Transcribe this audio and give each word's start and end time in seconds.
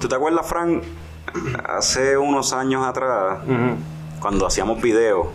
¿Tú 0.00 0.08
te 0.08 0.14
acuerdas, 0.14 0.46
Frank? 0.46 0.82
Hace 1.68 2.16
unos 2.16 2.52
años 2.52 2.84
atrás, 2.86 3.38
cuando 4.20 4.46
hacíamos 4.46 4.80
videos, 4.80 5.26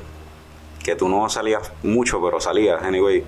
que 0.83 0.95
tú 0.95 1.07
no 1.09 1.29
salías 1.29 1.71
mucho, 1.84 2.21
pero 2.23 2.39
salías, 2.39 2.82
anyway. 2.84 3.24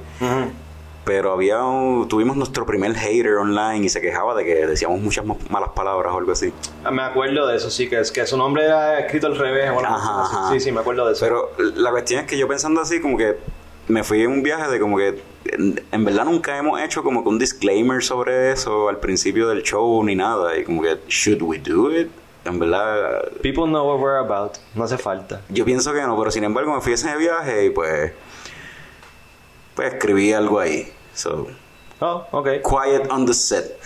Pero 1.06 1.34
había 1.34 1.62
un- 1.64 2.08
tuvimos 2.08 2.38
nuestro 2.38 2.66
primer 2.66 2.96
hater 2.96 3.36
online 3.36 3.86
y 3.86 3.90
se 3.90 4.00
quejaba 4.00 4.34
de 4.36 4.46
que 4.46 4.66
decíamos 4.66 5.02
muchas 5.02 5.26
ma- 5.26 5.36
malas 5.50 5.70
palabras 5.76 6.14
o 6.14 6.18
algo 6.18 6.32
así. 6.32 6.54
Ah, 6.85 6.92
Me 6.92 7.01
acuerdo 7.01 7.46
de 7.46 7.58
eso, 7.58 7.70
sí, 7.70 7.90
que 7.90 8.00
es 8.00 8.10
que 8.10 8.26
su 8.26 8.38
nombre 8.38 8.63
era 8.63 9.00
escrito 9.00 9.28
al 9.28 9.38
revés. 9.38 9.70
o 9.70 9.79
algo 9.79 9.86
Ajá, 9.86 10.22
así. 10.24 10.36
ajá. 10.36 10.50
Sí, 10.54 10.60
sí, 10.62 10.72
me 10.72 10.79
acuerdo 10.79 11.06
de 11.06 11.12
eso. 11.13 11.26
Pero 11.26 11.50
la 11.76 11.92
cuestión 11.92 12.22
es 12.22 12.28
que 12.28 12.38
yo 12.38 12.47
pensando 12.47 12.79
así, 12.79 13.02
como 13.02 13.18
que 13.18 13.38
me 13.90 14.04
fui 14.06 14.22
en 14.24 14.31
un 14.31 14.44
viaje 14.44 14.72
de 14.72 14.79
como 14.79 14.97
que 14.97 15.22
en, 15.46 16.05
verdad 16.05 16.25
nunca 16.25 16.57
hemos 16.57 16.81
hecho 16.81 17.03
como 17.03 17.23
que 17.23 17.30
un 17.30 17.39
disclaimer 17.39 18.03
sobre 18.03 18.52
eso 18.52 18.89
al 18.89 18.98
principio 18.99 19.48
del 19.49 19.63
show 19.63 20.03
ni 20.03 20.16
nada. 20.16 20.57
Y 20.57 20.63
como 20.63 20.81
que, 20.81 20.98
should 21.07 21.41
we 21.41 21.57
do 21.57 21.91
it? 21.91 22.09
En 22.45 22.59
verdad, 22.59 23.31
People 23.41 23.65
know 23.67 23.85
what 23.87 23.99
we're 23.99 24.17
about. 24.17 24.57
No 24.75 24.84
hace 24.84 24.98
falta. 24.98 25.41
yo 25.49 25.63
pienso 25.63 25.93
que 25.93 26.01
no, 26.01 26.17
pero 26.17 26.29
sin 26.29 26.43
embargo 26.43 26.73
me 26.73 26.81
fui 26.81 26.91
a 26.91 26.95
ese 26.95 27.15
viaje 27.15 27.65
y 27.65 27.70
pues, 27.70 28.11
pues 29.75 29.93
escribí 29.93 30.34
algo 30.34 30.59
ahí. 30.59 30.91
So, 31.13 31.48
Oh, 32.01 32.25
ok. 32.31 32.62
Quiet 32.62 33.09
on 33.09 33.25
the 33.25 33.34
set. 33.34 33.79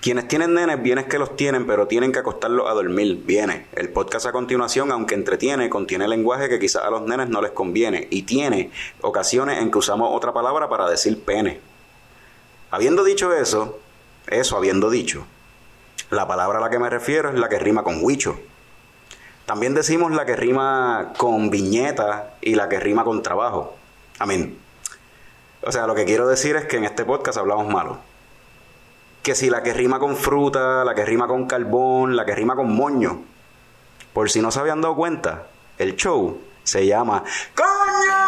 Quienes 0.00 0.28
tienen 0.28 0.54
nenes, 0.54 0.82
bien 0.82 0.96
es 0.96 1.04
que 1.04 1.18
los 1.18 1.36
tienen, 1.36 1.66
pero 1.66 1.86
tienen 1.86 2.10
que 2.10 2.20
acostarlos 2.20 2.70
a 2.70 2.72
dormir. 2.72 3.22
Viene. 3.26 3.66
El 3.72 3.90
podcast 3.90 4.24
a 4.24 4.32
continuación, 4.32 4.90
aunque 4.92 5.14
entretiene, 5.14 5.68
contiene 5.68 6.08
lenguaje 6.08 6.48
que 6.48 6.58
quizás 6.58 6.84
a 6.84 6.90
los 6.90 7.02
nenes 7.02 7.28
no 7.28 7.42
les 7.42 7.50
conviene. 7.50 8.08
Y 8.10 8.22
tiene 8.22 8.70
ocasiones 9.02 9.58
en 9.58 9.70
que 9.70 9.76
usamos 9.76 10.08
otra 10.12 10.32
palabra 10.32 10.70
para 10.70 10.88
decir 10.88 11.22
pene. 11.22 11.60
Habiendo 12.70 13.04
dicho 13.04 13.34
eso, 13.34 13.78
eso 14.26 14.56
habiendo 14.56 14.88
dicho, 14.88 15.26
la 16.08 16.26
palabra 16.26 16.58
a 16.58 16.62
la 16.62 16.70
que 16.70 16.78
me 16.78 16.88
refiero 16.88 17.28
es 17.28 17.34
la 17.34 17.50
que 17.50 17.58
rima 17.58 17.82
con 17.82 18.02
huicho. 18.02 18.40
También 19.44 19.74
decimos 19.74 20.12
la 20.12 20.24
que 20.24 20.34
rima 20.34 21.12
con 21.18 21.50
viñeta 21.50 22.36
y 22.40 22.54
la 22.54 22.70
que 22.70 22.80
rima 22.80 23.04
con 23.04 23.22
trabajo. 23.22 23.76
Amén. 24.18 24.56
O 25.60 25.70
sea, 25.70 25.86
lo 25.86 25.94
que 25.94 26.06
quiero 26.06 26.26
decir 26.26 26.56
es 26.56 26.64
que 26.64 26.78
en 26.78 26.84
este 26.84 27.04
podcast 27.04 27.36
hablamos 27.36 27.66
malo. 27.66 28.09
Que 29.22 29.34
si 29.34 29.50
la 29.50 29.62
que 29.62 29.74
rima 29.74 29.98
con 29.98 30.16
fruta, 30.16 30.84
la 30.84 30.94
que 30.94 31.04
rima 31.04 31.26
con 31.26 31.46
carbón, 31.46 32.16
la 32.16 32.24
que 32.24 32.34
rima 32.34 32.56
con 32.56 32.74
moño. 32.74 33.22
Por 34.12 34.30
si 34.30 34.40
no 34.40 34.50
se 34.50 34.60
habían 34.60 34.80
dado 34.80 34.96
cuenta, 34.96 35.46
el 35.78 35.94
show 35.96 36.40
se 36.62 36.86
llama 36.86 37.22
¡Coño! 37.54 38.20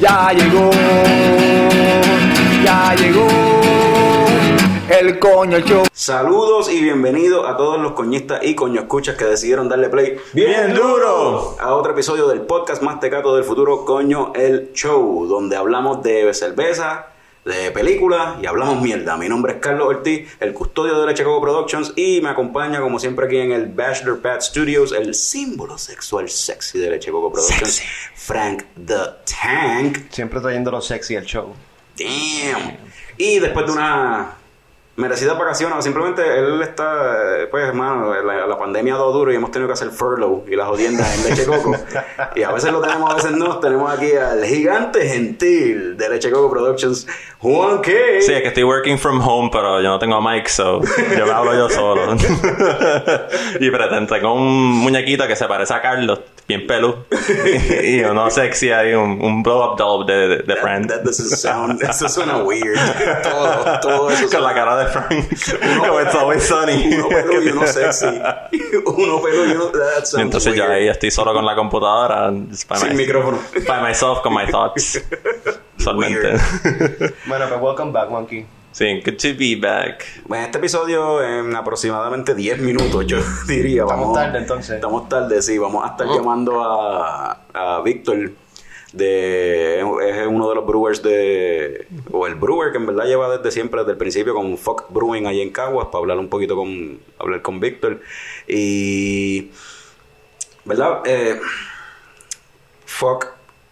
Ya 0.00 0.32
llegó, 0.32 0.70
ya 2.64 2.94
llegó 2.94 3.59
el 4.90 5.20
coño 5.20 5.60
show. 5.60 5.84
Saludos 5.92 6.68
y 6.68 6.82
bienvenidos 6.82 7.48
a 7.48 7.56
todos 7.56 7.80
los 7.80 7.92
coñistas 7.92 8.40
y 8.42 8.56
coño 8.56 8.80
escuchas 8.80 9.16
que 9.16 9.24
decidieron 9.24 9.68
darle 9.68 9.88
play 9.88 10.16
¡Bien 10.32 10.74
duro! 10.74 11.56
a 11.60 11.74
otro 11.74 11.92
episodio 11.92 12.26
del 12.26 12.40
podcast 12.40 12.82
más 12.82 12.98
tecato 12.98 13.36
del 13.36 13.44
futuro, 13.44 13.84
Coño 13.84 14.32
el 14.34 14.72
Show, 14.72 15.28
donde 15.28 15.56
hablamos 15.56 16.02
de 16.02 16.34
cerveza, 16.34 17.06
de 17.44 17.70
películas 17.70 18.38
y 18.42 18.46
hablamos 18.46 18.82
mierda. 18.82 19.16
Mi 19.16 19.28
nombre 19.28 19.52
es 19.52 19.58
Carlos 19.60 19.86
Ortiz, 19.86 20.28
el 20.40 20.52
custodio 20.52 21.00
de 21.00 21.06
Leche 21.06 21.22
Coco 21.22 21.40
Productions 21.40 21.92
y 21.94 22.20
me 22.20 22.30
acompaña 22.30 22.80
como 22.80 22.98
siempre 22.98 23.26
aquí 23.26 23.38
en 23.38 23.52
el 23.52 23.66
Bachelor 23.66 24.20
Pad 24.20 24.40
Studios, 24.40 24.92
el 24.92 25.14
símbolo 25.14 25.78
sexual 25.78 26.28
sexy 26.28 26.80
de 26.80 26.90
Leche 26.90 27.12
Coco 27.12 27.32
Productions, 27.32 27.80
Frank 28.16 28.64
the 28.74 28.94
Tank. 29.24 30.10
Siempre 30.10 30.40
trayendo 30.40 30.80
sexy 30.80 31.14
al 31.14 31.24
show. 31.24 31.54
Damn. 31.96 32.76
Y 33.16 33.38
después 33.38 33.66
de 33.66 33.72
una 33.72 34.39
merecida 35.00 35.34
vacaciones, 35.34 35.78
o 35.78 35.82
simplemente 35.82 36.22
él 36.38 36.62
está, 36.62 37.16
pues 37.50 37.64
hermano, 37.64 38.14
la, 38.22 38.46
la 38.46 38.58
pandemia 38.58 38.94
ha 38.94 38.98
dado 38.98 39.12
duro 39.12 39.32
y 39.32 39.36
hemos 39.36 39.50
tenido 39.50 39.68
que 39.68 39.72
hacer 39.72 39.90
furlough 39.90 40.48
y 40.48 40.56
las 40.56 40.68
jodiendas 40.68 41.16
en 41.16 41.30
Leche 41.30 41.46
Coco. 41.46 41.74
y 42.36 42.42
a 42.42 42.52
veces 42.52 42.72
lo 42.72 42.80
tenemos, 42.80 43.10
a 43.10 43.14
veces 43.14 43.32
no. 43.32 43.58
Tenemos 43.58 43.92
aquí 43.92 44.12
al 44.12 44.44
gigante 44.44 45.06
gentil 45.08 45.96
de 45.96 46.08
Leche 46.08 46.30
Coco 46.30 46.50
Productions, 46.50 47.06
Juan 47.38 47.78
K. 47.78 47.90
Sí, 48.20 48.32
es 48.32 48.42
que 48.42 48.48
estoy 48.48 48.64
working 48.64 48.98
from 48.98 49.20
home, 49.26 49.50
pero 49.52 49.80
yo 49.80 49.88
no 49.88 49.98
tengo 49.98 50.20
mic, 50.20 50.46
so 50.48 50.80
yo 51.16 51.26
me 51.26 51.32
hablo 51.32 51.54
yo 51.54 51.68
solo. 51.70 52.14
y 53.60 53.70
pretendo 53.70 54.14
tengo 54.14 54.34
un 54.34 54.78
muñequito 54.78 55.26
que 55.26 55.36
se 55.36 55.46
parece 55.46 55.74
a 55.74 55.80
Carlos, 55.80 56.20
bien 56.46 56.66
pelu. 56.66 57.04
y 57.82 58.02
uno 58.02 58.30
sexy 58.30 58.70
ahí, 58.70 58.92
un, 58.94 59.22
un 59.22 59.42
blow 59.42 59.72
up 59.72 59.78
doll 59.78 60.06
de, 60.06 60.28
de, 60.28 60.36
de 60.38 60.56
Friend. 60.56 60.88
That 60.88 61.02
doesn't 61.02 61.30
sound, 61.30 61.82
eso 61.82 62.08
suena 62.08 62.38
weird. 62.38 62.78
todo, 63.22 63.80
todo 63.80 64.10
eso 64.10 64.28
Con 64.28 64.42
la 64.42 64.54
cara 64.54 64.76
de 64.76 64.86
Frank. 64.90 65.28
Como 65.78 66.00
it's 66.00 66.14
always 66.14 66.42
sunny. 66.44 66.94
Uno 66.96 67.08
pelo 67.08 67.42
y 67.42 67.48
uno 67.48 67.66
sexy. 67.66 68.06
Uno 68.86 69.20
pelo 69.22 69.46
y 69.46 69.52
uno. 69.52 69.70
Y 70.16 70.20
entonces 70.20 70.54
yo 70.54 70.64
weird. 70.64 70.74
ahí 70.76 70.88
estoy 70.88 71.10
solo 71.10 71.32
con 71.32 71.44
la 71.46 71.54
computadora. 71.54 72.30
Sin 72.76 72.90
my- 72.90 72.94
micrófono. 72.94 73.38
By 73.66 73.82
myself, 73.82 74.20
con 74.22 74.34
my 74.34 74.46
thoughts. 74.50 75.00
Solamente. 75.78 76.32
Bueno, 77.26 77.46
pues 77.48 77.60
welcome 77.60 77.92
back, 77.92 78.10
Monkey. 78.10 78.46
sí, 78.72 79.00
good 79.04 79.16
to 79.16 79.28
be 79.38 79.56
back. 79.60 80.04
Bueno, 80.26 80.44
este 80.44 80.58
episodio 80.58 81.22
en 81.22 81.54
aproximadamente 81.56 82.34
10 82.34 82.58
minutos, 82.60 83.06
yo 83.06 83.18
diría. 83.46 83.82
Estamos 83.82 84.00
Vamos, 84.08 84.18
tarde, 84.18 84.38
entonces. 84.38 84.74
Estamos 84.76 85.08
tarde, 85.08 85.40
sí. 85.42 85.58
Vamos 85.58 85.84
a 85.84 85.88
estar 85.92 86.06
llamando 86.06 86.62
a, 86.62 87.38
a 87.54 87.80
Víctor, 87.82 88.30
de, 88.92 89.80
es 89.80 90.26
uno 90.26 90.48
de 90.48 90.54
los 90.54 90.66
brewers 90.66 91.02
de... 91.02 91.86
O 92.12 92.26
el 92.26 92.34
brewer 92.34 92.72
que 92.72 92.78
en 92.78 92.86
verdad 92.86 93.04
lleva 93.04 93.36
desde 93.36 93.50
siempre, 93.50 93.80
desde 93.80 93.92
el 93.92 93.98
principio, 93.98 94.34
con 94.34 94.56
Fuck 94.56 94.90
Brewing 94.90 95.26
allí 95.26 95.40
en 95.40 95.50
Caguas, 95.50 95.86
para 95.86 95.98
hablar 95.98 96.18
un 96.18 96.28
poquito 96.28 96.56
con... 96.56 97.00
Hablar 97.18 97.42
con 97.42 97.60
Víctor. 97.60 98.00
Y... 98.46 99.50
¿Verdad? 100.64 101.02
Eh, 101.04 101.40
Fuck 102.84 103.26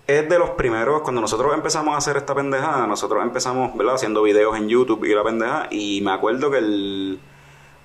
es 0.09 0.27
de 0.27 0.39
los 0.39 0.51
primeros, 0.51 1.03
cuando 1.03 1.21
nosotros 1.21 1.53
empezamos 1.53 1.95
a 1.95 1.99
hacer 1.99 2.17
esta 2.17 2.35
pendejada, 2.35 2.87
nosotros 2.87 3.23
empezamos, 3.23 3.77
¿verdad? 3.77 3.97
Haciendo 3.97 4.23
videos 4.23 4.57
en 4.57 4.67
YouTube 4.67 5.05
y 5.05 5.15
la 5.15 5.23
pendejada, 5.23 5.69
y 5.71 6.01
me 6.01 6.13
acuerdo 6.13 6.51
que 6.51 6.57
el 6.57 7.21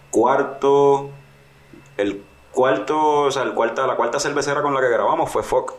cuarto, 0.09 1.09
el 1.97 2.23
cuarto, 2.53 3.23
o 3.23 3.31
sea, 3.31 3.43
el 3.43 3.53
cuarta, 3.53 3.85
la 3.85 3.97
cuarta 3.97 4.21
cervecera 4.21 4.61
con 4.61 4.73
la 4.73 4.79
que 4.79 4.87
grabamos 4.87 5.29
fue 5.29 5.43
Fuck. 5.43 5.73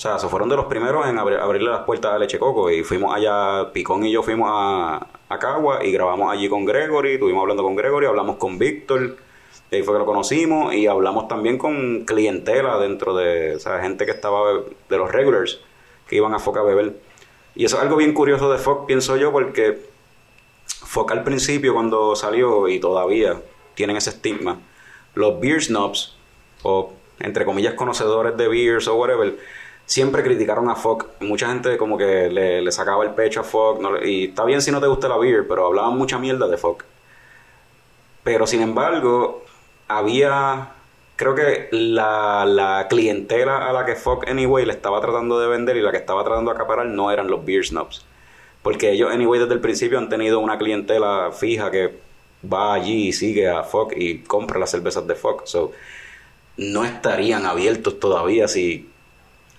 O 0.00 0.02
sea, 0.02 0.18
se 0.18 0.28
fueron 0.28 0.48
de 0.48 0.56
los 0.56 0.64
primeros 0.64 1.06
en 1.08 1.18
abri- 1.18 1.38
abrirle 1.38 1.68
las 1.68 1.84
puertas 1.84 2.14
a 2.14 2.18
Leche 2.18 2.38
Coco 2.38 2.70
y 2.70 2.82
fuimos 2.82 3.14
allá, 3.14 3.70
Picón 3.70 4.02
y 4.06 4.10
yo 4.10 4.22
fuimos 4.22 4.48
a, 4.50 5.06
a 5.28 5.38
Cagua 5.38 5.84
y 5.84 5.92
grabamos 5.92 6.32
allí 6.32 6.48
con 6.48 6.64
Gregory, 6.64 7.12
estuvimos 7.12 7.42
hablando 7.42 7.62
con 7.62 7.76
Gregory, 7.76 8.06
hablamos 8.06 8.36
con 8.36 8.58
Víctor, 8.58 9.18
y 9.70 9.76
ahí 9.76 9.82
fue 9.82 9.92
que 9.92 9.98
lo 9.98 10.06
conocimos 10.06 10.72
y 10.72 10.86
hablamos 10.86 11.28
también 11.28 11.58
con 11.58 12.06
clientela 12.06 12.78
dentro 12.78 13.14
de, 13.14 13.56
o 13.56 13.58
sea, 13.58 13.80
gente 13.80 14.06
que 14.06 14.12
estaba 14.12 14.62
de 14.88 14.96
los 14.96 15.12
regulars 15.12 15.60
que 16.08 16.16
iban 16.16 16.32
a 16.32 16.38
Foca 16.38 16.60
a 16.60 16.62
beber. 16.62 16.96
Y 17.54 17.66
eso 17.66 17.76
es 17.76 17.82
algo 17.82 17.96
bien 17.96 18.14
curioso 18.14 18.50
de 18.50 18.56
Foc, 18.56 18.86
pienso 18.86 19.18
yo, 19.18 19.32
porque 19.32 19.80
Foca 20.66 21.12
al 21.12 21.24
principio 21.24 21.74
cuando 21.74 22.16
salió 22.16 22.68
y 22.68 22.80
todavía 22.80 23.36
tienen 23.74 23.98
ese 23.98 24.08
estigma, 24.08 24.60
los 25.12 25.38
beer 25.40 25.62
snobs 25.62 26.16
o 26.62 26.94
entre 27.18 27.44
comillas 27.44 27.74
conocedores 27.74 28.34
de 28.38 28.48
beers 28.48 28.88
o 28.88 28.94
whatever, 28.94 29.38
siempre 29.90 30.22
criticaron 30.22 30.68
a 30.70 30.76
Foc. 30.76 31.06
Mucha 31.20 31.48
gente 31.48 31.76
como 31.76 31.98
que 31.98 32.28
le, 32.30 32.70
sacaba 32.72 33.04
el 33.04 33.10
pecho 33.10 33.40
a 33.40 33.44
le- 33.92 34.08
y 34.08 34.24
está 34.26 34.44
bien 34.44 34.62
si 34.62 34.70
no 34.70 34.80
te 34.80 34.86
gusta 34.86 35.08
la 35.08 35.18
beer, 35.18 35.46
pero 35.48 35.66
hablaban 35.66 35.98
mucha 35.98 36.16
mierda 36.18 36.46
de 36.46 36.56
Foc. 36.56 36.84
Pero 38.22 38.46
sin 38.46 38.62
embargo, 38.62 39.44
había. 39.88 40.72
Creo 41.16 41.34
que 41.34 41.68
la, 41.72 42.46
la 42.46 42.86
clientela 42.88 43.68
a 43.68 43.72
la 43.74 43.84
que 43.84 43.94
Foc 43.94 44.26
Anyway 44.28 44.64
le 44.64 44.72
estaba 44.72 45.00
tratando 45.02 45.38
de 45.38 45.48
vender 45.48 45.76
y 45.76 45.82
la 45.82 45.90
que 45.90 45.98
estaba 45.98 46.24
tratando 46.24 46.50
de 46.50 46.56
acaparar 46.56 46.86
no 46.86 47.10
eran 47.10 47.28
los 47.30 47.44
beer 47.44 47.64
snobs. 47.66 48.04
Porque 48.62 48.92
ellos, 48.92 49.10
anyway, 49.12 49.40
desde 49.40 49.54
el 49.54 49.60
principio 49.60 49.98
han 49.98 50.08
tenido 50.08 50.40
una 50.40 50.58
clientela 50.58 51.30
fija 51.32 51.70
que 51.70 51.98
va 52.50 52.74
allí 52.74 53.08
y 53.08 53.12
sigue 53.12 53.48
a 53.50 53.64
Foc 53.64 53.92
y 53.96 54.20
compra 54.20 54.58
las 54.58 54.70
cervezas 54.70 55.06
de 55.06 55.14
Foc. 55.14 55.46
So, 55.46 55.72
no 56.56 56.84
estarían 56.84 57.46
abiertos 57.46 58.00
todavía 58.00 58.48
si 58.48 58.90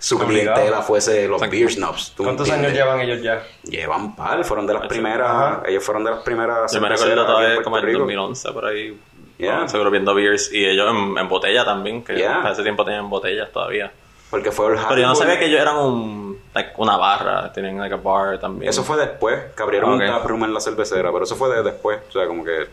su 0.04 0.16
Obligado. 0.18 0.56
clientela 0.56 0.82
fuese 0.82 1.28
los 1.28 1.36
Exacto. 1.42 1.52
beer 1.56 1.72
snobs. 1.72 2.14
¿tú 2.16 2.24
¿Cuántos 2.24 2.48
entiendes? 2.50 2.72
años 2.72 2.78
llevan 2.86 3.02
ellos 3.02 3.22
ya? 3.22 3.44
Llevan 3.64 4.16
par, 4.16 4.44
fueron 4.44 4.66
de 4.66 4.74
las 4.74 4.88
primeras, 4.88 5.30
Ajá. 5.30 5.64
ellos 5.68 5.84
fueron 5.84 6.04
de 6.04 6.10
las 6.12 6.22
primeras. 6.24 6.74
Yo 6.74 6.82
me 6.82 6.90
recuerdo 6.90 7.26
todavía 7.26 7.62
como 7.64 7.78
en 7.78 7.86
Rico. 7.86 8.00
2011 8.00 8.52
por 8.52 8.66
ahí. 8.66 9.00
Yeah. 9.38 9.60
no, 9.60 9.68
seguro 9.70 9.90
viendo 9.92 10.14
beers. 10.16 10.52
Y 10.52 10.66
ellos 10.66 10.90
en, 10.92 11.18
en 11.18 11.28
botella 11.30 11.64
también, 11.64 12.04
que 12.04 12.16
Yeah. 12.16 12.42
hace 12.48 12.64
tiempo 12.64 12.84
tenían 12.84 13.10
botellas 13.10 13.52
todavía. 13.52 13.92
Porque 14.32 14.52
fue 14.52 14.74
el 14.74 14.80
Pero 14.88 15.02
yo 15.02 15.08
no 15.08 15.16
sabía 15.16 15.38
que 15.38 15.46
ellos 15.46 15.60
eran 15.62 15.76
un, 15.78 16.40
like, 16.54 16.72
una 16.78 16.96
barra, 16.98 17.52
tenían 17.54 17.78
like 17.80 17.94
a 17.94 17.98
bar 17.98 18.40
también. 18.40 18.70
Eso 18.70 18.84
fue 18.84 18.98
después, 18.98 19.38
que 19.56 19.62
abrieron 19.62 19.94
Ok. 19.96 20.00
un 20.02 20.08
taproom 20.08 20.44
en 20.46 20.54
la 20.54 20.62
cervecera, 20.62 21.12
pero 21.12 21.26
eso 21.26 21.36
fue 21.36 21.54
de 21.56 21.62
después, 21.64 22.00
o 22.10 22.12
sea, 22.12 22.26
como 22.28 22.44
que 22.46 22.68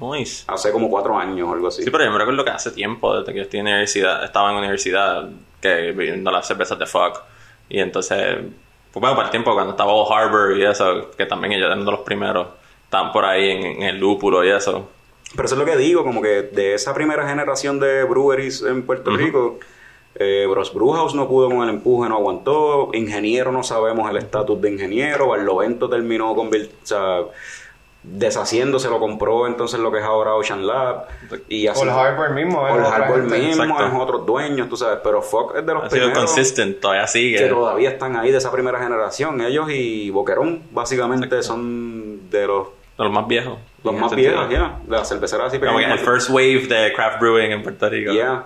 Nice. 0.00 0.44
hace 0.46 0.72
como 0.72 0.90
cuatro 0.90 1.18
años 1.18 1.48
o 1.48 1.52
algo 1.52 1.68
así. 1.68 1.82
Sí, 1.82 1.90
pero 1.90 2.04
yo 2.04 2.10
me 2.10 2.18
recuerdo 2.18 2.44
que 2.44 2.50
hace 2.50 2.70
tiempo, 2.70 3.18
desde 3.18 3.32
que 3.32 3.38
yo 3.38 3.42
estoy 3.44 3.60
en 3.60 3.66
universidad, 3.66 4.24
estaba 4.24 4.50
en 4.50 4.58
universidad, 4.58 5.28
que 5.60 5.92
viendo 5.92 6.30
las 6.30 6.46
cervezas 6.46 6.78
de 6.78 6.86
Fuck. 6.86 7.20
Y 7.68 7.80
entonces, 7.80 8.36
pues 8.92 9.00
bueno, 9.00 9.16
para 9.16 9.28
el 9.28 9.30
tiempo 9.30 9.52
cuando 9.54 9.72
estaba 9.72 9.92
Old 9.92 10.12
Harbor 10.12 10.56
y 10.56 10.64
eso, 10.64 11.10
que 11.16 11.26
también 11.26 11.52
ellos 11.52 11.66
eran 11.66 11.84
de 11.84 11.90
los 11.90 12.00
primeros, 12.00 12.48
estaban 12.84 13.12
por 13.12 13.24
ahí 13.24 13.50
en, 13.50 13.64
en 13.64 13.82
el 13.82 13.98
lúpulo 13.98 14.44
y 14.44 14.50
eso. 14.50 14.88
Pero 15.34 15.46
eso 15.46 15.54
es 15.54 15.58
lo 15.58 15.64
que 15.64 15.76
digo, 15.76 16.04
como 16.04 16.22
que 16.22 16.42
de 16.42 16.74
esa 16.74 16.94
primera 16.94 17.28
generación 17.28 17.80
de 17.80 18.04
breweries 18.04 18.62
en 18.62 18.84
Puerto 18.84 19.16
Rico, 19.16 19.58
eh, 20.18 20.46
Bros 20.48 20.72
Brewhouse 20.72 21.14
no 21.14 21.28
pudo 21.28 21.48
con 21.48 21.62
el 21.62 21.68
empuje, 21.68 22.08
no 22.08 22.16
aguantó. 22.16 22.90
Ingeniero 22.94 23.52
no 23.52 23.62
sabemos 23.62 24.08
el 24.10 24.16
estatus 24.16 24.60
de 24.60 24.70
ingeniero. 24.70 25.28
Barlovento 25.28 25.90
terminó 25.90 26.32
o 26.32 26.50
sea, 26.82 27.20
deshaciéndose, 28.08 28.88
lo 28.88 28.98
compró 29.00 29.46
entonces 29.46 29.80
lo 29.80 29.90
que 29.90 29.98
es 29.98 30.04
ahora 30.04 30.34
Ocean 30.34 30.66
Lab. 30.66 31.06
Y 31.48 31.66
así, 31.66 31.80
Old 31.82 31.90
Harbor 31.90 32.30
mismo, 32.30 32.64
Harbor 32.64 33.20
gente. 33.22 33.38
mismo 33.38 33.64
Exacto. 33.64 33.86
es 33.86 33.92
otros 34.02 34.26
dueños, 34.26 34.68
tú 34.68 34.76
sabes. 34.76 35.00
Pero 35.02 35.22
Fox 35.22 35.56
es 35.58 35.66
de 35.66 35.74
los 35.74 35.84
Ha 35.84 35.90
sido 35.90 36.02
primeros 36.04 36.18
consistent, 36.34 36.80
todavía 36.80 37.06
sigue. 37.06 37.38
que 37.38 37.46
todavía 37.48 37.90
están 37.90 38.16
ahí 38.16 38.30
de 38.30 38.38
esa 38.38 38.50
primera 38.52 38.78
generación. 38.78 39.40
Ellos 39.40 39.66
y 39.70 40.10
Boquerón, 40.10 40.62
básicamente, 40.70 41.42
son 41.42 42.30
de 42.30 42.46
los, 42.46 42.68
De 42.96 43.04
los 43.04 43.12
más 43.12 43.26
viejos. 43.26 43.58
los 43.82 43.94
En 43.94 44.00
más 44.00 44.14
viejos, 44.14 44.48
ya. 44.50 44.78
De 44.84 44.96
las 44.96 45.08
cerveceras 45.08 45.48
así 45.48 45.58
Como 45.58 45.78
que 45.78 45.84
el 45.84 45.98
first 45.98 46.30
wave 46.30 46.66
de 46.68 46.92
craft 46.94 47.20
brewing 47.20 47.50
en 47.52 47.62
Puerto 47.62 47.88
Rico. 47.88 48.12
Yeah. 48.12 48.44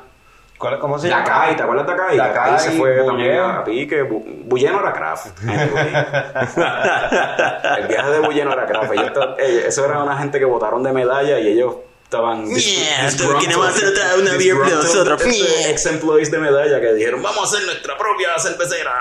¿Cuál- 0.60 0.78
¿Cómo 0.78 0.98
se 0.98 1.08
llama? 1.08 1.22
Dacay, 1.24 1.56
¿te 1.56 1.62
acuerdas 1.62 1.86
de? 1.86 1.92
Dacay, 1.94 2.16
Dacay 2.18 2.58
se 2.58 2.70
fue 2.72 2.90
Bulleno. 3.00 3.06
también 3.06 3.38
a 3.40 3.64
pique. 3.64 4.04
Bu- 4.04 4.22
Bulleno 4.44 4.80
era 4.80 4.92
craft. 4.92 5.26
Anyway. 5.48 5.92
El 7.78 7.86
viaje 7.88 8.10
de 8.10 8.18
Bulleno 8.20 8.52
era 8.52 8.66
craft. 8.66 8.92
Ellos 8.92 9.12
ta- 9.14 9.36
eh, 9.38 9.64
eso 9.66 9.84
era 9.86 10.02
una 10.02 10.16
gente 10.18 10.38
que 10.38 10.44
votaron 10.44 10.82
de 10.82 10.92
medalla 10.92 11.38
y 11.40 11.48
ellos 11.48 11.76
estaban... 12.04 12.46
Yeah, 12.46 13.08
queremos 13.40 13.68
hacer 13.68 13.88
otra- 13.88 14.16
una 14.20 14.32
beer 14.36 14.54
nosotros. 14.56 15.22
este, 15.24 15.70
Ex-employees 15.70 16.30
de 16.30 16.38
medalla 16.38 16.80
que 16.80 16.92
dijeron, 16.94 17.22
vamos 17.22 17.40
a 17.40 17.44
hacer 17.56 17.64
nuestra 17.66 17.96
propia 17.96 18.38
cervecera. 18.38 18.92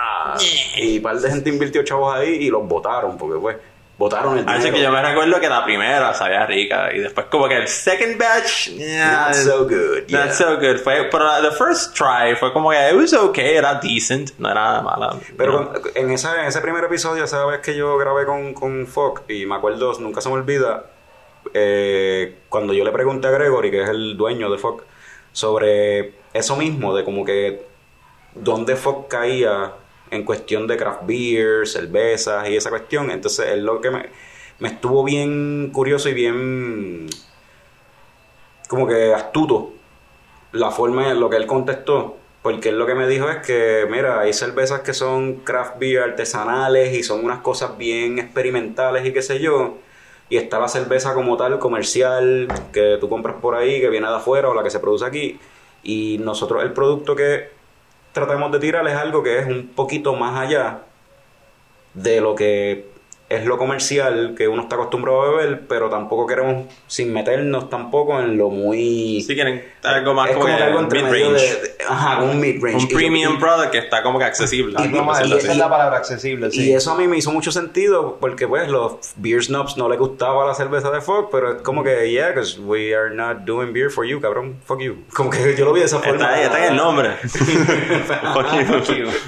Y 0.77 0.97
un 0.97 1.03
par 1.03 1.17
de 1.19 1.29
gente 1.29 1.49
invirtió 1.49 1.83
chavos 1.83 2.15
ahí 2.15 2.29
y 2.35 2.49
los 2.49 2.65
votaron 2.67 3.17
porque 3.17 3.39
pues 3.39 3.57
votaron 3.99 4.37
el 4.39 4.47
Así 4.49 4.57
dinero. 4.71 4.75
que 4.77 4.81
yo 4.83 4.91
me 4.91 5.01
recuerdo 5.03 5.39
que 5.39 5.49
la 5.49 5.63
primera 5.63 6.13
sabía 6.15 6.45
rica 6.47 6.89
y 6.91 6.99
después 6.99 7.27
como 7.29 7.47
que 7.47 7.57
el 7.57 7.67
second 7.67 8.17
batch 8.17 8.69
yeah, 8.69 9.25
Not 9.27 9.33
so 9.35 9.63
good. 9.65 10.05
yeah. 10.07 10.25
not 10.25 10.31
so 10.33 10.55
good 10.57 10.77
fue 10.77 11.09
pero 11.11 11.25
the 11.41 11.51
first 11.55 11.93
try 11.95 12.33
fue 12.39 12.51
como 12.53 12.71
que 12.71 12.89
it 12.89 12.95
was 12.95 13.13
okay 13.13 13.57
era 13.57 13.75
decent 13.75 14.31
no 14.39 14.49
era 14.49 14.61
nada 14.63 14.81
mala 14.81 15.15
Pero 15.37 15.71
con- 15.73 15.91
en, 15.95 16.11
esa, 16.11 16.41
en 16.41 16.47
ese 16.47 16.61
primer 16.61 16.83
episodio, 16.85 17.25
esa 17.25 17.45
vez 17.45 17.59
que 17.59 17.75
yo 17.75 17.97
grabé 17.97 18.25
con, 18.25 18.53
con 18.53 18.87
Fox, 18.87 19.21
y 19.27 19.45
me 19.45 19.55
acuerdo, 19.55 19.93
nunca 19.99 20.21
se 20.21 20.29
me 20.29 20.35
olvida, 20.35 20.85
eh, 21.53 22.37
cuando 22.49 22.73
yo 22.73 22.83
le 22.85 22.91
pregunté 22.91 23.27
a 23.27 23.31
Gregory, 23.31 23.69
que 23.69 23.83
es 23.83 23.89
el 23.89 24.15
dueño 24.17 24.49
de 24.49 24.57
Fox, 24.57 24.83
sobre 25.33 26.13
eso 26.33 26.55
mismo, 26.55 26.95
de 26.95 27.03
como 27.03 27.25
que 27.25 27.65
dónde 28.33 28.75
Fox 28.75 29.07
caía 29.09 29.71
en 30.11 30.23
cuestión 30.23 30.67
de 30.67 30.77
craft 30.77 31.05
beer, 31.05 31.67
cervezas 31.67 32.49
y 32.49 32.55
esa 32.55 32.69
cuestión. 32.69 33.11
Entonces, 33.11 33.47
es 33.49 33.59
lo 33.59 33.81
que 33.81 33.91
me, 33.91 34.09
me 34.59 34.69
estuvo 34.69 35.03
bien 35.03 35.71
curioso 35.71 36.09
y 36.09 36.13
bien 36.13 37.07
como 38.67 38.87
que 38.87 39.13
astuto 39.13 39.73
la 40.51 40.71
forma 40.71 41.11
en 41.11 41.19
lo 41.19 41.29
que 41.29 41.37
él 41.37 41.47
contestó. 41.47 42.17
Porque 42.41 42.69
él 42.69 42.79
lo 42.79 42.85
que 42.85 42.95
me 42.95 43.07
dijo 43.07 43.29
es 43.29 43.45
que, 43.45 43.85
mira, 43.89 44.21
hay 44.21 44.31
cervezas 44.31 44.81
que 44.81 44.93
son 44.93 45.37
craft 45.37 45.77
beer 45.77 46.03
artesanales 46.03 46.93
y 46.95 47.03
son 47.03 47.25
unas 47.25 47.39
cosas 47.39 47.77
bien 47.77 48.17
experimentales 48.17 49.05
y 49.05 49.11
qué 49.11 49.21
sé 49.21 49.39
yo. 49.39 49.77
Y 50.29 50.37
está 50.37 50.59
la 50.59 50.69
cerveza 50.69 51.13
como 51.13 51.35
tal, 51.35 51.59
comercial, 51.59 52.47
que 52.71 52.97
tú 52.99 53.09
compras 53.09 53.35
por 53.41 53.55
ahí, 53.55 53.81
que 53.81 53.89
viene 53.89 54.07
de 54.07 54.15
afuera 54.15 54.49
o 54.49 54.53
la 54.53 54.63
que 54.63 54.69
se 54.69 54.79
produce 54.79 55.05
aquí. 55.05 55.39
Y 55.83 56.17
nosotros 56.19 56.63
el 56.63 56.71
producto 56.71 57.15
que 57.15 57.49
tratamos 58.11 58.51
de 58.51 58.59
tirar 58.59 58.87
es 58.87 58.95
algo 58.95 59.23
que 59.23 59.39
es 59.39 59.47
un 59.47 59.67
poquito 59.75 60.15
más 60.15 60.39
allá 60.39 60.81
de 61.93 62.21
lo 62.21 62.35
que 62.35 62.89
es 63.29 63.45
lo 63.45 63.57
comercial 63.57 64.33
que 64.35 64.47
uno 64.47 64.63
está 64.63 64.75
acostumbrado 64.75 65.21
a 65.21 65.29
beber, 65.29 65.67
pero 65.67 65.89
tampoco 65.89 66.25
queremos, 66.25 66.65
sin 66.87 67.13
meternos 67.13 67.69
tampoco 67.69 68.19
en 68.19 68.37
lo 68.37 68.49
muy... 68.49 69.23
quieren 69.27 69.63
algo 69.83 70.13
más 70.13 70.29
es 70.29 70.35
como, 70.35 70.45
como 70.45 70.57
que 70.57 70.63
algo 70.63 70.79
entre 70.79 71.03
medio 71.03 71.29
mid-range 71.29 71.55
de, 71.55 71.61
de- 71.61 71.75
Ajá, 71.87 72.21
un 72.21 72.39
mid-range. 72.39 72.75
un 72.75 72.81
Y 72.83 72.87
yo- 72.89 72.95
premium 72.97 73.33
y- 73.35 73.37
product 73.37 73.71
que 73.71 73.77
está 73.77 74.03
como 74.03 74.19
que 74.19 74.25
accesible 74.25 74.75
y 74.79 74.85
esa 75.37 75.51
es 75.51 75.57
la 75.57 75.69
palabra 75.69 75.97
accesible, 75.97 76.51
sí. 76.51 76.69
Y 76.69 76.73
eso 76.73 76.91
a 76.91 76.95
mí 76.97 77.07
me 77.07 77.17
hizo 77.17 77.31
mucho 77.31 77.51
sentido 77.51 78.17
porque 78.19 78.47
pues 78.47 78.67
los 78.67 79.13
beer 79.15 79.43
snobs 79.43 79.77
no 79.77 79.87
les 79.89 79.97
gustaba 79.97 80.45
la 80.45 80.53
cerveza 80.53 80.91
de 80.91 81.01
Fox, 81.01 81.29
pero 81.31 81.53
es 81.57 81.61
como 81.61 81.83
que 81.83 82.11
yeah, 82.11 82.27
because 82.29 82.59
we 82.59 82.93
are 82.95 83.13
not 83.13 83.39
doing 83.45 83.71
beer 83.73 83.89
for 83.89 84.05
you, 84.05 84.19
cabrón, 84.19 84.57
fuck 84.65 84.79
you. 84.81 84.97
Como 85.13 85.29
que 85.29 85.55
yo 85.55 85.65
lo 85.65 85.73
vi 85.73 85.79
de 85.79 85.85
esa 85.85 85.99
forma. 85.99 86.13
está, 86.15 86.33
ahí, 86.33 86.43
está 86.43 86.57
en 86.65 86.71
el 86.71 86.75
nombre 86.75 87.09
fuck 87.23 88.53
you 88.57 88.65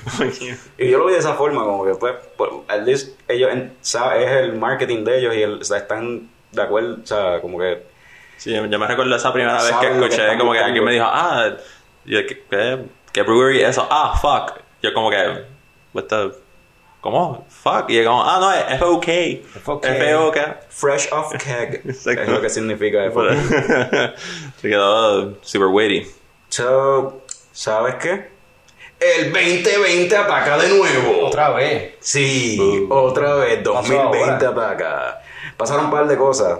fuck 0.07 0.31
you 0.39 0.55
Y 0.77 0.89
yo 0.89 0.97
lo 0.99 1.05
vi 1.05 1.13
de 1.13 1.19
esa 1.19 1.33
forma, 1.35 1.63
como 1.63 1.85
que 1.85 1.93
pues, 1.95 2.13
pues, 2.37 2.49
at 2.67 2.81
least 2.85 3.19
ellos 3.27 3.51
en- 3.51 3.73
sabe, 3.81 4.23
es 4.25 4.31
el 4.31 4.53
marketing 4.57 5.03
de 5.03 5.19
ellos 5.19 5.35
y 5.35 5.41
el- 5.43 5.61
o 5.61 5.63
sea, 5.63 5.77
están 5.77 6.29
de 6.51 6.61
acuerdo, 6.61 6.97
o 7.03 7.05
sea, 7.05 7.39
como 7.41 7.57
que 7.59 7.89
Sí, 8.41 8.51
yo 8.53 8.79
me 8.79 8.87
recuerdo 8.87 9.15
esa 9.15 9.31
primera 9.31 9.61
vez 9.61 9.71
que 9.79 9.87
escuché 9.91 10.35
como 10.39 10.51
que 10.53 10.57
alguien 10.59 10.83
me 10.83 10.93
dijo, 10.93 11.05
ah, 11.07 11.51
yo, 12.05 12.19
¿qué, 12.25 12.43
qué, 13.13 13.21
brewery 13.21 13.61
es 13.61 13.69
eso? 13.69 13.87
Ah, 13.91 14.17
fuck. 14.19 14.59
Yo 14.81 14.91
como 14.95 15.11
que, 15.11 15.43
what 15.93 16.05
the, 16.05 16.31
¿cómo? 17.01 17.45
Fuck. 17.49 17.85
Y 17.89 17.97
yo 18.01 18.05
como, 18.09 18.23
ah, 18.27 18.39
no, 18.39 18.51
es 18.51 18.63
F-O-K. 18.81 19.11
F-O-K. 19.57 19.87
F-O-K. 19.89 20.59
fresh 20.69 21.07
off 21.11 21.31
keg 21.37 21.83
Exacto. 21.85 22.21
es 22.23 22.29
lo 22.29 22.41
que 22.41 22.49
significa 22.49 23.05
eso. 23.05 23.21
Se 24.59 24.69
quedó 24.69 25.35
super 25.43 25.67
witty. 25.67 26.07
So, 26.49 27.21
¿sabes 27.51 27.93
qué? 28.01 28.31
El 28.99 29.31
2020 29.31 30.17
ataca 30.17 30.57
de 30.57 30.69
nuevo. 30.69 31.27
Otra 31.27 31.51
vez. 31.51 31.93
Sí, 31.99 32.57
Uh. 32.59 32.91
otra 32.91 33.35
vez, 33.35 33.59
Pasó 33.59 33.93
2020 33.93 34.45
ahora. 34.47 34.65
ataca. 34.71 35.21
Pasaron 35.57 35.85
un 35.85 35.91
par 35.91 36.07
de 36.07 36.17
cosas. 36.17 36.59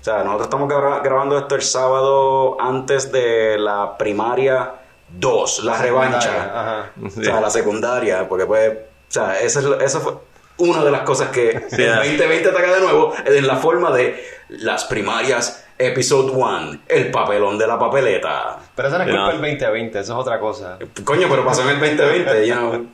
O 0.00 0.04
sea, 0.04 0.18
nosotros 0.24 0.42
estamos 0.46 0.68
gra- 0.68 1.02
grabando 1.02 1.36
esto 1.38 1.54
el 1.54 1.62
sábado 1.62 2.56
antes 2.60 3.10
de 3.12 3.58
la 3.58 3.96
primaria 3.98 4.72
2, 5.10 5.64
la 5.64 5.76
revancha. 5.82 6.44
Ajá. 6.54 6.90
O 7.04 7.10
sea, 7.10 7.40
la 7.40 7.50
secundaria, 7.50 8.28
porque 8.28 8.46
pues, 8.46 8.70
o 8.72 8.76
sea, 9.08 9.38
eso, 9.40 9.58
es 9.60 9.64
lo- 9.64 9.80
eso 9.80 10.00
fue 10.00 10.12
una 10.58 10.84
de 10.84 10.90
las 10.90 11.02
cosas 11.02 11.28
que 11.28 11.66
Sí, 11.70 11.82
el 11.82 11.92
ah. 11.92 11.96
2020 11.96 12.48
ataca 12.48 12.74
de 12.74 12.80
nuevo 12.80 13.12
en 13.24 13.46
la 13.46 13.56
forma 13.56 13.90
de 13.90 14.22
las 14.48 14.84
primarias 14.84 15.64
Episode 15.80 16.32
1, 16.32 16.78
el 16.88 17.10
papelón 17.12 17.56
de 17.58 17.66
la 17.66 17.78
papeleta. 17.78 18.58
Pero 18.74 18.88
esa 18.88 18.98
no 18.98 19.04
es 19.04 19.10
Sí, 19.10 19.14
culpa 19.16 19.26
no. 19.26 19.32
del 19.32 19.40
2020, 19.58 19.98
eso 20.00 20.12
es 20.14 20.18
otra 20.18 20.40
cosa. 20.40 20.76
Coño, 21.04 21.28
pero 21.30 21.44
pasó 21.44 21.62
en 21.62 21.68
el 21.68 21.80
2020, 21.80 22.46
you 22.48 22.54
know. 22.54 22.86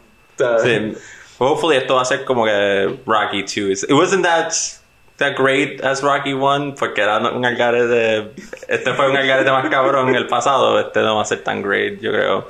Sí. 0.62 0.94
Hopefully 1.38 1.76
esto 1.78 1.94
va 1.96 2.02
a 2.02 2.04
ser 2.04 2.24
como 2.26 2.44
que 2.44 3.00
Rocky 3.06 3.42
2. 3.42 3.84
It 3.84 3.92
wasn't 3.92 4.24
that, 4.24 4.52
that 5.18 5.34
great 5.36 5.82
as 5.84 6.02
Rocky 6.02 6.32
1 6.34 6.74
porque 6.78 7.02
era 7.02 7.18
un 7.18 7.44
algarete. 7.44 8.32
Este 8.68 8.92
fue 8.94 9.10
un 9.10 9.16
algarete 9.16 9.50
más 9.50 9.68
cabrón 9.68 10.08
en 10.08 10.14
el 10.16 10.26
pasado. 10.26 10.78
Este 10.80 11.00
no 11.00 11.16
va 11.16 11.22
a 11.22 11.26
ser 11.26 11.42
tan 11.42 11.62
great, 11.62 12.00
yo 12.00 12.12
creo. 12.12 12.48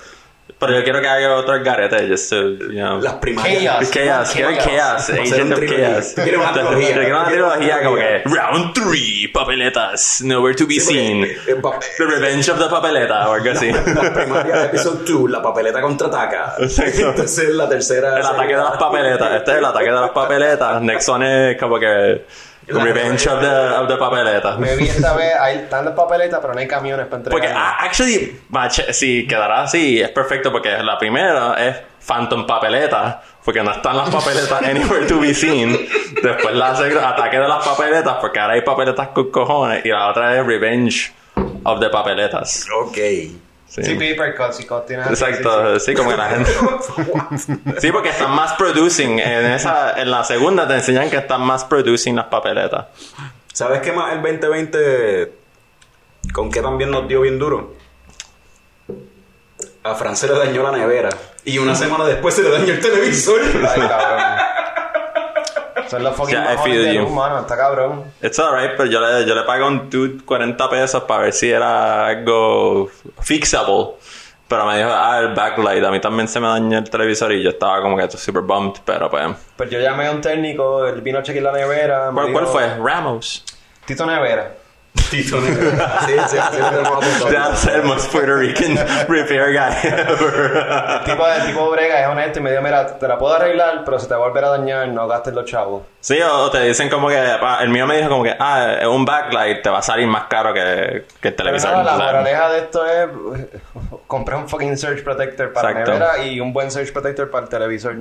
Pero 0.58 0.72
yo 0.78 0.84
quiero 0.84 1.00
que 1.00 1.08
haga 1.08 1.34
otro 1.36 1.54
algarete, 1.54 2.06
just 2.08 2.30
to, 2.30 2.36
you 2.70 2.72
know. 2.74 3.00
Las 3.00 3.14
primarias. 3.14 3.90
Chaos. 3.90 3.90
Chaos, 3.90 4.30
quiero 4.32 4.50
Chaos. 4.64 5.10
Agent 5.10 5.52
of. 5.52 5.58
Chaos. 5.60 6.14
Tú 6.14 6.22
quieres 6.22 6.40
una 6.40 6.54
Yo 6.54 6.68
trilogía. 6.68 6.94
quiero 6.94 7.16
una 7.18 7.28
trilogía 7.28 7.82
como 7.82 7.96
que. 7.96 8.22
Round 8.24 8.72
3, 8.74 9.30
papeletas, 9.32 10.20
nowhere 10.22 10.54
to 10.54 10.66
be 10.66 10.78
seen. 10.80 11.24
eh, 11.24 11.56
pa- 11.60 11.78
The 11.98 12.04
Revenge 12.04 12.48
of 12.50 12.58
the 12.58 12.68
Papeleta, 12.68 13.28
o 13.28 13.32
algo 13.34 13.50
así. 13.50 13.70
Las 13.72 14.10
primarias 14.10 14.64
Episode 14.66 15.04
2, 15.06 15.30
la 15.30 15.42
papeleta 15.42 15.80
contraataca. 15.80 16.54
Exacto. 16.60 17.10
Entonces 17.10 17.48
la 17.50 17.68
tercera. 17.68 18.18
El 18.18 18.24
ataque 18.26 18.54
de 18.56 18.62
las 18.62 18.76
papeletas. 18.76 19.32
Este 19.36 19.50
es 19.52 19.58
el 19.58 19.64
ataque 19.64 19.86
de 19.86 19.92
las 19.92 20.10
papeletas. 20.10 20.82
Next 20.82 21.08
one 21.08 21.50
es 21.52 21.58
como 21.58 21.78
que 21.80 22.24
Revenge 22.66 23.26
of 23.28 23.40
the, 23.40 23.46
of 23.46 23.88
the. 23.88 24.58
Me 24.58 24.76
vi 24.76 24.86
esta 24.88 25.14
vez, 25.14 25.34
ahí 25.36 25.56
están 25.58 25.84
las 25.84 25.94
papeletas, 25.94 26.40
pero 26.40 26.54
no 26.54 26.60
hay 26.60 26.68
camiones 26.68 27.06
para 27.06 27.18
entregar. 27.18 27.40
Porque, 27.40 27.54
ah, 27.54 27.76
actually, 27.80 28.40
mach- 28.50 28.92
si 28.92 29.26
quedará 29.26 29.62
así, 29.62 30.00
es 30.00 30.10
perfecto 30.10 30.50
porque 30.52 30.70
la 30.82 30.98
primera 30.98 31.54
es 31.58 31.76
Phantom 32.06 32.46
Papeleta, 32.46 33.22
porque 33.44 33.62
no 33.62 33.70
están 33.72 33.96
las 33.96 34.10
papeletas 34.10 34.62
anywhere 34.64 35.06
to 35.06 35.20
be 35.20 35.34
seen. 35.34 35.76
Después 36.22 36.54
la 36.54 36.74
segunda, 36.76 37.10
Ataque 37.10 37.38
de 37.38 37.48
las 37.48 37.66
papeletas, 37.66 38.16
porque 38.20 38.38
ahora 38.40 38.54
hay 38.54 38.62
papeletas 38.62 39.08
con 39.08 39.30
cojones. 39.30 39.84
Y 39.84 39.88
la 39.88 40.08
otra 40.08 40.38
es 40.38 40.46
Revenge 40.46 41.12
of 41.64 41.80
the 41.80 41.88
papeletas. 41.90 42.66
Ok. 42.82 42.98
Sí. 43.74 43.82
Sí, 43.82 43.94
paper 43.94 44.36
cuts 44.36 44.60
y 44.60 44.94
así, 44.94 44.94
Exacto, 45.10 45.80
sí, 45.80 45.94
como 45.94 46.10
que 46.10 46.16
la 46.16 46.28
gente. 46.28 46.50
Sí, 47.80 47.90
porque 47.90 48.10
están 48.10 48.30
más 48.30 48.52
producing. 48.52 49.18
En 49.18 49.46
esa, 49.46 50.00
en 50.00 50.12
la 50.12 50.22
segunda 50.22 50.68
te 50.68 50.74
enseñan 50.74 51.10
que 51.10 51.16
están 51.16 51.40
más 51.40 51.64
producing 51.64 52.14
las 52.14 52.26
papeletas. 52.26 52.86
¿Sabes 53.52 53.80
qué 53.80 53.90
más 53.90 54.12
el 54.12 54.22
2020 54.22 55.32
con 56.32 56.52
qué 56.52 56.60
también 56.62 56.92
nos 56.92 57.08
dio 57.08 57.22
bien 57.22 57.36
duro? 57.36 57.74
A 59.82 59.94
Fran 59.96 60.16
se 60.16 60.28
le 60.28 60.34
dañó 60.34 60.62
la 60.62 60.70
nevera. 60.70 61.10
Y 61.44 61.58
una 61.58 61.74
semana 61.74 62.04
después 62.04 62.32
se 62.32 62.44
le 62.44 62.50
dañó 62.50 62.72
el 62.72 62.80
televisor. 62.80 63.40
Ay, 63.54 63.80
cabrón. 63.88 64.23
Son 65.94 66.02
los 66.02 66.16
fucking 66.16 66.34
Yeah, 66.34 66.54
mamones 66.56 66.84
de 66.84 66.92
luz, 66.94 67.10
mano. 67.12 67.38
Está 67.38 67.56
cabrón. 67.56 68.04
It's 68.20 68.36
alright, 68.40 68.72
pero 68.76 68.90
yo 68.90 69.00
le, 69.00 69.24
yo 69.24 69.32
le 69.32 69.42
pagué 69.44 69.62
a 69.62 69.66
un 69.68 69.88
dude 69.88 70.24
40 70.24 70.68
pesos 70.68 71.04
para 71.04 71.22
ver 71.22 71.32
si 71.32 71.52
era 71.52 72.08
algo 72.08 72.88
fixable. 73.20 73.92
Pero 74.48 74.66
me 74.66 74.76
dijo, 74.78 74.90
ah, 74.92 75.20
el 75.20 75.34
backlight. 75.34 75.84
A 75.84 75.92
mí 75.92 76.00
también 76.00 76.26
se 76.26 76.40
me 76.40 76.48
dañó 76.48 76.78
el 76.78 76.90
televisor 76.90 77.32
y 77.32 77.44
yo 77.44 77.50
estaba 77.50 77.80
como 77.80 77.96
que 77.96 78.10
super 78.10 78.42
bummed, 78.42 78.74
pero 78.84 79.08
pues. 79.08 79.24
Pues 79.56 79.70
yo 79.70 79.78
llamé 79.78 80.08
a 80.08 80.10
un 80.10 80.20
técnico, 80.20 80.84
él 80.84 81.00
vino 81.00 81.20
a 81.20 81.22
chequear 81.22 81.44
la 81.44 81.52
nevera. 81.52 82.10
¿Cuál, 82.12 82.46
fue? 82.48 82.76
Ramos. 82.76 83.44
Tito 83.86 84.04
Nevera. 84.04 84.52
Tito 85.10 85.40
Nevera. 85.40 86.00
Sí, 86.06 86.12
sí, 86.28 86.36
sí. 86.52 87.30
That's 87.32 87.64
the 87.66 87.82
most 87.82 88.10
Puerto 88.12 88.36
Rican 88.36 88.76
repair 89.08 89.52
guy 89.52 89.74
ever. 89.82 90.56
El 91.00 91.04
tipo, 91.04 91.26
el 91.26 91.46
tipo 91.46 91.70
brega 91.70 92.00
es 92.00 92.08
honesto 92.08 92.38
y 92.38 92.42
me 92.42 92.50
dijo, 92.50 92.62
mira, 92.62 92.98
te 92.98 93.08
la 93.08 93.18
puedo 93.18 93.34
arreglar, 93.34 93.82
pero 93.84 93.98
si 93.98 94.06
te 94.06 94.14
va 94.14 94.24
a 94.24 94.28
volver 94.28 94.44
a 94.44 94.48
dañar, 94.50 94.88
no 94.88 95.06
gastes 95.08 95.34
los 95.34 95.44
chavos. 95.44 95.82
Sí, 96.00 96.18
o 96.22 96.50
te 96.50 96.60
dicen 96.60 96.88
como 96.88 97.08
que, 97.08 97.18
el 97.60 97.68
mío 97.70 97.86
me 97.86 97.96
dijo 97.96 98.08
como 98.08 98.22
que, 98.22 98.34
ah, 98.38 98.88
un 98.88 99.04
backlight 99.04 99.62
te 99.62 99.70
va 99.70 99.78
a 99.78 99.82
salir 99.82 100.06
más 100.06 100.24
caro 100.24 100.52
que, 100.54 100.60
que 101.20 101.28
el 101.28 101.34
Pero 101.34 101.36
televisor. 101.36 101.70
nada, 101.72 101.84
la 101.84 102.04
moraleja 102.04 102.50
de 102.50 102.58
esto 102.58 102.86
es 102.86 103.08
compré 104.06 104.36
un 104.36 104.48
fucking 104.48 104.76
surge 104.78 105.02
protector 105.02 105.52
para 105.52 105.72
la 105.72 105.78
nevera 105.80 106.18
y 106.24 106.40
un 106.40 106.52
buen 106.52 106.70
surge 106.70 106.92
protector 106.92 107.30
para 107.30 107.44
el 107.44 107.50
televisor. 107.50 107.96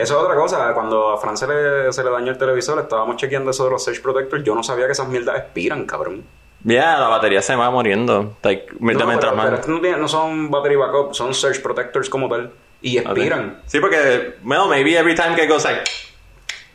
Eso 0.00 0.18
es 0.18 0.24
otra 0.24 0.34
cosa. 0.34 0.72
Cuando 0.74 1.10
a 1.10 1.18
Fran 1.18 1.36
se 1.36 1.46
le, 1.46 1.92
se 1.92 2.02
le 2.02 2.10
dañó 2.10 2.32
el 2.32 2.38
televisor, 2.38 2.78
estábamos 2.80 3.16
chequeando 3.16 3.50
eso 3.50 3.64
de 3.64 3.70
los 3.70 3.84
Surge 3.84 4.00
Protectors. 4.00 4.42
Yo 4.44 4.54
no 4.54 4.62
sabía 4.62 4.86
que 4.86 4.92
esas 4.92 5.08
mierdas 5.08 5.38
expiran, 5.38 5.84
cabrón. 5.84 6.24
Yeah, 6.64 6.98
la 6.98 7.08
batería 7.08 7.40
se 7.42 7.54
va 7.56 7.70
muriendo. 7.70 8.36
Like, 8.42 8.66
No, 8.78 9.06
mientras 9.06 9.32
pero, 9.32 9.34
más. 9.36 9.68
no, 9.68 9.96
no 9.96 10.08
son 10.08 10.50
battery 10.50 10.76
backup, 10.76 11.14
son 11.14 11.32
Surge 11.34 11.60
Protectors 11.60 12.08
como 12.10 12.28
tal. 12.28 12.50
Y 12.82 12.98
expiran. 12.98 13.60
Sí, 13.66 13.78
porque, 13.80 14.34
well, 14.44 14.68
maybe 14.68 14.96
every 14.96 15.14
time 15.14 15.34
que 15.36 15.46
goes 15.46 15.64
like, 15.64 15.82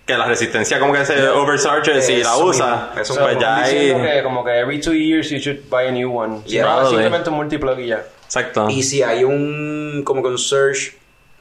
que 0.06 0.16
la 0.16 0.26
resistencia 0.28 0.80
como 0.80 0.94
que 0.94 1.04
se 1.06 1.28
overcharges 1.30 2.10
y 2.10 2.22
la 2.24 2.38
usa, 2.38 2.94
eso 3.00 3.16
So, 3.16 3.22
pues 3.22 3.40
ya 3.40 3.64
hay... 3.64 3.94
que 3.94 4.22
como 4.24 4.44
que 4.44 4.52
every 4.60 4.80
two 4.80 4.94
years 4.94 5.30
you 5.32 5.40
should 5.40 5.68
buy 5.70 5.88
a 5.88 5.92
new 5.92 6.12
one. 6.16 6.42
Yeah. 6.46 6.64
Probably. 6.64 6.90
simplemente 6.90 7.30
un 7.32 7.36
multiplug 7.38 7.80
y 7.80 7.88
ya. 7.88 8.04
Exacto. 8.26 8.68
Y 8.70 8.84
si 8.84 9.02
hay 9.02 9.24
un 9.24 10.04
como 10.06 10.22
que 10.22 10.30
un 10.30 10.38
surge 10.38 10.96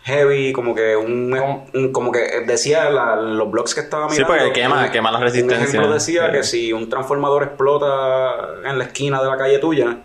heavy, 0.05 0.53
como 0.53 0.75
que 0.75 0.97
un, 0.97 1.33
un- 1.73 1.93
como 1.93 2.13
que 2.13 2.43
decía 2.47 2.91
la- 2.91 3.17
los 3.17 3.51
blogs 3.51 3.75
que 3.75 3.81
estaba 3.81 4.09
Sí, 4.11 4.19
mirando. 4.23 4.37
porque 4.45 4.61
quema- 4.63 4.85
un- 4.87 4.91
quema 4.93 5.11
la 5.11 5.19
Un 5.19 5.25
resistencia. 5.25 5.67
ejemplo 5.67 5.93
decía 5.93 6.27
Sí. 6.27 6.33
que 6.33 6.43
si 6.45 6.73
un 6.73 6.89
transformador 6.89 7.43
explota 7.45 8.49
en 8.65 8.79
la 8.79 8.85
esquina 8.85 9.23
de 9.23 9.29
la 9.31 9.37
calle 9.37 9.59
tuya, 9.59 9.97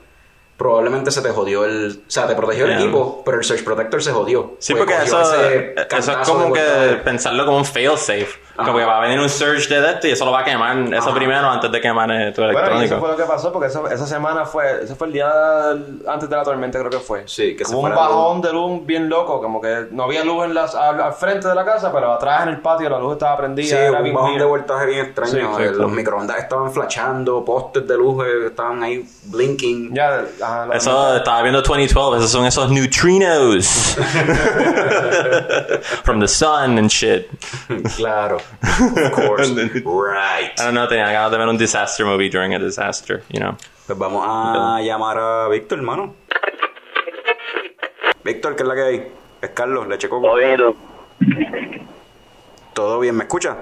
probablemente 0.58 1.10
se 1.12 1.22
te 1.22 1.30
jodió 1.30 1.64
el, 1.66 2.02
o 2.06 2.10
sea, 2.12 2.28
te 2.28 2.36
protegió 2.36 2.66
el 2.66 2.72
Yeah. 2.72 2.82
equipo, 2.82 3.22
pero 3.26 3.38
el 3.38 3.44
surge 3.46 3.64
protector 3.64 4.04
se 4.04 4.12
jodió. 4.12 4.56
Sí, 4.60 4.74
Pues 4.74 4.86
porque 4.86 5.04
eso, 5.06 5.22
eso 5.22 6.12
es 6.12 6.28
como 6.28 6.52
que 6.54 6.62
pensarlo 7.04 7.46
como 7.46 7.58
un 7.58 7.66
failsafe. 7.66 8.28
Como 8.28 8.49
Ajá. 8.62 8.74
que 8.74 8.86
va 8.86 8.98
a 8.98 9.02
venir 9.02 9.20
un 9.20 9.30
surge 9.30 9.80
de 9.80 9.90
esto 9.92 10.08
y 10.08 10.12
eso 10.12 10.26
lo 10.26 10.32
va 10.32 10.42
a 10.42 10.44
quemar 10.44 10.78
eso 10.94 11.10
Ajá. 11.10 11.14
primero 11.14 11.50
antes 11.50 11.72
de 11.72 11.82
quemar 11.82 12.12
eh, 12.12 12.32
tu 12.32 12.42
Bueno, 12.42 12.54
y 12.54 12.58
electrónico. 12.58 12.94
eso 12.96 13.00
fue 13.00 13.10
lo 13.10 13.18
que 13.18 13.24
pasó 13.24 13.52
porque 13.52 13.68
eso- 13.68 13.88
esa 13.90 14.06
semana 14.08 14.46
fue, 14.46 14.84
ese 14.84 14.96
fue 14.96 15.08
el 15.08 15.14
día 15.14 15.30
del- 15.70 16.04
antes 16.08 16.30
de 16.30 16.36
la 16.36 16.44
tormenta 16.44 16.80
creo 16.80 16.90
que 16.92 17.00
fue. 17.00 17.24
Sí, 17.28 17.56
que 17.56 17.66
se 17.66 17.74
Hubo 17.74 17.82
fue 17.82 17.90
un 17.92 17.96
bajón 17.96 18.42
de 18.42 18.54
luz 18.54 18.86
bien 18.86 19.10
loco, 19.10 19.42
como 19.42 19.62
que 19.62 19.88
no 19.92 20.04
había 20.04 20.24
luz 20.24 20.46
en 20.46 20.54
las, 20.54 20.76
al, 20.76 21.02
al 21.02 21.14
frente 21.14 21.48
de 21.48 21.56
la 21.56 21.66
casa, 21.66 21.92
pero 21.92 22.14
atrás 22.14 22.44
en 22.44 22.50
el 22.50 22.62
patio 22.62 22.90
la 22.90 23.00
luz 23.00 23.14
estaba 23.14 23.38
prendida. 23.38 23.68
Sí, 23.68 23.76
era 23.76 23.98
un 23.98 24.04
bien 24.04 24.16
bajón 24.16 24.38
de 24.38 24.46
voltaje 24.46 24.86
bien 24.86 25.06
extraño. 25.06 25.32
Sí, 25.32 25.38
eh, 25.38 25.44
exacto. 25.60 25.80
los 25.80 25.92
microondas 25.92 26.38
estaban 26.40 26.72
flashando, 26.72 27.44
postes 27.46 27.88
de 27.88 27.98
luz 27.98 28.26
eh, 28.26 28.48
estaban 28.48 28.82
ahí 28.84 29.08
blinking. 29.26 29.94
Ya, 29.94 30.24
ajá, 30.42 30.68
Eso 30.74 31.16
estaba 31.18 31.42
viendo 31.42 31.62
2012, 31.62 32.18
esos 32.18 32.32
son 32.32 32.46
esos 32.46 32.70
neutrinos 32.70 33.20
from 36.04 36.20
the 36.20 36.28
sun 36.28 36.78
and 36.78 36.90
shit. 36.90 37.28
Claro. 37.98 38.38
Of 38.62 39.12
course. 39.12 39.50
right. 39.52 40.60
I 40.60 40.64
don't 40.64 40.74
know, 40.74 40.88
tenía 40.88 41.12
ganas 41.12 41.32
de 41.32 41.38
ver 41.38 41.48
un 41.48 41.58
disaster 41.58 42.06
movie 42.06 42.30
during 42.30 42.54
a 42.54 42.60
disaster, 42.60 43.24
you 43.30 43.40
know. 43.40 43.56
Pues 43.86 43.98
vamos 43.98 44.24
a 44.28 44.82
llamar 44.82 45.18
a 45.18 45.48
Víctor, 45.48 45.80
hermano. 45.80 46.16
Víctor, 48.24 48.56
¿qué 48.56 48.64
es 48.64 48.70
la 48.70 48.76
que 48.76 48.82
hay? 48.82 49.12
Es 49.42 49.50
Carlos, 49.52 49.88
Leche 49.88 50.10
Coco. 50.10 50.28
¿Todo 50.28 50.36
bien 50.36 50.54
y 50.54 50.58
tú? 50.58 50.76
¿Todo 52.74 53.00
bien? 53.00 53.16
¿Me 53.16 53.24
escucha? 53.24 53.56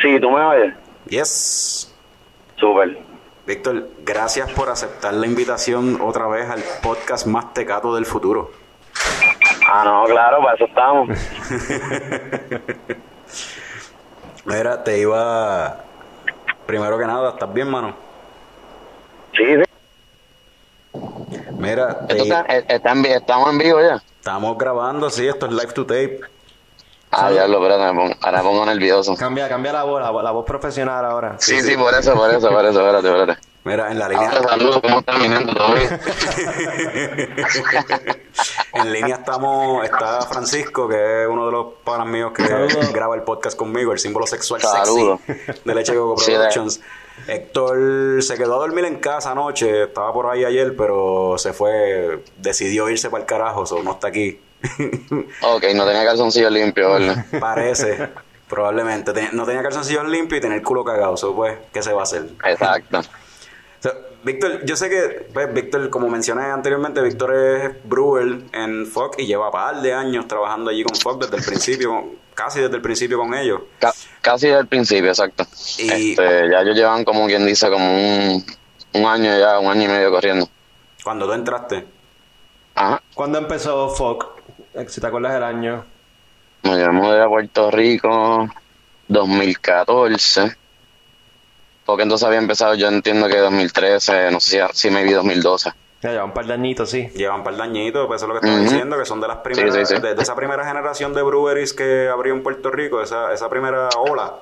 Sí, 0.00 0.18
¿tú 0.20 0.30
me 0.30 0.40
oyes? 0.40 0.74
Yes. 1.06 1.94
Súper. 2.56 2.98
Víctor, 3.46 3.88
gracias 4.04 4.50
por 4.52 4.68
aceptar 4.68 5.14
la 5.14 5.26
invitación 5.26 5.98
otra 6.02 6.26
vez 6.26 6.50
al 6.50 6.62
podcast 6.82 7.26
más 7.26 7.54
tecato 7.54 7.94
del 7.94 8.04
futuro. 8.04 8.50
Ah, 9.66 9.82
no, 9.84 10.04
claro, 10.04 10.42
para 10.42 10.54
eso 10.54 10.66
estamos. 10.66 11.08
Mira, 14.44 14.82
te 14.84 14.98
iba... 14.98 15.84
Primero 16.66 16.98
que 16.98 17.06
nada, 17.06 17.30
¿estás 17.30 17.52
bien, 17.52 17.68
mano? 17.70 17.96
Sí, 19.34 19.44
sí. 19.56 19.62
Mira, 21.58 22.06
te- 22.06 22.12
Esto 22.18 22.24
está- 22.24 22.46
eh, 22.54 22.64
está 22.68 22.92
en 22.92 23.02
vi- 23.02 23.08
estamos 23.12 23.50
en 23.50 23.58
vivo 23.58 23.80
ya. 23.80 24.02
estamos 24.18 24.56
grabando, 24.58 25.10
sí, 25.10 25.26
esto 25.26 25.46
es 25.46 25.52
live 25.52 25.72
to 25.72 25.86
tape. 25.86 26.20
Ah, 27.10 27.30
espérate, 27.30 27.92
me 27.92 27.98
pongo, 28.00 28.14
ahora 28.20 28.38
me 28.42 28.48
pongo 28.48 28.66
nervioso. 28.66 29.14
Cambia, 29.16 29.48
cambia 29.48 29.72
la 29.72 29.84
voz, 29.84 30.00
la, 30.02 30.10
voz- 30.10 30.22
la 30.22 30.30
voz 30.30 30.44
profesional 30.44 31.04
ahora. 31.04 31.36
Sí, 31.38 31.60
sí, 31.62 31.74
por 31.76 31.94
eso, 31.94 32.14
por 32.14 32.30
eso, 32.30 32.50
por 32.50 32.64
eso, 32.64 32.80
espérate, 32.80 33.08
espérate. 33.08 33.47
Mira, 33.68 33.90
en 33.90 33.98
la 33.98 34.08
línea... 34.08 34.30
Ahora 34.30 34.48
saludos, 34.48 34.80
¿cómo 34.80 35.02
viniendo? 35.20 35.52
¿Todo 35.54 35.74
bien? 35.74 36.00
en 38.74 38.92
línea 38.92 39.16
estamos, 39.16 39.84
está 39.84 40.22
Francisco, 40.22 40.88
que 40.88 41.22
es 41.22 41.28
uno 41.28 41.46
de 41.46 41.52
los 41.52 41.66
panas 41.84 42.06
míos 42.06 42.32
que 42.34 42.46
Saludos. 42.46 42.92
graba 42.92 43.14
el 43.14 43.22
podcast 43.22 43.56
conmigo, 43.58 43.92
el 43.92 43.98
símbolo 43.98 44.26
sexual 44.26 44.60
Saludos. 44.60 45.20
sexy 45.26 45.60
de 45.64 45.74
Leche 45.74 45.94
Coco 45.94 46.20
Sí, 46.20 46.32
de- 46.32 46.38
Productions. 46.38 46.80
Héctor 47.26 48.22
se 48.22 48.36
quedó 48.36 48.54
a 48.54 48.58
dormir 48.58 48.84
en 48.84 49.00
casa 49.00 49.32
anoche, 49.32 49.84
estaba 49.84 50.12
por 50.12 50.26
ahí 50.28 50.44
ayer, 50.44 50.76
pero 50.76 51.34
se 51.36 51.52
fue, 51.52 52.22
decidió 52.36 52.88
irse 52.88 53.10
para 53.10 53.22
el 53.22 53.26
carajo, 53.26 53.66
so 53.66 53.82
no 53.82 53.92
está 53.92 54.08
aquí. 54.08 54.40
Ok, 55.42 55.64
no 55.74 55.84
tenía 55.84 56.04
calzoncillo 56.04 56.48
limpio, 56.48 56.92
¿verdad? 56.92 57.26
Parece, 57.40 58.08
probablemente. 58.48 59.12
No 59.32 59.44
tenía 59.44 59.62
calzoncillos 59.62 60.06
limpios 60.08 60.38
y 60.38 60.42
tenía 60.42 60.56
el 60.56 60.62
culo 60.62 60.84
cagado, 60.84 61.16
so 61.16 61.34
pues, 61.34 61.58
¿qué 61.72 61.82
se 61.82 61.92
va 61.92 62.00
a 62.00 62.04
hacer? 62.04 62.28
Exacto. 62.44 63.00
Víctor, 64.24 64.64
yo 64.64 64.76
sé 64.76 64.88
que, 64.90 65.26
pues, 65.32 65.52
Víctor, 65.54 65.88
como 65.90 66.08
mencioné 66.08 66.42
anteriormente, 66.44 67.00
Víctor 67.00 67.34
es 67.34 67.70
brewer 67.84 68.40
en 68.52 68.86
FOC 68.86 69.20
y 69.20 69.26
lleva 69.26 69.50
par 69.50 69.80
de 69.80 69.92
años 69.94 70.26
trabajando 70.26 70.70
allí 70.70 70.82
con 70.82 70.96
FOC 70.96 71.22
desde 71.24 71.36
el 71.36 71.44
principio, 71.44 72.04
casi 72.34 72.60
desde 72.60 72.76
el 72.76 72.82
principio 72.82 73.16
con 73.18 73.32
ellos. 73.34 73.60
Ca- 73.78 73.94
casi 74.20 74.48
del 74.48 74.66
principio, 74.66 75.08
exacto. 75.10 75.46
Y- 75.78 76.10
Este, 76.10 76.50
ya 76.50 76.60
ellos 76.62 76.74
llevan 76.76 77.04
como 77.04 77.26
quien 77.26 77.46
dice, 77.46 77.70
como 77.70 77.94
un, 77.94 78.44
un 78.94 79.04
año 79.06 79.38
ya, 79.38 79.58
un 79.60 79.68
año 79.70 79.84
y 79.84 79.88
medio 79.88 80.10
corriendo. 80.10 80.48
Cuando 81.04 81.26
tú 81.26 81.32
entraste, 81.32 81.86
Ajá. 82.74 83.02
¿Cuándo 83.14 83.38
empezó 83.38 83.88
FOC? 83.90 84.26
Eh, 84.74 84.86
Si 84.88 85.00
te 85.00 85.06
acuerdas 85.06 85.32
del 85.34 85.42
año. 85.42 85.84
Nos 86.62 86.76
llevamos 86.76 87.12
de 87.14 87.26
Puerto 87.26 87.70
Rico 87.72 88.48
2014. 89.08 90.56
Porque 91.88 92.02
entonces 92.02 92.26
había 92.26 92.38
empezado, 92.38 92.74
yo 92.74 92.86
entiendo 92.88 93.28
que 93.28 93.38
2013, 93.38 94.30
no 94.30 94.40
sé 94.40 94.60
si, 94.60 94.78
si 94.78 94.90
me 94.90 95.02
vi 95.04 95.12
2012. 95.14 95.72
Ya 96.02 96.10
lleva 96.10 96.24
un 96.24 96.34
par 96.34 96.44
de 96.44 96.52
añitos, 96.52 96.90
sí. 96.90 97.08
llevan 97.14 97.42
par 97.42 97.56
de 97.56 97.62
añitos, 97.62 98.06
pues 98.06 98.20
eso 98.20 98.26
es 98.26 98.34
lo 98.34 98.38
que 98.38 98.46
estaba 98.46 98.62
Ujú. 98.62 98.70
diciendo, 98.70 98.98
que 98.98 99.06
son 99.06 99.22
de 99.22 99.28
las 99.28 99.38
primeras, 99.38 99.74
Sí, 99.74 99.86
sí, 99.86 99.94
sí. 99.96 100.02
De, 100.02 100.14
de 100.14 100.22
esa 100.22 100.36
primera 100.36 100.66
generación 100.66 101.14
de 101.14 101.22
breweries 101.22 101.72
que 101.72 102.10
abrió 102.12 102.34
en 102.34 102.42
Puerto 102.42 102.70
Rico, 102.70 103.00
esa, 103.00 103.32
esa 103.32 103.48
primera 103.48 103.88
ola. 103.96 104.34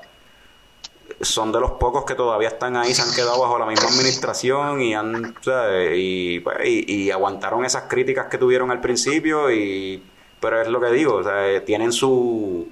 Son 1.21 1.53
de 1.53 1.61
los 1.61 1.71
pocos 1.71 2.05
que 2.05 2.17
todavía 2.17 2.49
están 2.49 2.77
ahí, 2.77 2.93
se 2.93 3.03
han 3.03 3.15
quedado 3.15 3.41
bajo 3.41 3.61
la 3.61 3.67
misma 3.67 3.91
administración 3.91 4.83
y 4.83 4.97
han, 4.97 5.37
¿sabes? 5.41 5.93
Y, 5.95 6.41
pues, 6.41 6.57
y, 6.65 7.05
y 7.05 7.11
aguantaron 7.13 7.65
esas 7.65 7.85
críticas 7.85 8.27
que 8.27 8.39
tuvieron 8.39 8.73
al 8.73 8.81
principio 8.81 9.53
y 9.53 10.03
pero 10.41 10.61
es 10.61 10.67
lo 10.67 10.81
que 10.81 10.91
digo, 10.91 11.15
o 11.15 11.23
sea, 11.23 11.49
eh, 11.49 11.61
tienen 11.61 11.93
su 11.93 12.69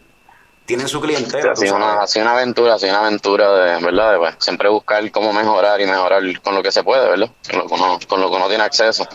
tienen 0.66 0.88
su 0.88 1.00
clientela, 1.00 1.52
ha 1.52 1.56
sido 1.56 1.76
una, 1.76 1.86
sabes. 1.86 2.02
ha 2.02 2.06
sido 2.06 2.24
una 2.26 2.32
aventura, 2.34 2.74
ha 2.74 2.78
sido 2.78 2.92
una 2.92 3.00
aventura 3.06 3.52
de, 3.52 3.84
¿verdad? 3.84 4.12
De, 4.12 4.18
pues, 4.18 4.34
siempre 4.38 4.68
buscar 4.68 5.10
cómo 5.10 5.32
mejorar 5.32 5.80
y 5.80 5.86
mejorar 5.86 6.22
con 6.42 6.54
lo 6.54 6.62
que 6.62 6.72
se 6.72 6.82
puede, 6.82 7.08
¿verdad? 7.08 7.28
Con 7.50 7.58
lo 7.58 7.66
que 7.68 7.74
uno, 7.74 7.98
con 8.08 8.20
lo 8.20 8.30
que 8.30 8.36
uno 8.36 8.48
tiene 8.48 8.64
acceso. 8.64 9.06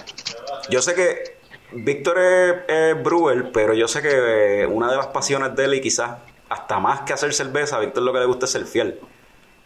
Yo 0.69 0.81
sé 0.81 0.93
que 0.93 1.39
Víctor 1.71 2.19
es, 2.19 2.55
es 2.67 3.03
brewer, 3.03 3.51
pero 3.51 3.73
yo 3.73 3.87
sé 3.87 4.01
que 4.01 4.61
eh, 4.63 4.65
una 4.67 4.89
de 4.91 4.97
las 4.97 5.07
pasiones 5.07 5.55
de 5.55 5.65
él 5.65 5.73
y 5.75 5.81
quizás 5.81 6.11
hasta 6.49 6.79
más 6.79 7.01
que 7.01 7.13
hacer 7.13 7.33
cerveza, 7.33 7.77
a 7.77 7.79
Víctor 7.79 8.03
lo 8.03 8.13
que 8.13 8.19
le 8.19 8.25
gusta 8.25 8.45
es 8.45 8.51
ser 8.51 8.65
fiel. 8.65 8.99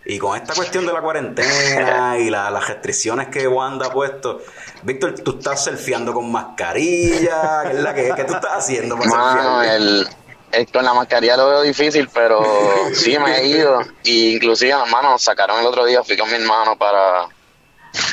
Y 0.06 0.20
con 0.20 0.36
esta 0.36 0.54
cuestión 0.54 0.86
de 0.86 0.92
la 0.92 1.00
cuarentena 1.02 2.18
y 2.20 2.30
la- 2.30 2.50
las 2.52 2.68
restricciones 2.68 3.30
que 3.30 3.48
Wanda 3.48 3.86
ha 3.88 3.90
puesto, 3.92 4.42
Víctor, 4.84 5.16
tú 5.20 5.38
estás 5.38 5.64
surfeando 5.64 6.14
con 6.14 6.30
mascarilla, 6.30 7.64
¿qué 7.64 7.78
es 7.78 7.80
la 7.84 7.94
que, 7.94 8.12
¿qué 8.16 8.24
tú 8.26 8.34
estás 8.34 8.52
haciendo 8.54 8.98
para 8.98 9.10
Mano, 9.10 9.54
surfear? 9.60 9.76
el, 9.78 10.08
el- 10.54 10.72
con 10.72 10.84
la 10.86 10.94
mascarilla 10.94 11.38
lo 11.38 11.50
veo 11.50 11.62
difícil, 11.62 12.10
pero 12.14 12.42
sí 12.94 13.18
me 13.20 13.38
he 13.40 13.48
ido. 13.48 13.82
Y 14.04 14.36
inclusive, 14.36 14.72
hermano, 14.72 15.18
sacaron 15.20 15.60
el 15.60 15.66
otro 15.66 15.86
día, 15.86 16.04
fui 16.04 16.18
con 16.18 16.30
mi 16.30 16.36
hermano 16.36 16.78
para, 16.78 17.28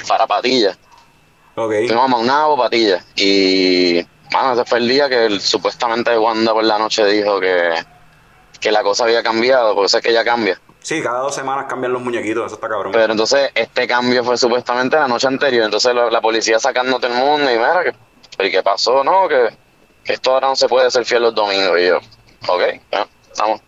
para 0.09 0.27
Patilla. 0.27 0.77
Ok. 1.57 1.73
Fuimos 1.87 2.05
a 2.05 2.09
Maunabo, 2.09 2.57
Patilla. 2.57 3.05
Y, 3.17 4.05
mano, 4.33 4.53
ese 4.55 4.65
fue 4.65 4.79
el 4.79 4.89
día 4.89 5.09
que 5.09 5.27
el- 5.27 5.41
supuestamente 5.41 6.17
Wanda 6.19 6.53
por 6.53 6.65
la 6.65 6.79
noche 6.79 7.05
dijo 7.07 7.39
que, 7.41 7.75
que 8.61 8.71
la 8.73 8.83
cosa 8.83 9.05
había 9.05 9.23
cambiado, 9.23 9.75
porque 9.75 9.89
sé 9.89 10.01
que 10.01 10.13
ya 10.13 10.25
cambia. 10.25 10.61
Sí, 10.83 11.03
cada 11.03 11.19
dos 11.19 11.35
semanas 11.35 11.67
cambian 11.69 11.93
los 11.93 12.01
muñequitos, 12.01 12.47
eso 12.47 12.55
está 12.55 12.67
cabrón. 12.69 12.93
Pero 12.93 13.13
entonces 13.13 13.51
este 13.55 13.87
cambio 13.87 14.25
fue 14.25 14.39
supuestamente 14.39 14.97
la 14.97 15.07
noche 15.09 15.27
anterior. 15.27 15.65
Entonces 15.67 15.95
la, 15.95 16.11
la 16.11 16.21
policía 16.23 16.59
sacando 16.59 16.99
todo 16.99 17.13
el 17.13 17.19
mundo 17.19 17.51
y 17.51 17.55
mira, 17.59 17.85
que, 17.85 17.93
pero 18.37 18.49
¿y 18.49 18.53
qué 18.53 18.63
pasó? 18.63 19.05
No, 19.05 19.29
que, 19.29 19.51
que 20.03 20.15
esto 20.15 20.33
ahora 20.33 20.49
no 20.49 20.57
se 20.57 20.69
puede 20.69 20.91
ser 20.91 21.05
fiel 21.05 21.23
los 21.25 21.35
domingos. 21.35 21.79
Y 21.79 21.87
yo, 21.89 21.99
ok, 22.49 22.63
ya, 22.93 23.07
estamos. 23.31 23.61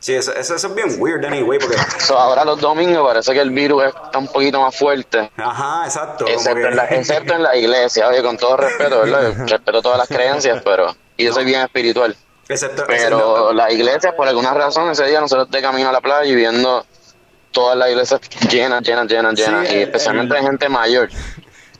Sí, 0.00 0.14
eso, 0.14 0.32
eso, 0.32 0.54
eso 0.54 0.68
es 0.68 0.74
bien 0.74 0.94
weird 1.00 1.24
anyway, 1.24 1.58
porque... 1.58 1.76
So, 1.98 2.16
ahora 2.16 2.44
los 2.44 2.60
domingos 2.60 3.04
parece 3.06 3.32
que 3.34 3.40
el 3.40 3.50
virus 3.50 3.82
está 3.84 4.18
un 4.18 4.28
poquito 4.28 4.60
más 4.60 4.76
fuerte. 4.76 5.28
Ajá, 5.36 5.84
exacto. 5.86 6.24
Excepto, 6.28 6.54
que- 6.54 6.68
en 6.68 6.76
la, 6.76 6.84
excepto 6.84 7.34
en 7.34 7.42
la 7.42 7.56
iglesia, 7.56 8.06
oye, 8.08 8.22
con 8.22 8.36
todo 8.36 8.56
respeto, 8.58 9.00
¿verdad? 9.00 9.32
Respeto 9.48 9.82
todas 9.82 9.98
las 9.98 10.06
creencias, 10.08 10.62
pero... 10.64 10.94
Y 11.16 11.24
yo 11.24 11.32
soy 11.32 11.44
bien 11.44 11.62
espiritual. 11.62 12.16
Excepto, 12.48 12.84
Pero 12.86 12.96
excepto- 12.96 13.52
la 13.52 13.72
iglesia, 13.72 14.14
por 14.14 14.28
alguna 14.28 14.54
razón, 14.54 14.88
ese 14.88 15.04
día 15.04 15.20
nosotros 15.20 15.50
de 15.50 15.60
camino 15.60 15.88
a 15.88 15.92
la 15.92 16.00
playa 16.00 16.24
y 16.30 16.34
viendo 16.36 16.86
todas 17.50 17.76
las 17.76 17.90
iglesias 17.90 18.20
llenas, 18.48 18.82
llenas, 18.82 19.06
llenas, 19.08 19.34
llenas. 19.34 19.68
Sí, 19.68 19.76
y 19.78 19.82
especialmente 19.82 20.38
el- 20.38 20.44
gente 20.44 20.68
mayor, 20.68 21.08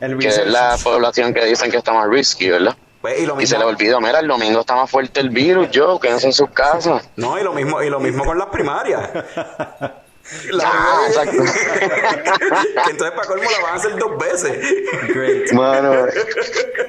El 0.01 0.17
que 0.19 0.27
es 0.27 0.45
la 0.45 0.75
población 0.83 1.33
que 1.33 1.45
dicen 1.45 1.71
que 1.71 1.77
está 1.77 1.93
más 1.93 2.07
risky, 2.09 2.49
¿verdad? 2.49 2.75
Pues, 3.01 3.19
y 3.19 3.25
lo 3.25 3.39
Y 3.39 3.47
se 3.47 3.57
le 3.57 3.63
olvidó, 3.65 3.99
mira, 4.01 4.19
el 4.19 4.27
domingo 4.27 4.59
está 4.61 4.75
más 4.75 4.89
fuerte 4.89 5.19
el 5.19 5.29
virus, 5.29 5.69
yo, 5.71 5.99
quédense 5.99 6.27
en 6.27 6.33
sus 6.33 6.49
casas. 6.51 7.09
no, 7.15 7.39
y 7.39 7.43
lo 7.43 7.53
mismo, 7.53 7.81
y 7.81 7.89
lo 7.89 7.99
mismo 7.99 8.25
con 8.25 8.37
las 8.37 8.47
primarias. 8.47 9.09
La 10.51 10.63
Ah, 10.71 10.99
exacto. 11.07 11.41
que 12.85 12.91
entonces 12.91 13.11
para 13.15 13.27
colmo 13.27 13.49
la 13.49 13.63
van 13.63 13.73
a 13.73 13.75
hacer 13.77 13.95
dos 13.97 14.15
veces. 14.19 14.59
Great. 15.07 15.51
Bueno, 15.53 16.05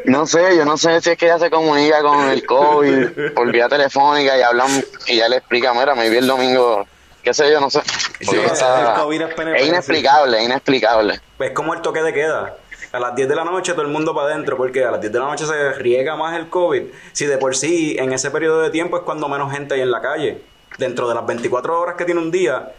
no 0.04 0.26
sé, 0.26 0.56
yo 0.58 0.66
no 0.66 0.76
sé 0.76 1.00
si 1.00 1.10
es 1.10 1.16
que 1.16 1.24
ella 1.24 1.38
se 1.38 1.48
comunica 1.48 2.02
con 2.02 2.28
el 2.28 2.44
COVID 2.44 3.32
por 3.34 3.50
vía 3.50 3.66
telefónica 3.66 4.36
y 4.36 4.42
hablan 4.42 4.68
y 5.06 5.16
ya 5.16 5.28
le 5.30 5.36
explica, 5.36 5.72
mira, 5.72 5.94
me 5.94 6.10
vi 6.10 6.18
el 6.18 6.26
domingo, 6.26 6.86
qué 7.22 7.32
sé 7.32 7.50
yo, 7.50 7.60
no 7.60 7.70
sé. 7.70 7.80
Porque 8.26 8.40
Sí, 8.40 8.44
está- 8.52 8.92
el 8.94 9.00
COVID 9.00 9.22
es 9.22 9.34
PNP, 9.34 9.60
es 9.62 9.66
inexplicable, 9.68 10.36
es 10.38 10.44
inexplicable. 10.44 11.20
Es 11.38 11.50
como 11.52 11.72
el 11.72 11.80
toque 11.80 12.02
de 12.02 12.12
queda. 12.12 12.56
A 12.92 12.98
las 12.98 13.14
10 13.14 13.28
de 13.28 13.36
la 13.36 13.44
noche 13.44 13.72
todo 13.72 13.82
el 13.82 13.88
mundo 13.88 14.14
para 14.14 14.32
adentro, 14.32 14.56
porque 14.56 14.84
a 14.84 14.90
las 14.90 15.00
10 15.00 15.12
de 15.12 15.18
la 15.18 15.26
noche 15.26 15.46
se 15.46 15.72
riega 15.74 16.16
más 16.16 16.36
el 16.36 16.48
COVID. 16.48 16.82
Si 17.12 17.26
de 17.26 17.38
por 17.38 17.54
sí 17.56 17.96
en 17.98 18.12
ese 18.12 18.30
periodo 18.30 18.62
de 18.62 18.70
tiempo 18.70 18.96
es 18.96 19.02
cuando 19.04 19.28
menos 19.28 19.52
gente 19.52 19.74
hay 19.74 19.82
en 19.82 19.90
la 19.90 20.00
calle. 20.00 20.42
Dentro 20.78 21.08
de 21.08 21.14
las 21.14 21.26
24 21.26 21.78
horas 21.80 21.94
que 21.96 22.04
tiene 22.04 22.20
un 22.20 22.30
día, 22.30 22.72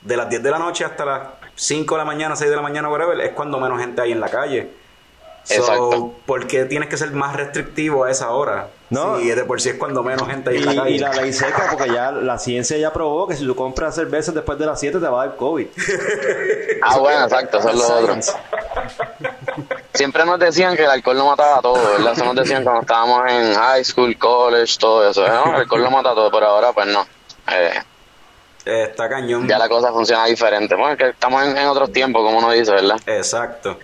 de 0.00 0.16
las 0.16 0.28
10 0.30 0.42
de 0.42 0.50
la 0.50 0.58
noche 0.58 0.84
hasta 0.84 1.04
las 1.04 1.20
5 1.56 1.94
de 1.94 1.98
la 1.98 2.04
mañana, 2.04 2.36
6 2.36 2.48
de 2.48 2.56
la 2.56 2.62
mañana, 2.62 2.88
whatever, 2.88 3.20
es 3.20 3.32
cuando 3.32 3.60
menos 3.60 3.78
gente 3.80 4.00
hay 4.00 4.12
en 4.12 4.20
la 4.20 4.28
calle. 4.28 4.70
So, 5.42 5.54
Exacto. 5.54 6.14
¿Por 6.26 6.46
qué 6.46 6.66
tienes 6.66 6.88
que 6.90 6.98
ser 6.98 7.10
más 7.12 7.34
restrictivo 7.34 8.04
a 8.04 8.10
esa 8.10 8.30
hora? 8.30 8.68
No. 8.90 9.18
Si 9.18 9.28
de 9.28 9.44
por 9.44 9.60
sí 9.60 9.70
es 9.70 9.76
cuando 9.76 10.02
menos 10.02 10.28
gente 10.28 10.50
hay 10.50 10.56
Y, 10.56 10.60
en 10.60 10.66
la 10.66 10.82
calle. 10.82 10.94
y 10.94 10.98
la 10.98 11.12
ley 11.14 11.32
seca, 11.32 11.66
porque 11.70 11.90
ya 11.92 12.12
la 12.12 12.38
ciencia 12.38 12.76
ya 12.76 12.92
probó 12.92 13.26
que 13.26 13.36
si 13.36 13.46
tú 13.46 13.56
compras 13.56 13.94
cervezas 13.94 14.34
después 14.34 14.58
de 14.58 14.66
las 14.66 14.78
7 14.78 14.98
te 14.98 15.06
va 15.06 15.22
a 15.22 15.26
dar 15.26 15.36
COVID. 15.36 15.66
Ah, 16.82 16.98
bueno, 16.98 17.24
exacto, 17.24 17.58
eso 17.58 17.68
es 17.68 17.76
lo 17.76 17.88
otro. 17.88 18.16
Siempre 20.00 20.24
nos 20.24 20.38
decían 20.38 20.74
que 20.76 20.84
el 20.84 20.90
alcohol 20.90 21.18
lo 21.18 21.26
mataba 21.26 21.60
todo, 21.60 21.74
¿verdad? 21.92 22.14
Eso 22.14 22.24
nos 22.24 22.34
decían 22.34 22.64
cuando 22.64 22.80
estábamos 22.80 23.30
en 23.30 23.52
high 23.54 23.84
school, 23.84 24.16
college, 24.16 24.78
todo 24.78 25.06
eso. 25.10 25.28
¿no? 25.28 25.44
El 25.50 25.60
alcohol 25.60 25.82
lo 25.82 25.90
mata 25.90 26.14
todo, 26.14 26.30
pero 26.30 26.46
ahora 26.46 26.72
pues 26.72 26.86
no. 26.86 27.02
Eh, 27.52 27.82
Eh, 28.64 28.84
Está 28.90 29.10
cañón. 29.10 29.46
ya 29.46 29.58
la 29.58 29.68
cosa 29.68 29.92
funciona 29.92 30.24
diferente. 30.24 30.74
Bueno, 30.74 30.92
es 30.92 30.98
que 30.98 31.08
estamos 31.10 31.44
en, 31.44 31.54
en 31.54 31.66
otros 31.68 31.92
tiempos, 31.92 32.22
como 32.22 32.38
uno 32.38 32.50
dice, 32.50 32.72
¿verdad? 32.72 32.96
Exacto. 33.04 33.78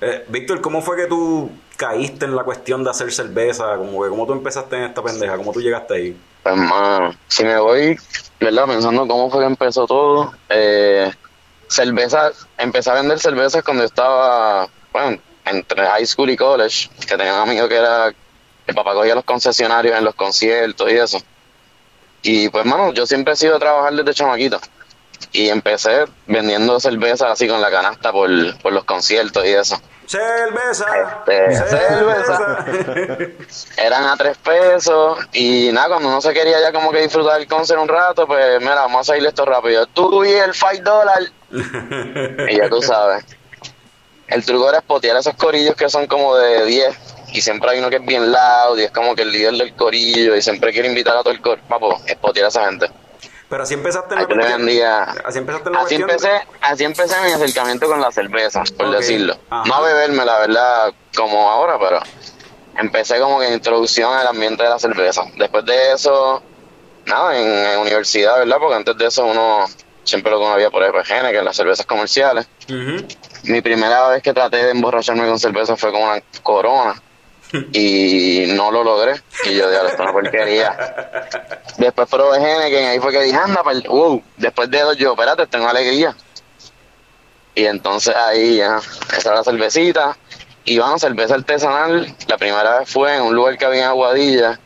Eh, 0.00 0.24
Víctor, 0.26 0.60
¿cómo 0.60 0.82
fue 0.82 0.96
que 0.96 1.06
tú 1.06 1.48
caíste 1.76 2.24
en 2.24 2.34
la 2.34 2.42
cuestión 2.42 2.82
de 2.82 2.90
hacer 2.90 3.12
cerveza? 3.12 3.76
Como 3.76 4.02
que, 4.02 4.08
¿Cómo 4.08 4.26
tú 4.26 4.32
empezaste 4.32 4.74
en 4.76 4.82
esta 4.84 5.00
pendeja? 5.00 5.36
¿Cómo 5.36 5.52
tú 5.52 5.60
llegaste 5.60 5.94
ahí? 5.94 6.16
Pues, 6.42 6.56
mano, 6.56 7.14
si 7.28 7.44
me 7.44 7.56
voy, 7.60 7.96
¿verdad? 8.40 8.66
Pensando 8.66 9.06
cómo 9.06 9.30
fue 9.30 9.40
que 9.42 9.46
empezó 9.46 9.86
todo. 9.86 10.34
Eh, 10.48 11.08
cerveza, 11.68 12.32
empecé 12.58 12.90
a 12.90 12.94
vender 12.94 13.20
cervezas 13.20 13.62
cuando 13.62 13.84
estaba, 13.84 14.68
bueno, 14.94 15.18
entre 15.44 15.86
high 15.86 16.06
school 16.06 16.30
y 16.30 16.36
college, 16.36 16.88
que 17.00 17.16
tenía 17.16 17.34
un 17.34 17.48
amigo 17.48 17.68
que 17.68 17.76
era, 17.76 18.14
el 18.66 18.74
papá 18.74 18.94
cogía 18.94 19.16
los 19.16 19.24
concesionarios 19.24 19.98
en 19.98 20.04
los 20.04 20.14
conciertos 20.14 20.88
y 20.88 20.94
eso. 20.94 21.18
Y 22.22 22.48
pues, 22.48 22.64
mano, 22.64 22.92
yo 22.92 23.04
siempre 23.04 23.32
he 23.34 23.36
sido 23.36 23.56
a 23.56 23.58
trabajar 23.58 23.92
desde 23.92 24.14
chamaquito. 24.14 24.60
Y 25.32 25.48
empecé 25.48 26.04
vendiendo 26.26 26.78
cerveza 26.78 27.32
así 27.32 27.48
con 27.48 27.60
la 27.60 27.72
canasta 27.72 28.12
por, 28.12 28.30
por 28.58 28.72
los 28.72 28.84
conciertos 28.84 29.44
y 29.44 29.48
eso. 29.48 29.80
¡Cerveza! 30.06 30.86
Este, 31.26 33.36
Eran 33.84 34.04
a 34.04 34.16
tres 34.16 34.38
pesos 34.38 35.18
y 35.32 35.70
nada, 35.72 35.88
cuando 35.88 36.08
uno 36.08 36.20
se 36.20 36.32
quería 36.32 36.60
ya 36.60 36.72
como 36.72 36.92
que 36.92 37.00
disfrutar 37.00 37.40
el 37.40 37.48
concert 37.48 37.80
un 37.80 37.88
rato, 37.88 38.28
pues 38.28 38.60
mira, 38.60 38.76
vamos 38.76 39.00
a 39.00 39.04
salir 39.12 39.26
esto 39.26 39.44
rápido. 39.44 39.86
Tú 39.86 40.24
y 40.24 40.30
el 40.30 40.54
5 40.54 40.82
dólares. 40.84 41.32
y 42.48 42.56
ya 42.56 42.68
tú 42.68 42.80
sabes. 42.80 43.24
El 44.34 44.44
truco 44.44 44.68
era 44.68 44.80
spotear 44.80 45.16
esos 45.16 45.34
corillos 45.34 45.76
que 45.76 45.88
son 45.88 46.06
como 46.08 46.34
de 46.36 46.64
10 46.64 46.98
y 47.32 47.40
siempre 47.40 47.70
hay 47.70 47.78
uno 47.78 47.88
que 47.88 47.96
es 47.96 48.04
bien 48.04 48.32
loud 48.32 48.78
y 48.78 48.82
es 48.82 48.90
como 48.90 49.14
que 49.14 49.22
el 49.22 49.30
líder 49.30 49.52
del 49.54 49.74
corillo 49.76 50.34
y 50.34 50.42
siempre 50.42 50.72
quiere 50.72 50.88
invitar 50.88 51.16
a 51.16 51.22
todo 51.22 51.32
el 51.32 51.40
cor. 51.40 51.60
Papo, 51.68 51.96
spotear 52.08 52.46
a 52.46 52.48
esa 52.48 52.64
gente. 52.66 52.90
Pero 53.48 53.62
así 53.62 53.74
empezaste 53.74 54.14
en 54.14 54.20
la 54.22 54.26
cuestión. 54.26 54.68
Así 55.24 55.38
empezaste 55.38 55.68
en 55.68 55.72
la 55.74 55.80
Así 55.82 55.96
cuestión. 55.96 56.10
empecé, 56.10 56.48
así 56.62 56.84
empecé 56.84 57.20
mi 57.24 57.30
acercamiento 57.32 57.86
con 57.86 58.00
la 58.00 58.10
cerveza, 58.10 58.62
por 58.76 58.90
decirlo. 58.90 59.36
Ajá. 59.50 59.62
No 59.68 59.74
a 59.76 59.80
beberme, 59.82 60.24
la 60.24 60.38
verdad, 60.40 60.92
como 61.16 61.48
ahora, 61.48 61.78
pero 61.78 62.00
empecé 62.76 63.20
como 63.20 63.38
que 63.38 63.52
introducción 63.52 64.12
al 64.12 64.26
ambiente 64.26 64.64
de 64.64 64.68
la 64.68 64.78
cerveza. 64.80 65.22
Después 65.36 65.64
de 65.64 65.92
eso, 65.92 66.42
nada, 67.06 67.38
en, 67.38 67.46
en 67.46 67.78
universidad, 67.78 68.38
¿verdad? 68.38 68.56
Porque 68.58 68.74
antes 68.74 68.96
de 68.98 69.06
eso 69.06 69.24
uno 69.26 69.66
siempre 70.02 70.32
lo 70.32 70.40
conocía 70.40 70.70
por 70.70 70.82
EPGN, 70.82 71.30
que 71.30 71.42
las 71.42 71.56
cervezas 71.56 71.86
comerciales. 71.86 72.48
Ujú. 72.68 73.06
Mi 73.44 73.60
primera 73.60 74.08
vez 74.08 74.22
que 74.22 74.32
traté 74.32 74.58
de 74.64 74.70
emborracharme 74.70 75.26
con 75.26 75.38
cerveza 75.38 75.76
fue 75.76 75.92
con 75.92 76.02
una 76.02 76.20
corona. 76.42 76.94
Y 77.72 78.46
no 78.48 78.72
lo 78.72 78.82
logré. 78.82 79.14
Y 79.44 79.54
yo, 79.54 79.70
diablo, 79.70 79.88
esto 79.88 80.02
es 80.02 80.08
una 80.08 80.12
porquería. 80.12 81.28
Después 81.78 82.08
probé 82.08 82.38
Henneken, 82.38 82.86
ahí 82.86 82.98
fue 82.98 83.12
que 83.12 83.20
dije, 83.22 83.36
anda, 83.36 83.62
pal- 83.62 83.86
wow. 83.86 84.20
Después 84.36 84.68
de 84.70 84.80
dos, 84.80 84.96
yo, 84.96 85.12
espérate, 85.12 85.46
tengo 85.46 85.68
alegría. 85.68 86.16
Y 87.54 87.66
entonces 87.66 88.14
ahí 88.16 88.56
ya, 88.56 88.80
esa 89.16 89.28
era 89.28 89.38
la 89.38 89.44
cervecita. 89.44 90.16
Y 90.64 90.78
vamos, 90.78 91.00
cerveza 91.02 91.34
artesanal. 91.34 92.12
La 92.26 92.38
primera 92.38 92.80
vez 92.80 92.90
fue 92.90 93.14
en 93.16 93.22
un 93.22 93.34
lugar 93.36 93.56
que 93.56 93.66
había 93.66 93.82
en 93.84 93.88
Aguadilla, 93.88 94.58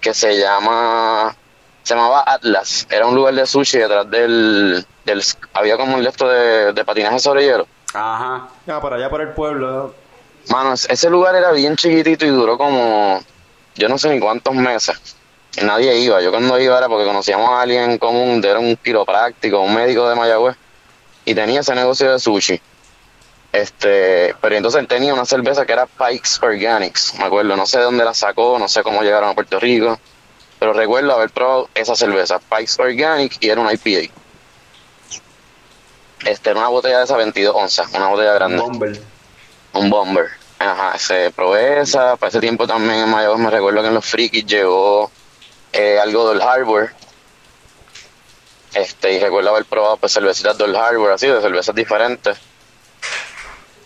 que 0.00 0.14
se 0.14 0.38
llama, 0.38 1.36
se 1.82 1.94
llamaba 1.94 2.24
Atlas. 2.26 2.86
Era 2.90 3.06
un 3.06 3.14
lugar 3.14 3.34
de 3.34 3.44
sushi 3.46 3.76
detrás 3.78 4.08
del, 4.10 4.86
del 5.04 5.22
había 5.52 5.76
como 5.76 5.96
un 5.96 6.02
lesto 6.04 6.26
de, 6.28 6.72
de 6.72 6.84
patinaje 6.84 7.18
sobre 7.18 7.44
hielo. 7.44 7.66
Ajá. 7.94 8.48
Ah, 8.68 8.80
por 8.80 8.94
allá 8.94 9.10
por 9.10 9.20
el 9.20 9.28
pueblo. 9.30 9.94
Mano, 10.48 10.72
es- 10.72 10.88
ese 10.88 11.08
lugar 11.10 11.34
era 11.34 11.52
bien 11.52 11.76
chiquitito 11.76 12.24
y 12.24 12.30
duró 12.30 12.56
como, 12.58 13.20
yo 13.76 13.88
no 13.88 13.98
sé 13.98 14.08
ni 14.10 14.18
cuántos 14.20 14.54
meses. 14.54 14.96
Y 15.56 15.64
nadie 15.64 15.96
iba. 15.98 16.20
Yo 16.22 16.30
cuando 16.30 16.58
iba 16.58 16.78
era 16.78 16.88
porque 16.88 17.04
conocíamos 17.04 17.48
a 17.50 17.60
alguien 17.62 17.90
en 17.92 17.98
común, 17.98 18.42
era 18.44 18.58
un 18.58 18.74
quiropráctico, 18.76 19.60
un 19.60 19.74
médico 19.74 20.08
de 20.08 20.14
Mayagüez, 20.16 20.56
y 21.24 21.34
tenía 21.34 21.60
ese 21.60 21.74
negocio 21.74 22.10
de 22.10 22.18
sushi. 22.18 22.60
Este, 23.52 24.34
pero 24.40 24.56
entonces 24.56 24.80
él 24.80 24.88
tenía 24.88 25.12
una 25.12 25.26
cerveza 25.26 25.66
que 25.66 25.74
era 25.74 25.84
Pikes 25.86 26.38
Organics, 26.40 27.14
me 27.18 27.24
acuerdo, 27.24 27.54
no 27.54 27.66
sé 27.66 27.78
de 27.78 27.84
dónde 27.84 28.02
la 28.04 28.14
sacó, 28.14 28.58
no 28.58 28.66
sé 28.66 28.82
cómo 28.82 29.02
llegaron 29.02 29.28
a 29.28 29.34
Puerto 29.34 29.60
Rico, 29.60 29.98
pero 30.58 30.72
recuerdo 30.72 31.12
haber 31.12 31.28
probado 31.30 31.68
esa 31.74 31.94
cerveza, 31.94 32.38
Pikes 32.38 32.80
Organic, 32.80 33.36
y 33.40 33.50
era 33.50 33.60
una 33.60 33.74
IPA. 33.74 34.10
Este, 36.24 36.50
era 36.50 36.60
una 36.60 36.68
botella 36.68 36.98
de 36.98 37.04
esa 37.04 37.16
22 37.16 37.54
onzas, 37.54 37.88
una 37.94 38.08
botella 38.08 38.34
grande. 38.34 38.58
Bomber. 38.58 39.00
Un 39.72 39.90
bomber. 39.90 40.30
Ajá, 40.58 40.96
se 40.98 41.30
probé 41.32 41.80
esa. 41.80 42.16
Para 42.16 42.28
ese 42.28 42.40
tiempo 42.40 42.66
también 42.66 43.00
en 43.00 43.08
Mayagüez 43.08 43.40
me 43.40 43.50
recuerdo 43.50 43.82
que 43.82 43.88
en 43.88 43.94
los 43.94 44.04
frikis 44.04 44.46
llegó 44.46 45.10
eh, 45.72 45.98
algo 45.98 46.28
del 46.28 46.40
Harbor. 46.40 46.92
Este, 48.74 49.12
y 49.12 49.18
recuerdo 49.18 49.50
haber 49.50 49.64
probado 49.64 49.96
pues 49.96 50.12
cervecitas 50.12 50.56
del 50.56 50.74
Harbor, 50.76 51.12
así, 51.12 51.26
de 51.26 51.40
cervezas 51.40 51.74
diferentes. 51.74 52.38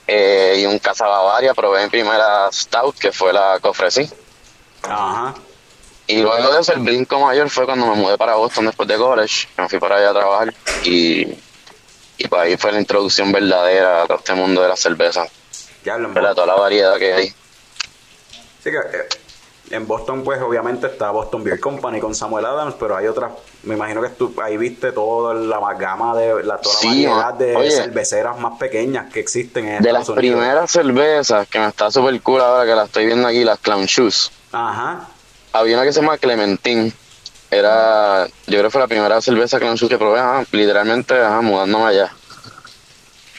Eh, 0.07 0.59
y 0.61 0.67
un 0.67 0.79
Casa 0.79 1.07
Bavaria, 1.07 1.55
probé 1.55 1.83
mi 1.85 1.91
primera 1.91 2.49
Stout, 2.53 2.99
que 2.99 3.11
fue 3.11 3.33
la 3.33 3.59
que 3.61 3.69
ofrecí. 3.69 4.09
Ajá. 4.83 5.35
Y 6.07 6.23
luego 6.23 6.53
de 6.53 6.61
eso, 6.61 6.73
el 6.73 6.81
brinco 6.81 7.19
mayor 7.19 7.51
fue 7.51 7.65
cuando 7.65 7.87
me 7.87 7.97
mudé 7.97 8.17
para 8.17 8.37
Boston 8.37 8.67
después 8.67 8.89
de 8.89 8.97
college. 8.97 9.49
Me 9.57 9.69
fui 9.69 9.81
para 9.81 9.97
allá 9.97 10.11
a 10.11 10.15
trabajar. 10.15 10.55
Y, 10.85 11.27
y 12.19 12.29
pues 12.29 12.43
ahí 12.43 12.57
fue 12.57 12.73
la 12.73 12.81
introducción 12.81 13.33
verdadera 13.33 14.03
a 14.03 14.07
todo 14.07 14.19
este 14.19 14.35
mundo 14.35 14.63
de 14.63 14.69
la 14.69 14.77
cerveza. 14.77 15.27
Diablo, 15.85 16.11
¿verdad? 16.13 16.35
Toda 16.35 16.47
la 16.49 16.55
variedad 16.55 16.97
que 16.99 17.13
hay. 17.13 17.29
Sí 17.29 18.71
que 18.71 18.77
eh, 18.77 19.09
en 19.71 19.87
Boston, 19.87 20.23
pues 20.25 20.41
obviamente 20.41 20.87
está 20.87 21.11
Boston 21.11 21.43
Beer 21.45 21.59
Company 21.61 21.99
con 22.01 22.15
Samuel 22.15 22.45
Adams, 22.47 22.75
pero 22.79 22.97
hay 22.97 23.07
otras. 23.07 23.33
Me 23.65 23.75
imagino 23.75 24.01
que 24.01 24.09
tú 24.11 24.33
ahí 24.43 24.57
viste 24.57 24.93
toda 24.93 25.35
la 25.35 25.75
gama 25.75 26.17
de 26.17 26.45
la 26.45 26.57
toda 26.59 26.75
la 26.75 26.81
Sí, 26.81 27.07
variedad 27.07 27.35
de 27.35 27.57
oye. 27.57 27.71
cerveceras 27.71 28.39
más 28.39 28.59
pequeñas 28.59 29.13
que 29.13 29.21
existen 29.21 29.67
en 29.69 29.83
De 29.83 29.93
las 29.93 30.03
Estados 30.03 30.19
Unidos. 30.19 30.39
primeras 30.41 30.71
cervezas 30.71 31.49
que 31.49 31.59
me 31.59 31.67
está 31.69 31.91
super 31.91 32.21
cool 32.23 32.41
ahora 32.41 32.65
que 32.65 32.75
la 32.77 32.85
estoy 32.85 33.07
viendo 33.07 33.27
aquí, 33.27 33.43
las 33.45 33.59
Clown 33.59 33.87
Shoes. 33.87 34.31
Ajá. 34.53 35.09
Había 35.53 35.77
una 35.77 35.85
que 35.87 35.93
se 35.93 36.01
llama 36.01 36.17
Clementine. 36.19 36.93
Era, 37.57 38.27
yo 38.27 38.33
creo 38.59 38.65
que 38.65 38.71
fue 38.71 38.81
la 38.81 38.87
primera 38.89 39.21
cerveza 39.21 39.59
Clown 39.59 39.77
Shoot 39.77 39.91
que 39.91 39.99
probé, 39.99 40.21
ajá, 40.21 40.45
literalmente, 40.53 41.15
ajá, 41.21 41.41
mudándome 41.41 41.87
allá. 41.87 42.13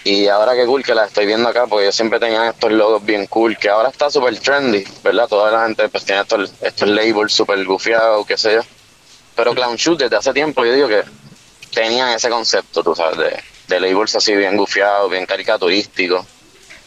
Y 0.03 0.27
ahora 0.29 0.55
qué 0.55 0.65
cool 0.65 0.83
que 0.83 0.95
la 0.95 1.05
estoy 1.05 1.25
viendo 1.25 1.49
acá, 1.49 1.65
porque 1.67 1.85
yo 1.85 1.91
siempre 1.91 2.19
tenía 2.19 2.49
estos 2.49 2.71
logos 2.71 3.03
bien 3.05 3.27
cool, 3.27 3.57
que 3.57 3.69
ahora 3.69 3.89
está 3.89 4.09
súper 4.09 4.39
trendy, 4.39 4.85
¿verdad? 5.03 5.27
Toda 5.27 5.51
la 5.51 5.65
gente 5.65 5.89
pues 5.89 6.05
tiene 6.05 6.21
estos, 6.21 6.51
estos 6.61 6.87
labels 6.87 7.33
súper 7.33 7.63
gufiados, 7.65 8.25
qué 8.25 8.37
sé 8.37 8.53
yo. 8.53 8.61
Pero 9.35 9.53
Clown 9.53 9.75
Shoot 9.75 9.99
desde 9.99 10.15
hace 10.15 10.31
tiempo 10.33 10.63
yo 10.65 10.73
digo 10.73 10.87
que 10.87 11.03
tenían 11.73 12.09
ese 12.09 12.29
concepto, 12.29 12.81
tú 12.83 12.95
sabes, 12.95 13.17
de, 13.17 13.43
de 13.67 13.79
labels 13.81 14.15
así 14.15 14.33
bien 14.33 14.55
gufiados, 14.55 15.11
bien 15.11 15.25
caricaturísticos. 15.25 16.25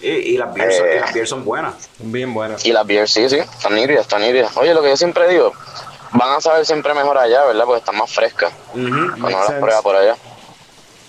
Y, 0.01 0.09
y 0.09 0.37
las 0.39 0.55
beers, 0.55 0.77
son- 0.79 0.87
Eh. 0.87 0.97
y 0.97 1.01
las 1.01 1.13
beers 1.13 1.29
son 1.29 1.45
buenas. 1.45 1.75
Bien 1.99 2.33
buena. 2.33 2.57
Y 2.65 2.73
las 2.73 2.87
beers, 2.87 3.13
sí, 3.13 3.29
sí, 3.29 3.37
están 3.37 3.75
nítidas, 3.75 4.01
están 4.03 4.23
nítidas. 4.23 4.57
Oye, 4.57 4.73
lo 4.73 4.81
que 4.83 4.89
yo 4.89 4.97
siempre 4.97 5.29
digo, 5.29 5.53
van 6.13 6.31
a 6.37 6.41
saber 6.41 6.65
siempre 6.67 6.95
mejor 6.95 7.17
allá, 7.19 7.45
¿verdad? 7.45 7.65
Porque 7.65 7.79
están 7.79 7.97
más 7.97 8.13
frescas 8.13 8.53
cuando 8.73 9.29
las 9.31 9.53
pruebas 9.53 9.83
por 9.83 9.97
allá. 9.97 10.17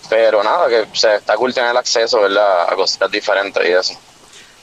Pero 0.10 0.44
nada, 0.44 0.68
que 0.68 0.88
se 0.94 1.16
está 1.16 1.36
cool 1.38 1.54
tener 1.54 1.76
acceso, 1.78 2.22
¿verdad? 2.22 2.70
A 2.70 2.76
cositas 2.76 3.10
diferentes 3.12 3.64
y 3.68 3.72
eso. 3.72 3.94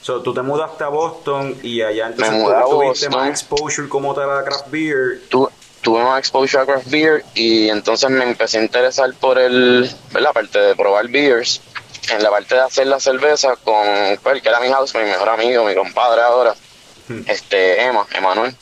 So, 0.01 0.21
tú 0.21 0.33
te 0.33 0.41
mudaste 0.41 0.83
a 0.83 0.87
Boston 0.89 1.59
y 1.63 1.81
allá 1.81 2.07
entonces 2.07 2.33
mudé 2.33 2.55
a 2.55 2.63
tú- 2.63 2.69
tuviste 2.71 3.07
Boston. 3.07 3.21
más 3.21 3.29
exposure 3.29 3.89
como 3.89 4.13
tal 4.13 4.29
a 4.31 4.43
craft 4.43 4.69
beer. 4.69 5.27
Tu- 5.29 5.49
tuve 5.81 6.03
más 6.03 6.19
exposure 6.19 6.63
a 6.63 6.65
craft 6.65 6.89
beer 6.89 7.25
y 7.33 7.69
entonces 7.69 8.09
me 8.09 8.23
empecé 8.23 8.59
a 8.59 8.61
interesar 8.61 9.13
por 9.15 9.37
el, 9.39 9.89
¿verdad? 10.11 10.29
Aparte 10.31 10.59
de 10.59 10.75
probar 10.75 11.07
beers, 11.09 11.61
en 12.11 12.23
la 12.23 12.29
parte 12.29 12.55
de 12.55 12.61
hacer 12.61 12.87
la 12.87 12.99
cerveza 12.99 13.55
con, 13.57 13.85
pues, 14.23 14.35
el 14.35 14.41
que 14.41 14.49
era 14.49 14.59
mi 14.59 14.69
house, 14.69 14.95
mi 14.95 15.01
mejor 15.03 15.29
amigo, 15.29 15.63
mi 15.65 15.75
compadre 15.75 16.21
ahora, 16.21 16.53
este, 17.25 17.83
Emma, 17.83 18.05
Emanuel. 18.13 18.55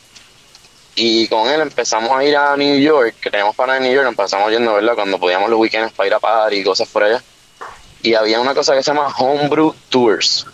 Y 0.99 1.27
con 1.27 1.47
él 1.47 1.61
empezamos 1.61 2.09
a 2.09 2.23
ir 2.23 2.35
a 2.35 2.57
New 2.57 2.79
York, 2.79 3.17
teníamos 3.21 3.55
para 3.55 3.79
New 3.79 3.93
York, 3.93 4.07
empezamos 4.07 4.51
yendo, 4.51 4.73
¿verdad? 4.73 4.95
Cuando 4.95 5.19
podíamos 5.19 5.47
los 5.47 5.59
weekends 5.59 5.93
para 5.93 6.07
ir 6.07 6.13
a 6.15 6.19
party 6.19 6.55
y 6.55 6.63
cosas 6.63 6.87
por 6.87 7.03
allá. 7.03 7.21
Y 8.01 8.15
había 8.15 8.41
una 8.41 8.55
cosa 8.55 8.73
que 8.73 8.81
se 8.81 8.91
llama 8.91 9.13
Homebrew 9.15 9.75
Tours. 9.89 10.47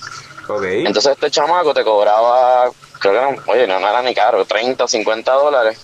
Ok. 0.49 0.63
Entonces 0.63 1.13
este 1.13 1.31
chamaco 1.31 1.73
te 1.73 1.85
cobraba, 1.85 2.69
creo 2.99 3.13
que 3.13 3.19
era, 3.19 3.43
oye, 3.47 3.67
no, 3.67 3.79
no 3.79 3.87
era 3.87 4.01
ni 4.01 4.13
caro, 4.13 4.43
30 4.43 4.83
o 4.83 4.87
50 4.87 5.31
dólares. 5.31 5.79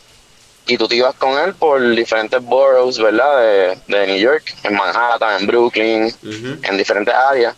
Y 0.67 0.77
tú 0.77 0.89
te 0.89 0.95
ibas 0.95 1.15
con 1.15 1.39
él 1.39 1.53
por 1.53 1.81
diferentes 1.95 2.43
boroughs, 2.43 2.99
¿verdad? 2.99 3.39
De, 3.39 3.77
de 3.87 4.07
New 4.07 4.17
York, 4.17 4.43
en 4.63 4.75
Manhattan, 4.75 5.39
en 5.39 5.47
Brooklyn, 5.47 6.13
en 6.21 6.77
diferentes 6.77 7.15
áreas, 7.15 7.55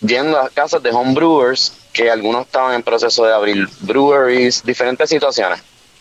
yendo 0.00 0.38
a 0.38 0.48
casas 0.48 0.80
de 0.80 0.90
homebrewers, 0.90 1.72
que 1.92 2.08
algunos 2.08 2.46
estaban 2.46 2.74
en 2.74 2.84
proceso 2.84 3.24
de 3.24 3.34
abrir 3.34 3.68
breweries, 3.80 4.62
diferentes 4.64 5.10
situaciones. 5.10 5.60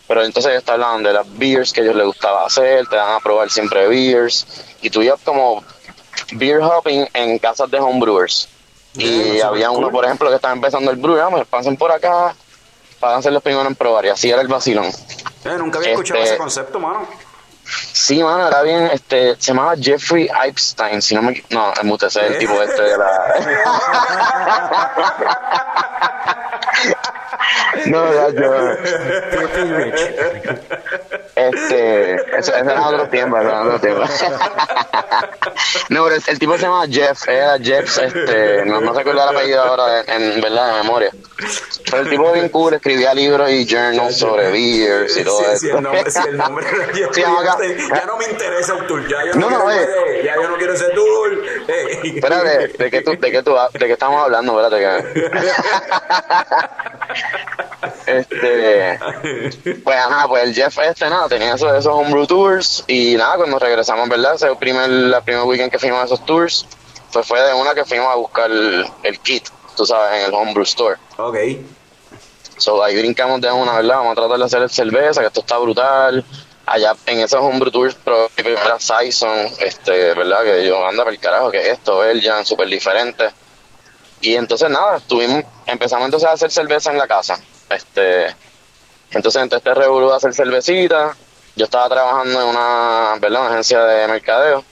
Pero 0.10 0.24
entonces 0.24 0.52
ellos 0.52 0.63
te 0.63 0.72
hablaban 0.72 1.04
de 1.04 1.13
las 1.13 1.38
beers 1.38 1.72
que 1.72 1.82
a 1.82 1.84
ellos 1.84 1.95
les 1.95 2.08
gustaba 2.08 2.43
hacer, 2.43 2.88
te 2.88 2.95
dan 2.95 3.12
a 3.13 3.19
probar 3.19 3.48
siempre 3.52 3.88
beers, 3.88 4.48
y 4.82 4.89
tú 4.89 5.04
ibas 5.04 5.19
como 5.24 5.63
beer 6.32 6.62
hopping 6.62 7.08
en 7.13 7.38
casas 7.38 7.69
de 7.69 7.80
homebrewers. 7.80 8.50
Y 8.95 9.34
Yeah, 9.38 9.50
había 9.50 9.69
uno, 9.69 9.84
cool. 9.84 9.91
por 9.91 10.06
ejemplo, 10.06 10.28
que 10.30 10.36
estaba 10.38 10.54
empezando 10.56 10.89
el 10.89 10.98
brewer, 10.98 11.22
ah, 11.22 11.28
pues 11.30 11.45
pasen 11.48 11.78
por 11.78 11.91
acá, 11.91 12.34
para 13.00 13.22
ser 13.22 13.34
los 13.34 13.43
primeros 13.43 13.67
en 13.67 13.76
probar, 13.76 14.04
y 14.08 14.10
así 14.10 14.32
era 14.32 14.41
el 14.41 14.48
vacilón. 14.48 14.86
Eh, 14.88 15.56
nunca 15.60 15.78
había 15.78 15.91
escuchado 15.91 16.19
Este- 16.19 16.30
ese 16.32 16.38
concepto, 16.39 16.80
mano. 16.80 17.08
Sí, 17.93 18.24
mano, 18.24 18.48
era 18.48 18.63
bien, 18.63 18.89
este, 18.91 19.36
se 19.36 19.54
llamaba 19.54 19.76
Jeffrey 19.80 20.28
Epstein, 20.43 21.04
si 21.04 21.13
no 21.13 21.22
me, 21.22 21.43
no, 21.52 21.72
es 21.72 22.15
el 22.15 22.39
tipo 22.39 22.60
este 22.63 22.82
de 22.82 22.98
la... 22.98 23.36
no, 27.85 28.13
ya, 28.13 28.29
yo, 28.29 28.71
este, 31.35 32.13
ese, 32.15 32.15
ese 32.37 32.59
era 32.59 32.87
otro 32.87 33.07
tiempo, 33.09 33.37
ese 33.37 33.47
era 33.47 33.61
otro 33.63 33.79
tiempo. 33.79 34.01
no, 35.89 36.03
pero 36.03 36.15
el, 36.27 36.39
tipo 36.39 36.55
se 36.57 36.63
llamaba 36.63 36.85
Jeff, 36.87 37.27
era 37.27 37.57
Jeff, 37.59 37.97
este, 37.97 38.65
no, 38.65 38.81
no 38.81 38.93
recuerdo 38.93 39.23
el 39.23 39.37
apellido 39.37 39.61
ahora, 39.63 40.01
en, 40.01 40.31
en 40.33 40.41
verdad, 40.41 40.67
de 40.75 40.83
memoria. 40.83 41.11
Pero 41.89 42.01
el 42.03 42.09
tipo 42.09 42.31
bien 42.33 42.49
cool, 42.49 42.73
escribía 42.73 43.13
libros 43.13 43.49
y 43.49 43.65
journals 43.65 44.17
sobre 44.17 44.51
beers 44.51 45.15
y 45.17 45.23
todo 45.23 45.41
eso. 45.41 45.57
sí, 45.57 45.69
el 45.69 45.81
nombre, 45.81 46.11
sí, 46.11 46.19
el 46.27 46.37
nombre 46.37 46.65
era 46.73 46.85
Jeffrey 46.93 47.09
Sí, 47.13 47.23
acá. 47.23 47.57
Epstein. 47.63 47.89
Ya 47.95 48.05
no 48.05 48.17
me 48.17 48.25
interesa 48.25 48.75
tour, 48.87 49.07
ya 49.07 49.25
yo 49.25 49.33
no, 49.35 49.49
No, 49.49 49.59
no, 49.59 49.71
ese- 49.71 50.23
ya 50.23 50.35
yo 50.35 50.49
no 50.49 50.57
quiero 50.57 50.73
tour. 50.93 51.43
Eh. 51.67 52.01
Espérate, 52.15 52.67
¿de 52.67 52.91
qué, 52.91 53.01
tú, 53.01 53.11
de, 53.11 53.31
qué 53.31 53.43
tú, 53.43 53.55
¿de 53.73 53.79
qué 53.87 53.93
estamos 53.93 54.21
hablando? 54.23 54.61
Espérate 54.61 55.09
que... 55.13 55.29
este... 58.05 58.99
Pues, 59.84 59.97
ajá, 59.97 60.27
pues 60.27 60.43
el 60.43 60.53
Jeff 60.53 60.77
este, 60.79 61.10
nada, 61.10 61.27
tenía 61.27 61.55
esos, 61.55 61.73
esos 61.73 61.93
homebrew 61.93 62.25
tours 62.25 62.84
y 62.88 63.15
nada, 63.15 63.38
cuando 63.38 63.60
regresamos, 63.60 64.10
¿verdad? 64.10 64.36
Ese 64.36 64.53
primer, 64.55 64.89
la 64.89 65.21
primer 65.21 65.43
weekend 65.43 65.71
que 65.71 65.79
fuimos 65.79 66.01
a 66.01 66.05
esos 66.05 66.25
tours, 66.25 66.65
pues 67.12 67.25
fue 67.25 67.41
de 67.41 67.53
una 67.53 67.73
que 67.73 67.86
fuimos 67.86 68.08
a 68.08 68.15
buscar 68.15 68.49
el, 68.51 68.86
el 69.03 69.19
kit, 69.19 69.47
tú 69.75 69.86
sabes, 69.86 70.19
en 70.19 70.27
el 70.27 70.34
homebrew 70.34 70.63
store. 70.63 70.97
Ok. 71.17 71.38
So, 72.58 72.84
ahí 72.84 72.97
brincamos 72.97 73.39
de 73.39 73.51
una, 73.51 73.73
¿verdad? 73.73 73.97
Vamos 73.97 74.12
a 74.12 74.15
tratar 74.15 74.38
de 74.38 74.45
hacer 74.45 74.69
cerveza, 74.69 75.21
que 75.21 75.27
esto 75.27 75.39
está 75.39 75.58
brutal. 75.58 76.25
Allá 76.65 76.93
en 77.08 77.19
esos 77.21 77.39
homebrew 77.39 77.71
tours, 77.71 77.97
pero 78.03 78.29
primera 78.36 78.79
Saison, 78.79 79.47
este, 79.60 80.13
¿verdad? 80.13 80.43
Que 80.43 80.67
yo 80.67 80.86
anda 80.86 81.03
por 81.03 81.13
el 81.13 81.19
carajo, 81.19 81.49
que 81.49 81.71
esto, 81.71 81.99
Belgian, 81.99 82.45
súper 82.45 82.67
diferente. 82.67 83.29
Y 84.21 84.36
entonces 84.36 84.69
nada, 84.69 84.97
estuvimos, 84.97 85.43
empezamos 85.65 86.05
entonces 86.05 86.29
a 86.29 86.34
hacer 86.34 86.51
cerveza 86.51 86.91
en 86.91 86.97
la 86.97 87.08
casa. 87.08 87.39
Este, 87.69 88.36
entonces 89.12 89.41
entre 89.41 89.58
este 89.60 89.73
revolú 89.73 90.10
de 90.10 90.15
hacer 90.15 90.34
cervecita, 90.34 91.15
yo 91.55 91.65
estaba 91.65 91.89
trabajando 91.89 92.41
en 92.41 92.47
una, 92.47 93.15
¿verdad? 93.19 93.47
Agencia 93.47 93.84
de 93.84 94.08
mercadeo. 94.08 94.63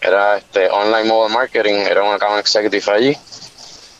Era 0.00 0.36
este 0.36 0.68
online 0.68 1.04
mobile 1.04 1.32
marketing, 1.32 1.74
era 1.74 2.02
un 2.02 2.14
account 2.14 2.40
executive 2.40 2.92
allí. 2.92 3.16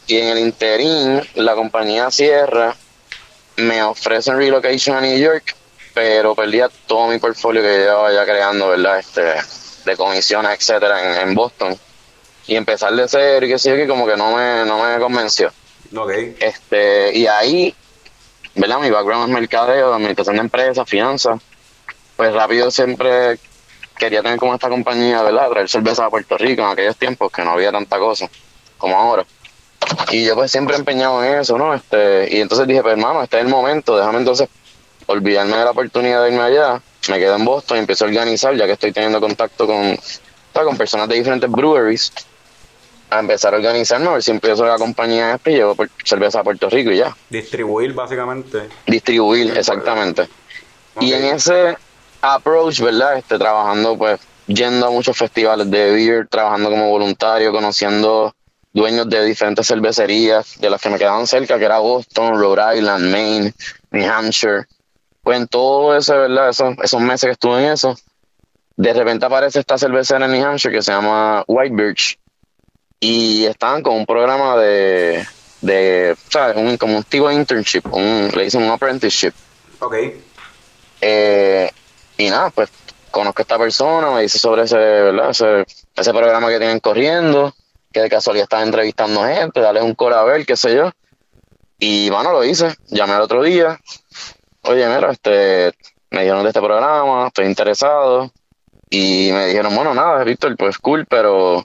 Y 0.09 0.19
en 0.19 0.29
el 0.29 0.39
interín, 0.39 1.23
la 1.35 1.55
compañía 1.55 2.11
cierra 2.11 2.75
me 3.57 3.83
ofrecen 3.83 4.37
relocation 4.37 4.97
a 4.97 5.01
New 5.01 5.17
York, 5.17 5.55
pero 5.95 6.35
perdía 6.35 6.69
todo 6.87 7.07
mi 7.09 7.19
portfolio 7.19 7.63
que 7.63 7.79
llevaba 7.79 8.13
ya 8.13 8.25
creando, 8.25 8.69
¿verdad? 8.69 8.99
Este, 8.99 9.35
de 9.85 9.97
comisiones, 9.97 10.59
etcétera, 10.59 11.21
en, 11.21 11.29
en 11.29 11.35
Boston. 11.35 11.79
Y 12.47 12.57
empezar 12.57 12.95
de 12.95 13.07
cero 13.09 13.47
y 13.47 13.49
qué 13.49 13.59
sé 13.59 13.71
yo, 13.71 13.77
que 13.77 13.87
como 13.87 14.07
que 14.07 14.17
no 14.17 14.37
me, 14.37 14.65
no 14.65 14.83
me 14.83 14.99
convenció. 14.99 15.53
Ok. 15.97 16.11
Este, 16.41 17.17
y 17.17 17.27
ahí, 17.27 17.75
¿verdad? 18.55 18.81
Mi 18.81 18.91
background 18.91 19.29
es 19.29 19.35
mercadeo, 19.35 19.95
administración 19.95 20.37
de 20.37 20.43
empresas, 20.43 20.89
finanzas. 20.89 21.41
Pues 22.17 22.33
rápido 22.33 22.71
siempre 22.71 23.39
quería 23.99 24.23
tener 24.23 24.39
como 24.39 24.55
esta 24.55 24.69
compañía, 24.69 25.23
¿verdad? 25.23 25.51
Traer 25.51 25.69
cerveza 25.69 26.07
a 26.07 26.11
Puerto 26.11 26.37
Rico 26.37 26.63
en 26.63 26.69
aquellos 26.69 26.97
tiempos 26.97 27.31
que 27.31 27.45
no 27.45 27.53
había 27.53 27.71
tanta 27.71 27.99
cosa 27.99 28.29
como 28.79 28.99
ahora. 28.99 29.25
Y 30.11 30.25
yo 30.25 30.35
pues 30.35 30.51
siempre 30.51 30.77
empeñado 30.77 31.23
en 31.25 31.41
eso, 31.41 31.57
¿no? 31.57 31.73
Este, 31.75 32.29
y 32.37 32.41
entonces 32.41 32.67
dije, 32.67 32.83
pues 32.83 32.93
hermano, 32.93 33.23
este 33.23 33.39
es 33.39 33.45
el 33.45 33.49
momento, 33.51 33.97
déjame 33.97 34.19
entonces 34.19 34.49
olvidarme 35.07 35.57
de 35.57 35.65
la 35.65 35.71
oportunidad 35.71 36.23
de 36.23 36.31
irme 36.31 36.43
allá. 36.43 36.83
Me 37.09 37.19
quedo 37.19 37.37
en 37.37 37.45
Boston 37.45 37.77
y 37.77 37.81
empiezo 37.81 38.05
a 38.05 38.09
organizar, 38.09 38.55
ya 38.57 38.67
que 38.67 38.73
estoy 38.73 38.93
teniendo 38.93 39.21
contacto 39.21 39.67
con, 39.67 39.97
con 40.53 40.77
personas 40.77 41.09
de 41.09 41.17
diferentes 41.17 41.51
breweries, 41.51 42.13
a 43.17 43.21
empezar 43.21 43.55
a 43.55 43.57
organizarme, 43.59 44.09
a 44.09 44.13
ver 44.13 44.23
si 44.23 44.31
empiezo 44.31 44.65
la 44.65 44.79
compañía 44.79 45.35
esta 45.35 45.51
y 45.51 45.55
llevo 45.57 45.77
cerveza 46.05 46.41
a 46.41 46.45
Puerto 46.45 46.69
Rico 46.71 46.91
y 46.91 46.99
ya. 46.99 47.17
Distribuir, 47.31 47.93
básicamente. 47.93 48.69
Distribuir, 48.87 49.57
exactamente. 49.57 50.29
Y 51.01 51.13
Ok. 51.13 51.19
en 51.21 51.25
ese 51.37 51.77
approach, 52.21 52.81
¿verdad? 52.81 53.19
Este, 53.19 53.39
trabajando, 53.39 53.97
pues, 53.97 54.21
yendo 54.47 54.87
a 54.87 54.91
muchos 54.91 55.17
festivales 55.17 55.71
de 55.71 55.91
beer, 55.93 56.29
trabajando 56.29 56.71
como 56.71 56.89
voluntario, 56.91 57.53
conociendo 57.53 58.35
dueños 58.73 59.09
de 59.09 59.25
diferentes 59.25 59.67
cervecerías, 59.67 60.59
de 60.59 60.71
las 60.71 60.81
que 60.81 60.89
me 60.89 60.99
quedaban 60.99 61.27
cerca, 61.27 61.59
que 61.59 61.65
era 61.65 61.79
Boston, 61.79 62.39
Rhode 62.41 62.79
Island, 62.79 63.11
Maine, 63.11 63.55
New 63.91 64.11
Hampshire. 64.11 64.65
Pues 65.23 65.39
en 65.39 65.47
todo 65.47 65.97
ese, 65.97 66.15
¿verdad? 66.17 66.49
Esos, 66.49 66.75
esos 66.83 67.01
meses 67.01 67.29
que 67.29 67.33
estuve 67.33 67.65
en 67.65 67.73
eso, 67.73 67.97
de 68.77 68.93
repente 68.95 69.27
aparece 69.27 69.61
esta 69.61 69.77
cervecera 69.79 70.25
en 70.25 70.33
New 70.33 70.45
Hampshire 70.45 70.75
que 70.75 70.83
se 70.83 70.91
llama 70.93 71.45
White 71.47 71.75
Birch. 71.75 72.19
Y 73.05 73.47
estaban 73.47 73.83
con 73.83 73.97
un 73.97 74.07
programa 74.07 74.57
de, 74.57 75.27
de 75.61 76.15
¿sabes? 76.31 76.57
Un, 76.57 76.77
como 76.77 76.99
un 76.99 77.03
tipo 77.03 77.29
de 77.29 77.35
internship, 77.35 77.83
un, 77.91 78.31
le 78.33 78.45
dicen 78.45 78.63
un 78.63 78.71
apprenticeship. 78.71 79.33
Ok. 79.81 79.97
Eh, 81.01 81.69
y 82.17 82.31
nada, 82.31 82.51
pues 82.51 82.71
conozco 83.11 83.41
a 83.41 83.43
esta 83.43 83.59
persona, 83.59 84.13
me 84.13 84.23
dice 84.23 84.39
sobre 84.39 84.63
ese, 84.63 84.77
¿verdad? 84.77 85.31
Ese, 85.31 85.67
ese 85.97 86.11
programa 86.13 86.49
que 86.49 86.59
tienen 86.59 86.79
corriendo, 86.79 87.53
que 87.93 88.03
de 88.03 88.09
casualidad 88.09 88.45
están 88.45 88.63
entrevistando 88.63 89.25
gente, 89.25 89.59
darles 89.59 89.83
un 89.83 89.97
call 89.97 90.13
a 90.13 90.23
ver, 90.23 90.47
qué 90.47 90.57
sé 90.57 90.77
yo. 90.77 90.93
Y 91.81 92.09
bueno, 92.09 92.31
lo 92.31 92.45
hice, 92.45 92.73
llamé 92.87 93.15
al 93.15 93.23
otro 93.23 93.43
día, 93.43 93.81
oye, 94.63 94.87
mira, 94.87 95.11
este, 95.11 95.73
me 96.11 96.21
dijeron 96.21 96.45
de 96.45 96.51
este 96.51 96.61
programa, 96.61 97.27
estoy 97.27 97.47
interesado. 97.47 98.31
Y 98.89 99.31
me 99.33 99.47
dijeron, 99.47 99.75
bueno, 99.75 99.93
nada, 99.93 100.23
Víctor, 100.23 100.57
pues 100.57 100.79
cool, 100.79 101.05
pero 101.07 101.65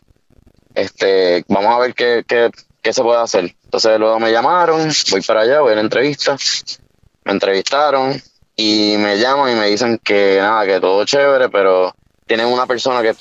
este, 0.78 1.44
vamos 1.48 1.74
a 1.74 1.80
ver 1.80 1.94
qué, 1.94 2.24
qué, 2.28 2.52
qué 2.82 2.94
se 2.94 3.02
puede 3.02 3.20
hacer. 3.20 3.56
Entonces 3.66 4.00
luego 4.00 4.20
me 4.20 4.32
llamaron, 4.32 4.90
voy 5.12 5.22
para 5.22 5.42
allá, 5.42 5.62
voy 5.62 5.74
a 5.74 5.76
la 5.76 5.82
entrevista, 5.82 6.38
me 7.26 7.32
entrevistaron, 7.32 8.22
y 8.56 8.96
me 8.98 9.20
llaman 9.20 9.52
y 9.52 9.56
me 9.56 9.68
dicen 9.68 10.00
que 10.04 10.38
nada, 10.40 10.66
que 10.66 10.80
todo 10.80 11.06
chévere, 11.06 11.48
pero 11.50 11.94
tienen 12.26 12.48
una 12.48 12.66
persona 12.66 13.02
que, 13.02 13.16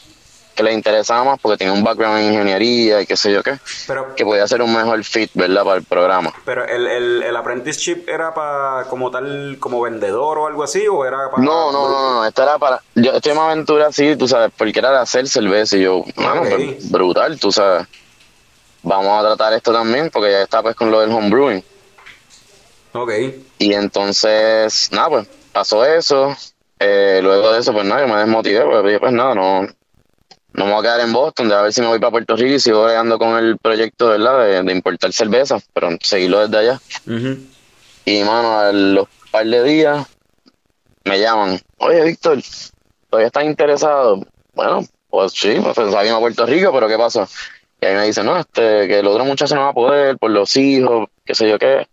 que 0.57 0.63
les 0.65 0.75
interesaba 0.75 1.23
más 1.23 1.39
porque 1.41 1.59
tiene 1.59 1.73
un 1.73 1.85
background 1.85 2.19
en 2.19 2.33
ingeniería 2.33 3.01
y 3.03 3.07
qué 3.07 3.17
sé 3.17 3.31
yo 3.33 3.43
qué, 3.43 3.59
Pero, 3.87 4.15
que 4.17 4.25
podía 4.25 4.49
ser 4.49 4.63
un 4.63 4.75
mejor 4.75 5.05
fit, 5.05 5.31
¿verdad? 5.35 5.63
Para 5.65 5.77
el 5.77 5.85
programa. 5.85 6.33
pero 6.45 6.65
el, 6.67 6.87
el, 6.87 7.23
el 7.23 7.37
apprenticeship 7.37 8.09
era 8.09 8.33
para 8.35 8.85
como 8.89 9.11
tal, 9.11 9.59
como 9.61 9.83
vendedor 9.83 10.39
o 10.39 10.47
algo 10.47 10.65
así, 10.65 10.89
o 10.89 11.05
era 11.05 11.31
para... 11.31 11.43
No, 11.45 11.71
no, 11.71 11.89
no, 11.89 12.15
no, 12.15 12.27
esto 12.27 12.43
era 12.43 12.59
para. 12.59 12.81
Yo 12.95 13.13
estoy 13.13 13.33
en 13.33 13.39
una 13.39 13.53
aventura 13.53 13.87
así, 13.89 14.17
tú 14.17 14.27
sabes, 14.27 14.51
porque 14.57 14.79
era 14.79 14.91
de 14.91 14.99
hacer 14.99 15.29
cerveza 15.29 15.77
y 15.77 15.83
yo, 15.83 16.03
mano, 16.17 16.41
Ok. 16.43 16.49
pues, 16.49 16.91
brutal, 16.91 17.39
tú 17.39 17.53
sabes. 17.53 17.87
Vamos 18.83 19.19
a 19.19 19.27
tratar 19.27 19.53
esto 19.53 19.73
también, 19.73 20.11
porque 20.11 20.31
ya 20.31 20.43
está 20.43 20.63
pues 20.63 20.75
con 20.75 20.91
lo 20.91 21.01
del 21.01 21.11
homebrewing. 21.13 21.63
Ok. 22.93 23.13
Y 23.59 23.75
entonces, 23.75 24.89
nada, 24.93 25.09
pues 25.11 25.29
pasó 25.53 25.85
eso. 25.85 26.35
Eh, 26.79 27.21
luego 27.23 27.53
de 27.53 27.61
eso, 27.61 27.73
pues 27.73 27.85
nada, 27.85 28.03
yo 28.07 28.09
me 28.13 28.21
desmotivé, 28.21 28.63
pues 28.65 28.99
pues 29.01 29.13
nada, 29.13 29.35
no, 29.35 29.67
no 30.57 30.65
me 30.65 30.73
voy 30.73 30.81
a 30.81 30.83
quedar 30.83 31.01
en 31.01 31.13
Boston, 31.13 31.49
de 31.49 31.55
a 31.55 31.63
ver 31.63 31.73
si 31.73 31.83
me 31.83 31.89
voy 31.89 31.99
para 31.99 32.11
Puerto 32.11 32.35
Rico 32.35 32.55
y 32.55 32.61
sigo 32.61 32.85
bregando 32.85 33.19
con 33.19 33.37
el 33.37 33.59
proyecto, 33.59 34.09
¿verdad? 34.09 34.41
De, 34.41 34.63
de 34.63 34.73
importar 34.73 35.13
cerveza, 35.13 35.59
pero 35.75 35.91
seguirlo 36.01 36.49
desde 36.49 36.59
allá. 36.59 36.81
Y, 38.07 38.25
mano, 38.25 38.59
a 38.59 38.73
los 38.73 39.07
par 39.31 39.47
de 39.47 39.63
días 39.63 40.07
me 41.05 41.21
llaman. 41.21 41.61
Oye, 41.77 42.03
Víctor, 42.05 42.43
¿todavía 43.11 43.27
estás 43.27 43.45
interesado? 43.45 44.27
Bueno, 44.55 44.83
pues 45.11 45.33
sí, 45.33 45.59
pues 45.63 45.75
salimos 45.75 46.19
a 46.19 46.21
Puerto 46.21 46.47
Rico, 46.47 46.73
pero 46.73 46.89
¿qué 46.89 46.97
pasa? 46.97 47.29
Y 47.81 47.87
ahí 47.87 47.95
me 47.95 48.07
dicen, 48.07 48.25
no, 48.25 48.39
este, 48.39 48.89
que 48.89 49.01
el 49.01 49.07
otro 49.07 49.27
muchacho 49.27 49.55
no 49.55 49.61
va 49.63 49.69
a 49.69 49.75
poder 49.75 50.17
por 50.17 50.31
los 50.31 50.57
hijos, 50.57 51.09
qué 51.27 51.35
sé 51.35 51.51
yo 51.51 51.59
qué. 51.59 51.87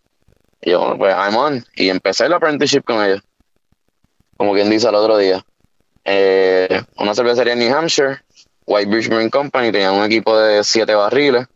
Y 0.62 0.72
yo, 0.72 0.80
bueno, 0.80 0.98
pues 0.98 1.16
I'm 1.16 1.36
on. 1.36 1.66
Y 1.76 1.90
empecé 1.90 2.28
el 2.28 2.34
apprenticeship 2.34 2.84
con 2.84 3.04
ellos. 3.04 3.22
Como 4.38 4.54
quien 4.54 4.70
dice 4.70 4.88
al 4.88 4.96
otro 4.96 5.18
día. 5.18 5.46
Eh, 6.06 6.82
una 6.98 7.14
cervecería 7.14 7.54
en 7.54 7.60
New 7.60 7.76
Hampshire, 7.76 8.20
White 8.66 8.90
Bridge 8.90 9.10
Brewing 9.10 9.30
Company, 9.30 9.72
tenía 9.72 9.92
un 9.92 10.04
equipo 10.04 10.38
de 10.38 10.64
7 10.64 10.94
barriles. 10.96 11.48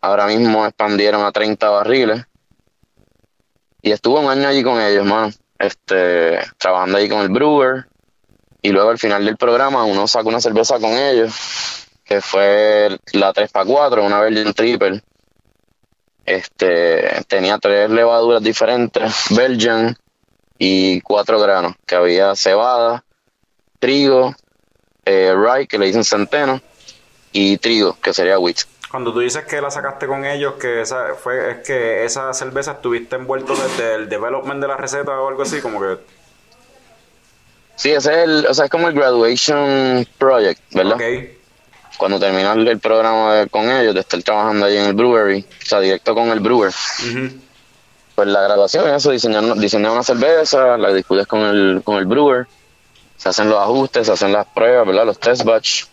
Ahora 0.00 0.26
mismo 0.26 0.66
expandieron 0.66 1.24
a 1.24 1.32
30 1.32 1.68
barriles. 1.70 2.24
Y 3.82 3.92
estuve 3.92 4.20
un 4.20 4.30
año 4.30 4.48
allí 4.48 4.62
con 4.62 4.80
ellos, 4.80 5.04
mano. 5.04 5.32
Este, 5.58 6.40
trabajando 6.58 6.98
allí 6.98 7.08
con 7.08 7.20
el 7.20 7.28
brewer. 7.28 7.86
Y 8.62 8.70
luego 8.70 8.90
al 8.90 8.98
final 8.98 9.24
del 9.24 9.36
programa 9.36 9.84
uno 9.84 10.08
saca 10.08 10.28
una 10.28 10.40
cerveza 10.40 10.78
con 10.80 10.92
ellos, 10.92 11.34
que 12.02 12.20
fue 12.22 12.98
la 13.12 13.32
3x4, 13.32 14.04
una 14.04 14.20
Belgian 14.20 14.54
Triple. 14.54 15.02
Este, 16.24 17.22
tenía 17.28 17.58
tres 17.58 17.90
levaduras 17.90 18.42
diferentes, 18.42 19.26
Belgian 19.30 19.94
y 20.58 21.02
cuatro 21.02 21.38
granos, 21.38 21.74
que 21.86 21.94
había 21.94 22.34
cebada, 22.34 23.04
trigo, 23.78 24.34
eh, 25.04 25.34
rye, 25.36 25.66
que 25.66 25.78
le 25.78 25.86
dicen 25.86 26.04
centeno, 26.04 26.60
y 27.32 27.58
trigo, 27.58 27.98
que 28.00 28.12
sería 28.12 28.38
wheat. 28.38 28.58
Cuando 28.90 29.12
tú 29.12 29.18
dices 29.20 29.44
que 29.44 29.60
la 29.60 29.70
sacaste 29.72 30.06
con 30.06 30.24
ellos, 30.24 30.54
que 30.54 30.80
esa 30.82 31.14
fue, 31.20 31.50
es 31.50 31.56
que 31.66 32.04
esa 32.04 32.32
cerveza 32.32 32.72
estuviste 32.72 33.16
envuelto 33.16 33.54
desde 33.56 33.96
el 33.96 34.08
development 34.08 34.60
de 34.60 34.68
la 34.68 34.76
receta 34.76 35.18
o 35.20 35.28
algo 35.28 35.42
así, 35.42 35.60
como 35.60 35.80
que... 35.80 35.98
Sí, 37.76 37.90
ese 37.90 38.12
es 38.12 38.18
el, 38.28 38.46
o 38.46 38.54
sea, 38.54 38.66
es 38.66 38.70
como 38.70 38.86
el 38.88 38.94
graduation 38.94 40.06
project, 40.16 40.60
¿verdad? 40.72 40.94
Ok. 40.94 41.02
Cuando 41.98 42.20
terminas 42.20 42.56
el 42.56 42.78
programa 42.78 43.34
de- 43.34 43.48
con 43.48 43.68
ellos, 43.70 43.94
de 43.94 44.00
estar 44.00 44.22
trabajando 44.22 44.66
ahí 44.66 44.76
en 44.76 44.84
el 44.86 44.94
brewery, 44.94 45.44
o 45.62 45.66
sea, 45.66 45.80
directo 45.80 46.14
con 46.14 46.28
el 46.28 46.38
brewer, 46.40 46.70
Ujú. 47.00 47.30
pues 48.14 48.28
la 48.28 48.42
graduación 48.42 48.86
es 48.88 48.94
eso, 48.96 49.10
diseñar, 49.10 49.42
diseñar 49.56 49.90
una 49.90 50.02
cerveza, 50.04 50.76
la 50.78 50.92
discutes 50.92 51.26
con 51.26 51.40
el, 51.40 51.82
con 51.84 51.96
el 51.96 52.06
brewer, 52.06 52.46
se 53.16 53.28
hacen 53.28 53.48
los 53.48 53.58
ajustes, 53.58 54.06
se 54.06 54.12
hacen 54.12 54.32
las 54.32 54.46
pruebas, 54.46 54.86
¿verdad? 54.86 55.06
Los 55.06 55.18
test 55.18 55.44
batch, 55.44 55.84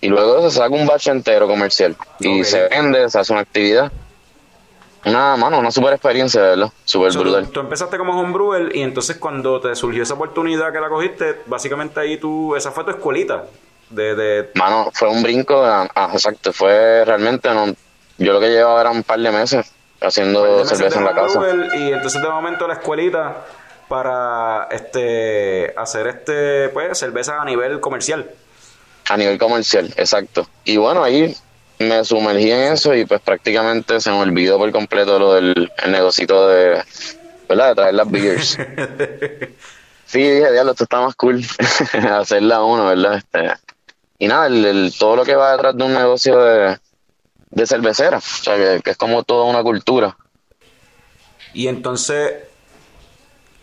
y 0.00 0.08
luego 0.08 0.42
se 0.48 0.56
saca 0.56 0.74
un 0.74 0.86
batch 0.86 1.08
entero 1.08 1.46
comercial, 1.46 1.96
y 2.20 2.44
se 2.44 2.68
vende, 2.68 3.08
se 3.08 3.18
hace 3.18 3.32
una 3.32 3.42
actividad. 3.42 3.90
Una, 5.06 5.36
mano, 5.36 5.58
una 5.58 5.70
super 5.70 5.92
experiencia, 5.92 6.40
¿verdad? 6.40 6.72
Super 6.86 7.12
So, 7.12 7.20
brutal. 7.20 7.48
tú 7.50 7.60
empezaste 7.60 7.98
como 7.98 8.18
homebrewer 8.18 8.74
y 8.74 8.80
entonces 8.80 9.18
cuando 9.18 9.60
te 9.60 9.74
surgió 9.76 10.02
esa 10.02 10.14
oportunidad 10.14 10.72
que 10.72 10.80
la 10.80 10.88
cogiste, 10.88 11.42
básicamente 11.44 12.00
ahí 12.00 12.16
tú, 12.16 12.56
esa 12.56 12.70
fue 12.70 12.84
tu 12.84 12.90
escuelita 12.90 13.44
de, 13.90 14.14
de 14.14 14.50
Mano, 14.54 14.88
fue 14.94 15.10
un 15.10 15.22
brinco, 15.22 15.62
ah, 15.62 15.86
ah, 15.94 16.08
exacto, 16.14 16.54
fue 16.54 17.04
realmente, 17.04 17.50
no, 17.52 17.66
yo 18.16 18.32
lo 18.32 18.40
que 18.40 18.48
llevaba 18.48 18.80
era 18.80 18.90
un 18.92 19.02
par 19.02 19.18
de 19.20 19.30
meses 19.30 19.70
haciendo 20.00 20.64
cerveza 20.64 20.98
en 20.98 21.04
la 21.04 21.14
casa. 21.14 21.38
y 21.74 21.92
entonces 21.92 22.22
de 22.22 22.28
momento 22.28 22.66
la 22.66 22.72
escuelita 22.74 23.44
para 23.88 24.68
este 24.70 25.72
hacer 25.76 26.06
este 26.08 26.68
pues 26.70 26.98
cerveza 26.98 27.40
a 27.40 27.44
nivel 27.44 27.80
comercial. 27.80 28.30
A 29.08 29.16
nivel 29.16 29.38
comercial, 29.38 29.92
exacto. 29.96 30.48
Y 30.64 30.76
bueno, 30.76 31.04
ahí 31.04 31.34
me 31.78 32.04
sumergí 32.04 32.50
en 32.50 32.72
eso 32.72 32.94
y 32.94 33.04
pues 33.04 33.20
prácticamente 33.20 34.00
se 34.00 34.10
me 34.10 34.20
olvidó 34.20 34.58
por 34.58 34.70
completo 34.72 35.18
lo 35.18 35.34
del 35.34 35.70
el 35.82 35.92
negocito 35.92 36.48
de, 36.48 36.82
¿verdad? 37.48 37.68
De 37.70 37.74
traer 37.74 37.94
las 37.94 38.10
beers. 38.10 38.50
sí, 40.06 40.18
dije, 40.20 40.52
diablo, 40.52 40.72
esto 40.72 40.84
está 40.84 41.00
más 41.00 41.14
cool 41.16 41.44
hacerla 42.12 42.62
uno, 42.62 42.86
¿verdad? 42.86 43.16
Este, 43.16 43.50
y 44.18 44.28
nada, 44.28 44.46
el, 44.46 44.64
el- 44.64 44.94
todo 44.98 45.16
lo 45.16 45.24
que 45.24 45.34
va 45.34 45.52
detrás 45.52 45.76
de 45.76 45.84
un 45.84 45.92
negocio 45.92 46.38
de, 46.42 46.78
de 47.50 47.66
cervecera, 47.66 48.18
o 48.18 48.20
sea, 48.20 48.56
que, 48.56 48.80
que 48.82 48.90
es 48.92 48.96
como 48.96 49.24
toda 49.24 49.44
una 49.44 49.62
cultura. 49.62 50.16
Y 51.52 51.68
entonces 51.68 52.34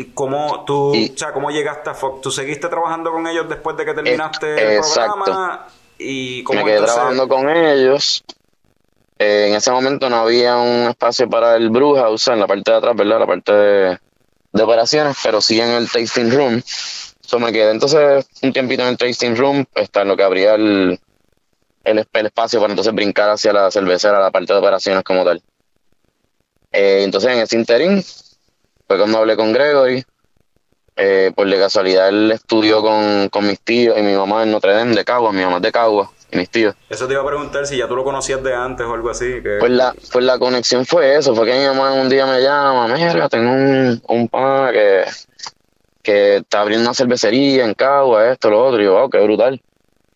¿cómo 0.06 0.64
tú, 0.66 0.94
Y- 0.96 1.12
o 1.14 1.18
sea, 1.18 1.32
cómo 1.34 1.52
llegaste 1.52 1.90
a 1.90 1.94
Fox? 1.94 2.22
¿Tú 2.22 2.32
seguiste 2.32 2.68
trabajando 2.68 3.12
con 3.12 3.26
ellos 3.28 3.48
después 3.48 3.78
de 3.78 3.86
que 3.86 3.94
terminaste 3.94 4.48
Eh, 4.56 4.72
el 4.74 4.78
exacto. 4.78 5.14
programa? 5.24 5.68
Y 5.98 6.44
cómo 6.44 6.60
me 6.60 6.66
quedé 6.66 6.74
entonces- 6.76 6.96
trabajando 6.96 7.28
con 7.28 7.50
ellos. 7.50 8.24
Eh, 9.20 9.48
en 9.50 9.56
ese 9.56 9.70
momento 9.72 10.10
no 10.10 10.16
había 10.18 10.58
un 10.58 10.90
espacio 10.90 11.30
para 11.30 11.56
el 11.56 11.70
brew 11.70 11.96
house 11.96 12.28
en 12.30 12.40
la 12.40 12.48
parte 12.48 12.72
de 12.72 12.78
atrás, 12.78 12.96
¿verdad? 12.96 13.20
La 13.20 13.28
parte 13.28 13.52
de, 13.54 14.00
de 14.52 14.64
operaciones, 14.64 15.16
pero 15.24 15.42
sí 15.42 15.62
en 15.62 15.70
el 15.70 15.90
tasting 15.92 16.32
room. 16.32 16.62
So 17.22 17.40
me 17.40 17.52
quedé 17.52 17.70
entonces 17.72 18.26
un 18.42 18.52
tiempito 18.52 18.82
en 18.82 18.90
el 18.90 18.98
tasting 18.98 19.36
room, 19.38 19.64
está 19.76 20.02
en 20.02 20.08
lo 20.08 20.18
que 20.18 20.24
abría 20.24 20.56
el, 20.56 21.00
el, 21.84 22.08
el 22.12 22.26
espacio 22.26 22.60
para 22.60 22.74
entonces 22.74 22.94
brincar 22.96 23.30
hacia 23.30 23.54
la 23.54 23.70
cervecera, 23.70 24.20
la 24.20 24.32
parte 24.32 24.54
de 24.54 24.60
operaciones 24.60 25.04
como 25.04 25.24
tal. 25.24 25.42
Eh, 26.72 27.04
entonces 27.04 27.30
en 27.32 27.40
ese 27.40 27.56
interín 27.58 28.04
fue 28.92 28.98
cuando 28.98 29.20
hablé 29.20 29.38
con 29.38 29.54
Gregory. 29.54 30.04
Eh, 30.98 31.32
por 31.34 31.50
de 31.50 31.58
casualidad 31.58 32.10
él 32.10 32.30
estudió 32.32 32.82
con, 32.82 33.30
con 33.30 33.48
mis 33.48 33.62
tíos 33.62 33.98
y 33.98 34.02
mi 34.02 34.14
mamá 34.14 34.44
en 34.44 34.52
Notre 34.52 34.74
Dame 34.74 34.94
de 34.94 35.06
Cagua, 35.06 35.32
mi 35.32 35.42
mamá 35.42 35.56
es 35.58 35.62
de 35.62 35.72
Cagua 35.72 36.12
y 36.30 36.38
mis 36.38 36.50
tíos. 36.50 36.76
Eso 36.90 37.08
te 37.08 37.14
iba 37.14 37.22
a 37.22 37.26
preguntar 37.26 37.66
si 37.66 37.78
ya 37.78 37.88
tú 37.88 37.96
lo 37.96 38.04
conocías 38.04 38.44
de 38.44 38.54
antes 38.54 38.86
o 38.86 38.94
algo 38.94 39.10
así. 39.10 39.42
Que... 39.42 39.58
Pues 39.60 39.72
la, 39.72 39.96
pues 40.12 40.26
la 40.26 40.38
conexión 40.38 40.86
fue 40.86 41.16
eso, 41.16 41.34
fue 41.34 41.46
que 41.46 41.58
mi 41.58 41.66
mamá 41.66 41.94
un 41.94 42.10
día 42.10 42.26
me 42.26 42.42
llama, 42.42 42.90
mira, 42.90 43.30
tengo 43.30 43.52
un, 43.52 44.04
un 44.10 44.28
pana 44.28 44.74
que, 44.74 45.06
que 46.04 46.36
está 46.38 46.60
abriendo 46.60 46.90
una 46.90 46.94
cervecería 46.94 47.64
en 47.64 47.74
Cagua, 47.74 48.30
esto, 48.30 48.50
lo 48.50 48.62
otro, 48.62 48.82
y 48.82 48.84
yo, 48.84 48.94
wow, 48.94 49.10
qué 49.10 49.20
brutal. 49.22 49.62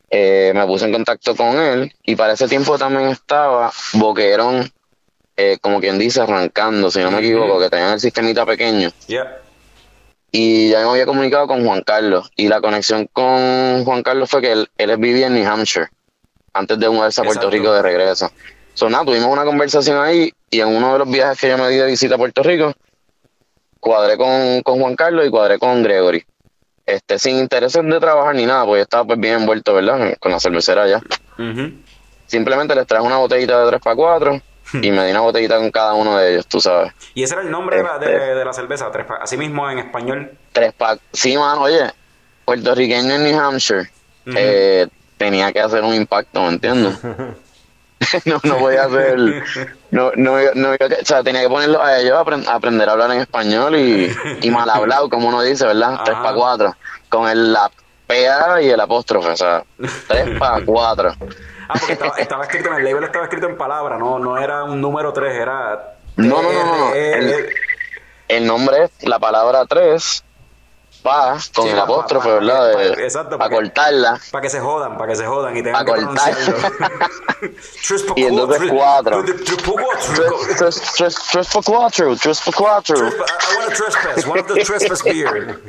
Eh, 0.09 0.51
me 0.53 0.65
puse 0.67 0.85
en 0.85 0.91
contacto 0.91 1.35
con 1.35 1.57
él 1.57 1.93
y 2.03 2.15
para 2.15 2.33
ese 2.33 2.47
tiempo 2.47 2.77
también 2.77 3.09
estaba 3.09 3.71
Boquerón, 3.93 4.69
eh, 5.37 5.57
como 5.61 5.79
quien 5.79 5.99
dice, 5.99 6.21
arrancando, 6.21 6.89
si 6.89 6.99
no 6.99 7.11
me 7.11 7.19
equivoco, 7.19 7.59
que 7.59 7.69
tenían 7.69 7.93
el 7.93 7.99
sistemita 7.99 8.45
pequeño. 8.45 8.91
Ya. 9.07 9.39
Y 10.31 10.69
ya 10.69 10.79
me 10.79 10.89
había 10.89 11.05
comunicado 11.05 11.47
con 11.47 11.65
Juan 11.65 11.81
Carlos. 11.81 12.31
Y 12.35 12.47
la 12.47 12.61
conexión 12.61 13.07
con 13.11 13.83
Juan 13.85 14.03
Carlos 14.03 14.29
fue 14.29 14.41
que 14.41 14.51
él, 14.51 14.69
él 14.77 14.97
vivía 14.97 15.27
en 15.27 15.35
New 15.35 15.49
Hampshire 15.49 15.87
antes 16.53 16.79
de 16.79 16.89
mudarse 16.89 17.21
a 17.21 17.23
Puerto. 17.23 17.49
Rico 17.49 17.73
de 17.73 17.81
regreso. 17.81 18.31
So, 18.73 18.89
nada, 18.89 19.05
tuvimos 19.05 19.29
una 19.29 19.45
conversación 19.45 20.01
ahí 20.01 20.33
y 20.49 20.59
en 20.59 20.67
uno 20.67 20.93
de 20.93 20.99
los 20.99 21.09
viajes 21.09 21.39
que 21.39 21.49
yo 21.49 21.57
me 21.57 21.69
di 21.69 21.77
de 21.77 21.85
visita 21.85 22.15
a 22.15 22.17
Puerto 22.17 22.43
Rico, 22.43 22.73
cuadré 23.79 24.17
con, 24.17 24.61
con 24.61 24.79
Juan 24.79 24.95
Carlos 24.95 25.25
y 25.25 25.29
cuadré 25.29 25.59
con 25.59 25.83
Gregory. 25.83 26.25
Este, 26.85 27.17
sin 27.17 27.37
intereses 27.37 27.81
de 27.83 27.99
trabajar 27.99 28.35
ni 28.35 28.45
nada, 28.45 28.65
porque 28.65 28.79
yo 28.79 28.83
estaba 28.83 29.05
pues 29.05 29.19
bien 29.19 29.35
envuelto, 29.35 29.73
¿verdad? 29.73 30.17
Con 30.19 30.31
la 30.31 30.39
cervecera 30.39 30.83
allá. 30.83 31.01
Ujú. 31.37 31.71
Simplemente 32.25 32.75
les 32.75 32.85
traje 32.87 33.05
una 33.05 33.17
botellita 33.17 33.65
de 33.65 33.77
3x4 33.77 34.41
y 34.81 34.91
me 34.91 35.05
di 35.05 35.11
una 35.11 35.21
botellita 35.21 35.57
con 35.57 35.71
cada 35.71 35.93
uno 35.93 36.17
de 36.17 36.33
ellos, 36.33 36.47
tú 36.47 36.59
sabes. 36.59 36.91
Y 37.13 37.23
ese 37.23 37.33
era 37.35 37.43
el 37.43 37.51
nombre 37.51 37.77
de 37.77 37.83
la, 37.83 37.97
de, 37.99 38.13
Este. 38.13 38.35
de 38.35 38.45
la 38.45 38.53
cerveza, 38.53 38.91
tres 38.91 39.05
pa- 39.05 39.19
así 39.21 39.37
mismo 39.37 39.69
en 39.69 39.79
español. 39.79 40.31
Tres 40.51 40.73
pack. 40.73 40.99
Sí, 41.13 41.37
mano, 41.37 41.61
oye, 41.61 41.91
puertorriqueño 42.45 43.15
en 43.15 43.23
New 43.23 43.39
Hampshire. 43.39 43.89
Eh, 44.27 44.87
tenía 45.17 45.51
que 45.53 45.59
hacer 45.61 45.83
un 45.83 45.93
impacto, 45.93 46.41
¿me 46.41 46.49
entiendes? 46.49 46.97
no, 48.25 48.39
no 48.43 48.55
voy 48.59 48.75
a 48.75 48.83
hacer. 48.85 49.43
No, 49.91 50.11
no, 50.15 50.37
no, 50.55 50.71
o 50.71 50.77
sea, 51.05 51.23
tenía 51.23 51.41
que 51.41 51.49
ponerlo 51.49 51.81
a 51.81 51.99
ellos 51.99 52.13
a 52.17 52.23
apren- 52.23 52.47
a 52.47 52.55
aprender 52.55 52.89
a 52.89 52.91
hablar 52.93 53.11
en 53.11 53.21
español 53.21 53.75
y, 53.75 54.13
y 54.41 54.49
mal 54.51 54.69
hablado, 54.69 55.09
como 55.09 55.27
uno 55.29 55.41
dice, 55.41 55.65
¿verdad? 55.65 55.99
Tres 56.03 56.15
Ajá. 56.15 56.23
para 56.23 56.35
cuatro. 56.35 56.75
Con 57.09 57.29
el, 57.29 57.53
la 57.53 57.71
PA 58.07 58.61
y 58.61 58.69
el 58.69 58.79
apóstrofe, 58.79 59.29
o 59.29 59.37
sea, 59.37 59.63
tres 60.07 60.37
para 60.37 60.63
cuatro. 60.65 61.13
Ah, 61.67 61.73
porque 61.79 61.93
estaba, 61.93 62.17
estaba 62.17 62.43
escrito 62.43 62.69
en 62.69 62.75
el 62.75 62.83
label, 62.83 63.03
estaba 63.05 63.25
escrito 63.25 63.47
en 63.47 63.57
palabra, 63.57 63.97
no, 63.97 64.19
no 64.19 64.37
era 64.37 64.63
un 64.65 64.79
número 64.81 65.11
3, 65.13 65.33
era. 65.35 65.95
No, 66.17 66.41
no, 66.41 66.51
no, 66.51 66.65
no, 66.65 66.77
no. 66.77 66.91
TRE. 66.91 67.13
El- 67.17 67.49
El 68.27 68.47
nombre 68.47 68.83
es 68.83 69.07
la 69.07 69.19
palabra 69.19 69.65
tres 69.67 70.23
pa 71.05 71.37
con 71.53 71.65
Sí, 71.65 71.69
el 71.71 71.79
apóstrofe, 71.79 72.27
pa- 72.27 72.33
¿verdad? 72.35 72.73
pa- 72.73 72.79
De- 72.79 73.03
exacto, 73.05 73.37
para 73.37 73.55
cortarla. 73.55 74.19
Para 74.31 74.41
que 74.41 74.49
se 74.49 74.59
jodan, 74.59 74.97
para 74.97 75.11
que 75.11 75.15
se 75.15 75.25
jodan 75.25 75.55
y 75.55 75.63
tengan 75.63 75.85
que 75.85 75.91
pronunciarlo. 75.93 76.57
Y 78.15 78.23
entonces 78.25 78.61
cuatro. 78.71 79.23
Tres- 80.57 81.47
por 81.53 81.63
cuatro. 81.63 82.15
Tres, 82.21 82.41
por 82.41 82.55
cuatro, 82.55 82.95
I 82.97 83.01
I 83.01 83.57
want 83.57 83.71
a 83.71 83.75
trespass, 83.75 84.25
one 84.25 84.39
of 84.41 84.47
the 84.47 84.63
trespass 84.63 85.03
beer. 85.03 85.61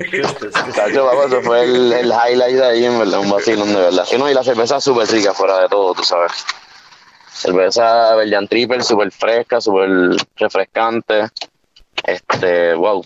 Cacho, 0.75 1.05
vamos, 1.05 1.27
eso 1.27 1.42
fue 1.42 1.64
el, 1.64 1.92
el 1.92 2.07
highlight 2.07 2.57
de 2.57 2.64
ahí, 2.66 2.85
en 2.87 2.99
verdad, 2.99 3.18
un 3.20 3.31
vacilón 3.31 3.68
de 3.75 3.81
verdad. 3.81 4.07
Y, 4.11 4.16
no, 4.16 4.31
y 4.31 4.35
la 4.35 4.42
cerveza 4.42 4.81
súper 4.81 5.07
rica 5.09 5.35
fuera 5.35 5.59
de 5.61 5.68
todo, 5.68 5.92
tú 5.94 6.03
sabes. 6.05 6.33
Cerveza 7.33 8.14
Belgian 8.14 8.49
Triple, 8.49 8.83
súper 8.83 9.11
fresca, 9.12 9.61
súper 9.61 9.88
refrescante. 10.37 11.29
Este, 12.05 12.75
wow. 12.75 13.05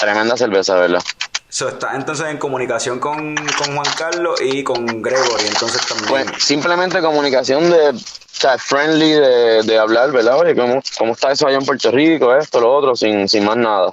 Tremenda 0.00 0.36
cerveza, 0.36 0.74
¿verdad? 0.74 1.02
So, 1.50 1.68
está 1.68 1.96
entonces 1.96 2.26
en 2.26 2.36
comunicación 2.36 3.00
con, 3.00 3.34
con 3.34 3.74
Juan 3.74 3.86
Carlos 3.96 4.38
y 4.42 4.62
con 4.62 4.84
Gregory, 5.00 5.46
entonces 5.46 5.86
también. 5.86 6.26
Pues 6.26 6.44
simplemente 6.44 7.00
comunicación 7.00 7.70
de, 7.70 7.90
o 7.90 7.94
sea, 8.32 8.58
friendly 8.58 9.12
de, 9.12 9.62
de 9.62 9.78
hablar, 9.78 10.12
¿verdad? 10.12 10.38
Oye, 10.38 10.54
¿cómo, 10.54 10.82
¿cómo 10.98 11.12
está 11.12 11.32
eso 11.32 11.46
allá 11.46 11.56
en 11.56 11.64
Puerto 11.64 11.90
Rico? 11.90 12.36
Esto, 12.36 12.60
lo 12.60 12.74
otro, 12.74 12.94
sin, 12.94 13.26
sin 13.28 13.46
más 13.46 13.56
nada. 13.56 13.92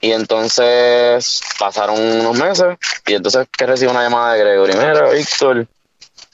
Y 0.00 0.12
entonces 0.12 1.40
pasaron 1.58 2.00
unos 2.00 2.38
meses 2.38 2.76
y 3.06 3.14
entonces 3.14 3.48
que 3.50 3.66
recibo 3.66 3.90
una 3.90 4.04
llamada 4.04 4.34
de 4.34 4.40
Gregory. 4.40 4.74
Mira, 4.74 5.10
Víctor, 5.10 5.66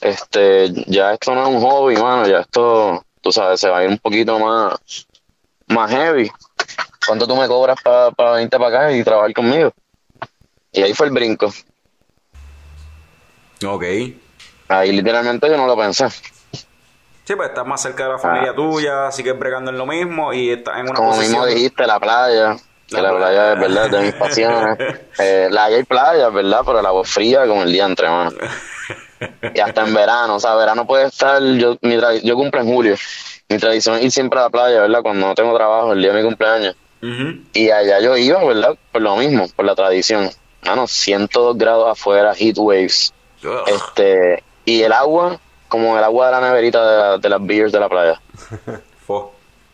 este, 0.03 0.73
ya 0.89 1.15
esto 1.15 1.35
no 1.35 1.43
es 1.45 1.49
un 1.49 1.61
hobby, 1.63 1.97
mano, 1.97 2.29
ya 2.29 2.41
esto, 2.41 3.03
tú 3.23 3.33
sabes, 3.33 3.61
se 3.61 3.71
va 3.71 3.79
a 3.79 3.85
ir 3.85 3.89
un 3.89 3.99
poquito 3.99 4.39
más, 4.39 4.79
más 5.69 5.91
heavy. 5.91 6.31
¿Cuánto 7.07 7.27
tú 7.27 7.35
me 7.35 7.49
cobras 7.49 7.79
para 7.83 8.33
venirte 8.33 8.59
para 8.59 8.79
acá 8.79 8.93
y 8.93 9.03
trabajar 9.03 9.33
conmigo? 9.33 9.73
Y 10.73 10.83
ahí 10.83 10.95
fue 10.95 11.07
el 11.07 11.13
brinco. 11.13 11.53
Ok. 13.67 13.85
Ahí 14.69 14.93
literalmente 14.93 15.49
yo 15.49 15.57
no 15.57 15.67
lo 15.67 15.77
pensé. 15.77 16.09
Sí, 17.25 17.37
pues 17.37 17.51
estás 17.51 17.67
más 17.67 17.81
cerca 17.81 18.05
de 18.05 18.11
la 18.11 18.19
familia 18.19 18.55
tuya, 18.55 19.11
sigues 19.13 19.39
bregando 19.39 19.71
en 19.71 19.79
lo 19.79 19.87
mismo 19.87 20.33
y 20.33 20.51
estás 20.51 20.77
en 20.79 20.83
una 20.83 20.93
Ah. 20.93 20.97
Como 20.97 21.09
posición. 21.11 21.31
mismo 21.43 21.47
dijiste, 21.47 21.87
la 21.87 22.01
playa, 22.01 22.57
que 22.89 22.97
La 22.97 23.03
la, 23.03 23.11
playa. 23.17 23.19
playa 23.19 23.53
es 23.53 23.61
verdad 23.61 23.91
de 23.91 24.01
mis 24.07 24.15
pasiones. 24.15 24.79
Eh, 25.19 25.49
la 25.51 25.65
hay 25.67 25.85
playa, 25.85 26.31
¿verdad? 26.31 26.63
Pero 26.65 26.83
la 26.83 26.89
agua 26.89 27.03
es 27.03 27.11
fría 27.11 27.47
como 27.47 27.63
el 27.63 27.73
día 27.73 27.85
entre 27.85 28.09
mano. 28.09 28.33
Y 29.55 29.61
hasta 29.61 29.83
en 29.87 29.95
verano, 29.95 30.37
o 30.37 30.41
sea, 30.41 30.55
verano 30.57 30.85
puede 30.87 31.07
estar, 31.07 31.41
yo, 31.41 31.77
mi 31.83 31.97
yo 32.25 32.35
cumplo 32.35 32.61
en 32.61 32.67
julio. 32.67 32.97
Mi 33.49 33.59
tradición 33.59 33.97
es 33.99 34.05
ir 34.07 34.11
siempre 34.11 34.41
a 34.41 34.45
la 34.45 34.51
playa, 34.51 34.81
¿verdad? 34.81 35.03
Cuando 35.03 35.27
no 35.29 35.35
tengo 35.35 35.55
trabajo, 35.55 35.93
el 35.93 36.01
día 36.03 36.13
de 36.13 36.23
mi 36.23 36.27
cumpleaños. 36.27 36.75
Y 37.53 37.71
allá 37.71 38.01
yo 38.01 38.17
iba, 38.17 38.43
¿verdad? 38.45 38.77
Por 38.91 39.03
lo 39.03 39.17
mismo, 39.17 39.47
por 39.55 39.65
la 39.65 39.75
tradición. 39.77 40.31
Mano, 40.65 40.87
102 40.87 41.57
grados 41.59 41.89
afuera, 41.91 42.35
heat 42.35 42.57
waves. 42.59 43.13
Ugh. 43.45 43.63
Este, 43.67 44.43
y 44.65 44.83
el 44.83 44.93
agua, 44.93 45.39
como 45.69 45.99
el 45.99 46.05
agua 46.05 46.27
de 46.27 46.33
la 46.33 46.41
neverita 46.41 46.87
de, 46.91 46.97
la- 46.99 47.19
de 47.19 47.29
las 47.29 47.45
beers 47.45 47.73
de 47.73 47.81
la 47.81 47.89
playa. 47.89 48.21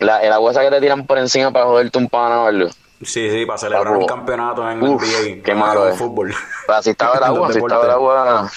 La, 0.00 0.22
el 0.22 0.32
agua 0.32 0.52
esa 0.52 0.62
que 0.62 0.70
te 0.70 0.80
tiran 0.80 1.06
por 1.06 1.18
encima 1.18 1.50
para 1.50 1.64
joderte 1.64 1.98
un 1.98 2.08
pana 2.08 2.42
o 2.42 2.46
algo. 2.46 2.68
Sí, 3.02 3.30
sí, 3.30 3.44
para 3.46 3.58
celebrar 3.58 3.96
un 3.96 4.06
campeonato 4.06 4.68
en 4.70 4.80
Uf, 4.82 5.02
NBA. 5.02 5.42
qué 5.42 5.54
malo 5.54 5.88
es. 5.88 5.96
fútbol. 5.98 6.32
Pero 6.66 6.78
así 6.78 6.90
estaba 6.90 7.18
el 7.18 7.24
agua, 7.24 7.48
así 7.48 7.58
estaba 7.58 7.84
el 7.84 7.90
agua 7.90 8.48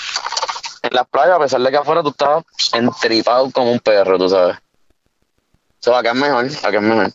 en 0.84 0.94
las 0.96 1.08
playas, 1.08 1.36
a 1.36 1.40
pesar 1.40 1.62
de 1.62 1.70
que 1.72 1.78
afuera 1.78 2.04
tú 2.04 2.10
estabas 2.10 2.44
entripado 2.74 3.50
como 3.52 3.72
un 3.72 3.80
perro, 3.80 4.20
tú 4.20 4.30
sabes. 4.30 4.58
So, 5.80 5.96
acá 5.96 6.10
es 6.12 6.16
mejor, 6.16 6.46
acá 6.46 6.78
es 6.78 6.82
mejor. 6.84 7.12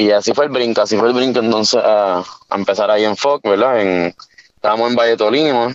Y 0.00 0.10
así 0.12 0.32
fue 0.32 0.46
el 0.46 0.50
brinco, 0.50 0.80
así 0.80 0.96
fue 0.96 1.08
el 1.08 1.14
brinco 1.14 1.40
entonces 1.40 1.78
a, 1.84 2.18
a 2.20 2.56
empezar 2.56 2.90
ahí 2.90 3.04
en 3.04 3.16
FOC, 3.16 3.42
¿verdad? 3.42 3.80
En, 3.82 4.14
estábamos 4.54 4.88
en 4.90 4.96
Valle 4.96 5.16
Tolima. 5.16 5.74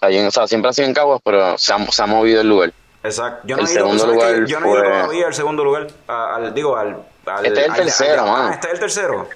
Ahí 0.00 0.16
en, 0.18 0.26
o 0.28 0.30
sea, 0.30 0.46
siempre 0.46 0.70
ha 0.70 0.72
sido 0.72 0.86
en 0.88 0.94
Caguas, 0.94 1.20
pero 1.24 1.58
se 1.58 1.72
ha, 1.72 1.84
se 1.90 2.02
ha 2.02 2.06
movido 2.06 2.40
el 2.40 2.48
lugar. 2.48 2.72
Exacto. 3.02 3.46
Yo 3.48 3.56
no 3.56 3.62
El 3.62 3.68
he 3.68 3.72
ido, 3.72 3.80
segundo 3.80 3.98
¿sabes 4.04 4.14
lugar 4.14 4.34
qué? 4.44 4.50
Yo 4.50 4.60
no 4.60 4.66
he 4.66 4.70
ido 4.70 4.80
fue- 4.84 4.92
todavía 5.00 5.26
al 5.26 5.34
segundo 5.34 5.64
lugar. 5.64 5.86
al, 6.06 6.54
digo, 6.54 6.76
al, 6.76 6.96
al- 7.26 7.46
Este 7.46 7.60
es 7.60 7.64
el 7.66 7.70
al- 7.72 7.76
tercero, 7.78 8.26
mano. 8.26 8.50
Este 8.52 8.66
es 8.68 8.74
el 8.74 8.80
tercero. 8.80 9.28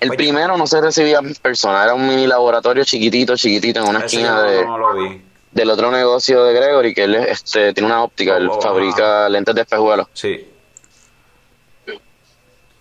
El 0.00 0.10
Oye. 0.10 0.16
primero 0.16 0.56
no 0.56 0.66
se 0.66 0.80
recibía 0.80 1.18
en 1.18 1.34
persona, 1.34 1.82
era 1.82 1.94
un 1.94 2.06
mini 2.06 2.26
laboratorio 2.26 2.84
chiquitito, 2.84 3.36
chiquitito, 3.36 3.80
en 3.80 3.88
una 3.88 3.98
Ese 3.98 4.06
esquina 4.16 4.42
de, 4.42 4.64
no 4.64 4.78
lo 4.78 4.94
vi. 4.94 5.20
del 5.50 5.70
otro 5.70 5.90
negocio 5.90 6.44
de 6.44 6.54
Gregory, 6.54 6.94
que 6.94 7.04
él 7.04 7.14
este, 7.16 7.72
tiene 7.74 7.86
una 7.86 8.02
óptica, 8.02 8.36
él 8.36 8.48
Oh, 8.48 8.56
oh, 8.56 8.60
fabrica 8.60 9.28
lentes 9.28 9.54
de 9.54 9.60
espejuelos. 9.62 10.06
Sí. 10.12 10.48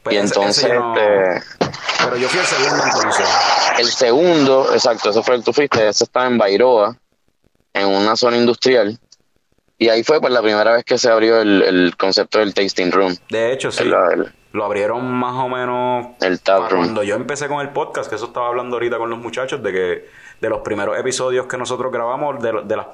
Pues 0.04 0.16
y 0.16 0.18
ese- 0.20 0.26
entonces, 0.28 0.74
no- 0.74 0.96
este, 0.96 1.44
Pero 2.04 2.18
yo 2.18 2.28
fui 2.28 2.40
el 2.40 2.46
segundo 2.46 2.84
entonces. 2.84 3.26
el 3.80 3.88
segundo, 3.88 4.70
exacto, 4.74 5.10
ese 5.12 5.22
fue 5.24 5.36
el 5.36 5.42
que 5.42 5.46
tú 5.46 5.54
fuiste, 5.54 5.88
ese 5.88 6.04
estaba 6.06 6.28
en 6.28 6.38
Bairoa, 6.38 6.98
en 7.74 7.88
una 7.88 8.16
zona 8.16 8.38
industrial. 8.38 8.98
Y 9.78 9.90
ahí 9.90 10.04
fue 10.04 10.20
pues 10.22 10.32
la 10.32 10.42
primera 10.42 10.74
vez 10.74 10.84
que 10.86 10.98
se 10.98 11.10
abrió 11.10 11.40
el, 11.42 11.62
el 11.64 11.98
concepto 11.98 12.38
del 12.40 12.54
tasting 12.54 12.92
room, 12.92 13.16
De 13.30 13.52
hecho, 13.54 13.72
sí. 13.72 13.84
el, 13.84 13.94
el- 13.94 14.34
Lo 14.54 14.66
abrieron 14.66 15.10
más 15.12 15.34
o 15.36 15.48
menos 15.50 16.08
el 16.22 16.40
tap 16.42 16.70
room. 16.72 16.82
cuando 16.84 17.04
yo 17.04 17.16
empecé 17.16 17.48
con 17.48 17.62
el 17.62 17.70
podcast, 17.70 18.10
que 18.10 18.16
eso 18.16 18.26
estaba 18.26 18.48
hablando 18.48 18.76
ahorita 18.76 18.98
con 18.98 19.10
los 19.10 19.18
muchachos, 19.20 19.64
de 19.64 19.72
que 19.72 20.10
de 20.42 20.50
los 20.50 20.62
primeros 20.62 20.98
episodios 21.00 21.46
que 21.48 21.58
nosotros 21.58 21.92
grabamos, 21.92 22.40
de, 22.42 22.62
de 22.64 22.76
las 22.76 22.88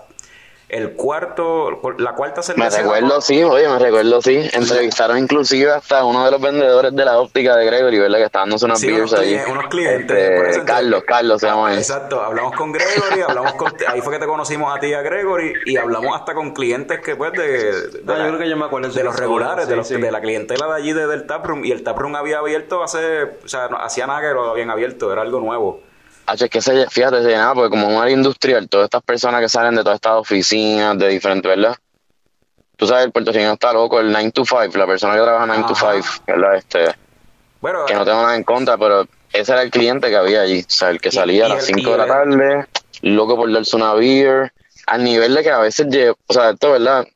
el 0.69 0.93
cuarto, 0.95 1.79
la 1.97 2.13
cuarta 2.13 2.41
Me 2.41 2.43
cerveza. 2.43 2.81
recuerdo, 2.81 3.21
sí, 3.21 3.41
oye, 3.41 3.69
me 3.69 3.79
recuerdo, 3.79 4.21
sí. 4.21 4.49
Entrevistaron 4.51 5.17
inclusive 5.17 5.71
hasta 5.71 6.03
uno 6.03 6.25
de 6.25 6.31
los 6.31 6.41
vendedores 6.41 6.93
de 6.93 7.05
la 7.05 7.19
óptica 7.19 7.55
de 7.55 7.65
Gregory, 7.65 7.99
¿verdad? 7.99 8.17
Que 8.17 8.23
está 8.25 8.39
dándose 8.39 8.65
unas 8.65 8.79
Sí, 8.81 8.91
unos, 8.91 9.13
ahí. 9.13 9.39
unos 9.49 9.67
clientes. 9.67 10.17
Este, 10.17 10.35
por 10.35 10.45
eso, 10.45 10.59
entonces- 10.59 10.63
Carlos, 10.65 11.03
Carlos 11.07 11.39
se 11.41 11.47
llama 11.47 11.71
él. 11.71 11.77
Exacto, 11.79 12.21
hablamos 12.21 12.53
con 12.55 12.73
Gregory, 12.73 13.21
hablamos 13.25 13.53
con, 13.53 13.71
ahí 13.87 14.01
fue 14.01 14.13
que 14.13 14.19
te 14.19 14.25
conocimos 14.27 14.75
a 14.75 14.79
ti 14.81 14.87
y 14.87 14.93
a 14.93 15.01
Gregory 15.01 15.53
y 15.65 15.77
hablamos 15.77 16.13
hasta 16.19 16.33
con 16.33 16.51
clientes 16.53 16.99
que 16.99 17.15
pues 17.15 17.31
de, 17.31 17.47
de, 17.47 18.01
la- 18.05 18.17
yo 18.23 18.27
creo 18.27 18.39
que 18.39 18.49
yo 18.49 18.57
me 18.57 18.65
acuerdo 18.65 18.89
de 18.89 18.93
de 18.93 18.99
esa 18.99 19.05
los 19.09 19.17
regulares, 19.17 19.65
sí, 19.65 19.69
de, 19.69 19.75
los- 19.77 19.87
sí. 19.87 19.95
de 20.01 20.11
la 20.11 20.19
clientela 20.19 20.67
de 20.67 20.73
allí 20.73 20.91
de- 20.91 21.07
del 21.07 21.25
taproom 21.25 21.63
y 21.63 21.71
el 21.71 21.81
taproom 21.83 22.15
había 22.17 22.39
abierto 22.39 22.83
hace, 22.83 23.23
o 23.23 23.47
sea, 23.47 23.69
no, 23.69 23.77
hacía 23.77 24.05
nada 24.05 24.19
que 24.19 24.33
lo 24.33 24.49
habían 24.49 24.69
abierto, 24.69 25.13
era 25.13 25.21
algo 25.21 25.39
nuevo. 25.39 25.81
Hacho, 26.27 26.45
es 26.45 26.51
que 26.51 26.61
se, 26.61 26.87
fíjate, 26.89 27.21
se 27.23 27.29
llenaba 27.29 27.53
porque 27.55 27.69
como 27.69 27.87
un 27.87 28.01
área 28.01 28.13
industrial, 28.13 28.67
todas 28.69 28.85
estas 28.85 29.01
personas 29.01 29.41
que 29.41 29.49
salen 29.49 29.75
de 29.75 29.81
todas 29.83 29.95
estas 29.95 30.13
oficinas, 30.13 30.97
de 30.97 31.07
diferentes, 31.07 31.49
¿verdad? 31.49 31.75
Tú 32.75 32.85
sabes, 32.85 33.05
el 33.05 33.11
puertorriqueño 33.11 33.53
está 33.53 33.73
loco, 33.73 33.99
el 33.99 34.11
9 34.11 34.31
to 34.31 34.43
5, 34.45 34.77
la 34.77 34.85
persona 34.85 35.15
que 35.15 35.21
trabaja 35.21 35.45
9 35.47 35.63
to 35.67 35.73
Ajá. 35.73 35.93
5, 35.93 36.07
¿verdad? 36.27 36.55
Este, 36.55 36.95
Bueno, 37.61 37.85
que 37.85 37.93
no 37.95 38.05
tengo 38.05 38.21
nada 38.21 38.35
en 38.35 38.43
contra, 38.43 38.77
pero 38.77 39.07
ese 39.33 39.51
era 39.53 39.61
el 39.63 39.71
cliente 39.71 40.09
que 40.09 40.15
había 40.17 40.41
allí, 40.41 40.59
o 40.59 40.69
sea, 40.69 40.89
el 40.89 40.99
que 41.01 41.11
salía 41.11 41.45
a 41.45 41.49
las 41.49 41.59
el- 41.69 41.75
5 41.75 41.89
y 41.89 41.91
de 41.91 41.97
la 41.97 42.07
tarde, 42.07 42.67
loco 43.01 43.35
por 43.35 43.51
darse 43.51 43.75
una 43.75 43.93
beer, 43.93 44.51
al 44.85 45.03
nivel 45.03 45.33
de 45.33 45.43
que 45.43 45.49
a 45.51 45.59
veces, 45.59 45.87
o 46.27 46.33
sea, 46.33 46.51
esto, 46.51 46.71
¿verdad? 46.71 47.07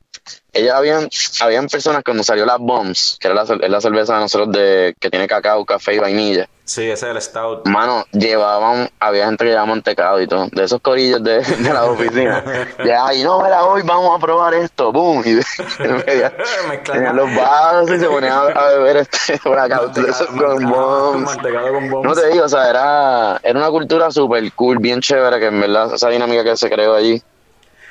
Ellas 0.52 0.74
habían, 0.74 1.08
habían 1.40 1.66
personas 1.68 2.02
cuando 2.04 2.22
salió 2.22 2.44
las 2.44 2.58
Bombs, 2.58 3.16
que 3.20 3.28
era 3.28 3.34
la, 3.44 3.44
la 3.68 3.80
cerveza 3.80 4.14
de 4.14 4.20
nosotros 4.20 4.52
de, 4.52 4.94
que 4.98 5.10
tiene 5.10 5.26
cacao, 5.26 5.64
café 5.64 5.94
y 5.94 5.98
vainilla. 5.98 6.48
Sí, 6.74 6.90
ese 6.90 7.06
es 7.10 7.14
el 7.16 7.20
stout. 7.22 7.66
Mano, 7.68 8.04
llevaban, 8.12 8.88
había 9.00 9.26
gente 9.26 9.44
que 9.44 9.50
llevaba 9.50 9.66
mantecado 9.66 10.20
y 10.20 10.26
todo, 10.26 10.48
de 10.50 10.64
esos 10.64 10.80
corillos 10.80 11.22
de, 11.22 11.40
de 11.40 11.72
la 11.72 11.84
oficina. 11.84 12.44
Ya, 12.84 13.12
y 13.14 13.22
no, 13.22 13.42
mira, 13.42 13.64
hoy 13.64 13.82
vamos 13.84 14.16
a 14.16 14.18
probar 14.20 14.54
esto, 14.54 14.90
boom. 14.92 15.22
Y 15.24 15.30
en 15.82 17.16
los 17.16 17.34
vasos 17.36 17.90
y 17.90 17.98
se 17.98 18.06
ponían 18.08 18.32
a, 18.32 18.42
a 18.46 18.68
beber 18.68 18.96
este 18.98 19.38
Mantecado- 19.44 19.92
con 20.38 20.70
bombs. 20.70 21.24
mantecado 21.36 21.72
con 21.72 21.90
bombs. 21.90 22.08
No 22.08 22.14
te 22.14 22.28
digo, 22.28 22.44
o 22.44 22.48
sea, 22.48 22.68
era, 22.70 23.40
era 23.42 23.58
una 23.58 23.70
cultura 23.70 24.10
súper 24.10 24.50
cool, 24.52 24.78
bien 24.78 25.00
chévere, 25.00 25.38
que 25.38 25.46
en 25.46 25.60
verdad 25.60 25.94
esa 25.94 26.08
dinámica 26.08 26.44
que 26.44 26.56
se 26.56 26.70
creó 26.70 26.94
allí 26.94 27.22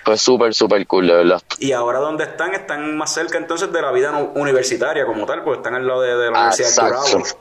fue 0.03 0.17
súper, 0.17 0.53
súper 0.53 0.85
cool, 0.87 1.07
de 1.07 1.13
verdad. 1.13 1.41
Y 1.59 1.71
ahora 1.73 1.99
donde 1.99 2.23
están, 2.23 2.53
están 2.53 2.97
más 2.97 3.13
cerca 3.13 3.37
entonces 3.37 3.71
de 3.71 3.81
la 3.81 3.91
vida 3.91 4.11
universitaria 4.35 5.05
como 5.05 5.25
tal, 5.25 5.43
porque 5.43 5.57
están 5.59 5.75
al 5.75 5.85
lado 5.87 6.01
de, 6.01 6.15
de 6.15 6.31
la 6.31 6.37
Ah, 6.37 6.41
Universidad 6.53 6.89
de 6.89 6.97
exacto. 6.97 7.37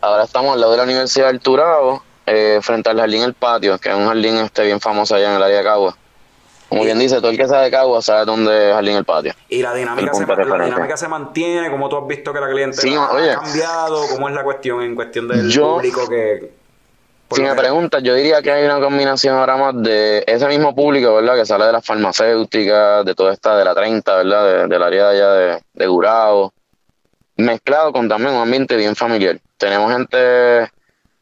Ahora 0.00 0.24
estamos 0.24 0.54
al 0.54 0.60
lado 0.60 0.72
de 0.72 0.78
la 0.78 0.84
Universidad 0.84 1.26
del 1.26 1.40
Turabo, 1.40 2.02
eh, 2.26 2.60
frente 2.62 2.90
al 2.90 2.98
Jardín 2.98 3.22
El 3.22 3.34
Patio, 3.34 3.78
que 3.78 3.88
es 3.88 3.94
un 3.94 4.06
jardín 4.06 4.36
este 4.38 4.64
bien 4.64 4.80
famoso 4.80 5.14
allá 5.14 5.30
en 5.30 5.36
el 5.36 5.42
área 5.42 5.58
de 5.58 5.64
Cagua. 5.64 5.96
Como 6.68 6.84
bien 6.84 6.98
dice, 6.98 7.16
todo 7.16 7.30
el 7.30 7.36
que 7.38 7.48
sabe 7.48 7.64
de 7.64 7.70
Cagua 7.70 8.02
sabe 8.02 8.26
dónde 8.26 8.68
es 8.68 8.74
Jardín 8.74 8.96
El 8.96 9.04
Patio. 9.04 9.32
Y 9.48 9.62
la 9.62 9.72
dinámica, 9.74 10.12
se, 10.14 10.24
de 10.26 10.44
la 10.44 10.64
dinámica 10.66 10.96
se 10.96 11.08
mantiene, 11.08 11.70
como 11.70 11.88
tú 11.88 11.96
has 11.96 12.06
visto 12.06 12.32
que 12.32 12.40
la 12.40 12.48
clientela 12.50 12.82
Sí, 12.82 12.94
ha 12.94 13.10
oye. 13.10 13.34
cambiado, 13.34 14.02
cómo 14.12 14.28
es 14.28 14.34
la 14.34 14.44
cuestión 14.44 14.82
en 14.82 14.94
cuestión 14.94 15.26
del 15.28 15.48
Yo- 15.50 15.74
público 15.76 16.06
que... 16.08 16.58
Si 17.30 17.42
me 17.42 17.54
preguntas, 17.54 18.02
yo 18.02 18.14
diría 18.14 18.40
que 18.40 18.50
hay 18.50 18.64
una 18.64 18.80
combinación 18.80 19.36
ahora 19.36 19.58
más 19.58 19.74
de 19.82 20.24
ese 20.26 20.46
mismo 20.48 20.74
público, 20.74 21.14
¿verdad? 21.16 21.34
Que 21.34 21.44
sale 21.44 21.66
de 21.66 21.72
las 21.72 21.84
farmacéuticas, 21.84 23.04
de 23.04 23.14
toda 23.14 23.34
esta, 23.34 23.54
de 23.54 23.66
la 23.66 23.74
30, 23.74 24.16
¿verdad? 24.16 24.44
De- 24.46 24.66
del 24.66 24.82
área 24.82 25.08
de 25.08 25.16
allá 25.16 25.32
de, 25.32 25.62
de 25.74 25.86
Gurabo, 25.86 26.54
mezclado 27.38 27.92
con 27.92 28.08
también 28.08 28.34
un 28.34 28.42
ambiente 28.42 28.76
bien 28.76 28.94
familiar. 28.94 29.40
Tenemos 29.56 29.90
gente, 29.92 30.70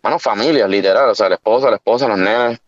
bueno, 0.03 0.19
familias, 0.19 0.69
literal, 0.69 1.09
o 1.09 1.15
sea, 1.15 1.29
la 1.29 1.37
esposa, 1.37 1.71
la 1.71 1.77
esposa, 1.77 2.09
los 2.09 2.19
nenes, 2.19 2.59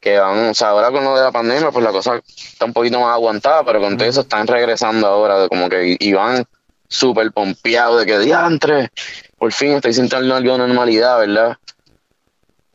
que 0.00 0.18
van, 0.18 0.50
o 0.50 0.54
sea, 0.54 0.68
ahora 0.68 0.90
con 0.90 1.04
lo 1.04 1.16
de 1.16 1.22
la 1.22 1.32
pandemia, 1.32 1.70
pues 1.70 1.84
la 1.84 1.90
cosa 1.90 2.20
está 2.26 2.64
un 2.64 2.72
poquito 2.72 3.00
más 3.00 3.12
aguantada, 3.12 3.64
pero 3.64 3.80
con 3.80 3.96
todo 3.96 4.08
eso 4.08 4.20
están 4.22 4.46
regresando 4.46 5.06
ahora, 5.06 5.38
de 5.38 5.48
como 5.48 5.68
que 5.68 5.96
y 5.98 6.12
van 6.12 6.46
súper 6.88 7.32
pompeado 7.32 7.98
de 7.98 8.06
que 8.06 8.18
diantre, 8.18 8.90
por 9.36 9.52
fin 9.52 9.72
estoy 9.72 9.92
sintiendo 9.92 10.34
algo 10.34 10.52
de 10.52 10.58
normalidad, 10.58 11.18
¿verdad? 11.18 11.56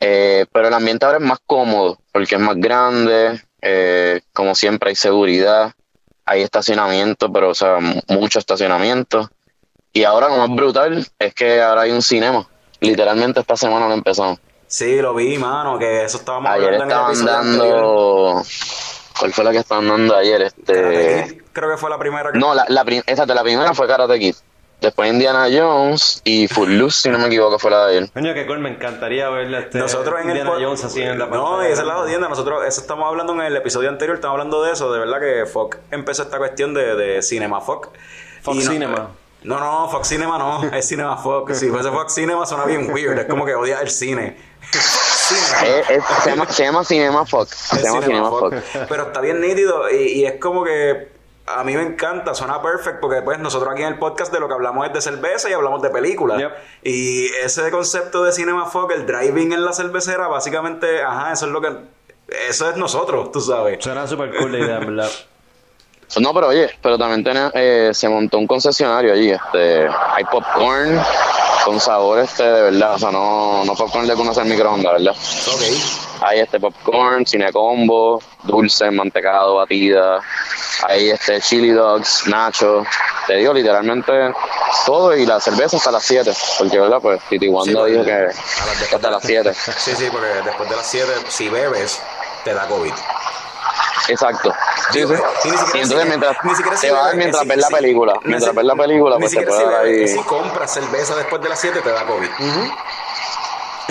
Eh, 0.00 0.46
pero 0.52 0.68
el 0.68 0.74
ambiente 0.74 1.06
ahora 1.06 1.18
es 1.18 1.24
más 1.24 1.38
cómodo 1.46 1.98
porque 2.12 2.34
es 2.34 2.40
más 2.40 2.56
grande, 2.56 3.40
eh, 3.62 4.20
como 4.32 4.54
siempre 4.54 4.90
hay 4.90 4.96
seguridad, 4.96 5.72
hay 6.24 6.42
estacionamiento, 6.42 7.32
pero 7.32 7.50
o 7.50 7.54
sea, 7.54 7.78
mucho 8.08 8.38
estacionamiento. 8.38 9.30
Y 9.92 10.04
ahora 10.04 10.28
lo 10.28 10.36
más 10.38 10.50
brutal 10.56 11.06
es 11.18 11.34
que 11.34 11.60
ahora 11.60 11.82
hay 11.82 11.90
un 11.92 12.02
cinema. 12.02 12.46
Literalmente 12.80 13.40
esta 13.40 13.56
semana 13.56 13.86
lo 13.88 13.94
empezamos. 13.94 14.38
Sí, 14.66 14.96
lo 15.00 15.14
vi, 15.14 15.36
mano, 15.38 15.78
que 15.78 16.04
eso 16.04 16.16
estábamos 16.16 16.50
Ayer 16.50 16.74
hablando 16.74 16.94
en 16.94 17.00
el 17.06 17.12
estaban 17.12 17.46
anterior. 17.46 17.76
dando... 17.76 18.42
¿Cuál 19.18 19.32
fue 19.34 19.44
la 19.44 19.50
que 19.52 19.58
estaban 19.58 19.86
dando 19.88 20.16
ayer? 20.16 20.42
Este... 20.42 21.42
Creo 21.52 21.70
que 21.70 21.76
fue 21.76 21.90
la 21.90 21.98
primera 21.98 22.32
que... 22.32 22.38
No, 22.38 22.54
la, 22.54 22.64
la, 22.68 22.82
prim- 22.84 23.02
exacto, 23.06 23.34
la 23.34 23.42
primera 23.42 23.74
fue 23.74 23.86
Karate 23.86 24.18
Kid. 24.18 24.34
Después 24.80 25.12
Indiana 25.12 25.46
Jones 25.52 26.22
y 26.24 26.48
Footloose, 26.48 27.02
si 27.02 27.08
no 27.10 27.18
me 27.18 27.26
equivoco, 27.26 27.56
fue 27.58 27.70
la 27.70 27.86
de 27.86 27.98
ayer. 27.98 28.10
Coño, 28.12 28.34
que 28.34 28.46
cool, 28.46 28.58
me 28.58 28.70
encantaría 28.70 29.28
verle 29.28 29.58
este 29.60 29.78
Nosotros 29.78 30.16
en 30.20 30.30
el 30.30 30.38
Indiana 30.38 30.50
pod- 30.58 30.64
Jones 30.64 30.82
así 30.84 31.02
en 31.02 31.18
la 31.20 31.26
No, 31.26 31.62
y 31.62 31.70
esa 31.70 31.82
es 31.82 31.86
la 31.86 31.94
jodienda. 31.94 32.28
Nosotros, 32.28 32.64
eso 32.66 32.80
estamos 32.80 33.06
hablando 33.06 33.32
en 33.34 33.42
el 33.42 33.56
episodio 33.56 33.90
anterior, 33.90 34.16
estamos 34.16 34.32
hablando 34.34 34.60
de 34.64 34.72
eso. 34.72 34.90
De 34.92 34.98
verdad 34.98 35.20
que 35.20 35.46
Fox 35.46 35.78
empezó 35.92 36.22
esta 36.24 36.38
cuestión 36.38 36.74
de, 36.74 36.96
de 36.96 37.22
Cinema 37.22 37.60
Fox. 37.60 37.90
Fox 38.42 38.56
Y 38.56 38.62
Cinema. 38.62 38.96
No, 38.96 39.10
no, 39.44 39.88
Fox 39.88 40.08
Cinema 40.08 40.38
no, 40.38 40.64
es 40.64 40.86
Cinema 40.86 41.16
Fox. 41.16 41.58
Si 41.58 41.68
fuese 41.68 41.90
Fox 41.90 42.14
Cinema 42.14 42.46
suena 42.46 42.64
bien 42.64 42.90
weird, 42.92 43.18
es 43.18 43.26
como 43.26 43.44
que 43.44 43.54
odia 43.54 43.80
el 43.80 43.90
cine. 43.90 44.36
Cinema. 44.70 45.66
Eh, 45.66 45.84
eh, 45.88 46.00
se, 46.22 46.30
llama, 46.30 46.46
se 46.48 46.64
llama 46.64 46.84
Cinema 46.84 47.26
Fox. 47.26 47.50
Se 47.50 47.82
llama 47.82 48.02
Cinema 48.02 48.06
Cinema 48.06 48.30
Fox. 48.30 48.64
Fox. 48.72 48.86
Pero 48.88 49.02
está 49.04 49.20
bien 49.20 49.40
nítido 49.40 49.90
y, 49.90 49.96
y 49.96 50.24
es 50.26 50.40
como 50.40 50.64
que 50.64 51.12
a 51.46 51.64
mí 51.64 51.74
me 51.74 51.82
encanta, 51.82 52.34
suena 52.34 52.62
perfect 52.62 53.00
porque 53.00 53.22
pues 53.22 53.38
nosotros 53.38 53.72
aquí 53.72 53.82
en 53.82 53.88
el 53.88 53.98
podcast 53.98 54.32
de 54.32 54.40
lo 54.40 54.48
que 54.48 54.54
hablamos 54.54 54.86
es 54.86 54.92
de 54.92 55.00
cerveza 55.00 55.50
y 55.50 55.52
hablamos 55.52 55.82
de 55.82 55.90
películas. 55.90 56.38
Yep. 56.38 56.52
Y 56.84 57.26
ese 57.44 57.70
concepto 57.70 58.22
de 58.22 58.32
Cinema 58.32 58.66
Fox, 58.66 58.94
el 58.94 59.06
driving 59.06 59.52
en 59.52 59.64
la 59.64 59.72
cervecera, 59.72 60.28
básicamente, 60.28 61.02
ajá, 61.02 61.32
eso 61.32 61.46
es 61.46 61.52
lo 61.52 61.60
que... 61.60 61.76
Eso 62.48 62.70
es 62.70 62.76
nosotros, 62.76 63.30
tú 63.30 63.40
sabes. 63.40 63.82
Suena 63.82 64.06
súper 64.06 64.34
cool 64.36 64.52
la 64.52 64.58
idea, 64.58 64.78
verdad. 64.78 65.10
No, 66.20 66.34
pero 66.34 66.48
oye, 66.48 66.68
pero 66.82 66.98
también 66.98 67.24
tiene, 67.24 67.50
eh, 67.54 67.90
se 67.94 68.08
montó 68.08 68.38
un 68.38 68.46
concesionario 68.46 69.12
allí. 69.12 69.30
Este, 69.30 69.86
hay 70.14 70.24
popcorn 70.24 71.00
con 71.64 71.80
sabor 71.80 72.18
este 72.18 72.42
de 72.42 72.62
verdad. 72.70 72.94
O 72.94 72.98
sea, 72.98 73.10
no, 73.10 73.64
no 73.64 73.74
popcorn 73.74 74.06
de 74.06 74.14
conocer 74.14 74.44
microondas, 74.44 74.92
¿verdad? 74.92 75.14
Ok. 75.14 75.62
Hay 76.24 76.40
este 76.40 76.60
popcorn, 76.60 77.26
cine 77.26 77.50
combo, 77.52 78.20
dulce, 78.44 78.90
mantecado, 78.90 79.56
batida. 79.56 80.20
Hay 80.86 81.10
este 81.10 81.40
chili 81.40 81.70
dogs, 81.70 82.24
nachos. 82.28 82.86
Te 83.26 83.36
digo 83.36 83.52
literalmente 83.52 84.32
todo 84.86 85.16
y 85.16 85.24
la 85.26 85.40
cerveza 85.40 85.76
hasta 85.78 85.90
las 85.92 86.02
7. 86.04 86.32
Porque, 86.58 86.78
¿verdad? 86.78 86.98
Pues 87.00 87.20
Titi 87.28 87.48
Wanda 87.48 87.72
porque 87.80 87.92
dijo 87.92 88.04
que 88.04 88.12
a 88.12 88.20
las 88.66 88.80
de- 88.90 88.96
hasta 88.96 89.10
las 89.10 89.22
7. 89.24 89.54
Sí, 89.78 89.92
sí, 89.96 90.08
porque 90.12 90.26
después 90.44 90.68
de 90.68 90.76
las 90.76 90.86
7, 90.90 91.12
si 91.28 91.48
bebes, 91.48 92.00
te 92.44 92.52
da 92.54 92.66
COVID. 92.68 92.92
Exacto. 94.08 94.52
Sí, 94.92 95.00
sí. 95.06 95.14
y 95.74 95.78
entonces 95.80 96.06
mientras 96.08 96.36
te 96.80 96.90
vas 96.90 97.14
mientras 97.14 97.46
ves 97.46 97.56
la 97.58 97.68
película, 97.68 98.14
mientras 98.24 98.54
ves 98.54 98.64
la 98.64 98.74
película, 98.74 99.16
pues 99.18 99.32
te 99.32 99.42
puede 99.46 99.64
dar 99.64 99.84
ahí. 99.84 100.08
Si 100.08 100.18
compras 100.24 100.72
cerveza 100.74 101.14
después 101.16 101.40
de 101.42 101.48
las 101.48 101.60
7, 101.60 101.80
te 101.82 101.90
da 101.90 102.04
COVID. 102.06 102.28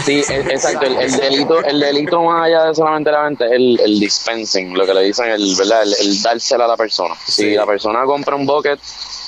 Sí, 0.06 0.24
el- 0.30 0.50
exacto. 0.50 0.86
El, 0.86 0.98
el 0.98 1.12
delito, 1.18 1.64
el 1.64 1.80
delito 1.80 2.22
más 2.24 2.46
allá 2.48 2.66
de 2.66 2.76
solamente 2.76 3.12
la 3.12 3.22
venta 3.24 3.46
es 3.46 3.52
el, 3.52 3.80
el 3.80 4.00
dispensing, 4.00 4.76
lo 4.76 4.86
que 4.86 4.94
le 4.94 5.02
dicen, 5.04 5.30
el, 5.30 5.56
¿verdad? 5.58 5.84
El, 5.84 5.94
el 6.00 6.22
dársela 6.22 6.66
a 6.66 6.68
la 6.70 6.78
persona. 6.78 7.14
Si 7.26 7.32
Sí. 7.32 7.54
la 7.56 7.66
persona 7.66 8.04
compra 8.06 8.36
un 8.36 8.46
bucket 8.46 8.80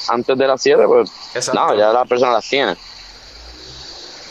antes 0.08 0.38
de 0.38 0.48
las 0.48 0.62
7, 0.62 0.84
pues 0.88 1.12
no, 1.54 1.76
ya 1.76 1.92
la 1.94 2.06
persona 2.06 2.32
las 2.34 2.48
tiene. 2.50 2.76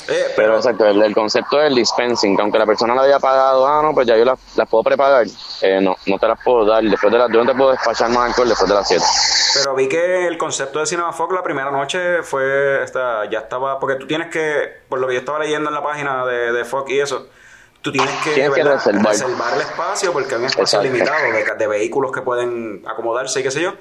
Eh, 0.08 0.32
Pero 0.36 0.56
exacto, 0.56 0.84
el, 0.86 1.00
el 1.02 1.14
concepto 1.14 1.58
del 1.58 1.74
dispensing, 1.74 2.34
que 2.36 2.42
aunque 2.42 2.58
la 2.58 2.66
persona 2.66 2.94
la 2.94 3.02
haya 3.02 3.18
pagado, 3.20 3.66
ah, 3.66 3.80
no, 3.82 3.94
pues 3.94 4.06
ya 4.06 4.16
yo 4.16 4.24
las, 4.24 4.38
las 4.56 4.68
puedo 4.68 4.82
prepagar, 4.84 5.26
eh, 5.62 5.80
no, 5.80 5.96
no 6.06 6.18
te 6.18 6.26
las 6.28 6.38
puedo 6.42 6.64
dar. 6.66 6.82
Después 6.82 7.12
de 7.12 7.18
las, 7.18 7.30
yo 7.30 7.44
no 7.44 7.50
te 7.52 7.56
puedo 7.56 7.70
despachar 7.70 8.10
más 8.10 8.28
alcohol 8.30 8.48
después 8.48 8.68
de 8.68 8.74
las 8.74 8.88
7. 8.88 9.04
Pero 9.54 9.74
vi 9.74 9.88
que 9.88 10.26
el 10.26 10.36
concepto 10.38 10.80
de 10.80 10.86
Cinema 10.86 11.12
Fox 11.12 11.34
la 11.34 11.42
primera 11.42 11.70
noche 11.70 12.22
fue 12.22 12.82
esta, 12.82 13.28
ya 13.30 13.40
estaba, 13.40 13.78
porque 13.78 13.96
tú 13.96 14.06
tienes 14.06 14.28
que, 14.28 14.82
por 14.88 14.98
lo 14.98 15.06
que 15.06 15.14
yo 15.14 15.20
estaba 15.20 15.38
leyendo 15.38 15.68
en 15.68 15.74
la 15.74 15.82
página 15.82 16.24
de, 16.26 16.52
de 16.52 16.64
Fox 16.64 16.90
y 16.90 16.98
eso, 17.00 17.28
tú 17.80 17.92
tienes 17.92 18.10
que, 18.24 18.30
Tienes 18.32 18.52
reservar. 18.54 19.54
el 19.54 19.60
espacio 19.60 20.12
porque 20.12 20.34
hay 20.34 20.40
un 20.40 20.46
espacio 20.46 20.80
Exacto. 20.80 20.84
limitado 20.84 21.16
de, 21.32 21.54
de 21.58 21.66
vehículos 21.66 22.10
que 22.12 22.22
pueden 22.22 22.82
acomodarse 22.88 23.40
y 23.40 23.42
qué 23.42 23.50
sé 23.50 23.62
yo. 23.62 23.74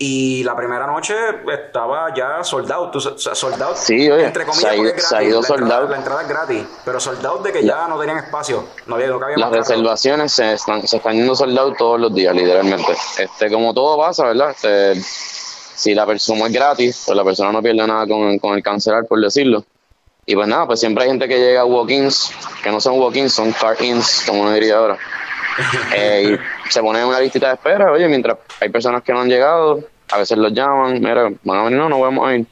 Y 0.00 0.44
la 0.44 0.54
primera 0.54 0.86
noche 0.86 1.14
estaba 1.52 2.14
ya 2.14 2.44
soldado, 2.44 2.92
soldado, 3.00 3.74
Sí, 3.74 4.08
oye, 4.08 4.26
entre 4.26 4.44
comillas, 4.46 4.62
se 4.62 4.68
ha 4.68 4.74
ido- 4.76 4.84
porque 4.84 5.00
es 5.00 5.08
se 5.08 5.16
ha 5.16 5.18
gratis, 5.18 5.28
ido 5.28 5.40
la 5.40 5.96
entrada-. 5.96 6.14
La 6.14 6.22
es 6.22 6.28
gratis, 6.28 6.64
pero 6.84 7.00
soldado 7.00 7.38
de 7.38 7.52
que 7.52 7.64
ya 7.64 7.88
no 7.88 7.98
tenían 7.98 8.18
espacio, 8.18 8.64
no 8.86 8.94
había, 8.94 9.08
no 9.08 9.18
Las 9.36 9.50
reservaciones 9.50 10.32
se 10.32 10.52
están, 10.52 10.86
se 10.86 10.98
están 10.98 11.14
yendo 11.16 11.34
soldados 11.34 11.76
todos 11.76 11.98
los 11.98 12.14
días, 12.14 12.32
literalmente. 12.32 12.92
Este, 13.18 13.50
como 13.50 13.74
todo 13.74 13.98
pasa, 13.98 14.26
¿verdad? 14.26 14.50
Este, 14.50 14.94
si 15.02 15.94
la 15.96 16.06
persona 16.06 16.46
es 16.46 16.52
gratis, 16.52 17.02
pues 17.04 17.16
la 17.16 17.24
persona 17.24 17.50
no 17.50 17.60
pierde 17.60 17.84
nada 17.84 18.06
con, 18.06 18.38
con 18.38 18.54
el 18.54 18.62
cancelar, 18.62 19.04
por 19.06 19.20
decirlo. 19.20 19.64
Y 20.26 20.36
pues 20.36 20.46
nada, 20.46 20.64
pues 20.66 20.78
siempre 20.78 21.04
hay 21.04 21.10
gente 21.10 21.26
que 21.26 21.38
llega 21.38 21.62
a 21.62 21.64
walk-ins, 21.64 22.30
que 22.62 22.70
no 22.70 22.80
son 22.80 23.00
walk-ins, 23.00 23.32
son 23.32 23.50
car-ins, 23.50 24.22
como 24.26 24.42
uno 24.42 24.52
diría 24.52 24.76
ahora. 24.76 24.96
Eh, 25.92 26.38
y 26.38 26.38
se 26.68 26.80
pone 26.80 27.00
en 27.00 27.06
una 27.06 27.20
listita 27.20 27.48
de 27.48 27.54
espera, 27.54 27.92
oye, 27.92 28.08
mientras 28.08 28.38
hay 28.60 28.68
personas 28.68 29.02
que 29.02 29.12
no 29.12 29.20
han 29.20 29.28
llegado, 29.28 29.80
a 30.10 30.18
veces 30.18 30.38
los 30.38 30.52
llaman, 30.52 30.94
mira, 31.00 31.30
van 31.44 31.58
a 31.58 31.62
venir, 31.64 31.78
no, 31.78 31.88
no 31.88 32.00
vamos 32.00 32.28
a 32.28 32.34
ir. 32.34 32.46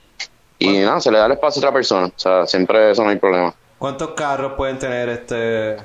Y 0.58 0.78
nada, 0.78 1.00
se 1.00 1.10
le 1.10 1.18
da 1.18 1.26
el 1.26 1.32
espacio 1.32 1.60
a 1.60 1.64
otra 1.66 1.72
persona, 1.72 2.06
o 2.06 2.18
sea, 2.18 2.46
siempre 2.46 2.90
eso 2.90 3.04
no 3.04 3.10
hay 3.10 3.16
problema. 3.16 3.54
¿Cuántos 3.78 4.10
carros 4.12 4.54
pueden 4.54 4.78
tener 4.78 5.08
este 5.10 5.76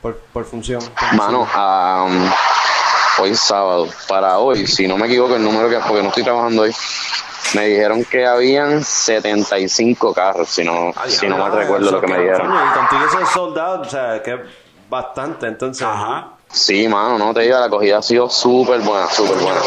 por, 0.00 0.16
por 0.32 0.44
función? 0.44 0.80
Mano, 1.14 1.48
am, 1.52 2.30
hoy 3.18 3.30
es 3.30 3.40
sábado. 3.40 3.88
Para 4.08 4.38
hoy, 4.38 4.66
si 4.66 4.86
no 4.86 4.96
me 4.96 5.06
equivoco, 5.06 5.34
el 5.34 5.42
número 5.42 5.68
que. 5.68 5.78
Porque 5.78 6.02
no 6.02 6.08
estoy 6.08 6.22
trabajando 6.22 6.62
hoy. 6.62 6.74
Me 7.54 7.66
dijeron 7.66 8.04
que 8.04 8.24
habían 8.26 8.82
75 8.82 10.14
carros, 10.14 10.48
si 10.48 10.64
no, 10.64 10.92
si 11.06 11.28
no 11.28 11.38
mal 11.38 11.52
recuerdo 11.52 11.90
lo 11.90 12.00
que 12.00 12.06
me 12.06 12.18
dijeron. 12.18 12.48
Coño, 12.48 12.64
y 12.64 12.88
contigo 12.88 13.26
soldados, 13.26 13.86
o 13.86 13.90
sea, 13.90 14.22
que 14.22 14.34
es 14.34 14.40
bastante, 14.88 15.46
entonces. 15.46 15.86
Ajá. 15.86 16.33
Sí, 16.54 16.86
mano, 16.88 17.18
no 17.18 17.34
te 17.34 17.40
digo, 17.40 17.58
la 17.58 17.64
acogida 17.66 17.98
ha 17.98 18.02
sido 18.02 18.30
súper 18.30 18.80
buena, 18.80 19.08
súper 19.10 19.36
buena. 19.38 19.60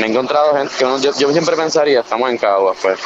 Me 0.00 0.06
he 0.06 0.10
encontrado 0.10 0.54
gente 0.56 0.74
que 0.76 0.84
uno- 0.84 0.98
yo, 0.98 1.12
yo 1.16 1.30
siempre 1.32 1.56
pensaría, 1.56 2.00
estamos 2.00 2.28
en 2.30 2.36
Caguas, 2.36 2.76
pues. 2.82 2.98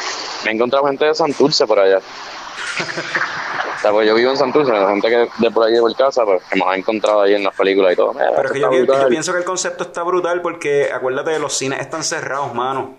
Me 0.43 0.51
he 0.51 0.55
encontrado 0.55 0.87
gente 0.87 1.05
de 1.05 1.13
Santurce 1.13 1.67
por 1.67 1.79
allá. 1.79 1.99
O 1.99 3.81
sea, 3.81 3.91
pues 3.91 4.07
yo 4.07 4.15
vivo 4.15 4.31
en 4.31 4.37
Santurce, 4.37 4.71
la 4.73 4.89
gente 4.89 5.07
que 5.07 5.27
de 5.37 5.51
por 5.51 5.65
allí 5.65 5.75
de 5.75 5.81
por 5.81 5.95
casa, 5.95 6.25
pues 6.25 6.41
que 6.49 6.55
me 6.57 6.63
ha 6.65 6.75
encontrado 6.75 7.21
ahí 7.21 7.35
en 7.35 7.43
las 7.43 7.55
películas 7.55 7.93
y 7.93 7.95
todo. 7.95 8.13
Mira, 8.13 8.31
Pero 8.35 8.51
que 8.51 8.59
yo, 8.59 8.71
yo 8.73 9.07
pienso 9.07 9.31
que 9.33 9.37
el 9.37 9.45
concepto 9.45 9.83
está 9.83 10.03
brutal 10.03 10.41
porque 10.41 10.89
acuérdate, 10.91 11.37
los 11.39 11.57
cines 11.57 11.79
están 11.79 12.03
cerrados, 12.03 12.53
mano. 12.53 12.95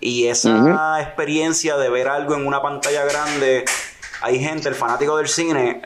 Y 0.00 0.28
esa 0.28 1.00
experiencia 1.00 1.76
de 1.78 1.88
ver 1.90 2.08
algo 2.08 2.34
en 2.34 2.46
una 2.46 2.62
pantalla 2.62 3.04
grande, 3.04 3.64
hay 4.22 4.38
gente, 4.38 4.68
el 4.68 4.74
fanático 4.74 5.16
del 5.16 5.28
cine, 5.28 5.82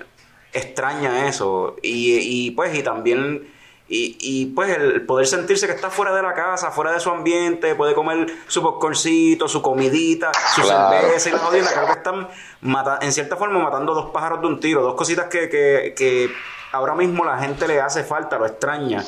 extraña 0.54 1.28
eso. 1.28 1.76
Y, 1.82 2.16
y 2.46 2.50
pues, 2.52 2.74
y 2.74 2.82
también, 2.82 3.52
y, 3.88 4.16
y 4.20 4.46
pues 4.46 4.74
el 4.76 5.02
poder 5.04 5.26
sentirse 5.26 5.66
que 5.66 5.72
está 5.74 5.90
fuera 5.90 6.14
de 6.14 6.22
la 6.22 6.32
casa, 6.34 6.70
fuera 6.70 6.92
de 6.92 7.00
su 7.00 7.10
ambiente, 7.10 7.74
puede 7.74 7.94
comer 7.94 8.26
su 8.48 8.62
popcorncito, 8.62 9.46
su 9.48 9.60
comidita, 9.60 10.30
su 10.54 10.62
Claro. 10.62 10.98
cerveza 11.00 11.28
y 11.28 11.32
la 11.32 11.38
jodienda. 11.38 11.70
Creo 11.72 11.86
que 11.86 11.92
están 11.92 12.28
mata- 12.62 12.98
en 13.02 13.12
cierta 13.12 13.36
forma 13.36 13.58
matando 13.58 13.92
dos 13.94 14.10
pájaros 14.10 14.40
de 14.40 14.46
un 14.46 14.60
tiro, 14.60 14.80
dos 14.82 14.94
cositas 14.94 15.26
que, 15.26 15.48
que, 15.50 15.94
que 15.96 16.30
ahora 16.72 16.94
mismo 16.94 17.24
la 17.24 17.38
gente 17.38 17.68
le 17.68 17.80
hace 17.80 18.02
falta, 18.04 18.38
lo 18.38 18.46
extraña. 18.46 19.04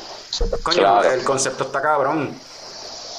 Coño, 0.63 0.77
Claro. 0.77 1.11
el 1.11 1.23
concepto 1.23 1.63
está 1.63 1.81
cabrón. 1.81 2.37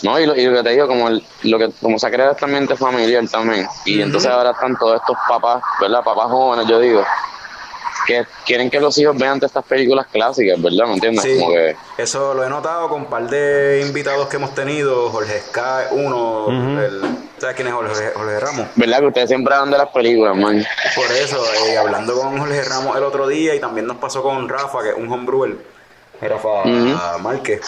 No, 0.05 0.17
y 0.21 0.27
lo, 0.27 0.37
y 0.37 0.47
lo 0.47 0.59
que 0.59 0.63
te 0.63 0.71
digo, 0.71 0.87
como 0.87 1.09
el- 1.09 1.25
lo 1.43 1.59
que 1.59 1.71
como 1.83 1.99
se 1.99 2.07
ha 2.07 2.11
creado 2.13 2.31
este 2.31 2.45
ambiente 2.45 2.77
familiar 2.77 3.25
también, 3.29 3.67
y 3.85 4.01
entonces 4.01 4.31
ahora 4.31 4.53
están 4.53 4.77
todos 4.77 5.01
estos 5.01 5.17
papás, 5.29 5.61
¿verdad? 5.81 6.05
Papás 6.05 6.27
jóvenes, 6.31 6.69
yo 6.69 6.79
digo, 6.79 7.03
que 8.07 8.25
quieren 8.47 8.71
que 8.71 8.81
los 8.81 8.97
hijos 8.99 9.17
vean 9.17 9.41
estas 9.43 9.65
películas 9.65 10.07
clásicas, 10.07 10.61
¿verdad? 10.61 10.87
¿Me 10.87 10.95
entiendes? 10.95 11.25
Sí, 11.25 11.39
Como 11.39 11.53
que, 11.53 11.77
eso 11.99 12.35
lo 12.35 12.45
he 12.45 12.49
notado 12.49 12.89
con 12.89 13.03
un 13.03 13.07
par 13.07 13.29
de 13.29 13.85
invitados 13.87 14.29
que 14.29 14.37
hemos 14.37 14.55
tenido, 14.55 15.11
Jorge 15.11 15.41
Sky, 15.41 15.93
uno, 15.93 16.49
el, 16.49 17.01
¿sabes 17.39 17.57
quién 17.57 17.69
es 17.69 17.75
Jorge, 17.75 18.11
Jorge 18.15 18.41
Ramos? 18.41 18.67
¿verdad? 18.77 19.01
Que 19.01 19.07
ustedes 19.07 19.29
siempre 19.29 19.55
hablan 19.55 19.71
de 19.71 19.79
las 19.79 19.89
películas, 19.89 20.37
man. 20.37 20.65
Por 20.95 21.17
eso, 21.17 21.43
eh, 21.67 21.79
hablando 21.79 22.15
con 22.15 22.39
Jorge 22.39 22.63
Ramos 22.65 22.97
el 22.97 23.05
otro 23.05 23.27
día 23.27 23.55
y 23.55 23.61
también 23.61 23.87
nos 23.87 23.97
pasó 23.97 24.23
con 24.23 24.49
Rafa, 24.49 24.83
que 24.83 24.91
es 24.91 24.97
un 24.97 25.11
homebrewer, 25.13 25.57
Rafa 26.21 26.49
Ujú. 26.65 27.19
Márquez. 27.21 27.61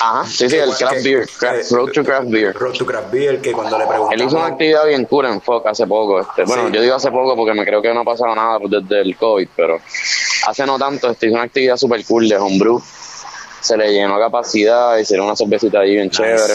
Ajá, 0.00 0.24
sí, 0.26 0.48
sí, 0.50 0.56
el 0.56 0.74
craft 0.76 0.94
que- 0.96 1.02
beer, 1.02 1.26
craft- 1.40 1.70
Road 1.72 1.90
to 1.92 2.04
Craft 2.04 2.28
Beer. 2.28 2.54
Road 2.54 2.74
to 2.76 2.84
Craft 2.84 3.10
Beer, 3.10 3.40
que 3.40 3.50
cuando 3.52 3.78
le 3.78 3.84
Él 3.84 3.90
hizo 3.90 4.02
una 4.02 4.08
preguntamos... 4.10 4.50
actividad 4.52 4.86
bien 4.86 5.04
cool 5.06 5.24
en 5.26 5.40
Fox 5.40 5.66
hace 5.66 5.86
poco. 5.86 6.20
Este. 6.20 6.44
Bueno, 6.44 6.66
Sí. 6.68 6.74
yo 6.74 6.82
digo 6.82 6.94
hace 6.96 7.10
poco 7.10 7.34
porque 7.34 7.54
me 7.54 7.64
creo 7.64 7.80
que 7.80 7.92
no 7.94 8.00
ha 8.00 8.04
pasado 8.04 8.34
nada 8.34 8.58
desde 8.68 9.00
el 9.00 9.16
COVID, 9.16 9.48
pero 9.56 9.80
hace 10.46 10.66
no 10.66 10.78
tanto 10.78 11.10
este, 11.10 11.26
hizo 11.26 11.34
una 11.34 11.44
actividad 11.44 11.76
super 11.78 12.04
cool 12.04 12.28
de 12.28 12.36
homebrew. 12.36 12.80
Se 13.62 13.76
le 13.76 13.90
llenó 13.90 14.18
capacidad, 14.18 14.96
hicieron 14.98 15.26
una 15.26 15.34
cervecita 15.34 15.80
ahí 15.80 15.94
bien 15.94 16.10
chévere. 16.10 16.54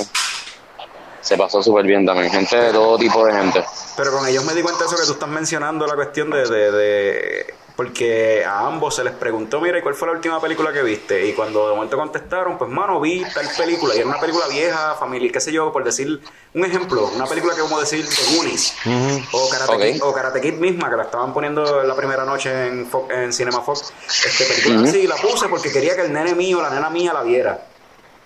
se 1.21 1.37
pasó 1.37 1.61
súper 1.63 1.85
bien 1.85 2.05
también. 2.05 2.31
Gente 2.31 2.55
de 2.55 2.71
todo 2.71 2.97
tipo 2.97 3.25
de 3.25 3.33
gente. 3.33 3.63
Pero 3.97 4.11
con 4.11 4.27
ellos 4.27 4.43
me 4.45 4.53
di 4.53 4.61
cuenta 4.61 4.81
de 4.83 4.85
eso 4.87 4.95
que 4.97 5.05
tú 5.05 5.11
estás 5.13 5.29
mencionando, 5.29 5.85
la 5.87 5.95
cuestión 5.95 6.29
de, 6.31 6.47
de, 6.47 6.71
de- 6.71 7.53
Porque 7.75 8.43
a 8.45 8.67
ambos 8.67 8.95
se 8.95 9.03
les 9.03 9.13
preguntó, 9.13 9.61
mira, 9.61 9.79
¿y 9.79 9.81
cuál 9.81 9.95
fue 9.95 10.07
la 10.07 10.13
última 10.13 10.39
película 10.41 10.71
que 10.71 10.83
viste? 10.83 11.25
Y 11.27 11.33
cuando 11.33 11.69
de 11.69 11.75
momento 11.75 11.97
contestaron, 11.97 12.57
pues, 12.57 12.69
mano, 12.69 12.99
vi 12.99 13.23
tal 13.33 13.47
película. 13.57 13.95
Y 13.95 13.99
era 13.99 14.07
una 14.07 14.19
película 14.19 14.47
vieja, 14.47 14.95
familiar, 14.95 15.31
qué 15.31 15.39
sé 15.39 15.51
yo, 15.51 15.71
por 15.71 15.83
decir 15.83 16.21
un 16.53 16.65
ejemplo. 16.65 17.09
Una 17.15 17.25
película 17.25 17.55
que 17.55 17.61
como 17.61 17.79
decir 17.79 18.05
The 18.07 18.35
Goonies. 18.35 18.73
o, 19.31 19.49
Karate. 19.49 19.93
Kid, 19.93 20.03
o 20.03 20.13
Karate 20.13 20.41
Kid 20.41 20.53
misma, 20.55 20.89
que 20.89 20.97
la 20.97 21.03
estaban 21.03 21.33
poniendo 21.33 21.83
la 21.83 21.95
primera 21.95 22.25
noche 22.25 22.67
en, 22.67 22.89
en 23.09 23.33
Cinema 23.33 23.61
Fox. 23.61 23.93
Este, 24.07 24.45
película 24.45 24.89
así, 24.89 25.07
la 25.07 25.15
puse 25.15 25.47
porque 25.47 25.71
quería 25.71 25.95
que 25.95 26.03
el 26.03 26.13
nene 26.13 26.35
mío, 26.35 26.61
la 26.61 26.69
nena 26.69 26.89
mía 26.89 27.13
la 27.13 27.23
viera. 27.23 27.70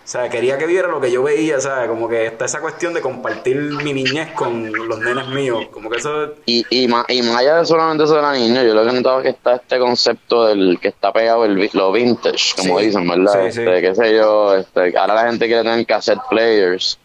O 0.05 0.07
sea, 0.07 0.29
quería 0.29 0.55
que 0.59 0.67
viera 0.67 0.87
lo 0.87 1.01
que 1.01 1.11
yo 1.11 1.23
veía, 1.23 1.59
¿sabes? 1.59 1.89
Como 1.89 2.07
que 2.07 2.27
está 2.27 2.45
esa 2.45 2.61
cuestión 2.61 2.93
de 2.93 3.01
compartir 3.01 3.55
mi 3.57 3.91
niñez 3.91 4.33
con 4.33 4.71
los 4.71 4.99
nenes 4.99 5.27
míos. 5.29 5.65
Como 5.71 5.89
que 5.89 5.97
eso... 5.97 6.35
Y, 6.45 6.63
y, 6.69 6.87
más, 6.87 7.05
y 7.09 7.23
más 7.23 7.37
allá 7.37 7.57
de 7.57 7.65
solamente 7.65 8.03
eso 8.03 8.15
de 8.15 8.21
la 8.21 8.33
niña, 8.33 8.61
yo 8.63 8.75
lo 8.75 8.83
que 8.83 8.89
he 8.91 8.93
notado 8.93 9.17
es 9.17 9.23
que 9.23 9.29
está 9.31 9.55
este 9.55 9.79
concepto 9.79 10.45
del 10.45 10.77
que 10.79 10.89
está 10.89 11.11
pegado 11.11 11.43
el 11.45 11.71
lo 11.73 11.91
vintage, 11.91 12.53
como 12.55 12.77
Sí. 12.79 12.85
dicen, 12.85 13.07
¿verdad? 13.07 13.33
Sí, 13.47 13.51
sí. 13.53 13.61
Este, 13.61 13.81
qué 13.81 13.95
sé 13.95 14.15
yo, 14.15 14.53
este, 14.55 14.95
ahora 14.95 15.15
la 15.15 15.25
gente 15.31 15.47
quiere 15.47 15.63
tener 15.63 15.83
cassette 15.87 16.21
players. 16.29 16.99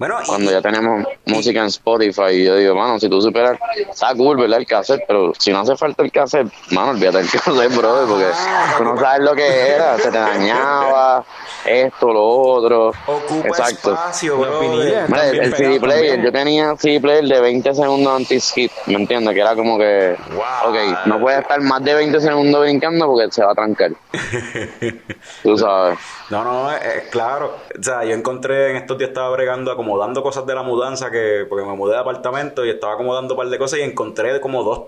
Bueno, 0.00 0.16
y- 0.22 0.26
Cuando 0.28 0.50
ya 0.50 0.62
tenemos 0.62 1.04
música 1.26 1.60
en 1.60 1.66
Spotify, 1.66 2.42
yo 2.42 2.56
digo, 2.56 2.74
mano, 2.74 2.98
si 2.98 3.06
tú 3.10 3.20
superas, 3.20 3.58
está 3.90 4.14
cool, 4.14 4.38
¿verdad? 4.38 4.58
El 4.60 4.66
cassette, 4.66 5.02
pero 5.06 5.34
si 5.38 5.52
no 5.52 5.58
hace 5.60 5.76
falta 5.76 6.02
el 6.02 6.10
cassette, 6.10 6.48
mano, 6.70 6.92
olvídate 6.92 7.18
del 7.18 7.30
cassette, 7.30 7.76
brother, 7.76 8.08
porque 8.08 8.24
Ah, 8.34 8.74
tú 8.78 8.84
no 8.84 8.96
sabes 8.98 9.20
lo 9.20 9.34
que 9.34 9.68
era, 9.68 9.98
se 9.98 10.10
te 10.10 10.16
dañaba, 10.16 11.22
esto, 11.66 12.14
lo 12.14 12.24
otro. 12.26 12.92
ocupa 13.04 13.48
Exacto. 13.48 13.92
espacio, 13.92 14.36
Los 14.38 14.48
bro. 14.48 14.60
viniles. 14.60 15.04
Hombre, 15.04 15.28
el, 15.28 15.38
el 15.40 15.54
CD 15.54 15.78
player, 15.80 16.00
también. 16.14 16.22
yo 16.24 16.32
tenía 16.32 16.76
CD 16.78 16.98
player 17.00 17.24
de 17.26 17.40
20 17.42 17.74
segundos 17.74 18.16
anti-skip, 18.16 18.72
¿me 18.86 18.94
entiendes? 18.94 19.34
Que 19.34 19.40
era 19.42 19.54
como 19.54 19.76
que, 19.76 20.16
Wow. 20.30 20.70
ok, 20.70 20.76
no 21.08 21.20
puede 21.20 21.40
estar 21.40 21.60
más 21.60 21.84
de 21.84 21.92
20 21.92 22.18
segundos 22.22 22.62
brincando 22.62 23.06
porque 23.06 23.30
se 23.30 23.44
va 23.44 23.52
a 23.52 23.54
trancar. 23.54 23.90
Tú 25.42 25.58
sabes. 25.58 25.98
No, 26.30 26.44
no, 26.44 26.70
es, 26.72 26.80
es 26.84 27.02
claro. 27.10 27.56
O 27.78 27.82
sea, 27.82 28.04
yo 28.04 28.14
encontré 28.14 28.70
en 28.70 28.76
estos 28.76 28.96
días 28.96 29.08
estaba 29.08 29.30
bregando, 29.30 29.76
acomodando 29.90 30.22
cosas 30.22 30.46
de 30.46 30.54
la 30.54 30.62
mudanza, 30.62 31.10
que 31.10 31.46
porque 31.48 31.66
me 31.66 31.74
mudé 31.74 31.94
de 31.94 32.00
apartamento 32.00 32.64
y 32.64 32.70
estaba 32.70 32.94
acomodando 32.94 33.34
un 33.34 33.38
par 33.38 33.48
de 33.48 33.58
cosas 33.58 33.80
y 33.80 33.82
encontré 33.82 34.40
como 34.40 34.62
dos 34.62 34.82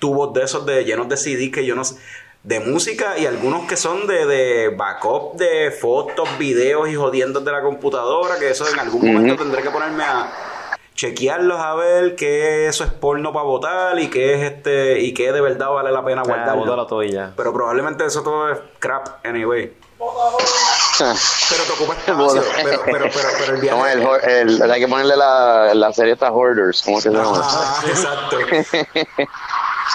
tubos 0.00 0.32
de 0.32 0.42
esos 0.42 0.66
de 0.66 0.84
llenos 0.84 1.08
de 1.08 1.16
CD 1.16 1.50
que 1.50 1.64
yo 1.64 1.76
no 1.76 1.84
sé, 1.84 1.96
de 2.42 2.58
música 2.60 3.18
y 3.18 3.26
algunos 3.26 3.68
que 3.68 3.76
son 3.76 4.06
de, 4.08 4.26
de 4.26 4.68
backup 4.70 5.36
de 5.36 5.70
fotos, 5.70 6.28
videos 6.38 6.88
y 6.88 6.96
jodiendos 6.96 7.44
de 7.44 7.52
la 7.52 7.62
computadora, 7.62 8.36
que 8.38 8.50
eso 8.50 8.68
en 8.68 8.78
algún 8.80 9.12
momento 9.12 9.36
tendré 9.36 9.62
que 9.62 9.70
ponerme 9.70 10.02
a 10.02 10.28
chequearlos 10.94 11.60
a 11.60 11.74
ver 11.76 12.16
qué 12.16 12.66
eso 12.66 12.82
es 12.82 12.92
porno 12.92 13.32
para 13.32 13.44
votar 13.44 14.00
y 14.00 14.08
qué 14.10 14.34
es 14.34 14.52
este 14.52 15.00
y 15.00 15.14
qué 15.14 15.30
de 15.32 15.40
verdad 15.40 15.70
vale 15.70 15.92
la 15.92 16.04
pena 16.04 16.22
Ah, 16.22 16.28
guardarlo. 16.28 16.62
Pero 17.36 17.52
probablemente 17.52 18.04
eso 18.04 18.24
todo 18.24 18.50
es 18.50 18.58
crap 18.80 19.24
anyway. 19.24 19.72
Pero 19.98 21.64
te 21.64 21.72
ocupa 21.72 21.94
espacio. 22.06 22.42
pero, 22.62 22.82
pero, 22.84 23.04
pero, 23.12 23.28
pero 23.38 23.54
el 23.54 23.60
viaje. 23.60 23.92
el, 23.92 24.02
hor- 24.06 24.24
el- 24.24 24.70
hay 24.70 24.80
que 24.80 24.88
ponerle 24.88 25.16
la, 25.16 25.72
la 25.74 25.92
serie 25.92 26.12
esta 26.14 26.30
Hoarders, 26.32 26.82
¿cómo 26.82 26.96
que 26.98 27.02
se 27.02 27.10
llama? 27.10 27.38
Ajá, 27.40 27.86
exacto. 27.88 28.36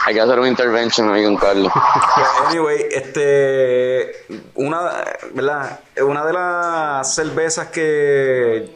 Hay 0.06 0.16
que 0.16 0.22
hacer 0.22 0.40
un 0.40 0.48
intervention 0.48 1.14
ahí 1.14 1.24
con 1.24 1.38
Carlos. 1.38 1.72
Pero 2.16 2.48
anyway, 2.48 2.88
este. 2.92 4.26
Una, 4.56 5.04
¿verdad? 5.34 5.80
Una 6.02 6.26
de 6.26 6.34
las 6.34 7.14
cervezas 7.14 7.68
que 7.68 8.76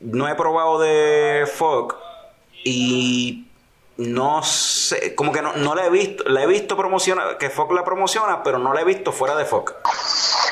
no 0.00 0.28
he 0.28 0.34
probado 0.34 0.80
de 0.80 1.48
Fog 1.54 1.94
y 2.64 3.46
no 4.00 4.42
sé, 4.42 5.14
como 5.14 5.30
que 5.32 5.42
no, 5.42 5.52
no 5.54 5.74
la 5.74 5.84
he 5.86 5.90
visto, 5.90 6.24
la 6.26 6.42
he 6.42 6.46
visto 6.46 6.76
promociona, 6.76 7.36
que 7.38 7.50
Fog 7.50 7.72
la 7.72 7.84
promociona, 7.84 8.42
pero 8.42 8.58
no 8.58 8.72
la 8.72 8.80
he 8.80 8.84
visto 8.84 9.12
fuera 9.12 9.36
de 9.36 9.44
Fog. 9.44 9.74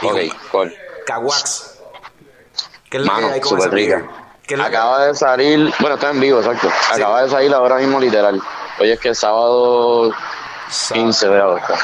Ok, 0.03 0.17
cool. 0.53 0.75
Kawax. 1.07 1.79
¿Qué 2.91 2.99
es 2.99 3.05
la 3.05 3.15
que 3.17 3.21
Mano, 3.23 3.33
hay 3.35 3.41
con 3.41 3.59
beer? 3.59 3.73
rica. 3.73 4.07
¿Qué 4.47 4.55
es 4.55 4.59
la 4.61 4.71
que- 4.71 4.77
Acaba 4.77 5.07
de 5.07 5.15
salir, 5.15 5.73
bueno, 5.81 5.95
está 5.97 6.11
en 6.11 6.21
vivo, 6.21 6.39
exacto. 6.41 6.69
Acaba 6.93 7.23
de 7.23 7.29
salir 7.31 7.53
ahora 7.55 7.77
mismo, 7.77 7.99
literal. 8.01 8.41
Hoy 8.81 8.91
es 8.91 9.01
que 9.01 9.11
es 9.11 9.19
sábado 9.19 10.11
15 10.93 11.29
de 11.29 11.41
agosto. 11.41 11.75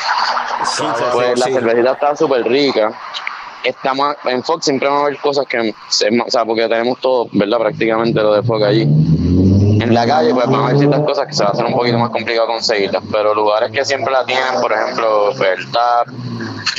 Pues 1.12 1.38
la 1.38 1.46
sí. 1.46 1.52
cervecita 1.52 1.92
está 1.92 2.16
súper 2.16 2.44
rica. 2.44 2.92
Está 3.62 3.94
más, 3.94 4.16
en 4.26 4.42
Fox 4.44 4.66
siempre 4.66 4.88
van 4.88 4.98
a 4.98 5.00
haber 5.06 5.18
cosas 5.18 5.46
que, 5.46 5.74
se- 5.88 6.08
o 6.20 6.30
sea, 6.30 6.44
porque 6.44 6.68
tenemos 6.68 7.00
todo, 7.00 7.26
¿verdad? 7.32 7.58
Prácticamente 7.58 8.20
lo 8.20 8.34
de 8.34 8.42
Fox 8.42 8.62
allí. 8.62 8.86
En 9.80 9.92
la 9.92 10.06
calle, 10.06 10.32
pues 10.32 10.46
van 10.46 10.60
a 10.60 10.64
haber 10.66 10.78
ciertas 10.78 11.00
cosas 11.00 11.26
que 11.26 11.32
se 11.34 11.42
va 11.42 11.50
a 11.50 11.52
hacer 11.52 11.64
un 11.64 11.74
poquito 11.74 11.98
más 11.98 12.10
complicado 12.10 12.46
conseguirlas, 12.46 13.02
pero 13.10 13.34
lugares 13.34 13.70
que 13.72 13.84
siempre 13.84 14.12
la 14.12 14.24
tienen, 14.24 14.60
por 14.60 14.72
ejemplo, 14.72 15.32
pues, 15.36 15.58
el 15.58 15.70
TAP, 15.70 16.08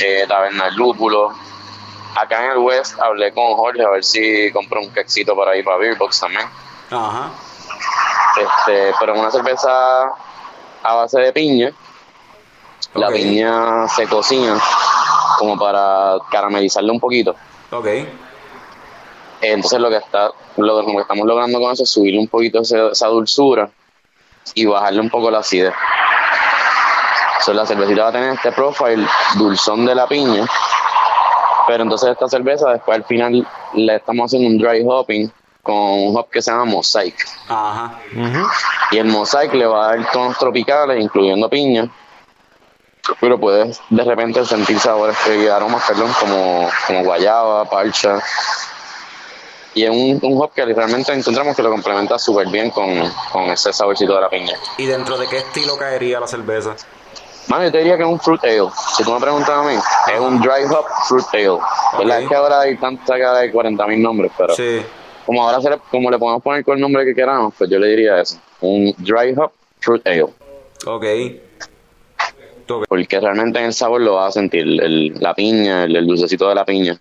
eh, 0.04 0.24
Taberna 0.26 0.64
del 0.64 0.74
Lúpulo. 0.74 1.30
Acá 2.16 2.46
en 2.46 2.52
el 2.52 2.58
West 2.58 2.98
hablé 3.00 3.32
con 3.32 3.54
Jorge 3.54 3.84
a 3.84 3.90
ver 3.90 4.02
si 4.02 4.50
compro 4.52 4.80
un 4.80 4.90
quexito 4.90 5.36
para 5.36 5.54
ir 5.56 5.64
para 5.64 5.76
Beerbox 5.76 6.20
también. 6.20 6.46
Ajá. 6.90 7.30
Este, 8.36 8.94
pero 8.98 9.14
es 9.14 9.20
una 9.20 9.30
cerveza 9.30 9.70
a 10.82 10.94
base 10.94 11.20
de 11.20 11.32
piña. 11.32 11.72
La 12.94 13.08
piña 13.08 13.86
se 13.88 14.06
cocina 14.06 14.58
como 15.38 15.58
para 15.58 16.16
caramelizarla 16.30 16.92
un 16.92 17.00
poquito. 17.00 17.34
Ok. 17.70 17.86
Entonces 19.40 19.78
lo 19.80 19.88
que 19.90 19.96
está, 19.96 20.30
lo, 20.56 20.82
lo 20.82 20.86
que 20.86 21.00
estamos 21.02 21.26
logrando 21.26 21.60
con 21.60 21.72
eso 21.72 21.82
es 21.82 21.90
subirle 21.90 22.18
un 22.20 22.28
poquito 22.28 22.60
ese- 22.60 22.88
esa 22.92 23.06
dulzura 23.08 23.70
y 24.54 24.64
bajarle 24.66 25.00
un 25.00 25.10
poco 25.10 25.30
la 25.30 25.38
acidez. 25.38 25.74
So, 27.40 27.52
la 27.52 27.66
cervecita 27.66 28.02
va 28.04 28.08
a 28.08 28.12
tener 28.12 28.32
este 28.32 28.50
profile 28.52 29.06
dulzón 29.36 29.84
de 29.86 29.94
la 29.94 30.06
piña, 30.06 30.46
pero 31.66 31.82
entonces 31.84 32.10
esta 32.10 32.28
cerveza 32.28 32.70
después 32.70 32.96
al 32.96 33.04
final 33.04 33.46
le 33.74 33.96
estamos 33.96 34.26
haciendo 34.26 34.48
un 34.48 34.58
dry 34.58 34.84
hopping 34.88 35.30
con 35.62 35.74
un 35.76 36.16
hop 36.16 36.30
que 36.30 36.40
se 36.40 36.50
llama 36.50 36.64
Mosaic. 36.64 37.14
Ajá. 37.48 37.98
Y 38.92 38.98
el 38.98 39.06
mosaic 39.06 39.52
le 39.52 39.66
va 39.66 39.84
a 39.84 39.96
dar 39.96 40.10
tonos 40.12 40.38
tropicales, 40.38 41.00
incluyendo 41.02 41.48
piña. 41.48 41.88
Pero 43.20 43.38
puedes 43.38 43.80
de 43.90 44.02
repente 44.02 44.44
sentir 44.44 44.80
sabores 44.80 45.16
y 45.28 45.46
aromas, 45.46 45.84
perdón, 45.86 46.12
como, 46.18 46.68
como 46.86 47.04
guayaba, 47.04 47.64
parcha. 47.68 48.18
Y 49.76 49.84
es 49.84 49.90
un, 49.90 50.18
un 50.22 50.40
hop 50.42 50.52
que 50.54 50.64
realmente 50.64 51.12
encontramos 51.12 51.54
que 51.54 51.62
lo 51.62 51.68
complementa 51.70 52.18
súper 52.18 52.48
bien 52.48 52.70
con, 52.70 52.88
con 53.30 53.42
ese 53.50 53.74
saborcito 53.74 54.14
de 54.14 54.22
la 54.22 54.30
piña. 54.30 54.54
¿Y 54.78 54.86
dentro 54.86 55.18
de 55.18 55.26
qué 55.26 55.36
estilo 55.36 55.76
caería 55.76 56.18
la 56.18 56.26
cerveza? 56.26 56.74
Mano, 57.48 57.64
yo 57.64 57.72
te 57.72 57.78
diría 57.78 57.98
que 57.98 58.02
es 58.02 58.08
un 58.08 58.18
fruit 58.18 58.42
ale. 58.42 58.70
Si 58.96 59.04
tú 59.04 59.12
me 59.12 59.20
preguntas 59.20 59.50
a 59.50 59.62
mí, 59.62 59.74
es 59.74 60.18
un 60.18 60.40
dry 60.40 60.64
hop 60.70 60.86
fruit 61.06 61.26
ale. 61.34 61.58
¿Verdad? 61.98 62.16
Ok. 62.16 62.22
Es 62.22 62.28
que 62.30 62.34
ahora 62.34 62.60
hay 62.62 62.76
tanta 62.78 63.16
que 63.16 63.24
hay 63.26 63.50
40.000 63.52 63.98
nombres, 64.00 64.32
pero 64.38 64.54
Sí. 64.56 64.80
como 65.26 65.44
ahora 65.46 65.60
se 65.60 65.68
le, 65.68 65.78
como 65.90 66.10
le 66.10 66.18
podemos 66.18 66.42
poner 66.42 66.64
con 66.64 66.76
el 66.76 66.80
nombre 66.80 67.04
que 67.04 67.14
queramos, 67.14 67.52
pues 67.58 67.68
yo 67.68 67.78
le 67.78 67.88
diría 67.88 68.18
eso. 68.18 68.38
Un 68.62 68.94
dry 68.96 69.34
hop 69.36 69.52
fruit 69.80 70.06
ale. 70.06 70.22
Ok. 70.86 71.04
porque 72.88 73.20
realmente 73.20 73.58
en 73.60 73.66
el 73.66 73.72
sabor 73.74 74.00
lo 74.00 74.14
vas 74.14 74.30
a 74.30 74.32
sentir, 74.40 74.62
el- 74.62 75.14
la 75.20 75.34
piña, 75.34 75.84
el, 75.84 75.94
el 75.94 76.06
dulcecito 76.06 76.48
de 76.48 76.54
la 76.54 76.64
piña. 76.64 76.98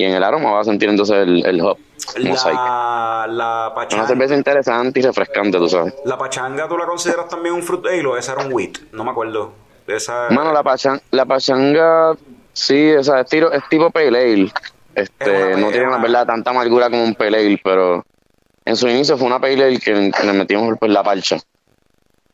Y 0.00 0.04
en 0.04 0.12
el 0.14 0.24
aroma 0.24 0.52
vas 0.52 0.66
a 0.66 0.70
sentir 0.70 0.88
entonces 0.88 1.14
el, 1.14 1.44
el 1.44 1.60
hop. 1.60 1.76
La, 2.16 3.26
la 3.28 3.66
Una 3.66 3.74
pachanga. 3.74 4.06
cerveza 4.06 4.34
interesante 4.34 4.98
y 4.98 5.02
refrescante, 5.02 5.58
tú 5.58 5.68
sabes. 5.68 5.94
La 6.06 6.16
pachanga, 6.16 6.66
¿tú 6.66 6.78
la 6.78 6.86
consideras 6.86 7.28
también 7.28 7.54
un 7.54 7.62
fruit 7.62 7.84
ale 7.86 8.06
o 8.06 8.16
esa 8.16 8.32
era 8.32 8.46
un 8.46 8.52
wheat? 8.54 8.78
No 8.92 9.04
me 9.04 9.10
acuerdo. 9.10 9.52
Esa... 9.86 10.28
Mano, 10.30 10.52
la, 10.54 10.62
pachan, 10.62 11.00
la 11.10 11.26
pachanga, 11.26 12.14
sí, 12.54 12.92
o 12.94 13.04
sea, 13.04 13.20
es, 13.20 13.26
tiro- 13.28 13.52
es 13.52 13.62
tipo 13.68 13.90
pale 13.90 14.08
ale. 14.08 14.44
Es 14.94 15.10
Este, 15.18 15.30
una- 15.30 15.56
no 15.58 15.68
tiene, 15.70 15.86
una- 15.86 15.96
la 15.96 16.02
verdad, 16.02 16.26
tanta 16.26 16.50
amargura 16.50 16.88
como 16.88 17.04
un 17.04 17.14
pale 17.14 17.36
ale, 17.38 17.60
pero 17.62 18.02
en 18.64 18.76
su 18.76 18.88
inicio 18.88 19.18
fue 19.18 19.26
una 19.26 19.38
pale 19.38 19.62
ale 19.62 19.78
que 19.80 19.92
le 19.92 20.32
metimos 20.32 20.74
pues, 20.78 20.90
la 20.90 21.02
parcha. 21.02 21.36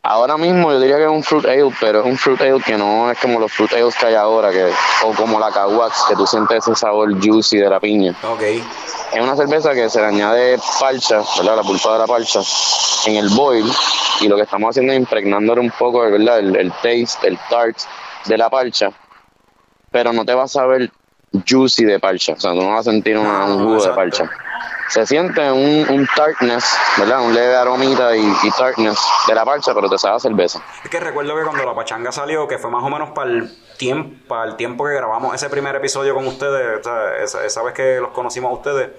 Ahora 0.08 0.36
mismo 0.36 0.70
yo 0.70 0.78
diría 0.78 0.96
que 0.98 1.02
es 1.04 1.10
un 1.10 1.22
fruit 1.24 1.44
ale, 1.46 1.68
pero 1.80 2.00
es 2.00 2.06
un 2.06 2.16
fruit 2.16 2.40
ale 2.40 2.60
que 2.64 2.76
no 2.76 3.10
es 3.10 3.18
como 3.18 3.40
los 3.40 3.50
fruit 3.52 3.72
ales 3.72 3.94
que 3.96 4.06
hay 4.06 4.14
ahora, 4.14 4.50
que, 4.52 4.70
o 5.04 5.12
como 5.14 5.40
la 5.40 5.50
Kawax, 5.50 6.04
que 6.08 6.14
tú 6.14 6.24
sientes 6.26 6.58
ese 6.58 6.76
sabor 6.76 7.12
juicy 7.20 7.58
de 7.58 7.68
la 7.68 7.80
piña. 7.80 8.14
Ok. 8.22 8.40
Es 9.12 9.20
una 9.20 9.34
cerveza 9.34 9.74
que 9.74 9.88
se 9.90 10.00
le 10.00 10.06
añade 10.06 10.58
parcha, 10.78 11.20
¿verdad? 11.38 11.56
La 11.56 11.62
pulpa 11.62 11.94
de 11.94 11.98
la 11.98 12.06
parcha 12.06 12.40
en 13.06 13.16
el 13.16 13.28
boil 13.30 13.68
y 14.20 14.28
lo 14.28 14.36
que 14.36 14.42
estamos 14.42 14.70
haciendo 14.70 14.92
es 14.92 14.98
impregnándole 15.00 15.60
un 15.60 15.70
poco, 15.70 16.00
¿verdad? 16.00 16.38
El, 16.38 16.54
el 16.56 16.70
taste, 16.72 17.26
el 17.26 17.38
tart 17.50 17.76
de 18.26 18.38
la 18.38 18.48
parcha, 18.48 18.90
pero 19.90 20.12
no 20.12 20.24
te 20.24 20.34
vas 20.34 20.54
a 20.56 20.66
ver 20.66 20.90
juicy 21.48 21.84
de 21.84 21.98
parcha, 21.98 22.34
o 22.34 22.40
sea, 22.40 22.52
tú 22.52 22.58
no 22.62 22.70
vas 22.74 22.86
a 22.86 22.90
sentir 22.92 23.18
una- 23.18 23.44
un 23.44 23.58
jugo 23.64 23.82
de 23.84 23.90
parcha. 23.92 24.30
Se 24.88 25.04
siente 25.06 25.50
un, 25.50 25.86
un 25.88 26.08
tartness, 26.14 26.76
¿verdad? 26.96 27.20
Un 27.22 27.34
leve 27.34 27.56
aromita 27.56 28.16
y, 28.16 28.20
y 28.20 28.50
tartness 28.56 28.98
de 29.26 29.34
la 29.34 29.44
parcha, 29.44 29.74
pero 29.74 29.88
te 29.88 29.98
sabe 29.98 30.16
a 30.16 30.20
cerveza. 30.20 30.60
Es 30.84 30.90
que 30.90 31.00
recuerdo 31.00 31.34
que 31.36 31.42
cuando 31.42 31.64
la 31.64 31.74
pachanga 31.74 32.12
salió, 32.12 32.46
que 32.46 32.58
fue 32.58 32.70
más 32.70 32.84
o 32.84 32.88
menos 32.88 33.10
para 33.10 33.30
el 33.30 33.50
tiempo, 33.76 34.28
para 34.28 34.44
el 34.50 34.56
tiempo 34.56 34.84
que 34.84 34.94
grabamos 34.94 35.34
ese 35.34 35.50
primer 35.50 35.74
episodio 35.76 36.14
con 36.14 36.26
ustedes, 36.26 36.80
o 36.80 36.82
sea, 36.82 37.16
esa, 37.22 37.44
esa 37.44 37.62
vez 37.62 37.74
que 37.74 37.98
los 38.00 38.10
conocimos 38.10 38.50
a 38.50 38.54
ustedes, 38.54 38.90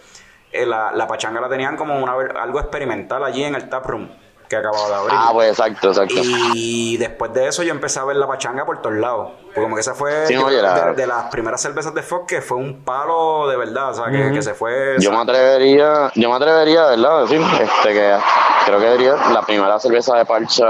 eh, 0.52 0.66
la, 0.66 0.92
la 0.92 1.08
pachanga 1.08 1.42
la 1.42 1.50
tenían 1.50 1.76
como 1.78 1.98
una, 1.98 2.14
algo 2.42 2.60
experimental 2.60 3.24
allí 3.24 3.44
en 3.44 3.56
el 3.56 3.70
taproom 3.70 4.10
que 4.48 4.56
acababa 4.56 4.88
de 4.88 4.96
abrir. 4.96 5.16
Ah, 5.20 5.30
pues 5.34 5.50
exacto, 5.50 5.90
exacto. 5.90 6.16
Y 6.54 6.98
después 6.98 7.34
de 7.34 7.48
eso 7.48 7.64
yo 7.64 7.72
empecé 7.72 8.00
a 8.00 8.04
ver 8.06 8.16
la 8.18 8.28
pachanga 8.28 8.66
por 8.66 8.82
todos 8.82 8.96
lados. 8.96 9.32
Porque 9.48 9.62
como 9.62 9.76
que 9.76 9.82
esa 9.82 9.94
fue 9.96 10.28
Sí, 10.28 10.36
la- 10.36 10.86
de, 10.88 10.94
de 10.94 11.08
las 11.08 11.26
primeras 11.26 11.62
cervezas 11.62 11.94
de 11.94 12.04
Fox 12.04 12.26
que 12.28 12.42
fue 12.42 12.58
un 12.58 12.84
palo 12.84 13.48
de 13.48 13.58
verdad. 13.58 13.90
O 13.92 13.94
sea, 13.94 14.06
que, 14.12 14.32
que 14.32 14.42
se 14.42 14.54
fue... 14.54 14.96
Yo 15.00 15.12
me 15.12 15.18
atrevería, 15.20 16.12
yo 16.16 16.30
me 16.30 16.36
atrevería, 16.36 16.86
¿verdad? 16.86 17.18
A 17.20 17.22
decir 17.24 17.42
este, 17.62 17.94
que 17.94 18.18
creo 18.66 18.80
que 18.80 18.92
sería 18.92 19.16
la 19.34 19.42
primera 19.42 19.80
cerveza 19.80 20.16
de 20.18 20.26
parcha 20.26 20.66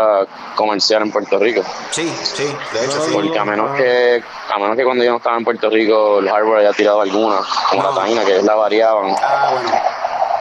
comercial 0.55 1.01
en 1.03 1.11
Puerto 1.11 1.37
Rico. 1.39 1.63
Sí, 1.91 2.07
sí, 2.23 2.55
de 2.73 2.85
hecho 2.85 3.01
sí. 3.01 3.11
Porque 3.13 3.37
a 3.37 3.43
menos 3.45 3.75
que, 3.75 4.23
a 4.53 4.57
menos 4.59 4.75
que 4.77 4.83
cuando 4.85 5.03
yo 5.03 5.11
no 5.11 5.17
estaba 5.17 5.37
en 5.37 5.43
Puerto 5.43 5.69
Rico, 5.69 6.19
el 6.19 6.29
hardware 6.29 6.59
haya 6.59 6.73
tirado 6.73 7.01
alguna, 7.01 7.37
como 7.69 7.83
No. 7.83 7.89
la 7.91 8.01
taína, 8.01 8.23
que 8.23 8.37
es 8.37 8.43
la 8.43 8.55
variaban. 8.55 9.15
Ah, 9.21 9.49
bueno. 9.53 9.69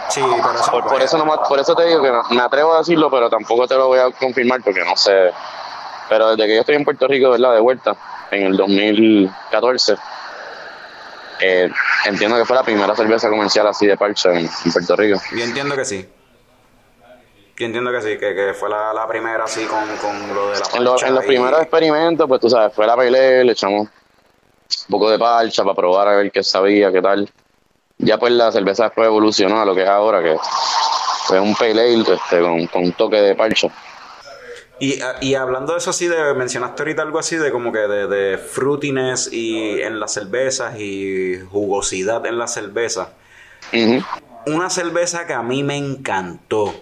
Sí, 0.08 0.20
pero 0.42 0.58
eso 0.58 0.70
Por, 0.70 0.84
no 0.84 0.90
por 0.90 1.02
eso 1.02 1.18
no 1.18 1.42
por 1.48 1.58
eso 1.58 1.74
te 1.74 1.84
digo 1.86 2.02
que 2.02 2.10
me- 2.12 2.36
me 2.36 2.42
atrevo 2.42 2.74
a 2.74 2.78
decirlo, 2.78 3.10
pero 3.10 3.28
tampoco 3.28 3.66
te 3.66 3.74
lo 3.74 3.88
voy 3.88 3.98
a 3.98 4.10
confirmar 4.10 4.62
porque 4.62 4.84
no 4.84 4.96
sé. 4.96 5.30
Pero 6.08 6.30
desde 6.30 6.46
que 6.48 6.54
yo 6.54 6.60
estoy 6.60 6.76
en 6.76 6.84
Puerto 6.84 7.08
Rico, 7.08 7.30
¿verdad? 7.30 7.54
De 7.54 7.60
vuelta, 7.60 7.96
en 8.30 8.42
el 8.44 8.56
2014, 8.56 9.96
eh, 11.40 11.68
entiendo 12.06 12.36
que 12.36 12.44
fue 12.44 12.56
la 12.56 12.62
primera 12.62 12.94
cerveza 12.94 13.28
comercial 13.28 13.66
así 13.66 13.86
de 13.86 13.96
parcha 13.96 14.30
en, 14.30 14.48
en 14.64 14.72
Puerto 14.72 14.96
Rico. 14.96 15.20
Yo 15.32 15.44
entiendo 15.44 15.74
que 15.76 15.84
sí. 15.84 16.08
Yo 17.58 17.64
entiendo 17.66 17.90
que 17.90 18.02
sí, 18.02 18.18
que, 18.18 18.34
que 18.34 18.54
fue 18.54 18.68
la, 18.68 18.92
la 18.92 19.06
primera 19.08 19.44
así 19.44 19.64
con, 19.64 19.80
con 19.96 20.34
lo 20.34 20.50
de 20.52 20.60
la 20.60 20.66
En, 20.74 20.84
los- 20.84 20.92
parcha 20.92 21.08
en 21.08 21.14
los 21.14 21.24
y- 21.24 21.26
primeros 21.26 21.60
experimentos, 21.62 22.28
pues 22.28 22.40
tú 22.40 22.48
sabes, 22.50 22.72
fue 22.74 22.86
la 22.86 22.96
pelea, 22.96 23.42
le 23.44 23.52
echamos 23.52 23.82
un 23.82 24.90
poco 24.90 25.10
de 25.10 25.18
parcha 25.18 25.62
para 25.64 25.74
probar 25.74 26.08
a 26.08 26.16
ver 26.16 26.30
qué 26.30 26.42
sabía, 26.42 26.92
qué 26.92 27.00
tal. 27.02 27.28
Ya 27.98 28.18
pues 28.18 28.32
la 28.32 28.52
cerveza 28.52 28.84
después 28.84 29.06
evolucionó 29.06 29.60
a 29.60 29.64
lo 29.64 29.74
que 29.74 29.82
es 29.82 29.88
ahora, 29.88 30.22
que 30.22 30.36
fue 31.26 31.40
un 31.40 31.54
pale 31.54 31.80
ale 31.80 32.00
este, 32.00 32.40
con, 32.40 32.66
con 32.66 32.84
un 32.84 32.92
toque 32.92 33.16
de 33.16 33.34
parcha. 33.34 33.68
Y, 34.78 35.00
y 35.22 35.34
hablando 35.34 35.72
de 35.72 35.78
eso 35.78 35.88
así, 35.90 36.06
de, 36.06 36.34
mencionaste 36.34 36.82
ahorita 36.82 37.00
algo 37.02 37.18
así 37.18 37.36
de 37.36 37.50
como 37.50 37.72
que 37.72 37.78
de, 37.78 38.06
de 38.06 38.38
fruitiness 38.38 39.32
y 39.32 39.80
en 39.80 39.98
las 39.98 40.12
cervezas 40.12 40.78
y 40.78 41.40
jugosidad 41.50 42.26
en 42.26 42.38
la 42.38 42.46
cerveza. 42.46 43.12
Ujú. 43.72 44.04
Una 44.46 44.68
cerveza 44.68 45.26
que 45.26 45.32
a 45.32 45.42
mí 45.42 45.62
me 45.62 45.76
encantó. 45.76 46.74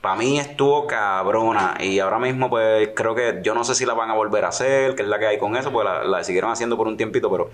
Para 0.00 0.16
mí 0.16 0.40
estuvo 0.40 0.86
cabrona. 0.86 1.76
Y 1.78 1.98
ahora 1.98 2.18
mismo, 2.18 2.48
pues 2.48 2.88
creo 2.96 3.14
que 3.14 3.40
yo 3.42 3.54
no 3.54 3.64
sé 3.64 3.74
si 3.74 3.84
la 3.84 3.92
van 3.92 4.10
a 4.10 4.14
volver 4.14 4.46
a 4.46 4.48
hacer, 4.48 4.94
que 4.94 5.02
es 5.02 5.08
la 5.08 5.18
que 5.18 5.26
hay 5.26 5.38
con 5.38 5.56
eso, 5.56 5.70
pues 5.70 5.84
la, 5.84 6.02
la 6.04 6.24
siguieron 6.24 6.50
haciendo 6.50 6.78
por 6.78 6.88
un 6.88 6.96
tiempito, 6.96 7.30
pero 7.30 7.50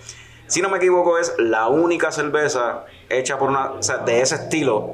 si 0.47 0.62
no 0.62 0.68
me 0.68 0.78
equivoco, 0.78 1.18
es 1.18 1.34
la 1.38 1.68
única 1.68 2.12
cerveza 2.12 2.84
hecha 3.09 3.38
por 3.38 3.49
una, 3.49 3.72
o 3.72 3.82
sea, 3.82 3.99
de 3.99 4.20
ese 4.20 4.36
estilo, 4.36 4.90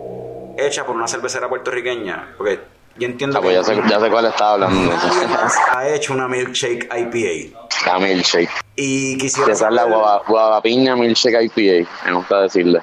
hecha 0.59 0.85
por 0.85 0.97
una 0.97 1.09
cervecera 1.09 1.49
puertorriqueña. 1.49 2.35
Porque 2.37 2.61
yo 2.97 3.07
entiendo 3.07 3.39
Ah, 3.39 3.43
pues 3.43 3.55
ya 3.55 3.65
sé, 3.65 3.81
ya 3.89 4.01
sé 4.01 4.11
cuál 4.11 4.27
estaba 4.27 4.53
hablando. 4.53 4.93
nadie 4.93 5.27
más 5.29 5.55
ha 5.71 5.89
hecho 5.89 6.13
una 6.13 6.29
milkshake 6.29 6.89
IPA. 6.95 7.59
La 7.87 7.99
milkshake. 7.99 8.51
Y 8.77 9.19
quisiera 9.19 9.53
Esa 9.53 9.69
es 9.69 9.75
la 9.75 9.85
guava, 9.85 10.23
guavapiña 10.27 10.97
milkshake 10.97 11.43
IPA, 11.57 11.91
me 12.07 12.13
gusta 12.13 12.43
decirle. 12.43 12.81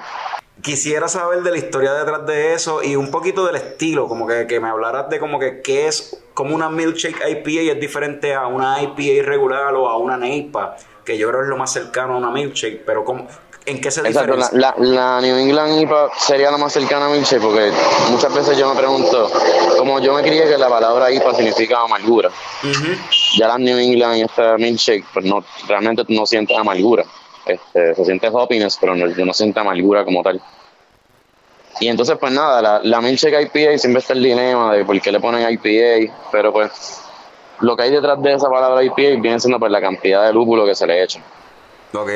Quisiera 0.62 1.08
saber 1.08 1.42
de 1.42 1.52
la 1.52 1.56
historia 1.56 1.94
detrás 1.94 2.26
de 2.26 2.52
eso 2.52 2.82
y 2.82 2.94
un 2.94 3.10
poquito 3.10 3.46
del 3.46 3.56
estilo, 3.56 4.08
como 4.08 4.26
que, 4.26 4.46
que 4.46 4.60
me 4.60 4.68
hablaras 4.68 5.08
de 5.08 5.18
como 5.18 5.38
que 5.38 5.62
qué 5.62 5.86
es, 5.88 6.22
como 6.34 6.54
una 6.54 6.68
milkshake 6.68 7.16
IPA 7.30 7.72
es 7.72 7.80
diferente 7.80 8.34
a 8.34 8.46
una 8.46 8.82
IPA 8.82 9.24
regular 9.26 9.74
o 9.74 9.88
a 9.88 9.96
una 9.96 10.18
NEIPA, 10.18 10.76
que 11.10 11.18
yo 11.18 11.28
creo 11.28 11.42
es 11.42 11.48
lo 11.48 11.56
más 11.56 11.72
cercano 11.72 12.14
a 12.14 12.18
una 12.18 12.30
milkshake, 12.30 12.82
pero 12.86 13.04
como, 13.04 13.26
¿en 13.66 13.80
qué 13.80 13.90
se 13.90 14.00
Exacto, 14.00 14.36
la, 14.36 14.48
diferencia? 14.48 14.74
la, 14.78 15.16
la 15.16 15.20
New 15.20 15.36
England 15.38 15.82
IPA 15.82 16.10
sería 16.16 16.52
la 16.52 16.56
más 16.56 16.72
cercana 16.72 17.06
a 17.06 17.08
milkshake 17.08 17.42
porque 17.42 17.72
muchas 18.10 18.32
veces 18.32 18.56
yo 18.56 18.72
me 18.72 18.78
pregunto, 18.78 19.28
como 19.76 19.98
yo 19.98 20.14
me 20.14 20.22
crié 20.22 20.48
que 20.48 20.56
la 20.56 20.68
palabra 20.68 21.10
IPA 21.10 21.34
significa 21.34 21.80
amargura, 21.80 22.30
ya 23.36 23.48
la 23.48 23.58
New 23.58 23.76
England 23.76 24.18
y 24.18 24.22
esta 24.22 24.56
milkshake, 24.56 25.04
pues 25.12 25.24
no, 25.24 25.44
realmente 25.66 26.04
no 26.08 26.24
sientes 26.26 26.56
amargura. 26.56 27.04
Este, 27.44 27.96
se 27.96 28.04
siente 28.04 28.28
hoppiness, 28.28 28.78
pero 28.80 28.94
no, 28.94 29.06
no 29.06 29.32
siente 29.32 29.58
amargura 29.58 30.04
como 30.04 30.22
tal. 30.22 30.40
Y 31.80 31.88
entonces, 31.88 32.16
pues 32.20 32.32
nada, 32.32 32.62
la, 32.62 32.80
la 32.84 33.00
milkshake 33.00 33.50
IPA 33.52 33.78
siempre 33.78 33.98
está 33.98 34.12
el 34.12 34.22
dilema 34.22 34.74
de 34.74 34.84
por 34.84 35.00
qué 35.00 35.10
le 35.10 35.18
ponen 35.18 35.50
IPA, 35.50 36.14
pero 36.30 36.52
pues 36.52 37.02
lo 37.60 37.76
que 37.76 37.82
hay 37.82 37.90
detrás 37.90 38.20
de 38.22 38.34
esa 38.34 38.48
palabra 38.48 38.82
IPA 38.82 39.20
viene 39.20 39.40
siendo 39.40 39.58
pues 39.58 39.70
la 39.70 39.80
cantidad 39.80 40.26
de 40.26 40.32
lúpulo 40.32 40.64
que 40.64 40.74
se 40.74 40.86
le 40.86 41.02
echa. 41.02 41.20
Ok. 41.94 42.10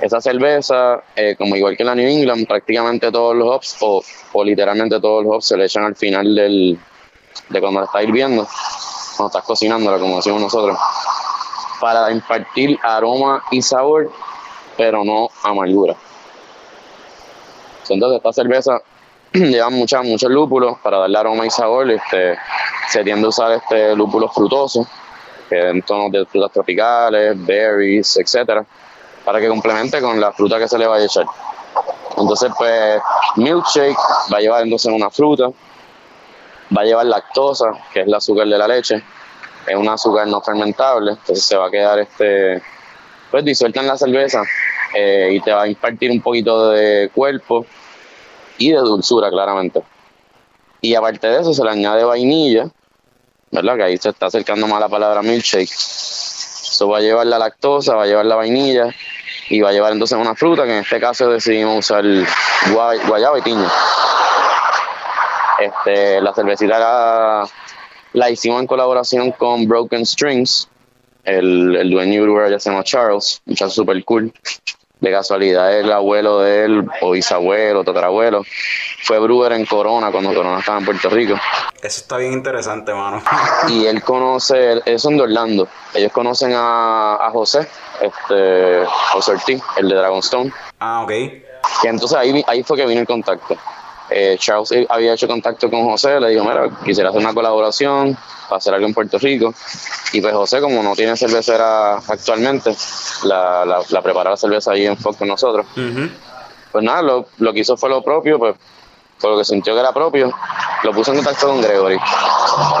Esa 0.00 0.20
cerveza, 0.20 1.02
eh, 1.16 1.34
como 1.36 1.56
igual 1.56 1.76
que 1.76 1.84
la 1.84 1.94
New 1.94 2.08
England, 2.08 2.46
prácticamente 2.46 3.10
todos 3.10 3.34
los 3.34 3.48
hops, 3.48 3.76
o, 3.80 4.02
o 4.32 4.44
literalmente 4.44 5.00
todos 5.00 5.24
los 5.24 5.34
hops, 5.34 5.46
se 5.46 5.56
le 5.56 5.64
echan 5.64 5.84
al 5.84 5.96
final 5.96 6.34
del, 6.34 6.78
de 7.48 7.60
cuando 7.60 7.80
la 7.80 7.86
estás 7.86 8.04
hirviendo, 8.04 8.46
cuando 9.16 9.28
estás 9.28 9.44
cocinándola, 9.44 9.98
como 9.98 10.16
decimos 10.16 10.40
nosotros, 10.40 10.78
para 11.80 12.10
impartir 12.12 12.78
aroma 12.82 13.42
y 13.50 13.60
sabor, 13.60 14.10
pero 14.76 15.04
no 15.04 15.28
amargura. 15.42 15.96
Entonces, 17.88 18.18
esta 18.18 18.32
cerveza 18.32 18.82
lleva 19.50 19.70
mucha, 19.70 20.02
muchos 20.02 20.30
lúpulos 20.30 20.78
para 20.82 20.98
darle 20.98 21.18
aroma 21.18 21.46
y 21.46 21.50
sabor. 21.50 21.90
Este, 21.90 22.36
se 22.88 23.04
tiende 23.04 23.26
a 23.26 23.28
usar 23.28 23.52
este 23.52 23.94
lúpulos 23.94 24.32
frutosos, 24.34 24.86
que 25.48 25.68
en 25.68 25.82
tonos 25.82 26.12
de 26.12 26.24
frutas 26.26 26.52
tropicales, 26.52 27.34
berries, 27.46 28.16
etcétera 28.16 28.64
para 29.28 29.40
que 29.40 29.48
complemente 29.48 30.00
con 30.00 30.18
la 30.18 30.32
fruta 30.32 30.58
que 30.58 30.66
se 30.66 30.78
le 30.78 30.86
vaya 30.86 31.02
a 31.02 31.06
echar. 31.06 31.26
Entonces, 32.16 32.50
pues, 32.56 32.98
milkshake 33.36 33.94
va 34.32 34.38
a 34.38 34.40
llevar 34.40 34.62
entonces 34.62 34.90
una 34.90 35.10
fruta, 35.10 35.48
va 36.74 36.80
a 36.80 36.84
llevar 36.86 37.04
lactosa, 37.04 37.66
que 37.92 38.00
es 38.00 38.06
el 38.06 38.14
azúcar 38.14 38.48
de 38.48 38.56
la 38.56 38.66
leche, 38.66 39.02
es 39.66 39.76
un 39.76 39.86
azúcar 39.86 40.26
no 40.28 40.40
fermentable, 40.40 41.10
entonces 41.10 41.44
se 41.44 41.58
va 41.58 41.66
a 41.66 41.70
quedar 41.70 41.98
este, 41.98 42.62
pues 43.30 43.44
disuelta 43.44 43.80
en 43.80 43.88
la 43.88 43.98
cerveza 43.98 44.42
eh, 44.94 45.28
y 45.34 45.40
te 45.40 45.52
va 45.52 45.64
a 45.64 45.68
impartir 45.68 46.10
un 46.10 46.22
poquito 46.22 46.70
de 46.70 47.10
cuerpo 47.14 47.66
y 48.58 48.72
de 48.72 48.78
dulzura, 48.78 49.30
claramente. 49.30 49.82
Y 50.80 50.94
aparte 50.94 51.26
de 51.28 51.40
eso, 51.40 51.54
se 51.54 51.64
le 51.64 51.70
añade 51.70 52.04
vainilla, 52.04 52.68
¿verdad? 53.50 53.76
Que 53.76 53.82
ahí 53.84 53.96
se 53.96 54.10
está 54.10 54.26
acercando 54.26 54.66
más 54.66 54.80
la 54.80 54.88
palabra 54.88 55.22
milkshake. 55.22 55.70
Eso 55.70 56.88
va 56.88 56.98
a 56.98 57.00
llevar 57.00 57.26
la 57.26 57.38
lactosa, 57.38 57.94
va 57.94 58.04
a 58.04 58.06
llevar 58.06 58.26
la 58.26 58.36
vainilla 58.36 58.94
y 59.50 59.60
va 59.60 59.70
a 59.70 59.72
llevar 59.72 59.92
entonces 59.92 60.18
una 60.18 60.34
fruta, 60.34 60.64
que 60.64 60.72
en 60.72 60.82
este 60.84 61.00
caso 61.00 61.28
decidimos 61.30 61.78
usar 61.78 62.04
guay- 62.04 63.06
guayaba 63.08 63.38
y 63.38 63.42
piña. 63.42 63.68
Este, 65.58 66.20
la 66.20 66.32
cervecita 66.34 67.48
la, 68.12 68.30
hicimos 68.30 68.60
en 68.60 68.66
colaboración 68.66 69.32
con 69.32 69.66
Broken 69.66 70.06
Strings. 70.06 70.68
El, 71.24 71.76
el 71.76 71.90
dueño 71.90 72.48
ya 72.48 72.58
se 72.60 72.70
llama 72.70 72.84
Charles, 72.84 73.42
un 73.44 73.56
super 73.70 74.02
cool. 74.04 74.32
De 75.00 75.12
casualidad, 75.12 75.78
el 75.78 75.92
abuelo 75.92 76.40
de 76.40 76.64
él, 76.64 76.88
o 77.02 77.12
bisabuelo, 77.12 77.84
tatarabuelo, 77.84 78.44
fue 79.04 79.18
brewer 79.20 79.52
en 79.52 79.64
Corona 79.64 80.10
cuando 80.10 80.34
Corona 80.34 80.58
estaba 80.58 80.78
en 80.78 80.84
Puerto 80.84 81.08
Rico 81.08 81.34
Eso 81.76 82.00
está 82.00 82.16
bien 82.16 82.32
interesante, 82.32 82.92
mano. 82.92 83.22
y 83.68 83.86
él 83.86 84.02
conoce, 84.02 84.80
ellos 84.84 85.02
son 85.02 85.16
de 85.16 85.22
Orlando, 85.22 85.68
ellos 85.94 86.10
conocen 86.12 86.52
a, 86.54 87.14
a 87.14 87.30
José, 87.30 87.68
este, 88.00 88.84
José 89.12 89.32
Ortiz, 89.32 89.62
el 89.76 89.88
de 89.88 89.94
Dragonstone, 89.94 90.52
ah, 90.80 91.02
ok. 91.04 91.08
que 91.08 91.88
entonces 91.88 92.18
ahí, 92.18 92.44
ahí 92.48 92.64
fue 92.64 92.76
que 92.76 92.86
vino 92.86 93.00
el 93.00 93.06
contacto. 93.06 93.56
Eh, 94.10 94.36
Charles 94.38 94.72
eh, 94.72 94.86
había 94.88 95.12
hecho 95.12 95.28
contacto 95.28 95.68
con 95.70 95.84
José, 95.84 96.18
le 96.18 96.30
dijo, 96.30 96.42
mira, 96.44 96.70
quisiera 96.84 97.10
hacer 97.10 97.20
una 97.20 97.34
colaboración 97.34 98.16
para 98.48 98.56
hacer 98.56 98.72
algo 98.72 98.86
en 98.86 98.94
Puerto 98.94 99.18
Rico. 99.18 99.52
Y 100.12 100.20
pues 100.20 100.32
José, 100.34 100.60
como 100.60 100.82
no 100.82 100.94
tiene 100.94 101.16
cervecera 101.16 101.96
actualmente, 101.96 102.74
la, 103.24 103.64
la, 103.66 103.80
la 103.88 104.02
prepara 104.02 104.30
la 104.30 104.36
cerveza 104.36 104.72
ahí 104.72 104.86
en 104.86 104.96
Fox 104.96 105.18
con 105.18 105.28
nosotros. 105.28 105.66
Pues 106.72 106.84
nada, 106.84 107.02
lo, 107.02 107.26
lo 107.38 107.52
que 107.52 107.60
hizo 107.60 107.76
fue 107.76 107.90
lo 107.90 108.02
propio, 108.02 108.38
pues 108.38 108.54
por 109.20 109.32
lo 109.32 109.38
que 109.38 109.44
sintió 109.44 109.74
que 109.74 109.80
era 109.80 109.92
propio, 109.92 110.32
lo 110.84 110.92
puso 110.92 111.10
en 111.10 111.16
contacto 111.18 111.48
con 111.48 111.60
Gregory. 111.60 111.98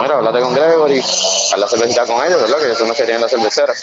Mira, 0.00 0.18
hablate 0.18 0.40
con 0.40 0.54
Gregory, 0.54 1.00
haz 1.00 1.58
la 1.58 1.66
cervecita 1.66 2.06
con 2.06 2.24
ellos, 2.24 2.40
¿verdad? 2.40 2.58
Que 2.58 2.74
son 2.74 2.88
los 2.88 2.96
que 2.96 3.02
tienen 3.04 3.22
la 3.22 3.28
cervecera. 3.28 3.74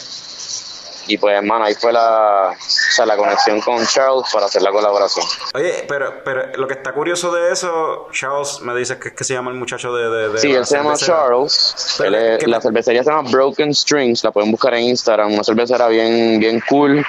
Y 1.08 1.18
pues, 1.18 1.36
hermano, 1.38 1.66
ahí 1.66 1.76
fue 1.76 1.94
la, 1.94 2.50
o 2.52 2.56
sea, 2.60 3.06
la 3.06 3.16
conexión 3.16 3.62
con 3.62 3.86
Charles 3.86 4.26
para 4.34 4.48
hacer 4.48 4.62
la 4.62 4.72
colaboración. 4.72 5.26
Oye, 5.54 5.86
pero, 5.88 6.24
pero 6.24 6.48
lo 6.58 6.68
que 6.68 6.74
está 6.74 6.94
curioso 6.94 7.32
de 7.32 7.52
eso, 7.52 8.08
Charles, 8.12 8.60
me 8.62 8.74
dices 8.76 8.98
que 8.98 9.14
que 9.14 9.24
se 9.24 9.34
llama 9.34 9.52
el 9.52 9.58
muchacho 9.58 9.94
de... 9.94 10.10
de, 10.10 10.30
de 10.30 10.40
Sí, 10.40 10.52
él 10.54 10.66
se 10.66 10.78
llama. 10.78 10.96
Charles. 10.96 12.00
Él 12.04 12.16
es- 12.16 12.48
la 12.48 12.60
cervecería 12.60 13.04
se 13.04 13.10
llama 13.12 13.30
Broken 13.30 13.74
Strings, 13.74 14.24
la 14.24 14.32
pueden 14.32 14.52
buscar 14.52 14.74
en 14.74 14.84
Instagram, 14.84 15.34
una 15.34 15.44
cervecera 15.44 15.88
bien, 15.88 16.40
bien 16.40 16.62
cool. 16.70 17.06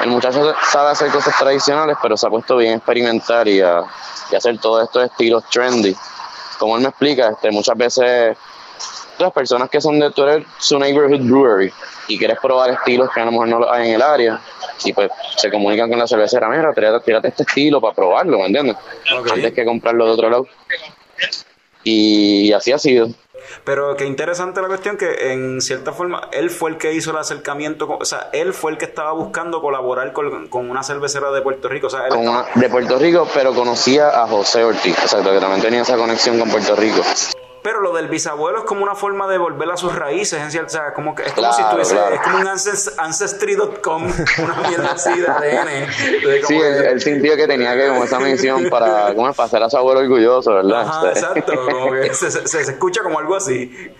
El 0.00 0.08
muchacho 0.10 0.54
sabe 0.70 0.90
hacer 0.90 1.10
cosas 1.10 1.36
tradicionales, 1.38 1.96
pero 2.02 2.16
se 2.16 2.26
ha 2.26 2.30
puesto 2.30 2.56
bien 2.56 2.72
a 2.74 2.76
experimentar 2.76 3.46
y 3.48 3.60
a, 3.60 3.82
y 4.30 4.36
hacer 4.36 4.58
todos 4.58 4.82
estos 4.84 5.04
estilos 5.04 5.44
trendy. 5.50 5.96
Como 6.58 6.76
él 6.76 6.82
me 6.82 6.88
explica, 6.90 7.30
este, 7.30 7.50
muchas 7.50 7.76
veces 7.76 8.36
las 9.22 9.32
personas 9.32 9.70
que 9.70 9.80
son 9.80 9.98
de 9.98 10.10
tú 10.10 10.22
eres 10.24 10.44
su 10.58 10.78
neighborhood 10.78 11.20
brewery 11.20 11.72
y 12.08 12.18
quieres 12.18 12.38
probar 12.40 12.70
estilos 12.70 13.10
que 13.14 13.20
a 13.20 13.24
lo 13.24 13.32
mejor 13.32 13.48
no 13.48 13.58
los 13.60 13.70
hay 13.70 13.88
en 13.88 13.94
el 13.94 14.02
área, 14.02 14.40
y 14.84 14.92
pues 14.92 15.10
se 15.36 15.50
comunican 15.50 15.88
con 15.88 15.98
la 15.98 16.06
cervecera, 16.06 16.48
mira, 16.48 16.72
tírate, 16.74 17.04
tírate 17.04 17.28
este 17.28 17.42
estilo 17.44 17.80
para 17.80 17.94
probarlo, 17.94 18.38
¿me 18.38 18.46
entiendes? 18.46 18.76
Antes 19.32 19.52
que 19.52 19.64
comprarlo 19.64 20.04
de 20.06 20.10
otro 20.12 20.28
lado. 20.30 20.46
Y 21.84 22.52
así 22.52 22.72
ha 22.72 22.78
sido. 22.78 23.08
Pero 23.64 23.96
qué 23.96 24.06
interesante 24.06 24.60
la 24.60 24.68
cuestión 24.68 24.96
que 24.96 25.32
en 25.32 25.60
cierta 25.60 25.92
forma 25.92 26.28
él 26.32 26.48
fue 26.48 26.70
el 26.70 26.78
que 26.78 26.92
hizo 26.94 27.10
el 27.10 27.16
acercamiento, 27.16 27.86
con- 27.88 28.00
o 28.00 28.04
sea, 28.04 28.30
él 28.32 28.54
fue 28.54 28.70
el 28.72 28.78
que 28.78 28.84
estaba 28.84 29.12
buscando 29.12 29.60
colaborar 29.60 30.12
con, 30.12 30.46
con 30.48 30.70
una 30.70 30.82
cervecera 30.84 31.30
de 31.32 31.42
Puerto 31.42 31.68
Rico, 31.68 31.88
o 31.88 31.90
sea, 31.90 32.04
él 32.04 32.10
Con 32.10 32.20
estaba- 32.20 32.46
una- 32.54 32.60
de 32.62 32.68
Puerto 32.68 32.98
Rico, 32.98 33.28
pero 33.34 33.52
conocía 33.52 34.08
a 34.22 34.28
José 34.28 34.62
Ortiz, 34.64 34.96
exacto, 34.98 35.32
que 35.32 35.40
también 35.40 35.60
tenía 35.60 35.82
esa 35.82 35.96
conexión 35.96 36.38
con 36.38 36.50
Puerto 36.50 36.76
Rico. 36.76 37.02
Pero 37.62 37.80
lo 37.80 37.92
del 37.92 38.08
bisabuelo 38.08 38.58
es 38.58 38.64
como 38.64 38.82
una 38.82 38.94
forma 38.94 39.28
de 39.28 39.38
volver 39.38 39.70
a 39.70 39.76
sus 39.76 39.94
raíces, 39.94 40.40
en 40.40 40.50
cierto- 40.50 40.66
o 40.66 40.70
sea, 40.70 40.92
como 40.94 41.14
que 41.14 41.22
es 41.22 41.32
como 41.32 41.48
Claro, 41.48 41.54
si 41.64 41.70
tuviese, 41.72 41.94
claro. 41.94 42.14
es 42.14 42.20
como 42.22 42.36
un 42.38 42.44
ancest- 42.46 42.94
ancestry.com, 42.98 44.02
una 44.42 44.68
mierda 44.68 44.92
así 44.92 45.18
de 45.20 45.26
ADN. 45.28 45.66
de 45.68 46.40
como 46.42 46.48
Sí, 46.48 46.54
él, 46.66 46.84
él 46.84 47.00
sintió 47.00 47.36
que 47.36 47.46
tenía 47.46 47.74
que 47.76 47.88
como 47.88 48.04
esa 48.04 48.18
misión 48.20 48.68
para, 48.70 49.14
para 49.14 49.44
hacer 49.44 49.62
a 49.62 49.70
su 49.70 49.76
abuelo 49.76 50.00
orgulloso, 50.00 50.54
¿verdad? 50.54 50.80
Ajá, 50.82 51.08
Este, 51.12 51.20
exacto, 51.20 51.52
como 51.64 51.92
que 51.92 52.12
se, 52.14 52.30
se- 52.30 52.46
se 52.46 52.60
escucha 52.62 53.02
como 53.02 53.18
algo 53.18 53.36
así. 53.36 53.92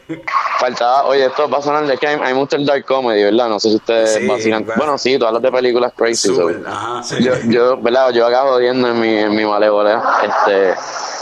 Faltaba, 0.58 1.04
oye, 1.06 1.26
esto 1.26 1.48
va 1.48 1.58
a 1.58 1.62
sonar 1.62 1.86
de 1.86 1.96
que 1.98 2.16
mí 2.16 2.22
me 2.22 2.32
gusta 2.34 2.56
el 2.56 2.66
dark 2.66 2.84
comedy, 2.84 3.22
¿verdad? 3.24 3.48
No 3.48 3.58
sé 3.60 3.70
si 3.70 3.76
ustedes 3.76 4.14
Sí, 4.14 4.26
vacilan. 4.26 4.64
claro. 4.64 4.78
Bueno, 4.78 4.98
sí, 4.98 5.18
todas 5.18 5.34
las 5.34 5.42
de 5.42 5.50
películas 5.52 5.92
crazy. 5.96 6.28
so. 6.28 6.34
Súper, 6.34 6.62
ajá, 6.66 7.02
sí. 7.02 7.22
Yo, 7.22 7.32
yo, 7.46 7.76
¿verdad? 7.80 8.10
Yo 8.10 8.26
acá 8.26 8.42
jodiendo 8.42 8.88
en 8.88 9.00
mi, 9.00 9.18
en 9.18 9.34
mi 9.34 9.44
malévola, 9.44 10.02
este, 10.24 10.74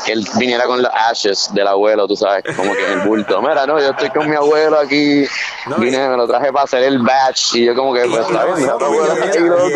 que 0.06 0.12
él 0.12 0.26
viniera 0.36 0.64
con 0.64 0.82
los 0.82 0.90
ashes 0.94 1.50
del 1.52 1.66
abuelo, 1.66 2.06
tú 2.08 2.16
sabes, 2.16 2.29
como 2.56 2.72
que 2.72 2.84
en 2.92 3.00
el 3.00 3.06
bulto. 3.06 3.40
Mira, 3.42 3.66
no, 3.66 3.78
yo 3.80 3.90
estoy 3.90 4.10
con 4.10 4.28
mi 4.28 4.36
abuelo 4.36 4.78
aquí, 4.78 5.24
No, 5.66 5.76
vine, 5.76 6.08
me 6.08 6.16
lo 6.16 6.26
traje 6.26 6.52
para 6.52 6.64
hacer 6.64 6.82
el 6.84 6.98
batch, 7.00 7.54
y 7.56 7.64
yo 7.66 7.74
como 7.74 7.92
que, 7.94 8.02
pues, 8.06 8.20
está 8.20 8.44
bien, 8.46 8.66
no, 8.66 8.72
abuelo 8.74 9.12
está 9.14 9.38
y 9.38 9.42
loco. 9.42 9.68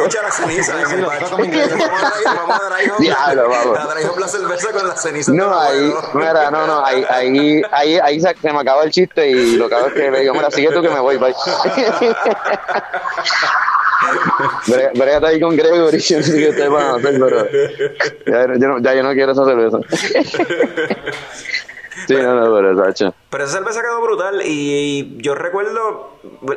Diablo, 2.99 3.49
vamos. 3.49 3.79
a 3.79 3.89
traer 3.89 4.07
la 4.19 4.29
cerveza 4.29 4.73
con 4.73 4.89
la 4.89 4.97
ceniza 4.97 5.31
del 5.33 5.41
No, 5.41 5.59
ahí, 5.59 5.93
mira, 6.15 6.51
no, 6.51 6.67
no, 6.67 6.85
ahí, 6.85 7.05
ahí, 7.09 7.63
ahí, 7.73 7.99
ahí 7.99 8.21
se, 8.21 8.35
se 8.41 8.53
me 8.53 8.61
acaba 8.61 8.85
el 8.85 8.91
chiste 8.91 9.29
y 9.31 9.57
lo 9.57 9.69
que 9.69 9.75
hago 9.75 9.87
es 9.89 9.93
que 9.95 10.11
le 10.11 10.21
digo, 10.21 10.35
mira, 10.35 10.51
sigue 10.51 10.71
tú 10.73 10.83
que 10.83 10.89
me 10.91 11.01
voy, 11.01 11.17
bye. 11.17 11.35
Bre- 14.67 14.91
Brégate 14.95 15.27
ahí 15.27 15.41
con 15.41 15.57
Gregory, 15.57 15.99
yo 16.01 16.19
no 16.19 16.23
sé 16.23 16.37
qué 16.37 16.49
ustedes 16.51 16.71
van 16.71 16.83
a 16.87 16.95
hacer, 16.97 17.19
pero 17.19 17.47
ya, 18.27 18.59
yo 18.59 18.69
no, 18.69 18.79
ya 18.81 18.95
yo 18.95 19.03
no 19.03 19.13
quiero 19.13 19.33
esa 19.33 19.45
cerveza. 19.45 19.79
Sí, 22.07 22.15
no, 22.15 22.35
no, 22.35 22.55
pero 22.55 22.77
Sacho. 22.85 23.15
Pero 23.31 23.45
esa 23.45 23.55
cerveza 23.59 23.81
quedó 23.83 24.01
brutal 24.01 24.43
y 24.45 25.17
yo 25.23 25.35
recuerdo, 25.35 26.11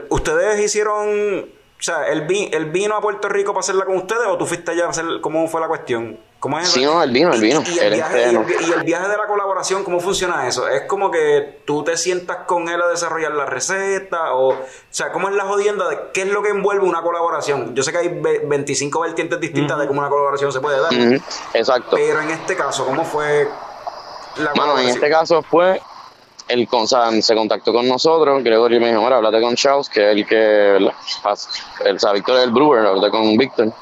ustedes 0.10 0.60
hicieron, 0.60 1.42
o 1.80 1.82
sea, 1.84 2.08
él, 2.10 2.22
vi- 2.22 2.50
él 2.54 2.66
vino 2.66 2.96
a 2.96 3.02
Puerto 3.02 3.30
Rico 3.30 3.52
para 3.54 3.62
hacerla 3.62 3.86
con 3.86 3.98
ustedes 3.98 4.26
o 4.28 4.38
tú 4.38 4.46
fuiste 4.46 4.72
allá 4.72 4.86
a 4.86 4.90
hacer, 4.90 5.06
¿cómo 5.22 5.48
fue 5.48 5.62
la 5.62 5.68
cuestión? 5.68 6.20
¿Cómo 6.40 6.60
es 6.60 6.70
Sí, 6.70 6.86
no, 6.86 7.02
él 7.02 7.12
vino, 7.12 7.34
él 7.34 7.42
vino. 7.42 7.64
Y, 7.66 7.72
y 7.72 7.80
el 7.80 7.94
viaje, 7.96 8.32
y, 8.32 8.36
el, 8.36 8.44
vi- 8.44 8.54
y 8.68 8.72
el 8.72 8.84
viaje 8.84 9.08
de 9.10 9.18
la 9.18 9.26
colaboración, 9.26 9.84
¿cómo 9.84 10.00
funciona 10.00 10.48
eso? 10.48 10.68
¿Es 10.68 10.84
como 10.84 11.10
que 11.10 11.62
tú 11.66 11.84
te 11.84 11.98
sientas 11.98 12.38
con 12.46 12.70
él 12.70 12.80
a 12.80 12.88
desarrollar 12.88 13.32
la 13.32 13.48
receta? 13.48 14.34
O, 14.34 14.50
o 14.50 14.58
sea, 14.92 15.12
¿cómo 15.12 15.30
es 15.30 15.36
la 15.36 15.46
jodienda 15.46 15.90
de 15.90 15.98
qué 16.14 16.22
es 16.22 16.28
lo 16.32 16.44
que 16.44 16.50
envuelve 16.50 16.86
una 16.86 17.02
colaboración? 17.02 17.74
Yo 17.74 17.82
sé 17.82 17.92
que 17.92 17.98
hay 17.98 18.10
ve- 18.22 18.44
25 18.46 19.00
vertientes 19.00 19.40
distintas 19.40 19.80
de 19.80 19.88
cómo 19.88 20.00
una 20.00 20.10
colaboración 20.10 20.52
se 20.52 20.60
puede 20.60 20.80
dar, 20.80 20.94
Ujú, 20.94 21.16
Exacto. 21.56 21.96
pero 21.96 22.22
en 22.22 22.30
este 22.30 22.56
caso, 22.56 22.86
¿cómo 22.86 23.04
fue 23.04 23.48
la 24.40 24.54
Mano, 24.56 24.80
en 24.80 24.90
este 24.90 25.10
caso 25.10 25.42
fue 25.42 25.82
el 26.48 26.68
con, 26.68 26.84
o 26.84 26.88
sea, 26.88 27.12
se 27.22 27.36
contactó 27.36 27.74
con 27.74 27.88
nosotros, 27.88 28.44
Gregorio 28.44 28.80
me 28.80 28.90
dijo, 28.90 29.02
mira, 29.02 29.18
háblate 29.18 29.42
con 29.42 29.56
Charles, 29.56 29.90
que 29.90 30.12
es 30.12 30.16
el 30.18 30.26
que, 30.26 30.78
el, 30.78 30.88
o 30.88 32.00
sea, 32.00 32.14
Víctor 32.14 32.38
es 32.38 32.44
el 32.46 32.52
brewer, 32.52 32.86
hablate 32.86 33.10
con 33.10 33.36
Víctor. 33.36 33.74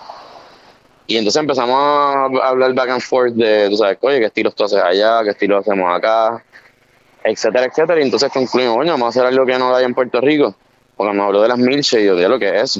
Y 1.07 1.17
entonces 1.17 1.39
empezamos 1.39 1.75
a 1.77 2.23
hablar 2.47 2.73
back 2.73 2.89
and 2.89 3.01
forth 3.01 3.33
de, 3.33 3.69
tú 3.69 3.77
sabes, 3.77 3.97
oye, 4.01 4.19
qué 4.19 4.25
estilos 4.25 4.55
tú 4.55 4.63
haces 4.63 4.81
allá, 4.81 5.23
qué 5.23 5.29
estilos 5.29 5.61
hacemos 5.61 5.95
acá, 5.95 6.43
etcétera, 7.23 7.65
etcétera. 7.65 7.99
Y 7.99 8.03
entonces 8.03 8.31
concluimos, 8.31 8.75
bueno, 8.75 8.93
vamos 8.93 9.05
a 9.05 9.09
hacer 9.09 9.25
algo 9.25 9.45
que 9.45 9.57
no 9.59 9.75
hay 9.75 9.85
en 9.85 9.93
Puerto 9.93 10.19
Rico. 10.19 10.55
Porque 10.95 11.13
me 11.13 11.21
habló 11.21 11.41
de 11.41 11.49
las 11.49 11.59
milkshakes 11.59 12.03
y 12.03 12.07
yo 12.07 12.15
dije, 12.15 12.27
lo 12.27 12.39
que 12.39 12.55
es 12.55 12.63
eso. 12.63 12.79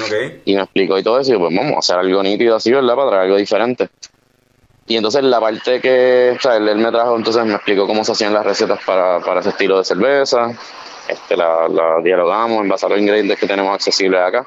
Ok. 0.00 0.40
Y 0.46 0.56
me 0.56 0.62
explicó 0.62 0.98
y 0.98 1.04
todo 1.04 1.20
eso, 1.20 1.32
y 1.34 1.38
pues 1.38 1.54
vamos 1.54 1.74
a 1.74 1.78
hacer 1.78 1.96
algo 1.96 2.22
nítido 2.24 2.56
así, 2.56 2.72
¿verdad? 2.72 2.96
Para 2.96 3.08
traer 3.10 3.22
algo 3.24 3.36
diferente. 3.36 3.88
Y 4.86 4.96
entonces 4.96 5.22
la 5.22 5.40
parte 5.40 5.80
que, 5.80 6.34
o 6.36 6.40
sea, 6.40 6.56
él, 6.56 6.68
él 6.68 6.76
me 6.76 6.90
trajo, 6.90 7.16
entonces 7.16 7.44
me 7.44 7.54
explicó 7.54 7.86
cómo 7.86 8.04
se 8.04 8.12
hacían 8.12 8.34
las 8.34 8.44
recetas 8.44 8.78
para, 8.84 9.20
para 9.20 9.40
ese 9.40 9.48
estilo 9.50 9.78
de 9.78 9.84
cerveza. 9.84 10.50
Este, 11.08 11.36
la, 11.36 11.68
la 11.68 12.00
dialogamos 12.02 12.62
en 12.62 12.68
base 12.68 12.86
a 12.86 12.88
los 12.90 12.98
ingredientes 12.98 13.38
que 13.38 13.46
tenemos 13.46 13.74
accesibles 13.74 14.20
acá. 14.20 14.46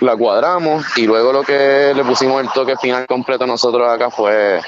La 0.00 0.16
cuadramos 0.16 0.84
y 0.98 1.06
luego 1.06 1.32
lo 1.32 1.42
que 1.42 1.92
le 1.94 2.04
pusimos 2.04 2.42
el 2.42 2.50
toque 2.50 2.76
final 2.76 3.06
completo 3.06 3.46
nosotros 3.46 3.88
acá 3.88 4.10
fue 4.10 4.60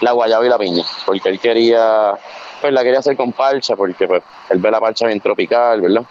la 0.00 0.12
guayaba 0.12 0.44
y 0.44 0.48
la 0.48 0.58
piña. 0.58 0.84
Porque 1.06 1.30
él 1.30 1.40
quería, 1.40 2.12
pues 2.60 2.72
la 2.72 2.82
quería 2.82 2.98
hacer 3.00 3.16
con 3.16 3.32
parcha, 3.32 3.74
porque 3.74 4.06
pues 4.06 4.22
él 4.50 4.58
ve 4.58 4.70
la 4.70 4.80
parcha 4.80 5.06
bien 5.06 5.20
tropical, 5.20 5.80
¿verdad? 5.80 6.04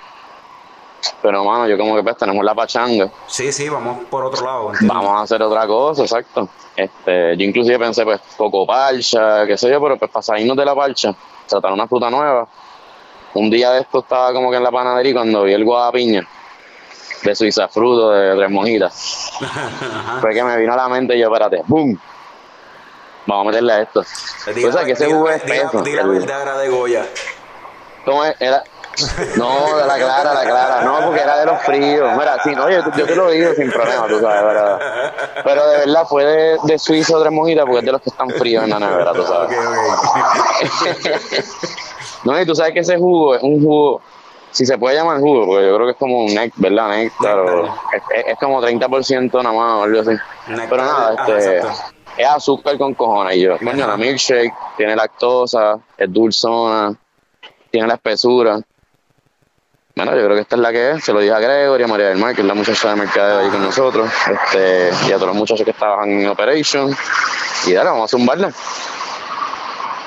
Pero, 1.22 1.44
mano, 1.44 1.68
yo 1.68 1.78
como 1.78 1.96
que 1.96 2.04
pues 2.04 2.18
tenemos 2.18 2.44
la 2.44 2.54
pachanga. 2.54 3.10
Sí, 3.28 3.52
sí, 3.52 3.68
vamos 3.70 4.04
por 4.10 4.24
otro 4.26 4.46
lado. 4.46 4.72
Vamos 4.82 5.20
a 5.20 5.22
hacer 5.24 5.42
otra 5.42 5.66
cosa, 5.68 6.04
exacto. 6.04 6.48
Este, 6.76 7.36
yo 7.38 7.44
inclusive 7.46 7.78
pensé, 7.80 8.04
pues, 8.04 8.22
coco 8.38 8.66
parcha, 8.66 9.46
qué 9.46 9.58
sé 9.58 9.70
yo, 9.70 9.82
pero 9.82 9.98
pues 9.98 10.12
para 10.12 10.22
salirnos 10.24 10.56
de 10.58 10.66
la 10.66 10.76
parcha, 10.76 11.14
tratar 11.48 11.72
una 11.74 11.88
fruta 11.88 12.10
nueva. 12.10 12.48
Un 13.34 13.50
día 13.50 13.72
de 13.72 13.82
esto 13.82 14.00
estaba 14.00 14.34
como 14.34 14.52
que 14.52 14.58
en 14.58 14.64
la 14.64 14.72
panadería 14.72 15.14
cuando 15.14 15.44
vi 15.44 15.54
el 15.54 15.64
guadapiña 15.64 16.28
de 17.24 17.36
Suiza 17.36 17.68
Fruto 17.68 18.10
de 18.12 18.36
Tres 18.36 18.50
Mojitas, 18.52 19.32
fue 20.22 20.34
que 20.34 20.44
me 20.44 20.58
vino 20.58 20.74
a 20.74 20.78
la 20.78 20.90
mente 20.90 21.16
y 21.16 21.20
yo, 21.20 21.28
espérate, 21.28 21.62
¡boom! 21.66 21.98
Vamos 23.28 23.46
a 23.46 23.50
meterle 23.50 23.74
a 23.74 23.82
esto. 23.84 24.04
Diga- 24.54 24.70
o 24.70 24.72
sea, 24.72 24.84
que 24.84 24.92
ese 24.94 25.06
jugo 25.06 25.30
es 25.30 25.46
diga 25.46 25.70
la 26.04 26.08
verdadera 26.08 26.58
de 26.58 26.70
Goya. 26.70 27.06
¿Cómo 28.04 28.26
es? 28.26 28.36
Era... 28.42 28.64
No, 29.38 29.78
de 29.78 29.86
la 29.88 29.96
clara, 29.96 30.34
la 30.34 30.44
clara. 30.44 30.82
No, 30.82 31.06
porque 31.06 31.22
era 31.22 31.38
de 31.40 31.46
los 31.46 31.62
fríos. 31.64 32.12
Mira, 32.18 32.38
sí, 32.44 32.54
no, 32.56 32.70
yo, 32.70 32.80
yo 32.98 33.06
te 33.06 33.16
lo 33.16 33.30
digo 33.30 33.54
sin 33.54 33.72
problema, 33.72 34.08
tú 34.08 34.20
sabes, 34.20 34.44
pero, 34.44 35.44
pero 35.44 35.68
de 35.68 35.78
verdad 35.80 36.06
fue 36.08 36.26
de, 36.26 36.58
de 36.64 36.80
Suiza 36.80 37.18
tres 37.20 37.32
mojitas 37.32 37.66
porque 37.66 37.80
es 37.80 37.86
de 37.86 37.92
los 37.94 38.02
que 38.02 38.10
están 38.10 38.30
fríos 38.32 38.64
en 38.64 38.70
la 38.70 38.80
nevera, 38.80 39.14
tú 39.14 39.24
sabes. 39.24 39.50
No, 42.24 42.40
y 42.40 42.46
tú 42.46 42.54
sabes 42.56 42.74
que 42.74 42.80
ese 42.82 42.98
jugo 42.98 43.36
es 43.36 43.42
un 43.44 43.62
jugo, 43.64 44.02
si 44.52 44.66
se 44.66 44.78
puede 44.78 44.96
llamar 44.96 45.20
jugo, 45.20 45.46
porque 45.48 45.68
yo 45.68 45.76
creo 45.76 45.86
que 45.88 45.92
es 45.94 45.98
como 45.98 46.26
un 46.26 46.34
néctar, 46.36 46.62
¿verdad? 46.62 46.90
Néctar, 46.90 47.40
o- 47.40 47.66
es, 47.66 48.26
es- 48.28 48.38
como 48.40 48.62
30% 48.62 49.42
nada 49.42 49.56
más 49.56 49.74
o 49.80 49.84
algo 49.84 50.02
así. 50.02 50.12
Pero 50.70 50.84
nada, 50.86 51.16
este, 51.16 51.60
es 52.18 52.28
azúcar 52.28 52.78
con 52.78 52.94
cojones. 52.94 53.38
Y 53.38 53.42
yo, 53.42 53.58
coño, 53.58 53.88
la 53.88 53.98
milkshake 53.98 54.54
tiene 54.78 54.96
lactosa, 54.96 55.80
es 55.98 56.12
dulzona, 56.12 56.94
tiene 57.72 57.88
la 57.88 57.96
espesura. 57.96 58.60
Bueno, 59.96 60.16
yo 60.16 60.24
creo 60.24 60.36
que 60.36 60.42
esta 60.42 60.56
es 60.56 60.62
la 60.62 60.72
que 60.72 60.92
es. 60.92 61.04
Se 61.04 61.14
lo 61.14 61.20
dije 61.20 61.34
a 61.34 61.40
Gregory, 61.40 61.84
a 61.84 61.88
María 61.88 62.08
del 62.08 62.18
Mar, 62.18 62.34
que 62.34 62.42
es 62.42 62.48
la 62.48 62.54
muchacha 62.54 62.90
de 62.90 62.96
mercadeo 62.96 63.40
ahí 63.40 63.50
con 63.50 63.62
nosotros, 63.62 64.10
este, 64.32 64.90
y 65.08 65.12
a 65.12 65.16
todos 65.16 65.28
los 65.28 65.36
muchachos 65.36 65.66
que 65.66 65.74
trabajan 65.74 66.10
en 66.10 66.28
Operation. 66.28 66.96
Y 67.68 67.74
dale, 67.74 67.90
vamos 67.90 68.06
a 68.06 68.18
zumbarla. 68.18 68.52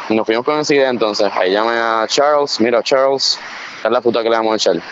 Y 0.09 0.15
nos 0.17 0.27
fuimos 0.27 0.45
con 0.45 0.59
esa 0.59 0.75
idea 0.75 0.89
entonces. 0.91 1.31
Ahí 1.35 1.53
llamé 1.53 1.73
a 1.73 2.05
Charles, 2.09 2.61
mira 2.61 2.83
Charles, 2.83 3.39
esta 3.77 3.89
es 3.89 3.93
la 3.93 4.01
puta 4.01 4.23
que 4.23 4.31
le 4.31 4.37
vamos 4.37 4.53
a 4.53 4.57
echar. 4.57 4.83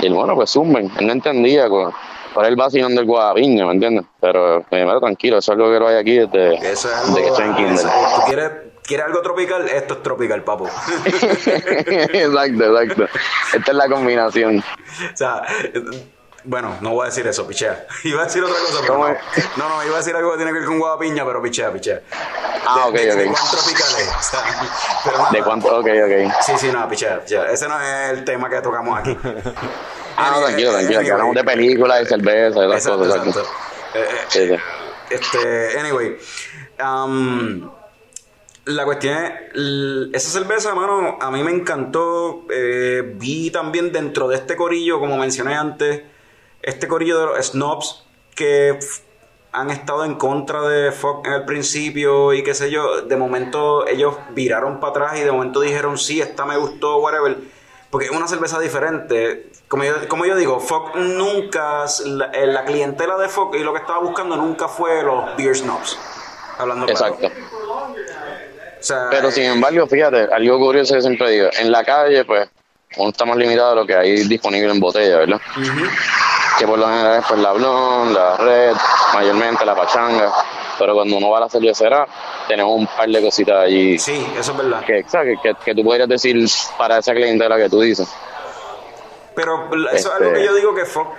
Y 0.00 0.06
él, 0.06 0.14
bueno, 0.14 0.34
pues 0.34 0.50
zumben. 0.50 0.90
Él 0.98 1.06
no 1.06 1.12
entendía, 1.12 1.68
pues, 1.68 1.88
por 2.32 2.44
el 2.44 2.56
vacilón 2.56 2.94
del 2.94 3.04
guadapiña, 3.06 3.66
¿me 3.66 3.72
entiendes? 3.72 4.04
Pero, 4.20 4.64
me 4.70 4.84
dijo, 4.84 5.00
tranquilo, 5.00 5.38
eso 5.38 5.52
es 5.52 5.58
algo 5.58 5.72
que 5.72 5.78
lo 5.80 5.88
hay 5.88 5.96
aquí 5.96 6.18
desde, 6.18 6.54
Eso 6.70 6.88
es 6.88 6.94
desde 6.94 6.96
algo. 7.06 7.16
que 7.16 7.26
estoy 7.26 7.44
en 7.46 7.54
kinder. 7.56 7.84
¿Tú 7.86 8.20
quieres, 8.26 8.50
quieres 8.88 9.06
algo 9.06 9.22
tropical? 9.22 9.68
Esto 9.68 9.94
es 9.94 10.02
tropical, 10.02 10.42
papo. 10.42 10.66
exacto, 11.06 12.76
exacto. 12.80 13.04
Esta 13.54 13.70
es 13.70 13.76
la 13.76 13.88
combinación. 13.88 14.58
o 14.58 15.16
sea, 15.16 15.42
bueno, 16.44 16.76
no 16.80 16.90
voy 16.90 17.02
a 17.02 17.06
decir 17.10 17.26
eso, 17.26 17.46
pichea. 17.46 17.86
Iba 18.04 18.22
a 18.22 18.24
decir 18.24 18.42
otra 18.42 18.56
cosa, 18.58 18.78
pero 18.80 18.94
¿Cómo 18.94 19.08
no. 19.08 19.14
no. 19.56 19.68
No, 19.68 19.84
iba 19.84 19.94
a 19.94 19.98
decir 19.98 20.16
algo 20.16 20.30
que 20.32 20.36
tiene 20.38 20.52
que 20.52 20.58
ver 20.60 20.66
con 20.68 20.78
guadapiña, 20.78 21.24
pero 21.26 21.42
pichea, 21.42 21.70
pichea. 21.72 22.00
Ah, 22.66 22.84
De- 22.84 22.90
ok, 22.90 22.94
de, 22.94 23.16
de 23.16 23.26
ok. 23.28 23.32
cuán 23.36 23.50
tropical 23.50 23.88
es. 23.98 24.08
O 24.08 24.22
sea, 24.22 24.40
pero 25.04 25.18
nada. 25.18 25.30
¿De 25.30 25.42
cuánto? 25.42 25.78
Ok, 25.78 25.86
ok. 25.86 26.32
Sí, 26.42 26.52
sí, 26.58 26.70
no, 26.72 26.88
pichea, 26.88 27.20
pichea. 27.20 27.50
Ese 27.50 27.68
no 27.68 27.80
es 27.80 28.10
el 28.10 28.24
tema 28.24 28.48
que 28.48 28.60
tocamos 28.60 28.98
aquí. 28.98 29.16
Ah, 30.16 30.30
no, 30.32 30.40
tranquilo, 30.46 30.70
tranquilo. 30.72 30.90
Que 30.90 30.96
anyway. 30.96 31.10
hablamos 31.10 31.34
de 31.34 31.44
películas, 31.44 31.98
de 32.00 32.06
cerveza, 32.06 32.60
de 32.60 32.66
esas 32.68 32.86
Exacto, 32.86 32.98
cosas, 32.98 33.26
exacto. 33.26 33.50
Eh, 33.94 34.08
eh, 34.10 34.24
Sí, 34.28 34.48
sí. 34.48 34.54
Este, 35.10 35.78
anyway. 35.80 36.18
um, 36.82 37.70
la 38.68 38.84
cuestión 38.84 39.16
es, 39.16 39.32
esa 40.12 40.40
cerveza, 40.40 40.74
mano, 40.74 41.16
a 41.20 41.30
mí 41.30 41.42
me 41.42 41.50
encantó. 41.50 42.44
Eh, 42.50 43.14
vi 43.16 43.50
también 43.50 43.92
dentro 43.92 44.28
de 44.28 44.36
este 44.36 44.56
corillo, 44.56 45.00
como 45.00 45.16
mencioné 45.16 45.54
antes, 45.54 46.02
este 46.62 46.86
corillo 46.86 47.18
de 47.18 47.26
los 47.26 47.46
snobs 47.46 48.04
que 48.34 48.78
han 49.52 49.70
estado 49.70 50.04
en 50.04 50.16
contra 50.16 50.60
de 50.68 50.92
Fox 50.92 51.26
en 51.26 51.34
el 51.34 51.44
principio 51.46 52.34
y 52.34 52.42
qué 52.42 52.54
sé 52.54 52.70
yo. 52.70 53.02
De 53.02 53.16
momento 53.16 53.86
ellos 53.86 54.16
viraron 54.30 54.80
para 54.80 54.90
atrás 54.90 55.18
y 55.18 55.22
de 55.22 55.32
momento 55.32 55.60
dijeron, 55.60 55.96
sí, 55.96 56.20
esta 56.20 56.44
me 56.44 56.58
gustó, 56.58 56.98
whatever. 56.98 57.38
porque 57.90 58.06
es 58.06 58.12
una 58.12 58.28
cerveza 58.28 58.60
diferente. 58.60 59.50
Como 59.68 60.26
yo, 60.26 60.36
digo, 60.36 60.60
Fox 60.60 60.94
nunca, 60.94 61.86
la, 62.04 62.26
eh, 62.26 62.46
la 62.46 62.66
clientela 62.66 63.16
de 63.16 63.28
Fox 63.28 63.58
y 63.58 63.62
lo 63.62 63.72
que 63.72 63.80
estaba 63.80 64.00
buscando 64.00 64.36
nunca 64.36 64.68
fue 64.68 65.02
los 65.02 65.34
beer 65.38 65.56
snobs. 65.56 65.98
Hablando 66.58 66.86
claro. 66.86 67.16
Exacto. 68.78 68.80
O 68.80 68.82
sea, 68.82 69.06
Pero 69.10 69.28
eh, 69.28 69.32
sin 69.32 69.44
embargo, 69.44 69.86
fíjate, 69.86 70.28
algo 70.32 70.58
curioso 70.58 70.94
que 70.94 71.00
siempre 71.02 71.30
digo, 71.30 71.48
en 71.58 71.70
la 71.70 71.84
calle, 71.84 72.24
pues, 72.24 72.48
uno 72.96 73.10
está 73.10 73.24
más 73.24 73.36
limitado 73.36 73.72
a 73.72 73.74
lo 73.74 73.86
que 73.86 73.94
hay 73.94 74.26
disponible 74.26 74.70
en 74.70 74.80
botella, 74.80 75.18
¿verdad? 75.18 75.40
Que 76.58 76.66
por 76.66 76.78
lo 76.78 76.86
general 76.88 77.20
es 77.20 77.24
pues 77.28 77.40
la 77.40 77.52
blonde, 77.52 78.14
la 78.14 78.36
red, 78.36 78.72
mayormente 79.14 79.64
la 79.64 79.76
pachanga. 79.76 80.32
Pero 80.78 80.94
cuando 80.94 81.16
uno 81.16 81.30
va 81.30 81.38
a 81.38 81.40
la 81.42 81.48
cervecera, 81.48 82.06
tenemos 82.48 82.72
un 82.76 82.86
par 82.86 83.08
de 83.08 83.20
cositas 83.20 83.64
allí 83.64 83.98
sí, 83.98 84.26
eso 84.38 84.52
es 84.52 84.56
verdad. 84.58 84.84
que, 84.84 85.04
que, 85.42 85.54
que 85.64 85.74
tú 85.74 85.84
podrías 85.84 86.08
decir 86.08 86.36
para 86.78 86.98
esa 86.98 87.12
clientela 87.14 87.56
que 87.56 87.68
tú 87.68 87.80
dices. 87.80 88.08
Pero 89.34 89.68
eso 89.72 89.88
es 89.92 90.04
Este- 90.04 90.12
algo 90.16 90.32
que 90.32 90.44
yo 90.44 90.54
digo 90.54 90.74
que 90.74 90.84
Fox, 90.84 91.10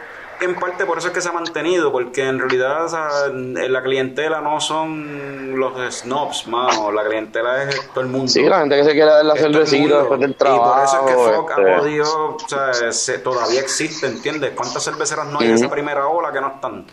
en 0.41 0.55
parte 0.55 0.85
por 0.85 0.97
eso 0.97 1.07
es 1.07 1.13
que 1.13 1.21
se 1.21 1.29
ha 1.29 1.31
mantenido, 1.31 1.91
porque 1.91 2.23
en 2.27 2.39
realidad 2.39 2.85
o 2.85 2.89
sea, 2.89 3.07
la 3.33 3.81
clientela 3.83 4.41
no 4.41 4.59
son 4.61 5.59
los 5.59 5.93
snobs, 5.95 6.47
mano. 6.47 6.91
La 6.91 7.03
clientela 7.05 7.63
es 7.63 7.87
todo 7.89 8.01
el 8.01 8.07
mundo. 8.07 8.27
Sí, 8.27 8.41
la 8.43 8.59
gente 8.59 8.75
que 8.77 8.83
se 8.83 8.91
quiere 8.91 9.11
dar 9.11 9.25
la 9.25 9.33
Es 9.35 9.41
cervecita 9.41 9.97
después 9.99 10.19
del 10.19 10.31
Y 10.31 10.33
por 10.33 10.47
trabajo. 10.47 10.83
eso 10.83 11.07
es 11.09 11.15
que 11.15 11.21
Fox 11.35 11.51
este, 11.57 11.73
ha 11.73 11.77
podido, 11.77 12.35
o 12.35 12.39
sea, 12.47 12.91
se- 12.91 13.19
todavía 13.19 13.59
existe, 13.61 14.07
¿entiendes? 14.07 14.51
¿Cuántas 14.55 14.83
cerveceras 14.83 15.27
no 15.27 15.39
hay 15.39 15.47
de 15.49 15.53
esa 15.55 15.69
primera 15.69 16.07
ola 16.07 16.31
que 16.31 16.41
no 16.41 16.47
están? 16.55 16.85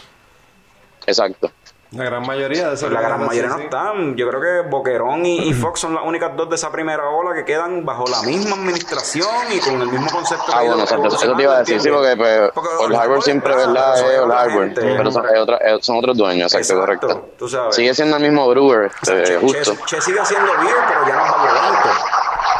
Exacto. 1.06 1.50
La 1.92 2.04
gran 2.04 2.26
mayoría 2.26 2.68
de 2.68 2.74
esas 2.74 2.90
La 2.90 3.00
gran 3.00 3.24
mayoría 3.24 3.48
no 3.48 3.58
sí. 3.58 3.64
están. 3.64 4.16
Yo 4.16 4.28
creo 4.28 4.40
que 4.40 4.68
Boquerón 4.68 5.24
y, 5.24 5.48
y 5.48 5.52
Fox 5.54 5.80
son 5.80 5.94
las 5.94 6.04
únicas 6.04 6.36
dos 6.36 6.48
de 6.50 6.56
esa 6.56 6.70
primera 6.72 7.08
ola 7.08 7.32
que 7.32 7.44
quedan 7.44 7.84
bajo 7.86 8.04
la 8.10 8.22
misma 8.22 8.56
administración 8.56 9.28
y 9.52 9.60
con 9.60 9.80
el 9.80 9.88
mismo 9.88 10.10
concepto. 10.10 10.46
que 10.46 10.52
Ah, 10.52 10.62
bueno, 10.62 10.82
exacto. 10.82 11.06
Eso 11.06 11.36
te 11.36 11.42
iba 11.44 11.54
a 11.54 11.58
decir, 11.60 11.80
sí, 11.80 11.88
porque 11.88 12.16
pues, 12.16 12.50
Porque 12.52 12.70
Old 12.80 12.94
Harbor 12.96 13.22
siempre, 13.22 13.52
claro, 13.54 13.72
¿verdad? 13.72 13.94
Es 13.94 14.02
es 14.02 14.18
Old 14.20 14.32
Harbor. 14.32 14.70
Pero 14.74 15.10
son, 15.12 15.26
es 15.26 15.38
otra- 15.40 15.56
es- 15.58 15.86
son 15.86 15.96
otros 15.98 16.16
dueños, 16.16 16.52
exacto, 16.52 16.82
Exacto, 16.84 17.06
correcto. 17.08 17.28
tú 17.38 17.48
sabes. 17.48 17.76
Sigue 17.76 17.94
siendo 17.94 18.16
el 18.16 18.22
mismo 18.24 18.48
brewer, 18.48 18.90
O 19.02 19.04
sea, 19.04 19.18
eh, 19.18 19.22
che, 19.24 19.36
justo. 19.36 19.72
Che- 19.76 19.84
Che 19.86 20.00
sigue 20.00 20.20
haciendo 20.20 20.52
beer, 20.58 20.74
pero 20.88 21.06
ya 21.06 21.16
no 21.16 21.24
es. 21.24 21.30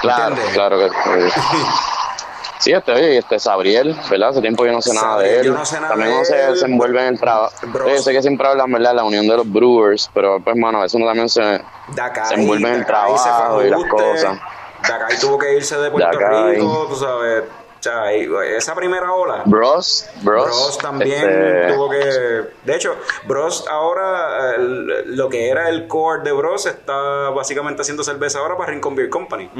Claro, 0.03 0.29
¿entiendes? 0.29 0.55
claro 0.55 0.79
que 0.79 0.87
eh, 0.87 1.31
Sí, 2.59 2.73
este, 2.73 2.93
oye, 2.93 3.19
este 3.19 3.39
Sabriel, 3.39 3.95
¿verdad? 4.11 4.31
Hace 4.31 4.41
tiempo 4.41 4.65
yo 4.65 4.73
no 4.73 4.81
sé 4.81 4.95
nada 4.95 5.19
de 5.19 5.41
él. 5.41 5.47
yo 5.47 5.53
no 5.53 5.65
sé 5.67 5.77
nada 5.77 5.89
también 5.89 6.11
de 6.11 6.17
uno 6.17 6.25
se, 6.25 6.45
él. 6.49 6.57
se 6.57 6.65
envuelve 6.67 7.01
en 7.01 7.07
el 7.15 7.21
trabajo. 7.21 7.53
Yo 7.87 7.99
sé 7.99 8.13
que 8.13 8.23
siempre 8.23 8.47
hablan, 8.49 8.73
¿verdad? 8.73 8.95
La 8.95 9.05
unión 9.05 9.27
de 9.29 9.37
los 9.37 9.51
brewers, 9.51 10.11
pero 10.15 10.41
pues, 10.41 10.57
mano, 10.57 10.83
eso 10.85 10.97
uno 10.97 11.07
también 11.07 11.29
se, 11.29 11.61
Dakai, 11.95 12.27
se 12.27 12.35
envuelve 12.35 12.69
en 12.69 12.75
el 12.77 12.87
trabajo 12.87 13.63
y 13.65 13.69
las 13.71 13.85
cosas. 13.85 14.39
Dakai 14.89 15.19
tuvo 15.21 15.39
que 15.39 15.55
irse 15.55 15.77
de 15.79 15.91
Puerto 15.91 16.19
Dakai. 16.19 16.55
Rico, 16.57 16.87
tú 16.89 16.97
sabes. 16.97 17.45
O 17.79 17.83
sea, 17.89 18.11
esa 18.13 18.75
primera 18.75 19.13
ola. 19.13 19.43
Bros, 19.45 20.09
Bros, 20.23 20.45
Bros 20.47 20.79
también 20.79 21.23
este, 21.29 21.75
tuvo 21.75 21.91
que. 21.91 21.99
De 22.65 22.75
hecho, 22.75 22.97
Bros 23.29 23.65
ahora, 23.71 24.55
el- 24.57 25.15
lo 25.15 25.29
que 25.29 25.51
era 25.51 25.69
el 25.69 25.87
core 25.87 26.23
de 26.25 26.33
Bros 26.33 26.67
está 26.67 27.31
básicamente 27.31 27.83
haciendo 27.83 28.03
cerveza 28.03 28.39
ahora 28.41 28.57
para 28.57 28.73
Rincon 28.73 28.97
Beer 28.97 29.09
Company. 29.11 29.51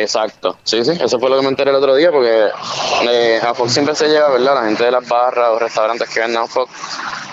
Exacto, 0.00 0.56
sí, 0.62 0.84
sí, 0.84 0.92
eso 1.00 1.18
fue 1.18 1.28
lo 1.28 1.36
que 1.36 1.42
me 1.42 1.48
enteré 1.48 1.70
el 1.70 1.76
otro 1.76 1.96
día 1.96 2.12
porque 2.12 2.48
eh, 3.10 3.40
a 3.42 3.52
Fox 3.52 3.72
siempre 3.72 3.96
se 3.96 4.08
lleva, 4.08 4.28
¿verdad? 4.30 4.54
La 4.54 4.64
gente 4.64 4.84
de 4.84 4.92
las 4.92 5.08
barras 5.08 5.48
o 5.50 5.58
restaurantes 5.58 6.08
que 6.08 6.20
venden 6.20 6.46
Fox 6.46 6.70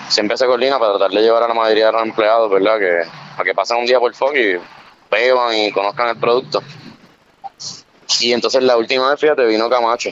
siempre 0.08 0.36
se 0.36 0.46
coordina 0.46 0.76
para 0.78 0.98
tratar 0.98 1.10
de 1.12 1.22
llevar 1.22 1.44
a 1.44 1.48
la 1.48 1.54
mayoría 1.54 1.86
de 1.86 1.92
los 1.92 2.02
empleados, 2.02 2.50
¿verdad? 2.50 2.78
Que, 2.78 3.02
para 3.36 3.44
que 3.44 3.54
pasen 3.54 3.76
un 3.76 3.86
día 3.86 4.00
por 4.00 4.12
Fox 4.14 4.36
y 4.36 4.56
beban 5.10 5.54
y 5.54 5.70
conozcan 5.70 6.08
el 6.08 6.16
producto. 6.16 6.60
Y 8.20 8.32
entonces 8.32 8.62
la 8.64 8.76
última 8.76 9.10
vez, 9.10 9.20
fíjate, 9.20 9.44
vino 9.44 9.70
Camacho. 9.70 10.10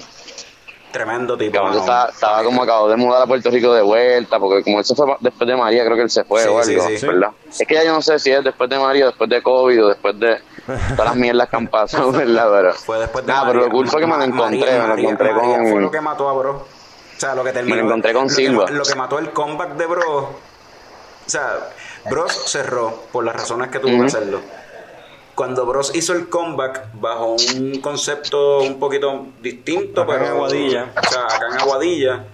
Tremendo 0.93 1.37
tipo. 1.37 1.55
Camacho 1.55 1.81
mano. 1.81 1.81
estaba, 1.81 2.09
estaba 2.11 2.45
como 2.45 2.63
acabó 2.63 2.89
de 2.89 2.97
mudar 2.97 3.23
a 3.23 3.27
Puerto 3.27 3.51
Rico 3.51 3.75
de 3.75 3.83
vuelta, 3.83 4.39
porque 4.39 4.63
como 4.63 4.79
él 4.79 4.85
se 4.85 4.95
fue 4.95 5.07
después 5.19 5.49
de 5.49 5.57
María, 5.57 5.85
creo 5.85 5.97
que 5.97 6.03
él 6.03 6.11
se 6.11 6.23
fue 6.23 6.43
Sí, 6.43 6.49
o 6.49 6.63
sí, 6.63 6.75
algo, 6.75 6.89
sí. 6.97 7.07
¿verdad? 7.07 7.31
Es 7.51 7.67
que 7.67 7.75
ya 7.75 7.85
yo 7.85 7.93
no 7.93 8.01
sé 8.01 8.19
si 8.21 8.31
es 8.31 8.45
después 8.45 8.71
de 8.71 8.79
María, 8.79 9.07
después 9.07 9.29
de 9.29 9.43
COVID 9.43 9.85
o 9.85 9.89
después 9.89 10.21
de 10.21 10.39
todas 10.67 11.05
las 11.07 11.17
mierdas 11.17 11.49
que 11.49 11.57
han 11.57 11.69
pasado, 11.69 12.13
¿verdad? 12.13 12.49
Pero, 12.53 12.75
Fue 12.75 12.99
después 12.99 13.27
de 13.27 13.33
Nada, 13.33 13.47
pero 13.49 13.61
lo 13.61 13.71
cool 13.71 13.89
fue 13.89 14.01
que 14.01 14.07
me 14.07 14.17
lo 14.17 14.23
encontré, 14.25 14.59
María- 14.61 14.83
me 14.83 14.89
lo 14.89 14.95
encontré 14.99 15.33
María 15.33 15.59
con... 15.59 15.71
fue 15.71 15.81
lo 15.81 15.91
que 15.91 16.01
mató 16.01 16.29
a 16.29 16.33
Bro. 16.33 16.51
O 16.53 16.67
sea, 17.21 17.35
lo 17.35 17.45
que 17.45 17.53
terminó. 17.53 17.77
Me 17.77 17.83
lo 17.83 17.89
encontré 17.89 18.13
con 18.13 18.23
lo 18.23 18.29
que- 18.29 18.35
Silva. 18.35 18.71
Lo 18.71 18.83
que 18.85 18.95
mató 18.95 19.19
el 19.19 19.31
comeback 19.31 19.75
de 19.77 19.87
Bro. 19.87 20.19
O 21.27 21.31
sea, 21.31 21.71
Bros 22.11 22.33
cerró 22.47 23.05
por 23.13 23.25
las 23.25 23.35
razones 23.35 23.71
que 23.71 23.79
tuvo 23.79 23.99
que 23.99 24.07
hacerlo. 24.07 24.41
Cuando 25.35 25.65
Bros 25.67 25.95
hizo 25.95 26.13
el 26.13 26.29
comeback 26.29 26.89
bajo 26.95 27.35
un 27.57 27.81
concepto 27.81 28.61
un 28.61 28.79
poquito 28.79 29.27
distinto, 29.41 30.03
Acá 30.03 30.13
en 30.15 30.19
pero. 30.21 30.35
Aguadilla. 30.35 30.87
O 30.97 31.11
sea, 31.11 31.23
acá 31.25 31.47
en 31.51 31.61
Aguadilla. 31.61 32.25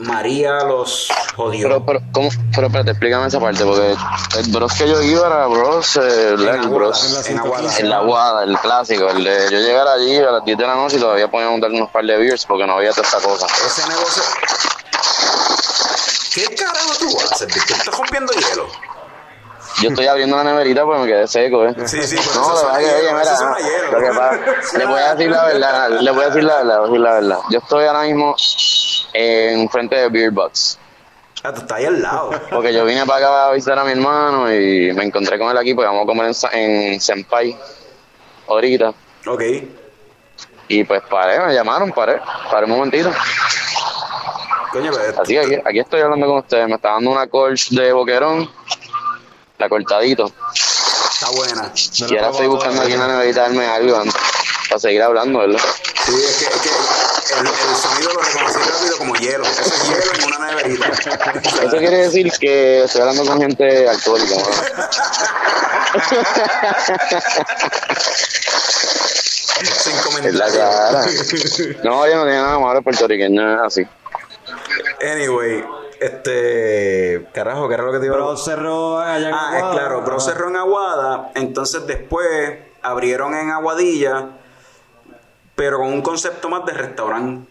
María 0.00 0.64
los 0.64 1.08
jodió. 1.36 1.68
Pero, 1.68 1.84
pero, 1.84 2.00
¿cómo? 2.12 2.30
Pero 2.54 2.66
espérate, 2.68 2.90
explícame 2.92 3.26
esa 3.26 3.38
parte, 3.38 3.64
porque 3.64 3.94
el 4.38 4.50
bros 4.50 4.72
que 4.72 4.88
yo 4.88 5.02
iba 5.02 5.26
era 5.26 5.46
bros, 5.46 5.96
eh, 5.96 6.28
En 6.30 6.40
el 6.40 6.48
Aguada, 6.48 6.68
bros 6.70 7.28
en 7.28 7.38
Aguada. 7.38 7.78
en 7.78 7.90
la 7.90 7.96
Aguada, 7.98 8.44
el 8.44 8.58
clásico, 8.58 9.10
el 9.10 9.22
de 9.24 9.48
yo 9.50 9.58
llegar 9.58 9.86
allí 9.88 10.16
a 10.16 10.30
las 10.30 10.44
10 10.44 10.56
de 10.56 10.66
la 10.66 10.74
noche 10.74 10.96
y 10.96 11.00
todavía 11.00 11.30
podíamos 11.30 11.60
darle 11.60 11.76
unos 11.76 11.90
par 11.90 12.04
de 12.04 12.16
beers 12.16 12.46
porque 12.46 12.66
no 12.66 12.74
había 12.74 12.90
toda 12.92 13.02
esta 13.02 13.18
cosa. 13.20 13.46
Ese 13.66 13.86
negocio. 13.88 14.22
¿Qué 16.34 16.54
carajo 16.54 16.92
tú 16.98 17.06
haces, 17.20 17.46
Víctor? 17.54 17.76
¿Estás 17.76 17.98
rompiendo 17.98 18.32
hielo? 18.32 18.68
Yo 19.82 19.88
estoy 19.90 20.06
abriendo 20.06 20.36
la 20.36 20.44
neverita 20.44 20.84
porque 20.84 21.00
me 21.02 21.06
quedé 21.06 21.26
seco, 21.26 21.64
¿eh? 21.64 21.74
Sí, 21.86 22.02
sí, 22.02 22.16
pero 22.16 22.40
No, 22.40 22.54
eso 22.54 22.66
la 22.68 22.78
verdad 22.78 22.90
que, 22.90 22.94
oye, 22.94 23.12
mira, 23.12 23.90
lo 23.90 23.98
que 24.00 24.18
pasa, 24.18 24.78
le 24.78 24.86
voy 24.86 25.00
a 25.00 25.14
decir 25.14 25.30
la 25.30 25.44
verdad, 25.44 25.88
le 25.90 26.10
voy 26.10 26.22
a 26.22 26.26
decir 26.26 26.44
la 26.44 26.56
verdad, 26.56 26.78
voy 26.78 26.86
a 26.86 26.88
decir 26.88 27.00
la 27.00 27.12
verdad. 27.12 27.38
Yo 27.50 27.58
estoy 27.58 27.84
ahora 27.84 28.02
mismo 28.02 28.34
en 29.12 29.68
frente 29.68 29.96
de 29.96 30.08
Beer 30.08 30.30
Box. 30.30 30.78
Ah, 31.42 31.52
tú 31.54 31.60
estás 31.62 31.78
ahí 31.78 31.86
al 31.86 32.02
lado. 32.02 32.30
Porque 32.50 32.72
yo 32.72 32.84
vine 32.84 33.06
para 33.06 33.18
acá 33.18 33.46
a 33.48 33.52
visitar 33.52 33.78
a 33.78 33.84
mi 33.84 33.92
hermano 33.92 34.52
y 34.52 34.92
me 34.92 35.04
encontré 35.04 35.38
con 35.38 35.50
él 35.50 35.56
aquí 35.56 35.72
porque 35.74 35.86
vamos 35.86 36.02
a 36.02 36.06
comer 36.06 36.32
en, 36.52 36.60
en 36.92 37.00
Senpai 37.00 37.56
ahorita. 38.46 38.92
Ok. 39.26 39.42
Y 40.68 40.84
pues 40.84 41.02
paré, 41.08 41.40
me 41.46 41.54
llamaron, 41.54 41.90
paré, 41.92 42.20
paré 42.50 42.66
un 42.66 42.72
momentito. 42.72 43.10
Coño, 44.72 44.92
pero 44.94 45.20
Así 45.20 45.32
que 45.32 45.40
aquí, 45.40 45.54
aquí 45.64 45.78
estoy 45.80 46.00
hablando 46.00 46.26
con 46.26 46.38
ustedes. 46.38 46.68
Me 46.68 46.74
está 46.76 46.90
dando 46.92 47.10
una 47.10 47.26
Colch 47.26 47.70
de 47.70 47.92
boquerón, 47.92 48.48
la 49.58 49.68
cortadito. 49.68 50.26
está 50.26 51.30
buena. 51.30 51.70
Sí, 51.74 52.04
No 52.04 52.12
y 52.12 52.16
ahora 52.18 52.30
estoy 52.30 52.46
buscando 52.46 52.82
aquí 52.82 52.92
en 52.92 53.00
la 53.00 53.08
neverita 53.08 53.42
darme 53.42 53.66
algo 53.66 53.96
antes, 53.96 54.14
para 54.68 54.78
seguir 54.78 55.02
hablando, 55.02 55.40
¿verdad? 55.40 55.60
es 55.60 56.36
que, 56.38 56.44
es 56.44 56.60
que 56.62 56.68
el, 57.38 57.46
el 57.46 57.76
sonido 57.76 58.12
lo 58.12 58.20
reconocí 58.20 58.58
rápido 58.58 58.96
como 58.98 59.14
hielo. 59.14 59.44
Eso 59.44 59.62
es 59.62 59.88
hielo 59.88 60.12
en 60.14 60.24
una 60.24 60.46
neverita. 60.48 60.86
Eso 60.88 61.76
quiere 61.78 61.96
decir 61.98 62.30
que 62.40 62.84
estoy 62.84 63.00
hablando 63.02 63.24
con 63.24 63.40
gente 63.40 63.88
alcohólica. 63.88 64.34
¿no? 64.36 64.44
Sin 69.62 70.26
Es 70.26 70.34
la 70.34 70.46
cara. 70.46 71.02
comentarios. 71.04 71.84
No, 71.84 72.06
yo 72.06 72.16
no 72.16 72.24
tengo 72.24 72.42
nada 72.42 72.58
malo 72.58 72.82
puertorriqueño, 72.82 73.54
es 73.54 73.60
así. 73.62 73.86
Anyway, 75.02 75.64
este. 76.00 77.26
Carajo, 77.34 77.68
¿qué 77.68 77.74
era 77.74 77.82
lo 77.84 77.92
que 77.92 77.98
te 77.98 78.06
iba 78.06 78.16
a 78.16 78.18
Pero 78.18 78.36
cerró 78.36 78.98
allá 78.98 79.28
en 79.28 79.34
Ah, 79.34 79.52
es 79.58 79.64
claro, 79.76 80.02
Bro 80.02 80.20
cerró 80.20 80.48
en 80.48 80.56
Aguada, 80.56 81.30
entonces 81.34 81.86
después 81.86 82.26
abrieron 82.82 83.34
en 83.34 83.50
Aguadilla, 83.50 84.28
pero 85.60 85.76
con 85.76 85.88
un 85.92 86.00
concepto 86.00 86.48
más 86.48 86.64
de 86.64 86.72
restaurante. 86.72 87.46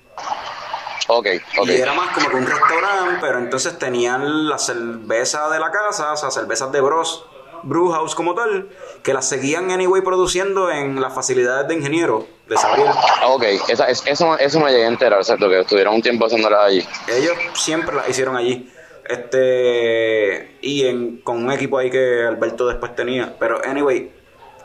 Ok, 1.07 1.27
ok. 1.59 1.67
Y 1.67 1.75
era 1.75 1.93
más 1.93 2.09
como 2.11 2.27
que 2.27 2.35
un 2.37 2.47
restaurante, 2.47 3.17
pero 3.21 3.37
entonces 3.37 3.77
tenían 3.77 4.49
la 4.49 4.57
cerveza 4.57 5.47
de 5.49 5.59
la 5.59 5.69
casa, 5.69 6.13
o 6.13 6.17
sea, 6.17 6.31
cervezas 6.31 6.71
de 6.71 6.81
Bros, 6.81 7.23
Brew 7.61 7.91
House 7.91 8.15
como 8.15 8.33
tal, 8.33 8.67
que 9.03 9.13
las 9.13 9.29
seguían 9.29 9.69
anyway 9.69 10.01
produciendo 10.01 10.71
en 10.71 10.99
las 10.99 11.13
facilidades 11.13 11.67
de 11.67 11.75
ingeniero 11.75 12.25
de 12.47 12.57
Sabriel. 12.57 12.87
Ah, 12.91 13.27
Ok, 13.27 13.43
esa, 13.67 13.85
es- 13.89 14.01
eso, 14.07 14.35
eso 14.39 14.59
me 14.59 14.71
llegué 14.71 14.85
a 14.85 14.87
enterar, 14.87 15.23
¿cierto? 15.23 15.47
Que 15.49 15.59
estuvieron 15.59 15.93
un 15.93 16.01
tiempo 16.01 16.25
haciéndolas 16.25 16.61
allí. 16.65 16.87
Ellos 17.09 17.33
siempre 17.53 17.95
las 17.95 18.09
hicieron 18.09 18.35
allí. 18.35 18.71
Este 19.07 20.57
y 20.61 20.87
en, 20.87 21.17
con 21.21 21.43
un 21.45 21.51
equipo 21.51 21.77
ahí 21.77 21.91
que 21.91 22.23
Alberto 22.25 22.65
después 22.67 22.95
tenía. 22.95 23.35
Pero 23.39 23.61
anyway, 23.63 24.11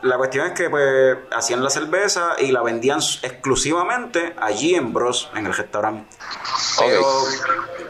la 0.05 0.17
cuestión 0.17 0.45
es 0.45 0.53
que 0.53 0.69
pues 0.69 1.17
hacían 1.35 1.63
la 1.63 1.69
cerveza 1.69 2.35
y 2.37 2.51
la 2.51 2.61
vendían 2.61 2.99
exclusivamente 3.23 4.35
allí 4.39 4.75
en 4.75 4.93
Bros, 4.93 5.31
en 5.35 5.47
el 5.47 5.53
restaurante. 5.53 6.15
Pero 6.77 7.03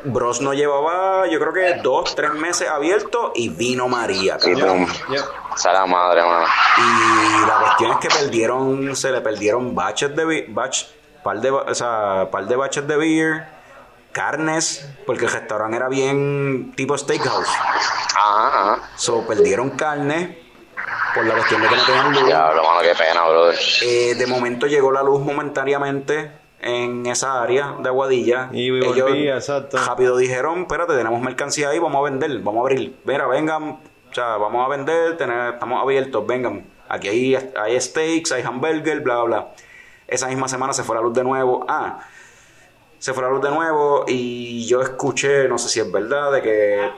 Bros 0.05 0.39
no 0.39 0.53
llevaba, 0.53 1.27
yo 1.27 1.39
creo 1.39 1.51
que 1.51 1.81
dos, 1.81 2.15
tres 2.15 2.33
meses 2.33 2.69
abierto 2.69 3.33
y 3.35 3.49
vino 3.49 3.89
María. 3.89 4.37
Y 4.45 4.51
esa 4.51 5.73
la 5.73 5.85
madre, 5.85 6.21
mano. 6.21 6.45
Y 6.77 7.47
la 7.47 7.57
cuestión 7.59 7.91
es 7.91 7.97
que 7.97 8.07
perdieron, 8.07 8.95
se 8.95 9.11
le 9.11 9.19
perdieron 9.19 9.75
batches 9.75 10.15
de 10.15 10.45
batch, 10.49 10.85
par 11.21 11.41
de, 11.41 11.51
o 11.51 11.75
sea, 11.75 12.29
par 12.31 12.47
de 12.47 12.55
batches 12.55 12.87
de 12.87 12.95
beer, 12.95 13.47
carnes, 14.13 14.87
porque 15.05 15.25
el 15.25 15.31
restaurante 15.31 15.75
era 15.75 15.89
bien 15.89 16.73
tipo 16.77 16.97
steakhouse. 16.97 17.49
Ajá, 18.15 18.47
ajá. 18.47 18.89
So 18.95 19.27
perdieron 19.27 19.71
carne 19.71 20.44
por 21.13 21.25
la 21.25 21.33
cuestión 21.35 21.61
de 21.61 21.67
que 21.67 21.75
no 21.75 21.85
tenían 21.85 22.11
luz. 22.13 22.25
Diablo, 22.25 22.63
mano, 22.63 22.79
qué 22.81 22.93
pena, 22.95 23.27
brother. 23.27 23.59
Eh, 23.83 24.15
de 24.15 24.27
momento 24.27 24.67
llegó 24.67 24.91
la 24.91 25.03
luz 25.03 25.21
momentáneamente 25.21 26.31
en 26.61 27.05
esa 27.05 27.41
área 27.41 27.75
de 27.79 27.89
Aguadilla. 27.89 28.49
Y 28.51 28.69
volvía, 28.71 29.35
exacto. 29.35 29.77
rápido 29.77 30.17
dijeron, 30.17 30.61
espérate, 30.61 30.95
tenemos 30.95 31.21
mercancía 31.21 31.69
ahí, 31.69 31.79
vamos 31.79 31.99
a 31.99 32.09
vender, 32.09 32.39
vamos 32.39 32.57
a 32.57 32.61
abrir. 32.61 32.95
Mira, 33.03 33.27
vengan, 33.27 33.63
o 34.09 34.13
sea, 34.13 34.37
vamos 34.37 34.65
a 34.65 34.69
vender, 34.69 35.17
tener- 35.17 35.53
estamos 35.53 35.81
abiertos, 35.81 36.25
vengan. 36.25 36.65
Aquí 36.87 37.07
hay, 37.07 37.51
hay 37.55 37.79
steaks, 37.81 38.31
hay 38.31 38.43
hamburger, 38.43 39.01
bla, 39.01 39.15
bla, 39.15 39.23
bla. 39.23 39.47
Esa 40.07 40.27
misma 40.27 40.47
semana 40.47 40.73
se 40.73 40.83
fue 40.83 40.95
la 40.95 41.01
luz 41.01 41.13
de 41.13 41.23
nuevo. 41.23 41.65
Ah, 41.67 41.99
se 42.99 43.13
fue 43.13 43.23
la 43.23 43.29
luz 43.29 43.41
de 43.41 43.49
nuevo 43.49 44.05
y 44.07 44.65
yo 44.67 44.81
escuché, 44.81 45.47
no 45.47 45.57
sé 45.57 45.69
si 45.69 45.79
es 45.79 45.91
verdad, 45.91 46.31
de 46.31 46.41
que 46.41 46.91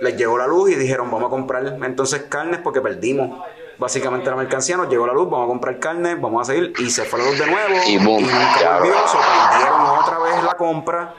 les 0.00 0.16
llegó 0.16 0.36
la 0.38 0.46
luz 0.46 0.70
y 0.70 0.74
dijeron 0.74 1.10
vamos 1.10 1.26
a 1.28 1.30
comprar 1.30 1.66
entonces 1.82 2.22
carnes 2.28 2.60
porque 2.62 2.80
perdimos 2.80 3.40
básicamente 3.78 4.30
la 4.30 4.36
mercancía, 4.36 4.76
nos 4.76 4.88
llegó 4.88 5.06
la 5.06 5.12
luz, 5.12 5.28
vamos 5.28 5.46
a 5.46 5.48
comprar 5.48 5.78
carne, 5.80 6.14
vamos 6.14 6.48
a 6.48 6.52
seguir 6.52 6.72
y 6.78 6.90
se 6.90 7.04
fue 7.04 7.18
la 7.18 7.26
luz 7.26 7.38
de 7.38 7.46
nuevo 7.46 7.74
Y 7.86 7.98
boom, 7.98 8.22
nunca 8.22 8.60
ya, 8.60 8.76
volvió, 8.78 8.92
bro. 8.92 9.08
so, 9.08 9.18
perdieron 9.50 9.80
otra 9.98 10.18
vez 10.20 10.44
la 10.44 10.54
compra 10.56 11.14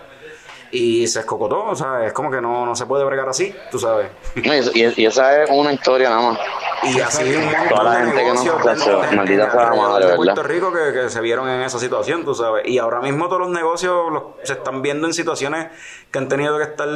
y 0.71 1.07
se 1.07 1.19
escocotó, 1.19 1.63
o 1.65 1.75
sea, 1.75 2.05
es 2.05 2.11
como 2.11 2.29
que 2.31 2.41
no, 2.41 2.65
no 2.65 2.75
se 2.75 2.85
puede 2.85 3.05
bregar 3.05 3.29
así, 3.29 3.55
tú 3.71 3.79
sabes. 3.79 4.07
Y, 4.35 4.49
y- 4.49 4.93
y 4.97 5.05
esa 5.05 5.43
es 5.43 5.49
una 5.49 5.71
historia 5.71 6.09
nada 6.09 6.31
más. 6.31 6.39
Y 6.83 6.99
así 6.99 7.23
un 7.35 7.45
montón 7.45 7.69
Toda 7.69 7.83
la 7.83 7.91
de 7.91 7.97
gente 8.05 8.15
que 8.15 8.23
no 8.27 8.33
negocios 8.33 8.65
dentro 8.65 8.99
hace, 9.01 9.09
de- 9.11 9.15
maldita 9.15 9.45
de- 9.45 9.51
sea 9.51 9.63
la 9.63 9.75
madre, 9.75 10.05
de 10.07 10.15
Puerto 10.15 10.41
¿verdad? 10.41 10.51
Rico 10.55 10.73
que, 10.73 10.93
que 10.93 11.09
se 11.09 11.21
vieron 11.21 11.47
en 11.49 11.61
esa 11.61 11.79
situación, 11.79 12.25
tú 12.25 12.35
sabes. 12.35 12.67
Y 12.67 12.77
ahora 12.79 12.99
mismo 12.99 13.27
todos 13.27 13.39
los 13.41 13.49
negocios 13.51 14.11
los- 14.11 14.23
se 14.43 14.53
están 14.53 14.81
viendo 14.81 15.07
en 15.07 15.13
situaciones 15.13 15.67
que 16.11 16.19
han 16.19 16.27
tenido 16.27 16.57
que 16.57 16.63
estar... 16.63 16.89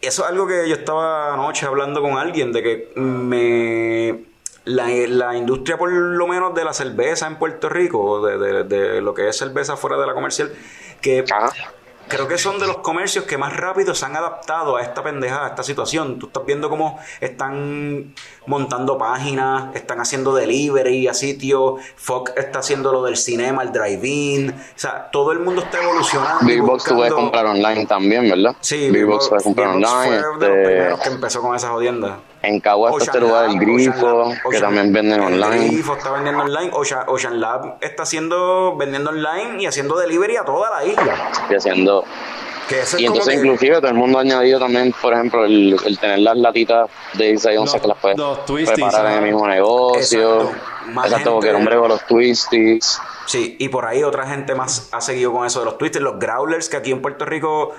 Eso 0.00 0.22
es 0.24 0.28
algo 0.28 0.46
que 0.46 0.68
yo 0.68 0.74
estaba 0.74 1.32
anoche 1.34 1.66
hablando 1.66 2.02
con 2.02 2.18
alguien, 2.18 2.52
de 2.52 2.62
que 2.62 2.92
me... 2.96 4.24
La, 4.66 4.86
la 4.88 5.36
industria 5.36 5.76
por 5.76 5.92
lo 5.92 6.26
menos 6.26 6.54
de 6.54 6.64
la 6.64 6.72
cerveza 6.72 7.26
en 7.26 7.36
Puerto 7.38 7.68
Rico, 7.68 8.24
de, 8.26 8.38
de- 8.38 8.64
de 8.64 9.02
lo 9.02 9.12
que 9.12 9.28
es 9.28 9.36
cerveza 9.36 9.76
fuera 9.76 9.98
de 9.98 10.06
la 10.06 10.14
comercial, 10.14 10.50
que 11.02 11.22
Ajá. 11.30 11.52
creo 12.08 12.26
que 12.28 12.38
son 12.38 12.58
de 12.58 12.66
los 12.66 12.78
comercios 12.78 13.26
que 13.26 13.36
más 13.36 13.54
rápido 13.54 13.94
se 13.94 14.06
han 14.06 14.16
adaptado 14.16 14.76
a 14.76 14.82
esta 14.82 15.02
pendejada, 15.02 15.44
a 15.44 15.48
esta 15.50 15.62
situación. 15.62 16.18
Tú 16.18 16.28
estás 16.28 16.46
viendo 16.46 16.70
cómo 16.70 16.98
están 17.20 18.14
montando 18.46 18.98
páginas, 18.98 19.74
están 19.74 20.00
haciendo 20.00 20.34
delivery 20.34 21.08
a 21.08 21.14
sitios, 21.14 21.80
Fox 21.96 22.32
está 22.36 22.58
haciendo 22.60 22.92
lo 22.92 23.02
del 23.02 23.16
cinema, 23.16 23.62
el 23.62 23.72
drive-in, 23.72 24.50
o 24.50 24.54
sea, 24.74 25.10
todo 25.10 25.32
el 25.32 25.40
mundo 25.40 25.62
está 25.62 25.82
evolucionando. 25.82 26.44
Big 26.46 26.60
Box 26.60 26.84
tú 26.84 26.94
puedes 26.94 27.12
buscando- 27.12 27.16
comprar 27.16 27.46
online 27.46 27.86
también, 27.86 28.28
¿verdad? 28.28 28.56
Sí, 28.60 28.90
Big 28.90 29.04
Box 29.06 29.28
puedes 29.28 29.44
comprar 29.44 29.68
online. 29.68 30.20
fue 30.38 30.48
de 30.48 30.88
los 30.90 30.98
Este, 30.98 31.08
que 31.08 31.14
empezó 31.14 31.40
con 31.42 31.56
esa 31.56 31.68
jodienda. 31.70 32.18
en 32.42 32.60
Cagua 32.60 32.90
está 32.90 33.04
este 33.04 33.20
lugar, 33.20 33.44
Lab, 33.46 33.52
el 33.52 33.58
Grifo, 33.60 34.06
Ocean 34.06 34.38
que 34.42 34.48
Ocean- 34.48 34.60
también 34.60 34.92
venden 34.92 35.22
el 35.22 35.26
online. 35.34 35.68
Grifo 35.68 35.96
está 35.96 36.10
vendiendo 36.12 36.42
online. 36.42 36.70
Ocean, 36.74 37.04
Ocean 37.08 37.40
Lab 37.40 37.76
está 37.80 38.02
haciendo, 38.02 38.76
vendiendo 38.76 39.08
online 39.10 39.62
y 39.62 39.66
haciendo 39.66 39.96
delivery 39.96 40.36
a 40.36 40.44
toda 40.44 40.68
la 40.70 40.84
isla. 40.84 41.30
Y 41.48 41.54
haciendo 41.54 42.04
Que 42.68 42.80
eso 42.80 42.96
es 42.96 43.02
Y 43.02 43.06
entonces 43.06 43.34
que- 43.34 43.40
inclusive 43.40 43.76
todo 43.76 43.88
el 43.88 43.94
mundo 43.94 44.18
ha 44.18 44.22
añadido 44.22 44.58
también, 44.58 44.94
por 45.00 45.12
ejemplo, 45.12 45.44
el, 45.44 45.76
el 45.84 45.98
tener 45.98 46.18
las 46.20 46.36
latitas 46.38 46.88
de 47.14 47.26
16 47.26 47.58
onzas 47.58 47.80
que 47.80 47.88
las 47.88 47.98
puedes 47.98 48.16
los 48.18 48.44
twisties, 48.46 48.70
preparar 48.72 49.06
en 49.12 49.18
el 49.18 49.32
mismo 49.32 49.46
negocio. 49.46 50.40
Exacto. 50.42 50.60
Más 50.92 51.06
Exacto, 51.06 51.32
porque 51.32 51.46
gente- 51.46 51.50
el 51.50 51.56
hombre 51.56 51.76
con 51.78 51.88
los 51.88 52.06
twisties. 52.06 52.98
Sí, 53.26 53.56
y 53.58 53.68
por 53.68 53.86
ahí 53.86 54.02
otra 54.02 54.26
gente 54.26 54.54
más 54.54 54.88
ha 54.92 55.00
seguido 55.00 55.32
con 55.32 55.46
eso 55.46 55.58
de 55.60 55.66
los 55.66 55.78
twisters, 55.78 56.02
los 56.02 56.18
growlers, 56.18 56.68
que 56.68 56.76
aquí 56.76 56.90
en 56.90 57.02
Puerto 57.02 57.24
Rico 57.24 57.72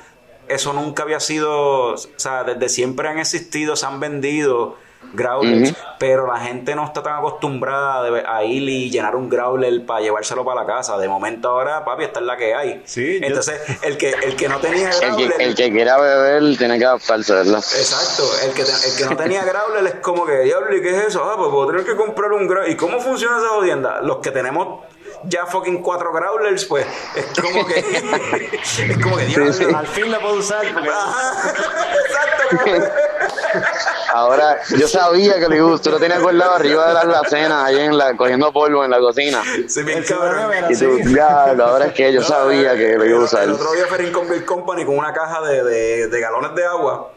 eso 0.48 0.74
nunca 0.74 1.04
había 1.04 1.20
sido, 1.20 1.94
o 1.94 1.98
sea, 1.98 2.44
desde 2.44 2.70
siempre 2.70 3.08
han 3.10 3.18
existido, 3.20 3.76
se 3.76 3.86
han 3.88 4.00
vendido 4.00 4.76
growlers, 5.14 5.74
pero 5.99 6.28
la 6.28 6.39
gente 6.39 6.76
no 6.76 6.86
está 6.86 7.01
tan 7.03 7.18
acostumbrada 7.20 8.03
de- 8.10 8.24
a 8.28 8.43
ir 8.43 8.64
y 8.70 8.89
llenar 8.89 9.16
un 9.16 9.30
growler 9.30 9.86
para 9.86 10.01
llevárselo 10.01 10.43
para 10.43 10.62
la 10.62 10.68
casa. 10.68 10.97
De 10.97 11.08
momento 11.08 11.49
ahora, 11.49 11.84
papi, 11.86 12.03
esta 12.03 12.20
es 12.20 12.26
la 12.26 12.38
que 12.38 12.53
hay. 12.56 12.82
Sí, 12.86 13.20
yo- 13.20 13.28
Entonces, 13.28 13.62
el 13.82 13.97
que 13.97 14.10
el 14.12 14.36
que 14.36 14.47
no 14.49 14.60
tenía 14.60 14.89
El 14.89 14.99
growler, 14.99 15.34
que, 15.38 15.43
el 15.43 15.56
que 15.56 15.72
quiera 15.72 15.97
beber 15.97 16.58
tiene 16.58 16.78
que 16.80 16.86
adaptarse, 16.86 17.34
¿verdad? 17.34 17.58
Exacto, 17.60 18.24
el 18.43 18.51
que, 18.53 18.64
te- 18.64 18.72
el 18.89 18.95
que 18.97 19.06
no 19.06 19.16
tenía 19.18 19.43
growler 19.45 19.86
es 19.88 19.95
como 20.01 20.26
que, 20.26 20.39
diablo, 20.39 20.76
¿y 20.76 20.82
qué 20.82 20.89
es 20.97 21.06
eso? 21.08 21.24
Ah, 21.24 21.36
pues 21.38 21.49
puedo 21.49 21.68
tener 21.68 21.86
que 21.86 21.95
comprar 21.95 22.32
un 22.34 22.47
growler. 22.47 22.70
¿Y 22.72 22.76
cómo 22.76 22.99
funciona 22.99 23.38
esa 23.38 23.49
jodienda? 23.49 24.01
Los 24.01 24.18
que 24.18 24.32
tenemos 24.32 24.84
ya 25.28 25.45
fucking 25.45 25.82
cuatro 25.82 26.12
growlers, 26.14 26.66
pues 26.66 26.86
es 27.16 27.26
como 27.41 27.66
que. 27.66 27.80
es 28.62 28.97
como 29.01 29.18
que, 29.18 29.26
diablo. 29.26 29.53
sí. 29.53 29.66
Al 29.74 29.88
fin 29.88 30.12
la 30.12 30.20
puedo 30.20 30.36
usar 30.36 30.66
porque 30.74 30.89
Ajá, 30.89 31.53
exacto, 32.06 32.58
cabrón. 32.58 32.84
Ahora, 34.14 34.60
yo 34.78 34.88
sabía 34.88 35.39
que 35.39 35.47
le 35.47 35.62
gusta. 35.62 35.86
Tú 35.86 35.91
lo 35.91 35.99
tenías 35.99 36.22
guardado 36.22 36.53
arriba 36.53 36.88
de 36.88 36.93
las 36.93 37.03
alacenas, 37.06 37.64
ahí 37.66 37.80
en 37.80 37.97
la, 37.97 38.16
cogiendo 38.16 38.51
polvo 38.53 38.84
en 38.86 38.91
la 38.91 38.99
cocina. 38.99 39.41
Sí, 39.68 39.84
bien 39.84 40.03
cabrón. 40.03 40.51
Y 40.70 40.78
tú, 40.78 40.97
diablo, 41.03 41.66
ahora 41.66 41.86
es 41.88 41.93
que 41.93 42.12
yo 42.14 42.22
sabía 42.24 42.76
que 42.76 42.97
lo 42.97 43.06
iba 43.06 43.20
a 43.20 43.24
usar. 43.24 43.43
El 43.43 43.51
otro 43.51 43.72
día 43.74 43.86
Ferrin 43.88 44.12
con 44.12 44.30
Bill 44.30 44.45
Company 44.45 44.86
con 44.86 44.97
una 44.97 45.14
caja 45.14 45.41
de, 45.41 45.64
de, 45.64 46.08
de 46.08 46.20
galones 46.22 46.56
de 46.56 46.66
agua. 46.66 47.12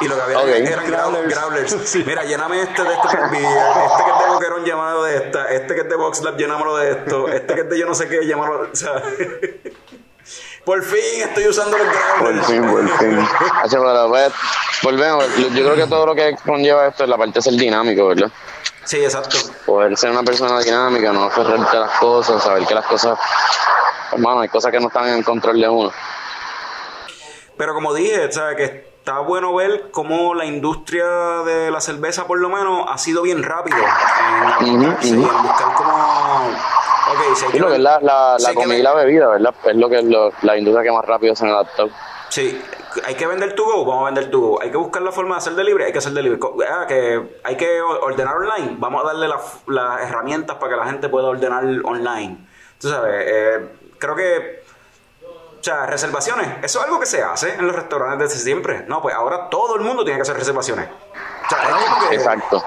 Y 0.00 0.08
lo 0.08 0.16
que 0.16 0.20
había 0.20 0.38
Ok. 0.38 0.46
eran 0.48 0.86
growlers. 0.86 1.34
growlers. 1.34 1.96
Mira, 2.06 2.22
lléname 2.24 2.60
este 2.62 2.82
de 2.82 2.92
este 2.92 3.08
Este 3.08 3.24
que 4.04 4.10
es 4.10 4.18
de 4.18 4.26
Boquerón, 4.34 4.64
llámalo 4.64 5.04
de 5.04 5.16
esta. 5.16 5.46
Este 5.50 5.74
que 5.74 5.80
es 5.82 5.88
de 5.88 5.96
Boxlab, 5.96 6.36
llénamelo 6.36 6.76
de 6.76 6.90
esto. 6.90 7.28
Este 7.28 7.54
que 7.54 7.60
es 7.62 7.68
de 7.70 7.78
yo 7.78 7.86
no 7.86 7.94
sé 7.94 8.08
qué, 8.08 8.26
llámalo. 8.26 8.68
O 8.70 8.76
sea, 8.76 9.02
por 10.64 10.82
fin 10.82 11.22
estoy 11.22 11.48
usando 11.48 11.78
los 11.78 11.86
Por 11.86 12.18
growlers. 12.20 12.46
fin, 12.46 12.70
por 12.70 12.88
fin. 12.98 13.28
Pues, 14.08 14.32
volvemos. 14.82 15.24
Yo 15.36 15.48
creo 15.48 15.74
que 15.76 15.86
todo 15.86 16.06
lo 16.06 16.14
que 16.14 16.36
conlleva 16.44 16.86
esto 16.86 17.04
es 17.04 17.10
la 17.10 17.16
parte 17.16 17.34
de 17.34 17.42
ser 17.42 17.54
dinámico, 17.54 18.08
¿verdad? 18.08 18.30
Sí, 18.84 19.04
exacto. 19.04 19.36
Poder 19.66 19.96
ser 19.96 20.10
una 20.10 20.22
persona 20.22 20.58
dinámica, 20.60 21.12
no 21.12 21.24
aferrarte 21.24 21.76
a 21.76 21.80
las 21.80 21.98
cosas, 21.98 22.42
saber 22.42 22.66
que 22.66 22.74
las 22.74 22.86
cosas, 22.86 23.18
hermano, 24.12 24.40
hay 24.40 24.48
cosas 24.48 24.72
que 24.72 24.80
no 24.80 24.86
están 24.88 25.08
en 25.08 25.22
control 25.22 25.60
de 25.60 25.68
uno. 25.68 25.92
Pero 27.56 27.74
como 27.74 27.92
dije, 27.92 28.30
¿sabes? 28.32 28.56
que 28.56 28.88
está 28.98 29.18
bueno 29.20 29.54
ver 29.54 29.90
cómo 29.90 30.34
la 30.34 30.44
industria 30.44 31.06
de 31.44 31.70
la 31.70 31.80
cerveza, 31.80 32.26
por 32.26 32.38
lo 32.38 32.48
menos, 32.48 32.86
ha 32.88 32.96
sido 32.98 33.22
bien 33.22 33.42
rápido 33.42 33.76
en 33.78 33.84
adaptarse 33.84 35.08
y 35.08 35.16
ujú. 35.16 35.28
en 35.28 35.42
buscar 35.42 35.74
como. 35.74 36.50
Y 37.52 37.58
lo 37.58 37.68
que 37.68 37.74
es 37.74 37.80
la, 37.80 38.00
la, 38.00 38.36
comida 38.54 38.76
y 38.78 38.82
la 38.82 38.94
bebida, 38.94 39.28
¿verdad? 39.28 39.54
Es 39.64 39.76
lo 39.76 39.88
que 39.88 39.98
es 39.98 40.04
lo- 40.04 40.32
la 40.42 40.56
industria 40.56 40.82
que 40.84 40.92
más 40.96 41.04
rápido 41.04 41.34
se 41.34 41.44
han 41.44 41.52
adaptado. 41.52 41.90
Sí, 42.28 42.62
hay 43.06 43.14
que 43.14 43.26
vender 43.26 43.54
tu 43.54 43.64
go, 43.64 43.84
vamos 43.86 44.02
a 44.02 44.06
vender 44.06 44.30
tu 44.30 44.40
go. 44.40 44.62
Hay 44.62 44.70
que 44.70 44.76
buscar 44.76 45.00
la 45.02 45.12
forma 45.12 45.36
de 45.36 45.38
hacer 45.38 45.54
delivery, 45.54 45.84
hay 45.84 45.92
que 45.92 45.98
hacer 45.98 46.12
delivery. 46.12 46.40
Ah, 46.70 46.84
que 46.86 47.38
hay 47.44 47.56
que 47.56 47.80
ordenar 47.80 48.36
online, 48.36 48.76
vamos 48.78 49.02
a 49.02 49.06
darle 49.08 49.28
las, 49.28 49.40
las 49.66 50.02
herramientas 50.02 50.56
para 50.56 50.72
que 50.72 50.76
la 50.78 50.84
gente 50.86 51.08
pueda 51.08 51.28
ordenar 51.28 51.64
online. 51.84 52.46
Tú 52.80 52.88
sabes, 52.90 53.24
eh, 53.26 53.68
creo 53.98 54.14
que, 54.14 54.62
o 55.60 55.62
sea, 55.64 55.86
reservaciones, 55.86 56.48
eso 56.62 56.78
es 56.80 56.84
algo 56.84 57.00
que 57.00 57.06
se 57.06 57.22
hace 57.22 57.54
en 57.54 57.66
los 57.66 57.74
restaurantes 57.74 58.28
desde 58.30 58.44
siempre. 58.44 58.84
No, 58.86 59.00
pues 59.02 59.14
ahora 59.14 59.48
todo 59.50 59.76
el 59.76 59.80
mundo 59.80 60.04
tiene 60.04 60.18
que 60.18 60.22
hacer 60.22 60.36
reservaciones. 60.36 60.86
O 60.88 61.48
sea, 61.48 61.62
es 61.62 61.68
como 61.86 62.08
que- 62.10 62.14
Exacto. 62.14 62.62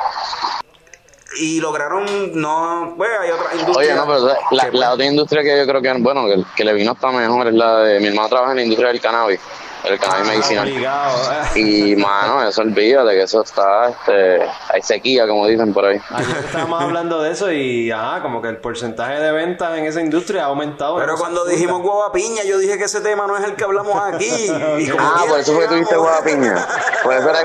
Y 1.36 1.60
lograron, 1.62 2.06
no, 2.34 2.94
pues 2.98 3.10
hay 3.20 3.32
otras 3.32 3.54
industrias. 3.54 3.78
Oye, 3.78 3.96
no, 3.96 4.06
pero 4.06 4.28
la, 4.28 4.36
pues, 4.50 4.74
la 4.74 4.94
otra 4.94 5.06
industria 5.06 5.44
que 5.44 5.58
yo 5.58 5.66
creo 5.66 5.82
que, 5.82 5.94
bueno, 6.02 6.26
que, 6.26 6.44
que 6.56 6.66
le 6.66 6.74
vino 6.74 6.92
hasta 6.92 7.12
mejor 7.12 7.48
es 7.48 7.54
la 7.54 7.80
de 7.80 8.00
mi 8.00 8.08
hermano 8.08 8.30
trabaja 8.30 8.52
en 8.52 8.58
la 8.58 8.64
industria 8.64 8.90
del 8.90 9.00
cannabis, 9.02 9.40
el 9.84 10.00
cannabis 10.00 10.28
Ah, 10.28 10.32
medicinal. 10.32 10.68
obligado. 10.68 11.18
eh. 11.32 11.46
Y, 11.56 11.96
mano, 11.96 12.44
eso 12.48 12.62
olvídate 12.62 13.12
que 13.12 13.24
eso 13.24 13.42
está, 13.42 13.90
este, 13.90 14.42
hay 14.70 14.82
sequía, 14.82 15.28
como 15.28 15.48
dicen 15.48 15.74
por 15.74 15.86
ahí. 15.86 16.00
Ayer 16.12 16.38
estábamos 16.46 16.82
hablando 16.84 17.22
de 17.22 17.32
eso 17.32 17.52
y 17.52 17.92
ajá, 17.92 18.22
como 18.22 18.42
que 18.42 18.50
el 18.50 18.58
porcentaje 18.58 19.20
de 19.20 19.32
ventas 19.32 19.78
en 19.78 19.86
esa 19.86 20.02
industria 20.02 20.44
ha 20.44 20.46
aumentado. 20.48 20.98
Pero 20.98 21.16
cuando 21.18 21.46
dijimos 21.46 21.82
guava 21.82 22.12
piña, 22.12 22.44
yo 22.44 22.58
dije 22.58 22.78
que 22.78 22.86
ese 22.86 23.02
tema 23.02 23.28
no 23.28 23.38
es 23.38 23.44
el 23.44 23.56
que 23.56 23.64
hablamos 23.64 23.96
aquí. 24.02 24.48
Y 24.80 24.88
como 24.90 25.04
Ah, 25.04 25.24
por 25.28 25.40
eso 25.40 25.54
fue 25.54 25.64
que 25.64 25.70
tuviste 25.70 25.96
guava 25.98 26.24
piña. 26.24 26.56
Por 27.04 27.14
eso 27.14 27.30
era- 27.30 27.40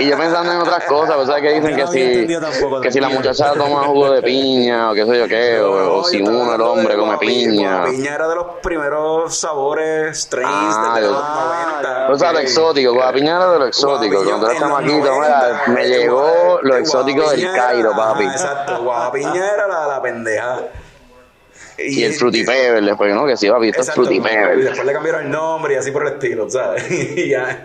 Y 0.00 0.08
yo 0.08 0.16
pensando 0.16 0.52
en 0.52 0.58
otras 0.60 0.84
cosas, 0.84 1.16
pues 1.16 1.26
sabes 1.28 1.42
que 1.42 1.52
dicen 1.54 1.74
que 1.74 1.82
no 1.82 1.90
si, 1.90 2.40
tampoco, 2.40 2.80
que 2.80 2.92
si 2.92 3.00
la 3.00 3.08
muchacha 3.08 3.52
toma 3.54 3.82
jugo 3.84 4.10
de 4.12 4.22
piña 4.22 4.90
o 4.90 4.94
qué 4.94 5.04
sé 5.04 5.18
yo 5.18 5.26
qué, 5.28 5.60
o, 5.60 6.04
si 6.04 6.22
uno, 6.22 6.54
el 6.54 6.60
hombre, 6.60 6.96
come 6.96 7.18
piña. 7.18 7.84
Piña 7.86 8.14
era 8.14 8.28
de 8.28 8.34
los 8.36 8.46
primeros 8.62 9.34
sabores, 9.36 10.16
strains 10.20 10.50
Ah, 10.76 10.92
de 10.96 11.00
los 11.02 11.16
90. 11.72 12.10
O 12.10 12.18
sea, 12.18 12.32
lo 12.32 12.38
exótico, 12.38 13.12
piña 13.12 13.36
era 13.36 13.52
de 13.52 13.58
lo 13.58 13.66
exótico. 13.66 14.24
Cuando 14.24 14.50
era 14.50 14.58
chamaquito, 14.58 14.94
90, 14.94 15.18
mira, 15.18 15.62
me 15.68 15.88
llegó 15.88 16.58
lo 16.62 16.76
exótico 16.76 17.30
del 17.30 17.52
Cairo, 17.52 17.92
papi. 17.92 18.24
exacto, 18.24 18.82
guava 18.82 19.12
piña 19.12 19.52
era 19.54 19.66
la, 19.66 19.86
la 19.86 20.02
pendeja. 20.02 20.60
Y 21.78 22.02
el 22.02 22.12
Fruity 22.12 22.44
Pebble, 22.44 22.86
después, 22.86 23.14
¿no? 23.14 23.24
Que 23.24 23.36
sí, 23.36 23.48
papi, 23.48 23.68
esto 23.68 23.82
es 23.82 23.92
Fruity 23.92 24.16
Y 24.16 24.62
después 24.62 24.84
le 24.84 24.92
cambiaron 24.92 25.26
el 25.26 25.30
nombre 25.30 25.74
y 25.74 25.76
así 25.76 25.92
por 25.92 26.06
el 26.06 26.14
estilo, 26.14 26.50
¿sabes? 26.50 26.90
y 26.90 27.30
ya. 27.30 27.64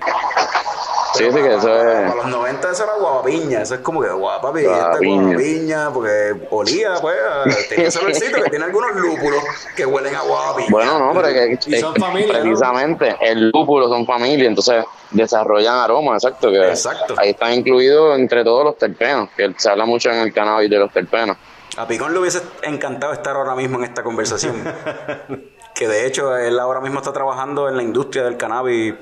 Sí, 1.13 1.25
sí, 1.25 1.31
que 1.33 1.53
eso 1.55 1.67
Para 1.67 2.07
es. 2.09 2.15
los 2.15 2.25
90 2.27 2.71
eso 2.71 2.83
era 2.83 2.93
guapiña, 2.95 3.61
eso 3.61 3.75
es 3.75 3.81
como 3.81 4.01
que 4.01 4.09
guapa, 4.09 4.51
esta 4.59 4.71
Guapiña. 4.89 5.23
guapiña, 5.27 5.91
porque 5.93 6.47
olía, 6.49 6.95
pues, 7.01 7.15
a- 7.17 7.43
tenía 7.69 7.87
ese 7.87 7.99
olorcito 7.99 8.41
que 8.41 8.49
tiene 8.49 8.65
algunos 8.65 8.95
lúpulos 8.95 9.43
que 9.75 9.85
huelen 9.85 10.15
a 10.15 10.21
guapiña. 10.21 10.67
Bueno, 10.71 10.99
no, 10.99 11.13
pero 11.21 11.27
que 11.29 11.59
Y 11.67 11.79
son 11.79 11.95
es- 11.95 12.01
familia, 12.01 12.33
¿no? 12.33 12.39
precisamente 12.43 13.15
el 13.21 13.49
lúpulo 13.51 13.87
son 13.87 14.05
familia, 14.05 14.47
entonces 14.47 14.83
desarrollan 15.11 15.75
aromas, 15.77 16.23
exacto. 16.23 16.49
Que 16.49 16.69
Exacto. 16.69 17.13
Ahí 17.17 17.29
están 17.31 17.53
incluidos 17.53 18.17
entre 18.17 18.43
todos 18.43 18.63
los 18.65 18.77
terpenos, 18.77 19.29
que 19.37 19.53
se 19.57 19.69
habla 19.69 19.85
mucho 19.85 20.09
en 20.09 20.17
el 20.19 20.33
cannabis 20.33 20.69
de 20.69 20.77
los 20.79 20.91
terpenos. 20.91 21.37
A 21.77 21.87
Picón 21.87 22.13
le 22.13 22.19
hubiese 22.19 22.41
encantado 22.63 23.13
estar 23.13 23.35
ahora 23.35 23.55
mismo 23.55 23.77
en 23.79 23.85
esta 23.85 24.03
conversación. 24.03 24.55
que 25.75 25.87
de 25.87 26.05
hecho 26.05 26.35
él 26.37 26.59
ahora 26.59 26.81
mismo 26.81 26.99
está 26.99 27.11
trabajando 27.13 27.67
en 27.67 27.77
la 27.77 27.83
industria 27.83 28.23
del 28.23 28.37
cannabis. 28.37 28.93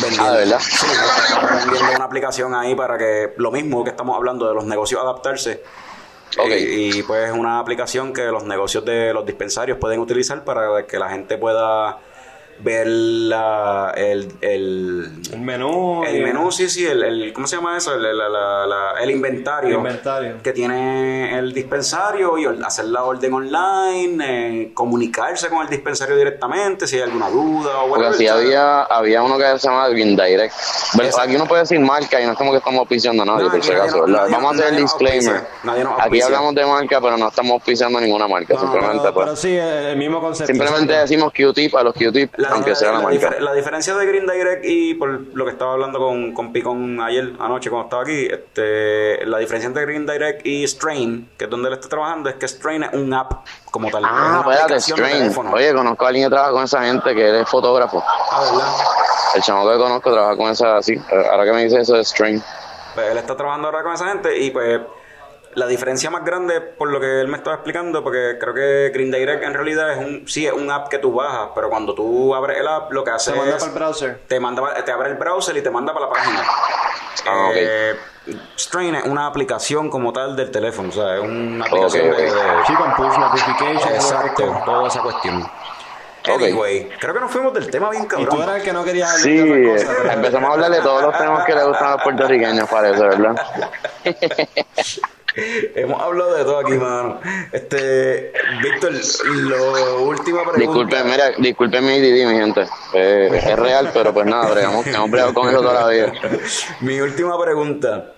Vendiendo, 0.00 0.56
Ah, 0.56 1.56
vendiendo 1.64 1.96
una 1.96 2.04
aplicación 2.04 2.54
ahí 2.54 2.74
para 2.74 2.96
que 2.98 3.32
lo 3.36 3.50
mismo 3.50 3.84
que 3.84 3.90
estamos 3.90 4.16
hablando 4.16 4.48
de 4.48 4.54
los 4.54 4.64
negocios 4.64 5.00
adaptarse. 5.00 5.62
Ok. 6.38 6.48
Y, 6.48 6.98
y, 6.98 7.02
pues 7.02 7.28
es 7.28 7.36
una 7.36 7.58
aplicación 7.58 8.12
que 8.12 8.24
los 8.26 8.44
negocios 8.44 8.84
de 8.84 9.12
los 9.12 9.26
dispensarios 9.26 9.78
pueden 9.78 10.00
utilizar 10.00 10.44
para 10.44 10.86
que 10.86 10.98
la 10.98 11.10
gente 11.10 11.36
pueda 11.36 11.98
ver 12.62 12.86
la, 12.86 13.92
el, 13.96 14.32
el, 14.40 15.12
El 15.32 15.40
menú. 15.40 16.04
el 16.04 16.16
y- 16.16 16.20
menú, 16.22 16.50
sí, 16.52 16.68
sí, 16.68 16.86
el, 16.86 17.02
el- 17.02 17.32
¿cómo 17.32 17.46
se 17.46 17.56
llama 17.56 17.76
eso? 17.76 17.94
El, 17.94 18.02
la- 18.02 18.28
la- 18.28 18.66
la- 18.66 18.92
el 19.02 19.10
inventario. 19.10 19.70
El 19.70 19.76
inventario. 19.76 20.36
Que 20.42 20.52
tiene 20.52 21.38
el 21.38 21.52
dispensario 21.52 22.38
y 22.38 22.46
hacer 22.64 22.86
la 22.86 23.04
orden 23.04 23.32
online, 23.34 24.24
eh, 24.24 24.70
comunicarse 24.74 25.48
con 25.48 25.62
el 25.62 25.68
dispensario 25.68 26.16
directamente 26.16 26.86
si 26.86 26.96
hay 26.96 27.02
alguna 27.02 27.28
duda 27.30 27.80
o 27.82 27.88
Porque 27.88 28.04
¿sabes? 28.12 28.30
había, 28.30 28.82
había 28.82 29.22
uno 29.22 29.36
que 29.38 29.58
se 29.58 29.68
llama 29.68 29.88
Green 29.88 30.16
Direct. 30.16 30.54
Pero 30.96 31.08
aquí 31.20 31.36
uno 31.36 31.46
puede 31.46 31.62
decir 31.62 31.80
marca 31.80 32.20
y 32.20 32.26
no 32.26 32.32
es 32.32 32.38
como 32.38 32.52
que 32.52 32.58
estamos 32.58 32.80
auspiciando 32.80 33.22
a 33.22 33.26
nadie, 33.26 33.44
No, 33.44 33.50
por 33.50 33.62
si 33.62 33.72
acaso. 33.72 34.04
Vamos 34.06 34.52
a 34.52 34.54
hacer 34.54 34.74
el 34.74 34.82
disclaimer. 34.82 35.42
Aquí 35.98 36.20
hablamos 36.20 36.54
de 36.54 36.64
marca, 36.66 37.00
pero 37.00 37.16
no 37.16 37.28
estamos 37.28 37.52
auspiciando 37.52 38.00
ninguna 38.00 38.28
marca. 38.28 38.54
No, 38.54 38.60
simplemente, 38.60 38.98
Pero, 39.02 39.14
pues, 39.14 39.24
pero 39.24 39.36
sí, 39.36 39.56
el, 39.56 39.96
mismo 39.96 40.20
concepto. 40.20 40.52
simplemente 40.52 40.92
decimos 40.92 41.32
Q-tip 41.32 41.74
a 41.76 41.82
los 41.82 41.94
Q-tip, 41.94 42.32
La, 42.36 42.50
aunque 42.54 42.70
la- 42.70 42.76
sea 42.76 42.92
la, 42.92 42.98
la 42.98 43.04
marca. 43.04 43.18
difer- 43.30 43.38
la 43.40 43.52
diferencia 43.54 43.94
de 43.94 44.06
Green 44.06 44.26
Direct 44.26 44.64
y 44.64 44.94
por 44.94 45.08
lo 45.34 45.44
que 45.44 45.50
estaba 45.50 45.72
hablando 45.74 45.98
con, 45.98 46.32
con 46.32 46.52
Picón 46.52 47.00
ayer, 47.00 47.32
anoche 47.40 47.70
cuando 47.70 47.86
estaba 47.86 48.02
aquí, 48.02 48.26
este, 48.30 49.24
la 49.26 49.38
diferencia 49.38 49.66
entre 49.68 49.84
Green 49.86 50.06
Direct 50.06 50.46
y 50.46 50.64
Strain, 50.66 51.30
que 51.36 51.44
es 51.44 51.50
donde 51.50 51.68
él 51.68 51.74
está 51.74 51.88
trabajando, 51.88 52.28
es 52.28 52.36
que 52.36 52.46
Strain 52.48 52.82
es 52.84 52.92
un 52.94 53.12
app 53.14 53.46
como 53.70 53.90
tal. 53.90 54.02
Ah, 54.06 54.44
espérate, 54.48 54.80
Strain. 54.80 55.32
Oye, 55.52 55.72
conozco 55.74 56.04
a 56.04 56.08
alguien 56.08 56.26
que 56.26 56.30
trabaja 56.30 56.52
con 56.52 56.64
esa 56.64 56.82
gente 56.84 57.14
que 57.14 57.40
es 57.40 57.48
fotógrafo. 57.48 58.02
Ah, 58.06 58.40
¿verdad? 58.50 58.68
El 59.34 59.42
chamo 59.42 59.70
que 59.70 59.78
conozco 59.78 60.12
trabaja 60.12 60.36
con 60.36 60.50
esa, 60.50 60.76
así. 60.76 60.94
Ahora 61.30 61.44
que 61.44 61.52
me 61.52 61.64
dice 61.64 61.80
eso 61.80 61.94
de 61.94 62.04
Strain. 62.04 62.42
Pues 62.94 63.10
él 63.10 63.16
está 63.18 63.34
trabajando 63.36 63.68
ahora 63.68 63.82
con 63.82 63.94
esa 63.94 64.08
gente 64.08 64.38
y 64.38 64.50
pues 64.50 64.80
la 65.54 65.66
diferencia 65.66 66.08
más 66.10 66.24
grande 66.24 66.60
por 66.60 66.90
lo 66.90 66.98
que 67.00 67.20
él 67.20 67.28
me 67.28 67.36
estaba 67.36 67.56
explicando, 67.56 68.02
porque 68.02 68.38
creo 68.40 68.54
que 68.54 68.90
Green 68.94 69.10
Direct 69.10 69.42
en 69.44 69.52
realidad 69.54 69.92
es 69.92 69.98
un, 69.98 70.26
sí 70.28 70.46
es 70.46 70.52
un 70.52 70.70
app 70.70 70.88
que 70.88 70.98
tú 70.98 71.12
bajas, 71.12 71.50
pero 71.54 71.68
cuando 71.68 71.94
tú 71.94 72.34
abres 72.34 72.58
el 72.58 72.66
app 72.68 72.90
lo 72.92 73.04
que 73.04 73.10
hace 73.10 73.32
Se 73.32 73.36
manda 73.36 73.56
es 73.56 73.62
para 73.62 73.72
el 73.72 73.78
browser. 73.78 74.20
te 74.28 74.40
manda 74.40 74.84
te 74.84 74.92
abre 74.92 75.10
el 75.10 75.16
browser 75.16 75.56
y 75.56 75.62
te 75.62 75.70
manda 75.70 75.92
para 75.92 76.06
la 76.06 76.12
página. 76.12 76.42
Ah, 77.26 77.46
ok. 77.50 77.54
Eh, 77.56 77.94
Strain 78.56 78.94
es 78.94 79.04
una 79.04 79.26
aplicación 79.26 79.90
como 79.90 80.12
tal 80.12 80.36
del 80.36 80.50
teléfono, 80.50 80.88
o 80.88 80.92
sea, 80.92 81.16
es 81.16 81.20
una 81.22 81.64
aplicación 81.66 82.10
de, 82.10 82.22
de- 82.22 82.30
Sí, 82.66 82.74
con 82.74 82.94
push 82.94 83.18
notifications. 83.18 83.86
exacto, 83.94 84.62
toda 84.64 84.88
esa 84.88 85.00
cuestión. 85.02 85.46
Anyway, 86.24 86.88
creo 87.00 87.12
que 87.14 87.18
nos 87.20 87.32
fuimos 87.32 87.52
del 87.52 87.68
tema 87.68 87.90
bien 87.90 88.04
Y 88.04 88.06
tú 88.06 88.14
cabrón. 88.14 88.42
eras 88.42 88.56
el 88.58 88.62
que 88.62 88.72
no 88.72 88.84
querías 88.84 89.08
hablar 89.10 89.22
Sí, 89.24 89.36
de 89.38 89.64
eh, 89.64 89.74
otra 89.74 89.86
cosa. 89.86 89.98
pero- 90.02 90.12
empezamos 90.14 90.50
a 90.50 90.52
hablar 90.52 90.70
de 90.70 90.80
todos 90.80 91.02
los 91.02 91.18
temas 91.18 91.44
que 91.44 91.52
le 91.54 91.64
gustan 91.64 91.88
a 91.88 91.90
los 91.94 92.02
puertorriqueños, 92.04 92.68
parece, 92.70 93.02
¿verdad? 93.02 93.34
Hemos 95.34 96.02
hablado 96.02 96.34
de 96.34 96.44
todo 96.44 96.58
aquí, 96.58 96.72
mano. 96.72 97.20
Este, 97.52 98.32
Víctor, 98.62 98.92
lo 99.24 100.02
última 100.02 100.42
pregunta. 100.42 100.58
Disculpen, 100.58 101.10
mira, 101.10 101.30
disculpen 101.38 101.86
mi 101.86 102.00
DD, 102.00 102.26
mi 102.26 102.38
gente. 102.38 102.66
Eh, 102.92 103.30
es 103.32 103.58
real, 103.58 103.90
pero 103.94 104.12
pues 104.12 104.26
nada, 104.26 104.50
bregamos, 104.50 104.86
hemos 104.86 105.10
bregado 105.10 105.34
con 105.34 105.48
eso 105.48 105.62
toda 105.62 105.86
la 105.86 105.88
vida. 105.88 106.12
Mi 106.80 107.00
última 107.00 107.40
pregunta. 107.40 108.12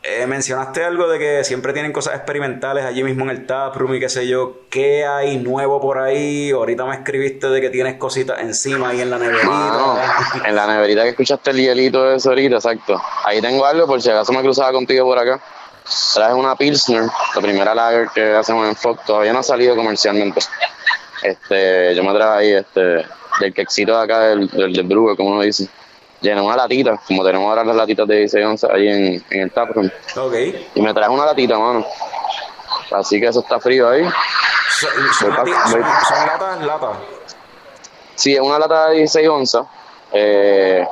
Eh, 0.00 0.26
mencionaste 0.26 0.84
algo 0.84 1.08
de 1.08 1.18
que 1.18 1.44
siempre 1.44 1.72
tienen 1.72 1.92
cosas 1.92 2.14
experimentales 2.14 2.84
allí 2.84 3.02
mismo 3.02 3.24
en 3.24 3.30
el 3.30 3.46
taproom 3.46 3.94
y 3.94 4.00
qué 4.00 4.08
sé 4.08 4.28
yo. 4.28 4.60
¿Qué 4.70 5.04
hay 5.04 5.36
nuevo 5.38 5.80
por 5.80 5.98
ahí? 5.98 6.50
Ahorita 6.50 6.84
me 6.84 6.94
escribiste 6.94 7.48
de 7.48 7.60
que 7.60 7.68
tienes 7.68 7.96
cositas 7.96 8.40
encima 8.40 8.90
ahí 8.90 9.00
en 9.00 9.10
la 9.10 9.18
neverita. 9.18 9.46
Mano, 9.46 9.98
en 10.46 10.54
la 10.54 10.66
neverita 10.66 11.02
que 11.02 11.10
escuchaste 11.10 11.50
el 11.50 11.56
hielito 11.58 12.04
de 12.04 12.16
eso 12.16 12.30
ahorita, 12.30 12.56
exacto. 12.56 13.00
Ahí 13.24 13.40
tengo 13.40 13.66
algo 13.66 13.86
por 13.86 14.00
si 14.00 14.08
acaso 14.08 14.32
me 14.32 14.40
cruzaba 14.40 14.72
contigo 14.72 15.04
por 15.04 15.18
acá. 15.18 15.40
Traje 16.14 16.34
una 16.34 16.54
Pilsner, 16.56 17.04
la 17.34 17.40
primera 17.40 17.74
lager 17.74 18.08
que 18.14 18.34
hacemos 18.34 18.68
en 18.68 18.76
Fox, 18.76 19.04
todavía 19.06 19.32
no 19.32 19.38
ha 19.38 19.42
salido 19.42 19.74
comercialmente. 19.76 20.40
Este, 21.22 21.94
yo 21.94 22.04
me 22.04 22.12
traje 22.14 22.38
ahí 22.38 22.52
este, 22.52 23.06
del 23.40 23.54
quexito 23.54 23.96
de 23.96 24.04
acá 24.04 24.20
del, 24.20 24.48
del, 24.48 24.72
del 24.72 24.86
brewer, 24.86 25.16
como 25.16 25.30
uno 25.30 25.40
dice. 25.42 25.68
Llené 26.20 26.40
una 26.40 26.56
latita, 26.56 27.00
como 27.06 27.24
tenemos 27.24 27.48
ahora 27.48 27.64
las 27.64 27.76
latitas 27.76 28.06
de 28.08 28.16
16 28.16 28.44
onzas 28.46 28.70
ahí 28.72 28.88
en, 28.88 29.24
en 29.30 29.40
el 29.42 29.50
taproom. 29.52 29.88
Ok. 30.16 30.34
Y 30.74 30.80
me 30.82 30.92
traje 30.92 31.10
una 31.10 31.24
latita, 31.26 31.56
mano. 31.58 31.86
Así 32.90 33.20
que 33.20 33.28
eso 33.28 33.40
está 33.40 33.60
frío 33.60 33.88
ahí. 33.88 34.02
Son, 34.02 34.90
son, 35.18 35.36
pa- 35.36 35.44
son 35.68 35.80
latas, 36.26 36.60
latas. 36.62 36.96
Sí, 38.16 38.34
es 38.34 38.40
una 38.40 38.58
lata 38.58 38.88
de 38.88 38.96
16 38.96 39.28
onzas, 39.28 39.66
eh, 40.12 40.84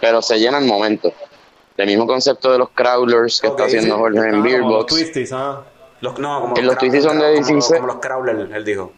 pero 0.00 0.20
se 0.20 0.38
llena 0.38 0.58
al 0.58 0.64
momento. 0.66 1.12
El 1.76 1.86
mismo 1.86 2.06
concepto 2.06 2.52
de 2.52 2.58
los 2.58 2.70
crawlers 2.70 3.40
que 3.40 3.48
está 3.48 3.64
haciendo 3.64 3.94
sí. 3.96 4.00
Jorge 4.00 4.18
en 4.18 4.24
Ah, 4.26 4.30
como 4.30 4.42
los 4.44 4.52
Beerbox. 4.52 4.86
twisties, 4.94 5.32
ah. 5.32 5.62
Los, 6.00 6.18
no, 6.18 6.40
como 6.42 6.56
los 6.56 6.78
twisties 6.78 7.02
son 7.04 7.18
de 7.18 7.24
como 7.24 7.36
los- 7.38 7.46
16. 7.48 7.80
Como 7.80 7.92
los 7.92 8.00
crawlers, 8.00 8.52
él 8.52 8.64
dijo. 8.64 8.92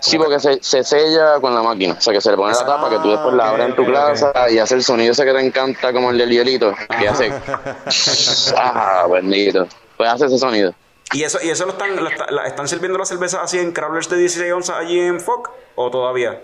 Sí, 0.00 0.16
porque 0.16 0.38
se, 0.38 0.58
se 0.62 0.84
sella 0.84 1.40
con 1.40 1.52
la 1.54 1.62
máquina. 1.62 1.94
O 1.98 2.00
sea, 2.00 2.12
que 2.12 2.20
se 2.20 2.30
le 2.30 2.36
pone 2.36 2.52
la 2.52 2.64
tapa 2.64 2.88
que 2.88 2.98
tú 3.00 3.10
después 3.10 3.34
la 3.34 3.46
Ah, 3.46 3.48
abres 3.50 3.66
en 3.68 3.74
tu 3.76 3.92
casa 3.92 4.32
y 4.48 4.58
hace 4.58 4.74
el 4.76 4.82
sonido 4.84 5.10
ese 5.12 5.24
que 5.24 5.32
te 5.32 5.40
encanta, 5.44 5.92
como 5.92 6.10
el 6.10 6.18
del 6.18 6.30
hielito, 6.30 6.72
que 7.00 7.08
hace. 7.08 7.32
ah, 8.56 9.06
bendito. 9.10 9.66
Pues 9.96 10.08
hace 10.08 10.26
ese 10.26 10.38
sonido. 10.38 10.72
¿Y 11.12 11.22
eso, 11.24 11.38
y 11.42 11.48
eso 11.48 11.64
lo 11.64 11.72
están, 11.72 11.96
lo 11.96 12.08
está- 12.08 12.26
la- 12.30 12.46
están 12.46 12.68
sirviendo 12.68 12.98
la 12.98 13.04
cerveza 13.06 13.40
así 13.42 13.58
en 13.58 13.72
crawlers 13.72 14.08
de 14.10 14.18
16 14.18 14.52
onzas 14.52 14.76
allí 14.76 15.00
en 15.00 15.20
FOC? 15.20 15.50
¿O 15.74 15.90
todavía? 15.90 16.40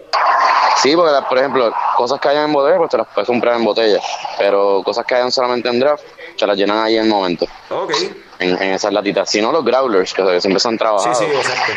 Sí, 0.82 0.96
porque, 0.96 1.12
la- 1.12 1.28
por 1.28 1.38
ejemplo, 1.38 1.72
cosas 1.96 2.18
que 2.20 2.28
hayan 2.28 2.44
en 2.46 2.52
botella, 2.54 2.78
pues 2.78 2.90
te 2.90 2.96
las 2.96 3.06
puedes 3.08 3.26
comprar 3.26 3.56
en 3.56 3.64
botella. 3.64 4.00
Pero 4.38 4.82
cosas 4.82 5.04
que 5.04 5.14
hayan 5.16 5.30
solamente 5.30 5.68
en 5.68 5.80
draft, 5.80 6.02
te 6.38 6.46
las 6.46 6.56
llenan 6.56 6.78
ahí 6.78 6.96
en 6.96 7.04
el 7.04 7.10
momento. 7.10 7.46
Ok. 7.70 7.92
En, 8.38 8.50
en 8.62 8.72
esas 8.72 8.92
latitas. 8.92 9.28
Si 9.30 9.40
no, 9.42 9.52
los 9.52 9.64
growlers, 9.64 10.12
que 10.14 10.40
siempre 10.40 10.58
se 10.60 10.68
han 10.68 10.74
Sí, 10.74 10.78
trabajado. 10.78 11.14
sí, 11.14 11.24
exacto. 11.26 11.72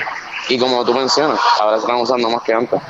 Y 0.50 0.58
como 0.58 0.84
tú 0.86 0.94
mencionas, 0.94 1.40
ahora 1.60 1.78
se 1.78 1.82
están 1.82 1.98
usando 1.98 2.30
más 2.30 2.42
que 2.44 2.54
antes. 2.54 2.82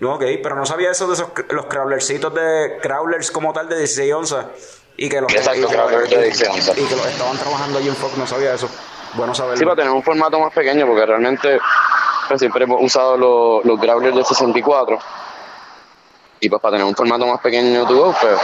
No, 0.00 0.14
ok, 0.16 0.22
pero 0.42 0.56
no 0.56 0.66
sabía 0.66 0.90
eso 0.90 1.06
de 1.06 1.14
esos 1.14 1.28
los 1.50 1.66
crawlercitos 1.66 2.34
de 2.34 2.78
crawlers 2.82 3.30
como 3.30 3.52
tal 3.52 3.68
de 3.68 3.78
16 3.78 4.12
onzas. 4.12 4.46
Y 4.96 5.08
que 5.08 5.20
los, 5.20 5.32
Exacto, 5.32 5.60
y 5.60 5.66
que- 5.66 5.72
crawlers 5.74 6.10
de 6.10 6.22
16 6.24 6.50
onzas. 6.50 6.78
Y 6.78 6.84
que 6.84 6.96
los 6.96 7.06
estaban 7.06 7.36
trabajando 7.36 7.78
allí 7.78 7.88
en 7.88 7.96
FOC, 7.96 8.16
no 8.16 8.26
sabía 8.26 8.54
eso. 8.54 8.68
Bueno 9.14 9.34
saberlo. 9.34 9.58
Sí, 9.58 9.64
para 9.64 9.76
tener 9.76 9.90
un 9.92 10.02
formato 10.02 10.38
más 10.40 10.52
pequeño, 10.52 10.86
porque 10.86 11.06
realmente 11.06 11.58
pues, 12.28 12.40
siempre 12.40 12.64
hemos 12.64 12.82
usado 12.82 13.16
los, 13.16 13.64
los 13.64 13.80
growlers 13.80 14.16
de 14.16 14.24
64. 14.24 14.98
Y 16.40 16.48
pues 16.48 16.60
para 16.60 16.72
tener 16.72 16.86
un 16.86 16.94
formato 16.94 17.26
más 17.26 17.40
pequeño 17.40 17.86
to 17.86 17.94
go, 17.96 18.14
pues 18.20 18.38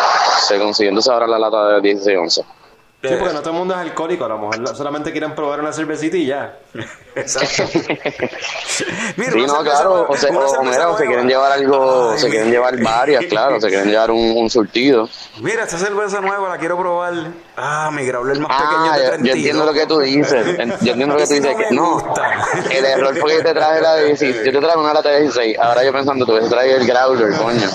se 0.46 0.58
consigue 0.58 0.88
entonces 0.88 1.12
ahora 1.12 1.26
la 1.26 1.38
lata 1.38 1.66
de 1.74 1.80
16 1.80 2.18
onzas. 2.18 2.44
Sí, 3.02 3.08
porque 3.18 3.32
no 3.32 3.40
todo 3.40 3.52
el 3.52 3.58
mundo 3.58 3.72
es 3.74 3.80
alcohólico, 3.80 4.26
a 4.26 4.28
lo 4.28 4.38
mejor 4.38 4.76
solamente 4.76 5.10
quieren 5.10 5.34
probar 5.34 5.60
una 5.60 5.72
cervecita 5.72 6.18
y 6.18 6.26
ya. 6.26 6.58
Exacto. 7.14 7.78
Mira, 9.16 9.32
Sí, 9.32 9.46
no, 9.46 9.62
claro, 9.62 10.06
o, 10.06 10.16
se, 10.16 10.28
o, 10.28 10.62
mira, 10.62 10.90
o 10.90 10.98
se 10.98 11.06
quieren 11.06 11.26
llevar 11.26 11.52
algo, 11.52 12.10
Ay, 12.12 12.18
se 12.18 12.28
quieren 12.28 12.50
llevar 12.50 12.78
varias, 12.82 13.24
claro, 13.24 13.58
se 13.60 13.68
quieren 13.68 13.88
llevar 13.88 14.10
un, 14.10 14.36
un 14.36 14.50
surtido. 14.50 15.08
Mira, 15.40 15.64
esta 15.64 15.78
cerveza 15.78 16.20
nueva 16.20 16.48
la 16.50 16.58
quiero 16.58 16.78
probar. 16.78 17.14
Ah, 17.56 17.90
mi 17.92 18.04
growler 18.04 18.38
más 18.38 18.50
pequeño 18.62 18.92
Ah, 18.92 18.98
de 18.98 19.02
yo, 19.04 19.08
32. 19.10 19.26
yo 19.28 19.32
entiendo 19.34 19.64
lo 19.66 19.72
que 19.72 19.86
tú 19.86 19.98
dices. 20.00 20.46
Yo 20.82 20.92
entiendo 20.92 21.06
lo 21.14 21.16
que 21.16 21.26
tú 21.26 21.32
dices. 21.34 21.56
no 21.70 22.14
que, 22.68 22.78
el 22.78 22.84
error 22.84 23.16
fue 23.16 23.36
que 23.38 23.42
te 23.44 23.54
traje 23.54 23.80
la 23.80 23.94
de 23.96 24.06
16. 24.08 24.36
Yo 24.44 24.52
te 24.52 24.58
traje 24.60 24.78
una 24.78 24.92
lata 24.92 25.08
de 25.08 25.20
16. 25.22 25.58
Ahora 25.58 25.84
yo 25.84 25.92
pensando, 25.92 26.26
tú 26.26 26.34
ves 26.34 26.48
traer 26.50 26.80
el 26.82 26.86
growler, 26.86 27.34
coño. 27.38 27.68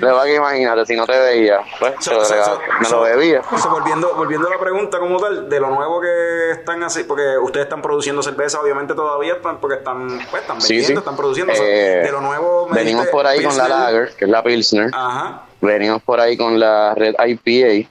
Pero 0.00 0.14
va 0.16 0.24
que 0.24 0.34
imagínate, 0.36 0.86
si 0.86 0.96
no 0.96 1.06
te 1.06 1.18
veía, 1.18 1.60
pues 1.78 1.94
So- 2.00 2.10
te 2.10 2.16
lo 2.16 2.24
so- 2.24 2.34
regalo. 2.34 2.54
so- 2.54 2.60
me 2.80 2.88
lo 2.90 3.02
bebía. 3.02 3.42
volviendo, 3.70 4.14
volviendo 4.14 4.48
a 4.48 4.50
la 4.50 4.58
pregunta 4.58 4.98
como 4.98 5.18
tal, 5.20 5.48
de 5.48 5.60
lo 5.60 5.68
nuevo 5.70 6.00
que 6.00 6.50
están 6.52 6.82
así, 6.82 7.04
porque 7.04 7.36
ustedes 7.38 7.66
están 7.66 7.82
produciendo 7.82 8.22
cerveza, 8.22 8.60
obviamente 8.60 8.94
todavía 8.94 9.34
están, 9.34 9.58
porque 9.58 9.76
están, 9.76 10.08
pues, 10.30 10.42
están 10.42 10.60
Sí, 10.60 10.74
vendiendo, 10.74 11.00
sí. 11.00 11.04
están 11.04 11.16
produciendo. 11.16 11.52
Eh, 11.54 12.00
de 12.04 12.12
lo 12.12 12.20
nuevo 12.20 12.68
me 12.68 12.76
venimos 12.78 13.06
por 13.08 13.26
ahí 13.26 13.42
con 13.44 13.56
la. 13.56 13.68
Lager, 13.68 14.12
que 14.16 14.24
es 14.24 14.30
la 14.30 14.42
Pilsner. 14.42 14.90
Ajá. 14.92 15.42
Venimos 15.60 16.02
por 16.02 16.18
ahí 16.20 16.36
con 16.36 16.58
la 16.58 16.94
Red 16.94 17.14
IPA. 17.18 17.88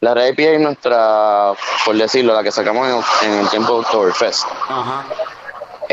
La 0.00 0.14
Red 0.14 0.32
IPA 0.32 0.42
es 0.54 0.60
nuestra, 0.60 1.52
por 1.84 1.96
decirlo, 1.96 2.34
la 2.34 2.42
que 2.42 2.50
sacamos 2.50 2.88
en, 3.22 3.30
en 3.32 3.38
el 3.40 3.48
tiempo 3.50 3.74
de 3.74 3.80
Oktoberfest. 3.80 4.46
Ajá. 4.68 5.04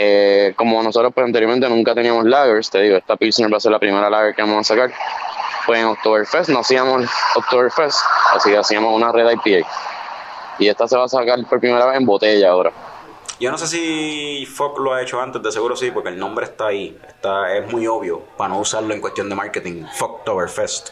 Eh, 0.01 0.53
como 0.55 0.81
nosotros 0.81 1.11
pues 1.13 1.25
anteriormente 1.25 1.67
nunca 1.67 1.93
teníamos 1.93 2.23
lagers, 2.23 2.69
te 2.69 2.79
digo, 2.79 2.95
esta 2.95 3.17
Pilsner 3.17 3.51
va 3.51 3.57
a 3.57 3.59
ser 3.59 3.73
la 3.73 3.79
primera 3.79 4.09
lager 4.09 4.33
que 4.33 4.41
vamos 4.41 4.59
a 4.59 4.63
sacar. 4.63 4.93
Pues 5.65 5.77
en 5.77 5.87
Oktoberfest 5.87 6.49
no 6.51 6.59
hacíamos 6.59 7.05
Oktoberfest, 7.35 7.99
así 8.33 8.49
que 8.49 8.57
hacíamos 8.57 8.95
una 8.95 9.11
red 9.11 9.29
IPA. 9.29 9.67
Y 10.57 10.69
esta 10.69 10.87
se 10.87 10.95
va 10.95 11.03
a 11.03 11.09
sacar 11.09 11.37
por 11.49 11.59
primera 11.59 11.85
vez 11.85 11.97
en 11.97 12.05
botella 12.05 12.49
ahora. 12.49 12.71
Yo 13.41 13.51
no 13.51 13.57
sé 13.57 13.67
si 13.67 14.45
Fox 14.45 14.79
lo 14.79 14.93
ha 14.93 15.01
hecho 15.01 15.19
antes, 15.19 15.43
de 15.43 15.51
seguro 15.51 15.75
sí, 15.75 15.91
porque 15.91 16.09
el 16.09 16.17
nombre 16.17 16.45
está 16.45 16.67
ahí. 16.67 16.97
Está, 17.05 17.53
es 17.57 17.69
muy 17.69 17.85
obvio 17.85 18.21
para 18.37 18.53
no 18.53 18.59
usarlo 18.59 18.93
en 18.93 19.01
cuestión 19.01 19.27
de 19.27 19.35
marketing. 19.35 19.83
Fucktoberfest. 19.97 20.91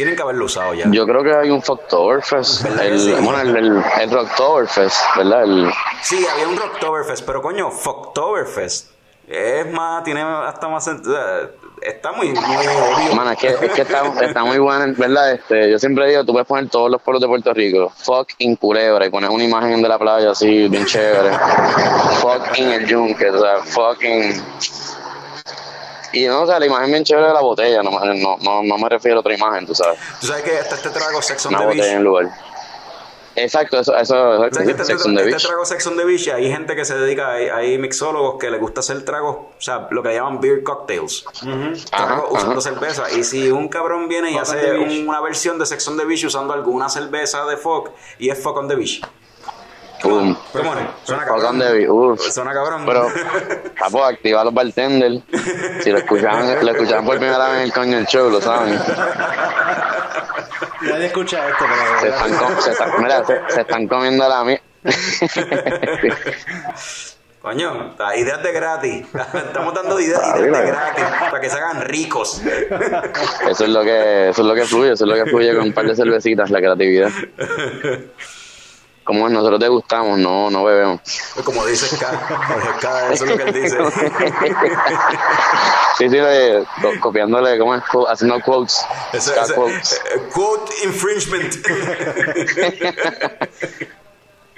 Tienen 0.00 0.16
que 0.16 0.22
haberlo 0.22 0.46
usado 0.46 0.72
ya. 0.72 0.86
Yo 0.90 1.06
creo 1.06 1.22
que 1.22 1.30
hay 1.30 1.50
un 1.50 1.62
Oktoberfest, 1.66 2.62
¿Verdad 2.62 2.78
que 2.84 2.88
el, 2.88 3.00
sí? 3.00 3.12
bueno, 3.20 3.38
el, 3.38 3.54
el, 3.54 3.84
el 4.00 4.10
Rocktoberfest, 4.10 4.98
¿verdad? 5.14 5.42
El, 5.44 5.70
Sí, 6.00 6.26
había 6.26 6.48
un 6.48 6.56
Rocktoberfest, 6.56 7.26
pero 7.26 7.42
coño, 7.42 7.70
Fucktoberfest. 7.70 8.92
Es 9.28 9.70
más, 9.70 10.02
tiene 10.02 10.22
hasta 10.22 10.68
más 10.68 10.84
sentido. 10.84 11.18
Está 11.82 12.12
muy, 12.12 12.28
muy 12.28 12.66
obvio. 12.66 13.14
Mano, 13.14 13.32
es 13.32 13.38
que, 13.40 13.48
es 13.48 13.72
que 13.72 13.82
está, 13.82 14.10
está 14.22 14.42
muy 14.42 14.56
buena, 14.56 14.86
¿verdad? 14.96 15.32
Este, 15.32 15.70
yo 15.70 15.78
siempre 15.78 16.08
digo, 16.08 16.24
tú 16.24 16.32
puedes 16.32 16.48
poner 16.48 16.70
todos 16.70 16.90
los 16.90 17.02
pueblos 17.02 17.20
de 17.20 17.28
Puerto 17.28 17.52
Rico. 17.52 17.92
Fuck 17.94 18.30
in 18.38 18.56
Culebra 18.56 19.04
y 19.04 19.10
pones 19.10 19.28
una 19.28 19.44
imagen 19.44 19.82
de 19.82 19.88
la 19.90 19.98
playa 19.98 20.30
así, 20.30 20.66
bien 20.68 20.86
chévere. 20.86 21.30
fuck 22.22 22.58
in 22.58 22.70
el 22.70 22.86
yunque, 22.86 23.28
o 23.28 23.38
sea, 23.38 23.58
fucking... 23.58 24.42
Y 26.12 26.26
no, 26.26 26.42
o 26.42 26.46
sea, 26.46 26.58
la 26.58 26.66
imagen 26.66 26.90
bien 26.90 27.04
chévere 27.04 27.28
de 27.28 27.34
la 27.34 27.40
botella, 27.40 27.82
no, 27.82 27.90
me- 27.92 28.20
no, 28.20 28.36
no, 28.38 28.62
no 28.62 28.78
me 28.78 28.88
refiero 28.88 29.18
a 29.18 29.20
otra 29.20 29.34
imagen, 29.34 29.66
tú 29.66 29.74
sabes. 29.74 29.98
Tú 30.20 30.26
sabes 30.26 30.42
que 30.42 30.58
está 30.58 30.74
este 30.74 30.90
trago 30.90 31.22
Sex 31.22 31.46
on 31.46 31.54
Una 31.54 31.60
the 31.60 31.66
botella 31.66 31.84
Beach. 31.84 31.96
en 31.96 32.04
lugar. 32.04 32.28
Exacto, 33.36 33.78
eso, 33.78 33.96
eso, 33.96 34.12
¿Sabes 34.14 34.48
exacto, 34.48 34.64
que 34.66 34.70
este, 34.72 34.84
Sex 34.84 34.96
este- 34.98 35.08
on 35.08 35.14
the 35.14 35.20
este 35.22 35.32
Beach. 35.34 35.46
trago 35.46 35.64
Sex 35.64 35.86
on 35.86 35.96
the 35.96 36.04
Beach, 36.04 36.28
hay 36.28 36.50
gente 36.50 36.74
que 36.74 36.84
se 36.84 36.98
dedica, 36.98 37.30
hay, 37.32 37.48
hay 37.48 37.78
mixólogos 37.78 38.38
que 38.40 38.50
les 38.50 38.60
gusta 38.60 38.80
hacer 38.80 39.04
tragos, 39.04 39.36
o 39.36 39.60
sea, 39.60 39.86
lo 39.92 40.02
que 40.02 40.12
llaman 40.12 40.40
beer 40.40 40.64
cocktails. 40.64 41.24
Tragos 41.40 41.86
Ajá, 41.92 42.22
usando 42.28 42.52
ajá. 42.52 42.60
cerveza. 42.60 43.04
Y 43.16 43.22
si 43.22 43.50
un 43.50 43.68
cabrón 43.68 44.08
viene 44.08 44.30
y 44.30 44.34
Fuck 44.34 44.42
hace 44.42 44.72
un- 44.78 45.08
una 45.08 45.20
versión 45.20 45.58
de 45.60 45.64
Sex 45.66 45.86
on 45.88 45.96
the 45.96 46.04
Beach 46.04 46.24
usando 46.24 46.52
alguna 46.52 46.88
cerveza 46.88 47.44
de 47.46 47.56
Fuck 47.56 47.90
y 48.18 48.30
es 48.30 48.42
Fuck 48.42 48.56
on 48.56 48.66
the 48.68 48.74
Beach. 48.74 49.00
Boom. 50.02 50.36
Come 50.52 50.68
on, 50.68 50.78
suena 51.04 51.24
cabrón. 51.24 51.58
beach, 51.58 51.88
uf. 51.88 52.20
Suena 52.32 52.52
cabrón. 52.52 52.84
Pero, 52.86 53.08
papo, 53.78 54.04
activa 54.04 54.44
los 54.44 54.54
bartenders. 54.54 55.22
Si 55.82 55.90
lo 55.90 55.98
escuchaban, 55.98 56.46
lo 56.64 56.72
escuchaban 56.72 57.04
por 57.04 57.18
primera 57.18 57.48
vez 57.48 57.56
en 57.58 57.62
el 57.64 57.72
coño 57.72 57.96
del 57.96 58.06
show, 58.06 58.30
lo 58.30 58.40
saben. 58.40 58.78
Nadie 60.82 61.06
escucha 61.06 61.46
esto, 61.48 61.64
Se 62.00 62.06
pero. 62.06 62.14
están, 62.16 62.34
com- 62.36 62.60
se 62.60 62.70
están, 62.72 62.90
mira, 63.02 63.24
se, 63.24 63.40
se 63.48 63.60
están 63.60 63.86
comiendo 63.88 64.26
la 64.28 64.44
mía. 64.44 64.60
Coño, 67.42 67.94
las 67.98 68.16
ideas 68.18 68.42
de 68.42 68.52
gratis. 68.52 69.06
Estamos 69.34 69.72
dando 69.72 69.98
ideas, 69.98 70.20
Ah, 70.22 70.38
ideas 70.38 70.58
de 70.62 70.66
gratis 70.66 71.04
para 71.30 71.40
que 71.40 71.48
se 71.48 71.56
hagan 71.56 71.80
ricos. 71.82 72.42
Eso 73.48 73.64
es 73.64 73.70
lo 73.70 73.82
que, 73.82 74.28
eso 74.28 74.42
es 74.42 74.46
lo 74.48 74.54
que 74.54 74.64
fluye, 74.66 74.92
eso 74.92 75.04
es 75.04 75.08
lo 75.10 75.24
que 75.24 75.30
fluye 75.30 75.54
con 75.54 75.64
un 75.64 75.72
par 75.72 75.86
de 75.86 75.96
cervecitas, 75.96 76.50
la 76.50 76.58
creatividad. 76.58 77.08
Como 79.10 79.28
nosotros 79.28 79.58
te 79.58 79.66
gustamos, 79.66 80.20
no, 80.20 80.50
no 80.50 80.62
bebemos. 80.62 81.00
Como 81.42 81.66
dice. 81.66 81.96
Jorge 81.96 82.68
Ska, 82.78 83.12
eso 83.12 83.24
es 83.24 83.30
lo 83.32 83.36
que 83.38 83.42
él 83.42 83.52
dice. 83.52 83.76
Sí, 85.98 86.08
sí, 86.08 86.16
le- 86.16 86.64
co- 86.80 86.92
copiándole, 87.00 87.58
¿cómo 87.58 87.74
es? 87.74 87.82
Haciendo 88.08 88.40
quotes. 88.40 88.86
Quotes. 89.54 90.00
eh, 90.14 90.22
quote 90.32 90.72
infringement. 90.84 91.54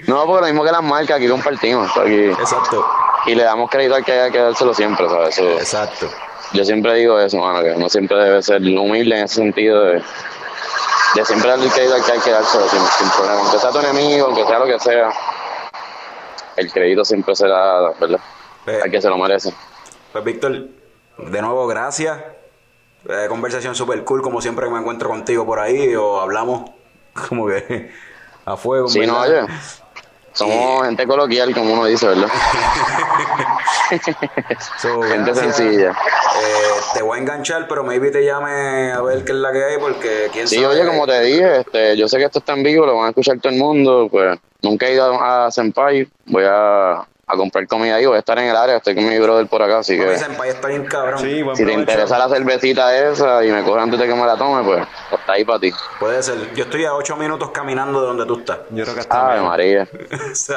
No, 0.07 0.27
porque 0.27 0.41
lo 0.41 0.47
mismo 0.49 0.65
que 0.65 0.73
las 0.73 0.83
marcas, 0.83 1.17
aquí 1.17 1.29
compartimos. 1.29 1.97
Aquí, 1.97 2.25
Exacto. 2.31 2.85
y 3.27 3.35
le 3.37 3.45
damos 3.45 3.71
crédito 3.71 3.95
al 3.95 4.05
que 4.05 4.13
haya 4.13 4.31
que 4.33 4.39
dárselo 4.39 4.75
siempre, 4.75 5.09
¿sabes? 5.09 5.39
Exacto. 5.39 6.11
Yo 6.53 6.65
siempre 6.65 6.95
digo 6.97 7.19
eso, 7.21 7.39
mano, 7.39 7.63
que 7.63 7.71
uno 7.71 7.89
siempre 7.89 8.17
debe 8.19 8.43
ser 8.43 8.61
humilde 8.63 9.17
en 9.19 9.25
ese 9.25 9.37
sentido 9.37 9.85
de, 9.85 10.03
de 11.15 11.25
siempre 11.25 11.51
darle 11.51 11.67
el 11.67 11.73
crédito 11.73 11.95
al 11.95 12.05
que 12.05 12.13
hay 12.13 12.21
que 12.21 12.31
dárselo 12.31 12.69
sin, 12.69 12.81
sin 12.81 13.11
problema. 13.11 13.41
Aunque 13.41 13.59
sea 13.59 13.71
tu 13.71 13.79
enemigo, 13.79 14.27
aunque 14.27 14.47
sea 14.47 14.59
lo 14.59 14.67
que 14.67 14.79
sea, 14.79 15.13
el 16.57 16.73
crédito 16.73 17.05
siempre 17.05 17.35
será, 17.35 17.91
¿verdad? 17.99 18.21
Eh, 18.67 18.81
Al 18.85 18.91
que 18.91 19.01
se 19.01 19.09
lo 19.09 19.19
merece. 19.19 19.53
Pues 20.13 20.25
Víctor, 20.25 20.69
de 21.19 21.43
nuevo 21.43 21.67
gracias. 21.67 22.19
Eh, 23.09 23.27
conversación 23.29 23.75
súper 23.75 24.05
cool, 24.05 24.23
como 24.23 24.41
siempre 24.41 24.67
que 24.67 24.73
me 24.73 24.79
encuentro 24.79 25.09
contigo 25.09 25.45
por 25.45 25.59
ahí 25.59 25.95
o 25.97 26.21
hablamos 26.21 26.71
como 27.29 27.49
que 27.49 27.91
a 28.45 28.57
fuego. 28.57 28.89
Sí, 28.89 29.07
no, 29.07 29.19
oye. 29.21 29.47
Somos 30.35 30.85
gente 30.87 31.07
coloquial, 31.07 31.55
como 31.55 31.75
uno 31.75 31.85
dice, 31.87 32.07
¿verdad? 32.09 32.29
So, 34.81 35.03
gente 35.03 35.33
gracias. 35.33 35.57
sencilla. 35.57 35.91
Eh, 35.91 36.81
te 36.95 37.03
voy 37.03 37.19
a 37.19 37.21
enganchar, 37.21 37.69
pero 37.69 37.85
maybe 37.85 38.11
te 38.11 38.25
llame 38.25 38.91
a 38.93 39.01
ver 39.03 39.25
qué 39.25 39.33
es 39.33 39.39
la 39.39 39.53
que 39.53 39.63
hay, 39.65 39.79
porque 39.79 40.29
quién 40.33 40.49
Sí, 40.49 40.57
sabe. 40.57 40.69
oye, 40.69 40.87
como 40.87 41.07
te 41.07 41.21
dije, 41.21 41.59
este, 41.61 41.97
yo 41.97 42.09
sé 42.09 42.17
que 42.19 42.25
esto 42.25 42.39
está 42.39 42.55
en 42.55 42.63
vivo, 42.63 42.87
lo 42.87 42.97
van 42.97 43.07
a 43.07 43.09
escuchar 43.11 43.39
todo 43.41 43.53
el 43.53 43.59
mundo, 43.59 44.09
pues 44.11 44.39
nunca 44.63 44.87
he 44.87 44.95
ido 44.95 45.21
a 45.23 45.51
Senpai, 45.51 46.09
voy 46.27 46.45
a, 46.49 47.07
a 47.33 47.37
comprar 47.37 47.67
comida 47.67 47.97
ahí, 47.97 48.07
voy 48.07 48.17
a 48.17 48.19
estar 48.21 48.39
en 48.39 48.47
el 48.49 48.57
área, 48.57 48.77
estoy 48.77 48.95
con 48.95 49.09
mi 49.09 49.19
brother 49.19 49.47
por 49.47 49.63
acá, 49.63 49.79
así 49.79 49.97
que 49.99 50.17
Senpai 50.19 50.51
está 50.51 50.69
bien 50.69 50.85
cabrón. 50.85 51.19
Sí, 51.21 51.43
buen 51.43 51.57
si 51.57 51.65
te 51.65 51.73
interesa 51.73 52.19
la 52.19 52.29
cervecita 52.29 52.97
esa 52.97 53.45
y 53.45 53.51
me 53.51 53.63
coge 53.63 53.81
antes 53.81 53.99
de 53.99 54.07
que 54.07 54.15
me 54.15 54.27
la 54.27 54.37
tome, 54.37 54.63
pues 54.63 54.83
está 55.11 55.33
ahí 55.33 55.45
para 55.45 55.59
ti. 55.59 55.73
Puede 55.99 56.23
ser. 56.23 56.53
Yo 56.55 56.65
estoy 56.65 56.85
a 56.85 56.95
8 56.95 57.17
minutos 57.17 57.51
caminando 57.51 58.01
de 58.01 58.07
donde 58.09 58.27
tú 58.27 58.39
estás. 58.41 58.59
Yo 58.71 58.83
creo 58.85 58.95
que 58.95 59.01
está 59.01 59.33
bien. 59.33 59.45
María. 59.45 59.89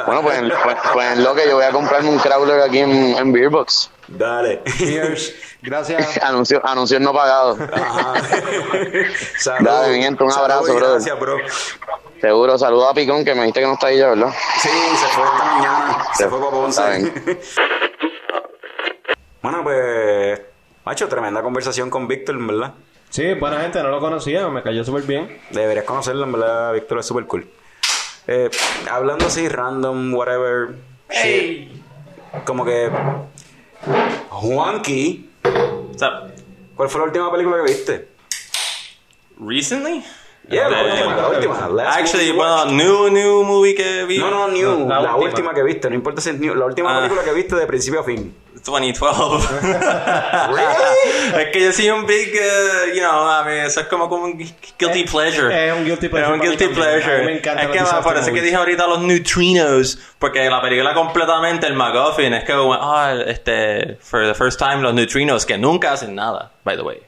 Bueno, 0.06 0.22
pues, 0.22 0.38
en- 0.38 0.48
pues, 0.48 0.76
pues 0.92 1.12
en 1.12 1.24
lo 1.24 1.34
que 1.34 1.48
yo 1.48 1.56
voy 1.56 1.64
a 1.64 1.70
comprarme 1.70 2.08
un 2.10 2.18
crawler 2.18 2.60
aquí 2.60 2.78
en, 2.78 2.90
en 2.90 3.32
Beerbox. 3.32 3.90
Dale. 4.08 4.62
Cheers. 4.78 5.34
Gracias. 5.62 6.18
Anuncio, 6.22 6.60
anuncios 6.64 7.00
no 7.00 7.12
pagados. 7.12 7.58
Ajá. 7.60 8.14
Salud. 9.38 9.66
Dale, 9.66 9.96
mi 9.96 10.02
gente, 10.02 10.22
un 10.22 10.30
Salud 10.30 10.44
abrazo, 10.50 10.74
brother. 10.74 10.90
Gracias, 10.92 11.18
bro. 11.20 11.36
Seguro, 12.20 12.58
saludos 12.58 12.90
a 12.90 12.94
Picón, 12.94 13.24
que 13.24 13.34
me 13.34 13.40
dijiste 13.42 13.60
que 13.60 13.66
no 13.66 13.74
está 13.74 13.88
ahí 13.88 13.98
ya, 13.98 14.08
¿verdad? 14.08 14.32
Sí, 14.62 14.68
se 14.68 15.06
fue 15.08 15.24
esta 15.24 15.44
mañana. 15.44 16.04
Se 16.14 16.22
Se- 16.24 16.28
fue 16.30 16.38
para 16.38 16.50
Ponce. 16.50 16.82
bueno, 19.42 19.62
pues. 19.62 20.40
Macho, 20.84 21.08
tremenda 21.08 21.42
conversación 21.42 21.90
con 21.90 22.06
Víctor, 22.06 22.36
verdad. 22.46 22.74
Sí, 23.10 23.34
buena 23.34 23.60
gente, 23.60 23.82
no 23.82 23.88
lo 23.90 24.00
conocía, 24.00 24.46
me 24.48 24.62
cayó 24.62 24.84
súper 24.84 25.02
bien. 25.02 25.40
Deberías 25.50 25.84
conocerlo, 25.84 26.24
en 26.24 26.32
verdad. 26.32 26.72
Víctor 26.72 27.00
es 27.00 27.06
súper 27.06 27.26
cool. 27.26 27.48
Eh, 28.28 28.50
hablando 28.90 29.26
así, 29.26 29.48
random, 29.48 30.14
whatever. 30.14 30.70
shit, 31.10 31.70
Como 32.44 32.64
que. 32.64 32.90
Juanqui. 34.30 35.28
What's 35.44 36.02
up? 36.02 36.30
¿Cuál 36.74 36.88
fue 36.88 37.00
la 37.00 37.06
última 37.06 37.30
película 37.32 37.56
que 37.58 37.62
viste? 37.72 38.08
Recently? 39.38 40.04
Yeah, 40.48 40.68
la 40.68 40.82
última, 40.84 41.16
la 41.16 41.28
última. 41.28 41.68
Last 41.68 41.98
Actually, 41.98 42.30
bueno, 42.32 42.66
new, 42.66 43.08
new 43.10 43.42
movie 43.44 43.74
que 43.74 44.04
vi. 44.04 44.18
No, 44.18 44.30
no, 44.30 44.48
new. 44.48 44.86
La 44.88 45.00
La, 45.00 45.14
última. 45.14 45.28
última. 45.30 45.54
que 45.54 45.62
viste. 45.62 45.88
No 45.88 45.94
importa 45.96 46.20
si 46.20 46.30
es 46.30 46.38
new. 46.38 46.54
La 46.54 46.66
última 46.66 46.96
Ah. 46.96 47.00
película 47.00 47.24
que 47.24 47.32
viste 47.32 47.56
de 47.56 47.66
principio 47.66 48.00
a 48.00 48.04
fin. 48.04 48.34
2012. 48.66 49.48
es 51.38 51.46
que 51.52 51.60
yo 51.60 51.72
soy 51.72 51.90
un 51.90 52.06
big, 52.06 52.34
uh, 52.34 52.94
you 52.94 53.00
know, 53.00 53.28
a 53.28 53.44
mí, 53.44 53.52
eso 53.52 53.80
es 53.80 53.86
como, 53.86 54.08
como 54.08 54.24
un 54.24 54.36
guilty 54.36 55.04
pleasure. 55.04 55.68
es 55.68 55.72
un 55.74 55.84
guilty 55.84 56.08
pleasure 56.08 56.34
Es 56.34 56.40
un 56.40 56.40
guilty 56.40 56.68
pleasure. 56.68 57.24
me 57.24 57.38
encantan 57.38 57.66
Es 57.66 57.72
que 57.72 57.80
me 57.80 58.02
parece 58.02 58.32
que 58.32 58.42
dije 58.42 58.56
ahorita 58.56 58.86
los 58.86 59.00
neutrinos, 59.00 59.98
porque 60.18 60.48
la 60.50 60.60
película 60.60 60.92
completamente, 60.94 61.66
el 61.66 61.74
McGuffin, 61.74 62.34
es 62.34 62.44
que, 62.44 62.52
ah, 62.52 63.14
este, 63.26 63.96
for 64.00 64.26
the 64.26 64.34
first 64.34 64.58
time, 64.58 64.82
los 64.82 64.94
neutrinos, 64.94 65.46
que 65.46 65.56
nunca 65.56 65.92
hacen 65.92 66.14
nada, 66.14 66.50
by 66.64 66.76
the 66.76 66.82
way. 66.82 67.00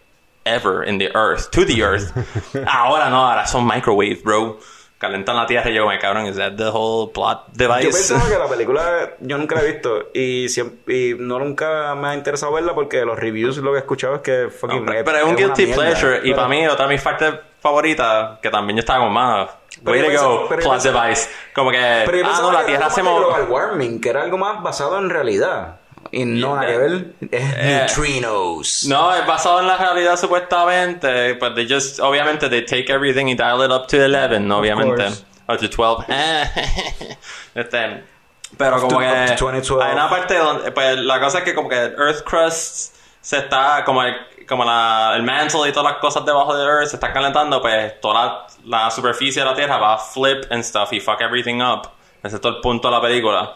Ever 0.45 0.83
in 0.83 0.99
the 0.99 1.11
earth, 1.15 1.51
to 1.51 1.67
the 1.67 1.83
earth. 1.83 2.11
ahora 2.67 3.11
no, 3.11 3.29
ahora 3.29 3.47
son 3.47 3.67
microwave, 3.67 4.23
bro. 4.25 4.59
Calentan 4.99 5.37
la 5.37 5.47
tierra 5.47 5.71
y 5.71 5.75
yo, 5.75 5.87
me 5.87 5.97
cabrón, 5.99 6.27
is 6.27 6.37
that 6.37 6.55
the 6.57 6.71
whole 6.73 7.13
plot 7.13 7.47
device? 7.53 7.85
Yo 7.85 7.91
pensaba 7.91 8.29
que 8.29 8.37
la 8.37 8.49
película 8.49 9.11
yo 9.21 9.39
nunca 9.39 9.55
la 9.55 9.63
he 9.63 9.73
visto 9.73 10.09
y, 10.13 10.49
siempre, 10.49 10.95
y 10.95 11.15
no 11.17 11.39
nunca 11.39 11.95
me 11.95 12.09
ha 12.09 12.15
interesado 12.15 12.53
verla 12.53 12.75
porque 12.75 13.05
los 13.05 13.17
reviews 13.17 13.59
lo 13.59 13.71
que 13.71 13.77
he 13.77 13.81
escuchado 13.81 14.17
es 14.17 14.23
que 14.23 14.49
fucking 14.51 14.85
No, 14.85 14.87
pero, 14.87 15.05
pero 15.05 15.19
es 15.19 15.25
un 15.25 15.37
guilty 15.37 15.67
mierda. 15.67 15.83
pleasure. 15.83 16.21
Y 16.25 16.35
para 16.35 16.49
mí, 16.49 16.67
otra 16.67 16.89
de 16.89 16.95
mis 16.95 17.03
partes 17.03 17.33
favoritas, 17.61 18.41
que 18.41 18.51
también 18.51 18.77
yo 18.77 18.81
estaba 18.81 19.05
con. 19.05 19.15
Pero 19.85 19.93
Way 19.93 20.17
to 20.17 20.29
go, 20.29 20.49
plot 20.49 20.83
device. 20.83 21.29
Como 21.55 21.71
que, 21.71 21.79
ah, 21.79 22.39
no, 22.43 22.51
la 22.51 22.67
Tierra 22.67 22.91
se 22.91 23.03
movió. 23.03 23.47
warming, 23.49 24.01
que 24.01 24.11
era 24.11 24.23
algo 24.23 24.37
más 24.37 24.63
basado 24.63 24.99
en 24.99 25.11
realidad. 25.11 25.77
Y 26.11 26.25
no, 26.25 26.55
nada 26.57 26.67
que 26.67 26.79
ver. 26.79 26.93
Es 27.31 27.43
Eh, 27.43 27.87
neutrinos. 27.87 28.85
No, 28.87 29.15
es 29.15 29.27
basado 29.27 29.61
en 29.61 29.67
la 29.67 29.77
realidad 29.77 30.19
supuestamente. 30.19 31.35
But 31.35 31.55
they 31.55 31.69
just, 31.69 32.01
obviamente, 32.01 32.49
they 32.49 32.65
take 32.65 32.91
everything 32.93 33.27
y 33.29 33.35
dial 33.35 33.63
it 33.65 33.71
up 33.71 33.87
to 33.89 33.97
11, 33.97 34.41
¿no? 34.41 34.59
obviamente. 34.59 35.07
O 35.47 35.57
to 35.57 35.69
12. 35.69 36.05
este, 37.55 38.05
pero 38.57 38.81
como 38.81 38.93
to- 38.93 38.99
que 38.99 39.07
up 39.07 39.37
to 39.37 39.45
2012. 39.47 39.83
hay 39.85 39.93
una 39.93 40.09
parte 40.09 40.37
donde, 40.39 40.73
pues 40.73 40.99
la 40.99 41.21
cosa 41.21 41.39
es 41.39 41.45
que 41.45 41.55
como 41.55 41.69
que 41.69 41.77
Earth 41.77 42.23
crust 42.25 42.95
se 43.21 43.39
está, 43.39 43.83
como 43.85 44.03
el, 44.03 44.15
como 44.47 44.65
la, 44.65 45.13
el 45.17 45.23
mantle 45.23 45.69
y 45.69 45.73
todas 45.73 45.93
las 45.93 46.01
cosas 46.01 46.25
debajo 46.25 46.57
de 46.57 46.65
Earth 46.65 46.89
se 46.89 46.97
están 46.97 47.13
calentando, 47.13 47.61
pues 47.61 48.01
toda 48.01 48.15
la, 48.25 48.47
la 48.85 48.91
superficie 48.91 49.43
de 49.43 49.49
la 49.49 49.55
Tierra 49.55 49.77
va 49.79 49.95
a 49.95 49.99
flip 49.99 50.45
and 50.51 50.63
stuff 50.63 50.93
y 50.93 51.01
fuck 51.01 51.21
everything 51.21 51.61
up. 51.61 51.89
Ese 52.23 52.37
es 52.37 52.41
todo 52.43 52.57
el 52.57 52.61
punto 52.61 52.89
de 52.89 52.95
la 52.95 53.01
película. 53.01 53.55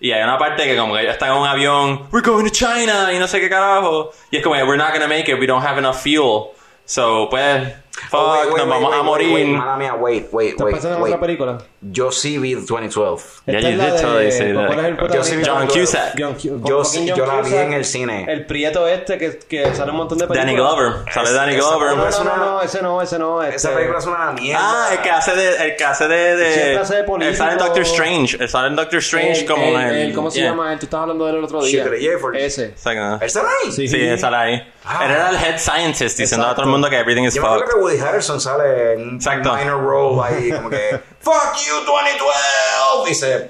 Y 0.00 0.12
hay 0.12 0.22
una 0.22 0.38
parte 0.38 0.64
que 0.64 0.76
como 0.76 0.94
que 0.94 1.02
ellos 1.02 1.12
están 1.12 1.32
en 1.32 1.36
un 1.38 1.46
avión, 1.46 2.08
we're 2.10 2.26
going 2.26 2.44
to 2.44 2.50
China, 2.50 3.12
y 3.12 3.18
no 3.18 3.28
sé 3.28 3.38
qué 3.40 3.50
carajo. 3.50 4.10
Y 4.30 4.38
es 4.38 4.42
como, 4.42 4.54
we're 4.56 4.76
not 4.78 4.92
gonna 4.92 5.06
make 5.06 5.30
it, 5.30 5.38
we 5.38 5.46
don't 5.46 5.64
have 5.64 5.78
enough 5.78 5.96
fuel. 5.96 6.52
So, 6.86 7.28
pues, 7.30 7.68
fuck, 8.08 8.14
Oh, 8.14 8.32
wait, 8.32 8.48
wait, 8.52 8.56
nos 8.56 8.66
wait, 8.66 8.68
vamos 8.68 8.90
wait, 8.90 8.94
a 8.94 8.96
wait, 8.96 9.04
morir. 9.04 9.34
wait, 9.34 9.78
mía, 9.78 9.94
wait, 9.94 10.26
wait, 10.32 10.48
¿Estás 10.50 10.64
wait, 10.64 10.72
pensando 10.74 10.96
en 10.98 11.02
otra 11.04 11.20
película? 11.20 11.58
Yo 11.82 12.12
sí 12.12 12.36
vi 12.36 12.52
2012. 12.54 13.40
Yeah, 13.46 13.56
Esta 13.58 13.70
you 13.70 13.72
es 13.72 13.78
la 13.78 13.84
did 13.86 13.92
de- 13.94 14.00
totally 14.02 14.32
say 14.32 14.52
¿cuál 14.52 14.78
es 14.80 14.84
el 14.84 14.96
that. 14.98 15.14
Yo 15.14 15.24
sí 15.24 15.36
vi 15.36 15.42
John 15.46 15.66
2012. 15.66 15.80
Cusack. 15.80 16.16
Yo 16.18 16.26
con 16.76 16.84
sí- 16.84 17.06
John 17.08 17.16
yo 17.18 17.26
la 17.26 17.34
vi 17.36 17.40
Cusack, 17.42 17.66
en 17.66 17.72
el 17.72 17.84
cine. 17.86 18.26
El 18.28 18.44
prieto 18.46 18.86
este 18.86 19.16
que, 19.16 19.38
que 19.48 19.74
sale 19.74 19.90
un 19.90 19.96
montón 19.96 20.18
de 20.18 20.26
películas. 20.26 20.44
Danny 20.46 20.56
Glover. 20.58 20.92
Sale 21.12 21.32
Danny 21.32 21.54
Glover. 21.56 21.96
No, 21.96 22.24
no, 22.24 22.36
no, 22.36 22.60
ese 22.62 22.82
no, 22.82 23.00
ese 23.00 23.18
no. 23.18 23.42
Este, 23.42 23.56
Esa 23.56 23.74
película 23.74 23.98
es 23.98 24.04
una 24.06 24.30
mierda. 24.32 24.60
Ah, 24.62 24.88
el 24.92 25.00
que 25.00 25.10
hace 25.10 25.34
de, 25.34 25.56
el 25.56 25.76
que 25.76 25.84
hace 25.84 26.06
de, 26.08 26.36
de, 26.36 26.52
Siempre 26.52 26.76
hace 26.80 26.94
de 26.96 27.00
él 27.00 27.36
sale 27.36 27.52
en. 27.52 27.58
Doctor 27.58 27.82
Strange, 27.82 28.36
él 28.38 28.48
sale 28.50 28.68
en 28.68 28.76
Doctor 28.76 28.98
Strange 28.98 29.40
el- 29.40 29.46
como 29.46 29.64
el- 29.64 29.74
el, 29.76 29.96
el- 29.96 30.12
¿Cómo 30.14 30.30
se 30.30 30.40
yeah. 30.40 30.50
llama? 30.50 30.72
él? 30.74 30.78
Tú 30.78 30.84
estabas 30.84 31.02
hablando 31.04 31.24
de 31.24 31.30
él 31.30 31.36
el 31.38 31.44
otro 31.44 31.62
día. 31.62 31.84
Ese. 32.34 32.64
¿Él 33.22 33.30
sale 33.30 33.48
ahí? 33.64 33.72
Sí. 33.72 33.88
Sí, 33.88 33.96
él 34.00 34.18
sale 34.18 34.36
ahí. 34.36 34.72
Ah. 34.84 35.04
Él 35.04 35.10
era 35.12 35.30
el 35.30 35.36
head 35.36 35.58
scientist 35.58 36.18
diciendo 36.18 36.46
a 36.46 36.54
todo 36.54 36.64
el 36.64 36.70
mundo 36.70 36.88
que 36.90 36.96
everything 36.98 37.24
is 37.24 37.34
Yo 37.34 37.42
me 37.42 37.48
acuerdo 37.48 37.64
fucked. 37.66 37.74
que 37.78 37.82
Woody 37.84 37.98
Harrelson 38.00 38.40
sale 38.40 38.94
en 38.94 39.00
un 39.10 39.18
minor 39.18 39.82
role 39.82 40.22
ahí, 40.24 40.50
como 40.52 40.70
que 40.70 41.00
Fuck 41.22 41.54
you 41.66 41.84
2012 41.84 43.08
dice 43.08 43.48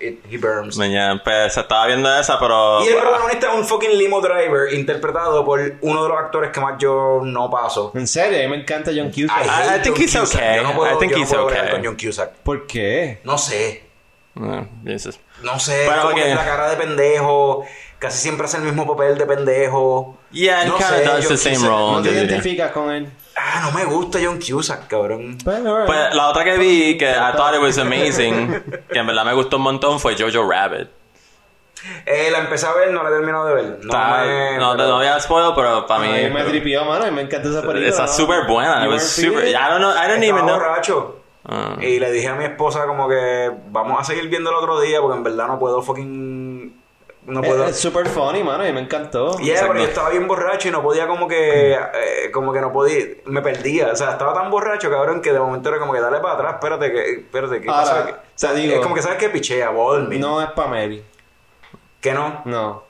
it, 0.00 0.20
he 0.30 0.36
burns. 0.36 0.76
Mañana, 0.76 1.20
pues 1.24 1.54
se 1.54 1.60
estaba 1.60 1.86
viendo 1.86 2.14
esa, 2.18 2.38
pero 2.38 2.84
Y 2.84 2.88
el 2.88 2.96
protagonista 2.98 3.48
es 3.50 3.54
un 3.54 3.64
fucking 3.64 3.96
limo 3.96 4.20
driver 4.20 4.72
interpretado 4.74 5.42
por 5.44 5.58
uno 5.80 6.02
de 6.02 6.08
los 6.10 6.18
actores 6.18 6.50
que 6.52 6.60
más 6.60 6.74
yo 6.78 7.20
no 7.24 7.50
paso. 7.50 7.92
En 7.94 8.06
serio, 8.06 8.38
a 8.38 8.42
mí 8.42 8.48
me 8.48 8.56
encanta 8.62 8.90
John 8.94 9.08
Cusack. 9.10 9.30
I 9.42 9.48
I- 9.48 9.48
I 9.48 9.68
hate 9.70 9.82
think 9.84 9.96
John 9.96 10.04
he's 10.04 10.14
Cusack. 10.20 10.34
okay. 10.42 10.56
Yo 10.56 10.62
no 10.64 10.72
puedo, 10.74 10.94
I 10.94 10.98
think 10.98 11.12
yo 11.12 11.16
no 11.18 11.22
he's 11.24 11.30
puedo 11.30 11.46
bregar 11.46 11.64
okay. 11.64 11.74
con 11.76 11.84
John 11.86 11.96
Cusack. 11.96 12.30
¿Por 12.42 12.66
qué? 12.66 13.20
No 13.24 13.38
sé. 13.38 13.84
No, 14.34 14.68
Jesus. 14.84 15.18
No 15.42 15.58
sé, 15.58 15.86
Pero, 15.88 16.02
como 16.02 16.14
ok. 16.14 16.22
que 16.22 16.34
la 16.34 16.44
cara 16.44 16.70
de 16.70 16.76
pendejo, 16.76 17.64
casi 17.98 18.18
siempre 18.18 18.44
hace 18.44 18.58
el 18.58 18.64
mismo 18.64 18.86
papel 18.86 19.16
de 19.18 19.24
pendejo. 19.26 20.18
Yeah, 20.30 20.64
No 20.66 20.76
kinda 20.76 20.88
sé, 20.98 21.04
does 21.04 21.24
John 21.26 21.36
the 21.36 21.54
same 21.54 21.66
role. 21.68 21.92
¿No 21.96 22.02
te 22.02 22.10
identificas 22.10 22.70
con 22.72 22.90
él? 22.92 23.10
Ah, 23.40 23.60
no 23.62 23.70
me 23.78 23.84
gusta 23.84 24.18
John 24.22 24.38
Cusack, 24.40 24.88
cabrón. 24.88 25.38
Pues. 25.44 25.60
Pues 25.86 26.14
la 26.14 26.28
otra 26.28 26.44
que 26.44 26.58
vi 26.58 26.98
que 26.98 27.10
I 27.10 27.32
thought 27.36 27.54
it 27.54 27.60
was 27.62 27.78
amazing, 27.78 28.62
que 28.92 28.98
en 28.98 29.06
verdad 29.06 29.24
me 29.24 29.32
gustó 29.34 29.56
un 29.58 29.62
montón 29.62 30.00
fue 30.00 30.16
Jojo 30.18 30.48
Rabbit. 30.50 30.88
Eh, 32.06 32.28
la 32.32 32.38
empecé 32.38 32.66
a 32.66 32.72
ver, 32.72 32.90
no 32.90 33.02
la 33.04 33.10
he 33.10 33.12
terminado 33.12 33.46
de 33.46 33.54
ver. 33.54 33.64
No, 33.82 33.92
Está- 33.92 34.24
me, 34.24 34.58
no, 34.58 34.72
pero- 34.72 34.88
no 34.88 34.96
voy 34.96 35.06
a 35.06 35.20
spoil, 35.20 35.52
pero 35.54 35.86
para 35.86 36.00
a 36.02 36.06
mí 36.06 36.12
mí 36.24 36.30
me 36.30 36.42
tripió, 36.44 36.84
mano, 36.84 37.06
y 37.06 37.10
me 37.12 37.22
encanta 37.22 37.48
esa 37.48 37.60
película. 37.62 37.88
está 37.88 38.06
¿no? 38.06 38.12
súper 38.12 38.46
buena. 38.48 38.84
It 38.84 38.90
was 38.90 39.02
super. 39.08 39.44
it? 39.46 39.54
I 39.54 39.68
don't 39.70 39.78
know. 39.78 39.90
I 39.92 40.08
don't 40.08 40.22
Estaba 40.22 40.24
even 40.24 40.46
know. 40.46 40.56
borracho. 40.58 41.14
Ah. 41.50 41.76
Y 41.80 41.98
le 42.00 42.10
dije 42.10 42.28
a 42.28 42.34
mi 42.34 42.44
esposa 42.44 42.84
como 42.86 43.08
que 43.08 43.50
vamos 43.70 43.98
a 44.00 44.04
seguir 44.04 44.28
viendo 44.28 44.50
el 44.50 44.56
otro 44.56 44.80
día 44.80 45.00
porque 45.00 45.16
en 45.16 45.22
verdad 45.24 45.46
no 45.46 45.58
puedo 45.58 45.80
fucking... 45.80 46.37
No 47.28 47.42
puedo... 47.42 47.64
Es 47.66 47.78
súper 47.78 48.08
funny, 48.08 48.42
mano, 48.42 48.66
y 48.66 48.72
me 48.72 48.80
encantó. 48.80 49.38
Yeah, 49.38 49.52
Exacto. 49.54 49.72
pero 49.72 49.84
yo 49.84 49.88
estaba 49.90 50.10
bien 50.10 50.26
borracho 50.26 50.68
y 50.68 50.70
no 50.70 50.82
podía 50.82 51.06
como 51.06 51.28
que... 51.28 51.74
eh, 51.74 52.30
como 52.32 52.52
que 52.52 52.60
no 52.60 52.72
podía... 52.72 53.04
Me 53.26 53.42
perdía. 53.42 53.90
O 53.92 53.96
sea, 53.96 54.12
estaba 54.12 54.32
tan 54.34 54.50
borracho, 54.50 54.90
cabrón, 54.90 55.20
que 55.22 55.32
de 55.32 55.38
momento 55.38 55.68
era 55.68 55.78
como 55.78 55.92
que 55.92 56.00
dale 56.00 56.18
para 56.20 56.34
atrás, 56.34 56.54
espérate, 56.54 56.90
que... 56.92 57.10
Espérate, 57.20 57.60
¿qué 57.60 57.68
Ahora, 57.68 57.82
pasa? 57.82 58.06
te 58.06 58.12
O 58.12 58.16
sea, 58.34 58.52
digo- 58.54 58.74
es 58.74 58.80
como 58.80 58.94
que 58.94 59.02
sabes 59.02 59.18
que 59.18 59.28
pichea, 59.28 59.70
Volmi. 59.70 60.18
No 60.18 60.40
es 60.42 60.50
Pamela. 60.52 61.02
Que 62.00 62.12
no. 62.14 62.42
No. 62.44 62.84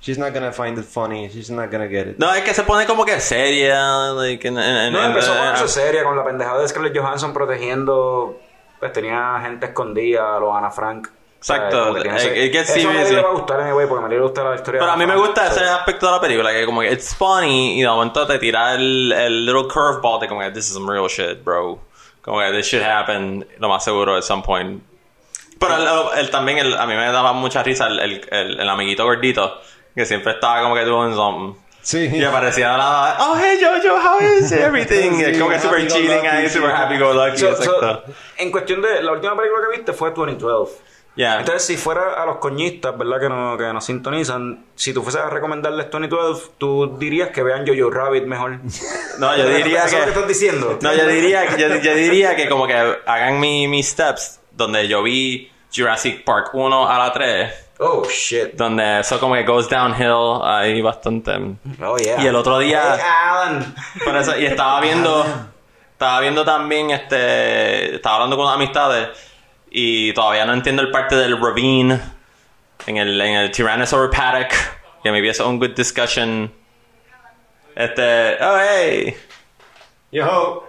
She's 0.00 0.18
not 0.18 0.32
gonna 0.32 0.50
find 0.52 0.78
it 0.78 0.84
funny. 0.84 1.28
She's 1.28 1.50
not 1.50 1.70
gonna 1.70 1.86
get 1.86 2.06
it. 2.08 2.18
No, 2.18 2.32
es 2.34 2.42
que 2.42 2.54
se 2.54 2.62
pone 2.62 2.86
como 2.86 3.04
que 3.04 3.20
seria. 3.20 4.12
Like, 4.12 4.48
en- 4.48 4.58
en- 4.58 4.76
en- 4.76 4.92
No, 4.92 5.04
empezó 5.04 5.32
a 5.32 5.34
en- 5.36 5.40
ponerse 5.42 5.68
seria 5.68 6.04
con 6.04 6.16
la 6.16 6.24
pendejada 6.24 6.60
de 6.60 6.68
Scarlett 6.68 6.96
Johansson 6.98 7.32
protegiendo... 7.32 8.40
Pues 8.78 8.92
tenía 8.94 9.38
gente 9.42 9.66
escondida, 9.66 10.36
a 10.36 10.40
los 10.40 10.56
Ana 10.56 10.70
Frank. 10.70 11.08
O 11.40 11.42
sea, 11.42 11.56
Exacto. 11.56 11.96
Eh, 11.96 12.02
ese- 12.16 12.44
it 12.46 12.52
gets 12.52 12.70
Eso 12.76 12.90
sí. 13.06 13.14
va 13.14 13.20
a 13.20 13.32
gustar, 13.32 13.60
anyway, 13.62 13.86
porque 13.86 14.14
le 14.14 14.20
gusta 14.20 14.44
la 14.44 14.54
historia. 14.56 14.78
Pero 14.80 14.92
a 14.92 14.96
mí 14.96 15.06
me 15.06 15.16
gusta 15.16 15.46
ese 15.46 15.64
aspecto 15.64 16.04
de 16.06 16.12
la 16.12 16.20
película, 16.20 16.52
que 16.52 16.66
como 16.66 16.82
que 16.82 16.92
it's 16.92 17.14
funny 17.14 17.78
y 17.78 17.82
de 17.82 17.88
momento 17.88 18.26
te 18.26 18.38
tira 18.38 18.74
el, 18.74 19.10
el 19.12 19.46
little 19.46 19.64
curveball 19.72 20.20
de 20.20 20.28
como 20.28 20.40
que 20.42 20.50
this 20.50 20.66
is 20.68 20.74
some 20.74 20.92
real 20.92 21.08
shit, 21.08 21.42
bro. 21.42 21.78
Como 22.20 22.40
que 22.40 22.50
this 22.52 22.66
shit 22.66 22.82
happen, 22.82 23.46
lo 23.58 23.68
más 23.70 23.82
seguro 23.82 24.16
at 24.16 24.22
some 24.22 24.42
point. 24.42 24.82
Pero 25.58 25.76
él, 25.76 25.88
él 26.18 26.30
también, 26.30 26.58
él- 26.58 26.74
a 26.76 26.86
mí 26.86 26.94
me 26.94 27.10
daba 27.10 27.32
mucha 27.32 27.62
risa 27.62 27.86
el, 27.86 27.98
el, 28.00 28.26
el, 28.30 28.60
el 28.60 28.68
amiguito 28.68 29.04
gordito, 29.04 29.60
que 29.94 30.04
siempre 30.04 30.32
estaba 30.32 30.60
como 30.62 30.74
que 30.74 30.84
doing 30.84 31.14
something. 31.14 31.58
Sí. 31.82 32.10
Y 32.12 32.22
aparecía 32.22 32.72
la 32.72 32.76
nada, 32.76 33.16
oh 33.20 33.38
hey 33.42 33.58
Jojo, 33.58 33.96
how 33.96 34.18
is 34.20 34.52
everything? 34.52 35.18
Y 35.18 35.24
es 35.24 35.38
como 35.38 35.48
que 35.50 35.58
Sí, 35.58 35.66
super 35.66 35.86
chilling 35.88 36.26
ahí, 36.26 36.46
sí. 36.50 36.58
super 36.58 36.70
happy 36.72 36.98
go 36.98 37.14
lucky, 37.14 37.38
So- 37.38 37.56
so, 37.56 37.62
exacto. 37.62 38.04
en 38.36 38.50
cuestión 38.50 38.82
de 38.82 39.02
la 39.02 39.12
última 39.12 39.34
película 39.34 39.62
que 39.70 39.76
viste 39.78 39.92
fue 39.94 40.10
2012. 40.10 40.90
Yeah. 41.16 41.40
Entonces, 41.40 41.64
si 41.66 41.76
fuera 41.76 42.14
a 42.22 42.24
los 42.24 42.36
coñistas, 42.36 42.96
¿verdad? 42.96 43.20
Que, 43.20 43.28
no, 43.28 43.58
que 43.58 43.64
nos 43.72 43.84
sintonizan, 43.84 44.64
si 44.74 44.94
tú 44.94 45.02
fueses 45.02 45.20
a 45.20 45.28
recomendarles 45.28 45.90
2012, 45.90 46.52
tú 46.56 46.96
dirías 46.98 47.30
que 47.30 47.42
vean 47.42 47.66
Jojo 47.66 47.90
Rabbit 47.90 48.24
mejor. 48.24 48.58
No, 49.18 49.36
yo 49.36 49.48
diría 49.56 49.84
¿Eso 49.84 49.86
es 49.86 49.92
lo 49.92 49.98
que 49.98 50.04
que... 50.04 50.10
estás 50.10 50.28
diciendo? 50.28 50.78
No, 50.80 50.94
yo 50.94 51.06
diría, 51.06 51.56
yo, 51.56 51.68
yo 51.76 51.94
diría 51.94 52.36
que 52.36 52.48
como 52.48 52.66
que 52.66 52.74
hagan 52.74 53.38
mi- 53.40 53.66
mis 53.68 53.88
steps, 53.88 54.40
donde 54.52 54.86
yo 54.88 55.02
vi 55.02 55.50
Jurassic 55.74 56.24
Park 56.24 56.50
1 56.54 56.88
a 56.88 56.98
la 56.98 57.12
3, 57.12 57.66
Oh, 57.80 58.04
shit. 58.08 58.52
donde 58.54 59.00
eso 59.00 59.18
como 59.18 59.34
que 59.34 59.42
goes 59.44 59.68
downhill 59.68 60.40
ahí 60.44 60.80
bastante. 60.80 61.32
Oh, 61.82 61.96
yeah. 61.96 62.22
Y 62.22 62.26
el 62.28 62.36
otro 62.36 62.58
día- 62.58 62.94
Hey, 62.96 63.02
Alan. 63.30 63.74
Por 64.04 64.16
eso, 64.16 64.38
y 64.38 64.46
estaba 64.46 64.80
viendo, 64.80 65.24
estaba 65.92 66.20
viendo 66.20 66.44
también, 66.44 66.90
este, 66.90 67.96
estaba 67.96 68.16
hablando 68.16 68.36
con 68.36 68.48
amistades 68.52 69.08
y 69.70 70.12
todavía 70.14 70.44
no 70.44 70.52
entiendo 70.54 70.82
el 70.82 70.90
parte 70.90 71.16
del 71.16 71.40
ravine 71.40 71.98
en 72.86 72.96
el, 72.96 73.20
en 73.20 73.34
el 73.36 73.50
Tyrannosaurus 73.50 74.14
paddock, 74.14 74.50
que 75.02 75.10
me 75.10 75.20
eso 75.30 75.48
un 75.48 75.58
good 75.58 75.74
discussion. 75.76 76.52
Este, 77.74 78.36
oh 78.42 78.58
hey. 78.60 79.16
Yo. 80.10 80.66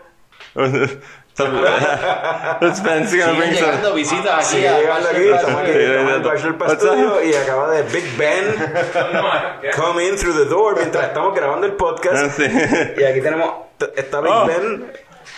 Spencer 1.41 3.19
gonna 3.19 3.33
Siguen 3.33 3.37
bring 3.37 3.53
some- 3.53 3.65
llegando 3.71 3.93
visitas 3.95 4.33
aquí. 4.47 4.57
Sí, 4.61 4.65
a 4.65 4.79
llegando 4.79 5.09
aquí, 5.09 5.29
Bachelor 5.29 7.25
y 7.25 7.33
acaba 7.33 7.71
de 7.71 7.83
Big 7.83 8.17
Ben 8.17 8.53
come 9.75 10.05
in 10.07 10.17
through 10.17 10.35
the 10.35 10.45
door 10.45 10.75
mientras 10.75 11.05
estamos 11.07 11.33
grabando 11.33 11.65
el 11.65 11.73
podcast. 11.73 12.35
Sí. 12.37 12.43
Y 12.97 13.03
aquí 13.03 13.21
tenemos, 13.21 13.49
está 13.95 14.21
Big 14.21 14.31
Oh. 14.31 14.45
Ben. 14.45 14.91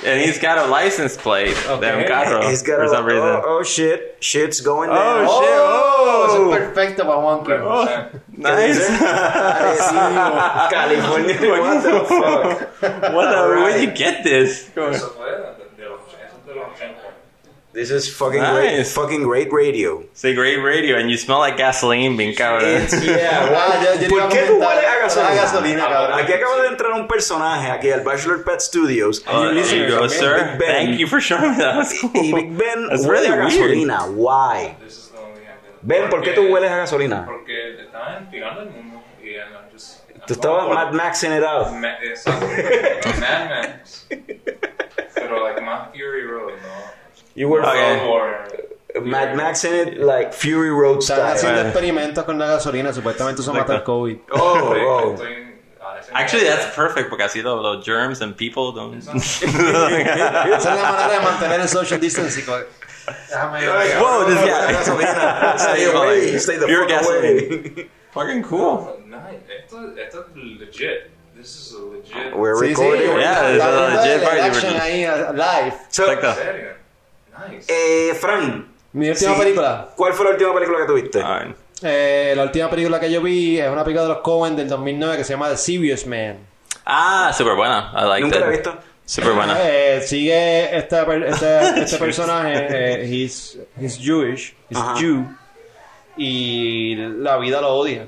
And 0.05 0.19
he's 0.21 0.37
got 0.39 0.57
a 0.57 0.65
license 0.69 1.15
plate 1.15 1.55
de 1.55 1.71
un 1.93 2.05
carro 2.07 2.41
He's 2.49 2.61
got 2.63 2.77
for 2.77 2.83
a, 2.85 2.89
some 2.89 3.05
reason. 3.05 3.21
oh, 3.23 3.41
oh 3.45 3.63
shit, 3.63 4.17
shit's 4.19 4.59
going 4.59 4.89
Oh, 4.89 4.93
down. 4.95 5.27
shit. 5.27 5.49
Oh, 5.49 6.25
eso 6.27 6.37
Oh. 6.43 6.51
es 6.53 6.59
perfecto 6.59 7.03
para 7.05 7.19
Juanqui. 7.21 8.19
Nice. 8.37 8.87
California, 10.71 11.35
what 11.61 11.83
the 11.83 11.91
fuck? 12.07 13.13
what 13.13 13.29
the, 13.31 13.37
All 13.37 13.49
where'd 13.49 13.81
you 13.81 13.91
get 13.91 14.23
this? 14.23 14.69
This 17.73 17.89
is 17.89 18.07
fucking 18.07 18.39
great, 18.53 18.77
Nice. 18.77 18.93
fucking 18.93 19.23
great 19.23 19.51
radio. 19.51 20.01
It's 20.01 20.23
a 20.23 20.33
great 20.35 20.57
radio 20.61 20.95
and 20.97 21.09
you 21.09 21.17
smell 21.17 21.39
like 21.39 21.57
gasoline, 21.57 22.15
bien 22.15 22.35
cabrón. 22.35 22.61
Yeah, 23.03 23.49
Ah, 23.51 23.81
yo- 23.83 23.93
yo 23.93 23.99
te 24.07 24.09
¿Por 24.09 24.29
qué 24.29 24.43
tú 24.45 24.59
hueles 24.59 24.85
a 24.85 24.99
gasolina? 24.99 25.29
a 25.31 25.35
gasolina, 25.35 25.87
cabrón. 25.89 26.19
Aquí 26.19 26.33
acaba 26.33 26.61
de 26.61 26.67
entrar 26.67 26.91
un 26.91 27.07
personaje 27.07 27.71
aquí 27.71 27.89
al 27.89 28.01
Bachelor 28.01 28.43
Pet 28.43 28.59
Studios. 28.61 29.23
Oh, 29.27 29.49
there 29.49 29.63
you 29.63 29.87
go, 29.89 30.07
sir. 30.07 30.35
Big 30.51 30.59
Ben. 30.59 30.85
Thank 30.85 30.99
you 30.99 31.07
for 31.07 31.19
showing 31.19 31.51
me 31.53 31.57
that. 31.57 31.75
That's 31.77 31.99
cool. 31.99 32.11
Y 32.13 32.31
Big 32.31 32.55
Ben 32.55 32.87
That's 32.89 33.05
huele 33.07 33.09
really 33.11 33.27
a 33.27 33.35
weird. 33.37 33.51
gasolina. 33.51 34.07
Why? 34.15 34.75
This 34.83 34.93
is 34.97 35.09
the 35.09 35.17
only 35.17 35.41
idea. 35.41 35.57
Ben, 35.81 36.09
¿por 36.11 36.21
qué 36.21 36.33
tú 36.33 36.43
hueles 36.53 36.69
a 36.69 36.77
gasolina? 36.77 37.25
Porque 37.25 37.79
estaban 37.81 38.29
tirando 38.29 38.61
el 38.61 38.69
mundo 38.69 39.01
y 39.19 39.29
I'm 39.35 39.71
just... 39.73 40.01
Tú 40.27 40.33
estabas 40.35 40.69
Mad 40.69 40.93
Maxing 40.93 41.31
it 41.35 41.43
out. 41.43 41.71
Ma- 41.73 41.97
Exacto. 42.03 42.45
Mad 43.19 43.49
Max. 43.49 44.05
Pero 45.15 45.43
like 45.43 45.59
más 45.59 45.89
Fury 45.91 46.21
Road, 46.27 46.53
¿no? 46.61 47.02
You 47.35 47.49
were 47.49 47.61
Okay. 47.61 47.97
Road 47.97 48.09
Warrior. 48.09 48.47
Mad 49.01 49.35
Maxing 49.35 49.73
it 49.87 49.97
like 49.99 50.33
Fury 50.33 50.69
Road 50.69 50.99
Están 50.99 51.17
style. 51.17 51.33
haciendo 51.33 51.57
Right. 51.61 51.67
experimentos 51.71 52.23
con 52.25 52.37
la 52.37 52.45
gasolina. 52.47 52.93
Supuestamente 52.93 53.41
eso 53.41 53.51
mata 53.53 53.73
el 53.75 53.83
COVID. 53.83 54.17
Oh, 54.31 54.37
oh. 54.39 55.13
Estoy- 55.17 55.53
a 55.81 55.99
ese 55.99 56.11
Actually, 56.13 56.45
that's 56.45 56.67
perfect 56.75 57.09
porque 57.09 57.23
así 57.23 57.41
los, 57.41 57.61
los 57.61 57.83
germs 57.85 58.21
and 58.21 58.35
people 58.37 58.71
don't. 58.71 58.95
Esa 59.03 59.13
es 59.17 60.65
la 60.65 60.91
manera 60.91 61.09
de 61.09 61.19
mantener 61.19 61.59
el 61.61 61.67
social 61.67 61.99
distancing. 61.99 62.45
Déjame 62.45 63.67
Whoa, 63.99 64.25
this 64.25 64.39
guy. 64.39 64.71
gasolina. 64.73 65.55
Stay 65.57 65.85
away. 65.85 66.37
Stay 66.39 66.57
the 66.57 66.67
fuck 66.67 66.91
away. 67.07 67.89
Fucking 68.11 68.43
cool. 68.43 68.95
Nice. 69.07 69.41
Esto, 69.65 69.91
esto 69.97 70.25
es 70.29 70.35
legit. 70.59 71.09
This 71.35 71.47
is 71.55 71.73
a 71.73 71.79
legit. 71.81 72.35
We're 72.37 72.55
Sí, 72.55 72.67
sí. 72.75 72.81
recording. 72.81 73.19
Yeah, 73.19 73.49
Está 73.49 73.55
it's 73.55 73.63
a 73.65 74.07
legit 74.07 74.23
party. 74.23 74.39
action 74.39 74.75
ahí 74.79 75.05
uh, 75.05 75.33
live. 75.33 75.73
So, 75.89 76.05
¿En 76.11 76.17
Exacto. 76.19 76.82
Nice. 77.49 77.65
eh, 77.67 78.13
Fran, 78.15 78.67
Mi 78.93 79.09
última 79.09 79.33
Sí. 79.33 79.39
película. 79.39 79.89
¿cuál 79.95 80.13
fue 80.13 80.25
la 80.25 80.31
última 80.31 80.53
película 80.53 80.79
que 80.79 80.85
tuviste? 80.85 81.21
Alright. 81.21 81.55
Eh, 81.81 82.33
la 82.35 82.43
última 82.43 82.69
película 82.69 82.99
que 82.99 83.11
yo 83.11 83.21
vi 83.21 83.59
es 83.59 83.69
una 83.69 83.83
película 83.83 84.03
de 84.03 84.09
los 84.13 84.19
Coen 84.19 84.55
del 84.55 84.69
2009 84.69 85.17
que 85.17 85.23
se 85.23 85.33
llama 85.33 85.49
The 85.49 85.57
Serious 85.57 86.05
Man. 86.05 86.37
Ah, 86.85 87.31
super 87.35 87.55
buena. 87.55 87.91
I 87.95 88.05
like 88.07 88.21
Nunca 88.21 88.39
la 88.39 88.47
he 88.47 88.49
visto. 88.51 88.73
Super 89.05 89.33
buena. 89.33 89.57
Eh, 89.63 90.01
sigue 90.05 90.77
este, 90.77 90.97
este, 91.27 91.81
este 91.81 91.97
personaje, 91.97 92.53
eh, 92.69 93.05
he's, 93.05 93.57
he's 93.79 93.97
Jewish, 93.99 94.55
he's 94.69 94.77
Ajá. 94.77 94.95
Jew, 94.97 95.25
y 96.17 96.95
la 96.95 97.37
vida 97.37 97.59
lo 97.61 97.69
odia. 97.75 98.05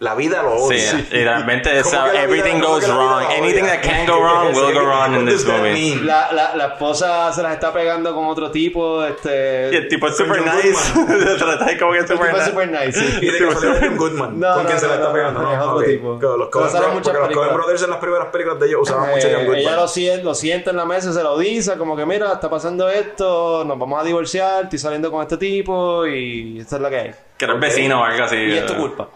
La 0.00 0.14
vida 0.14 0.44
lo 0.44 0.54
odia. 0.54 0.92
Sí, 0.92 1.08
y 1.10 1.24
realmente 1.24 1.76
es, 1.76 1.82
¿Cómo 1.82 2.04
que 2.06 2.12
la 2.12 2.22
everything 2.22 2.60
goes 2.60 2.86
la 2.86 2.94
wrong. 2.94 3.22
Anything 3.36 3.64
that 3.64 3.80
can 3.82 4.06
go 4.06 4.20
wrong 4.20 4.54
will 4.54 4.72
go 4.72 4.82
wrong 4.84 5.12
in 5.16 5.26
this 5.26 5.44
movie. 5.44 5.96
La, 6.04 6.30
la, 6.32 6.54
la 6.54 6.66
esposa 6.68 7.32
se 7.32 7.42
las 7.42 7.54
está 7.54 7.72
pegando 7.72 8.14
con 8.14 8.26
otro 8.26 8.48
tipo, 8.52 9.04
este... 9.04 9.70
Y 9.72 9.76
el 9.76 9.88
tipo 9.88 10.06
es 10.06 10.16
super 10.16 10.38
John 10.38 10.56
nice. 10.56 10.78
Se 11.38 11.44
trata 11.44 11.64
de 11.64 11.78
como 11.78 11.92
que 11.92 11.98
el 11.98 12.04
tipo 12.06 12.16
super 12.16 12.28
es 12.30 12.36
nice. 12.36 12.50
super 12.50 12.68
nice. 12.70 13.26
Y 13.26 13.30
de 13.30 13.38
casualidad 13.48 13.80
John 13.88 13.96
Goodman, 13.96 14.38
No, 14.38 14.54
con 14.54 14.64
quien 14.66 14.78
se 14.78 14.86
la 14.86 14.94
está 14.94 15.12
pegando. 15.12 15.42
no, 15.42 15.52
es 15.52 15.58
otro 15.58 15.82
tipo. 15.82 16.18
Los 16.36 16.48
Coen. 16.48 17.54
Brothers 17.54 17.82
en 17.82 17.90
las 17.90 17.98
primeras 17.98 18.28
películas 18.28 18.60
de 18.60 18.66
ellos 18.68 18.80
usaban 18.82 19.10
mucho 19.10 19.26
Eh, 19.26 19.32
John 19.34 19.44
Goodman. 19.46 19.60
ella 19.60 19.76
lo 19.76 19.88
siente, 19.88 20.22
lo 20.24 20.34
sienta 20.36 20.70
en 20.70 20.76
la 20.76 20.84
mesa, 20.84 21.12
se 21.12 21.22
lo 21.24 21.36
dice, 21.38 21.76
como 21.76 21.96
que 21.96 22.06
mira, 22.06 22.34
está 22.34 22.48
pasando 22.48 22.88
esto, 22.88 23.64
nos 23.64 23.76
vamos 23.76 24.00
a 24.00 24.04
divorciar, 24.04 24.62
estoy 24.62 24.78
saliendo 24.78 25.10
con 25.10 25.22
este 25.22 25.36
tipo 25.38 26.06
y 26.06 26.60
esto 26.60 26.76
es 26.76 26.82
lo 26.82 26.88
que 26.88 26.96
hay. 26.96 27.10
Que 27.36 27.44
era 27.46 27.54
el 27.54 27.60
vecino 27.60 28.00
o 28.00 28.04
algo 28.04 28.24
así. 28.24 28.36
Y 28.36 28.58
es 28.58 28.66
tu 28.66 28.76
culpa. 28.76 29.08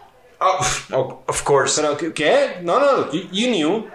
Oh, 0.45 0.59
oh, 0.97 1.23
of 1.27 1.43
course. 1.43 1.81
Pero, 1.81 1.97
¿qué? 2.15 2.59
No, 2.63 2.79
no, 2.79 3.11
you, 3.13 3.23
you 3.31 3.49
knew. 3.49 3.89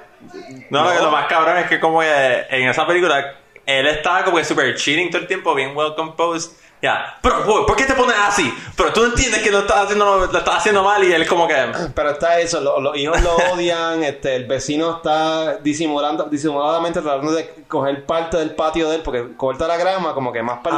No, 0.69 0.83
Lo, 0.83 0.91
que- 0.91 1.03
lo 1.03 1.11
más 1.11 1.27
cabrón 1.27 1.57
es 1.57 1.67
que 1.69 1.79
como 1.79 1.99
que 2.01 2.45
en 2.49 2.69
esa 2.69 2.85
película 2.87 3.35
él 3.65 3.85
estaba 3.87 4.23
como 4.23 4.37
que 4.37 4.45
super 4.45 4.73
cheating 4.75 5.09
todo 5.09 5.21
el 5.21 5.27
tiempo, 5.27 5.53
bien 5.53 5.75
well 5.75 5.93
composed. 5.95 6.51
Ya, 6.79 7.17
pero 7.23 7.43
boy, 7.43 7.65
¿por 7.65 7.75
qué 7.75 7.85
te 7.85 7.95
pones 7.95 8.15
así? 8.19 8.53
Pero 8.75 8.93
tú 8.93 9.03
entiendes 9.05 9.41
que 9.41 9.49
lo 9.49 9.59
estás 9.59 9.85
haciendo, 9.85 10.05
lo, 10.05 10.27
lo 10.27 10.37
estás 10.37 10.57
haciendo 10.57 10.83
mal 10.83 11.03
y 11.03 11.11
él 11.11 11.25
como 11.27 11.47
que... 11.47 11.55
Pero 11.95 12.11
está 12.11 12.39
eso, 12.39 12.61
lo- 12.61 12.79
los 12.79 12.95
hijos 12.97 13.19
lo 13.23 13.35
odian, 13.51 14.03
este, 14.03 14.35
el 14.35 14.45
vecino 14.45 14.97
está 14.97 15.55
disimulando, 15.57 16.25
disimuladamente 16.25 17.01
tratando 17.01 17.31
de 17.31 17.63
coger 17.67 18.05
parte 18.05 18.37
del 18.37 18.51
patio 18.53 18.89
de 18.89 18.97
él 18.97 19.01
porque 19.01 19.35
corta 19.35 19.65
la 19.67 19.75
grama 19.77 20.13
como 20.13 20.31
que 20.31 20.43
más 20.43 20.59
para 20.59 20.75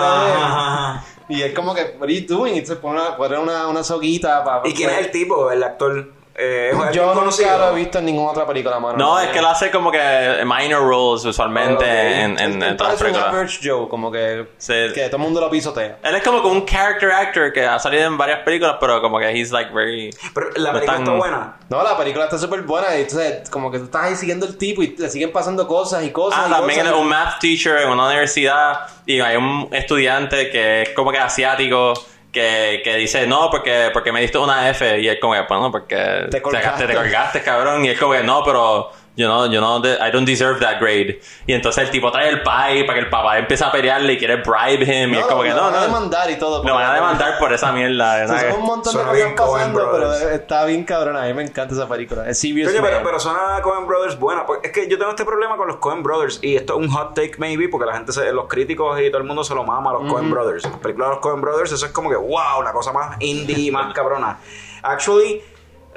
el 1.04 1.19
Y 1.30 1.44
él 1.44 1.54
como 1.54 1.76
que, 1.76 1.96
what 2.00 2.06
are 2.06 2.14
you 2.14 2.28
doing? 2.28 2.56
Y 2.56 2.66
se 2.66 2.76
pone 2.76 3.00
una, 3.00 3.16
pone 3.16 3.38
una, 3.38 3.68
una 3.68 3.84
soguita 3.84 4.44
para... 4.44 4.68
¿Y 4.68 4.74
quién 4.74 4.90
es 4.90 4.98
el 4.98 5.12
tipo, 5.12 5.52
el 5.52 5.64
actor? 5.64 6.12
Eh, 6.42 6.70
¿es 6.72 6.96
Yo 6.96 7.14
nunca 7.14 7.58
lo 7.58 7.72
he 7.72 7.76
visto 7.76 8.00
en 8.00 8.06
ninguna 8.06 8.32
otra 8.32 8.48
película, 8.48 8.80
mano. 8.80 8.98
No, 8.98 9.20
es 9.20 9.28
que 9.30 9.40
él 9.40 9.46
hace 9.46 9.70
como 9.70 9.92
que 9.92 10.00
minor 10.46 10.82
roles 10.88 11.26
usualmente 11.26 11.84
Ok. 11.84 11.92
en, 11.92 12.40
en, 12.40 12.62
Él 12.62 12.70
en 12.70 12.78
todas 12.78 12.94
las 12.94 13.02
un 13.02 13.08
películas. 13.08 13.28
average 13.34 13.60
Joe, 13.70 13.90
como 13.90 14.10
que, 14.12 14.48
Sí. 14.58 14.74
que 14.94 15.08
todo 15.08 15.18
el 15.18 15.24
mundo 15.24 15.42
lo 15.42 15.50
pisotea. 15.50 15.98
Él 16.02 16.16
es 16.16 16.24
como 16.24 16.42
que 16.42 16.48
un 16.48 16.66
character 16.66 17.12
actor 17.12 17.52
que 17.52 17.66
ha 17.66 17.78
salido 17.78 18.06
en 18.06 18.18
varias 18.18 18.40
películas, 18.40 18.78
pero 18.80 19.02
como 19.02 19.20
que 19.20 19.30
he's 19.32 19.52
like 19.52 19.72
very... 19.74 20.12
Pero 20.34 20.50
la 20.56 20.72
no 20.72 20.80
película 20.80 20.94
tan- 20.98 21.04
está 21.04 21.16
buena. 21.18 21.58
No, 21.70 21.84
la 21.84 21.98
película 21.98 22.24
está 22.26 22.38
súper 22.38 22.62
buena 22.62 22.96
y 22.98 23.02
entonces 23.02 23.50
como 23.50 23.70
que 23.70 23.80
tú 23.80 23.86
estás 23.86 24.04
ahí 24.06 24.16
siguiendo 24.16 24.46
el 24.46 24.58
tipo 24.58 24.82
y 24.82 24.96
le 24.98 25.10
siguen 25.10 25.32
pasando 25.34 25.68
cosas 25.68 26.04
y 26.06 26.12
cosas 26.12 26.40
Ah, 26.42 26.48
y 26.48 26.52
también 26.52 26.80
cosas. 26.80 26.94
es 26.96 27.00
un 27.02 27.08
math 27.10 27.40
teacher 27.40 27.78
en 27.80 27.90
una 27.90 28.06
universidad 28.08 28.88
y 29.06 29.20
hay 29.20 29.36
un 29.36 29.68
estudiante 29.72 30.50
que 30.50 30.84
es 30.84 30.90
como 30.92 31.12
que 31.12 31.20
asiático 31.20 31.94
que, 32.32 32.82
que 32.84 32.96
dice, 32.96 33.26
no, 33.28 33.50
porque, 33.50 33.90
porque 33.94 34.12
me 34.12 34.22
diste 34.22 34.38
una 34.38 34.70
F 34.70 35.00
y 35.00 35.08
él 35.08 35.20
como 35.20 35.34
que, 35.34 35.42
bueno, 35.48 35.72
porque 35.72 36.28
Te 36.30 36.42
colgaste. 36.42 36.86
te 36.88 36.94
colgaste, 36.94 37.42
cabrón, 37.42 37.84
y 37.86 37.90
él 37.90 37.98
como 38.00 38.14
que, 38.14 38.24
no, 38.24 38.44
pero 38.44 38.92
yo 39.16 39.28
no, 39.28 39.48
yo 39.52 39.60
no, 39.60 39.80
I 39.80 40.12
don't 40.12 40.26
deserve 40.28 40.60
that 40.62 40.80
grade. 40.80 41.20
Y 41.46 41.54
entonces 41.54 41.84
el 41.84 41.90
tipo 41.92 42.10
trae 42.12 42.30
el 42.30 42.42
pie 42.42 42.86
para 42.86 42.94
que 42.94 43.00
el 43.00 43.10
papá 43.10 43.38
empiece 43.38 43.64
a 43.66 43.72
pelearle 43.72 44.14
y 44.14 44.18
quiere 44.18 44.38
bribe 44.38 44.84
him 44.86 45.14
y 45.14 45.18
es 45.18 45.26
como 45.26 45.44
que, 45.44 45.50
lo 45.50 45.56
no, 45.56 45.62
van 45.64 45.74
a 45.74 45.78
no, 45.78 45.84
demandar 45.84 46.32
y 46.32 46.36
todo. 46.38 46.64
me 46.64 46.72
van 46.72 46.86
a 46.86 46.94
demandar 46.96 47.38
por 47.38 47.52
esa 47.52 47.72
mierda. 47.74 48.14
O 48.24 48.28
sea, 48.28 48.36
¿verdad? 48.38 48.52
son 48.52 48.60
un 48.62 48.66
montón 48.66 48.94
Suena 48.94 49.12
de 49.12 49.36
cosas 49.36 49.52
pasando, 49.52 49.80
pero 49.92 50.08
Brothers. 50.08 50.32
está 50.32 50.66
bien 50.66 50.84
cabrona. 50.86 51.24
A 51.24 51.26
mí 51.26 51.34
me 51.34 51.44
encanta 51.44 51.74
esa 51.74 51.88
película. 51.90 52.30
Es 52.30 52.42
Coño, 52.42 52.82
pero, 52.82 53.02
pero 53.04 53.20
suena 53.20 53.62
Coen 53.62 53.86
Brothers 53.88 54.18
buena. 54.18 54.46
porque 54.46 54.68
Es 54.68 54.74
que 54.74 54.88
yo 54.88 54.98
tengo 54.98 55.10
este 55.12 55.26
problema 55.26 55.58
con 55.58 55.68
los 55.68 55.78
Coen 55.78 56.02
Brothers. 56.02 56.40
Y 56.42 56.56
esto 56.56 56.80
es 56.80 56.88
un 56.88 56.90
hot 56.94 57.14
take, 57.14 57.34
maybe, 57.40 57.68
porque 57.68 57.88
la 57.88 57.94
gente, 57.96 58.14
se- 58.14 58.32
los 58.32 58.48
críticos 58.48 59.00
y 59.02 59.10
todo 59.10 59.18
el 59.22 59.28
mundo 59.28 59.44
se 59.44 59.54
lo 59.54 59.64
mama 59.66 59.90
a 59.90 59.94
los 59.96 60.12
Coen 60.12 60.32
Brothers. 60.32 60.64
Las 60.64 60.78
películas 60.78 61.10
de 61.10 61.16
los 61.16 61.22
Coen 61.22 61.42
Brothers, 61.42 61.72
eso 61.74 61.86
es 61.86 61.92
como 61.92 62.10
que, 62.10 62.16
wow, 62.16 62.62
la 62.64 62.72
cosa 62.72 62.94
más 62.94 63.18
indie, 63.20 63.70
más 63.72 63.94
cabrona. 63.94 64.40
Actually, 64.82 65.42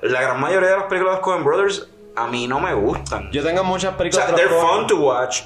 la 0.03 0.21
gran 0.21 0.41
mayoría 0.41 0.71
de 0.71 0.77
las 0.79 0.85
películas 0.87 1.13
de 1.15 1.17
los 1.21 1.25
Coen 1.25 1.45
Brothers 1.45 1.89
a 2.17 2.27
mí 2.27 2.47
no 2.47 2.61
me 2.61 2.75
gustan. 2.75 3.31
Yo 3.33 3.43
tengo 3.43 3.65
muchas 3.65 3.95
o 3.95 3.97
películas 3.97 4.27
sea, 4.27 4.37
de 4.37 4.43
los 4.45 4.51
they're 4.53 4.67
fun 4.67 4.87
to 4.87 4.97
watch 4.97 5.43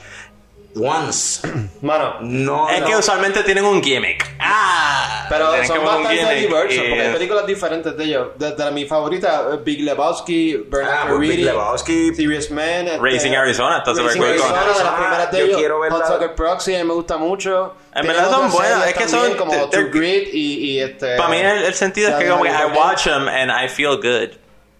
once. 0.75 1.41
Mano, 1.81 2.17
No, 2.21 2.69
Es 2.69 2.81
no. 2.81 2.87
que 2.87 2.97
usualmente 2.97 3.43
tienen 3.45 3.65
un 3.65 3.83
gimmick. 3.83 4.27
Ah, 4.39 5.27
pero 5.29 5.47
son 5.65 5.85
bastante 5.85 6.35
diversos 6.35 6.75
y- 6.75 6.79
porque 6.89 7.01
hay 7.03 7.13
películas 7.15 7.47
diferentes 7.47 7.97
de 7.97 8.05
ellos. 8.05 8.29
Desde 8.37 8.59
la- 8.65 8.71
mi 8.71 8.85
favorita, 8.85 9.47
eh, 9.55 9.59
Big 9.65 9.81
Lebowski, 9.83 10.55
Ah, 10.57 10.65
Bernard 10.69 11.09
pues 11.17 11.21
Big 11.21 11.45
Lebowski. 11.45 12.15
Serious 12.15 12.51
Man, 12.51 12.89
este, 12.89 12.99
Racing 12.99 13.33
Arizona, 13.33 13.79
está 13.79 13.95
súper 13.95 14.17
cool 14.17 14.27
Arizona, 14.27 14.53
con- 14.61 14.77
de 14.77 14.85
las 14.85 14.95
primeras 14.95 15.31
de 15.33 15.43
ellos. 15.45 15.63
Hot 15.91 16.07
Sucker 16.07 16.35
Proxy, 16.35 16.75
a 16.75 16.79
mí 16.79 16.85
me 16.85 16.95
gusta 16.95 17.17
mucho. 17.17 17.75
En 17.95 18.07
verdad 18.07 18.31
son 18.31 18.51
buenas, 18.53 18.87
es 18.89 18.95
que 18.95 19.09
son- 19.09 19.35
como 19.37 19.71
True 19.71 19.91
Grit 19.91 20.29
y, 20.35 20.73
y 20.73 20.81
este... 20.81 21.17
Para 21.17 21.31
mí 21.31 21.39
el, 21.39 21.65
el 21.65 21.75
sentido 21.75 22.11
es 22.11 22.17
que 22.17 22.29
como 22.29 22.43
que 22.43 22.51
I 22.51 22.77
watch 22.77 23.05
them 23.05 23.29
and 23.29 23.51
I 23.51 23.69
feel 23.69 23.97
good. 23.97 24.37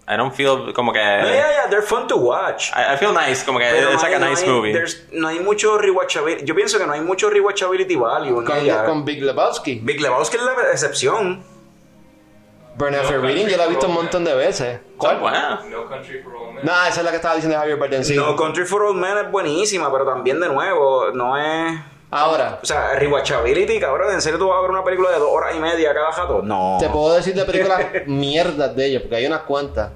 I 0.09 0.15
don't 0.15 0.33
feel 0.33 0.71
como 0.73 0.93
que... 0.93 0.99
No, 0.99 1.27
yeah, 1.27 1.51
yeah, 1.51 1.67
they're 1.69 1.81
fun 1.81 2.07
to 2.07 2.15
watch. 2.15 2.71
I, 2.73 2.93
I 2.93 2.97
feel 2.97 3.11
nice, 3.13 3.43
como 3.43 3.59
que 3.59 3.65
Pero 3.65 3.91
it's 3.91 4.01
no 4.01 4.09
like 4.09 4.15
a 4.15 4.19
hay- 4.25 4.29
nice 4.29 4.45
no 4.45 4.53
hay- 4.53 4.57
movie. 4.59 4.71
there's- 4.73 5.03
No 5.11 5.27
hay 5.27 5.39
mucho 5.39 5.77
rewatchability. 5.77 6.45
Yo 6.45 6.55
pienso 6.55 6.77
que 6.79 6.87
no 6.87 6.93
hay 6.93 7.01
mucho 7.01 7.29
rewatchability 7.29 7.95
value 7.97 8.35
Con, 8.43 8.57
ella. 8.57 8.85
con 8.85 9.03
Big 9.03 9.21
Lebowski. 9.21 9.81
Big 9.83 9.99
Lebowski 9.99 10.37
es 10.37 10.43
la 10.43 10.53
excepción. 10.71 11.43
Bernard 12.77 13.11
No 13.11 13.21
Reading, 13.21 13.47
yo 13.47 13.57
la 13.57 13.65
he 13.65 13.69
visto 13.69 13.87
un 13.87 13.95
montón 13.95 14.23
de 14.23 14.35
veces. 14.35 14.79
¿Cuál? 14.97 15.17
Buena. 15.19 15.61
No 15.69 15.89
Country 15.89 16.21
for 16.21 16.35
Old 16.35 16.53
Men. 16.53 16.65
No, 16.65 16.71
esa 16.85 16.99
es 16.99 17.03
la 17.03 17.09
que 17.09 17.15
estaba 17.15 17.33
diciendo 17.35 17.57
Javier 17.57 17.77
Bardem, 17.77 18.03
sí. 18.03 18.15
No, 18.15 18.35
Country 18.35 18.65
for 18.65 18.83
Old 18.83 18.97
Men 19.01 19.17
es 19.17 19.31
buenísima, 19.31 19.91
pero 19.91 20.05
también 20.05 20.39
de 20.39 20.47
nuevo, 20.47 21.09
no 21.11 21.35
es. 21.37 21.79
Ahora, 22.09 22.59
O 22.63 22.65
sea, 22.65 22.93
rewatchability, 22.95 23.79
cabrón. 23.79 24.13
¿En 24.13 24.21
serio 24.21 24.39
tú 24.39 24.47
vas 24.47 24.59
a 24.59 24.61
ver 24.61 24.71
una 24.71 24.83
película 24.83 25.11
de 25.11 25.19
dos 25.19 25.29
horas 25.29 25.53
y 25.55 25.59
media 25.59 25.93
cada 25.93 26.11
jato? 26.13 26.41
No. 26.43 26.77
te 26.79 26.87
puedo 26.89 27.13
decir 27.15 27.33
de 27.33 27.43
películas 27.43 27.81
mierdas 28.07 28.75
de 28.75 28.85
ellos, 28.85 29.01
porque 29.01 29.17
hay 29.17 29.25
unas 29.25 29.41
cuantas. 29.41 29.91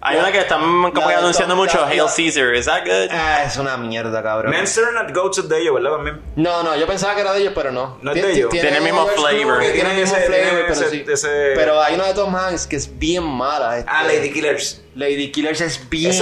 Hay 0.00 0.16
una 0.16 0.30
que 0.30 0.38
están 0.38 0.60
como 0.60 0.92
que 1.08 1.14
anunciando 1.14 1.56
Tom- 1.56 1.64
mucho, 1.64 1.84
Hail 1.84 2.04
Caesar, 2.16 2.54
is 2.54 2.66
that 2.66 2.84
good? 2.84 3.08
Ah, 3.10 3.42
es 3.44 3.56
una 3.56 3.76
mierda, 3.76 4.22
cabrón. 4.22 4.52
Men 4.52 4.64
Staring 4.64 4.96
at 4.96 5.12
Goats 5.12 5.38
es 5.38 5.48
de 5.48 5.60
ellos, 5.60 5.74
¿verdad? 5.74 5.90
También. 5.96 6.22
No, 6.36 6.62
no, 6.62 6.76
yo 6.76 6.86
pensaba 6.86 7.16
que 7.16 7.22
era 7.22 7.32
de 7.32 7.40
ellos, 7.40 7.52
pero 7.52 7.72
no. 7.72 7.98
No 8.00 8.12
es 8.12 8.22
de 8.22 8.32
ellos. 8.32 8.50
Tiene 8.50 8.76
el 8.76 8.84
mismo 8.84 9.06
flavor. 9.08 9.58
Tiene 9.72 9.90
el 9.94 10.00
mismo 10.00 10.14
flavor, 10.16 10.64
pero 10.68 10.88
sí. 10.90 11.04
ese- 11.08 11.52
Pero 11.56 11.82
hay 11.82 11.96
una 11.96 12.06
de 12.06 12.14
Tom 12.14 12.32
Hanks 12.36 12.68
que 12.68 12.76
es 12.76 12.96
bien 12.96 13.24
mala. 13.24 13.78
este. 13.78 13.90
Ah, 13.92 14.04
Lady 14.04 14.30
Killers. 14.32 14.82
Lady 14.94 15.32
Killers 15.32 15.60
es 15.62 15.88
bien 15.90 16.14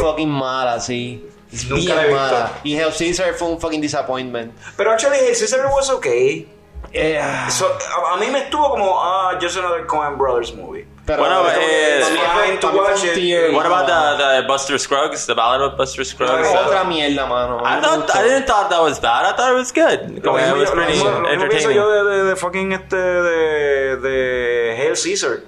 fucking 0.00 0.28
mala, 0.28 0.80
sí. 0.80 1.24
Es 1.52 1.64
Nunca 1.68 1.94
la 1.94 2.02
he 2.04 2.08
bien 2.08 2.18
visto. 2.18 2.34
mala. 2.34 2.52
Y 2.64 2.74
Hell 2.76 2.92
Caesar 2.96 3.34
fue 3.34 3.48
un 3.48 3.60
fucking 3.60 3.80
disappointment. 3.80 4.52
Pero 4.76 4.92
actually, 4.92 5.18
Hail 5.18 5.34
Caesar 5.36 5.66
was 5.66 5.90
okay. 5.90 6.48
Yeah. 6.92 7.48
So, 7.50 7.66
a, 7.66 8.14
a 8.14 8.16
mí 8.18 8.26
me 8.30 8.40
estuvo 8.40 8.68
como, 8.70 8.98
ah, 9.00 9.36
just 9.40 9.56
another 9.56 9.86
Coen 9.86 10.16
Brothers 10.18 10.52
movie. 10.54 10.86
pero 11.06 11.18
Bueno, 11.22 11.42
para 11.42 11.58
mí 11.58 11.64
eh, 11.64 12.00
fue- 12.02 12.10
fine 12.10 12.26
para 12.26 12.46
mí 12.46 12.56
to 12.58 12.68
fue 12.70 12.78
un 12.80 12.84
watch 12.86 13.04
it. 13.04 13.14
tier 13.14 13.52
What 13.54 13.66
about 13.66 13.86
bajo. 13.88 14.16
the, 14.18 14.42
the 14.42 14.46
Buster 14.48 14.78
Scruggs, 14.78 15.26
the 15.26 15.34
Ballad 15.34 15.60
of 15.62 15.76
Buster 15.76 16.04
Scruggs? 16.04 16.52
No, 16.52 16.60
Otra 16.60 16.84
mierda, 16.84 17.26
mano. 17.26 17.60
I 17.64 17.76
Me 17.76 17.82
thought 17.82 18.06
gustó. 18.06 18.18
I 18.18 18.22
didn't 18.24 18.46
thought 18.46 18.70
that 18.70 18.80
was 18.82 18.98
bad. 19.00 19.24
I 19.24 19.36
thought 19.36 19.52
it 19.52 19.56
was 19.56 19.72
good. 19.72 20.16
Lo 20.16 20.22
Como 20.22 20.38
que 20.38 20.44
it 20.44 20.48
mismo, 20.48 20.58
was 20.58 20.68
yo- 20.70 20.74
lo 20.74 20.82
pretty 20.84 20.92
mismo- 20.98 21.10
lo 21.10 21.20
mismo 21.20 21.28
pienso 21.48 21.70
entertaining. 21.70 21.76
yo 21.76 21.90
de, 21.90 22.10
de, 22.16 22.24
de 22.24 22.36
fucking 22.36 22.72
este 22.72 22.96
de, 22.96 23.96
de 23.96 24.76
Hail 24.78 24.96
Caesar. 24.96 25.40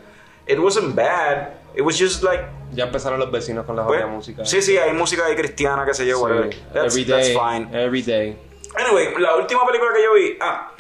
It 0.47 0.59
wasn't 0.61 0.95
bad. 0.95 1.55
It 1.75 1.83
was 1.83 1.99
just 1.99 2.23
like 2.23 2.45
Ya 2.75 2.85
empezaron 2.85 3.19
los 3.19 3.31
vecinos 3.31 3.67
con 3.67 3.77
la 3.77 3.87
pues, 3.87 4.07
música. 4.07 4.45
Sí, 4.45 4.63
sí, 4.63 4.77
hay 4.79 4.93
música 4.93 5.27
ahí 5.27 5.37
cristiana 5.37 5.85
que 5.85 5.93
se 5.95 6.07
yo, 6.07 6.17
Sí. 6.17 6.23
whatever. 6.23 6.51
That's, 6.73 6.97
Every 6.97 7.05
that's 7.05 7.29
day. 7.29 7.37
fine. 7.37 7.69
Every 7.73 8.03
day. 8.03 8.37
Anyway, 8.79 9.15
la 9.19 9.37
última 9.37 9.67
película 9.67 9.93
que 9.93 10.03
yo 10.03 10.15
vi, 10.15 10.39
ah, 10.41 10.73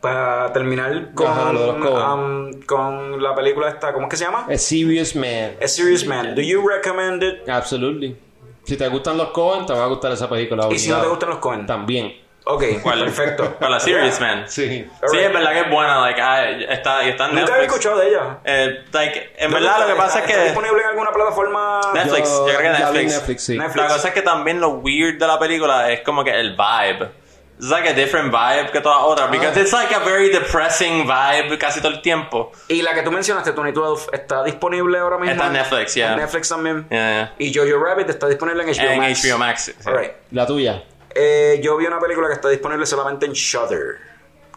para 0.00 0.52
terminar 0.52 1.14
con, 1.14 1.28
Ajá, 1.28 1.52
de 1.52 1.70
um, 1.70 2.62
con 2.66 3.22
la 3.22 3.34
película 3.36 3.68
esta, 3.68 3.92
¿cómo 3.92 4.06
es 4.06 4.10
que 4.10 4.16
se 4.16 4.24
llama? 4.24 4.46
A 4.50 4.58
Serious 4.58 5.14
Man. 5.14 5.52
A 5.62 5.68
Serious 5.68 6.04
Man. 6.04 6.34
Do 6.34 6.42
you 6.42 6.66
recommend 6.68 7.22
it? 7.22 7.48
Absolutely. 7.48 8.16
Si 8.64 8.76
te 8.76 8.88
gustan 8.88 9.16
los 9.16 9.28
Coen, 9.28 9.64
te 9.66 9.72
va 9.72 9.84
a 9.84 9.86
gustar 9.86 10.10
esa 10.12 10.28
película. 10.28 10.66
Y 10.70 10.78
si 10.78 10.90
no 10.90 11.00
te 11.00 11.06
gustan 11.06 11.30
los 11.30 11.38
Coen. 11.38 11.66
También. 11.66 12.12
Ok, 12.44 12.64
perfecto. 12.82 13.56
Con 13.58 13.70
la 13.70 13.78
Serious 13.78 14.20
Man. 14.20 14.44
Sí. 14.48 14.88
Sí, 15.10 15.18
es 15.18 15.32
verdad 15.32 15.52
que 15.52 15.60
es 15.60 15.70
buena. 15.70 16.00
Like, 16.00 16.20
ah, 16.20 16.50
está, 16.50 17.04
y 17.04 17.10
está 17.10 17.26
en 17.26 17.34
Nunca 17.36 17.54
había 17.54 17.62
Netflix. 17.62 17.66
escuchado 17.66 17.98
de 18.00 18.08
ella. 18.08 18.38
Eh, 18.44 18.84
like, 18.92 19.32
en 19.36 19.50
¿Dónde 19.50 19.66
verdad 19.66 19.78
lo 19.78 19.82
está? 19.84 19.92
que 19.94 19.98
pasa 20.00 20.18
es 20.18 20.24
¿Está- 20.24 20.30
¿Está 20.30 20.38
que 20.40 20.44
disponible 20.44 20.82
en 20.82 20.88
alguna 20.88 21.12
plataforma? 21.12 21.80
Netflix, 21.94 22.28
yo, 22.30 22.44
creo 22.46 22.58
que 22.58 22.68
Netflix. 22.70 23.12
Netflix, 23.14 23.44
sí. 23.44 23.58
Netflix. 23.58 23.76
La 23.88 23.94
cosa 23.94 24.08
es 24.08 24.14
que 24.14 24.22
también 24.22 24.60
lo 24.60 24.70
weird 24.70 25.18
de 25.20 25.26
la 25.26 25.38
película 25.38 25.90
es 25.92 26.00
como 26.00 26.24
que 26.24 26.30
el 26.32 26.56
vibe. 26.56 27.22
It's 27.60 27.70
like 27.70 27.88
a 27.88 27.92
different 27.92 28.32
vibe 28.32 28.72
que 28.72 28.80
todas 28.80 28.98
las 28.98 29.06
otras. 29.06 29.30
Because 29.30 29.60
it's 29.60 29.72
like 29.72 29.94
a 29.94 30.00
very 30.00 30.30
depressing 30.30 31.06
vibe 31.06 31.56
casi 31.58 31.80
todo 31.80 31.92
el 31.92 32.02
tiempo. 32.02 32.50
Y 32.66 32.82
la 32.82 32.92
que 32.92 33.02
tú 33.02 33.12
mencionaste, 33.12 33.52
Tony 33.52 33.70
12, 33.70 34.08
¿está 34.12 34.42
disponible 34.42 34.98
ahora 34.98 35.16
mismo? 35.16 35.30
Está 35.32 35.46
en 35.46 35.52
Netflix, 35.52 35.94
yeah. 35.94 36.12
En 36.14 36.18
Netflix 36.18 36.48
también. 36.48 36.88
Yeah, 36.90 37.34
Y 37.38 37.54
Jojo 37.54 37.78
Rabbit 37.84 38.08
está 38.10 38.26
disponible 38.26 38.64
en 38.64 38.68
HBO 38.70 38.90
En 38.90 38.98
Max. 38.98 39.22
HBO 39.24 39.38
Max. 39.38 39.62
sí. 39.66 39.74
Alright. 39.86 40.10
La 40.32 40.44
tuya. 40.44 40.82
Eh, 41.14 41.60
yo 41.62 41.76
vi 41.76 41.86
una 41.86 41.98
película 42.00 42.28
que 42.28 42.34
está 42.34 42.48
disponible 42.48 42.86
solamente 42.86 43.26
en 43.26 43.32
Shudder, 43.32 43.96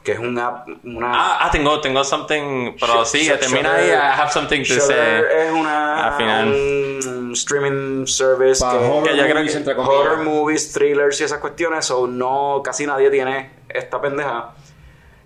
que 0.03 0.14
es 0.14 0.19
una... 0.19 0.64
una 0.84 1.11
Ah, 1.14 1.38
ah, 1.41 1.49
tengo, 1.52 1.82
tengo 1.82 2.03
something. 2.03 2.76
Pero 2.80 3.02
Sh- 3.02 3.06
sí, 3.06 3.30
termina 3.40 3.77
Shudder- 3.77 3.82
ahí. 3.82 3.90
I 3.90 4.19
have 4.22 4.32
something 4.32 4.60
to 4.60 4.64
Shudder 4.64 4.82
say. 5.30 5.48
es 5.48 5.52
una, 5.53 6.07
al 6.07 6.14
final. 6.18 6.48
un 6.48 7.32
streaming 7.34 8.06
service 8.07 8.61
Para 8.64 8.80
que, 8.80 8.86
horror 8.86 9.03
que 9.03 9.10
creo 9.11 9.36
movies, 9.36 9.56
que- 9.57 9.64
comillas. 9.76 9.88
horror 9.90 10.23
movies, 10.23 10.72
thrillers 10.73 11.22
y 11.22 11.23
esas 11.26 11.40
cuestiones, 11.40 11.90
o 11.91 12.07
no, 12.07 12.61
casi 12.64 12.86
nadie 12.86 13.10
tiene 13.10 13.52
esta 13.69 13.99
pendeja. 13.99 14.53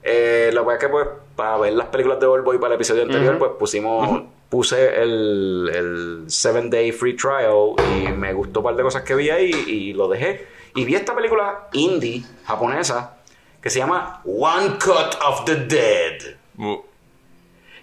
Eh, 0.02 0.50
la 0.54 0.62
verdad 0.62 0.76
es 0.76 0.82
que 0.82 0.90
pues 0.90 1.08
para 1.36 1.58
ver 1.58 1.74
las 1.74 1.88
películas 1.88 2.20
de 2.20 2.26
Old 2.26 2.44
Boy 2.44 2.58
para 2.58 2.70
el 2.74 2.76
episodio 2.76 3.04
anterior, 3.04 3.38
pues 3.38 3.52
pusimos, 3.60 4.24
puse 4.50 5.02
el, 5.02 5.70
el 5.74 6.24
Seven 6.32 6.70
Day 6.70 6.92
Free 6.94 7.16
Trial 7.16 7.74
y 8.02 8.08
me 8.14 8.34
gustó 8.34 8.62
un 8.62 8.66
par 8.66 8.76
de 8.76 8.84
cosas 8.84 9.04
que 9.04 9.14
vi 9.16 9.30
ahí 9.30 9.52
y 9.68 9.94
lo 9.94 10.08
dejé. 10.08 10.48
Y 10.76 10.86
vi 10.86 10.96
esta 10.96 11.16
película 11.16 11.68
indie 11.74 12.24
japonesa 12.46 13.12
que 13.62 13.70
se 13.70 13.80
llama 13.80 14.22
One 14.26 14.78
Cut 14.80 15.16
of 15.22 15.46
the 15.46 15.56
Dead. 15.56 16.36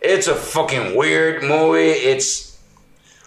It's 0.03 0.29
a 0.29 0.35
fucking 0.35 0.97
weird 0.97 1.43
movie. 1.43 1.91
It's 1.91 2.59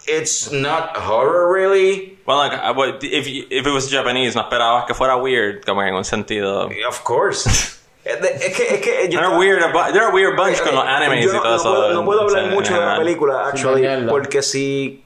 it's 0.06 0.50
not 0.50 0.96
horror 0.96 1.52
really. 1.52 2.18
Well, 2.26 2.38
like, 2.38 2.52
I 2.52 2.70
would- 2.70 3.02
if, 3.02 3.26
you- 3.28 3.46
if 3.50 3.66
it 3.66 3.70
was 3.70 3.90
Japanese, 3.90 4.34
no 4.34 4.42
esperabas 4.42 4.86
que 4.86 4.94
fuera 4.94 5.16
weird, 5.20 5.64
como 5.66 5.82
en 5.82 5.94
un 5.94 6.04
sentido. 6.04 6.70
Of 6.88 7.02
course. 7.04 7.46
es 8.04 8.16
que 8.16 8.46
es 8.46 8.56
que, 8.56 8.74
es 8.74 8.80
que 8.80 9.08
yo 9.10 9.20
They're 9.20 9.36
weird, 9.38 9.60
they're 9.92 10.08
a 10.08 10.12
weird 10.12 10.36
bunch 10.36 10.58
con 10.62 10.74
los 10.74 10.84
animes 10.84 11.26
y 11.26 11.28
todo 11.28 11.42
no 11.44 11.56
eso. 11.56 11.62
puedo, 11.74 11.92
no 11.92 12.04
puedo 12.04 12.20
hablar 12.22 12.46
mucho 12.50 12.74
de 12.74 12.80
la 12.86 12.96
película, 12.96 13.46
actually, 13.48 14.06
porque 14.08 14.42
si, 14.42 15.04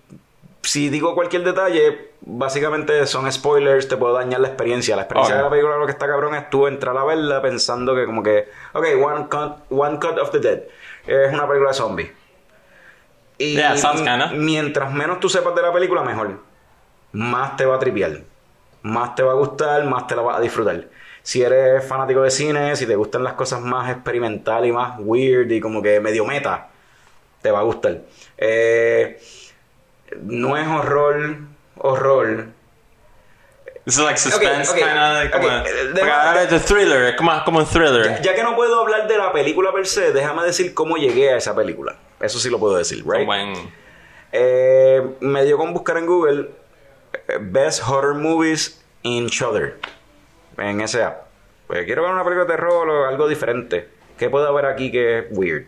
si 0.64 0.88
digo 0.88 1.14
cualquier 1.14 1.44
detalle, 1.44 2.12
básicamente 2.22 3.06
son 3.06 3.30
spoilers, 3.30 3.86
te 3.86 3.96
puedo 3.96 4.14
dañar 4.14 4.40
la 4.40 4.48
experiencia. 4.48 4.96
La 4.96 5.02
experiencia 5.02 5.36
de 5.36 5.42
la 5.42 5.50
película, 5.50 5.76
lo 5.76 5.86
que 5.86 5.92
está 5.92 6.06
cabrón 6.06 6.34
es 6.34 6.48
tú 6.50 6.66
entrar 6.66 6.96
a 6.96 7.04
verla 7.04 7.42
pensando 7.42 7.94
que 7.94 8.06
como 8.06 8.22
que, 8.22 8.48
ok, 8.72 8.84
One 9.02 9.26
Cut, 9.28 9.52
one 9.70 9.98
cut 9.98 10.18
of 10.18 10.30
the 10.30 10.40
Dead. 10.40 10.62
Es 11.06 11.32
una 11.32 11.46
película 11.46 11.70
de 11.70 11.74
zombies. 11.74 12.10
Y 13.36 13.56
Yeah, 13.56 13.74
mientras 14.34 14.92
menos 14.92 15.20
tú 15.20 15.28
sepas 15.28 15.54
de 15.54 15.62
la 15.62 15.72
película, 15.72 16.02
mejor. 16.02 16.38
Más 17.12 17.56
te 17.56 17.66
va 17.66 17.76
a 17.76 17.78
tripear. 17.78 18.22
Más 18.82 19.14
te 19.14 19.22
va 19.22 19.32
a 19.32 19.34
gustar, 19.34 19.84
más 19.84 20.06
te 20.06 20.16
la 20.16 20.22
vas 20.22 20.38
a 20.38 20.40
disfrutar. 20.40 20.88
Si 21.22 21.42
eres 21.42 21.86
fanático 21.86 22.22
de 22.22 22.30
cine, 22.30 22.76
si 22.76 22.86
te 22.86 22.96
gustan 22.96 23.24
las 23.24 23.32
cosas 23.32 23.60
más 23.60 23.90
experimentales 23.90 24.68
y 24.68 24.72
más 24.72 24.96
weird 24.98 25.50
y 25.50 25.60
como 25.60 25.82
que 25.82 26.00
medio 26.00 26.24
meta, 26.24 26.68
te 27.42 27.50
va 27.50 27.60
a 27.60 27.62
gustar. 27.62 28.02
Eh, 28.36 29.18
no 30.22 30.56
es 30.56 30.66
horror, 30.66 31.36
horror. 31.76 32.46
Is 33.86 33.98
like 33.98 34.16
suspense, 34.16 34.70
Ok, 34.70 34.76
ok, 34.76 34.82
kind 34.82 34.98
of. 34.98 35.12
Like, 35.12 35.36
ok, 35.36 35.42
como, 35.42 35.56
eh, 35.58 36.44
es 36.46 36.52
un 36.52 36.60
thriller, 36.60 37.02
es 37.04 37.16
como, 37.16 37.44
como 37.44 37.58
un 37.58 37.66
thriller. 37.66 38.04
Ya, 38.06 38.22
ya 38.22 38.34
que 38.34 38.42
no 38.42 38.56
puedo 38.56 38.80
hablar 38.80 39.06
de 39.06 39.18
la 39.18 39.30
película 39.32 39.72
per 39.72 39.86
se, 39.86 40.10
déjame 40.12 40.42
decir 40.44 40.72
cómo 40.72 40.96
llegué 40.96 41.32
a 41.32 41.36
esa 41.36 41.54
película. 41.54 41.96
Eso 42.20 42.38
sí 42.38 42.48
lo 42.48 42.58
puedo 42.58 42.76
decir, 42.76 43.04
right? 43.06 43.26
buen- 43.26 43.84
Eh, 44.32 45.02
me 45.20 45.44
dio 45.44 45.56
con 45.58 45.72
buscar 45.74 45.96
en 45.98 46.06
Google 46.06 46.48
eh, 47.28 47.38
Best 47.40 47.82
Horror 47.86 48.14
Movies 48.14 48.82
in 49.02 49.26
Shudder. 49.26 49.78
En 50.56 50.80
ese 50.80 51.02
app. 51.04 51.26
Pues 51.66 51.84
quiero 51.84 52.02
ver 52.02 52.10
una 52.12 52.24
película 52.24 52.44
de 52.46 52.50
terror 52.52 52.88
o 52.88 53.06
algo 53.06 53.28
diferente. 53.28 53.88
¿Qué 54.18 54.30
puedo 54.30 54.48
haber 54.48 54.64
aquí 54.66 54.90
que 54.90 55.18
es 55.20 55.24
weird? 55.30 55.66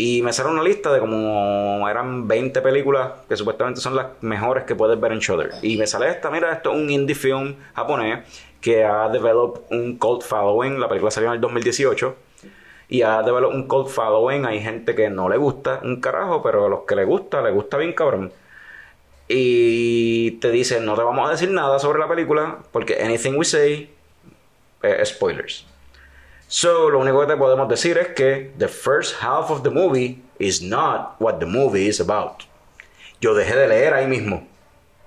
Y 0.00 0.22
me 0.22 0.32
sale 0.32 0.50
una 0.50 0.62
lista 0.62 0.92
de 0.92 1.00
como 1.00 1.84
eran 1.88 2.28
20 2.28 2.60
películas 2.60 3.14
que 3.28 3.36
supuestamente 3.36 3.80
son 3.80 3.96
las 3.96 4.06
mejores 4.20 4.62
que 4.62 4.76
puedes 4.76 4.98
ver 5.00 5.10
en 5.10 5.18
Shudder. 5.18 5.50
Y 5.60 5.76
me 5.76 5.88
sale 5.88 6.08
esta, 6.08 6.30
mira, 6.30 6.52
esto 6.52 6.70
es 6.70 6.76
un 6.76 6.88
indie 6.88 7.16
film 7.16 7.56
japonés 7.74 8.20
que 8.60 8.84
ha 8.84 9.08
developed 9.08 9.62
un 9.76 9.98
cult 9.98 10.22
following. 10.22 10.78
La 10.78 10.88
película 10.88 11.10
salió 11.10 11.30
en 11.30 11.34
el 11.34 11.40
2018 11.40 12.14
y 12.90 13.02
ha 13.02 13.24
developed 13.24 13.56
un 13.56 13.66
cult 13.66 13.88
following. 13.88 14.46
Hay 14.46 14.60
gente 14.60 14.94
que 14.94 15.10
no 15.10 15.28
le 15.28 15.36
gusta 15.36 15.80
un 15.82 16.00
carajo, 16.00 16.44
pero 16.44 16.66
a 16.66 16.68
los 16.68 16.82
que 16.82 16.94
le 16.94 17.04
gusta, 17.04 17.42
le 17.42 17.50
gusta 17.50 17.76
bien 17.76 17.92
cabrón. 17.92 18.32
Y 19.26 20.30
te 20.40 20.52
dicen, 20.52 20.84
no 20.84 20.94
te 20.94 21.02
vamos 21.02 21.28
a 21.28 21.32
decir 21.32 21.50
nada 21.50 21.80
sobre 21.80 21.98
la 21.98 22.06
película 22.06 22.58
porque 22.70 23.02
anything 23.02 23.32
we 23.36 23.44
say 23.44 23.90
es 24.80 25.08
spoilers. 25.08 25.66
So, 26.48 26.88
lo 26.90 26.98
único 27.00 27.20
que 27.20 27.26
te 27.26 27.36
podemos 27.36 27.68
decir 27.68 27.98
es 27.98 28.08
que 28.14 28.50
the 28.58 28.68
first 28.68 29.16
half 29.22 29.50
of 29.50 29.62
the 29.62 29.70
movie 29.70 30.22
is 30.38 30.62
not 30.62 31.16
what 31.20 31.38
the 31.40 31.46
movie 31.46 31.86
is 31.88 32.00
about. 32.00 32.44
Yo 33.20 33.34
dejé 33.34 33.54
de 33.54 33.68
leer 33.68 33.92
ahí 33.92 34.06
mismo. 34.06 34.46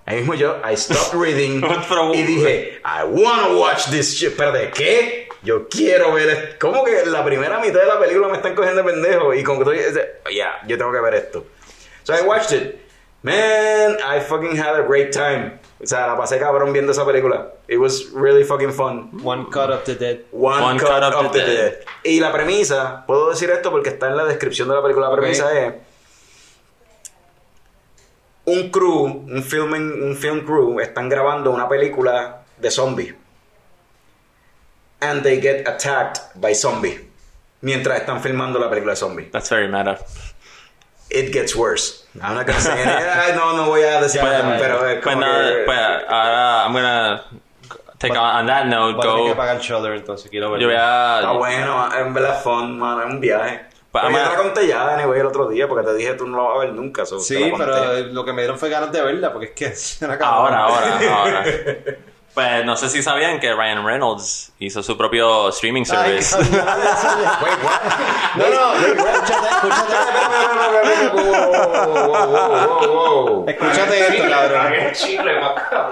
Ahí 0.05 0.18
mismo 0.18 0.35
yo, 0.35 0.57
I 0.63 0.76
stopped 0.76 1.13
reading 1.13 1.61
Pero- 1.89 2.13
y 2.13 2.22
dije, 2.23 2.80
I 2.85 3.03
wanna 3.05 3.55
watch 3.57 3.85
this 3.89 4.13
shit. 4.13 4.31
Espérate, 4.34 4.72
¿qué? 4.72 5.30
Yo 5.43 5.68
quiero 5.68 6.13
ver 6.13 6.30
esto. 6.30 6.55
¿Cómo 6.59 6.84
que 6.84 7.03
la 7.07 7.26
primera 7.26 7.59
mitad 7.59 7.80
de 7.80 7.88
la 7.88 7.99
película 7.99 8.27
me 8.27 8.35
están 8.38 8.53
cogiendo 8.53 8.84
de 8.84 8.91
pendejo? 8.91 9.34
Y 9.34 9.43
como 9.43 9.63
que 9.65 9.88
estoy, 9.88 10.03
ya, 10.35 10.61
yo 10.68 10.77
tengo 10.77 10.91
que 10.91 10.99
ver 11.01 11.15
esto. 11.15 11.45
So 12.03 12.13
I 12.13 12.22
watched 12.22 12.51
it. 12.51 12.76
Man, 13.23 13.97
I 14.03 14.19
fucking 14.19 14.55
had 14.57 14.76
a 14.80 14.84
great 14.84 15.11
time. 15.11 15.59
O 15.83 15.87
sea, 15.87 16.05
la 16.05 16.15
pasé 16.17 16.37
cabrón 16.37 16.71
viendo 16.73 16.91
esa 16.91 17.05
película. 17.05 17.53
It 17.67 17.79
was 17.79 18.11
really 18.13 18.43
fucking 18.43 18.71
fun. 18.71 19.09
One 19.23 19.45
cut 19.49 19.71
of 19.71 19.83
the 19.83 19.95
dead. 19.95 20.19
One, 20.31 20.61
One 20.61 20.77
cut, 20.79 20.89
cut 20.89 21.03
of, 21.03 21.25
of 21.25 21.31
the 21.31 21.39
the 21.39 21.45
dead. 21.45 21.55
dead. 21.71 21.85
Y 22.03 22.19
la 22.19 22.31
premisa, 22.31 23.03
puedo 23.07 23.29
decir 23.31 23.49
esto 23.49 23.71
porque 23.71 23.89
está 23.89 24.07
en 24.09 24.17
la 24.17 24.25
descripción 24.25 24.67
de 24.69 24.75
la 24.75 24.81
película. 24.83 25.09
La 25.09 25.15
premisa 25.15 25.51
es 25.59 25.73
un 28.45 28.69
crew, 28.69 29.05
un 29.05 29.43
filming, 29.43 30.03
un 30.03 30.15
film 30.15 30.45
crew, 30.45 30.79
están 30.79 31.09
grabando 31.09 31.51
una 31.51 31.67
película 31.67 32.43
de 32.57 32.69
zombies. 32.71 33.15
And 34.99 35.23
they 35.23 35.41
get 35.41 35.67
attacked 35.67 36.21
by 36.35 36.53
zombies. 36.53 37.01
Mientras 37.61 37.99
están 37.99 38.21
filmando 38.21 38.59
la 38.59 38.69
película 38.69 38.93
de 38.93 38.97
zombies. 38.97 39.31
That's 39.31 39.49
very 39.49 39.67
meta. 39.67 39.97
It 41.13 41.33
gets 41.33 41.55
worse. 41.55 42.05
I'm 42.21 42.35
not 42.35 42.45
gonna 42.47 42.59
say 42.59 42.71
anything. 42.71 43.35
No, 43.35 43.53
no 43.57 43.65
voy 43.67 43.81
a 43.83 44.01
decir 44.01 44.21
Pues, 44.21 44.31
nada, 44.33 44.57
pero 44.59 44.88
es 44.88 44.95
pues 45.01 45.15
como 45.15 45.25
nada, 45.25 45.49
que- 45.51 45.63
pues 45.65 45.79
ahora 46.09 46.63
I'm 46.65 46.73
gonna 46.73 47.23
take 47.97 48.17
on, 48.17 48.35
on 48.39 48.45
that 48.47 48.65
note, 48.65 48.93
Voy 48.95 48.99
a 49.07 49.09
tener 49.11 49.23
que 49.25 49.29
go. 49.31 49.35
pagar 49.38 49.59
Shudder, 49.59 49.93
entonces 49.93 50.29
quiero 50.31 50.51
ver. 50.51 50.61
Yo 50.61 50.67
voy 50.67 50.75
a. 50.79 51.17
Está 51.19 51.31
bueno, 51.33 51.89
en 51.97 52.13
verdad 52.13 52.41
fun, 52.41 52.79
man, 52.79 52.99
es 53.01 53.05
un 53.13 53.19
viaje. 53.19 53.65
Pues, 53.91 54.03
Pero 54.05 54.09
yo 54.15 54.19
ama- 54.21 54.29
te 54.29 54.35
la 54.38 54.41
conté 54.43 54.67
ya, 54.67 54.93
anyway, 54.95 55.19
el 55.19 55.25
otro 55.25 55.47
día, 55.49 55.67
porque 55.67 55.85
te 55.85 55.93
dije 55.95 56.13
tú 56.13 56.25
no 56.27 56.38
la 56.38 56.43
vas 56.43 56.55
a 56.55 56.59
ver 56.59 56.73
nunca. 56.73 57.05
so 57.05 57.17
te 57.17 57.23
Sí, 57.23 57.39
la 57.39 57.49
conté. 57.51 57.65
pero 57.65 57.93
eh, 57.93 58.03
lo 58.05 58.23
que 58.23 58.31
me 58.33 58.41
dieron 58.41 58.57
fue 58.57 58.69
ganas 58.69 58.91
de 58.91 59.01
verla, 59.01 59.33
porque 59.33 59.47
es 59.47 59.51
que 59.53 59.65
es 59.67 59.97
una 60.01 60.17
cabrón. 60.17 60.53
Ahora, 60.53 60.95
ahora, 60.97 61.15
ahora. 61.17 61.43
Pues 62.33 62.63
no 62.65 62.77
sé 62.77 62.89
si 62.89 63.03
sabían 63.03 63.39
que 63.41 63.53
Ryan 63.53 63.85
Reynolds 63.85 64.53
hizo 64.59 64.81
su 64.81 64.97
propio 64.97 65.49
streaming 65.49 65.81
Ay, 65.81 66.21
service. 66.21 66.35
what? 66.37 66.61
No, 68.37 68.49
no, 68.49 68.73
escúchate, 68.75 69.47
escúchate. 69.49 69.91
Escúchate 73.47 73.99
esto, 73.99 74.23
cabrón. 74.29 74.73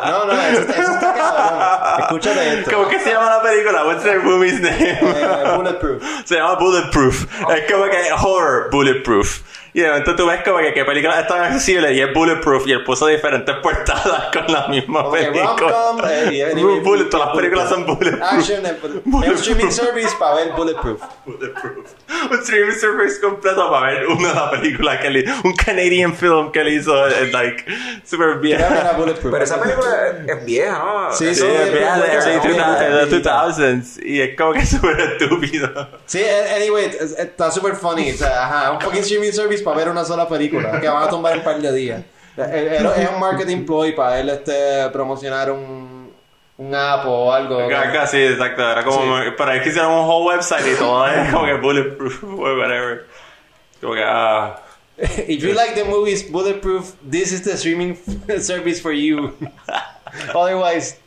No, 0.06 0.26
no, 0.26 0.42
eso, 0.42 0.62
eso 0.62 0.92
está 0.94 1.14
cabrón. 1.14 2.00
Escúchate 2.00 2.60
esto. 2.60 2.72
¿Cómo 2.72 2.88
que 2.88 3.00
se 3.00 3.12
llama 3.12 3.30
la 3.30 3.42
película? 3.42 3.86
What's 3.86 4.04
their 4.04 4.22
movie's 4.22 4.60
name? 4.62 4.98
Eh, 5.02 5.54
bulletproof. 5.56 6.04
Se 6.26 6.36
llama 6.36 6.56
Bulletproof. 6.56 7.26
Es 7.50 7.72
como 7.72 7.86
que 7.86 8.12
horror 8.14 8.70
Bulletproof. 8.72 9.42
Y 9.74 9.82
de 9.82 9.88
momento 9.90 10.16
tú 10.16 10.26
ves 10.28 10.42
como 10.44 10.58
que 10.60 10.74
qué 10.74 10.84
película 10.86 11.20
es 11.20 11.28
tan 11.28 11.44
accesible 11.44 11.94
y 11.94 12.02
es 12.02 12.14
Bulletproof 12.14 12.68
y 12.68 12.72
él 12.72 12.84
puso 12.84 13.06
diferentes 13.08 13.56
portadas 13.64 14.26
con 14.34 14.52
la 14.52 14.68
misma 14.68 15.02
Ok, 15.02 15.14
película. 15.18 15.46
rom-com, 15.58 16.02
eh, 16.10 16.80
Bullet, 16.84 17.06
todas 17.06 17.28
las 17.28 17.36
películas 17.36 17.70
son 17.70 17.86
Bulletproof. 17.86 18.22
Action, 18.34 18.66
eh, 18.66 18.78
un 19.06 19.24
streaming 19.36 19.70
service 19.72 20.16
para 20.18 20.36
ver 20.36 20.52
Bulletproof. 20.54 21.02
Bulletproof. 21.26 21.88
Un 22.32 22.40
streaming 22.40 22.74
service 22.76 23.22
completo 23.22 23.70
para 23.70 23.88
ver 23.94 24.08
una 24.08 24.28
de 24.30 24.34
las 24.34 24.50
películas 24.50 25.00
que 25.00 25.08
él 25.08 25.18
hizo. 25.18 25.34
Un 25.44 25.54
Canadian 25.56 26.16
film 26.16 26.52
que 26.52 26.62
él 26.62 26.70
hizo. 26.70 27.08
Es 27.08 27.32
like 27.32 27.66
super 28.04 28.38
bien. 28.40 28.60
Bulletproof. 28.98 29.32
Pero 29.32 29.44
esa 29.44 29.62
película 29.62 29.90
es, 30.28 30.46
vieja, 30.46 30.80
¿no? 30.80 31.14
Sí, 31.14 31.28
Sí, 31.30 31.42
sí, 31.42 31.46
es 31.48 31.72
vieja 31.72 31.98
de 31.98 32.02
bien 32.08 32.16
early 32.22 32.40
buena, 32.50 32.68
2000, 32.78 33.04
es 33.04 33.10
bien 33.12 33.24
2000s 33.24 34.06
y 34.06 34.22
es 34.22 34.36
como 34.38 34.54
que 34.54 34.66
súper 34.66 35.00
estúpido. 35.00 35.90
Sí, 36.06 36.20
eh, 36.22 36.56
anyway, 36.58 36.86
es- 37.00 37.18
está 37.20 37.52
super 37.52 37.76
funny. 37.76 38.12
O 38.12 38.16
sea, 38.18 38.46
ajá, 38.46 38.72
un 38.72 38.82
fucking 38.82 39.02
streaming 39.02 39.32
service 39.32 39.59
para 39.62 39.78
ver 39.78 39.90
una 39.90 40.06
sola 40.06 40.28
película 40.28 40.80
que 40.80 40.88
van 40.88 41.04
a 41.04 41.10
tomar 41.10 41.38
un 41.38 41.44
par 41.44 41.60
de 41.62 41.72
días. 41.74 42.02
Eh, 42.38 42.80
eh, 42.82 42.90
Es 42.98 43.10
un 43.10 43.20
marketing 43.20 43.66
ploy 43.66 43.94
para 43.94 44.20
él 44.20 44.30
este, 44.30 44.90
promocionar 44.92 45.52
un, 45.52 46.12
un 46.58 46.76
app 46.76 47.06
o 47.08 47.32
algo. 47.34 47.60
Acá, 47.60 48.08
sí, 48.08 48.18
exacto. 48.18 48.62
Era 48.70 48.84
como, 48.84 49.16
para 49.38 49.56
es 49.56 49.64
que 49.64 49.70
hicieron 49.70 49.92
un 49.92 50.06
whole 50.08 50.36
website 50.36 50.66
y 50.68 50.76
todo 50.78 51.08
es 51.08 51.32
como 51.34 51.46
que 51.46 51.54
bulletproof 51.56 52.24
o 52.24 52.28
whatever. 52.28 53.08
Como 53.82 53.94
que, 53.94 54.04
ah. 54.04 54.62
If 55.28 55.42
you 55.42 55.54
like 55.54 55.76
the 55.76 55.86
movies 55.86 56.30
Bulletproof, 56.30 56.94
this 57.02 57.32
is 57.32 57.42
the 57.44 57.56
streaming 57.56 57.98
service 58.40 58.82
for 58.82 58.92
you. 58.92 59.34
Otherwise, 60.36 60.98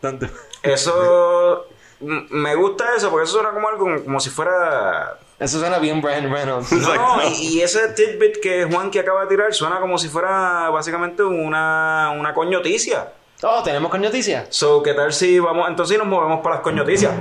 don't 0.00 0.20
do 0.20 0.28
Eso. 0.62 1.66
Me 2.00 2.54
gusta 2.54 2.94
eso, 2.96 3.10
porque 3.10 3.24
eso 3.24 3.34
suena 3.34 3.50
como 3.50 3.68
algo 3.68 4.04
como 4.04 4.20
si 4.20 4.30
fuera. 4.30 5.18
Eso 5.40 5.58
suena 5.58 5.78
bien 5.78 6.02
Brian 6.02 6.30
Reynolds. 6.30 6.70
No, 6.72 7.22
y, 7.30 7.56
y 7.56 7.62
ese 7.62 7.88
tidbit 7.88 8.40
que 8.42 8.64
Juan 8.70 8.90
que 8.90 9.00
acaba 9.00 9.22
de 9.22 9.28
tirar 9.28 9.54
suena 9.54 9.80
como 9.80 9.96
si 9.96 10.08
fuera 10.08 10.68
básicamente 10.68 11.22
una, 11.22 12.12
una 12.14 12.34
coñoticia. 12.34 13.08
Oh, 13.42 13.62
tenemos 13.62 13.90
con 13.90 14.02
noticias. 14.02 14.48
So, 14.50 14.82
¿qué 14.82 14.92
tal 14.92 15.14
si 15.14 15.38
vamos, 15.38 15.66
entonces 15.66 15.96
nos 15.96 16.06
movemos 16.06 16.40
para 16.40 16.56
las 16.56 16.62
coñoticias? 16.62 17.14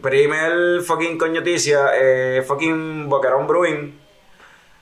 Primer 0.00 0.80
fucking 0.80 1.18
coñoticia, 1.18 1.90
eh, 1.94 2.42
fucking 2.46 3.10
Boquerón 3.10 3.46
Brewing, 3.46 3.98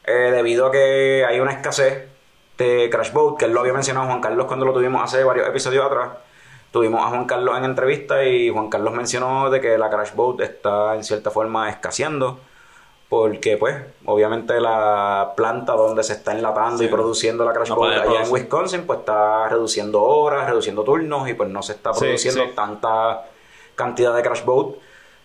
eh, 0.04 0.30
debido 0.32 0.66
a 0.66 0.70
que 0.70 1.24
hay 1.28 1.40
una 1.40 1.50
escasez 1.50 2.06
de 2.56 2.88
Crash 2.92 3.12
Boat, 3.12 3.38
que 3.38 3.46
él 3.46 3.52
lo 3.52 3.60
había 3.60 3.72
mencionado 3.72 4.06
Juan 4.06 4.20
Carlos 4.20 4.46
cuando 4.46 4.66
lo 4.66 4.72
tuvimos 4.72 5.02
hace 5.02 5.24
varios 5.24 5.48
episodios 5.48 5.84
atrás. 5.84 6.10
Tuvimos 6.76 7.00
a 7.02 7.08
Juan 7.08 7.24
Carlos 7.24 7.56
en 7.56 7.64
entrevista 7.64 8.22
y 8.22 8.50
Juan 8.50 8.68
Carlos 8.68 8.92
mencionó 8.92 9.48
de 9.48 9.62
que 9.62 9.78
la 9.78 9.88
Crash 9.88 10.12
Boat 10.14 10.40
está 10.42 10.94
en 10.94 11.04
cierta 11.04 11.30
forma 11.30 11.70
escaseando 11.70 12.38
porque 13.08 13.56
pues 13.56 13.76
obviamente 14.04 14.60
la 14.60 15.32
planta 15.34 15.72
donde 15.72 16.02
se 16.02 16.12
está 16.12 16.32
enlatando 16.32 16.82
y 16.84 16.88
produciendo 16.88 17.46
la 17.46 17.54
Crash 17.54 17.70
No 17.70 17.76
Boat 17.76 17.92
allá 17.94 18.24
en. 18.24 18.30
Wisconsin 18.30 18.82
pues 18.86 18.98
está 18.98 19.48
reduciendo 19.48 20.02
horas, 20.02 20.46
reduciendo 20.50 20.84
turnos 20.84 21.26
y 21.30 21.32
pues 21.32 21.48
no 21.48 21.62
se 21.62 21.72
está 21.72 21.94
Sí, 21.94 22.00
produciendo 22.00 22.44
sí. 22.44 22.50
tanta 22.54 23.22
cantidad 23.74 24.14
de 24.14 24.22
Crash 24.22 24.44
Boat 24.44 24.74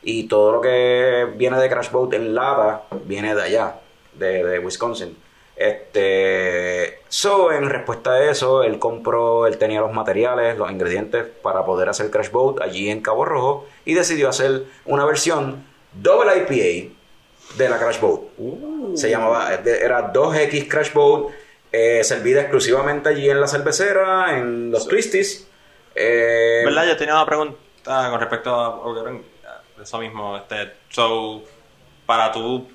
y 0.03 0.30
todo 0.30 0.53
lo 0.53 0.61
que 0.61 1.28
viene 1.36 1.60
de 1.60 1.69
Crash 1.69 1.91
Boat 1.91 2.14
en 2.14 2.34
lata 2.34 2.84
viene 3.03 3.36
de 3.36 3.41
allá, 3.41 3.76
de, 4.14 4.41
de 4.45 4.60
Wisconsin. 4.60 5.18
Este, 5.56 6.99
so, 7.10 7.52
en 7.52 7.69
respuesta 7.69 8.14
a 8.14 8.32
eso, 8.32 8.64
él 8.64 8.80
compró, 8.80 9.45
él 9.45 9.57
tenía 9.57 9.82
los 9.82 9.94
materiales, 9.94 10.57
los 10.57 10.72
ingredientes 10.72 11.26
para 11.44 11.65
poder 11.65 11.90
hacer 11.90 12.10
Crash 12.10 12.32
Boat 12.32 12.61
allí 12.61 12.90
en 12.90 13.02
Cabo 13.02 13.26
Rojo 13.26 13.68
y 13.86 13.94
decidió 13.94 14.30
hacer 14.30 14.64
una 14.86 15.06
versión 15.06 15.64
Double 15.94 16.32
IPA 16.38 16.94
de 17.57 17.69
la 17.69 17.78
Crash 17.78 17.99
Boat. 17.99 18.22
Se 18.95 19.10
llamaba, 19.10 19.53
era 19.53 20.11
2X 20.11 20.68
Crash 20.68 20.94
Boat, 20.94 21.32
eh, 21.72 22.03
servida 22.03 22.41
exclusivamente 22.41 23.10
allí 23.10 23.30
en 23.30 23.40
la 23.40 23.48
cervecera, 23.48 24.38
en 24.38 24.72
los 24.72 24.88
Twisties. 24.88 25.48
Eh, 25.95 26.64
¿Verdad? 26.65 26.88
Yo 26.88 26.98
tenía 26.98 27.14
una 27.14 27.26
pregunta 27.26 27.57
con 27.84 28.19
respecto 28.19 28.56
a 28.56 28.82
eso 29.82 29.98
mismo. 29.99 30.38
Este, 30.38 30.73
so, 30.90 31.44
para 32.06 32.32
tú. 32.32 32.68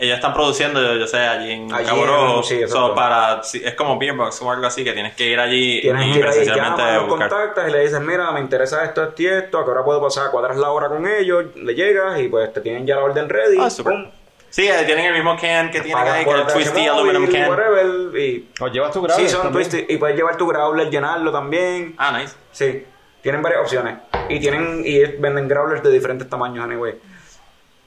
Ellos 0.00 0.14
están 0.16 0.32
produciendo, 0.32 0.80
yo, 0.82 0.96
yo 0.96 1.06
sé, 1.06 1.18
allí 1.18 1.52
en 1.52 1.72
Allí 1.72 1.86
Cabo 1.86 2.06
Rojo. 2.06 2.42
sí, 2.42 2.60
so, 2.66 2.94
para, 2.94 3.42
es 3.42 3.74
como 3.74 3.98
Beerbox 3.98 4.40
o 4.40 4.50
algo 4.50 4.66
así, 4.66 4.82
que 4.82 4.92
tienes 4.94 5.14
que 5.14 5.26
ir 5.26 5.38
allí 5.38 5.82
Tienes 5.82 6.06
y 6.06 6.12
que 6.12 6.18
ir 6.18 6.24
presencialmente 6.24 6.80
llamas, 6.82 6.94
los 7.02 7.08
buscar. 7.08 7.28
contactas 7.28 7.68
y 7.68 7.72
le 7.72 7.80
dices, 7.80 8.00
mira, 8.00 8.32
me 8.32 8.40
interesa 8.40 8.82
esto, 8.84 9.02
esto 9.04 9.22
y 9.22 9.26
esto, 9.26 9.58
a 9.58 9.64
qué 9.64 9.70
hora 9.70 9.84
puedo 9.84 10.00
pasar, 10.00 10.30
cuadras 10.30 10.56
la 10.56 10.70
hora 10.70 10.88
con 10.88 11.06
ellos, 11.06 11.44
le 11.54 11.74
llegas 11.74 12.18
y 12.18 12.28
pues 12.28 12.50
te 12.52 12.62
tienen 12.62 12.86
ya 12.86 12.96
la 12.96 13.02
orden 13.04 13.28
ready. 13.28 13.58
Ah, 13.60 13.68
súper. 13.68 13.92
pum, 13.92 14.06
Sí, 14.48 14.66
eh, 14.66 14.82
tienen 14.84 15.04
el 15.04 15.12
mismo 15.14 15.36
can 15.36 15.70
que 15.70 15.80
tienen 15.80 16.08
ahí, 16.08 16.24
que 16.24 16.30
el 16.30 16.46
Twisty 16.46 16.88
Aluminum 16.88 17.26
Can. 17.30 17.48
whatever, 17.50 18.18
y 18.18 18.48
O 18.58 18.66
llevas 18.68 18.90
tu 18.92 19.00
grave. 19.02 19.22
sí, 19.22 19.28
son 19.28 19.52
Twisty, 19.52 19.84
y 19.88 19.96
puedes 19.98 20.16
llevar 20.16 20.36
tu 20.36 20.46
growler, 20.48 20.90
llenarlo 20.90 21.30
también. 21.30 21.94
Ah, 21.98 22.18
nice. 22.18 22.34
Sí, 22.50 22.84
tienen 23.22 23.42
varias 23.42 23.60
opciones. 23.60 23.98
Y 24.28 24.40
tienen 24.40 24.82
y 24.84 24.98
venden 25.18 25.46
growlers 25.46 25.82
de 25.84 25.90
diferentes 25.92 26.28
tamaños, 26.28 26.64
anyway. 26.64 26.94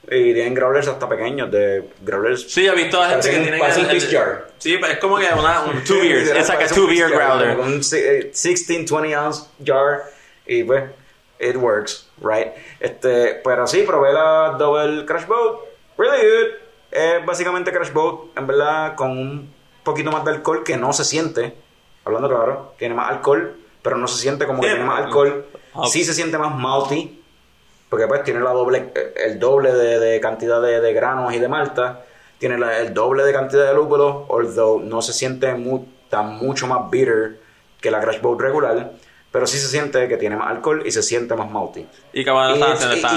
Y 0.06 0.34
tienen 0.34 0.54
growlers 0.54 0.88
hasta 0.88 1.08
pequeños, 1.08 1.50
de 1.50 1.90
growlers. 2.02 2.52
Sí, 2.52 2.68
he 2.68 2.76
visto 2.76 3.02
a 3.02 3.10
gente 3.10 3.30
que 3.30 3.40
tiene 3.40 3.58
el- 3.58 3.88
Peach 3.88 4.12
Jar. 4.12 4.48
Sí, 4.58 4.76
es 4.76 4.98
como 4.98 5.18
que 5.18 5.28
una, 5.28 5.62
un 5.62 5.84
two 5.86 5.96
beers. 6.02 6.30
It's 6.30 6.50
like 6.50 6.52
a 6.52 6.56
Parece 6.58 6.76
two 6.76 6.84
un 6.84 6.90
beer 6.90 7.10
growler. 7.10 7.58
Un 7.60 7.84
si- 7.84 7.98
eh, 7.98 8.32
16, 8.34 8.92
20 8.92 9.16
ounce 9.16 9.46
jar. 9.66 10.04
Y 10.46 10.64
pues, 10.64 10.84
it 11.40 11.56
works, 11.56 12.10
right? 12.22 12.50
Este, 12.82 13.42
pero 13.44 13.66
sí, 13.66 13.84
probé 13.84 14.12
la 14.12 14.56
Double 14.60 15.06
Crash 15.06 15.26
Boat. 15.26 15.60
Really 15.98 16.18
good. 16.22 16.48
Es 16.92 17.26
básicamente 17.26 17.72
Crash 17.72 17.92
Boat, 17.94 18.38
en 18.38 18.46
verdad, 18.46 18.96
con 18.96 19.12
un 19.18 19.54
poquito 19.84 20.12
más 20.12 20.26
de 20.26 20.32
alcohol 20.32 20.64
que 20.64 20.76
no 20.78 20.92
se 20.92 21.06
siente. 21.06 21.56
Hablando 22.06 22.28
claro, 22.28 22.74
tiene 22.78 22.94
más 22.94 23.10
alcohol, 23.10 23.56
pero 23.82 23.98
no 23.98 24.08
se 24.08 24.22
siente 24.22 24.46
como 24.46 24.62
que 24.62 24.68
tiene 24.68 24.84
más 24.84 25.06
alcohol. 25.06 25.46
Ah. 25.74 25.84
Sí 25.90 26.04
se 26.04 26.14
siente 26.14 26.38
más 26.38 26.54
malty. 26.54 27.23
Porque 27.94 28.08
pues 28.08 28.24
tiene 28.24 28.40
la 28.40 28.50
doble, 28.50 28.92
eh, 28.96 29.14
el 29.28 29.38
doble 29.38 29.72
de, 29.72 30.00
de 30.00 30.20
cantidad 30.20 30.60
de, 30.60 30.82
de 30.82 30.94
granos 30.94 31.32
y 31.32 31.38
de 31.38 31.48
malta. 31.48 32.02
Tiene 32.40 32.58
la- 32.58 32.80
el 32.80 32.92
doble 32.92 33.24
de 33.24 33.32
cantidad 33.32 33.68
de 33.68 33.76
lúpulo. 33.76 34.26
Although 34.30 34.82
no 34.82 35.00
se 35.04 35.14
siente 35.14 35.54
tan 36.10 36.38
mucho 36.38 36.66
más 36.66 36.90
bitter 36.90 37.40
que 37.80 37.92
la 37.92 38.02
Crash 38.02 38.20
Boat 38.20 38.42
regular. 38.42 38.94
Pero 39.32 39.46
sí 39.46 39.60
se 39.60 39.68
siente 39.68 40.08
que 40.08 40.18
tiene 40.18 40.36
más 40.36 40.50
alcohol 40.50 40.82
y 40.84 40.90
se 40.92 41.04
siente 41.04 41.36
más 41.36 41.52
malty. 41.52 41.86
Y 42.14 42.24
que 42.24 42.32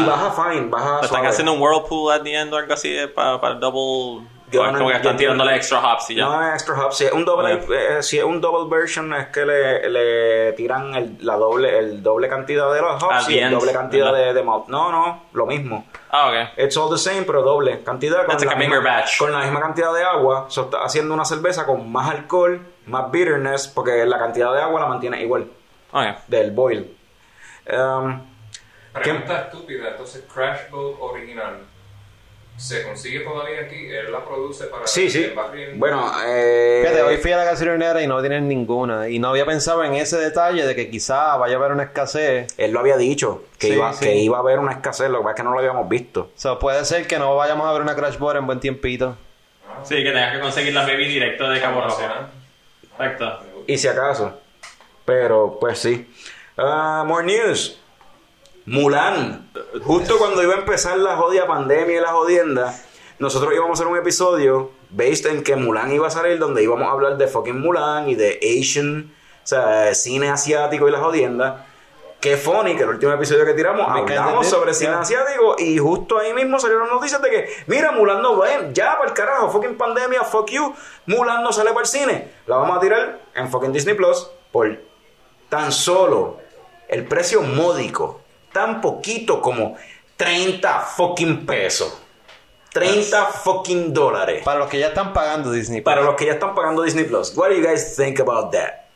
baja 0.06 0.30
fine, 0.50 0.68
baja 0.68 1.00
¿Están 1.00 1.24
haciendo 1.24 1.54
un 1.54 1.62
whirlpool 1.62 2.12
at 2.12 2.20
the 2.22 2.34
end 2.34 2.52
o 2.52 2.58
algo 2.58 2.74
así 2.74 2.94
eh, 2.94 3.08
para, 3.08 3.40
para 3.40 3.54
double? 3.54 4.28
Yo 4.50 4.62
o 4.62 4.66
es 4.66 4.72
no- 4.72 4.78
como 4.78 4.88
que 4.90 4.94
yo 4.94 4.96
están 4.98 5.12
no- 5.14 5.18
tirándole 5.18 5.56
extra 5.56 5.80
hops 5.80 6.10
y 6.10 6.14
ya. 6.14 6.24
No 6.24 6.40
es 6.48 6.52
extra 6.54 6.74
hop. 6.86 6.92
Si 6.92 7.04
es 7.04 7.12
un 7.12 7.24
doble, 7.24 7.54
Ok. 7.54 7.70
eh, 7.70 8.02
si 8.02 8.18
es 8.18 8.24
un 8.24 8.40
double 8.40 8.74
version, 8.74 9.12
es 9.14 9.26
que 9.28 9.44
le, 9.44 9.90
le 9.90 10.52
tiran 10.52 10.94
el, 10.94 11.18
la 11.22 11.34
doble, 11.36 11.76
el 11.78 12.02
doble 12.02 12.28
cantidad 12.28 12.72
de 12.72 12.80
los 12.80 13.02
hops 13.02 13.28
y 13.28 13.38
el 13.38 13.50
doble 13.50 13.72
cantidad 13.72 14.12
de, 14.14 14.32
de 14.32 14.42
malt. 14.42 14.68
No, 14.68 14.92
no, 14.92 15.24
lo 15.32 15.46
mismo. 15.46 15.84
Ah, 16.10 16.28
ok. 16.28 16.58
It's 16.64 16.76
all 16.76 16.88
the 16.90 16.96
same, 16.98 17.22
pero 17.22 17.42
doble 17.42 17.82
cantidad. 17.82 18.18
Con, 18.24 18.28
That's 18.28 18.44
la 18.44 18.52
like 18.52 18.64
a 18.66 18.68
misma, 18.68 18.84
batch. 18.84 19.18
con 19.18 19.32
la 19.32 19.40
misma 19.40 19.60
cantidad 19.60 19.92
de 19.92 20.04
agua. 20.04 20.46
So, 20.48 20.62
está 20.66 20.84
haciendo 20.84 21.12
una 21.12 21.24
cerveza 21.24 21.66
con 21.66 21.90
más 21.90 22.08
alcohol, 22.10 22.60
más 22.86 23.10
bitterness, 23.10 23.66
porque 23.66 24.06
la 24.06 24.18
cantidad 24.18 24.52
de 24.54 24.62
agua 24.62 24.80
la 24.80 24.86
mantiene 24.86 25.20
igual 25.22 25.50
Ok. 25.92 26.04
del 26.28 26.52
boil. 26.52 26.96
Um, 27.68 28.22
Pregunta 28.92 29.40
estúpida, 29.42 29.88
entonces 29.90 30.24
Crash 30.32 30.70
Boat 30.70 30.96
original 31.00 31.58
se 32.56 32.82
consigue 32.84 33.20
todavía 33.20 33.60
aquí, 33.62 33.86
él 33.86 34.10
la 34.10 34.24
produce 34.24 34.64
para 34.66 34.86
sí, 34.86 35.10
sí. 35.10 35.24
el. 35.24 35.74
Bueno, 35.76 36.10
eh, 36.26 36.80
Fíjate, 36.82 37.02
hoy 37.02 37.16
fui 37.18 37.32
a 37.32 37.36
la 37.36 37.44
gasolinera 37.44 38.02
y 38.02 38.06
no 38.06 38.20
tienen 38.20 38.48
ninguna. 38.48 39.08
Y 39.08 39.18
no 39.18 39.28
había 39.28 39.44
pensado 39.44 39.84
en 39.84 39.94
ese 39.94 40.16
detalle 40.16 40.66
de 40.66 40.74
que 40.74 40.88
quizá 40.90 41.36
vaya 41.36 41.56
a 41.56 41.58
haber 41.58 41.72
una 41.72 41.84
escasez. 41.84 42.46
él 42.56 42.70
lo 42.72 42.80
había 42.80 42.96
dicho, 42.96 43.44
que, 43.58 43.68
Sí, 43.68 43.72
iba, 43.74 43.92
sí. 43.92 44.04
que 44.06 44.14
iba 44.16 44.38
a 44.38 44.40
haber 44.40 44.58
una 44.58 44.72
escasez, 44.72 45.10
lo 45.10 45.18
que 45.18 45.24
pasa 45.24 45.30
es 45.32 45.36
que 45.36 45.42
no 45.42 45.52
lo 45.52 45.58
habíamos 45.58 45.88
visto. 45.88 46.20
O 46.22 46.38
sea, 46.38 46.58
puede 46.58 46.84
ser 46.84 47.06
que 47.06 47.18
no 47.18 47.36
vayamos 47.36 47.66
a 47.68 47.72
ver 47.72 47.82
una 47.82 47.94
Crash 47.94 48.16
Board 48.18 48.38
en 48.38 48.46
buen 48.46 48.60
tiempito. 48.60 49.16
Sí, 49.84 49.96
que 50.02 50.10
tengas 50.10 50.34
que 50.34 50.40
conseguir 50.40 50.72
la 50.72 50.82
baby 50.82 51.06
directo 51.08 51.48
de 51.50 51.60
Cabo 51.60 51.82
Rojo. 51.82 52.00
Exacto. 52.92 53.40
Y 53.66 53.76
si 53.76 53.88
acaso. 53.88 54.32
Pero, 55.04 55.58
pues 55.60 55.78
sí. 55.78 56.10
Ah, 56.56 57.04
more 57.06 57.24
news. 57.24 57.78
Mulan. 58.66 59.48
Justo 59.84 60.18
cuando 60.18 60.42
iba 60.42 60.54
a 60.54 60.58
empezar 60.58 60.98
la 60.98 61.16
jodida 61.16 61.46
pandemia 61.46 61.96
y 61.96 62.00
la 62.00 62.12
jodienda, 62.12 62.74
nosotros 63.18 63.52
íbamos 63.54 63.70
a 63.70 63.82
hacer 63.82 63.86
un 63.86 63.96
episodio 63.96 64.72
based 64.90 65.26
en 65.26 65.42
que 65.42 65.54
Mulan 65.54 65.92
iba 65.92 66.08
a 66.08 66.10
salir, 66.10 66.38
donde 66.38 66.62
íbamos 66.62 66.88
a 66.88 66.90
hablar 66.90 67.16
de 67.16 67.28
fucking 67.28 67.60
Mulan 67.60 68.08
y 68.08 68.16
de 68.16 68.40
Asian, 68.42 69.12
o 69.44 69.46
sea, 69.46 69.94
cine 69.94 70.28
asiático 70.28 70.88
y 70.88 70.90
la 70.90 70.98
jodienda. 70.98 71.66
Qué 72.20 72.36
funny 72.36 72.74
que 72.74 72.82
el 72.82 72.88
último 72.88 73.12
episodio 73.12 73.44
que 73.44 73.52
tiramos 73.52 73.86
Me 73.92 74.00
hablamos 74.00 74.48
sobre 74.48 74.72
yeah. 74.72 74.74
cine 74.74 74.94
asiático 74.94 75.54
y 75.58 75.78
justo 75.78 76.18
ahí 76.18 76.32
mismo 76.32 76.58
salieron 76.58 76.88
noticias 76.88 77.22
de 77.22 77.30
que, 77.30 77.48
mira, 77.68 77.92
Mulan 77.92 78.20
no 78.20 78.36
va, 78.36 78.48
ya 78.72 78.96
para 78.96 79.10
el 79.10 79.14
carajo, 79.14 79.50
fucking 79.50 79.76
pandemia, 79.76 80.24
fuck 80.24 80.50
you, 80.50 80.74
Mulan 81.06 81.44
no 81.44 81.52
sale 81.52 81.70
para 81.70 81.82
el 81.82 81.86
cine. 81.86 82.32
La 82.46 82.56
vamos 82.56 82.76
a 82.76 82.80
tirar 82.80 83.20
en 83.34 83.48
fucking 83.48 83.72
Disney 83.72 83.94
Plus 83.94 84.28
por 84.50 84.76
tan 85.48 85.70
solo 85.70 86.38
el 86.88 87.06
precio 87.06 87.42
módico, 87.42 88.22
tan 88.56 88.80
poquito 88.80 89.42
como 89.42 89.76
30 90.16 90.80
fucking 90.96 91.44
pesos. 91.44 91.92
30 92.72 93.26
fucking 93.26 93.92
dólares. 93.92 94.42
Para 94.44 94.60
los 94.60 94.70
que 94.70 94.78
ya 94.78 94.88
están 94.88 95.12
pagando 95.12 95.52
Disney. 95.52 95.82
Para 95.82 96.00
los 96.00 96.14
que 96.14 96.24
ya 96.24 96.32
están 96.32 96.54
pagando 96.54 96.82
Disney 96.82 97.04
Plus. 97.04 97.36
What 97.36 97.50
do 97.50 97.56
you 97.56 97.62
guys 97.62 97.94
think 97.96 98.18
about 98.18 98.50
that? 98.52 98.86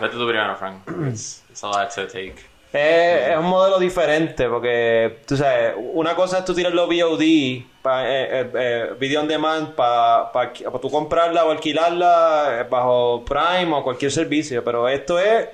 Vete 0.00 0.16
tú 0.16 0.28
primero, 0.28 0.56
Frank. 0.56 0.82
It's, 1.08 1.42
it's 1.50 1.64
a 1.64 1.66
lot 1.66 1.90
to 1.94 2.06
take. 2.06 2.36
Eh, 2.72 3.32
es 3.32 3.38
un 3.38 3.46
modelo 3.46 3.78
diferente 3.80 4.48
porque, 4.48 5.18
tú 5.26 5.36
sabes, 5.36 5.74
una 5.76 6.14
cosa 6.14 6.38
es 6.38 6.44
tú 6.44 6.54
tirarlo 6.54 6.86
VOD, 6.86 7.64
pa, 7.82 8.08
eh, 8.08 8.40
eh, 8.40 8.50
eh, 8.54 8.94
video 8.98 9.20
on 9.20 9.28
demand, 9.28 9.74
para 9.74 10.32
pa, 10.32 10.52
pa 10.52 10.78
tú 10.80 10.88
comprarla 10.88 11.44
o 11.44 11.50
alquilarla 11.50 12.66
bajo 12.70 13.24
Prime 13.24 13.74
o 13.74 13.82
cualquier 13.82 14.10
servicio, 14.10 14.64
pero 14.64 14.88
esto 14.88 15.18
es, 15.18 15.48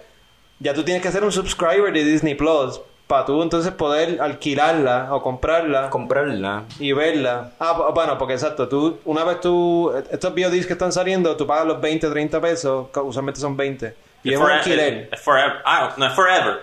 ya 0.61 0.75
tú 0.75 0.83
tienes 0.85 1.03
que 1.03 1.11
ser 1.13 1.25
un 1.25 1.33
subscriber 1.33 1.93
de 1.93 2.05
Disney 2.05 2.35
Plus 2.35 2.81
para 3.07 3.25
tú 3.25 3.43
entonces 3.43 3.73
poder 3.73 4.21
alquilarla 4.21 5.09
o 5.15 5.23
comprarla 5.23 5.89
Comprarla. 5.89 6.65
y 6.79 6.93
verla. 6.93 7.53
Ah, 7.59 7.75
bu- 7.75 7.95
bueno, 7.95 8.19
porque 8.19 8.35
exacto, 8.35 8.69
tú, 8.69 8.99
una 9.07 9.25
vez 9.25 9.41
tú, 9.41 9.91
estos 10.11 10.35
VODs 10.35 10.67
que 10.67 10.75
están 10.75 10.93
saliendo, 10.93 11.35
tú 11.37 11.47
pagas 11.47 11.65
los 11.67 11.81
20, 11.81 12.11
30 12.11 12.41
pesos, 12.41 12.89
que 12.93 13.01
usualmente 13.01 13.41
son 13.41 13.57
20, 13.57 13.95
y 14.25 14.35
es 14.35 14.39
un 14.39 14.51
alquiler. 14.51 15.09
es 15.11 15.21
forever. 15.21 15.55
Ah, 15.65 15.95
no 15.97 16.07
es 16.07 16.13
forever. 16.13 16.59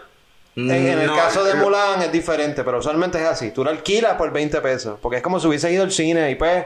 En, 0.57 0.69
en 0.71 0.99
el 0.99 1.07
No, 1.07 1.15
caso 1.15 1.43
de 1.43 1.51
eh, 1.51 1.55
Mulan 1.55 2.01
es 2.03 2.11
diferente, 2.11 2.63
pero 2.63 2.77
usualmente 2.77 3.17
es 3.21 3.27
así. 3.27 3.51
Tú 3.51 3.63
lo 3.63 3.71
alquilas 3.71 4.13
por 4.13 4.31
20 4.31 4.61
pesos. 4.61 4.97
Porque 5.01 5.17
es 5.17 5.23
como 5.23 5.37
si 5.39 5.47
hubiese 5.47 5.69
ido 5.71 5.83
al 5.83 5.91
cine 5.91 6.31
y 6.31 6.35
pues. 6.35 6.65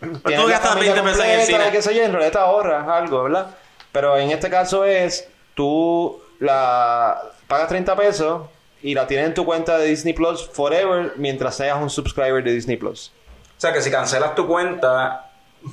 tienes 0.00 0.22
tú 0.22 0.30
la 0.30 0.46
gastas 0.48 0.70
familia 0.72 0.94
20 0.94 1.10
pesos 1.10 1.24
en 1.24 1.30
el 1.40 1.46
cine. 1.46 1.82
sé 1.82 1.94
yo, 1.94 2.02
en 2.02 2.10
realidad 2.12 2.32
te 2.32 2.38
ahorras 2.38 2.88
algo, 2.88 3.22
¿verdad? 3.24 3.54
Pero 3.92 4.16
en 4.16 4.30
este 4.30 4.48
caso 4.50 4.84
es. 4.84 5.28
Tú 5.54 6.20
la 6.40 7.20
pagas 7.46 7.68
30 7.68 7.96
pesos 7.96 8.42
y 8.82 8.94
la 8.94 9.06
tienes 9.06 9.26
en 9.26 9.34
tu 9.34 9.44
cuenta 9.44 9.78
de 9.78 9.86
Disney 9.86 10.14
Plus 10.14 10.48
forever 10.48 11.12
mientras 11.16 11.56
seas 11.56 11.78
un 11.80 11.90
subscriber 11.90 12.42
de 12.44 12.52
Disney 12.52 12.76
Plus. 12.76 13.12
O 13.56 13.60
sea 13.60 13.72
que 13.72 13.82
si 13.82 13.90
cancelas 13.90 14.36
tu 14.36 14.46
cuenta, 14.46 15.24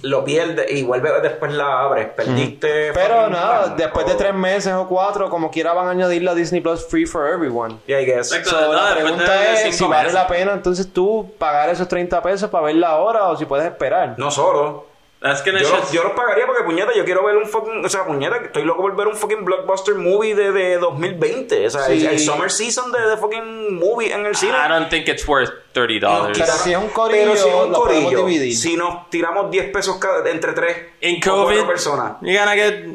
lo 0.01 0.25
pierdes 0.25 0.71
y 0.71 0.81
vuelves 0.81 1.11
después 1.21 1.53
la 1.53 1.81
abres. 1.81 2.07
Perdiste. 2.15 2.91
Pero 2.93 3.29
nada, 3.29 3.61
Mulan. 3.61 3.77
después 3.77 4.07
de 4.07 4.15
tres 4.15 4.33
meses 4.33 4.73
o 4.73 4.87
cuatro, 4.87 5.29
como 5.29 5.51
quiera 5.51 5.73
van 5.73 5.87
a 5.87 5.91
añadir 5.91 6.23
la 6.23 6.33
Disney 6.33 6.61
Plus 6.61 6.83
free 6.87 7.05
for 7.05 7.27
everyone. 7.27 7.77
Yeah, 7.85 8.01
I 8.01 8.05
guess. 8.05 8.33
Exacto. 8.33 8.49
So, 8.49 8.73
No, 8.73 8.89
la 8.89 8.95
pregunta 8.95 9.31
de 9.33 9.67
es 9.69 9.75
si 9.77 9.83
vale 9.83 9.97
meses. 10.05 10.13
la 10.15 10.27
pena 10.27 10.53
entonces 10.53 10.91
tú 10.91 11.31
pagar 11.37 11.69
esos 11.69 11.87
30 11.87 12.23
pesos 12.23 12.49
para 12.49 12.65
verla 12.65 12.87
ahora 12.89 13.25
o 13.27 13.37
si 13.37 13.45
puedes 13.45 13.67
esperar. 13.67 14.15
No 14.17 14.31
solo. 14.31 14.87
That's 15.26 15.43
gonna 15.43 15.60
Yo, 15.60 15.76
los, 15.76 15.91
yo 15.91 16.03
los 16.03 16.11
pagaría 16.11 16.45
porque, 16.45 16.64
puñeta, 16.64 16.91
yo 16.95 17.03
quiero 17.03 17.26
ver 17.26 17.35
un 17.35 17.47
fucking... 17.47 17.84
O 17.84 17.89
sea, 17.89 18.06
puñeta, 18.06 18.38
estoy 18.38 18.64
loco 18.64 18.84
por 18.84 18.95
ver 18.95 19.07
un 19.07 19.15
fucking 19.15 19.43
blockbuster 19.43 19.95
movie 19.95 20.35
de, 20.35 20.52
de 20.52 20.77
2020. 20.77 21.65
O 21.65 21.69
sea, 21.72 21.88
el, 21.88 21.99
Sí. 21.99 22.06
el 22.06 22.19
summer 22.19 22.52
season 22.52 22.91
de, 22.91 23.02
de 23.02 23.18
fucking 23.18 23.73
movie 23.76 24.14
en 24.14 24.23
el 24.23 24.35
cine. 24.35 24.53
I 24.53 24.69
don't 24.69 24.88
think 24.88 25.07
it's 25.07 25.27
worth 25.27 25.49
$30. 25.73 25.99
dollars. 25.99 26.38
Pero 26.38 26.53
si 26.53 26.72
es 26.73 26.77
un 26.77 26.89
corillo, 26.89 27.23
Pero 27.31 27.35
si 27.38 27.49
es 27.49 27.56
un 27.56 27.72
lo 27.72 27.77
corillo, 27.80 28.27
si 28.53 28.77
nos 28.77 29.10
tiramos 29.10 29.49
10 29.49 29.72
pesos 29.72 29.97
cada, 29.97 30.30
entre 30.30 30.53
tres 30.53 30.77
In 31.02 31.15
o 31.18 31.19
cuatro 31.23 31.43
COVID, 31.45 31.65
personas. 31.65 32.18
you're 32.22 32.38
gonna 32.38 32.53
get 32.56 32.85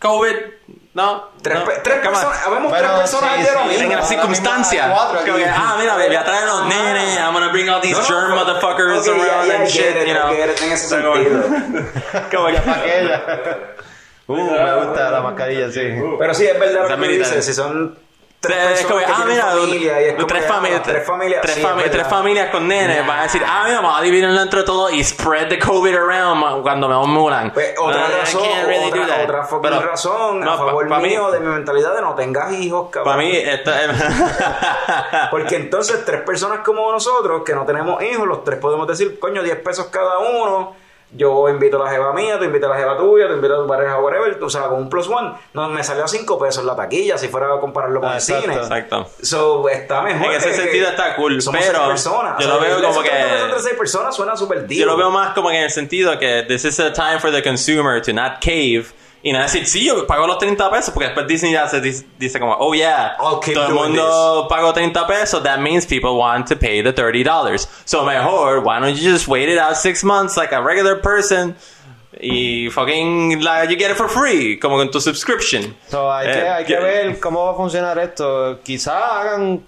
COVID. 0.00 0.36
No. 0.96 1.28
Tres, 1.42 1.58
no. 1.58 1.64
tres 1.84 1.98
personas, 1.98 2.46
habemos 2.46 2.72
Pero 2.72 2.88
tres 2.88 3.00
personas 3.00 3.30
sí, 3.36 3.42
sí, 3.42 3.68
mismo. 3.68 3.82
En 3.82 3.88
la 3.90 3.94
Ahora 3.96 4.06
circunstancia. 4.08 4.82
mismo 4.86 4.94
hay 4.94 5.06
cuatro 5.06 5.20
Como 5.26 5.36
que, 5.36 5.44
aquí. 5.44 5.60
ah, 5.62 5.76
mira, 5.78 5.94
voy 5.94 6.16
a 6.16 6.24
traer 6.24 6.42
a 6.42 6.46
los 6.46 6.66
nenes. 6.66 7.18
I'm 7.18 7.32
gonna 7.34 7.52
bring 7.52 7.68
all 7.68 7.80
these 7.82 7.92
No, 7.92 8.00
no, 8.00 8.06
germ 8.08 8.30
pero- 8.32 8.36
motherfuckers 8.44 9.00
ok, 9.00 9.04
ya, 9.06 9.12
around 9.12 9.48
ya, 9.48 9.54
and 9.56 9.64
I 9.64 9.70
shit, 9.70 9.96
it, 9.96 10.06
you 10.08 10.14
know. 10.14 10.32
En 10.32 10.72
ese 10.72 10.88
sentido. 10.88 11.42
como 12.32 12.46
que-. 12.46 13.76
Uh, 14.28 14.34
me 14.34 14.74
gusta 14.86 15.10
la 15.10 15.20
mascarilla, 15.20 15.70
sí. 15.70 15.80
Pero 16.18 16.34
sí, 16.34 16.46
es 16.46 16.58
verdad 16.58 16.88
lo 16.88 16.98
que 16.98 17.08
dices. 17.08 17.44
Si 17.44 17.52
son 17.52 17.96
tres 18.46 18.58
personas 18.66 18.86
como, 18.86 18.98
que 18.98 19.04
ah, 19.04 19.14
tienen 19.16 19.28
mira, 19.34 19.44
familia 19.46 20.00
y 20.00 20.04
es 20.04 20.14
como 20.14 20.26
tres, 20.26 20.42
que, 20.42 20.48
ah, 20.48 20.54
familias, 20.54 20.82
tres 20.82 21.06
familias, 21.06 21.40
tres, 21.42 21.54
sí, 21.54 21.62
fami- 21.62 21.82
es 21.84 21.90
tres 21.90 22.06
familias 22.08 22.50
con 22.50 22.68
nenes 22.68 23.06
van 23.06 23.18
a 23.18 23.22
decir, 23.22 23.42
ah, 23.46 23.62
mira, 23.66 23.80
vamos 23.80 23.98
a 23.98 24.02
dividirlo 24.02 24.40
entre 24.40 24.62
todos 24.62 24.92
y 24.92 25.02
spread 25.04 25.48
the 25.48 25.58
COVID 25.58 25.94
around 25.96 26.62
cuando 26.62 26.88
me 26.88 27.06
mulan. 27.06 27.52
Pues, 27.52 27.74
otra 27.78 28.06
Ah, 28.06 28.18
razón, 28.20 28.42
really 28.66 28.86
otra, 29.00 29.22
otra 29.24 29.42
fucking 29.44 29.62
Pero- 29.70 29.80
razón 29.82 30.40
no, 30.40 30.52
a 30.52 30.56
pa- 30.58 30.64
favor 30.66 30.88
pa' 30.88 30.98
mí- 30.98 31.08
mío 31.08 31.30
de 31.30 31.40
mi 31.40 31.48
mentalidad 31.48 31.94
de 31.94 32.02
no 32.02 32.14
tengas 32.14 32.52
hijos, 32.52 32.88
cabrón. 32.90 33.12
Para 33.14 33.22
mí, 33.26 33.36
esta 33.36 33.80
Porque 35.30 35.56
entonces 35.56 36.04
tres 36.04 36.22
personas 36.22 36.60
como 36.64 36.90
nosotros 36.92 37.42
que 37.44 37.54
no 37.54 37.64
tenemos 37.64 38.02
hijos, 38.02 38.26
los 38.26 38.44
tres 38.44 38.58
podemos 38.58 38.86
decir, 38.86 39.18
coño, 39.18 39.42
10 39.42 39.56
pesos 39.60 39.86
cada 39.86 40.18
uno. 40.18 40.74
Yo 41.12 41.48
invito 41.48 41.80
a 41.80 41.84
la 41.84 41.90
jeva 41.90 42.12
mía, 42.12 42.36
tú 42.36 42.44
invitas 42.44 42.68
a 42.68 42.74
la 42.74 42.78
jeva 42.80 42.96
tuya, 42.96 43.28
tú 43.28 43.34
invitas 43.34 43.58
a 43.58 43.62
tu 43.62 43.68
pareja, 43.68 43.98
whatever. 44.00 44.42
O 44.42 44.50
sea, 44.50 44.62
con 44.62 44.78
un 44.82 44.90
plus 44.90 45.08
one, 45.08 45.34
no, 45.54 45.68
me 45.68 45.82
salió 45.84 46.04
a 46.04 46.08
5 46.08 46.38
pesos 46.38 46.64
la 46.64 46.74
taquilla 46.74 47.16
si 47.16 47.28
fuera 47.28 47.54
a 47.54 47.60
compararlo 47.60 48.00
con 48.00 48.08
Ah, 48.08 48.12
el 48.14 48.18
exacto. 48.18 48.42
cine. 48.42 48.54
Exacto. 48.56 49.08
So, 49.22 49.68
está 49.68 50.02
mejor. 50.02 50.26
En 50.26 50.32
ese 50.32 50.52
sentido 50.54 50.88
está 50.88 51.14
cool, 51.14 51.40
somos 51.40 51.60
pero 51.64 51.78
seis 51.78 51.88
personas. 51.88 52.32
yo 52.38 52.46
O 52.46 52.50
sea, 52.50 52.54
lo 52.54 52.60
veo 52.60 52.82
como 52.88 53.02
que- 53.02 53.08
30 53.08 53.28
pesos 53.28 53.44
entre 53.46 53.60
6 53.62 53.74
personas 53.76 54.16
suena 54.16 54.36
súper 54.36 54.66
Yo 54.66 54.84
lo 54.86 54.96
veo 54.96 55.10
más 55.10 55.32
como 55.34 55.48
que 55.50 55.56
en 55.58 55.62
el 55.64 55.70
sentido 55.70 56.18
que 56.18 56.44
this 56.48 56.64
is 56.64 56.78
a 56.80 56.92
time 56.92 57.20
for 57.20 57.30
the 57.30 57.42
consumer 57.42 58.02
to 58.02 58.12
not 58.12 58.40
cave 58.44 58.86
y 59.26 59.32
no 59.32 59.40
decir, 59.42 59.66
sí, 59.66 59.84
yo 59.84 60.06
pago 60.06 60.24
los 60.24 60.38
30 60.38 60.70
pesos 60.70 60.90
porque 60.94 61.06
después 61.06 61.26
Disney 61.26 61.50
ya 61.50 61.66
se 61.66 61.80
dice, 61.80 62.06
dice 62.16 62.38
como, 62.38 62.56
oh 62.60 62.72
yeah, 62.74 63.16
keep 63.42 63.54
todo 63.54 63.66
el 63.66 63.74
mundo 63.74 64.46
pagó 64.48 64.72
30 64.72 65.04
pesos, 65.04 65.42
that 65.42 65.58
means 65.58 65.84
people 65.84 66.10
want 66.10 66.46
to 66.46 66.54
pay 66.54 66.80
the 66.80 66.92
30 66.92 67.24
dollars. 67.24 67.68
So 67.84 68.04
mejor, 68.04 68.60
why 68.60 68.78
don't 68.78 68.96
you 68.96 69.10
just 69.10 69.26
wait 69.26 69.48
it 69.48 69.58
out 69.58 69.76
six 69.76 70.04
months 70.04 70.36
like 70.36 70.52
a 70.54 70.62
regular 70.62 71.02
person 71.02 71.56
y 72.20 72.68
fucking, 72.70 73.40
like, 73.42 73.68
you 73.68 73.76
get 73.76 73.90
it 73.90 73.96
for 73.96 74.08
free, 74.08 74.60
como 74.60 74.76
con 74.76 74.92
tu 74.92 75.00
subscription. 75.00 75.74
So, 75.88 76.08
hay, 76.08 76.26
que, 76.26 76.38
Eh, 76.38 76.48
hay 76.48 76.64
que 76.64 76.76
ver 76.76 77.18
cómo 77.18 77.46
va 77.46 77.50
a 77.50 77.54
funcionar 77.56 77.98
esto. 77.98 78.60
Quizás 78.62 78.94
hagan, 78.94 79.60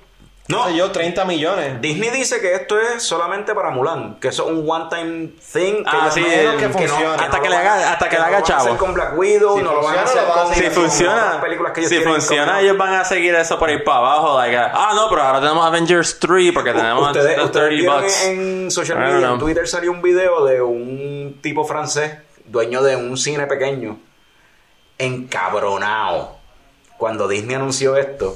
no 0.49 0.59
No. 0.59 0.66
sé 0.69 0.77
yo, 0.77 0.91
30 0.91 1.25
millones. 1.27 1.81
Disney 1.83 2.09
dice 2.11 2.41
que 2.41 2.55
esto 2.55 2.81
es 2.81 3.03
solamente 3.03 3.55
para 3.55 3.69
Mulan, 3.70 4.19
que 4.19 4.29
eso 4.29 4.47
es 4.47 4.51
un 4.53 4.69
one-time 4.69 5.29
thing. 5.53 5.85
Que 5.85 5.85
Ah, 5.87 6.11
sí, 6.11 6.23
que 6.25 6.43
no 6.89 7.12
Hasta 7.12 7.41
que 7.43 7.49
le 7.51 7.57
haga- 7.57 7.93
hasta 7.93 8.09
que 8.09 8.16
le 8.16 8.20
no 8.23 8.27
haga 8.29 8.43
chavo. 8.43 8.77
con 8.79 8.95
Black 8.95 9.16
Widow, 9.19 9.59
Si 9.59 9.62
no 9.62 9.75
lo 9.75 9.83
van 9.83 9.99
a 9.99 9.99
funciona, 9.99 10.03
hacer 10.05 10.23
lo 10.23 10.29
van 10.29 10.39
a 10.39 10.43
con, 10.45 10.53
hacer. 10.53 10.65
Si 10.69 10.75
con 10.75 10.83
funciona, 10.85 11.16
otras 11.27 11.37
películas 11.43 11.73
que 11.73 11.81
ellos 11.81 11.93
si 11.93 12.01
funciona, 12.01 12.61
ellos 12.61 12.77
van 12.79 12.95
a 12.95 13.05
seguir 13.05 13.35
eso 13.35 13.59
por 13.59 13.69
ahí 13.69 13.79
para 13.83 13.99
abajo. 13.99 14.39
Like, 14.39 14.57
ah, 14.57 14.93
no, 14.95 15.09
pero 15.11 15.23
ahora 15.23 15.41
tenemos 15.41 15.66
Avengers 15.66 16.19
3 16.19 16.53
porque 16.53 16.73
tenemos 16.73 17.07
Ustedes, 17.07 17.37
the 17.37 17.43
ustedes 17.45 17.69
30 17.69 17.75
vieron 17.83 18.01
bucks. 18.03 18.25
en 18.25 18.70
social 18.70 18.99
media, 18.99 19.29
en. 19.29 19.39
Twitter 19.39 19.69
salió 19.69 19.91
un 19.93 20.01
video 20.01 20.45
de 20.47 20.62
un 20.62 21.39
tipo 21.43 21.65
francés, 21.66 22.16
dueño 22.47 22.83
de 22.83 22.97
un 22.97 23.19
cine 23.19 23.47
pequeño, 23.47 23.99
encabronado, 24.97 26.37
cuando 26.97 27.29
Disney 27.29 27.57
anunció 27.57 27.97
esto, 27.97 28.35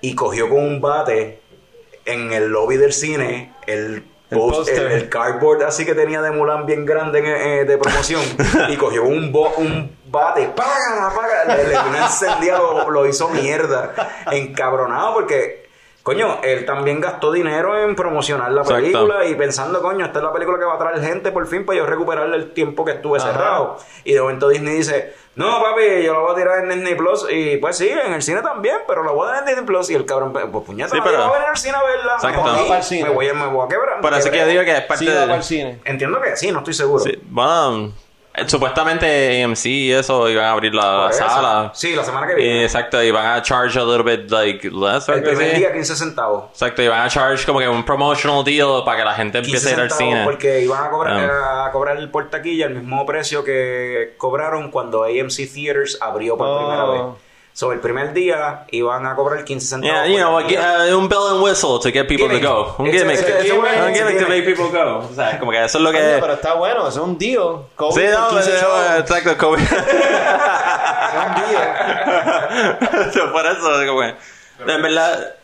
y 0.00 0.14
cogió 0.14 0.48
con 0.48 0.58
un 0.58 0.80
bate 0.80 1.41
en 2.04 2.32
el 2.32 2.48
lobby 2.48 2.76
del 2.76 2.92
cine 2.92 3.52
el, 3.66 4.04
El 4.30 4.38
post- 4.38 4.68
el, 4.68 4.92
el 4.92 5.08
cardboard 5.08 5.62
así 5.64 5.84
que 5.84 5.94
tenía 5.94 6.20
de 6.22 6.30
Mulan 6.30 6.66
bien 6.66 6.84
grande 6.86 7.20
eh, 7.24 7.64
de 7.64 7.78
promoción, 7.78 8.22
y 8.68 8.76
cogió 8.76 9.04
un, 9.04 9.30
bo- 9.32 9.52
un 9.56 9.96
bate, 10.06 10.48
págala, 10.54 11.14
págala, 11.14 11.56
le, 11.56 11.64
le 11.68 11.76
lo, 12.52 12.90
lo 12.90 13.06
hizo 13.06 13.28
mierda, 13.30 13.94
encabronado 14.30 15.14
porque... 15.14 15.61
Coño, 16.02 16.38
él 16.42 16.64
también 16.66 17.00
gastó 17.00 17.30
dinero 17.30 17.78
en 17.80 17.94
promocionar 17.94 18.50
la 18.50 18.62
Exacto. 18.62 18.82
película 18.82 19.24
y 19.24 19.34
pensando, 19.36 19.80
coño, 19.80 20.04
esta 20.04 20.18
es 20.18 20.24
la 20.24 20.32
película 20.32 20.58
que 20.58 20.64
va 20.64 20.74
a 20.74 20.78
traer 20.78 21.00
gente 21.00 21.30
por 21.30 21.46
fin 21.46 21.64
para 21.64 21.78
yo 21.78 21.86
recuperarle 21.86 22.36
el 22.36 22.52
tiempo 22.52 22.84
que 22.84 22.92
estuve 22.92 23.18
Ajá. 23.18 23.32
cerrado. 23.32 23.78
Y 24.02 24.12
de 24.12 24.20
momento 24.20 24.48
Disney 24.48 24.74
dice, 24.78 25.14
no, 25.36 25.62
papi, 25.62 26.02
yo 26.04 26.12
lo 26.14 26.22
voy 26.22 26.32
a 26.32 26.34
tirar 26.34 26.58
en 26.64 26.70
Disney 26.70 26.96
Plus. 26.96 27.24
Y 27.30 27.56
pues 27.58 27.76
sí, 27.78 27.88
en 27.88 28.14
el 28.14 28.20
cine 28.22 28.42
también, 28.42 28.78
pero 28.88 29.04
lo 29.04 29.14
voy 29.14 29.28
a 29.28 29.30
dar 29.34 29.38
en 29.42 29.46
Disney 29.46 29.64
Plus. 29.64 29.90
Y 29.90 29.94
el 29.94 30.04
cabrón, 30.04 30.32
pues 30.32 30.44
puñeta, 30.66 30.90
Sí, 30.90 30.96
no, 30.98 31.04
pero- 31.04 31.18
voy 31.18 31.26
a 31.28 31.32
venir 31.34 31.48
al 31.50 31.56
cine 31.56 31.76
a 31.76 31.82
verla. 31.84 32.14
Exacto. 32.14 32.42
Me, 32.42 32.50
voy, 32.68 32.82
cine. 32.82 33.02
me 33.04 33.30
a- 33.30 33.34
me 33.34 33.46
voy 33.46 33.64
a 33.64 33.68
quebrar. 33.68 34.02
Me 34.02 34.18
eso 34.18 34.30
que 34.32 34.38
yo 34.38 34.46
digo 34.46 34.64
que 34.64 34.76
es 34.76 34.80
parte 34.82 35.04
Sí, 35.04 35.10
va 35.10 35.20
para 35.20 35.34
el 35.34 35.38
de... 35.38 35.42
cine. 35.44 35.80
Entiendo 35.84 36.20
que 36.20 36.36
sí, 36.36 36.50
no 36.50 36.58
estoy 36.58 36.74
seguro. 36.74 37.04
Sí, 37.04 37.16
bueno, 37.28 37.92
supuestamente 38.46 39.42
AMC 39.44 39.66
y 39.66 39.92
eso 39.92 40.28
iban 40.28 40.44
a 40.46 40.50
abrir 40.52 40.74
la 40.74 41.02
Por 41.02 41.10
eso. 41.10 41.28
sala. 41.28 41.70
Sí, 41.74 41.94
la 41.94 42.04
semana 42.04 42.26
que 42.26 42.34
viene. 42.34 42.64
exacto, 42.64 43.02
y 43.02 43.10
van 43.10 43.26
a 43.26 43.42
charge 43.42 43.78
a 43.78 43.84
little 43.84 44.02
bit 44.02 44.30
like 44.30 44.70
less. 44.70 45.08
el 45.08 45.22
primer 45.22 45.56
día 45.56 45.72
15 45.72 45.96
centavos. 45.96 46.44
Exacto, 46.50 46.82
y 46.82 46.88
van 46.88 47.02
a 47.02 47.08
charge 47.08 47.44
como 47.46 47.58
que 47.58 47.68
un 47.68 47.84
promotional 47.84 48.44
deal 48.44 48.82
para 48.84 48.98
que 48.98 49.04
la 49.04 49.14
gente 49.14 49.42
15 49.42 49.56
empiece 49.56 49.68
a 49.70 49.72
ir 49.74 49.80
al 49.80 49.90
cine. 49.90 50.24
porque 50.24 50.60
iban 50.62 50.84
a 50.84 50.90
cobrar, 50.90 51.30
Ah. 51.30 51.66
a 51.66 51.72
cobrar 51.72 51.96
el 51.96 52.10
por 52.10 52.30
taquilla 52.30 52.66
el 52.66 52.74
mismo 52.74 53.04
precio 53.06 53.44
que 53.44 54.14
cobraron 54.18 54.70
cuando 54.70 55.04
AMC 55.04 55.46
Theaters 55.52 55.98
abrió 56.00 56.36
por 56.36 56.46
Oh. 56.48 56.58
primera 56.58 56.84
vez. 56.86 57.02
So, 57.54 57.70
el 57.72 57.80
primer 57.80 58.14
día 58.14 58.64
iban 58.70 59.06
a 59.06 59.14
cobrar 59.14 59.44
15 59.44 59.66
centavos. 59.66 59.94
Yeah, 59.94 60.06
you 60.06 60.16
know, 60.18 60.40
taquilla. 60.40 60.90
uh, 60.90 60.98
un 60.98 61.06
bell 61.08 61.28
and 61.34 61.42
whistle 61.42 61.78
to 61.80 61.90
get 61.92 62.08
people 62.08 62.26
Gimmick. 62.26 62.42
to 62.42 62.48
go. 62.48 62.74
Un 62.78 62.90
gimmick. 62.90 63.18
Un 63.20 63.94
gimmick 63.94 64.18
to 64.20 64.28
make 64.28 64.44
people 64.46 64.70
go. 64.70 65.06
O 65.10 65.14
sea, 65.14 65.38
como 65.38 65.52
que 65.52 65.62
eso 65.62 65.76
es 65.78 65.84
lo 65.84 65.92
que... 65.92 66.18
pero 66.18 66.32
está 66.32 66.54
bueno, 66.54 66.88
es 66.88 66.96
un 66.96 67.18
deal. 67.18 67.66
COVID 67.76 67.94
Sí, 67.94 68.06
no, 68.10 68.28
15 68.30 68.50
pero, 68.50 68.60
chavos. 68.60 69.00
exacto, 69.00 69.36
COVID. 69.38 69.62
Es 71.12 71.18
un 71.26 71.34
deal. 71.34 73.12
So, 73.12 73.32
Por 73.32 73.46
eso, 73.46 73.86
como 73.86 74.00
que... 74.00 74.14
En 74.72 74.82
verdad... 74.82 75.34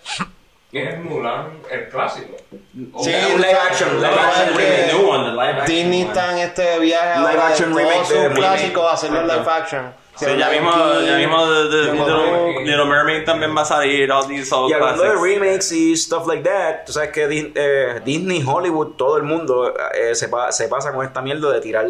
Es 0.73 0.99
Mulan 0.99 1.61
el 1.71 1.89
clásico. 1.89 2.37
O 2.93 3.03
Sí, 3.03 3.11
un 3.35 3.41
live 3.41 3.53
action, 3.71 4.01
live 4.01 4.15
action 4.19 4.57
remake, 4.57 4.93
new 4.93 5.09
one, 5.09 5.25
the 5.25 5.31
live 5.33 5.61
action 5.61 5.67
Disney 5.77 6.03
está 6.03 6.33
en 6.33 6.39
este 6.39 6.79
viaje 6.79 7.21
Live 7.21 7.41
action 7.43 7.73
todos 7.73 8.11
remake 8.11 8.35
clásicos 8.35 8.85
a 8.85 8.93
hacerlo 8.93 9.23
live 9.23 9.51
action. 9.51 9.95
Sí, 10.19 10.27
ya 10.39 10.51
mismo, 10.51 10.71
ya 11.07 11.17
mismo 11.17 11.45
Little, 12.65 12.85
Mermaid 12.87 13.25
también 13.25 13.57
va 13.57 13.63
a 13.63 13.65
salir, 13.65 14.11
all 14.11 14.27
these 14.27 14.53
old 14.55 14.71
Y 14.71 14.75
hablando 14.75 15.03
de 15.05 15.15
remakes 15.15 15.71
y 15.73 15.97
stuff 15.97 16.27
like 16.27 16.43
that, 16.49 16.85
tú 16.87 16.93
sabes 16.93 17.11
que 17.11 17.27
Di- 17.29 17.53
eh, 17.55 18.01
Disney, 18.05 18.43
Hollywood, 18.47 18.97
todo 18.97 19.17
el 19.17 19.23
mundo 19.23 19.73
eh, 19.95 20.15
se, 20.15 20.29
pa- 20.29 20.51
se 20.53 20.69
pasa 20.69 20.93
con 20.93 21.05
esta 21.07 21.21
mierda 21.23 21.53
de 21.53 21.61
tirar, 21.61 21.87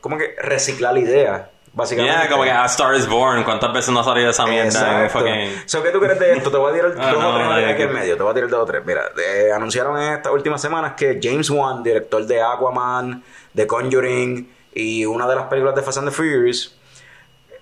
como 0.00 0.18
que 0.18 0.34
reciclar 0.42 0.96
ideas, 0.98 1.42
básicamente. 1.72 2.18
Yeah, 2.18 2.28
como 2.28 2.42
que 2.44 2.50
A 2.50 2.64
Star 2.66 2.94
is 2.96 3.06
Born, 3.08 3.44
¿cuántas 3.44 3.72
veces 3.72 3.90
no 3.90 4.00
ha 4.00 4.04
salido 4.04 4.30
esa 4.30 4.46
mierda? 4.46 5.08
fucking- 5.08 5.62
So, 5.66 5.82
¿Qué 5.82 5.90
tú 5.90 6.00
crees 6.00 6.18
de 6.18 6.32
esto? 6.32 6.50
Te 6.50 6.56
voy 6.56 6.70
a 6.72 6.74
tirar 6.74 6.94
Ah, 6.98 7.12
dos 7.12 7.24
o 7.24 7.34
tres 7.54 7.72
aquí 7.74 7.82
en 7.82 7.92
medio. 7.92 8.16
Te 8.16 8.22
voy 8.22 8.30
a 8.32 8.34
tirar 8.34 8.50
dos 8.50 8.60
o 8.62 8.66
tres. 8.66 8.82
Mira, 8.84 9.02
eh, 9.24 9.52
anunciaron 9.54 10.00
en 10.02 10.14
estas 10.14 10.32
últimas 10.32 10.60
semanas 10.60 10.94
que 10.96 11.18
James 11.22 11.48
Wan, 11.50 11.82
director 11.82 12.24
de 12.26 12.42
Aquaman, 12.42 13.22
de 13.52 13.66
Conjuring 13.66 14.52
y 14.74 15.04
una 15.06 15.26
de 15.28 15.36
las 15.36 15.44
películas 15.44 15.74
de 15.74 15.82
Fast 15.82 15.98
and 15.98 16.08
the 16.08 16.14
Furious, 16.14 16.74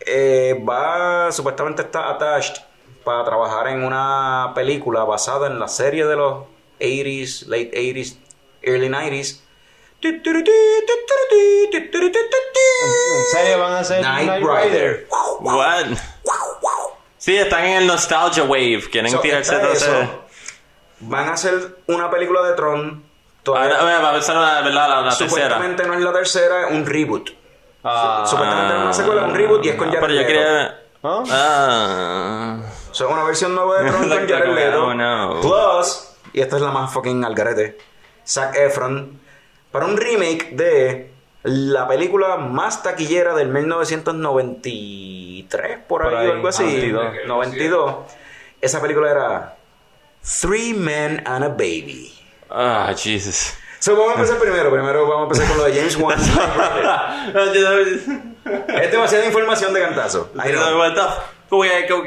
eh, 0.07 0.63
va, 0.69 1.31
supuestamente 1.33 1.83
está 1.83 2.11
attached 2.11 2.57
para 3.05 3.25
trabajar 3.25 3.69
en 3.69 3.85
una 3.85 4.53
película 4.55 5.05
basada 5.05 5.47
en 5.47 5.59
la 5.59 5.69
serie 5.69 6.07
de 6.07 6.17
los 6.17 6.45
80s, 6.81 7.47
late 7.47 7.71
80s, 7.75 8.17
early 8.63 8.89
90s. 8.89 9.41
¿En 10.03 10.23
serio 13.33 13.59
van 13.59 13.73
a 13.73 13.79
hacer 13.81 14.01
Knight 14.03 14.27
Knight 14.27 14.43
Rider. 14.45 14.63
Rider? 14.71 15.09
What? 15.41 15.87
Sí, 17.19 17.37
están 17.37 17.65
en 17.65 17.77
el 17.79 17.87
nostalgia 17.87 18.45
wave. 18.45 18.83
Quieren 18.91 19.11
So, 19.11 19.21
tirarse 19.21 19.57
todo 19.59 19.73
eso. 19.73 20.23
Van 21.01 21.29
a 21.29 21.33
hacer 21.33 21.79
una 21.87 22.11
película 22.11 22.43
de 22.43 22.55
Tron. 22.55 23.05
Todavía- 23.43 23.79
Ahora, 23.79 23.99
va 24.01 24.17
a 24.17 24.23
ser 24.23 24.35
la 24.35 24.63
tercera. 24.63 25.13
Supuestamente 25.13 25.87
no 25.87 25.95
es 25.95 26.01
la 26.01 26.13
tercera, 26.13 26.69
es 26.69 26.75
un 26.75 26.85
reboot. 26.87 27.31
Ah, 27.89 28.25
Supuestamente 28.27 28.75
es 28.75 28.81
una 28.83 28.93
secuela, 28.93 29.23
un 29.25 29.35
reboot 29.35 29.65
y 29.65 29.69
es 29.71 29.77
con 29.77 29.89
Ah, 29.89 29.93
Jared 29.93 30.01
Pero 30.03 30.13
yo 30.15 30.21
Leto. 30.21 30.29
quería... 30.29 30.81
¿Ah? 31.03 31.23
Ah... 31.31 32.59
O 32.91 32.95
sea, 32.95 33.07
una 33.09 33.25
versión 33.25 33.55
nueva 33.55 33.83
de 33.83 33.91
Tron 33.91 34.09
con 34.09 34.29
Jared 34.29 34.55
Leto. 34.55 34.87
oh, 34.87 34.95
no. 34.95 35.41
Plus, 35.41 36.09
y 36.33 36.41
esta 36.41 36.57
es 36.57 36.63
la 36.63 36.71
más 36.71 36.93
fucking 36.93 37.25
algarete, 37.25 37.77
Zac 38.27 38.57
Efron, 38.57 39.21
para 39.71 39.87
un 39.87 39.97
remake 39.97 40.51
de 40.53 41.13
la 41.45 41.87
película 41.87 42.37
más 42.39 42.83
taquillera 42.83 43.35
del 43.35 43.49
1993, 43.51 45.79
por, 45.87 46.03
Por 46.03 46.15
ahí, 46.15 46.25
ahí, 46.25 46.29
o 46.29 46.33
algo 46.33 46.49
así. 46.49 46.65
92. 46.65 47.15
92. 47.27 47.95
Esa 48.61 48.81
película 48.81 49.11
era 49.11 49.57
Three 50.41 50.75
Men 50.75 51.23
and 51.27 51.45
a 51.45 51.49
Baby. 51.49 52.13
Ah, 52.51 52.93
Jesus. 52.97 53.55
So, 53.79 53.95
vamos 53.97 54.13
a 54.13 54.15
empezar 54.15 54.39
primero. 54.39 54.71
Primero 54.71 55.07
vamos 55.07 55.21
a 55.21 55.25
empezar 55.25 55.49
con 55.49 55.59
lo 55.59 55.65
de 55.65 55.75
James 55.75 55.97
Wan. 56.01 56.19
es 58.69 58.91
demasiada 58.91 59.27
información 59.27 59.73
de 59.75 59.81
cantazo. 59.81 60.31
I 60.35 60.53
know. 60.53 60.93
Wait, 61.49 61.89
go- 61.89 62.03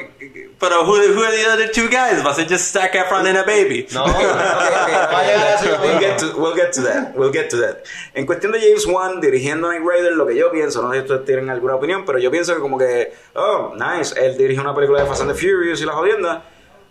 Pero 0.59 0.83
who, 0.83 0.97
who 1.13 1.23
are 1.23 1.31
the 1.31 1.45
other 1.49 1.69
two 1.71 1.87
guys? 1.87 2.21
Was 2.25 2.37
it 2.39 2.49
just 2.49 2.73
Zac 2.73 2.91
Efron 2.93 3.25
and 3.25 3.37
a 3.37 3.43
baby? 3.45 3.87
No, 3.93 4.03
Okay, 4.03 4.25
okay. 4.25 4.27
Va 4.27 5.19
a 5.19 5.23
llegar 5.23 5.47
a 5.47 5.53
eso 5.55 5.77
We'll 5.81 5.99
get, 5.99 6.17
to, 6.19 6.33
we'll 6.37 6.55
get 6.55 6.73
to 6.73 6.81
that. 6.81 7.15
We'll 7.15 7.31
get 7.31 7.49
to 7.51 7.57
that. 7.61 7.85
En 8.13 8.25
cuestión 8.25 8.51
de 8.51 8.59
James 8.59 8.85
Wan 8.85 9.21
dirigiendo 9.21 9.69
Night 9.71 9.81
Rider, 9.81 10.11
lo 10.17 10.25
que 10.27 10.35
yo 10.35 10.51
pienso, 10.51 10.81
no 10.81 10.89
sé 10.91 10.97
si 10.97 11.01
ustedes 11.03 11.23
tienen 11.25 11.49
alguna 11.49 11.75
opinión, 11.75 12.03
pero 12.05 12.19
yo 12.19 12.29
pienso 12.31 12.53
que 12.53 12.59
como 12.59 12.77
que, 12.77 13.13
oh, 13.35 13.73
nice, 13.75 14.13
él 14.19 14.37
dirige 14.37 14.59
una 14.59 14.75
película 14.75 15.01
de 15.01 15.07
Fast 15.07 15.21
and 15.21 15.31
the 15.31 15.37
Furious 15.37 15.79
y 15.81 15.85
la 15.85 15.93
jodienda. 15.93 16.43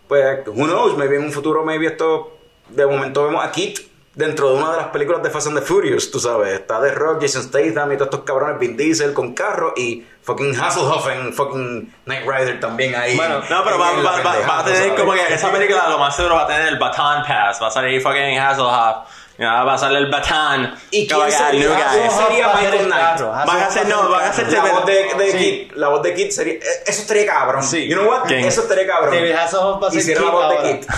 Pues, 0.09 0.47
who 0.47 0.65
knows, 0.67 0.97
maybe 0.97 1.17
en 1.17 1.25
un 1.25 1.33
futuro, 1.33 1.63
maybe 1.67 1.85
esto, 1.87 2.39
de 2.71 2.87
momento 2.87 3.27
vemos 3.27 3.45
a 3.45 3.53
Kit 3.53 3.79
dentro 4.19 4.51
de 4.51 4.57
una 4.57 4.73
de 4.73 4.77
las 4.79 4.87
películas 4.89 5.23
de 5.23 5.31
Fast 5.31 5.47
and 5.47 5.61
the 5.61 5.65
Furious, 5.65 6.11
tú 6.11 6.19
sabes. 6.19 6.53
Está 6.53 6.81
The 6.83 6.91
Rock, 6.91 7.23
Jason 7.23 7.45
Statham 7.45 7.93
y 7.93 7.97
todos 7.97 8.07
estos 8.13 8.25
cabrones, 8.25 8.59
Vin 8.59 8.77
Diesel 8.77 9.15
con 9.15 9.33
carro 9.33 9.73
y 9.77 10.05
fucking 10.23 10.61
Hasselhoff 10.61 11.07
en 11.09 11.33
fucking 11.33 11.95
Night 12.05 12.27
Rider 12.27 12.59
también 12.59 12.97
ahí. 12.97 13.15
Bueno, 13.17 13.41
No, 13.49 13.63
pero 13.65 13.79
va, 13.79 13.93
va, 13.93 14.21
va, 14.23 14.41
va 14.41 14.59
a 14.59 14.65
tener 14.65 14.97
como 14.97 15.13
que 15.13 15.33
esa 15.33 15.53
película 15.53 15.89
lo 15.89 15.99
más 15.99 16.17
seguro 16.17 16.35
va 16.35 16.43
a 16.43 16.47
tener 16.49 16.67
el 16.67 16.79
baton 16.79 17.23
pass. 17.27 17.63
Va 17.63 17.69
a 17.69 17.71
salir 17.71 18.03
fucking 18.03 18.39
Hasselhoff. 18.39 19.07
Ya, 19.39 19.63
va 19.63 19.75
a 19.75 19.79
salir 19.79 19.99
el 19.99 20.11
batón. 20.11 20.75
¿Y 20.91 21.07
va 21.09 21.15
quién 21.15 21.21
a 21.23 21.27
quedar 21.29 21.51
sería? 21.51 21.69
new 21.69 21.77
¿Quién 21.93 22.11
sería 22.11 22.47
Va 22.49 22.53
a 22.53 22.57
ser 22.59 22.65
Michael 22.65 22.81
el 22.81 22.87
Knight? 22.89 23.21
Van 23.47 23.49
a 23.63 23.67
hacer, 23.67 23.87
no, 23.89 24.09
van 24.11 24.25
a 24.25 24.29
hacer 24.31 24.53
La 24.53 24.61
voz 24.65 24.85
de, 24.87 25.15
de 25.17 25.31
Sí. 25.31 25.39
Kid, 25.39 25.73
la 25.77 25.89
voz 25.89 26.03
de 26.03 26.15
Kid 26.15 26.31
sería, 26.31 26.55
eh, 26.55 26.61
eso 26.87 27.03
estaría 27.03 27.25
cabrón. 27.27 27.63
Sí. 27.63 27.87
You 27.89 27.95
know 27.97 28.09
what? 28.11 28.25
¿Quién? 28.27 28.45
Eso 28.45 28.63
estaría 28.63 28.87
cabrón. 28.87 29.15
David 29.15 29.31
Hasselhoff 29.33 29.81
va 29.83 29.87
a 29.89 29.91
ser 29.93 30.01
Hiciera 30.01 30.21
la 30.23 30.31
voz 30.31 30.45
ahora. 30.45 30.63
de 30.63 30.81
Kid. 30.81 30.89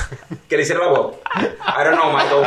Que 0.49 0.57
le 0.57 0.63
hiciera 0.63 0.81
la 0.81 0.89
voz. 0.91 1.17
I 1.37 1.85
don't 1.85 1.97
know, 2.01 2.11
Michael. 2.13 2.43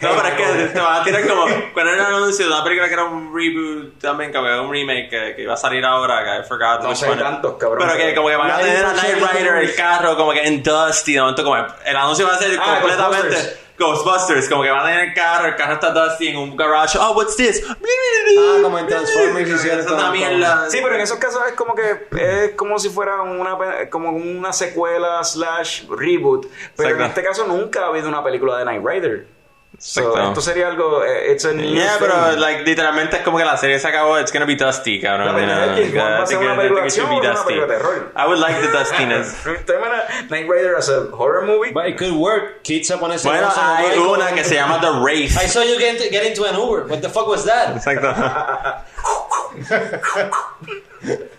No, 0.00 0.10
pero 0.16 0.28
es 0.28 0.34
que 0.34 0.64
te 0.74 0.80
van 0.80 1.00
a 1.00 1.04
tirar 1.04 1.26
como. 1.26 1.44
Cuando 1.72 1.92
era 1.92 2.08
un 2.08 2.14
anuncio 2.16 2.46
de 2.46 2.52
una 2.52 2.64
película 2.64 2.88
que 2.88 2.94
era 2.94 3.04
un 3.04 3.32
reboot 3.34 3.98
también, 4.00 4.32
que 4.32 4.38
un 4.38 4.70
remake 4.72 5.08
que, 5.08 5.34
que 5.36 5.42
iba 5.42 5.54
a 5.54 5.56
salir 5.56 5.84
ahora, 5.84 6.24
que 6.24 6.40
I 6.44 6.48
forgot. 6.48 6.82
No 6.82 6.94
sé 6.94 7.06
tantos, 7.16 7.54
cabrón. 7.58 7.86
Pero 7.86 7.96
que 7.96 8.14
como 8.14 8.28
que 8.28 8.36
van 8.36 8.50
a 8.50 8.58
tener 8.58 8.84
a 8.84 8.92
Knight 8.92 9.14
Rider, 9.32 9.56
el 9.56 9.74
carro, 9.74 10.16
como 10.16 10.32
que 10.32 10.42
en 10.44 10.62
Dusty, 10.62 11.14
de 11.14 11.20
momento 11.20 11.44
como 11.44 11.56
el 11.56 11.96
anuncio 11.96 12.26
va 12.26 12.34
a 12.34 12.38
ser 12.38 12.58
Ah, 12.60 12.78
completamente 12.80 13.58
Ghostbusters. 13.78 14.48
Como 14.48 14.62
que 14.62 14.70
van 14.70 14.84
tener 14.84 15.08
el 15.08 15.14
carro, 15.14 15.48
el 15.48 15.56
carro 15.56 15.74
está 15.74 15.90
Dusty 15.90 16.28
en 16.28 16.36
un 16.36 16.56
garage. 16.56 16.98
Oh, 16.98 17.12
what's 17.12 17.36
this? 17.36 17.62
Ah, 17.68 18.58
como 18.62 18.78
en 18.78 18.86
Transformers 18.86 19.50
hicieron 19.54 20.12
mierda. 20.12 20.70
Sí, 20.70 20.78
pero 20.82 20.94
en 20.94 21.00
esos 21.00 21.18
casos 21.18 21.42
es 21.48 21.54
como 21.54 21.74
que 21.74 22.08
es 22.18 22.52
como 22.52 22.78
si 22.78 22.88
fuera 22.88 23.22
una 23.22 23.88
como 23.90 24.10
una 24.10 24.52
secuela 24.52 25.22
slash 25.24 25.84
reboot. 25.88 26.46
Pero 26.76 26.96
en 26.96 27.02
este 27.02 27.22
caso 27.22 27.46
nunca 27.46 27.84
ha 27.84 27.88
habido 27.88 28.08
una 28.08 28.22
película 28.22 28.58
de 28.58 28.64
Knight 28.64 28.84
Rider. 28.84 29.35
So, 29.78 30.16
esto 30.18 30.40
sería 30.40 30.68
algo, 30.68 31.04
eh, 31.04 31.32
it's 31.32 31.44
a 31.44 31.52
new 31.52 31.74
Yeah, 31.74 31.98
thing. 31.98 32.06
pero 32.08 32.36
like, 32.36 32.62
literalmente 32.64 33.16
es 33.18 33.22
como 33.22 33.36
que 33.36 33.44
la 33.44 33.56
serie 33.58 33.78
se 33.78 33.86
acabó. 33.88 34.18
It's 34.18 34.32
gonna 34.32 34.46
be 34.46 34.56
Dusty, 34.56 35.00
cabrón. 35.00 35.36
es 35.38 35.90
que 35.90 35.98
Juan 35.98 36.12
va 36.12 36.22
a 36.22 36.26
ser 36.26 36.38
una 36.38 36.56
película 36.56 36.84
de 36.84 37.66
terror. 37.66 38.12
I 38.16 38.26
would 38.26 38.38
like 38.38 38.60
the 38.60 38.68
dustiness. 38.68 39.34
¿Te 39.66 39.74
imaginas 39.74 40.28
Knight 40.28 40.48
Rider 40.48 40.76
as 40.76 40.88
a 40.88 41.08
horror 41.12 41.44
movie? 41.44 41.72
But 41.72 41.86
it 41.86 41.98
could 41.98 42.14
work. 42.14 42.62
Kid 42.62 42.84
se 42.84 42.96
pone 42.96 43.16
bueno, 43.22 43.48
hay 43.56 43.98
una 43.98 44.32
que 44.32 44.44
se 44.44 44.54
llama 44.54 44.80
The 44.80 44.92
Wraith. 45.00 45.36
I 45.36 45.46
saw 45.46 45.62
you 45.62 45.78
get, 45.78 45.98
get 46.10 46.24
into 46.24 46.44
an 46.44 46.56
Uber. 46.56 46.86
What 46.88 47.02
the 47.02 47.08
fuck 47.08 47.26
was 47.26 47.44
that? 47.44 47.76
Exacto. 47.76 48.12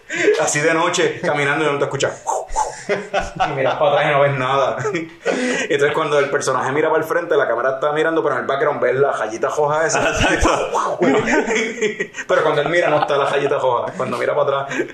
Así 0.41 0.59
de 0.59 0.73
noche, 0.73 1.19
caminando 1.21 1.65
y 1.65 1.71
no 1.71 1.77
te 1.77 1.85
escuchas. 1.85 2.23
Y 2.89 3.51
miras 3.51 3.75
para 3.75 3.91
atrás 3.91 4.05
y 4.07 4.11
no 4.13 4.21
ves 4.21 4.37
nada. 4.37 4.77
Entonces, 4.93 5.91
cuando 5.93 6.19
el 6.19 6.29
personaje 6.29 6.71
mira 6.71 6.89
para 6.89 7.01
el 7.01 7.07
frente, 7.07 7.35
la 7.35 7.45
cámara 7.45 7.71
está 7.71 7.91
mirando, 7.91 8.23
pero 8.23 8.35
en 8.35 8.41
el 8.41 8.47
background 8.47 8.81
ves 8.81 8.95
la 8.95 9.11
rayita 9.11 9.49
roja 9.49 9.85
esa. 9.85 10.09
Exacto. 10.09 10.97
pero 12.27 12.43
cuando 12.43 12.61
él 12.61 12.69
mira, 12.69 12.89
no 12.89 13.01
está 13.01 13.17
la 13.17 13.25
rayita 13.25 13.59
roja. 13.59 13.91
Cuando 13.97 14.17
mira 14.17 14.33
para 14.33 14.61
atrás, 14.61 14.87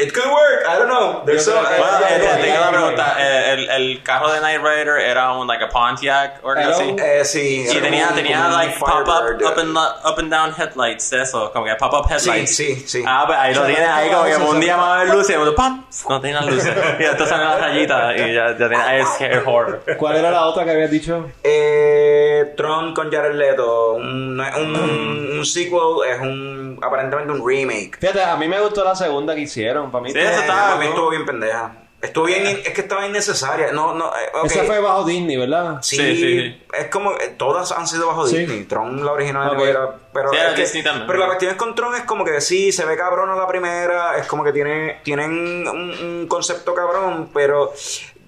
it 0.00 0.12
could 0.12 0.26
work. 0.26 0.64
I 0.68 0.76
don't 0.78 0.88
know. 0.88 1.22
There's 1.24 1.44
so- 1.44 1.54
eh, 1.54 1.78
eh, 1.78 2.16
eh, 2.16 2.42
tengo 2.42 2.58
una 2.58 2.68
eh, 2.68 2.72
pregunta. 2.72 3.16
Eh, 3.18 3.52
El, 3.52 3.70
el 3.70 4.02
carro 4.02 4.30
de 4.32 4.38
Knight 4.40 4.60
Rider 4.62 4.98
era 4.98 5.32
un 5.32 5.46
like 5.46 5.62
a 5.64 5.68
Pontiac 5.68 6.40
o 6.42 6.50
algo 6.50 6.70
así. 6.70 6.96
eh, 6.98 7.24
sí. 7.24 7.66
Y 7.70 7.80
tenía, 7.80 8.08
un- 8.08 8.14
tenía 8.14 8.48
like 8.48 8.78
pop 8.78 9.06
up, 9.06 9.42
up 9.42 9.58
and, 9.58 9.76
up 9.76 10.18
and 10.18 10.30
down 10.30 10.52
headlights, 10.56 11.12
eso, 11.12 11.50
como 11.52 11.64
que 11.66 11.74
pop 11.76 11.92
up 11.94 12.06
headlights. 12.10 12.54
Sí, 12.56 12.74
sí, 12.76 12.84
sí. 12.86 13.04
Ah, 13.06 13.24
pues 13.26 13.38
ahí 13.38 13.54
lo 13.54 13.64
tienes 13.64 13.88
ahí 13.88 14.10
como 14.10 14.24
que 14.24 14.36
un 14.36 14.60
día 14.60 14.76
más 14.76 14.88
a 15.00 15.04
ver 15.04 15.14
luces 15.14 15.34
y 15.34 15.38
momento, 15.38 15.56
¡pam! 15.56 15.84
No 16.08 16.20
tiene 16.20 16.36
las 16.40 16.46
luces. 16.46 16.74
Y 17.00 17.02
entonces 17.04 17.28
salen 17.28 17.46
las 17.48 17.60
rayitas 17.60 18.14
y 18.16 18.34
ya, 18.34 18.48
ya 18.50 18.56
tiene 18.56 18.76
ahí 18.76 19.00
es 19.00 19.08
scare 19.14 19.38
horror. 19.46 19.82
¿Cuál 19.96 20.16
era 20.16 20.30
la 20.30 20.46
otra 20.46 20.64
que 20.64 20.70
habías 20.72 20.90
dicho? 20.90 21.30
Eh, 21.42 22.52
Tron 22.56 22.92
con 22.94 23.10
Jared 23.10 23.34
Leto, 23.34 23.92
un, 23.94 24.38
un, 24.40 25.30
un 25.38 25.46
sequel, 25.46 25.80
es 26.08 26.20
un 26.20 26.78
aparentemente 26.82 27.32
un 27.32 27.46
remake. 27.46 27.96
Fíjate, 27.98 28.22
a 28.22 28.36
mí 28.36 28.48
me 28.48 28.60
gustó 28.60 28.84
la 28.84 28.94
segunda 28.94 29.34
que 29.34 29.40
hicieron. 29.42 29.59
Para 29.90 30.02
mí 30.04 30.12
Sí, 30.12 30.18
eso 30.18 30.30
todo- 30.30 30.40
estaba- 30.40 30.62
Para 30.68 30.76
mí 30.80 30.86
estuvo 30.86 31.10
bien 31.10 31.26
pendeja. 31.26 31.72
Estuvo 32.02 32.24
bien, 32.24 32.46
es 32.46 32.70
que 32.70 32.80
estaba 32.80 33.06
innecesaria. 33.06 33.72
No, 33.72 33.92
no, 33.94 34.06
eh. 34.08 34.30
Esa 34.44 34.64
fue 34.64 34.80
bajo 34.80 35.04
Disney, 35.04 35.36
¿verdad? 35.36 35.80
Sí, 35.82 35.96
Sí, 35.96 36.16
sí, 36.16 36.40
sí. 36.40 36.62
es 36.78 36.86
como 36.86 37.12
eh, 37.12 37.34
todas 37.36 37.72
han 37.72 37.86
sido 37.86 38.06
bajo 38.06 38.26
Sí. 38.26 38.38
Disney. 38.38 38.64
Tron 38.64 39.04
la 39.04 39.12
original 39.12 39.54
Ok. 39.54 39.60
era, 39.66 39.96
pero 40.10 40.30
Sí, 40.30 40.36
es 40.38 40.54
que- 40.54 40.60
Disney 40.62 40.82
también. 40.82 41.06
pero 41.06 41.18
la 41.18 41.26
cuestión 41.26 41.50
es 41.50 41.58
con 41.58 41.74
Tron 41.74 41.94
es 41.94 42.04
como 42.04 42.24
que 42.24 42.40
sí 42.40 42.72
se 42.72 42.86
ve 42.86 42.96
cabrón 42.96 43.28
a 43.28 43.36
la 43.36 43.46
primera, 43.46 44.16
es 44.16 44.26
como 44.26 44.42
que 44.44 44.52
tiene 44.52 45.00
tienen 45.04 45.30
un, 45.68 45.90
un 45.90 46.26
concepto 46.26 46.72
cabrón, 46.74 47.28
pero 47.34 47.70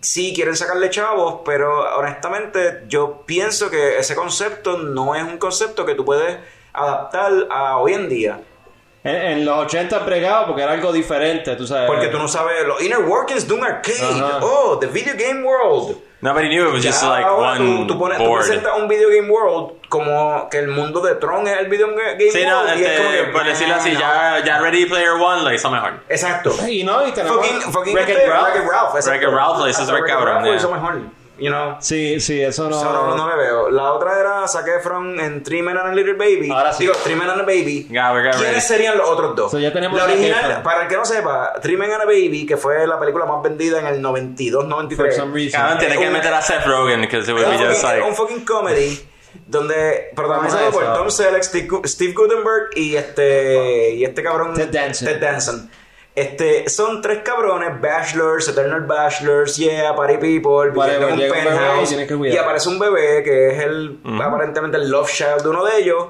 sí 0.03 0.33
quieren 0.35 0.55
sacarle 0.55 0.91
chavos, 0.91 1.41
pero 1.43 1.97
honestamente 1.97 2.83
yo 2.89 3.23
pienso 3.25 3.71
que 3.71 3.97
ese 3.99 4.15
concepto 4.15 4.77
no 4.77 5.15
es 5.15 5.23
un 5.23 5.39
concepto 5.39 5.87
que 5.87 5.95
tú 5.95 6.05
puedes 6.05 6.37
adaptar 6.75 7.33
a 7.51 7.79
hoy 7.79 7.95
en 7.95 8.09
día. 8.11 8.41
En, 9.05 9.15
en 9.17 9.45
los 9.45 9.59
80 9.67 9.99
bregado 10.01 10.47
porque 10.47 10.63
era 10.63 10.73
algo 10.73 10.93
diferente, 10.93 11.57
tú 11.57 11.67
sabes. 11.67 11.89
Porque 11.89 12.07
tú 12.09 12.19
no 12.19 12.29
sabes 12.29 12.65
los 12.67 12.81
inner 12.83 13.01
workings 13.01 13.49
de 13.49 13.55
un 13.55 13.65
arcade. 13.65 13.99
Ajá. 14.01 14.39
Oh, 14.43 14.79
the 14.79 14.87
video 14.87 15.15
game 15.17 15.43
world. 15.45 15.97
Nobody 16.21 16.47
knew 16.49 16.69
it 16.69 16.73
was 16.73 16.85
just 16.85 17.03
Ya 17.03 17.09
like 17.09 17.27
ahora 17.27 17.55
one 17.59 17.59
tú, 17.59 17.87
tú 17.89 17.99
pones, 17.99 18.17
tú 18.19 18.25
board. 18.25 18.45
presentas 18.45 18.79
un 18.79 18.87
video 18.87 19.09
game 19.09 19.29
world 19.29 19.73
como 19.89 20.49
que 20.49 20.59
el 20.61 20.69
mundo 20.69 21.01
de 21.01 21.17
Tron 21.17 21.49
es 21.49 21.59
el 21.59 21.67
video 21.67 21.89
game 21.89 22.31
Sí, 22.31 22.45
no, 22.47 22.59
world. 22.63 22.79
y 22.79 22.85
es 22.85 22.97
como 22.97 23.11
este, 23.11 23.25
que, 23.25 23.33
por 23.33 23.45
decirlo 23.45 23.75
así, 23.75 23.91
no. 23.93 23.99
ya, 23.99 24.41
ya 24.45 24.61
Ready 24.61 24.87
Player 24.87 25.11
One 25.11 25.43
lo 25.43 25.53
hizo 25.53 25.69
mejor. 25.69 25.95
Exacto. 26.09 26.55
Y 26.69 26.85
no, 26.85 27.05
y 27.05 27.11
tenemos 27.11 27.45
Fucking, 27.45 27.61
fucking 27.73 27.95
Wreck-It 27.97 28.17
este, 28.19 28.31
Ralph. 28.31 28.55
Wreck-It 28.55 28.71
Ralph. 28.71 29.35
Ralph 29.35 29.59
lo 29.59 29.69
hizo 29.69 29.85
Wreck-It 29.85 30.07
cabrón, 30.07 30.35
Ralph 30.37 30.47
lo 30.47 30.55
hizo 30.55 30.71
mejor. 30.71 31.01
You 31.39 31.49
know. 31.49 31.77
Sí, 31.81 32.21
sí, 32.21 32.41
eso 32.41 32.69
no. 32.69 32.79
So, 32.79 32.93
no, 32.93 33.17
no 33.17 33.29
le 33.29 33.37
veo. 33.37 33.71
La 33.71 33.93
otra 33.93 34.21
era 34.21 34.47
Zac 34.47 34.67
Efron 34.69 35.19
en 35.19 35.43
Three 35.43 35.63
Men 35.63 35.77
and 35.79 35.89
a 35.89 35.95
Little 35.95 36.15
Baby. 36.15 36.51
Ahora 36.51 36.73
sí. 36.73 36.85
Digo, 36.85 36.95
Three 37.03 37.17
Men 37.17 37.31
and 37.31 37.41
a 37.41 37.45
Baby. 37.45 37.89
Yeah, 37.91 38.13
we 38.13 38.23
got 38.23 38.35
ready. 38.35 38.45
¿Quiénes 38.45 38.65
serían 38.67 38.99
los 38.99 39.09
otros 39.09 39.35
dos? 39.35 39.51
So, 39.51 39.59
ya 39.59 39.73
tenemos 39.73 39.99
la 39.99 40.05
original, 40.05 40.63
para 40.63 40.83
el 40.83 40.89
que 40.89 40.97
no 40.97 41.05
sepa, 41.05 41.55
Three 41.61 41.77
Men 41.77 41.93
and 41.93 42.03
a 42.03 42.07
Baby, 42.07 42.47
que 42.47 42.57
fue 42.57 42.87
la 42.87 42.99
película 42.99 43.25
más 43.25 43.43
vendida 43.43 43.81
en 43.81 43.87
el 43.87 44.03
92-93. 44.03 44.97
For 44.97 45.13
some 45.13 45.35
reason. 45.35 45.61
Cabrón, 45.61 45.79
tiene 45.79 45.99
que 45.99 46.11
meter 46.11 46.35
a 46.35 46.43
Seth 46.43 46.67
Rogen 46.67 47.01
because 47.01 47.29
it 47.31 47.35
would 47.35 47.47
be 47.47 47.57
un 47.57 47.59
just 47.59 47.81
fucking, 47.81 48.01
like. 48.01 48.09
un 48.09 48.15
fucking 48.15 48.45
comedy 48.45 49.09
donde 49.47 50.11
protagonizado 50.15 50.71
por 50.71 50.83
eso. 50.83 50.93
Tom 50.95 51.11
Selleck, 51.11 51.43
Steve, 51.43 51.69
Steve 51.85 52.13
Gutenberg 52.13 52.71
y 52.77 52.97
este 52.97 53.95
y 53.95 54.05
este 54.05 54.23
cabrón 54.23 54.55
Ted 54.55 54.69
Danson. 54.69 55.09
Ted 55.09 55.21
Danson. 55.21 55.71
Este, 56.15 56.69
son 56.69 57.01
tres 57.01 57.21
cabrones, 57.25 57.81
bachelors, 57.81 58.47
eternal 58.49 58.83
bachelors, 58.83 59.57
yeah, 59.57 59.97
party 59.97 60.19
people, 60.19 60.71
Whatever, 60.71 61.09
en 61.09 61.15
un 61.15 61.21
y 61.21 61.31
penthouse. 61.31 61.93
Y 62.33 62.37
aparece 62.37 62.69
un 62.69 62.79
bebé 62.79 63.23
que 63.23 63.49
es 63.49 63.63
el, 63.63 63.99
aparentemente 64.23 64.77
el 64.77 64.91
love 64.91 65.11
child 65.11 65.43
de 65.43 65.49
uno 65.49 65.65
de 65.65 65.79
ellos. 65.79 66.07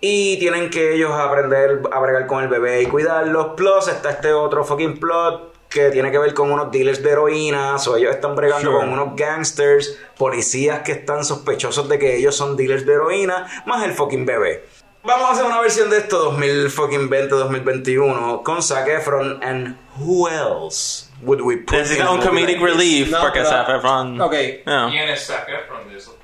Y 0.00 0.38
tienen 0.38 0.70
que 0.70 0.94
ellos 0.94 1.12
aprender 1.12 1.82
a 1.90 1.98
bregar 2.00 2.26
con 2.26 2.42
el 2.42 2.48
bebé 2.48 2.82
y 2.82 2.86
cuidarlos. 2.86 3.54
Plus 3.56 3.88
está 3.88 4.10
este 4.10 4.32
otro 4.32 4.64
fucking 4.64 4.98
plot 4.98 5.54
que 5.68 5.90
tiene 5.90 6.10
que 6.10 6.18
ver 6.18 6.34
con 6.34 6.50
unos 6.50 6.70
dealers 6.72 7.02
de 7.02 7.10
heroína. 7.10 7.76
O 7.76 7.96
ellos 7.96 8.14
están 8.14 8.34
bregando 8.36 8.70
Sure. 8.70 8.80
con 8.80 8.92
unos 8.92 9.16
gangsters, 9.16 9.98
policías 10.16 10.80
que 10.80 10.92
están 10.92 11.24
sospechosos 11.24 11.88
de 11.88 11.98
que 11.98 12.16
ellos 12.16 12.36
son 12.36 12.56
dealers 12.56 12.86
de 12.86 12.92
heroína, 12.94 13.46
más 13.66 13.84
el 13.84 13.92
fucking 13.92 14.24
bebé. 14.24 14.64
Vamos 15.04 15.28
a 15.28 15.32
hacer 15.32 15.44
una 15.46 15.60
versión 15.60 15.90
de 15.90 15.98
esto 15.98 16.32
2020-2021 16.38 18.42
con 18.42 18.62
Zac 18.62 18.88
Efron 18.88 19.42
and 19.42 19.76
who 19.98 20.28
else 20.28 21.06
would 21.22 21.40
we 21.40 21.56
put 21.58 21.72
Necesita 21.78 22.10
un 22.10 22.20
comedic 22.20 22.60
relief 22.60 23.10
No, 23.10 23.20
porque 23.20 23.40
pero- 23.40 23.50
Zac 23.50 23.68
Efron. 23.68 24.20
Ok. 24.20 24.32
Yeah. 24.66 24.88
¿Quién 24.90 25.08
es 25.08 25.26
Zac 25.26 25.48
Efron 25.48 25.88
de 25.88 25.96
tres? 25.96 26.17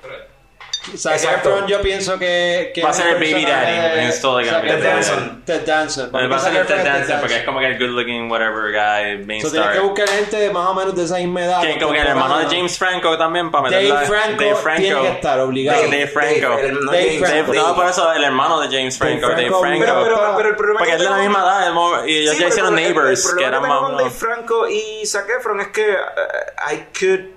Zac 0.95 1.13
Exacto. 1.13 1.49
Efron 1.49 1.67
yo 1.67 1.81
pienso 1.81 2.19
que, 2.19 2.71
que 2.73 2.83
Va 2.83 2.89
a 2.89 2.93
ser 2.93 3.07
el 3.07 3.15
baby 3.15 3.45
daddy, 3.45 4.05
be 4.05 4.11
Zac 4.11 4.61
Ted. 4.61 4.83
Danson. 4.83 5.41
Ted 5.45 5.61
Danson. 5.65 6.11
Va 6.13 6.35
a 6.35 6.39
ser 6.39 6.55
el 6.55 6.65
Ted 6.67 6.83
Danson 6.83 7.19
porque 7.19 7.37
es 7.37 7.43
como 7.43 7.59
que 7.59 7.67
el 7.67 7.79
good 7.79 7.95
looking 7.97 8.29
whatever 8.29 8.71
guy, 8.71 9.25
main 9.25 9.41
So, 9.41 9.51
tienes 9.51 9.69
que 9.69 9.75
star. 9.77 9.89
buscar 9.89 10.09
gente 10.09 10.49
más 10.51 10.67
o 10.67 10.73
menos 10.73 10.95
de 10.95 11.03
esa 11.03 11.17
misma 11.17 11.45
edad. 11.45 11.61
Que 11.61 11.79
como 11.79 11.93
que 11.93 12.01
el 12.01 12.07
hermano 12.07 12.39
de 12.39 12.45
James 12.45 12.77
Franco 12.77 13.17
también 13.17 13.51
para 13.51 13.63
meterla. 13.63 13.95
Dave 13.95 14.05
Franco, 14.07 14.81
tiene 14.81 15.01
que 15.01 15.07
estar 15.09 15.39
obligado. 15.39 15.81
Dave, 15.81 15.91
Dave 15.91 16.07
Franco. 16.07 16.49
Dave, 16.49 16.73
Dave 16.73 17.19
Franco. 17.19 17.51
Dave. 17.51 17.57
No, 17.57 17.75
por 17.75 17.85
eso 17.87 18.13
el 18.13 18.23
hermano 18.23 18.59
de 18.61 18.67
James 18.67 18.97
Franco, 18.97 19.27
Dave 19.29 19.35
Dave 19.35 19.47
Franco, 19.49 19.61
Franco. 19.61 19.85
Pero, 19.85 20.03
pero, 20.03 20.33
pero 20.37 20.49
el 20.49 20.55
problema 20.55 20.79
porque 20.79 20.91
que 20.91 20.97
es 20.97 21.03
de 21.03 21.09
la 21.09 21.17
misma 21.17 21.39
edad 21.39 22.05
y 22.05 22.15
ellos 22.17 22.35
Sí, 22.35 22.41
ya 22.41 22.47
hicieron 22.47 22.75
Neighbors, 22.75 23.25
el 23.25 23.37
que 23.37 23.45
problema 23.45 23.57
eran 23.57 23.91
más 23.91 23.97
Dave 23.97 24.09
Franco 24.11 24.67
y 24.67 25.05
Zac 25.05 25.29
Efron 25.29 25.61
es 25.61 25.67
que 25.69 25.91
uh, 25.91 26.73
I 26.73 26.85
could 26.97 27.35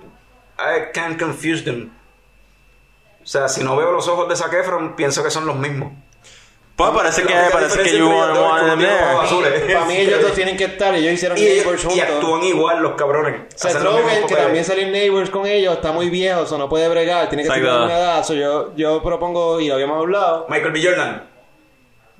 I 0.59 0.91
can 0.93 1.17
confuse 1.17 1.63
them. 1.63 1.91
O 3.29 3.31
sea, 3.31 3.47
si 3.47 3.63
no 3.63 3.75
veo 3.77 3.91
los 3.91 4.07
ojos 4.07 4.27
de 4.27 4.35
Zac 4.35 4.51
Efron, 4.53 4.95
pienso 4.95 5.23
que 5.23 5.29
son 5.29 5.45
los 5.45 5.55
mismos. 5.55 5.91
Pues 6.75 6.89
parece 6.89 7.21
que, 7.21 7.33
parece 7.51 7.83
que 7.83 7.95
you 7.95 8.09
es 8.09 8.37
one 8.39 8.73
in 8.73 8.79
there. 8.79 9.03
azules. 9.21 9.61
Para 9.73 9.85
mí 9.85 9.97
ellos 9.97 10.19
dos 10.23 10.33
tienen 10.33 10.57
que 10.57 10.63
estar, 10.63 10.95
ellos 10.95 11.13
hicieron 11.13 11.37
Y, 11.37 11.41
Neighbors 11.41 11.83
y 11.83 11.87
juntos. 11.89 12.09
actúan 12.09 12.43
igual 12.43 12.81
los 12.81 12.93
cabrones. 12.95 13.41
Los 13.63 13.73
mismos 13.75 13.83
Rogen, 14.01 14.25
que 14.27 14.35
también 14.35 14.65
salió 14.65 14.83
en 14.85 14.91
Neighbors 14.93 15.29
con 15.29 15.45
ellos, 15.45 15.75
está 15.75 15.91
muy 15.91 16.09
viejo, 16.09 16.41
o 16.49 16.57
no 16.57 16.67
puede 16.67 16.89
bregar, 16.89 17.29
tiene 17.29 17.43
que 17.43 17.49
tener 17.49 17.65
una 17.69 17.97
edad. 17.99 18.23
So 18.23 18.33
yo, 18.33 18.73
yo 18.75 19.03
propongo, 19.03 19.59
y 19.59 19.67
lo 19.67 19.75
habíamos 19.75 19.99
hablado, 19.99 20.47
Michael 20.49 20.71
B. 20.71 20.83
Jordan. 20.83 21.29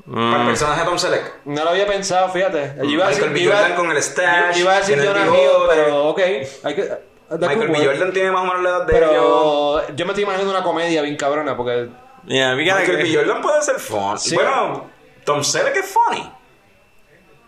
Mm. 0.06 0.32
Para 0.32 0.42
el 0.44 0.48
personaje 0.50 0.80
de 0.82 0.86
Tom 0.86 1.00
Selleck. 1.00 1.34
no 1.46 1.64
lo 1.64 1.70
había 1.72 1.88
pensado, 1.88 2.30
fíjate. 2.30 2.74
Yo 2.78 2.84
iba 2.86 3.06
a 3.06 3.10
decir, 3.10 3.24
Michael 3.24 3.34
B. 3.34 3.40
iba- 3.40 3.56
Jordan 3.56 3.76
con 3.78 3.92
el 3.92 3.98
stash, 4.04 4.56
yo 4.58 4.62
iba 4.62 4.74
a 4.74 4.80
decir 4.80 4.98
Jonah 5.04 5.26
Hill, 5.26 5.50
pero 5.70 6.08
ok. 6.10 6.20
Hay 6.64 6.76
que, 6.76 7.09
Michael 7.32 7.68
B. 7.70 7.86
Jordan 7.86 8.14
tiene 8.14 8.32
más 8.32 8.42
o 8.42 8.46
menos 8.46 8.64
la 8.64 8.70
edad 8.70 8.86
de. 8.86 8.94
Pero 8.94 9.96
yo 9.96 10.06
me 10.06 10.12
estoy 10.12 10.24
imaginando 10.24 10.52
una 10.52 10.64
comedia 10.64 11.02
bien 11.02 11.16
cabrona, 11.16 11.56
porque 11.56 11.90
Yeah, 12.26 12.56
we 12.56 12.66
gotta 12.66 12.80
Michael 12.80 13.04
B. 13.04 13.16
Jordan 13.16 13.42
puede 13.42 13.62
ser 13.62 13.80
funny. 13.80 14.18
Sí. 14.18 14.36
Bueno, 14.36 14.90
Tom 15.24 15.44
Selleck 15.44 15.76
es 15.78 15.86
funny. 15.86 16.32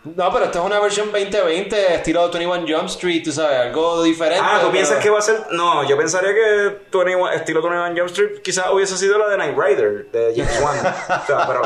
No, 0.04 0.32
pero 0.34 0.46
esta 0.46 0.58
es 0.60 0.66
una 0.66 0.80
versión 0.80 1.12
2020 1.12 1.94
estilo 1.96 2.28
21 2.32 2.66
Jump 2.68 2.88
Street, 2.90 3.22
tú 3.24 3.32
sabes, 3.32 3.60
algo 3.60 4.02
diferente. 4.02 4.44
Ah, 4.44 4.54
¿tú 4.56 4.62
pero- 4.62 4.72
piensas 4.72 4.98
que 4.98 5.10
va 5.12 5.20
a 5.20 5.22
ser...? 5.22 5.46
No, 5.52 5.84
yo 5.84 5.96
pensaría 5.96 6.34
que 6.34 6.80
21, 6.92 7.30
estilo 7.30 7.62
21 7.62 7.88
Jump 7.96 8.08
Street 8.10 8.42
quizás 8.44 8.72
hubiese 8.72 8.98
sido 8.98 9.20
la 9.20 9.28
de 9.30 9.38
Night 9.38 9.56
Rider, 9.56 10.08
de 10.12 10.34
James 10.36 10.60
Wan. 10.60 10.78
o 11.24 11.26
sea, 11.28 11.46
pero, 11.48 11.62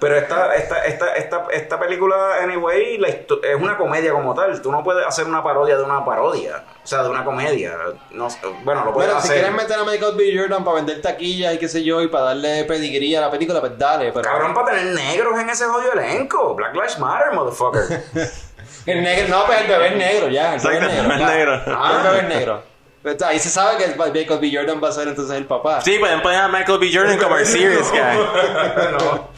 pero 0.00 0.16
esta, 0.16 0.54
esta, 0.54 0.84
esta, 0.86 1.14
esta, 1.16 1.46
esta 1.50 1.78
película, 1.78 2.36
anyway, 2.42 2.96
la 2.96 3.08
es 3.08 3.26
una 3.60 3.76
comedia 3.76 4.10
como 4.12 4.34
tal. 4.34 4.58
Tú 4.62 4.72
no 4.72 4.82
puedes 4.82 5.06
hacer 5.06 5.26
una 5.26 5.42
parodia 5.42 5.76
de 5.76 5.82
una 5.82 6.02
parodia. 6.02 6.64
O 6.82 6.86
sea, 6.86 7.02
de 7.02 7.10
una 7.10 7.24
comedia. 7.24 7.76
No, 8.12 8.28
bueno, 8.62 8.84
lo 8.84 8.92
puedes 8.94 9.10
Bueno, 9.10 9.20
si 9.20 9.28
hacer. 9.28 9.40
quieres 9.42 9.54
meter 9.54 9.78
a 9.80 9.84
Michael 9.84 10.14
B. 10.16 10.32
Jordan 10.38 10.64
para 10.64 10.76
vender 10.76 11.02
taquillas 11.02 11.52
y 11.54 11.58
qué 11.58 11.68
sé 11.68 11.82
yo, 11.84 12.00
y 12.00 12.06
para 12.08 12.26
darle 12.26 12.64
pedigría 12.64 13.18
a 13.18 13.22
la 13.22 13.30
película, 13.30 13.60
pues 13.60 13.76
dale. 13.76 14.12
Pero 14.12 14.22
Cabrón, 14.22 14.54
para 14.54 14.68
tener 14.70 14.94
negros 14.94 15.38
en 15.38 15.50
ese 15.50 15.64
jodido 15.66 15.92
elenco. 15.92 16.54
Black 16.54 16.72
Lives 16.74 16.98
Matter, 17.00 17.32
motherfucker. 17.34 17.65
el 18.86 19.02
negro, 19.02 19.28
no, 19.28 19.46
pues 19.46 19.60
el 19.60 19.66
bebé 19.66 19.86
es 19.88 19.96
negro, 19.96 20.28
ya. 20.28 20.54
El 20.54 20.60
bebé 20.60 20.76
es 20.76 20.82
Exacto, 20.82 21.02
negro. 21.02 21.12
el 21.14 21.18
ya. 21.20 21.26
negro. 21.34 21.62
Ah, 21.66 21.92
el 21.96 22.02
bebé 22.10 22.18
es 22.18 22.28
negro. 22.36 22.62
Pues 23.02 23.22
ahí 23.22 23.38
se 23.38 23.50
sabe 23.50 23.76
que 23.78 23.84
el 23.84 23.96
Michael 23.96 24.40
B. 24.40 24.50
Jordan 24.52 24.80
va 24.82 24.88
a 24.88 24.92
ser 24.92 25.06
entonces 25.06 25.36
el 25.36 25.44
papá. 25.44 25.80
Sí, 25.80 25.96
pueden 26.00 26.20
poner 26.22 26.40
a 26.40 26.48
Michael 26.48 26.78
B. 26.80 26.90
Jordan 26.92 27.16
como 27.18 27.36
el 27.36 27.46
serious 27.46 27.88
guy. 27.92 28.00
no. 28.98 29.28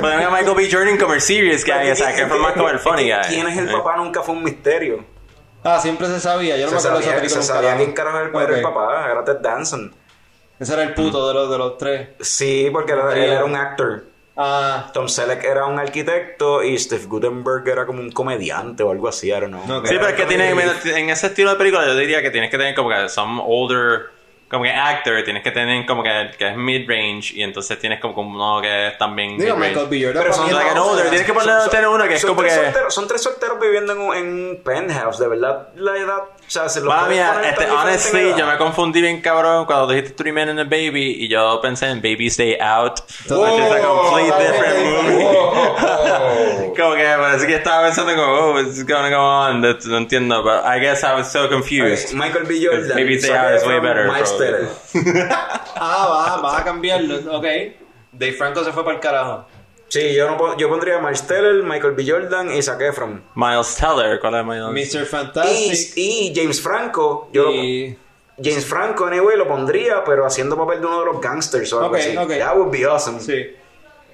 Pueden 0.00 0.20
a 0.20 0.30
Michael 0.30 0.56
B. 0.56 0.68
Jordan 0.70 0.96
como 0.98 1.14
el 1.14 1.20
serious 1.20 1.64
guy. 1.64 1.90
O 1.92 1.94
sea, 1.96 2.12
que 2.14 2.26
fue 2.26 2.38
más 2.40 2.54
como 2.54 2.68
el 2.70 2.80
funny 2.80 3.04
guy. 3.12 3.20
¿Quién 3.28 3.46
es 3.46 3.56
el 3.58 3.70
papá? 3.70 3.96
Nunca 3.98 4.20
fue 4.22 4.34
un 4.34 4.42
misterio. 4.42 5.04
Ah, 5.62 5.78
siempre 5.80 6.08
se 6.08 6.18
sabía. 6.18 6.56
Yo 6.56 6.64
no 6.68 6.80
Se 6.80 6.88
me 6.90 6.96
acuerdo 6.98 7.20
de 7.20 7.26
esa 7.26 7.40
se 7.40 7.46
sabía 7.48 7.76
quién 7.76 7.92
carajo 7.92 8.16
era 8.16 8.26
el 8.26 8.32
padre 8.32 8.56
del 8.56 8.64
Ok. 8.64 8.74
papá. 8.74 9.08
Era 9.10 9.24
Ted 9.24 9.36
Danson. 9.40 9.94
Ese 10.58 10.72
era 10.72 10.82
el 10.82 10.94
puto 10.94 11.28
de 11.28 11.34
los, 11.34 11.50
de 11.50 11.58
los 11.58 11.78
tres. 11.78 12.08
Sí, 12.20 12.68
porque 12.72 12.92
era- 12.92 13.12
él 13.14 13.22
era 13.32 13.44
un 13.44 13.54
actor. 13.54 14.04
Ah, 14.36 14.90
Tom 14.92 15.08
Selleck 15.08 15.44
era 15.44 15.64
un 15.66 15.78
arquitecto 15.78 16.62
y 16.64 16.76
Steve 16.76 17.04
Gutenberg 17.06 17.68
era 17.68 17.86
como 17.86 18.00
un 18.00 18.10
comediante 18.10 18.82
o 18.82 18.90
algo 18.90 19.06
así, 19.06 19.28
I 19.28 19.38
don't 19.40 19.52
know. 19.54 19.86
Sí, 19.86 19.94
pero 19.94 20.08
es 20.08 20.14
que 20.14 20.26
tiene, 20.26 20.50
en 20.50 21.10
ese 21.10 21.28
estilo 21.28 21.50
de 21.50 21.56
película 21.56 21.86
yo 21.86 21.94
diría 21.96 22.20
que 22.20 22.30
tienes 22.30 22.50
que 22.50 22.58
tener 22.58 22.74
como 22.74 22.88
que 22.88 23.08
some 23.08 23.40
older, 23.46 24.06
como 24.50 24.64
que 24.64 24.70
actor, 24.70 25.22
tienes 25.22 25.42
que 25.44 25.52
tener 25.52 25.86
como 25.86 26.02
que, 26.02 26.30
que 26.36 26.48
es 26.48 26.56
mid-range 26.56 27.32
y 27.34 27.42
entonces 27.44 27.78
tienes 27.78 28.00
como, 28.00 28.12
como 28.14 28.34
uno 28.34 28.60
que 28.60 28.88
es 28.88 28.98
también 28.98 29.38
digo. 29.38 29.56
Michael 29.56 29.86
B. 29.88 30.02
Jordan. 30.04 30.22
Pero 30.24 30.34
son 30.34 30.52
like 30.52 30.70
an 30.70 30.78
older, 30.78 31.08
tienes 31.10 31.26
que 31.26 31.32
poner 31.32 31.60
Son- 31.60 31.70
tener 31.70 31.86
uno 31.88 32.08
que 32.08 32.14
es 32.14 32.26
como 32.26 32.40
tres 32.40 32.54
que... 32.58 32.60
solteros- 32.72 32.90
son 32.90 33.06
tres 33.06 33.22
solteros 33.22 33.60
viviendo 33.60 33.92
en 33.92 33.98
un, 34.00 34.14
en 34.16 34.26
un 34.50 34.62
penthouse, 34.64 35.18
de 35.20 35.28
verdad. 35.28 35.68
La 35.76 35.96
edad, 35.96 36.22
o 36.46 36.50
sea, 36.50 36.68
se 36.68 36.80
lo 36.80 36.90
mía, 37.08 37.32
poner 37.32 37.50
este, 37.54 37.70
honestly, 37.70 38.34
yo 38.36 38.46
me 38.46 38.56
confundí 38.58 39.00
bien 39.00 39.20
cabrón 39.20 39.64
cuando 39.64 39.88
dijiste 39.88 40.14
Three 40.14 40.32
Men 40.32 40.50
and 40.50 40.60
a 40.60 40.64
Baby 40.64 41.16
y 41.20 41.28
yo 41.28 41.60
pensé 41.60 41.88
en 41.88 42.00
Baby 42.02 42.26
Stay 42.28 42.56
Out, 42.60 43.00
which 43.28 43.60
is 43.60 43.72
a 43.72 43.80
complete 43.80 44.32
different 44.38 44.78
movie. 45.02 45.24
como 46.76 46.94
que 46.94 47.04
parece 47.18 47.46
que 47.46 47.54
estaba 47.56 47.84
pensando 47.84 48.14
como, 48.14 48.32
oh, 48.32 48.52
what's 48.54 48.84
going 48.84 49.14
on? 49.14 49.62
That- 49.62 49.84
No 49.86 49.98
entiendo, 49.98 50.42
but 50.42 50.64
I 50.64 50.78
guess 50.80 51.02
I 51.04 51.14
was 51.14 51.30
so 51.30 51.48
confused. 51.48 52.08
Ok, 52.08 52.14
Michael 52.14 52.44
B. 52.46 52.60
Jordan. 52.64 52.94
Maybe 52.94 53.18
Stay 53.18 53.28
Zac 53.28 53.44
Out 53.46 53.54
is 53.54 53.66
way 53.66 53.80
better. 53.80 54.10
Ah, 55.76 56.06
va, 56.08 56.36
va 56.42 56.58
a 56.58 56.64
cambiarlo. 56.64 57.16
Ok. 57.36 57.46
Dave 58.12 58.32
Franco 58.32 58.62
se 58.64 58.72
fue 58.72 58.84
para 58.84 58.96
el 58.96 59.00
carajo. 59.02 59.44
Sí, 59.94 60.12
yo, 60.14 60.28
no, 60.28 60.56
yo 60.56 60.68
pondría 60.68 60.98
Miles 60.98 61.24
Teller, 61.26 61.62
Michael 61.62 61.92
B. 61.94 62.04
Jordan 62.04 62.52
y 62.52 62.60
Zac 62.62 62.80
Efron. 62.80 63.22
Miles 63.36 63.76
Teller, 63.76 64.18
¿cuál 64.18 64.34
es 64.34 64.44
Miles? 64.44 64.92
Mr. 64.94 65.02
Y, 65.02 65.06
Fantastic. 65.06 65.92
y 65.96 66.32
James 66.34 66.60
Franco, 66.60 67.28
yo 67.32 67.44
lo- 67.44 67.52
Y... 67.54 67.96
James 68.42 68.66
Franco, 68.66 69.06
anyway, 69.06 69.36
lo 69.36 69.46
pondría, 69.46 70.02
pero 70.04 70.26
haciendo 70.26 70.56
papel 70.56 70.80
de 70.80 70.86
uno 70.88 70.98
de 70.98 71.06
los 71.06 71.20
gangsters 71.20 71.72
o 71.72 71.76
algo 71.78 71.90
Ok, 71.90 71.96
así. 72.00 72.16
ok. 72.16 72.28
That 72.38 72.56
would 72.56 72.72
be 72.72 72.84
awesome. 72.84 73.20
Sí. 73.20 73.46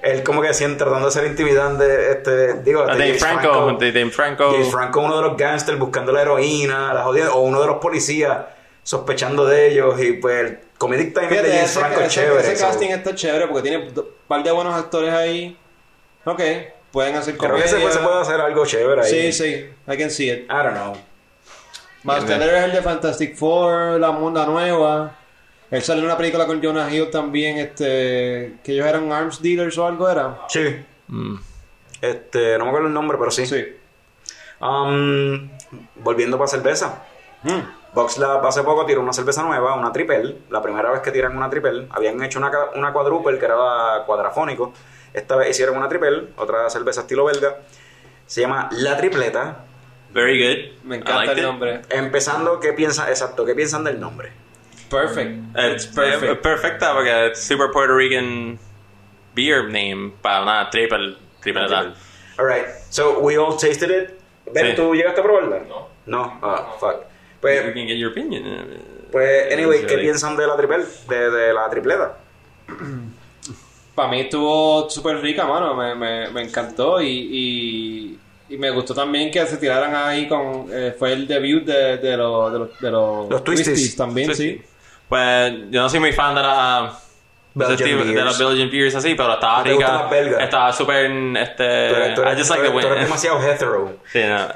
Él 0.02 0.22
como 0.22 0.42
que 0.42 0.52
siempre 0.52 0.78
tratando 0.84 1.06
de 1.06 1.12
ser 1.12 1.24
intimidante, 1.26 2.10
este, 2.10 2.54
digo, 2.62 2.80
Ah, 2.82 2.92
este 2.92 2.98
Dave 2.98 3.18
James 3.18 3.22
Franco, 3.40 3.72
de 3.78 3.92
Dave 3.92 4.10
Franco. 4.10 4.50
James 4.52 4.70
Franco, 4.70 5.00
uno 5.00 5.16
de 5.16 5.22
los 5.28 5.36
gangsters 5.38 5.78
buscando 5.78 6.12
la 6.12 6.20
heroína, 6.20 6.92
la 6.92 7.04
jodida, 7.04 7.32
o 7.32 7.40
uno 7.40 7.58
de 7.62 7.66
los 7.66 7.76
policías 7.78 8.38
sospechando 8.82 9.46
de 9.46 9.68
ellos 9.68 9.98
y 10.02 10.12
pues 10.14 10.40
el 10.50 10.58
comedic 10.76 11.14
timing 11.14 11.30
Fíjate, 11.30 11.48
de 11.48 11.54
James 11.54 11.70
ese, 11.70 11.80
Franco 11.80 12.00
es 12.00 12.06
ese- 12.06 12.20
chévere. 12.20 12.40
ese 12.40 12.56
so- 12.56 12.66
casting 12.66 12.88
está 12.90 13.14
chévere 13.14 13.46
porque 13.46 13.62
tiene 13.68 13.88
un 13.88 14.04
par 14.28 14.42
de 14.42 14.50
buenos 14.52 14.74
actores 14.74 15.12
ahí. 15.14 15.56
Ok, 16.24 16.40
pueden 16.92 17.16
hacer 17.16 17.36
Creo 17.36 17.50
comedia. 17.50 17.64
que 17.64 17.70
se, 17.70 17.80
puede- 17.80 17.92
se 17.94 17.98
puede 18.00 18.20
hacer 18.20 18.40
algo 18.40 18.66
chévere 18.66 19.02
ahí. 19.02 19.10
Sí, 19.10 19.32
sí, 19.32 19.70
I 19.92 19.96
can 19.98 20.10
see 20.10 20.30
it. 20.30 20.44
I 20.44 20.48
don't 20.48 20.72
know. 20.72 20.96
Miles 22.02 22.24
Teller 22.26 22.54
es 22.54 22.64
el 22.64 22.72
de 22.72 22.82
Fantastic 22.82 23.36
Four, 23.36 24.00
la 24.00 24.10
munda 24.10 24.46
nueva. 24.46 25.16
Él 25.70 25.82
salió 25.82 26.00
en 26.02 26.06
una 26.06 26.16
película 26.16 26.46
con 26.46 26.62
Jonah 26.62 26.92
Hill 26.92 27.10
también, 27.10 27.58
este, 27.58 28.54
que 28.64 28.72
ellos 28.72 28.86
eran 28.86 29.12
arms 29.12 29.40
dealers 29.42 29.76
o 29.78 29.86
algo 29.86 30.08
era. 30.08 30.40
Sí. 30.48 30.84
Mm. 31.08 31.36
Este, 32.00 32.56
no 32.58 32.64
me 32.64 32.70
acuerdo 32.70 32.88
el 32.88 32.94
nombre, 32.94 33.18
pero 33.18 33.30
sí. 33.30 33.44
Sí. 33.46 33.64
Um, 34.60 35.48
volviendo 35.96 36.36
para 36.38 36.48
cerveza. 36.48 37.02
Mm. 37.42 37.60
VoxLab 37.94 38.44
hace 38.46 38.62
poco 38.62 38.84
tiró 38.86 39.00
una 39.00 39.12
cerveza 39.12 39.42
nueva, 39.42 39.74
una 39.74 39.92
triple. 39.92 40.36
La 40.50 40.62
primera 40.62 40.90
vez 40.90 41.00
que 41.00 41.10
tiran 41.10 41.36
una 41.36 41.50
triple. 41.50 41.86
Habían 41.90 42.22
hecho 42.22 42.38
una, 42.38 42.50
una 42.76 42.92
quadruple 42.92 43.38
que 43.38 43.44
era 43.44 44.02
cuadrafónico. 44.06 44.72
Esta 45.14 45.36
vez 45.36 45.50
hicieron 45.50 45.76
una 45.76 45.88
triple, 45.88 46.28
otra 46.36 46.68
cerveza 46.70 47.02
estilo 47.02 47.24
belga. 47.24 47.58
Se 48.26 48.40
llama 48.42 48.68
La 48.72 48.96
Tripleta. 48.96 49.64
Very 50.12 50.38
good. 50.40 50.84
Me 50.84 50.96
encanta 50.96 51.16
liked 51.24 51.32
el 51.32 51.38
it. 51.38 51.44
nombre. 51.44 51.82
Empezando, 51.90 52.60
¿qué 52.60 52.72
piensan? 52.72 53.08
Exacto, 53.08 53.44
¿qué 53.44 53.54
piensan 53.54 53.84
del 53.84 53.98
nombre? 54.00 54.32
Perfect. 54.88 55.56
It's 55.56 55.86
perfect. 55.86 56.20
perfect. 56.20 56.42
perfecta 56.42 56.92
porque 56.94 57.28
es 57.28 57.40
super 57.40 57.70
Puerto 57.70 57.96
Rican 57.96 58.58
beer 59.34 59.64
name 59.64 60.12
para 60.22 60.42
una 60.42 60.68
triple, 60.70 61.16
triple 61.40 61.66
edad. 61.66 61.94
Alright, 62.38 62.66
so 62.88 63.20
we 63.20 63.36
all 63.36 63.56
tasted 63.56 63.90
it. 63.90 64.20
Ben, 64.52 64.66
Sí. 64.68 64.72
¿tú 64.76 64.94
llegaste 64.94 65.20
a 65.20 65.24
probarla? 65.24 65.60
No. 65.68 65.88
No, 66.06 66.38
ah, 66.42 66.74
fuck. 66.80 67.02
You 67.02 67.06
Pues, 67.40 67.62
can 67.72 67.86
get 67.86 67.96
your 67.96 68.10
opinion. 68.10 68.42
pues 69.12 69.52
anyway, 69.52 69.86
¿qué 69.86 69.98
piensan 69.98 70.36
de 70.36 70.46
la 70.46 70.56
triple? 70.56 70.84
De, 71.08 71.30
de 71.30 71.52
la 71.54 71.68
tripleta. 71.70 72.16
Para 74.00 74.12
mí 74.12 74.20
estuvo 74.20 74.88
súper 74.88 75.20
rica, 75.20 75.44
mano. 75.46 75.74
Me, 75.74 75.94
me, 75.94 76.28
me 76.30 76.42
encantó 76.42 77.00
y, 77.02 77.08
y, 78.48 78.54
y 78.54 78.56
me 78.56 78.70
gustó 78.70 78.94
también 78.94 79.30
que 79.30 79.44
se 79.46 79.58
tiraran 79.58 79.94
ahí 79.94 80.26
con... 80.26 80.66
eh, 80.72 80.94
fue 80.98 81.12
el 81.12 81.26
debut 81.26 81.64
de, 81.64 81.98
de, 81.98 82.16
los- 82.16 82.50
de 82.52 82.58
los, 82.58 82.80
de 82.80 82.90
los, 82.90 83.28
Los 83.28 83.44
Twisties. 83.44 83.96
también, 83.96 84.34
sí. 84.34 84.52
Sí. 84.58 84.62
Pues 85.08 85.52
yo 85.70 85.82
no 85.82 85.88
soy 85.88 86.00
muy 86.00 86.12
fan 86.12 86.34
de 86.34 86.40
la 86.42 86.92
Belgian 87.52 88.14
de, 88.14 88.24
las 88.24 88.38
Belgian 88.38 88.70
beers 88.70 88.94
así, 88.94 89.14
pero 89.16 89.34
estaba 89.34 89.62
¿Te 89.64 89.72
gustan 89.74 90.08
rica. 90.08 90.44
Estaba 90.44 90.72
súper 90.72 91.06
este 91.36 91.88
Tú 91.88 91.94
eres, 91.96 92.14
tú 92.14 92.22
eres- 92.22 92.34
I 92.34 92.38
just 92.38 92.50
like 92.50 92.64
tú 92.70 92.78
the 92.80 92.86
eres- 92.86 93.04
demasiado 93.04 93.40
hetero. 93.42 93.92
Sí, 94.12 94.20
no. 94.22 94.46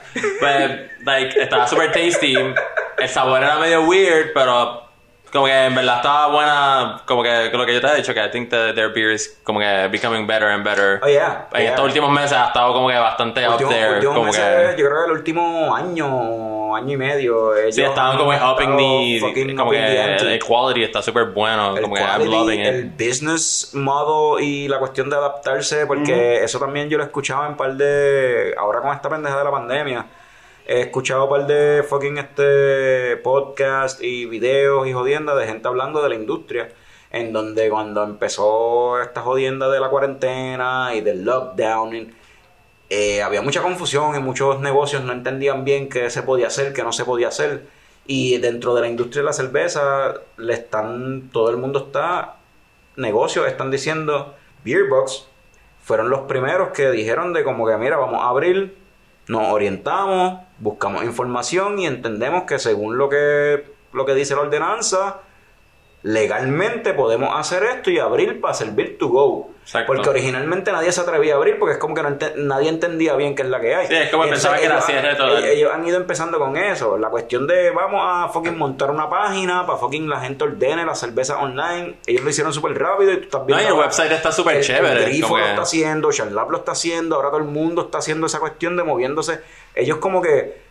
Pues, 0.41 0.71
like, 1.05 1.43
estaba 1.43 1.67
super 1.67 1.91
tasty. 1.93 2.35
El 2.97 3.09
sabor 3.09 3.43
era 3.43 3.59
medio 3.59 3.83
weird, 3.83 4.31
pero 4.33 4.84
como 5.35 5.47
que 5.47 5.65
en 5.65 5.75
verdad 5.75 5.97
estaba 5.97 6.29
buena. 6.29 7.03
Como 7.07 7.23
que 7.25 7.51
lo 7.53 7.67
que 7.67 7.75
yo 7.75 7.81
te 7.81 7.87
he 7.89 7.97
dicho, 7.97 8.15
que 8.15 8.25
I 8.25 8.31
think 8.31 8.51
that 8.51 8.75
their 8.77 8.91
beer 8.95 9.11
is 9.11 9.37
como 9.43 9.59
que 9.59 9.89
becoming 9.91 10.29
better 10.29 10.49
and 10.49 10.65
better. 10.65 11.01
Oh, 11.03 11.09
yeah. 11.09 11.49
En 11.53 11.61
yeah. 11.63 11.71
estos 11.71 11.85
últimos 11.87 12.09
meses 12.13 12.33
ha 12.33 12.47
estado 12.47 12.73
como 12.73 12.89
que 12.89 12.95
bastante 12.97 13.45
up 13.49 13.55
Último- 13.55 13.71
there. 13.71 13.95
últimos 13.95 14.15
como 14.15 14.27
meses, 14.27 14.75
que, 14.77 14.81
yo 14.81 14.89
creo 14.89 15.05
que 15.05 15.11
el 15.11 15.17
último 15.17 15.75
año, 15.75 16.77
año 16.77 16.93
y 16.93 16.97
medio. 16.97 17.57
ellos 17.57 17.75
sí, 17.75 17.83
estaban 17.83 18.17
como 18.17 18.31
upping 18.31 18.77
the. 18.77 19.55
Como 19.57 19.71
que 19.73 20.17
el 20.35 20.39
quality 20.45 20.85
está 20.85 21.03
súper 21.03 21.25
bueno. 21.27 21.77
El 21.77 21.83
Como 21.83 21.97
que 21.97 22.01
I'm 22.01 22.11
quality, 22.11 22.31
loving 22.31 22.61
it. 22.61 22.67
el 22.67 22.85
business 22.91 23.71
model 23.75 24.41
y 24.45 24.69
la 24.69 24.79
cuestión 24.79 25.11
de 25.11 25.17
adaptarse, 25.17 25.85
porque 25.87 26.45
eso 26.45 26.61
también 26.61 26.89
yo 26.89 26.97
lo 26.97 27.03
he 27.03 27.07
escuchado 27.07 27.45
en 27.47 27.57
par 27.57 27.75
de. 27.75 28.55
Ahora 28.57 28.81
con 28.81 28.93
esta 28.95 29.09
pendeja 29.09 29.37
de 29.37 29.45
la 29.45 29.51
pandemia, 29.51 30.07
he 30.67 30.81
escuchado 30.81 31.25
un 31.25 31.31
par 31.31 31.47
de 31.47 31.83
fucking 31.83 32.19
este 32.19 33.17
podcast 33.19 34.03
y 34.03 34.27
videos 34.27 34.87
y 34.87 34.93
jodiendas 34.93 35.39
de 35.39 35.47
gente 35.47 35.69
hablando 35.69 36.03
de 36.03 36.09
la 36.09 36.15
industria. 36.15 36.71
En 37.11 37.33
donde 37.33 37.71
cuando 37.71 38.03
empezó 38.03 39.01
esta 39.01 39.21
jodienda 39.21 39.69
de 39.71 39.79
la 39.79 39.89
cuarentena 39.89 40.91
y 40.95 41.01
del 41.01 41.25
lockdown, 41.25 42.13
eh, 42.91 43.23
había 43.23 43.41
mucha 43.41 43.63
confusión 43.63 44.17
y 44.17 44.19
muchos 44.19 44.61
negocios 44.61 45.05
no 45.05 45.13
entendían 45.13 45.65
bien 45.65 45.89
qué 45.89 46.11
se 46.11 46.23
podía 46.23 46.49
hacer, 46.49 46.73
qué 46.73 46.83
no 46.83 46.93
se 46.93 47.05
podía 47.05 47.29
hacer. 47.29 47.67
Y 48.07 48.39
dentro 48.39 48.75
de 48.75 48.81
la 48.83 48.89
industria 48.89 49.23
de 49.23 49.27
la 49.27 49.33
cerveza, 49.33 50.15
le 50.37 50.55
están, 50.55 51.31
todo 51.33 51.51
el 51.51 51.57
mundo 51.57 51.87
está 51.87 52.37
negocios 52.97 53.47
están 53.47 53.71
diciendo, 53.71 54.35
Beerbox 54.65 55.27
fueron 55.83 56.11
los 56.11 56.23
primeros 56.23 56.71
que 56.71 56.91
dijeron 56.91 57.33
de 57.33 57.45
como 57.45 57.67
que, 57.67 57.77
mira, 57.77 57.97
vamos 57.97 58.23
a 58.23 58.29
abrir, 58.29 58.77
nos 59.27 59.53
orientamos, 59.53 60.44
buscamos 60.59 61.05
información 61.05 61.79
y 61.79 61.87
entendemos 61.87 62.45
que 62.45 62.59
según 62.59 62.99
lo 62.99 63.09
que, 63.09 63.65
lo 63.93 64.07
que 64.07 64.15
dice 64.15 64.35
la 64.35 64.43
ordenanza, 64.43 65.21
legalmente 66.05 66.93
podemos 66.93 67.31
hacer 67.35 67.63
esto 67.65 67.91
y 67.91 67.99
abrir 67.99 68.39
para 68.41 68.53
servir 68.55 68.99
to 68.99 69.09
go. 69.09 69.51
Exacto. 69.63 69.87
Porque 69.95 70.11
originalmente 70.11 70.71
nadie 70.71 70.93
se 70.93 71.01
atrevía 71.01 71.33
a 71.33 71.37
abrir 71.39 71.59
porque 71.59 71.73
es 71.73 71.79
como 71.79 71.95
que 71.95 72.03
no 72.03 72.11
ente- 72.11 72.35
nadie 72.37 72.69
entendía 72.69 73.17
bien 73.17 73.35
qué 73.35 73.41
es 73.41 73.49
la 73.49 73.59
que 73.59 73.75
hay. 73.75 73.87
Sí, 73.87 73.95
es 73.95 74.11
como 74.11 74.25
pensaba 74.25 74.59
que 74.59 74.67
era 74.67 74.83
cierre 74.83 75.15
todo. 75.15 75.39
ellos- 75.39 75.49
ellos 75.49 75.71
han 75.73 75.87
ido 75.89 75.97
empezando 75.97 76.39
con 76.39 76.59
eso. 76.59 76.99
La 76.99 77.09
cuestión 77.09 77.47
de 77.47 77.71
vamos 77.71 78.03
a 78.05 78.29
fucking 78.29 78.59
montar 78.59 78.91
una 78.91 79.09
página 79.09 79.65
para 79.67 79.79
fucking 79.79 80.07
la 80.11 80.21
gente 80.21 80.45
ordene 80.45 80.85
la 80.85 80.95
cerveza 80.95 81.39
online. 81.39 81.97
Ellos 82.07 82.23
lo 82.23 82.29
hicieron 82.29 82.53
súper 82.53 82.79
rápido 82.79 83.13
y 83.13 83.17
tú 83.17 83.23
estás 83.23 83.41
No, 83.41 83.47
viendo. 83.47 83.65
y 83.65 83.67
el 83.69 83.73
website 83.73 84.13
está 84.13 84.31
súper 84.31 84.61
chévere. 84.61 85.05
El 85.05 85.11
Grifo 85.11 85.39
lo 85.39 85.47
está 85.47 85.63
haciendo, 85.63 86.13
Charlap 86.13 86.51
lo 86.51 86.59
está 86.59 86.73
haciendo, 86.73 87.17
ahora 87.17 87.29
todo 87.31 87.39
el 87.39 87.45
mundo 87.45 87.87
está 87.87 87.99
haciendo 87.99 88.27
esa 88.27 88.41
cuestión 88.41 88.77
de 88.77 88.85
moviéndose. 88.85 89.41
Ellos 89.75 89.97
como 89.97 90.21
que. 90.21 90.64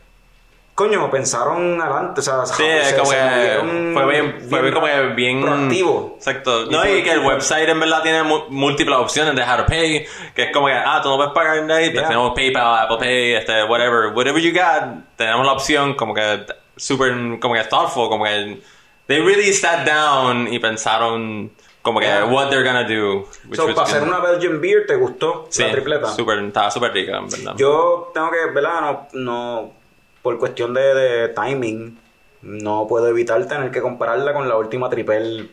Coño, 0.75 1.11
pensaron 1.11 1.79
adelante, 1.79 2.21
o 2.21 2.23
sea, 2.23 2.45
Sí, 2.47 2.63
es 2.63 2.93
como 2.93 3.11
que 3.11 3.91
fue 3.93 4.05
bien, 4.07 4.47
fue 4.49 4.61
bien 4.63 4.73
como 4.73 4.87
que 4.87 5.01
bien 5.15 5.41
proactivo. 5.41 6.15
Exacto. 6.17 6.65
No, 6.65 6.83
y 6.87 7.03
que 7.03 7.11
el 7.11 7.19
website 7.19 7.69
en 7.69 7.79
verdad 7.79 8.01
tiene 8.01 8.23
múltiples 8.49 8.97
opciones 8.97 9.35
de 9.35 9.43
how 9.43 9.57
to 9.57 9.65
pay, 9.67 10.03
que 10.33 10.43
es 10.45 10.51
como 10.51 10.65
que, 10.65 10.73
ah, 10.73 10.99
tú 11.03 11.09
no 11.09 11.17
puedes 11.17 11.31
pagar 11.33 11.57
en 11.57 11.69
ahí, 11.69 11.89
pues 11.91 11.99
Yeah. 11.99 12.07
tenemos 12.07 12.33
PayPal, 12.33 12.79
Apple 12.85 12.97
Pay, 12.97 13.33
este, 13.35 13.63
whatever, 13.65 14.13
whatever 14.15 14.41
you 14.41 14.51
got, 14.51 14.83
tenemos 15.15 15.45
la 15.45 15.51
opción 15.53 15.93
como 15.93 16.13
que 16.15 16.43
super, 16.75 17.11
como 17.39 17.53
que 17.53 17.63
thoughtful, 17.65 18.09
como 18.09 18.23
que 18.25 18.59
they 19.05 19.19
really 19.21 19.53
sat 19.53 19.85
down 19.85 20.51
y 20.51 20.57
pensaron 20.57 21.51
como 21.83 21.99
que 21.99 22.07
Yeah. 22.07 22.25
what 22.25 22.49
they're 22.49 22.63
gonna 22.63 22.83
do. 22.83 23.27
So, 23.53 23.67
para 23.75 23.83
hacer 23.87 24.01
una 24.01 24.17
Belgian 24.19 24.59
Beer, 24.59 24.87
¿te 24.87 24.95
gustó 24.95 25.45
Sí, 25.51 25.61
la 25.61 25.71
tripleta? 25.71 26.07
super, 26.13 26.39
estaba 26.39 26.71
súper 26.71 26.93
rica, 26.93 27.17
en 27.17 27.29
verdad. 27.29 27.53
Yo 27.57 28.09
tengo 28.11 28.31
que, 28.31 28.45
¿verdad? 28.51 28.81
No, 28.81 29.07
no 29.13 29.82
por 30.23 30.39
cuestión 30.39 30.73
de, 30.73 30.81
de 30.95 31.27
timing, 31.29 31.99
no 32.41 32.87
puedo 32.87 33.07
evitar 33.07 33.45
tener 33.45 33.69
que 33.69 33.81
compararla 33.81 34.33
con 34.33 34.49
la 34.49 34.57
última 34.57 34.89
triple 34.89 35.49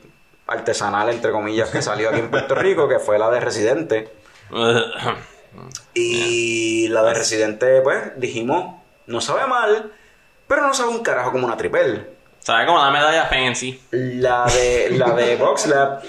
artesanal, 0.47 1.11
entre 1.11 1.31
comillas, 1.31 1.71
que 1.71 1.83
salió 1.83 2.09
aquí 2.09 2.21
en 2.21 2.31
Puerto 2.31 2.55
Rico, 2.57 2.89
que 2.89 2.99
fue 2.99 3.19
la 3.19 3.31
de 3.31 3.41
Residente. 3.41 4.09
Y 5.95 6.89
la 6.89 7.03
de 7.03 7.15
Residente, 7.15 7.81
pues, 7.83 8.13
dijimos, 8.17 8.77
no 9.07 9.21
sabe 9.21 9.47
mal, 9.47 9.93
pero 10.47 10.63
no 10.63 10.75
sabe 10.75 10.91
un 10.91 11.03
carajo 11.03 11.33
como 11.33 11.47
una 11.47 11.57
triple. 11.57 12.21
Sabe 12.41 12.67
como 12.67 12.79
la 12.79 12.91
medalla 12.91 13.27
fancy. 13.27 13.81
La 13.91 14.47
de, 14.47 14.91
la 14.93 15.11
de 15.15 15.37
Boxlab, 15.39 16.03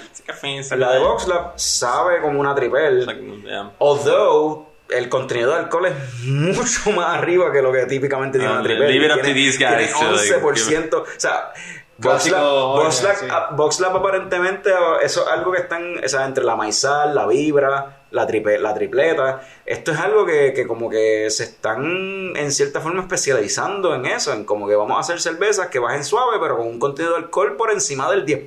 la 0.76 0.92
de 0.92 0.98
Boxlab 0.98 1.52
sabe 1.56 2.20
como 2.20 2.40
una 2.40 2.54
yeah. 2.56 3.70
Although 3.78 4.71
el 4.96 5.08
contenido 5.08 5.50
de 5.50 5.56
alcohol 5.58 5.86
es 5.86 5.94
mucho 6.24 6.90
más 6.92 7.18
arriba 7.18 7.52
que 7.52 7.62
lo 7.62 7.72
que 7.72 7.86
típicamente 7.86 8.38
tiene 8.38 8.52
Ah, 8.52 8.56
una 8.58 8.64
triple. 8.64 8.88
leave 8.88 9.06
it 9.06 9.12
up 9.12 9.18
to 9.20 9.32
these 9.34 9.58
guys 9.58 9.92
tiene 9.94 10.10
to, 10.10 10.12
like, 10.12 10.34
11%. 10.34 10.94
o 10.94 11.04
sea, 11.16 11.52
Boxlab, 11.98 12.42
Boxlab- 12.42 13.16
sí. 13.16 13.26
Boxlab 13.52 13.96
aparentemente 13.96 14.70
eso 15.02 15.22
es 15.22 15.28
algo 15.28 15.52
que 15.52 15.60
están, 15.60 16.02
o 16.04 16.08
sea, 16.08 16.24
entre 16.26 16.42
la 16.44 16.56
maizal, 16.56 17.14
la 17.14 17.26
vibra, 17.26 18.01
la, 18.12 18.26
tripe- 18.26 18.58
la 18.58 18.72
tripleta. 18.74 19.40
Esto 19.66 19.90
es 19.92 19.98
algo 19.98 20.24
que, 20.24 20.52
que 20.52 20.66
como 20.66 20.88
que 20.90 21.28
se 21.30 21.44
están 21.44 22.36
en 22.36 22.52
cierta 22.52 22.80
forma 22.80 23.00
especializando 23.02 23.94
en 23.94 24.06
eso, 24.06 24.32
en 24.32 24.44
como 24.44 24.68
que 24.68 24.74
vamos 24.76 24.96
a 24.96 25.00
hacer 25.00 25.20
cervezas 25.20 25.68
que 25.68 25.78
bajen 25.78 26.04
suave, 26.04 26.38
pero 26.40 26.56
con 26.58 26.66
un 26.66 26.78
contenido 26.78 27.14
de 27.14 27.24
alcohol 27.24 27.56
por 27.56 27.70
encima 27.72 28.10
del 28.10 28.24
10%. 28.26 28.46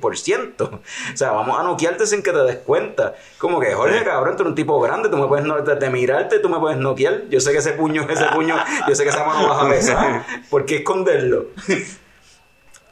O 1.12 1.16
sea, 1.16 1.30
vamos 1.32 1.58
a 1.58 1.62
noquearte 1.62 2.06
sin 2.06 2.22
que 2.22 2.32
te 2.32 2.38
des 2.44 2.56
cuenta. 2.58 3.14
Como 3.38 3.58
que, 3.60 3.72
Jorge, 3.74 4.04
cabrón, 4.04 4.36
tú 4.36 4.42
eres 4.42 4.50
un 4.50 4.54
tipo 4.54 4.80
grande, 4.80 5.08
tú 5.08 5.16
me 5.16 5.26
puedes, 5.26 5.44
no- 5.46 5.60
de, 5.60 5.74
de 5.74 5.90
mirarte, 5.90 6.38
tú 6.38 6.48
me 6.48 6.58
puedes 6.58 6.78
noquear. 6.78 7.22
Yo 7.28 7.40
sé 7.40 7.52
que 7.52 7.58
ese 7.58 7.72
puño, 7.72 8.06
ese 8.08 8.24
puño, 8.34 8.56
yo 8.88 8.94
sé 8.94 9.02
que 9.04 9.10
esa 9.10 9.24
mano 9.24 9.48
vas 9.48 9.62
a 9.62 9.68
besar. 9.68 10.24
¿Por 10.50 10.64
qué 10.66 10.76
esconderlo? 10.76 11.46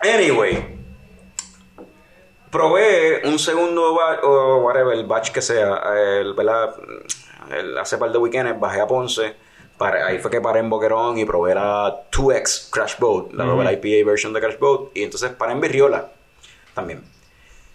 Anyway, 0.00 0.83
probé 2.54 3.22
un 3.26 3.36
segundo 3.36 3.94
batch, 3.96 4.20
o 4.22 4.58
whatever, 4.58 4.94
el 4.96 5.04
batch 5.06 5.32
que 5.32 5.42
sea, 5.42 5.82
el, 6.20 6.34
¿verdad? 6.34 6.72
El- 7.50 7.76
hace 7.78 7.98
par 7.98 8.12
de 8.12 8.18
weekends 8.18 8.58
bajé 8.60 8.80
a 8.80 8.86
Ponce, 8.86 9.34
para, 9.76 10.06
ahí 10.06 10.18
fue 10.18 10.30
que 10.30 10.40
paré 10.40 10.60
en 10.60 10.70
Boquerón 10.70 11.18
y 11.18 11.24
probé 11.24 11.52
la 11.56 12.02
2X 12.12 12.70
Crash 12.70 12.96
Boat, 13.00 13.32
la, 13.32 13.44
la 13.44 13.72
IPA 13.72 14.08
version 14.08 14.32
de 14.32 14.40
Crash 14.40 14.58
Boat, 14.60 14.90
y 14.94 15.02
entonces 15.02 15.32
paré 15.32 15.52
en 15.52 15.60
Virriola 15.60 16.12
también. 16.74 17.02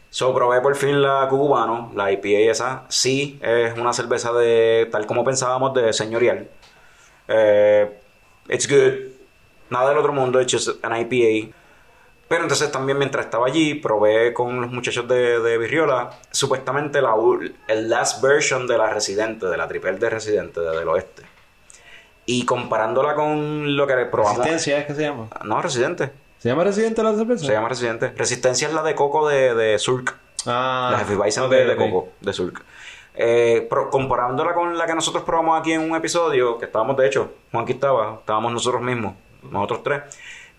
So, 0.09 0.33
probé 0.33 0.61
por 0.61 0.75
fin 0.77 1.01
la 1.01 1.27
cubano, 1.29 1.91
la 1.95 2.09
IPA 2.11 2.49
esa. 2.49 2.85
Sí, 2.87 3.37
es 3.43 3.77
una 3.77 3.91
cerveza 3.91 4.31
de, 4.31 4.87
tal 4.91 5.05
como 5.05 5.23
pensábamos, 5.25 5.73
de 5.73 5.91
señorial. 5.91 6.47
Eh, 7.27 7.99
it's 8.47 8.67
good. 8.67 9.11
Nada 9.69 9.89
del 9.89 9.97
otro 9.99 10.13
mundo, 10.13 10.39
it's 10.41 10.51
just 10.53 10.83
an 10.83 10.93
IPA. 10.99 11.53
Pero 12.29 12.43
entonces 12.43 12.71
también 12.71 12.97
mientras 12.97 13.25
estaba 13.25 13.47
allí, 13.47 13.73
probé 13.73 14.33
con 14.33 14.61
los 14.61 14.71
muchachos 14.71 15.07
de, 15.07 15.39
de 15.39 15.57
Virriola, 15.57 16.11
supuestamente 16.31 17.01
la, 17.01 17.15
el 17.67 17.89
last 17.89 18.21
version 18.21 18.67
de 18.67 18.77
la 18.77 18.93
Residente, 18.93 19.47
de 19.47 19.57
la 19.57 19.67
triple 19.67 19.93
de 19.93 20.09
Residente, 20.09 20.61
de- 20.61 20.77
del 20.77 20.87
oeste. 20.87 21.23
Y 22.27 22.45
comparándola 22.45 23.15
con 23.15 23.75
lo 23.75 23.87
que 23.87 23.95
probamos... 24.05 24.37
Resistencia 24.37 24.77
es 24.77 24.85
que 24.85 24.93
se 24.93 25.01
llama. 25.01 25.27
No, 25.43 25.59
Residente. 25.61 26.11
¿Se 26.37 26.47
llama 26.49 26.63
Residente 26.63 27.01
la 27.01 27.15
cerveza? 27.15 27.45
Se 27.45 27.51
llama 27.51 27.67
Residente. 27.67 28.13
Resistencia 28.15 28.67
es 28.67 28.73
la 28.75 28.83
de 28.83 28.93
coco 28.93 29.27
de, 29.27 29.55
de 29.55 29.79
Surk. 29.79 30.15
Ah. 30.45 30.89
la 30.93 31.01
Hefeweizen 31.01 31.43
ok, 31.43 31.49
de, 31.49 31.65
de 31.65 31.75
coco, 31.75 32.09
de 32.21 32.31
Surk. 32.31 32.63
Eh, 33.15 33.67
comparándola 33.91 34.53
con 34.53 34.77
la 34.77 34.85
que 34.85 34.93
nosotros 34.95 35.23
probamos 35.23 35.59
aquí 35.59 35.73
en 35.73 35.81
un 35.81 35.95
episodio, 35.97 36.57
que 36.57 36.65
estábamos 36.65 36.95
de 36.95 37.07
hecho, 37.07 37.33
Juanqui 37.51 37.73
estaba, 37.73 38.17
estábamos 38.19 38.53
nosotros 38.53 38.81
mismos, 38.81 39.15
nosotros 39.51 39.83
tres, 39.83 40.03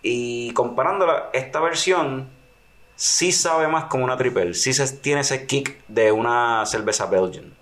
y 0.01 0.53
comparándola, 0.53 1.29
esta 1.33 1.59
versión 1.59 2.29
sí 2.95 3.31
sabe 3.31 3.67
más 3.67 3.85
como 3.85 4.03
una 4.03 4.17
triple, 4.17 4.53
sí 4.53 4.73
se, 4.73 4.87
tiene 4.97 5.21
ese 5.21 5.47
kick 5.47 5.83
de 5.87 6.11
una 6.11 6.65
cerveza 6.65 7.05
Belgian. 7.05 7.53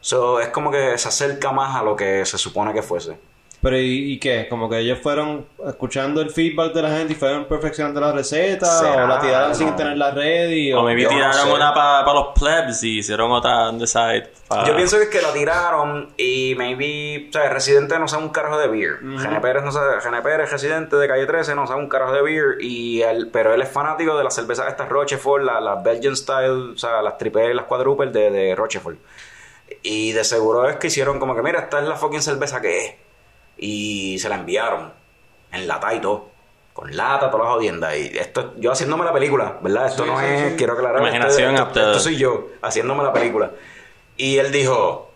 So, 0.00 0.40
es 0.40 0.48
como 0.48 0.70
que 0.70 0.98
se 0.98 1.08
acerca 1.08 1.52
más 1.52 1.76
a 1.76 1.82
lo 1.82 1.94
que 1.94 2.26
se 2.26 2.38
supone 2.38 2.72
que 2.72 2.82
fuese. 2.82 3.16
Pero 3.62 3.78
¿y, 3.78 4.14
y 4.14 4.18
qué? 4.18 4.48
Como 4.48 4.68
que 4.68 4.78
ellos 4.78 4.98
fueron 5.00 5.46
escuchando 5.68 6.20
el 6.20 6.30
feedback 6.30 6.72
de 6.72 6.82
la 6.82 6.90
gente 6.90 7.12
y 7.12 7.16
fueron 7.16 7.44
perfeccionando 7.44 8.00
la 8.00 8.10
receta 8.10 8.66
¿Será? 8.66 9.04
o 9.04 9.06
la 9.06 9.20
tiraron 9.20 9.48
No. 9.50 9.54
sin 9.54 9.76
tenerla 9.76 10.10
ready 10.10 10.72
o... 10.72 10.80
O 10.80 10.82
maybe 10.82 11.04
no 11.04 11.08
tiraron 11.10 11.46
sé. 11.46 11.52
una 11.54 11.72
para 11.72 12.12
los 12.12 12.26
plebs 12.36 12.82
y 12.82 12.98
hicieron 12.98 13.30
otra 13.30 13.68
on 13.68 13.78
the 13.78 13.86
side. 13.86 14.28
pa- 14.48 14.64
Yo 14.66 14.74
pienso 14.74 14.96
que 14.96 15.04
es 15.04 15.08
que 15.10 15.22
la 15.22 15.32
tiraron 15.32 16.08
y 16.16 16.54
maybe, 16.58 17.28
o 17.28 17.32
sea, 17.32 17.48
Residente 17.50 17.96
no 18.00 18.08
sabe 18.08 18.24
un 18.24 18.30
carajo 18.30 18.58
de 18.58 18.66
beer. 18.66 18.98
Gene 18.98 19.40
Pérez 19.40 19.62
no 19.62 19.70
sabe, 19.70 20.00
Gene 20.00 20.20
Pérez, 20.22 20.50
residente 20.50 20.96
de 20.96 21.06
calle 21.06 21.24
13, 21.26 21.54
no 21.54 21.64
sabe 21.68 21.78
un 21.80 21.88
carajo 21.88 22.12
de 22.14 22.22
beer. 22.22 22.56
Y 22.60 23.02
él, 23.02 23.30
pero 23.32 23.54
él 23.54 23.62
es 23.62 23.68
fanático 23.68 24.18
de 24.18 24.24
las 24.24 24.34
cervezas 24.34 24.66
estas 24.66 24.88
Rochefort, 24.88 25.44
las 25.44 25.62
la 25.62 25.76
Belgian 25.76 26.16
style, 26.16 26.72
o 26.74 26.76
sea, 26.76 27.00
las 27.00 27.16
triple 27.16 27.48
y 27.52 27.54
las 27.54 27.66
quadruple 27.66 28.10
de, 28.10 28.28
de 28.32 28.56
Rochefort. 28.56 28.98
Y 29.84 30.10
de 30.10 30.24
seguro 30.24 30.68
es 30.68 30.76
que 30.78 30.88
hicieron 30.88 31.20
como 31.20 31.36
que, 31.36 31.42
mira, 31.42 31.60
esta 31.60 31.78
es 31.80 31.86
la 31.86 31.94
fucking 31.94 32.22
cerveza 32.22 32.60
que 32.60 32.86
es. 32.86 32.94
Y 33.56 34.18
se 34.18 34.28
la 34.28 34.36
enviaron 34.36 34.92
en 35.52 35.68
lata 35.68 35.94
y 35.94 36.00
todo. 36.00 36.30
Con 36.72 36.96
lata, 36.96 37.30
todas 37.30 37.46
las 37.46 37.54
jodiendas. 37.54 37.96
Y 37.96 38.16
esto, 38.18 38.54
yo 38.56 38.72
haciéndome 38.72 39.04
la 39.04 39.12
película, 39.12 39.58
¿verdad? 39.60 39.86
Esto 39.86 40.04
Sí, 40.04 40.10
no 40.10 40.18
sí, 40.18 40.24
es, 40.26 40.50
sí. 40.52 40.56
quiero 40.56 40.72
aclarar. 40.72 41.00
Imaginación 41.00 41.54
esto, 41.54 41.80
esto 41.80 42.00
soy 42.00 42.16
yo, 42.16 42.48
haciéndome 42.62 43.04
la 43.04 43.12
película. 43.12 43.50
Y 44.16 44.38
él 44.38 44.50
dijo, 44.50 45.10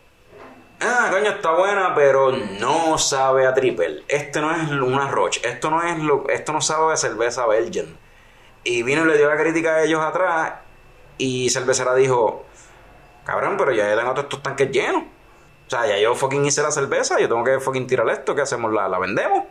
ah, 0.80 1.08
coño, 1.10 1.30
está 1.30 1.52
buena, 1.52 1.94
pero 1.94 2.32
no 2.60 2.98
sabe 2.98 3.46
a 3.46 3.54
triple. 3.54 4.02
Este 4.08 4.40
no 4.40 4.54
es 4.54 4.68
una 4.70 5.08
Roche, 5.08 5.40
esto 5.48 5.70
no 5.70 5.82
es 5.82 5.98
lo, 5.98 6.28
esto 6.28 6.52
no 6.52 6.60
sabe 6.60 6.92
a 6.92 6.96
cerveza 6.96 7.46
Belgian. 7.46 7.96
Y 8.62 8.82
vino 8.82 9.04
y 9.04 9.06
le 9.06 9.16
dio 9.16 9.28
la 9.28 9.40
crítica 9.40 9.76
a 9.76 9.84
ellos 9.84 10.02
atrás 10.02 10.54
y 11.18 11.48
cervecera 11.50 11.94
dijo, 11.94 12.44
cabrón, 13.24 13.56
pero 13.56 13.72
ya 13.72 13.96
tengo 13.96 14.10
todos 14.10 14.24
estos 14.24 14.42
tanques 14.42 14.70
llenos. 14.70 15.04
O 15.66 15.70
sea, 15.70 15.86
ya 15.86 15.98
yo 15.98 16.14
fucking 16.14 16.44
hice 16.46 16.62
la 16.62 16.70
cerveza, 16.70 17.18
yo 17.18 17.28
tengo 17.28 17.42
que 17.42 17.58
fucking 17.58 17.86
tirar 17.86 18.08
esto, 18.08 18.34
¿qué 18.34 18.42
hacemos? 18.42 18.72
¿La, 18.72 18.88
la 18.88 18.98
vendemos? 18.98 19.44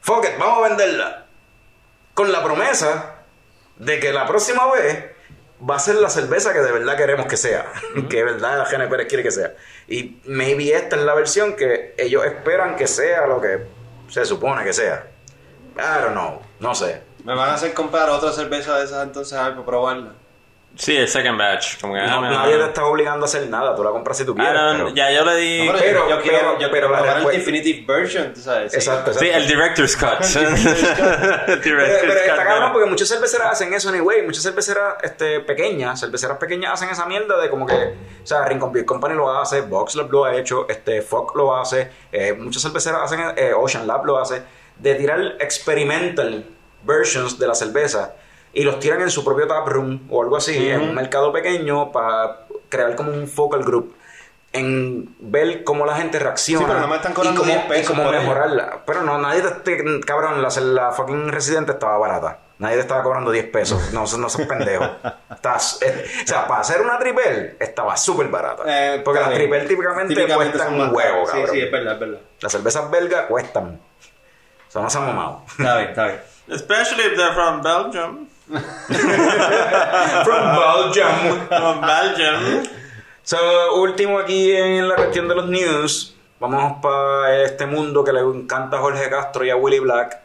Fuck 0.00 0.24
it, 0.24 0.38
vamos 0.38 0.64
a 0.64 0.68
venderla. 0.68 1.26
Con 2.14 2.32
la 2.32 2.42
promesa 2.42 3.16
de 3.76 4.00
que 4.00 4.12
la 4.12 4.26
próxima 4.26 4.70
vez 4.72 5.12
va 5.68 5.76
a 5.76 5.78
ser 5.78 5.96
la 5.96 6.10
cerveza 6.10 6.52
que 6.52 6.60
de 6.60 6.72
verdad 6.72 6.96
queremos 6.96 7.26
que 7.26 7.36
sea. 7.36 7.66
que 8.10 8.16
de 8.16 8.24
verdad 8.24 8.66
Gene 8.66 8.86
Pérez 8.88 9.06
quiere 9.06 9.22
que 9.22 9.30
sea. 9.30 9.54
Y 9.88 10.20
maybe 10.24 10.74
esta 10.74 10.96
es 10.96 11.02
la 11.02 11.14
versión 11.14 11.56
que 11.56 11.94
ellos 11.98 12.24
esperan 12.24 12.76
que 12.76 12.86
sea 12.86 13.26
lo 13.26 13.40
que 13.40 13.66
se 14.08 14.24
supone 14.24 14.64
que 14.64 14.72
sea. 14.72 15.06
I 15.76 16.02
don't 16.02 16.12
know, 16.12 16.40
no 16.60 16.74
sé. 16.74 17.02
Me 17.24 17.34
van 17.34 17.50
a 17.50 17.54
hacer 17.54 17.72
comprar 17.72 18.10
otra 18.10 18.32
cerveza 18.32 18.78
de 18.78 18.84
esas 18.84 19.04
entonces 19.04 19.38
a 19.38 19.44
ver, 19.44 19.52
para 19.54 19.66
probarla. 19.66 20.14
Sí, 20.74 20.96
el 20.96 21.06
second 21.06 21.38
batch. 21.38 21.78
Como 21.80 21.94
que, 21.94 22.00
No, 22.00 22.06
ah, 22.16 22.20
mira, 22.22 22.32
nadie 22.42 22.56
te 22.56 22.64
está 22.64 22.84
obligando 22.86 23.26
a 23.26 23.28
hacer 23.28 23.46
nada, 23.48 23.76
tú 23.76 23.84
la 23.84 23.90
compras 23.90 24.16
si 24.16 24.24
tú 24.24 24.32
I 24.32 24.36
quieres. 24.36 24.60
pero- 24.72 24.88
ya 24.94 25.10
yo 25.12 25.24
le 25.24 25.36
di. 25.36 25.66
No, 25.66 25.72
Pero- 25.78 26.08
yo 26.08 26.20
quiero, 26.22 26.38
pero- 26.38 26.58
yo 26.60 26.70
pero 26.70 26.88
la 26.88 26.96
quiero 26.98 27.10
el 27.10 27.14
respuesta- 27.16 27.38
Definitive 27.40 27.86
Version, 27.86 28.32
tú 28.34 28.40
sabes. 28.40 28.72
sí. 28.72 28.78
Exacto, 28.78 29.10
exacto. 29.10 29.18
Sí, 29.20 29.28
el 29.28 29.46
director's 29.46 29.96
cut. 30.02 30.20
El 30.20 30.20
Pero, 31.62 31.76
director's 31.76 32.00
pero 32.00 32.12
está 32.20 32.36
cut, 32.36 32.44
cabrón 32.44 32.72
porque 32.72 32.88
muchas 32.88 33.08
cerveceras 33.08 33.48
hacen 33.52 33.74
eso 33.74 33.90
anyway. 33.90 34.22
Muchas 34.22 34.42
cerveceras 34.42 34.94
este, 35.02 35.40
pequeñas, 35.40 36.00
cerveceras 36.00 36.38
pequeñas 36.38 36.72
hacen 36.72 36.88
esa 36.88 37.04
mierda 37.06 37.38
de 37.40 37.50
como 37.50 37.66
que, 37.66 37.74
o 37.74 38.26
sea, 38.26 38.44
Rincon 38.46 38.72
Beer 38.72 38.86
Company 38.86 39.14
lo 39.14 39.30
hace, 39.30 39.60
Box 39.60 39.94
Lab 39.96 40.10
lo 40.10 40.24
ha 40.24 40.34
hecho, 40.36 40.66
este, 40.70 41.02
Fox 41.02 41.34
lo 41.36 41.54
hace, 41.54 41.90
eh, 42.10 42.32
muchas 42.32 42.62
cerveceras 42.62 43.02
hacen, 43.02 43.20
eh, 43.36 43.52
Ocean 43.54 43.86
Lab 43.86 44.06
lo 44.06 44.18
hace, 44.18 44.42
de 44.78 44.94
tirar 44.94 45.20
experimental 45.38 46.44
versions 46.82 47.38
de 47.38 47.46
la 47.46 47.54
cerveza 47.54 48.14
y 48.54 48.64
los 48.64 48.78
tiran 48.78 49.00
en 49.02 49.10
su 49.10 49.24
propio 49.24 49.46
tap 49.46 49.66
room 49.68 50.06
o 50.10 50.22
algo 50.22 50.36
así, 50.36 50.68
en 50.70 50.80
un 50.82 50.94
mercado 50.94 51.32
pequeño 51.32 51.90
para 51.92 52.40
crear 52.68 52.94
como 52.96 53.12
un 53.12 53.26
focal 53.28 53.62
group. 53.64 53.94
En 54.54 55.16
ver 55.18 55.64
cómo 55.64 55.86
la 55.86 55.96
gente 55.96 56.18
reacciona 56.18 56.58
Sí, 56.60 56.64
pero 56.66 56.74
nada 56.80 56.86
más 56.86 56.98
están 56.98 57.14
cobrando 57.14 57.40
y 57.40 57.44
cómo, 57.44 57.54
10 57.54 57.66
pesos 57.68 57.84
y 57.84 57.86
cómo 57.86 58.02
por 58.04 58.14
ello. 58.14 58.22
mejorarla. 58.22 58.80
Pero 58.84 59.00
no, 59.02 59.16
nadie 59.16 59.40
te, 59.40 59.50
te- 59.76 60.00
cabrón, 60.00 60.42
la, 60.42 60.48
la 60.60 60.92
fucking 60.92 61.28
residente 61.32 61.72
estaba 61.72 61.96
barata. 61.96 62.38
Nadie 62.58 62.74
te 62.76 62.82
estaba 62.82 63.02
cobrando 63.02 63.30
10 63.30 63.46
pesos. 63.48 63.92
No, 63.94 64.00
no 64.18 64.28
seas 64.28 64.46
pendejo. 64.46 64.84
Estás, 65.34 65.80
eh, 65.80 66.04
o 66.22 66.26
sea, 66.26 66.46
para 66.46 66.60
hacer 66.60 66.82
una 66.82 66.98
triple 66.98 67.56
estaba 67.58 67.96
súper 67.96 68.28
barata. 68.28 68.62
Eh, 68.66 69.00
Porque 69.02 69.20
las 69.20 69.32
triple 69.32 69.60
típicamente, 69.62 70.14
Típicamente 70.14 70.58
cuestan 70.58 70.78
un 70.78 70.94
huevo, 70.94 71.24
cabrón. 71.24 71.46
Sí, 71.46 71.52
sí, 71.54 71.60
es 71.62 71.72
verdad, 71.72 71.94
es 71.94 72.00
verdad. 72.00 72.18
Las 72.42 72.52
cervezas 72.52 72.90
belgas 72.90 73.24
cuestan. 73.28 73.80
Son 74.68 74.82
más 74.82 74.94
mamados. 74.94 75.42
Está 75.50 75.76
bien, 75.78 75.88
está 75.88 76.06
bien. 76.08 76.20
Especially 76.48 77.04
if 77.04 77.16
they're 77.16 77.32
from 77.32 77.62
Belgium. 77.62 78.28
From 80.24 80.56
Belgium. 80.56 81.46
From 81.48 81.80
Belgium. 81.80 82.62
So, 83.22 83.38
último 83.80 84.18
aquí 84.18 84.52
en 84.52 84.88
la 84.88 84.96
cuestión 84.96 85.28
de 85.28 85.34
los 85.34 85.48
news. 85.48 86.14
Vamos 86.40 86.78
para 86.82 87.42
este 87.44 87.66
mundo 87.66 88.02
que 88.02 88.12
le 88.12 88.20
encanta 88.20 88.78
a 88.78 88.80
Jorge 88.80 89.08
Castro 89.08 89.44
y 89.44 89.50
a 89.50 89.56
Willy 89.56 89.78
Black 89.78 90.20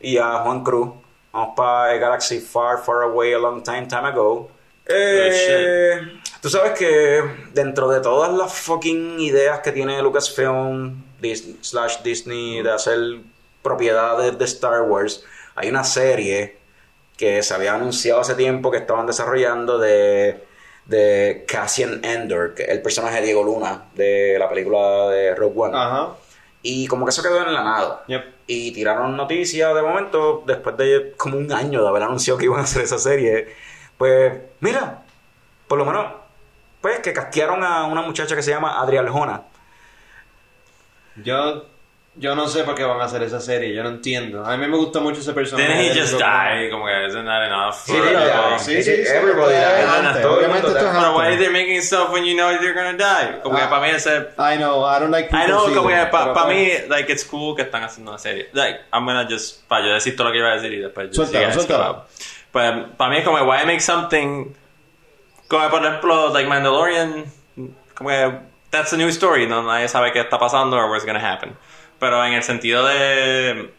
y 0.00 0.16
a 0.18 0.34
Juan 0.38 0.62
Cruz. 0.62 0.90
Vamos 1.32 1.54
para 1.56 1.94
Galaxy 1.96 2.38
Far, 2.40 2.78
Far 2.84 3.02
Away, 3.02 3.34
a 3.34 3.38
Long 3.38 3.62
Time, 3.62 3.86
Time 3.86 4.08
Ago. 4.08 4.50
Eh, 4.86 6.00
tú 6.40 6.48
sabes 6.48 6.72
que 6.78 7.22
dentro 7.52 7.88
de 7.88 8.00
todas 8.00 8.32
las 8.32 8.52
fucking 8.54 9.20
ideas 9.20 9.58
que 9.60 9.72
tiene 9.72 10.00
Lucasfilm 10.00 11.02
Dis- 11.20 11.56
slash 11.60 11.98
Disney 12.02 12.62
de 12.62 12.70
hacer 12.72 12.98
propiedades 13.62 14.38
de 14.38 14.44
Star 14.46 14.82
Wars, 14.82 15.24
hay 15.56 15.68
una 15.68 15.84
serie 15.84 16.56
que 17.18 17.42
se 17.42 17.52
había 17.52 17.74
anunciado 17.74 18.20
hace 18.20 18.34
tiempo 18.34 18.70
que 18.70 18.78
estaban 18.78 19.06
desarrollando 19.06 19.78
de, 19.78 20.42
de 20.86 21.44
Cassian 21.46 22.02
Endor, 22.04 22.54
que 22.54 22.62
es 22.62 22.68
el 22.70 22.80
personaje 22.80 23.16
de 23.16 23.26
Diego 23.26 23.42
Luna 23.42 23.86
de 23.94 24.36
la 24.38 24.48
película 24.48 25.08
de 25.08 25.34
Rogue 25.34 25.60
One. 25.60 25.76
Ajá. 25.76 26.10
Y 26.62 26.86
como 26.86 27.04
que 27.04 27.10
eso 27.10 27.22
quedó 27.22 27.42
en 27.42 27.52
la 27.52 27.62
nada. 27.62 28.04
Yep. 28.06 28.24
Y 28.46 28.72
tiraron 28.72 29.16
noticias 29.16 29.74
de 29.74 29.82
momento, 29.82 30.44
después 30.46 30.76
de 30.76 31.14
como 31.16 31.36
un 31.36 31.52
año 31.52 31.82
de 31.82 31.88
haber 31.88 32.04
anunciado 32.04 32.38
que 32.38 32.46
iban 32.46 32.60
a 32.60 32.64
hacer 32.64 32.82
esa 32.82 32.98
serie. 32.98 33.48
Pues, 33.96 34.32
mira, 34.60 35.02
por 35.66 35.78
lo 35.78 35.84
menos, 35.84 36.06
pues 36.80 37.00
que 37.00 37.12
casquearon 37.12 37.62
a 37.64 37.86
una 37.86 38.02
muchacha 38.02 38.36
que 38.36 38.42
se 38.42 38.50
llama 38.50 38.80
Adriel 38.80 39.06
Arjona. 39.06 39.42
Yo, 41.16 41.64
yo 42.18 42.34
no 42.34 42.48
sé 42.48 42.64
por 42.64 42.74
qué 42.74 42.84
van 42.84 43.00
a 43.00 43.04
hacer 43.04 43.22
esa 43.22 43.40
serie, 43.40 43.72
yo 43.74 43.82
no 43.84 43.90
entiendo. 43.90 44.44
A 44.44 44.56
mí 44.56 44.66
me 44.66 44.76
gusta 44.76 44.98
mucho 45.00 45.20
ese 45.20 45.32
personaje. 45.32 45.68
Didn't 45.68 45.96
he 45.96 46.00
just 46.00 46.14
Rogue 46.14 46.24
One. 46.24 46.60
die? 46.64 46.70
Como 46.70 46.84
que, 46.86 47.06
isn't 47.06 47.24
that 47.24 47.46
enough? 47.46 47.74
Sí, 47.84 47.92
for- 47.92 48.04
die. 48.10 48.58
sí, 48.58 48.82
sí, 48.82 49.04
sí, 49.04 49.08
Everybody 49.14 49.52
died. 49.54 49.86
antes, 49.88 50.22
Todo 50.22 50.32
el 50.32 50.38
Obviamente 50.38 50.66
mundo 50.66 50.68
esto 50.68 50.78
es 50.88 50.92
died. 50.94 51.02
Pero 51.02 51.16
why 51.16 51.26
are 51.26 51.36
they 51.36 51.48
making 51.50 51.80
stuff 51.82 52.10
when 52.10 52.24
you 52.24 52.34
know 52.34 52.50
you're 52.50 52.74
gonna 52.74 52.92
die? 52.98 53.40
Como 53.42 53.56
que 53.56 53.62
Ah. 53.62 53.70
para 53.70 53.82
mí 53.86 53.90
ese... 53.94 54.30
I 54.38 54.56
know, 54.56 54.84
I 54.84 54.98
don't 54.98 55.10
like 55.12 55.28
I 55.32 55.46
know, 55.46 55.72
como 55.72 55.88
que 55.88 55.94
para 56.10 56.34
pa 56.34 56.44
pues- 56.44 56.56
mí, 56.56 56.88
like, 56.88 57.12
it's 57.12 57.24
cool 57.24 57.54
que 57.54 57.62
están 57.62 57.84
haciendo 57.84 58.10
una 58.10 58.18
serie. 58.18 58.48
Like, 58.52 58.80
I'm 58.92 59.06
gonna 59.06 59.26
just, 59.30 59.66
para 59.68 59.86
yo 59.86 59.94
decir 59.94 60.16
todo 60.16 60.26
lo 60.26 60.32
que 60.32 60.38
iba 60.38 60.48
a 60.50 60.54
decir 60.56 60.72
y 60.72 60.78
después 60.80 61.14
Suéltalo, 61.14 61.52
suéltalo. 61.52 62.04
Pues, 62.50 62.72
para 62.96 63.10
mí 63.10 63.18
es 63.18 63.24
como, 63.24 63.38
why 63.44 63.64
make 63.64 63.80
something, 63.80 64.54
como 65.46 65.70
por 65.70 65.84
ejemplo, 65.84 66.30
like 66.32 66.48
Mandalorian, 66.48 67.26
como 67.94 68.10
que, 68.10 68.32
that's 68.70 68.92
a 68.92 68.96
new 68.96 69.08
story, 69.08 69.46
no 69.46 69.62
nadie 69.62 69.86
sabe 69.88 70.12
qué 70.12 70.20
está 70.20 70.38
pasando 70.38 70.76
or 70.76 70.90
what's 70.90 71.04
gonna 71.06 71.20
happen. 71.20 71.56
Pero 71.98 72.24
en 72.24 72.34
el 72.34 72.42
sentido 72.42 72.86
de, 72.86 73.72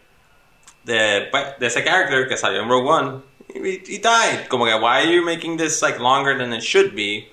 de, 0.84 1.28
pues, 1.32 1.60
de 1.60 1.68
ese 1.68 1.84
character 1.84 2.28
que 2.28 2.38
salió 2.38 2.62
en 2.62 2.70
Rogue 2.70 2.90
One, 2.90 3.22
he, 3.54 3.82
he 3.88 4.00
died. 4.00 4.48
Como 4.48 4.66
que, 4.66 4.74
why 4.76 5.02
are 5.02 5.14
you 5.14 5.24
making 5.24 5.58
this, 5.58 5.82
like, 5.82 6.00
longer 6.00 6.38
than 6.38 6.54
it 6.54 6.62
should 6.62 6.94
be? 6.96 7.30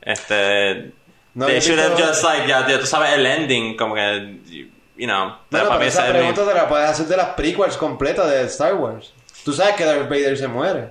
Este... 0.00 0.92
No, 1.34 1.46
they 1.46 1.60
should 1.60 1.78
have 1.78 1.96
just 1.96 2.22
like 2.22 2.46
ya, 2.46 2.66
ya 2.68 2.78
tú 2.78 2.84
sabes 2.84 3.14
el 3.14 3.24
ending 3.24 3.74
como 3.78 3.94
que 3.94 4.38
you, 4.50 4.66
you 4.98 5.06
know 5.06 5.28
No, 5.28 5.38
para 5.50 5.78
pero 5.78 5.84
esa 5.84 6.06
pregunta 6.06 6.46
te 6.46 6.52
la 6.52 6.68
puedes 6.68 6.90
hacer 6.90 7.06
de 7.06 7.16
las 7.16 7.28
prequels 7.28 7.78
completas 7.78 8.28
de 8.28 8.42
Star 8.42 8.74
Wars. 8.74 9.14
Tú 9.42 9.54
sabes 9.54 9.74
que 9.76 9.84
Darth 9.84 10.10
Vader 10.10 10.36
se 10.36 10.46
muere. 10.46 10.90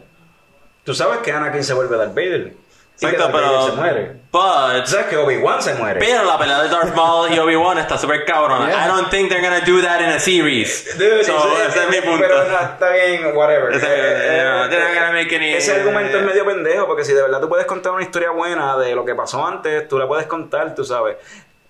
Tú 0.84 0.96
sabes 0.96 1.20
que 1.20 1.32
Anakin 1.32 1.64
se 1.64 1.74
vuelve 1.74 1.96
Darth 1.96 2.16
Vader. 2.16 2.56
Que 3.02 3.08
exacto 3.16 3.32
pero 3.36 3.66
se 3.66 3.72
muere. 3.74 4.22
but 4.32 5.08
que 5.10 5.18
Obi-Wan 5.18 5.62
se 5.62 5.74
muere. 5.74 6.00
pero 6.00 6.24
la 6.24 6.38
pelea 6.38 6.62
de 6.62 6.70
Darth 6.70 6.96
Maul 6.96 7.34
y 7.34 7.40
Obi-Wan 7.40 7.78
está 7.80 7.98
súper 7.98 8.24
cabrona 8.26 8.70
Yeah. 8.70 8.86
I 8.86 8.88
don't 8.88 9.10
think 9.10 9.30
they're 9.30 9.42
gonna 9.42 9.66
do 9.66 9.82
that 9.82 10.00
in 10.02 10.10
a 10.10 10.20
series 10.20 10.86
Dude, 10.98 11.24
so 11.24 11.36
ese- 11.68 11.84
es 11.84 11.90
mi 11.90 12.00
punto 12.02 12.20
Pero 12.28 12.46
no, 12.48 12.60
está 12.60 12.92
bien, 12.92 13.36
whatever. 13.36 13.74
Ese- 13.74 13.86
Eh, 13.86 13.90
eh, 13.90 14.68
eh, 14.72 14.94
gonna 14.96 15.12
make 15.12 15.36
any- 15.36 15.54
ese 15.54 15.74
argumento 15.74 16.18
es 16.18 16.24
medio 16.24 16.46
pendejo, 16.46 16.86
porque 16.86 17.04
si 17.04 17.14
de 17.14 17.22
verdad 17.24 17.42
tú 17.42 17.50
puedes 17.50 17.66
contar 17.66 17.92
una 17.92 18.04
historia 18.04 18.30
buena 18.32 18.78
de 18.78 18.94
lo 18.96 19.04
que 19.04 19.16
pasó 19.16 19.46
antes, 19.46 19.88
tú 19.90 19.98
la 19.98 20.08
puedes 20.08 20.28
contar, 20.28 20.76
tú 20.76 20.84
sabes. 20.86 21.18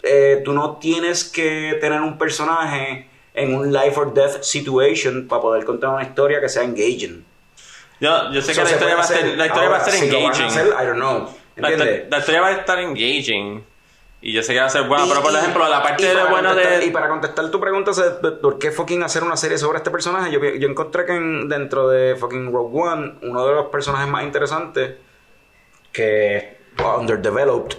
Eh, 0.04 0.42
tú 0.44 0.52
no 0.54 0.78
tienes 0.78 1.24
que 1.24 1.78
tener 1.80 2.02
un 2.02 2.18
personaje 2.18 3.08
en 3.34 3.56
un 3.56 3.72
life 3.72 3.98
or 3.98 4.14
death 4.14 4.42
situation 4.42 5.28
para 5.30 5.42
poder 5.42 5.64
contar 5.64 5.92
una 5.92 6.04
historia 6.04 6.42
que 6.42 6.50
sea 6.50 6.64
engaging. 6.64 7.24
Yo, 8.02 8.32
yo 8.34 8.42
sé 8.42 8.54
que 8.54 8.64
la 8.64 8.72
historia 8.72 8.96
va 8.96 9.02
a 9.02 9.06
ser 9.06 9.18
hacer. 9.20 9.38
la 9.38 9.46
historia 9.46 9.70
va 9.70 9.76
a 9.78 9.80
Ahora, 9.80 9.92
ser 9.92 10.00
si 10.00 10.12
lo 10.12 10.18
van 10.18 10.24
a 10.24 10.36
engaging 10.36 10.46
hacer, 10.48 10.68
I 10.68 10.86
don't 10.86 10.96
know. 10.96 11.30
la, 11.56 11.70
¿Entiendes? 11.70 12.10
la 12.10 12.18
historia 12.20 12.42
va 12.42 12.48
a 12.48 12.52
estar 12.52 12.80
engaging 12.80 13.64
y 14.24 14.34
yo 14.34 14.44
sé 14.44 14.54
que 14.54 14.60
va 14.60 14.66
a 14.68 14.70
ser 14.70 14.84
buena 14.84 15.06
Y- 15.06 15.10
pero 15.10 15.22
por 15.24 15.34
ejemplo 15.34 15.68
la 15.68 15.82
parte 15.82 16.04
de 16.06 16.14
de 16.14 16.86
Y 16.86 16.92
para 16.92 17.08
contestar 17.10 17.50
tu 17.50 17.60
pregunta, 17.60 17.92
¿por 18.42 18.60
qué 18.60 18.72
fucking 18.72 19.02
hacer 19.04 19.24
una 19.24 19.36
serie 19.38 19.58
sobre 19.58 19.78
este 19.78 19.90
personaje? 19.90 20.32
Yo, 20.32 20.40
yo 20.40 20.68
encontré 20.68 21.06
que 21.06 21.14
en- 21.16 21.48
dentro 21.50 21.88
de 21.90 22.16
fucking 22.16 22.52
Rogue 22.52 22.80
One, 22.82 23.14
uno 23.24 23.48
de 23.48 23.54
los 23.54 23.66
personajes 23.68 24.08
más 24.08 24.24
interesantes, 24.24 24.96
que 25.92 26.58
underdeveloped, 27.00 27.78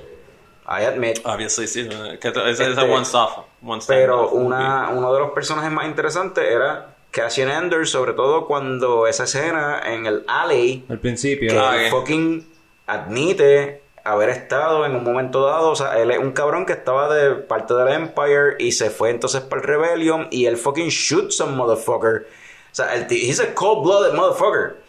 I 0.67 0.85
admit, 0.85 1.19
obviously 1.25 1.67
sí 1.67 1.89
que 2.21 2.29
es 2.29 2.61
Este, 2.61 2.81
one 2.83 3.05
stuff 3.05 3.31
one 3.65 3.81
stand 3.81 4.01
pero 4.01 4.31
una, 4.31 4.91
uno 4.91 5.13
de 5.13 5.21
los 5.21 5.31
personajes 5.33 5.71
más 5.71 5.87
interesantes 5.87 6.45
era 6.45 6.92
Cassian 7.13 7.51
Anders, 7.51 7.91
sobre 7.91 8.15
todo 8.15 8.47
cuando 8.47 9.07
esa 9.07 9.25
escena 9.25 9.81
en 9.85 10.07
el 10.07 10.25
alley 10.27 10.85
Al 10.89 10.99
principio. 10.99 11.53
que 11.53 11.59
Ah, 11.59 11.77
fucking 11.91 12.45
admite 12.87 13.83
haber 14.05 14.31
estado 14.31 14.85
en 14.85 14.97
un 14.97 15.05
momento 15.05 15.45
dado, 15.47 15.71
o 15.71 15.77
sea, 15.77 16.01
él 16.01 16.11
es 16.11 16.19
un 16.19 16.33
cabrón 16.33 16.67
que 16.67 16.73
estaba 16.73 17.15
de 17.15 17.35
parte 17.37 17.73
del 17.75 17.89
Empire 17.89 18.57
y 18.59 18.73
se 18.73 18.91
fue 18.91 19.11
entonces 19.11 19.43
para 19.43 19.63
el 19.63 19.69
Rebellion 19.69 20.27
y 20.31 20.47
él 20.47 20.57
fucking 20.57 20.89
shoot 20.89 21.31
some 21.31 21.53
motherfucker. 21.55 22.27
O 22.27 22.75
sea, 22.75 22.95
el 22.95 23.07
he's 23.11 23.39
a 23.41 23.55
cold-blooded 23.55 24.15
motherfucker. 24.15 24.81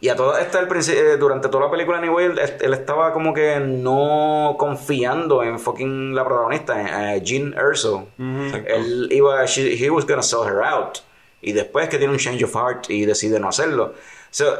Y 0.00 0.08
a 0.10 0.16
toda 0.16 0.40
esta, 0.42 0.58
el 0.60 0.68
eh, 0.90 1.16
durante 1.16 1.48
toda 1.48 1.66
la 1.66 1.70
película, 1.70 1.98
anyway, 1.98 2.26
él, 2.26 2.38
él 2.60 2.74
estaba 2.74 3.12
como 3.12 3.32
que 3.32 3.58
no 3.60 4.54
confiando 4.58 5.42
en 5.42 5.58
fucking 5.58 6.14
la 6.14 6.24
protagonista, 6.24 6.78
en 6.80 6.86
eh, 7.16 7.20
Jean 7.22 7.54
Erso. 7.54 8.08
Él 8.18 9.08
iba, 9.10 9.44
she- 9.46 9.76
he 9.82 9.88
was 9.88 10.04
gonna 10.06 10.22
sell 10.22 10.40
her 10.44 10.62
out. 10.62 10.98
Y 11.46 11.52
después 11.52 11.88
que 11.88 11.98
tiene 11.98 12.12
un 12.12 12.18
change 12.18 12.42
of 12.42 12.52
heart 12.56 12.90
y 12.90 13.04
decide 13.06 13.38
no 13.38 13.48
hacerlo. 13.48 13.94
So, 14.32 14.58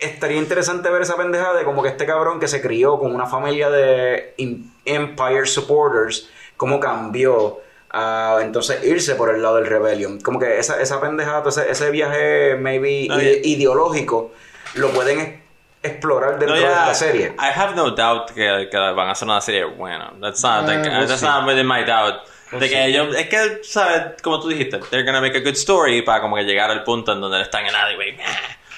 estaría 0.00 0.38
interesante 0.38 0.88
ver 0.88 1.02
esa 1.02 1.16
pendeja 1.16 1.52
de 1.52 1.64
como 1.64 1.82
que 1.82 1.90
este 1.90 2.06
cabrón 2.06 2.40
que 2.40 2.48
se 2.48 2.62
crió 2.62 2.98
con 2.98 3.14
una 3.14 3.26
familia 3.26 3.68
de 3.68 4.32
im- 4.38 4.70
Empire 4.86 5.44
supporters, 5.44 6.30
cómo 6.56 6.80
cambió 6.80 7.60
a 7.90 8.38
entonces 8.40 8.82
irse 8.84 9.16
por 9.16 9.34
el 9.34 9.42
lado 9.42 9.56
del 9.56 9.66
Rebellion. 9.66 10.18
Como 10.18 10.38
que 10.40 10.58
esa, 10.58 10.80
esa 10.80 10.98
pendejada, 10.98 11.46
ese, 11.46 11.70
ese 11.70 11.90
viaje 11.90 12.56
maybe 12.58 13.06
No, 13.08 13.20
ide- 13.20 13.42
ya- 13.42 13.48
ideológico, 13.48 14.32
lo 14.76 14.88
pueden 14.92 15.42
explorar 15.82 16.38
dentro 16.38 16.56
No, 16.56 16.62
de 16.62 16.66
yeah, 16.68 16.86
la 16.86 16.94
serie. 16.94 17.34
I 17.38 17.50
have 17.54 17.74
no 17.76 17.90
doubt 17.90 18.30
que, 18.30 18.68
que 18.70 18.76
van 18.78 19.08
a 19.08 19.10
hacer 19.12 19.28
una 19.28 19.42
serie 19.42 19.64
buena. 19.64 20.10
That's 20.22 20.42
not, 20.42 20.66
like, 20.66 20.88
Ah, 20.88 21.00
we'll 21.00 21.06
that's 21.06 21.20
not 21.22 21.46
within 21.46 21.66
my 21.66 21.84
doubt. 21.84 22.22
De 22.60 22.68
que 22.68 22.84
ellos, 22.86 23.14
es 23.16 23.28
que, 23.28 23.60
¿sabes? 23.62 24.20
Como 24.22 24.40
tú 24.40 24.48
dijiste, 24.48 24.78
they're 24.90 25.04
gonna 25.04 25.20
make 25.20 25.36
a 25.36 25.40
good 25.40 25.54
story 25.54 26.02
para 26.02 26.20
como 26.20 26.36
que 26.36 26.42
llegar 26.44 26.70
al 26.70 26.82
punto 26.84 27.12
en 27.12 27.20
donde 27.20 27.36
él 27.38 27.42
está 27.42 27.60
en 27.60 27.66
el 27.66 27.74
alleyway. 27.74 28.16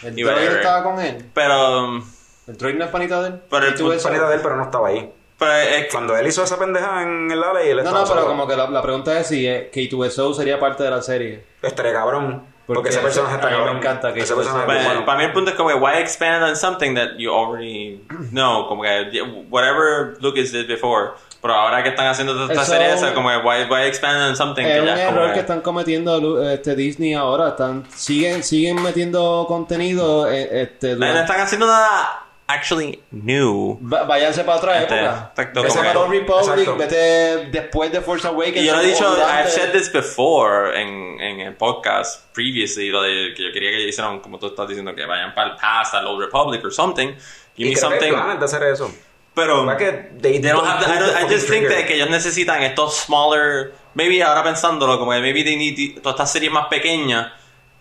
El 0.02 0.18
y 0.18 0.24
whatever. 0.24 0.56
estaba 0.58 0.82
con 0.82 1.00
él. 1.00 1.24
Pero, 1.32 1.84
um, 1.84 2.04
El 2.46 2.56
droid 2.56 2.74
no 2.74 2.84
es 2.84 2.90
panita 2.90 3.22
de 3.22 3.28
él. 3.28 3.40
Pero 3.50 3.66
el 3.66 3.74
¿Y 3.74 3.76
tú 3.76 3.92
eso? 3.92 4.08
Panita 4.08 4.28
de 4.28 4.34
él, 4.36 4.40
pero 4.42 4.56
no 4.56 4.64
estaba 4.64 4.88
ahí. 4.88 5.10
pero 5.38 5.52
es 5.52 5.84
que, 5.84 5.88
Cuando 5.90 6.16
él 6.16 6.26
hizo 6.26 6.42
esa 6.44 6.58
pendeja 6.58 7.02
en 7.02 7.30
el 7.30 7.42
alley, 7.42 7.70
él 7.70 7.76
No, 7.76 7.82
estaba 7.82 8.00
no, 8.00 8.06
pero 8.06 8.20
solo. 8.20 8.26
como 8.30 8.46
que 8.46 8.56
la, 8.56 8.68
la 8.70 8.82
pregunta 8.82 9.18
es 9.18 9.26
si 9.28 9.46
eh, 9.46 9.70
K2SO 9.74 10.34
sería 10.34 10.58
parte 10.60 10.82
de 10.84 10.90
la 10.90 11.02
serie. 11.02 11.44
Estaría 11.62 11.92
cabrón. 11.92 12.54
Porque 12.66 12.88
ese 12.88 12.98
personaje 12.98 13.36
está 13.36 13.46
mí 13.46 13.52
me 13.52 13.58
cabrón. 13.58 13.76
encanta 13.76 14.12
que 14.12 14.20
Ese 14.20 14.34
personaje 14.34 14.64
es 14.66 14.66
Pero, 14.78 14.84
bueno. 14.88 15.04
Para 15.06 15.18
mí 15.18 15.24
el 15.24 15.32
punto 15.32 15.50
es 15.52 15.56
como 15.56 15.68
que 15.68 15.76
why 15.76 15.98
expand 15.98 16.42
on 16.42 16.56
something 16.56 16.94
that 16.96 17.10
you 17.16 17.32
already 17.32 18.04
know, 18.32 18.66
como 18.66 18.82
que 18.82 19.22
whatever 19.48 20.16
Lucas 20.20 20.50
did 20.50 20.66
before. 20.66 21.12
Pero 21.42 21.54
ahora 21.54 21.82
que 21.82 21.90
están 21.90 22.06
haciendo 22.06 22.40
esta 22.46 22.62
Eso- 22.62 22.72
serie, 22.72 22.92
eso 22.94 23.12
como 23.14 23.28
que 23.28 23.36
why, 23.38 23.64
why 23.70 23.82
expand 23.86 24.20
on 24.30 24.36
something 24.36 24.64
Es 24.64 24.72
que 24.74 24.80
un 24.80 24.86
ya 24.86 25.06
como 25.06 25.18
error 25.18 25.28
que- 25.28 25.34
que 25.34 25.40
están 25.40 25.60
cometiendo 25.60 26.42
este 26.50 26.74
Disney 26.74 27.14
ahora. 27.14 27.50
Están, 27.50 27.84
siguen, 27.94 28.42
siguen 28.42 28.82
metiendo 28.82 29.44
contenido. 29.46 30.28
eh, 30.30 30.62
Este, 30.62 30.96
No, 30.96 31.06
están 31.06 31.40
haciendo 31.40 31.66
nada 31.66 32.22
actually 32.48 33.02
new. 33.10 33.78
Va- 33.82 34.04
Váyanse 34.04 34.44
para 34.44 34.58
otra 34.58 34.80
Este, 34.82 34.94
época. 34.94 35.30
exacto, 35.30 35.62
Vete 35.62 35.74
para 35.74 35.92
que- 35.92 35.98
Old 35.98 36.10
Republic, 36.10 36.48
exacto. 36.58 36.76
vete 36.76 37.36
después 37.50 37.92
de 37.92 38.00
Force 38.00 38.26
Awakens. 38.28 38.56
Y 38.58 38.64
yo 38.66 38.74
lo 38.74 38.80
he 38.82 38.86
dicho, 38.86 39.16
I've 39.16 39.50
said 39.50 39.72
this 39.72 39.92
before 39.92 40.80
en, 40.80 41.20
en 41.20 41.40
el 41.40 41.54
podcast 41.54 42.24
previously, 42.32 42.88
lo 42.90 43.02
de 43.02 43.34
que 43.36 43.42
yo 43.44 43.52
quería 43.52 43.70
que 43.70 43.88
hicieran, 43.88 44.20
como 44.20 44.38
tú 44.38 44.46
estás 44.46 44.68
diciendo, 44.68 44.94
que 44.94 45.04
vayan 45.04 45.34
para 45.34 45.50
el 45.52 45.56
past, 45.56 45.94
al 45.94 46.06
Old 46.06 46.20
Republic 46.24 46.64
or 46.64 46.72
something. 46.72 47.08
Give 47.56 47.70
Y 47.70 47.74
me 47.74 47.74
creo 47.74 47.88
que 47.88 47.94
hay 47.94 48.00
something. 48.00 48.12
planes 48.14 48.38
de 48.38 48.44
hacer 48.44 48.62
eso. 48.64 48.90
Pero 49.36 49.66
¿Verdad 49.66 49.78
que 49.78 49.92
they 50.22 50.40
they 50.40 50.50
don't 50.50 50.66
have 50.66 50.82
the- 50.84 50.90
I, 50.90 50.98
don't- 50.98 51.22
I 51.30 51.32
just 51.32 51.48
think 51.48 51.68
that 51.68 51.84
que 51.86 51.94
ellos 51.94 52.08
necesitan 52.10 52.62
estos 52.62 52.96
smaller, 52.96 53.74
maybe 53.94 54.22
ahora 54.22 54.42
pensándolo, 54.42 54.98
como 54.98 55.12
que 55.12 55.20
maybe 55.20 55.44
they 55.44 55.56
need 55.56 56.00
todas 56.00 56.14
estas 56.14 56.32
series 56.32 56.50
más 56.50 56.66
pequeñas 56.68 57.32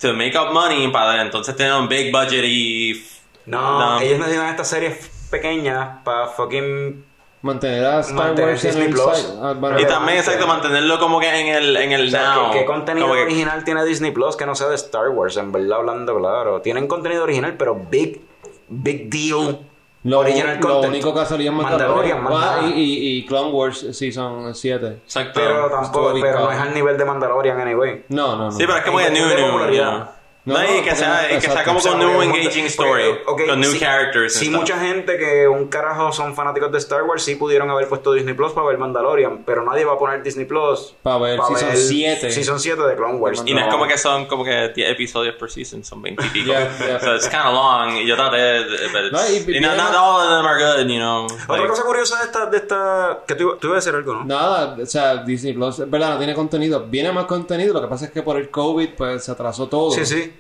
to 0.02 0.14
make 0.14 0.38
up 0.38 0.52
money 0.52 0.90
para 0.90 1.22
entonces 1.22 1.56
tener 1.56 1.74
un 1.74 1.88
big 1.88 2.12
budget 2.12 2.44
y 2.44 3.02
No, 3.46 3.80
No. 3.80 4.00
ellos 4.02 4.20
necesitan 4.20 4.50
estas 4.50 4.68
series 4.68 5.10
pequeñas 5.32 6.00
para 6.04 6.28
fucking... 6.28 7.06
Mantener 7.42 7.86
a 7.86 8.00
Star 8.00 8.16
Mantener 8.16 8.50
Wars 8.54 8.64
en 8.66 8.70
Disney 8.72 8.88
el 8.88 8.94
Plus. 8.94 9.34
Ah, 9.40 9.56
y 9.80 9.86
también 9.86 10.18
exacto 10.18 10.48
mantenerlo 10.48 10.98
como 11.00 11.20
que 11.20 11.30
en 11.30 11.48
el 11.56 11.78
en 11.78 11.92
el 11.92 12.08
O 12.08 12.10
sea, 12.10 12.34
now 12.36 12.52
¿qué, 12.52 12.60
qué 12.60 12.66
contenido 12.66 13.06
Como 13.08 13.18
que- 13.20 13.24
original 13.26 13.64
tiene 13.64 13.86
Disney 13.86 14.10
Plus 14.12 14.36
que 14.36 14.46
no 14.48 14.56
sea 14.56 14.68
de 14.68 14.76
Star 14.76 15.10
Wars? 15.10 15.38
En 15.38 15.52
verdad, 15.52 15.78
hablando 15.78 16.18
claro. 16.18 16.60
Tienen 16.62 16.88
contenido 16.88 17.24
original, 17.24 17.54
pero 17.56 17.76
big, 17.76 18.20
big 18.68 19.10
deal. 19.12 19.60
Lo, 20.06 20.20
original 20.20 20.60
lo 20.62 20.68
content. 20.70 20.94
único 20.94 21.14
que 21.14 21.26
salía 21.26 21.50
en 21.50 21.56
Mandalorian, 21.56 22.24
Mandalorian. 22.24 22.66
Ah, 22.66 22.76
y, 22.76 22.82
y, 22.82 23.18
y 23.18 23.26
Clone 23.26 23.52
Wars 23.52 23.86
Season 23.92 24.54
7. 24.54 24.88
exacto 25.04 25.32
Pero 25.34 25.70
tampoco, 25.70 26.14
pero 26.22 26.40
no 26.42 26.52
es 26.52 26.60
al 26.60 26.74
nivel 26.74 26.98
de 26.98 27.06
Mandalorian 27.06 27.60
anyway. 27.60 28.06
No, 28.10 28.36
no, 28.36 28.46
no. 28.46 28.52
sí 28.52 28.60
pero 28.66 28.78
es 28.78 28.84
que 28.84 28.90
new 28.92 29.00
cuestión 29.00 29.30
de 29.30 29.36
new 29.36 29.46
popularidad. 29.52 30.10
No, 30.46 30.54
No, 30.54 30.64
y 30.64 30.68
que 30.68 30.74
porque 30.76 30.96
sea, 30.96 31.22
no- 31.30 31.36
y 31.38 31.40
que 31.40 31.48
sea 31.50 31.64
como 31.64 31.80
con 31.80 32.00
new 32.00 32.22
engaging 32.22 32.66
story 32.66 33.04
ok, 33.26 33.42
con 33.48 33.60
new 33.60 33.72
sí- 33.72 33.80
characters 33.80 34.34
Sí, 34.36 34.46
stuff. 34.46 34.60
mucha 34.60 34.80
gente 34.80 35.18
que 35.18 35.48
un 35.48 35.68
carajo 35.68 36.12
son 36.12 36.36
fanáticos 36.36 36.72
de 36.72 36.78
Star 36.78 37.04
Wars 37.04 37.24
sí 37.24 37.36
pudieron 37.36 37.70
haber 37.72 37.88
puesto 37.88 38.14
Disney 38.14 38.34
Plus 38.36 38.52
para 38.54 38.68
ver 38.68 38.78
Mandalorian, 38.78 39.44
pero 39.46 39.64
nadie 39.64 39.86
va 39.86 39.94
a 39.94 39.98
poner 39.98 40.22
Disney 40.24 40.46
Plus 40.46 40.94
Para 41.02 41.18
ver 41.18 41.40
Season 41.48 41.76
7. 41.76 42.32
Season 42.32 42.60
7 42.60 42.82
de 42.84 42.96
Clone 42.96 43.16
Wars. 43.16 43.42
y 43.46 43.54
no 43.54 43.62
es 43.62 43.68
como 43.74 43.88
que 43.88 43.98
son 43.98 44.26
como 44.28 44.44
que 44.44 44.70
10 44.76 44.92
episodios 44.92 45.36
por 45.36 45.50
season, 45.52 45.84
son 45.84 46.02
20 46.02 46.24
y 46.26 46.30
pico. 46.30 46.52
Yeah, 46.52 46.70
yeah. 46.80 47.00
So 47.00 47.16
it's 47.16 47.28
kind 47.28 47.46
of 47.48 47.54
long. 47.54 47.98
Y 47.98 48.06
yo 48.08 48.16
traté. 48.16 48.60
But 48.92 49.12
No, 49.12 49.20
y- 49.30 49.58
y 49.58 49.60
not, 49.60 49.76
not 49.78 49.96
all 49.96 50.22
of 50.22 50.30
them 50.30 50.46
are 50.46 50.64
good, 50.64 50.88
you 50.88 51.00
know. 51.00 51.26
Otra 51.26 51.58
like- 51.58 51.68
cosa 51.70 51.84
curiosa 51.84 52.20
de 52.20 52.26
esta, 52.26 52.46
de 52.46 52.58
esta 52.58 53.20
que 53.28 53.36
tú, 53.36 53.58
tú 53.58 53.68
ibas 53.68 53.78
a 53.78 53.92
decir 53.92 53.96
algo, 53.96 54.14
¿no? 54.14 54.26
Nada, 54.26 54.78
o 54.82 54.86
sea, 54.86 55.18
Disney 55.24 55.54
Plus, 55.54 55.80
es 55.80 55.90
verdad, 55.90 56.12
no 56.12 56.18
tiene 56.18 56.34
contenido. 56.36 56.86
Viene 56.88 57.12
más 57.12 57.26
contenido, 57.26 57.74
lo 57.74 57.82
que 57.82 57.88
pasa 57.88 58.06
es 58.06 58.12
que 58.12 58.22
por 58.22 58.38
el 58.38 58.50
COVID, 58.50 58.90
pues 58.96 59.24
se 59.24 59.32
atrasó 59.32 59.68
todo. 59.68 59.92
Sí, 59.92 60.06
sí. 60.06 60.34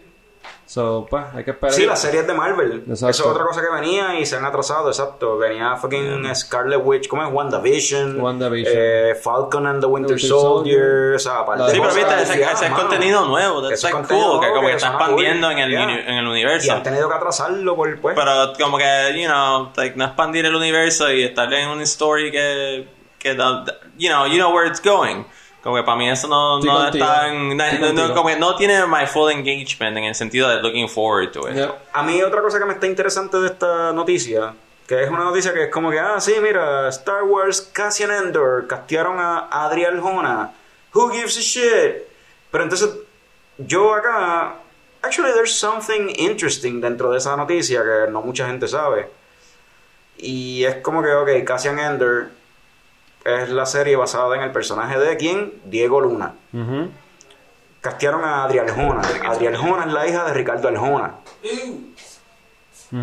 So, 0.67 1.05
pues, 1.07 1.23
hay 1.33 1.43
que 1.43 1.51
esperar. 1.51 1.73
Sí, 1.75 1.85
las 1.85 2.01
series 2.01 2.25
de 2.25 2.33
Marvel. 2.33 2.83
Exacto. 2.87 3.09
Eso 3.09 3.23
es 3.23 3.29
otra 3.29 3.45
cosa 3.45 3.61
que 3.61 3.71
venía 3.71 4.19
y 4.19 4.25
se 4.25 4.35
han 4.35 4.45
atrasado, 4.45 4.87
exacto. 4.89 5.37
Venía 5.37 5.75
fucking 5.75 6.35
Scarlet 6.35 6.81
Witch, 6.83 7.07
¿cómo 7.07 7.23
es? 7.23 7.31
WandaVision. 7.31 8.19
WandaVision. 8.19 8.73
Eh, 8.75 9.15
Falcon 9.21 9.67
and 9.67 9.79
the 9.81 9.85
Winter, 9.85 10.13
Winter 10.13 10.27
Soldier. 10.27 10.79
Soldier. 10.79 11.15
O 11.15 11.19
sea, 11.19 11.45
Sí, 11.69 11.79
pero 11.79 11.93
viste, 11.93 12.21
ese, 12.23 12.41
ese 12.41 12.51
es 12.51 12.61
mano. 12.71 12.77
contenido 12.77 13.25
nuevo. 13.25 13.59
Eso 13.59 13.73
es 13.73 13.83
like 13.83 13.95
contenido 13.95 14.31
cool. 14.31 14.39
Que 14.41 14.47
como 14.49 14.61
que 14.61 14.67
que 14.67 14.73
está 14.73 14.87
suena 14.89 14.97
cool. 15.05 15.05
expandiendo 15.23 15.51
en 15.51 15.59
el, 15.59 15.69
Yeah. 15.69 15.83
uni- 15.83 15.93
en 15.99 16.13
el 16.15 16.25
Y 16.25 16.29
universo. 16.29 16.73
han 16.73 16.83
tenido 16.83 17.09
que 17.09 17.15
atrasarlo 17.15 17.75
por 17.75 18.01
pues. 18.01 18.15
Pero 18.15 18.53
como 18.59 18.77
que, 18.79 19.13
you 19.21 19.27
know, 19.27 19.71
like, 19.75 19.95
no 19.95 20.05
expandir 20.05 20.45
el 20.47 20.55
universo 20.55 21.11
y 21.11 21.23
estar 21.25 21.53
en 21.53 21.69
una 21.69 21.83
story 21.83 22.31
que, 22.31 22.87
que 23.19 23.35
you 23.97 24.09
know, 24.09 24.25
you 24.25 24.37
know 24.37 24.51
where 24.51 24.67
it's 24.67 24.81
going. 24.83 25.25
Como 25.65 25.77
que 25.77 25.81
para 25.83 25.97
mí 25.97 26.07
eso 26.07 26.27
no, 26.27 26.59
Estoy 26.59 26.69
no 26.69 26.85
está 26.89 27.27
en, 27.27 27.57
no- 27.57 27.93
no- 27.93 28.13
como 28.13 28.29
que 28.29 28.35
no 28.35 28.55
tiene 28.55 28.85
my 28.85 29.07
full 29.07 29.31
engagement 29.31 29.97
en 29.97 30.03
el 30.03 30.13
sentido 30.13 30.47
de 30.47 30.61
looking 30.61 30.87
forward 30.87 31.31
to 31.31 31.49
it. 31.49 31.55
Yep. 31.55 31.71
A 31.91 32.03
mí 32.03 32.21
otra 32.21 32.43
cosa 32.43 32.59
que 32.59 32.65
me 32.65 32.73
está 32.73 32.85
interesante 32.85 33.35
de 33.39 33.47
esta 33.47 33.91
noticia, 33.91 34.53
que 34.85 35.01
es 35.01 35.09
una 35.09 35.23
noticia 35.23 35.55
que 35.55 35.63
es 35.63 35.71
como 35.71 35.89
que, 35.89 35.99
ah, 35.99 36.21
sí, 36.21 36.35
mira, 36.39 36.87
Star 36.89 37.23
Wars 37.23 37.61
Cassian 37.73 38.11
Endor 38.11 38.67
castearon 38.67 39.19
a 39.19 39.47
Adriel 39.65 39.99
Jona. 40.01 40.51
Who 40.93 41.09
gives 41.11 41.35
a 41.35 41.41
shit? 41.41 42.03
Pero 42.51 42.63
entonces, 42.63 42.87
yo 43.57 43.95
acá, 43.95 44.57
actually 45.01 45.31
there's 45.33 45.51
something 45.55 46.09
interesting 46.19 46.79
dentro 46.79 47.09
de 47.09 47.17
esa 47.17 47.35
noticia 47.35 47.81
que 47.81 48.11
no 48.11 48.21
mucha 48.21 48.45
gente 48.45 48.67
sabe. 48.67 49.09
Y 50.17 50.63
es 50.63 50.75
como 50.83 51.01
que, 51.01 51.11
ok, 51.11 51.43
Cassian 51.43 51.79
Endor 51.79 52.29
es 53.25 53.49
la 53.49 53.65
serie 53.65 53.95
basada 53.95 54.35
en 54.35 54.43
el 54.43 54.51
personaje 54.51 54.97
de 54.99 55.17
quién? 55.17 55.53
Diego 55.65 55.99
Luna. 55.99 56.35
Ujú. 56.53 56.89
Castearon 57.81 58.23
a 58.23 58.43
Adriel 58.45 58.69
Jona. 58.71 59.01
Adriel 59.25 59.57
Jona 59.57 59.85
es 59.85 59.91
la 59.93 60.07
hija 60.07 60.23
de 60.25 60.33
Ricardo 60.33 60.67
Arjona. 60.69 61.15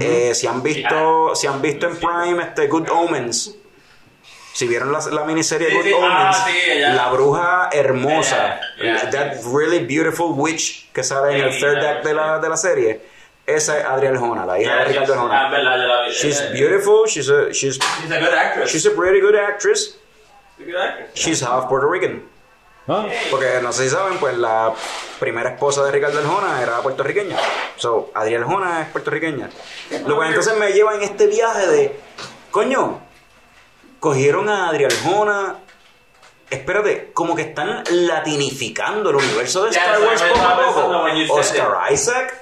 Eh, 0.01 0.33
si 0.35 0.47
han 0.47 0.63
visto, 0.63 1.35
si 1.35 1.47
han 1.47 1.61
visto 1.61 1.87
en 1.87 1.97
Prime 1.97 2.43
este 2.43 2.67
Good 2.69 2.89
Omens, 2.91 3.55
si 4.55 4.67
vieron 4.67 4.91
la, 4.93 5.01
la 5.11 5.25
miniserie 5.25 5.69
Sí, 5.71 5.77
Good 5.77 5.85
sí, 5.85 5.93
Omens, 5.93 6.13
ah, 6.15 6.47
sí, 6.47 6.79
la 6.81 7.11
bruja 7.11 7.69
hermosa, 7.73 8.61
Yeah, 8.79 9.03
yeah, 9.03 9.11
that 9.11 9.35
really 9.53 9.81
beautiful 9.85 10.33
witch 10.35 10.91
que 10.93 11.03
sale 11.03 11.37
en 11.37 11.45
el 11.45 11.59
third 11.61 11.81
yeah, 11.81 11.91
act 11.91 12.05
de 12.05 12.15
la, 12.15 12.39
de 12.39 12.49
la 12.49 12.57
serie, 12.57 13.01
esa 13.47 13.79
es 13.79 13.85
Adriel 13.85 14.17
Jona, 14.17 14.47
la 14.47 14.61
hija 14.61 14.77
de 14.77 14.85
Ricardo 14.87 15.15
Ah, 15.31 15.49
Arjona. 15.49 16.11
She's 16.11 16.41
beautiful, 16.53 17.07
she's 17.07 17.29
a, 17.29 17.53
she's, 17.53 17.79
She's 18.01 18.11
a 18.11 18.19
good 18.21 18.35
actress. 18.35 18.71
she's 18.71 18.87
a 18.87 18.91
pretty 18.93 19.21
good 19.21 19.35
actress, 19.37 19.99
She's 21.15 21.43
half 21.43 21.67
Puerto 21.69 21.89
Rican. 21.89 22.33
Ah, 22.89 23.07
Porque 23.31 23.61
no 23.63 23.73
sé 23.73 23.85
si 23.85 23.91
saben, 23.91 24.19
pues 24.19 24.37
la 24.37 24.75
primera 25.21 25.51
esposa 25.51 25.85
de 25.85 25.93
Ricardo 25.93 26.19
Arjona 26.19 26.63
era 26.63 26.81
puertorriqueña. 26.81 27.37
So, 27.77 28.11
Adriel 28.15 28.43
Arjona 28.43 28.83
es 28.83 28.89
puertorriqueña. 28.89 29.49
Lo 30.07 30.17
cual 30.17 30.29
entonces 30.29 30.57
me 30.57 30.73
lleva 30.73 30.95
en 30.97 31.03
este 31.03 31.29
viaje 31.29 31.67
de, 31.69 32.01
coño, 32.51 33.01
cogieron 34.01 34.49
a 34.49 34.69
Adriel 34.69 34.91
Arjona. 34.93 35.59
Espérate, 36.51 37.13
como 37.15 37.37
que 37.37 37.43
están 37.43 37.85
latinificando 37.89 39.11
el 39.11 39.17
universo 39.17 39.65
de 39.65 39.71
Star 39.71 40.03
Wars 40.03 40.23
poco 40.23 40.45
a 40.45 40.57
poco. 40.67 41.35
Oscar 41.35 41.93
Isaac, 41.93 42.35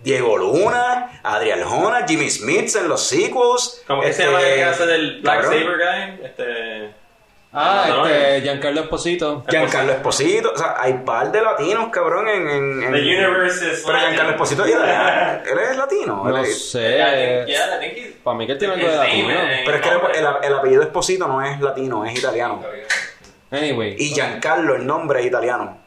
Diego 0.00 0.36
Luna, 0.36 1.20
Adriel 1.22 1.62
Arjona, 1.62 2.06
Jimmy 2.06 2.28
Smith 2.28 2.74
en 2.74 2.88
los 2.88 3.02
sequels. 3.02 3.82
Como 3.86 4.02
que 4.02 4.12
se 4.12 4.22
este, 4.22 4.24
llama 4.24 4.40
el 4.42 4.54
que 4.56 4.64
hace 4.64 4.86
del 4.86 5.20
Black 5.22 5.44
Saber 5.44 5.78
guy. 5.78 6.26
Este. 6.26 7.05
Ah 7.52 7.76
Mandalorian. 7.88 8.20
este, 8.22 8.40
Giancarlo 8.42 8.80
Esposito. 8.82 9.44
Giancarlo 9.48 9.92
Esposito, 9.92 10.52
o 10.54 10.58
sea, 10.58 10.76
hay 10.78 10.92
par 11.04 11.30
de 11.32 11.40
latinos, 11.40 11.88
cabrón, 11.90 12.28
en... 12.28 12.48
en, 12.48 12.82
en 12.82 12.92
The 12.92 12.98
universe 13.00 13.72
is 13.72 13.82
Pero 13.86 13.98
Giancarlo 13.98 14.30
Esposito 14.32 14.64
es 14.64 14.70
italiano. 14.74 15.42
Él 15.50 15.58
es 15.70 15.76
latino. 15.76 16.22
No 16.24 16.36
él 16.38 16.44
es- 16.44 16.70
sé. 16.70 16.96
Yeah, 17.46 17.76
I 17.76 17.80
think 17.80 17.92
he's. 17.96 18.12
Para 18.22 18.36
mí 18.36 18.46
que 18.46 18.52
él 18.52 18.58
tiene 18.58 18.74
algo 18.74 18.86
de 18.86 18.96
name 18.96 19.06
latino. 19.08 19.28
is- 19.52 19.60
Pero 19.64 19.76
es 19.76 19.82
que 19.82 19.88
el, 19.88 20.24
el- 20.26 20.44
el 20.44 20.54
apellido 20.54 20.82
Esposito 20.82 21.26
no 21.28 21.42
es 21.42 21.60
latino, 21.60 22.04
es 22.04 22.18
italiano. 22.18 22.62
Anyway. 23.50 23.94
Y 23.98 24.12
Giancarlo, 24.12 24.74
el 24.76 24.86
nombre 24.86 25.20
es 25.20 25.26
italiano. 25.26 25.78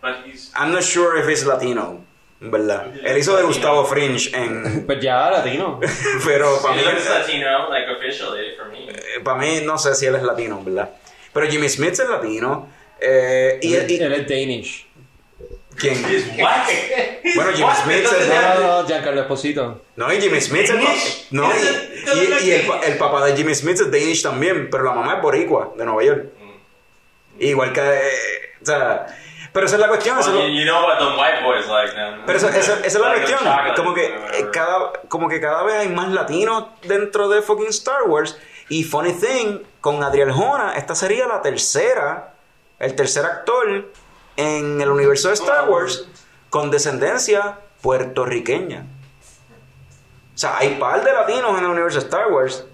But 0.00 0.24
he's. 0.26 0.52
I'm 0.56 0.72
not 0.72 0.82
sure 0.82 1.18
if 1.20 1.28
he's 1.28 1.44
latino, 1.44 2.04
verdad. 2.40 2.86
Él 3.04 3.18
hizo 3.18 3.36
de 3.36 3.42
Gustavo 3.44 3.84
Fringe 3.84 4.30
en... 4.34 4.84
Pues 4.86 5.00
ya, 5.00 5.30
latino. 5.30 5.78
Pero 6.26 6.60
para 6.60 6.74
mí, 6.74 6.82
looks 6.82 7.08
Latino, 7.08 7.68
like 7.70 7.88
officially 7.90 8.56
for 8.56 8.66
me. 8.68 8.86
Para 9.22 9.38
mí 9.38 9.60
no 9.64 9.78
sé 9.78 9.94
si 9.94 10.06
él 10.06 10.14
es 10.16 10.22
latino, 10.22 10.60
verdad. 10.64 10.90
Pero 11.32 11.46
Jimmy 11.50 11.68
Smith 11.68 11.92
es 11.92 12.08
latino. 12.08 12.68
eh, 13.00 13.58
y, 13.62 13.74
él, 13.74 13.90
y- 13.90 13.96
él 14.02 14.12
es 14.12 14.28
Danish. 14.28 14.86
¿Quién? 15.76 15.94
What? 16.38 16.66
Bueno, 17.34 17.50
Jimmy 17.52 17.70
Smith 17.82 18.04
es 18.04 18.28
de... 18.28 18.34
No, 18.34 18.82
no, 18.82 18.86
Giancarlo 18.86 19.20
Esposito. 19.22 19.82
No, 19.96 20.12
y 20.12 20.20
Jimmy 20.20 20.40
Smith 20.40 20.68
es. 20.68 21.26
No, 21.30 21.50
y, 21.50 22.18
y- 22.18 22.48
y 22.48 22.50
el, 22.52 22.66
pa- 22.66 22.80
el 22.80 22.98
papá 22.98 23.24
de 23.24 23.34
Jimmy 23.36 23.54
Smith 23.54 23.80
es 23.80 23.90
Danish 23.90 24.22
también, 24.22 24.68
pero 24.70 24.84
la 24.84 24.92
mamá 24.92 25.14
es 25.16 25.22
boricua, 25.22 25.72
de 25.76 25.84
Nueva 25.86 26.04
York. 26.04 26.26
Igual 27.38 27.72
que... 27.72 27.80
eh, 27.80 28.10
o 28.62 28.66
sea... 28.66 29.06
Pero 29.52 29.66
esa 29.66 29.76
es 29.76 29.80
la 29.82 29.88
cuestión. 29.88 30.16
Well, 30.18 30.50
you, 30.50 30.60
you 30.60 30.64
know 30.64 30.82
what 30.86 30.98
the 30.98 31.18
white 31.20 31.42
boys 31.44 31.66
like, 31.68 31.94
man. 31.94 32.22
pero 32.24 32.38
esa, 32.38 32.48
esa- 32.58 32.78
esa 32.78 32.86
es 32.86 32.94
la 32.94 33.08
Like 33.14 33.26
cuestión. 33.26 33.74
Como 33.76 33.92
que, 33.94 34.14
cada, 34.50 34.92
como 35.08 35.28
que 35.28 35.40
cada 35.42 35.62
vez 35.62 35.74
hay 35.74 35.88
más 35.90 36.08
latinos 36.10 36.68
dentro 36.84 37.28
de 37.28 37.42
fucking 37.42 37.66
Star 37.68 38.04
Wars. 38.04 38.38
Y 38.68 38.84
funny 38.84 39.12
thing, 39.12 39.58
con 39.80 40.02
Adriel 40.02 40.32
Jona, 40.32 40.74
esta 40.74 40.94
sería 40.94 41.26
la 41.26 41.42
tercera, 41.42 42.34
el 42.78 42.94
tercer 42.94 43.24
actor 43.24 43.90
en 44.36 44.80
el 44.80 44.90
universo 44.90 45.28
de 45.28 45.34
Star 45.34 45.68
Wars 45.68 46.08
con 46.50 46.70
descendencia 46.70 47.58
puertorriqueña. 47.80 48.84
O 50.34 50.38
sea, 50.38 50.58
hay 50.58 50.76
par 50.76 51.04
de 51.04 51.12
latinos 51.12 51.58
en 51.58 51.64
el 51.64 51.70
universo 51.70 51.98
de 51.98 52.04
Star 52.04 52.30
Wars. 52.30 52.66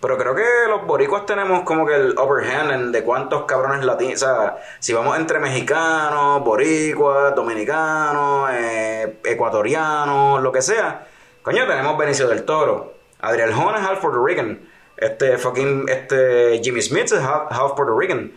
Pero 0.00 0.18
creo 0.18 0.34
que 0.34 0.44
los 0.68 0.86
boricuas 0.86 1.24
tenemos 1.24 1.62
como 1.62 1.86
que 1.86 1.94
el 1.94 2.10
upper 2.18 2.44
hand 2.44 2.70
en 2.70 2.92
de 2.92 3.02
cuántos 3.02 3.44
cabrones 3.44 3.84
latinos. 3.84 4.22
O 4.22 4.26
sea, 4.26 4.56
si 4.78 4.92
vamos 4.92 5.16
entre 5.16 5.38
mexicanos, 5.38 6.44
boricuas, 6.44 7.34
dominicanos, 7.34 8.50
eh, 8.52 9.20
ecuatorianos, 9.24 10.42
lo 10.42 10.52
que 10.52 10.62
sea. 10.62 11.06
Coño, 11.42 11.66
tenemos 11.66 11.96
Benicio 11.96 12.28
del 12.28 12.44
Toro. 12.44 12.94
Adriel 13.20 13.54
Jona 13.54 13.78
es 13.78 13.86
half 13.86 14.00
Puerto 14.00 14.24
Rican. 14.24 14.65
Este 14.96 15.36
fucking 15.38 15.88
este 15.88 16.60
Jimmy 16.62 16.80
Smith 16.82 17.04
es 17.04 17.12
half, 17.20 17.50
half 17.50 17.72
Puerto 17.72 17.98
Rican. 17.98 18.32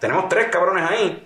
Tenemos 0.00 0.28
tres 0.28 0.46
cabrones 0.46 0.88
ahí. 0.90 1.22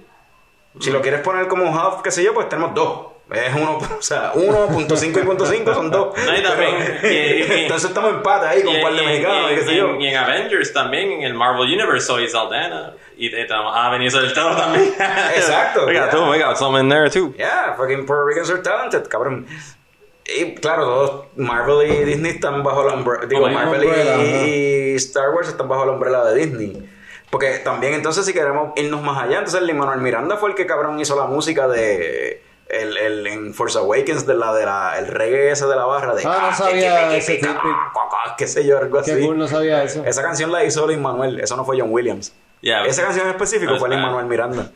Si 0.80 0.90
lo 0.90 1.00
quieres 1.02 1.20
poner 1.20 1.48
como 1.48 1.76
half, 1.78 2.02
qué 2.02 2.10
sé 2.10 2.22
yo, 2.22 2.32
pues 2.34 2.48
tenemos 2.48 2.74
dos. 2.74 3.06
Es 3.32 3.54
uno, 3.54 3.78
o 3.98 4.02
sea, 4.02 4.32
1.5 4.34 5.22
y 5.22 5.24
punto 5.24 5.46
son 5.74 5.88
dos. 5.90 6.16
No, 6.18 6.36
y 6.36 6.42
también- 6.42 6.98
Pero- 7.00 7.12
y- 7.14 7.16
y- 7.16 7.62
entonces 7.62 7.90
estamos 7.90 8.10
en 8.10 8.16
empate 8.16 8.46
ahí 8.46 8.62
con 8.64 8.74
un 8.74 8.82
par 8.82 8.92
de 8.92 9.02
mexicanos 9.02 9.50
y, 9.50 9.52
y- 9.52 9.56
qué 9.56 9.62
sé 9.64 9.72
y- 9.72 9.76
yo. 9.76 9.94
y 10.00 10.06
en 10.08 10.16
Avengers 10.16 10.72
también, 10.72 11.12
en 11.12 11.22
el 11.22 11.34
Marvel 11.34 11.62
Universe, 11.72 12.06
soy 12.06 12.28
Saldana. 12.28 12.94
Y 13.16 13.30
tenemos 13.30 13.72
a 13.76 13.88
Benicio 13.90 14.20
del 14.20 14.32
Toro 14.32 14.56
también. 14.56 14.92
Exacto, 15.36 15.86
We 15.86 15.92
got, 15.94 16.06
yeah. 16.06 16.10
two, 16.10 16.28
we 16.30 16.38
got 16.40 16.56
some 16.56 16.76
in 16.80 16.88
there 16.88 17.08
too. 17.08 17.32
Yeah, 17.38 17.74
fucking 17.76 18.04
Puerto 18.04 18.24
Ricans 18.24 18.50
are 18.50 18.62
talented, 18.62 19.06
cabrón. 19.08 19.46
Y 20.38 20.54
claro, 20.54 20.84
todos 20.84 21.24
Marvel 21.36 21.90
y 21.90 22.04
Disney 22.04 22.32
están 22.32 22.62
bajo 22.62 22.84
la 22.84 22.94
umbrella. 22.94 23.26
Digo, 23.26 23.48
Marvel 23.48 23.82
y- 23.82 23.86
umbrella, 23.86 24.16
y, 24.46 24.94
Star 24.96 25.30
Wars 25.30 25.48
están 25.48 25.68
bajo 25.68 25.84
la 25.86 25.92
umbrella 25.92 26.24
de 26.24 26.34
Disney. 26.34 26.90
Porque 27.30 27.58
también, 27.58 27.94
entonces, 27.94 28.26
si 28.26 28.32
queremos 28.32 28.72
irnos 28.76 29.02
más 29.02 29.22
allá, 29.22 29.38
entonces 29.38 29.62
Lin 29.62 29.78
Manuel 29.78 30.00
Miranda 30.00 30.36
fue 30.36 30.50
el 30.50 30.56
que 30.56 30.66
cabrón 30.66 30.98
hizo 31.00 31.16
la 31.16 31.26
música 31.26 31.68
de. 31.68 32.42
El, 32.68 32.96
el, 32.98 33.26
en 33.26 33.52
Force 33.52 33.76
Awakens, 33.76 34.26
de 34.26 34.34
la, 34.34 34.54
de 34.54 34.64
la, 34.64 34.96
el 34.98 35.08
reggae 35.08 35.50
ese 35.50 35.66
de 35.66 35.74
la 35.74 35.86
barra 35.86 36.14
de. 36.14 36.22
Ah, 36.24 36.38
no 36.42 36.48
que- 36.50 36.54
sabía 36.70 37.16
ese 37.16 37.40
qué 38.36 38.46
sé 38.46 38.64
yo, 38.64 38.78
algo 38.78 38.98
así. 38.98 39.12
Qué 39.12 39.20
cool, 39.26 39.36
no 39.38 39.48
sabía 39.48 39.82
eso. 39.82 40.04
Esa 40.06 40.22
canción 40.22 40.52
la 40.52 40.64
hizo 40.64 40.86
Lin 40.86 41.02
Manuel, 41.02 41.40
eso 41.40 41.56
no 41.56 41.64
fue 41.64 41.80
John 41.80 41.88
Williams. 41.90 42.32
Yeah. 42.60 42.84
Esa 42.84 43.02
canción 43.02 43.26
en 43.26 43.32
específico 43.32 43.72
That's 43.72 43.80
fue 43.80 43.88
Lin 43.88 43.98
bad. 44.00 44.06
Manuel 44.06 44.26
Miranda. 44.26 44.70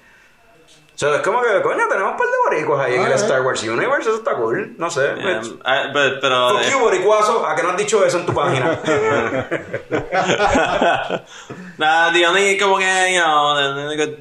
O 0.95 0.97
sea, 0.97 1.16
es 1.16 1.23
como 1.23 1.43
que, 1.43 1.61
coño, 1.61 1.89
tenemos 1.89 2.12
un 2.12 2.16
par 2.16 2.27
de 2.29 2.33
boricuas 2.49 2.87
ahí 2.87 2.95
en 2.95 3.03
el 3.03 3.12
Ah, 3.12 3.16
Star 3.16 3.43
Wars 3.43 3.61
Universe, 3.65 4.03
eso 4.09 4.15
está 4.19 4.37
cool, 4.37 4.77
no 4.79 4.89
sé. 4.91 5.12
Yeah, 5.16 5.41
I- 5.65 5.93
but, 5.93 6.21
pero... 6.21 6.51
Fuck 6.51 6.71
you, 6.71 6.79
boricuazo, 6.79 7.45
a 7.45 7.57
que 7.57 7.62
no 7.65 7.71
has 7.71 7.77
dicho 7.77 8.05
eso 8.05 8.19
en 8.19 8.27
tu 8.27 8.33
página. 8.33 8.79
nah, 11.79 12.11
the 12.12 12.25
only, 12.27 12.57
como 12.59 12.79
que, 12.79 13.12
you 13.12 13.21
know, 13.21 13.57
the 13.57 13.81
only 13.83 13.97
good 13.97 14.19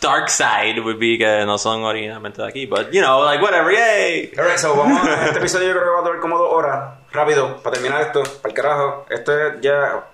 dark 0.00 0.28
side 0.30 0.78
would 0.82 0.98
be 0.98 1.18
que 1.18 1.44
no 1.46 1.58
son 1.58 1.82
originalmente 1.84 2.40
de 2.42 2.48
aquí. 2.48 2.66
But, 2.66 2.90
you 2.92 3.00
know, 3.02 3.22
like, 3.24 3.42
whatever, 3.42 3.70
yay! 3.72 4.32
Alright, 4.38 4.58
so 4.58 4.74
vamos 4.74 5.06
a, 5.06 5.26
este 5.26 5.38
episodio 5.38 5.68
yo 5.68 5.72
creo 5.74 5.84
que 5.84 5.90
va 5.90 5.98
a 5.98 6.02
durar 6.02 6.20
como 6.20 6.38
dos 6.38 6.48
horas. 6.52 6.94
Rápido, 7.12 7.58
para 7.62 7.74
terminar 7.74 8.00
esto, 8.02 8.22
para 8.42 8.48
el 8.48 8.54
carajo. 8.54 9.06
Este 9.10 9.32
ya, 9.60 10.04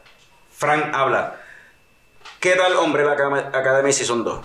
Frank 0.52 0.92
habla. 0.94 1.36
¿Qué 2.38 2.56
tal 2.56 2.74
Hombre 2.76 3.08
Academy, 3.08 3.38
Academy 3.40 3.92
Season 3.92 4.24
2? 4.24 4.40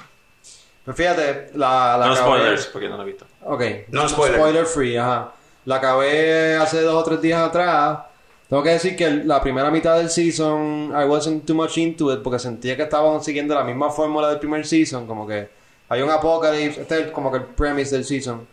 Pues 0.86 0.96
fíjate, 0.98 1.50
la, 1.56 1.98
la 1.98 2.06
No 2.08 2.14
acabé- 2.14 2.18
spoilers, 2.38 2.66
porque 2.68 2.88
no 2.90 2.98
lo 2.98 3.04
he 3.04 3.06
visto. 3.08 3.26
Ok. 3.44 3.62
No 3.90 4.08
spoiler. 4.08 4.66
free, 4.66 4.96
ajá. 4.98 5.32
La 5.66 5.78
acabé 5.78 6.56
hace 6.56 6.82
dos 6.82 6.94
o 6.96 7.04
tres 7.04 7.22
días 7.22 7.42
atrás. 7.42 8.00
Tengo 8.48 8.62
que 8.62 8.70
decir 8.70 8.96
que 8.96 9.10
la 9.10 9.42
primera 9.42 9.72
mitad 9.72 9.98
del 9.98 10.12
season 10.12 10.94
I 10.96 11.06
wasn't 11.06 11.46
too 11.48 11.56
much 11.56 11.78
into 11.80 12.14
it 12.14 12.22
porque 12.22 12.38
sentía 12.38 12.76
que 12.78 12.84
estaban 12.84 13.24
siguiendo 13.24 13.56
la 13.56 13.64
misma 13.64 13.90
fórmula 13.90 14.30
del 14.30 14.38
primer 14.38 14.66
season, 14.68 15.08
como 15.08 15.26
que 15.28 15.50
hay 15.90 16.02
un 16.04 16.12
apocalipsis, 16.12 16.78
este 16.84 17.02
es 17.02 17.12
como 17.12 17.32
que 17.32 17.38
el 17.38 17.46
premise 17.46 17.96
del 17.96 18.06
season. 18.06 18.48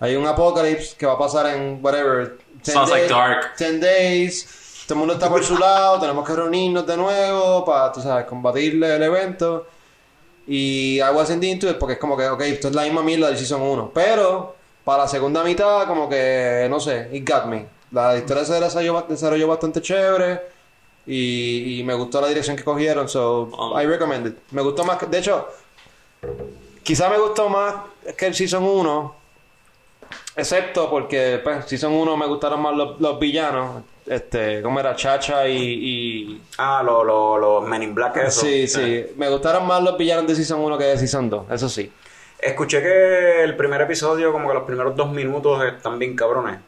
Hay 0.00 0.16
un 0.16 0.26
apocalipsis 0.26 0.94
que 0.94 1.04
va 1.04 1.12
a 1.12 1.18
pasar 1.18 1.46
en 1.54 1.78
whatever 1.82 2.38
10 2.62 2.72
Sounds 2.74 2.90
like 2.90 3.02
days, 3.02 3.10
dark. 3.10 3.56
10 3.58 3.80
days. 3.80 4.84
Todo 4.86 4.94
el 4.94 4.98
mundo 5.00 5.14
está 5.14 5.28
por 5.28 5.44
su 5.44 5.58
lado, 5.58 6.00
tenemos 6.00 6.26
que 6.26 6.34
reunirnos 6.34 6.86
de 6.86 6.96
nuevo 6.96 7.64
para, 7.66 7.92
tú 7.92 8.00
sabes, 8.00 8.24
combatirle 8.24 8.96
el 8.96 9.02
evento. 9.02 9.66
Y 10.46 10.98
I 10.98 11.10
wasn't 11.14 11.42
into 11.44 11.68
it 11.70 11.78
porque 11.78 11.94
es 11.94 11.98
como 11.98 12.16
que, 12.16 12.28
ok, 12.28 12.40
esto 12.42 12.68
es 12.68 12.74
la 12.74 12.82
misma 12.82 13.02
mierda 13.02 13.28
del 13.28 13.38
Season 13.38 13.62
1. 13.62 13.90
Pero 13.94 14.54
para 14.84 15.04
la 15.04 15.08
segunda 15.08 15.42
mitad, 15.42 15.86
como 15.86 16.08
que, 16.08 16.66
no 16.68 16.78
sé, 16.80 17.08
it 17.12 17.28
got 17.28 17.46
me. 17.46 17.66
La 17.90 18.16
historia 18.16 18.44
se 18.44 18.54
desarrolló, 18.60 19.06
desarrolló 19.08 19.48
bastante 19.48 19.80
chévere 19.80 20.40
y, 21.06 21.80
y 21.80 21.84
me 21.84 21.94
gustó 21.94 22.20
la 22.20 22.28
dirección 22.28 22.56
que 22.56 22.64
cogieron, 22.64 23.08
so 23.08 23.42
Um. 23.56 23.78
I 23.80 23.86
recommend 23.86 24.26
it. 24.26 24.36
Me 24.50 24.60
gustó 24.62 24.84
más, 24.84 24.98
que- 24.98 25.06
de 25.06 25.18
hecho, 25.18 25.48
quizá 26.82 27.08
me 27.08 27.18
gustó 27.18 27.48
más 27.48 27.74
que 28.16 28.26
el 28.26 28.34
Season 28.34 28.62
1, 28.64 29.14
excepto 30.36 30.90
porque, 30.90 31.40
pues, 31.42 31.64
Season 31.66 31.92
1 31.92 32.16
me 32.16 32.26
gustaron 32.26 32.60
más 32.60 32.74
los, 32.76 33.00
los 33.00 33.18
villanos, 33.18 33.82
este, 34.06 34.60
como 34.62 34.80
era 34.80 34.94
Chacha 34.96 35.48
y- 35.48 35.56
y 35.56 36.42
Ah, 36.58 36.82
los 36.84 37.04
lo, 37.04 37.38
lo 37.38 37.60
Men 37.62 37.82
in 37.82 37.94
Black, 37.94 38.16
eso. 38.18 38.40
Sí, 38.42 38.66
sí. 38.68 39.06
Me 39.16 39.28
gustaron 39.30 39.66
más 39.66 39.82
los 39.82 39.96
villanos 39.96 40.26
de 40.26 40.34
Season 40.34 40.60
1 40.60 40.76
que 40.78 40.84
de 40.84 40.98
Season 40.98 41.28
2, 41.30 41.46
eso 41.50 41.68
sí. 41.68 41.90
Escuché 42.40 42.82
que 42.82 43.42
el 43.44 43.56
primer 43.56 43.80
episodio, 43.80 44.30
como 44.32 44.48
que 44.48 44.54
los 44.54 44.64
primeros 44.64 44.94
dos 44.94 45.10
minutos 45.10 45.64
están 45.64 45.98
bien 45.98 46.14
cabrones. 46.14 46.58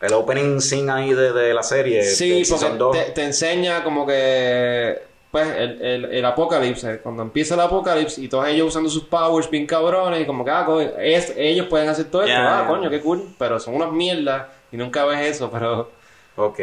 El 0.00 0.12
opening 0.14 0.60
scene 0.60 0.90
ahí 0.90 1.12
de, 1.12 1.32
de 1.32 1.52
la 1.54 1.62
serie. 1.62 2.02
Sí, 2.02 2.42
porque 2.50 2.70
2. 2.76 2.96
te, 2.96 3.02
te 3.12 3.22
enseña 3.24 3.84
como 3.84 4.06
que... 4.06 4.98
Pues 5.30 5.46
el, 5.56 5.80
el, 5.80 6.04
el 6.06 6.24
apocalipsis, 6.24 6.82
eh, 6.84 7.00
cuando 7.00 7.22
empieza 7.22 7.54
el 7.54 7.60
apocalipsis 7.60 8.18
y 8.18 8.28
todos 8.28 8.48
ellos 8.48 8.66
usando 8.66 8.90
sus 8.90 9.04
powers 9.04 9.48
bien 9.48 9.64
cabrones 9.64 10.20
y 10.22 10.26
como 10.26 10.44
que, 10.44 10.50
ah, 10.50 10.66
es- 10.98 11.34
ellos 11.36 11.66
pueden 11.68 11.88
hacer 11.88 12.06
todo 12.06 12.22
esto, 12.24 12.34
ah, 12.36 12.64
coño, 12.66 12.90
qué 12.90 13.00
cool, 13.00 13.28
pero 13.38 13.60
son 13.60 13.74
unas 13.76 13.92
mierdas 13.92 14.46
y 14.72 14.76
nunca 14.76 15.04
ves 15.04 15.36
eso, 15.36 15.48
pero... 15.48 15.88
Ok. 16.36 16.60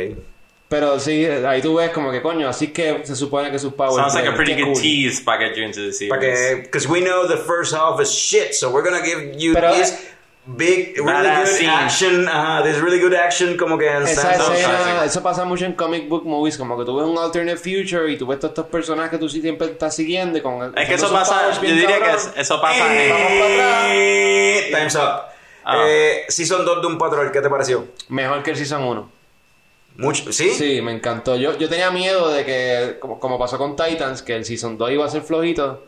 Pero 0.70 1.00
sí, 1.00 1.26
ahí 1.26 1.62
tú 1.62 1.76
ves 1.76 1.92
como 1.92 2.12
que, 2.12 2.22
coño, 2.22 2.50
así 2.50 2.68
que 2.74 3.00
se 3.06 3.16
supone 3.16 3.50
que 3.52 3.58
sus 3.58 3.74
powers... 3.74 3.96
Sounds 3.96 4.16
like 4.16 4.28
a 4.28 4.34
pretty 4.36 4.54
good 4.54 4.74
cool. 4.74 4.82
tease 4.82 5.22
para 5.24 5.48
get 5.48 5.56
you 5.56 5.64
into 5.64 5.80
the 5.80 5.94
series. 5.94 6.20
Que, 6.20 6.56
because 6.64 6.88
we 6.90 7.00
know 7.00 7.26
the 7.26 7.38
first 7.38 7.74
half 7.74 8.02
is 8.02 8.12
shit, 8.12 8.54
so 8.54 8.70
we're 8.70 8.84
gonna 8.84 9.02
give 9.02 9.40
you 9.40 9.54
Pero, 9.54 9.74
this 9.74 9.98
big, 10.46 10.98
really 10.98 11.30
good 11.38 11.48
scene. 11.48 11.70
action, 11.70 12.28
ajá, 12.28 12.64
this 12.64 12.80
really 12.82 13.00
good 13.00 13.14
action, 13.14 13.56
como 13.56 13.78
que 13.78 13.88
en 13.88 14.04
Esa 14.04 14.34
escena, 14.34 15.06
eso 15.06 15.24
pasa 15.24 15.46
mucho 15.46 15.64
en 15.64 15.72
comic 15.72 16.10
book 16.10 16.26
movies, 16.26 16.58
como 16.58 16.78
que 16.78 16.84
tú 16.84 16.98
ves 16.98 17.06
un 17.08 17.18
alternate 17.18 17.56
future 17.58 18.12
y 18.12 18.18
tú 18.18 18.28
ves 18.28 18.38
todos 18.40 18.52
estos 18.52 18.66
personajes 18.66 19.12
que 19.12 19.18
tú 19.20 19.30
sí 19.30 19.42
siempre 19.42 19.68
estás 19.68 19.96
siguiendo 19.96 20.42
con 20.44 20.78
Es 20.78 20.86
que 20.90 20.96
eso 20.96 21.10
pasa, 21.10 21.50
yo 21.54 21.62
diría 21.62 21.88
que 21.88 21.94
cabrón. 22.00 22.16
es- 22.18 22.32
eso 22.36 22.60
pasa 22.60 22.94
en... 22.94 23.10
Vamos 23.10 23.28
para 23.40 23.54
atrás. 23.54 23.86
Eh, 23.94 24.70
Time's 24.76 24.96
up. 24.96 25.22
Ah. 25.64 25.84
Eh, 25.88 26.26
season 26.28 26.66
2 26.66 26.82
de 26.82 26.88
un 26.88 26.98
patrol, 26.98 27.32
¿qué 27.32 27.40
te 27.40 27.50
pareció? 27.50 27.88
Mejor 28.10 28.44
que 28.44 28.52
el 28.52 28.58
Season 28.58 28.84
1. 28.84 29.12
Mucho, 29.98 30.32
¿sí? 30.32 30.52
Sí, 30.52 30.82
me 30.82 30.92
encantó. 30.92 31.36
Yo, 31.36 31.58
yo 31.58 31.68
tenía 31.68 31.90
miedo 31.92 32.30
de 32.30 32.46
que, 32.46 32.98
como, 33.00 33.20
como 33.20 33.38
pasó 33.40 33.58
con 33.58 33.76
Titans, 33.76 34.22
que 34.22 34.36
el 34.36 34.46
Season 34.46 34.78
2 34.78 34.92
iba 34.92 35.06
a 35.06 35.10
ser 35.10 35.24
flojito. 35.24 35.84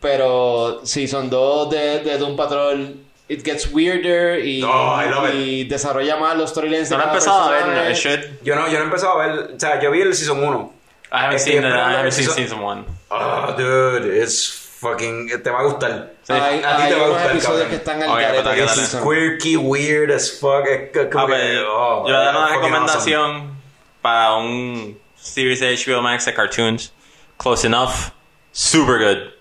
Pero 0.00 0.80
Season 0.84 1.30
2 1.30 1.70
de, 1.70 1.98
de 2.00 2.18
Doom 2.18 2.36
Patrol, 2.36 2.96
it 3.28 3.42
gets 3.44 3.72
weirder 3.72 4.44
y, 4.44 4.62
Oh, 4.62 5.00
I 5.00 5.08
love 5.08 5.30
it. 5.30 5.34
y 5.34 5.64
desarrolla 5.64 6.16
más 6.16 6.36
los 6.36 6.50
storylines 6.50 6.90
de 6.90 6.96
No 6.96 7.02
lo 7.02 7.08
he 7.08 7.12
empezado 7.12 7.42
a 7.44 7.50
ver. 7.50 7.90
I 7.90 7.94
should. 7.94 8.20
Yo 8.42 8.54
no, 8.54 8.66
yo 8.66 8.74
no 8.74 8.80
he 8.80 8.84
empezado 8.84 9.18
a 9.20 9.26
ver, 9.26 9.50
o 9.56 9.58
sea, 9.60 9.80
yo 9.80 9.90
vi 9.90 10.02
el 10.02 10.14
season 10.14 10.44
1. 10.44 10.72
I 11.10 11.16
haven't 11.16 11.36
Estoy 11.36 11.52
seen 11.52 11.62
the, 11.62 11.68
I 11.68 11.72
haven't 11.72 12.06
el 12.06 12.12
seen 12.12 12.26
season- 12.26 12.42
season 12.42 12.60
one. 12.62 12.84
Oh, 13.08 13.54
dude, 13.56 14.22
it's 14.22 14.63
fucking, 14.80 15.42
te 15.42 15.50
va 15.50 15.60
a 15.60 15.62
gustar. 15.64 16.12
Hay, 16.28 16.62
A 16.64 16.76
ti 16.76 16.82
te 16.88 16.94
va 16.94 17.04
a 17.04 17.08
gustar, 17.08 17.30
episodios 17.30 17.42
cabrón. 17.62 17.68
que 17.70 17.76
están 17.76 18.02
al 18.02 18.08
Ok, 18.10 18.16
garete 18.20 18.42
dale. 18.42 18.68
Season. 18.68 19.02
Quirky, 19.08 19.56
weird 19.56 20.10
as 20.12 20.38
fuck. 20.40 20.66
Es 20.66 20.90
que- 20.90 21.08
como 21.10 21.24
A 21.26 21.28
que, 21.28 21.58
oh, 21.66 22.08
yo 22.08 22.16
a 22.16 22.24
dar 22.24 22.36
una 22.36 22.48
recomendación 22.48 23.54
para 24.02 24.34
un 24.34 24.98
series 25.16 25.60
de 25.60 25.72
HBO 25.72 26.02
Max 26.02 26.24
de 26.26 26.34
cartoons. 26.34 26.92
Close 27.38 27.66
Enough. 27.66 28.12
Super 28.52 28.98
good. 28.98 29.32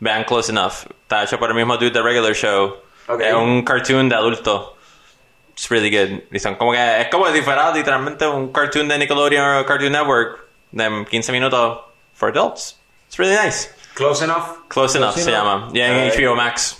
Vean 0.00 0.24
Close 0.24 0.50
Enough. 0.52 0.86
Está 1.02 1.24
hecho 1.24 1.38
por 1.38 1.50
el 1.50 1.56
mismo 1.56 1.76
dude 1.76 1.90
de 1.90 2.02
Regular 2.02 2.34
Show. 2.34 2.76
Ok. 3.08 3.20
Es 3.20 3.34
un 3.34 3.62
cartoon 3.62 4.08
de 4.08 4.14
adulto. 4.16 4.76
It's 5.52 5.68
really 5.68 5.90
good. 5.90 6.22
Y 6.32 6.38
son 6.38 6.54
como 6.56 6.72
que 6.72 7.00
es 7.02 7.08
como 7.08 7.26
si 7.30 7.42
fuera 7.42 7.70
literalmente 7.72 8.26
un 8.26 8.52
cartoon 8.52 8.88
de 8.88 8.98
Nickelodeon 8.98 9.56
o 9.58 9.66
Cartoon 9.66 9.92
Network 9.92 10.46
de 10.72 11.06
15 11.10 11.32
minutos 11.32 11.80
for 12.14 12.30
adults. 12.30 12.78
It's 13.08 13.18
really 13.18 13.36
nice. 13.36 13.70
Awesome. 13.90 13.96
Close 13.96 14.22
enough. 14.22 14.68
Close 14.68 14.96
Enough 14.96 15.14
se 15.16 15.30
llama. 15.30 15.70
Y 15.72 15.80
en 15.80 15.92
Alright. 15.92 16.14
HBO 16.18 16.36
Max. 16.36 16.76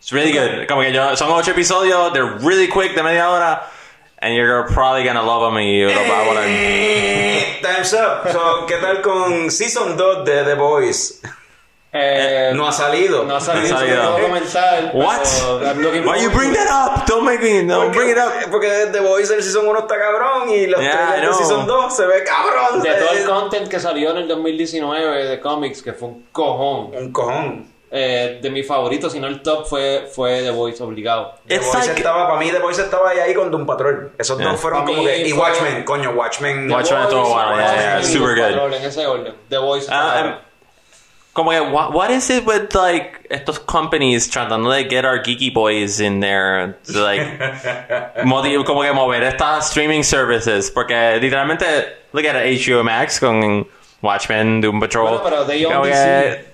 It's 0.00 0.12
really 0.12 0.32
good. 0.32 0.66
Como 0.68 0.82
que 0.82 0.92
yo, 0.92 1.14
son 1.16 1.30
ocho 1.30 1.52
episodios, 1.52 2.12
they're 2.12 2.38
really 2.40 2.68
quick, 2.68 2.94
de 2.94 3.02
media 3.02 3.28
hora. 3.28 3.62
And 4.20 4.34
you're 4.34 4.66
probably 4.72 5.04
gonna 5.04 5.22
love 5.22 5.42
them 5.52 5.58
y 5.58 5.82
lo 5.84 5.94
vas 5.94 6.10
a 6.10 6.24
poner. 6.24 6.44
Eh, 6.48 7.60
Time's 7.62 7.92
up. 7.92 8.28
So, 8.32 8.66
¿Qué 8.66 8.80
tal 8.80 9.00
con 9.00 9.50
Season 9.50 9.96
2 9.96 10.24
de 10.24 10.44
The 10.44 10.54
Boys? 10.56 11.20
Eh, 11.90 12.52
No 12.54 12.68
ha 12.68 12.72
salido. 12.72 13.24
no 13.24 13.36
ha 13.36 13.40
salido, 13.40 13.68
No 13.70 13.76
ha 13.76 13.80
salido. 13.80 14.18
comentar. 14.20 14.90
What? 14.94 15.20
Why 16.04 16.22
you 16.22 16.30
bring 16.30 16.52
that 16.52 16.68
up? 16.70 17.06
Don't 17.06 17.22
make 17.24 17.40
me, 17.42 17.62
no, 17.62 17.84
Porque- 17.84 17.98
bring 17.98 18.10
it 18.10 18.18
up. 18.18 18.50
Porque 18.50 18.68
The 18.92 19.00
Boys 19.00 19.30
el 19.30 19.42
Season 19.42 19.66
1 19.66 19.78
está 19.80 19.98
cabrón 19.98 20.50
y 20.50 20.66
los 20.66 20.80
Yeah, 20.80 21.08
trailers 21.08 21.38
de. 21.38 21.44
Season 21.44 21.66
2 21.66 21.96
se 21.96 22.06
ve 22.06 22.24
cabrón. 22.24 22.82
De 22.82 22.92
todo 22.94 23.10
el 23.12 23.24
content 23.24 23.68
que 23.68 23.80
salió 23.80 24.10
en 24.10 24.18
el 24.18 24.28
2019 24.28 25.24
de 25.24 25.40
cómics, 25.40 25.82
que 25.82 25.92
fue 25.94 26.08
un 26.08 26.26
cojón. 26.32 26.90
Un 26.94 27.12
cojón. 27.12 27.78
eh, 27.90 28.38
de 28.42 28.50
mis 28.50 28.66
favoritos, 28.66 29.10
si 29.14 29.18
no 29.18 29.26
el 29.28 29.40
top 29.40 29.66
fue, 29.66 30.10
fue 30.14 30.42
The 30.42 30.50
Voice 30.50 30.82
obligado. 30.82 31.36
The 31.46 31.54
It's 31.54 31.64
Voice 31.64 31.78
like- 31.88 32.00
estaba, 32.00 32.26
para 32.28 32.38
mí 32.38 32.50
The 32.50 32.58
Voice 32.58 32.82
estaba 32.82 33.08
ahí, 33.08 33.18
ahí 33.18 33.32
con 33.32 33.50
Doom 33.50 33.64
Patrol. 33.64 34.12
Esos 34.18 34.36
Yeah. 34.38 34.50
dos 34.50 34.60
fueron 34.60 34.84
como 34.84 35.02
que... 35.04 35.26
Y 35.26 35.30
fue- 35.30 35.40
Watchmen, 35.40 35.84
coño, 35.84 36.10
Watchmen. 36.10 36.70
Watchmen 36.70 37.00
estuvo 37.04 37.22
Voice, 37.22 37.46
bueno, 37.48 38.02
super 38.04 38.34
good. 38.36 38.42
Patrol, 38.44 38.74
En 38.74 38.84
ese 38.84 39.06
orden. 39.06 39.34
The 39.48 39.56
Voice. 39.56 39.90
Em, 39.90 40.34
como 41.38 41.50
que, 41.52 41.60
what, 41.60 41.92
what 41.92 42.10
is 42.10 42.28
it 42.30 42.44
with 42.44 42.74
like 42.74 43.24
estos 43.30 43.58
companies 43.64 44.28
tratando 44.28 44.70
de 44.74 44.88
get 44.88 45.04
our 45.04 45.20
geeky 45.22 45.54
boys 45.54 46.00
in 46.00 46.18
there, 46.18 46.76
like, 46.92 47.20
modi- 48.24 48.60
como 48.64 48.82
que 48.82 48.92
mover 48.92 49.22
estas 49.22 49.68
streaming 49.70 50.02
services, 50.02 50.68
porque 50.68 51.18
literalmente, 51.20 51.64
look 52.12 52.24
at 52.26 52.34
HBO 52.34 52.82
Max 52.84 53.20
con 53.20 53.64
Watchmen, 54.02 54.60
Doom 54.60 54.80
Patrol, 54.80 55.18
Bueno, 55.20 55.22
pero 55.22 55.44
they 55.46 55.64
own 55.64 55.72
como 55.72 55.84
DC. 55.86 56.44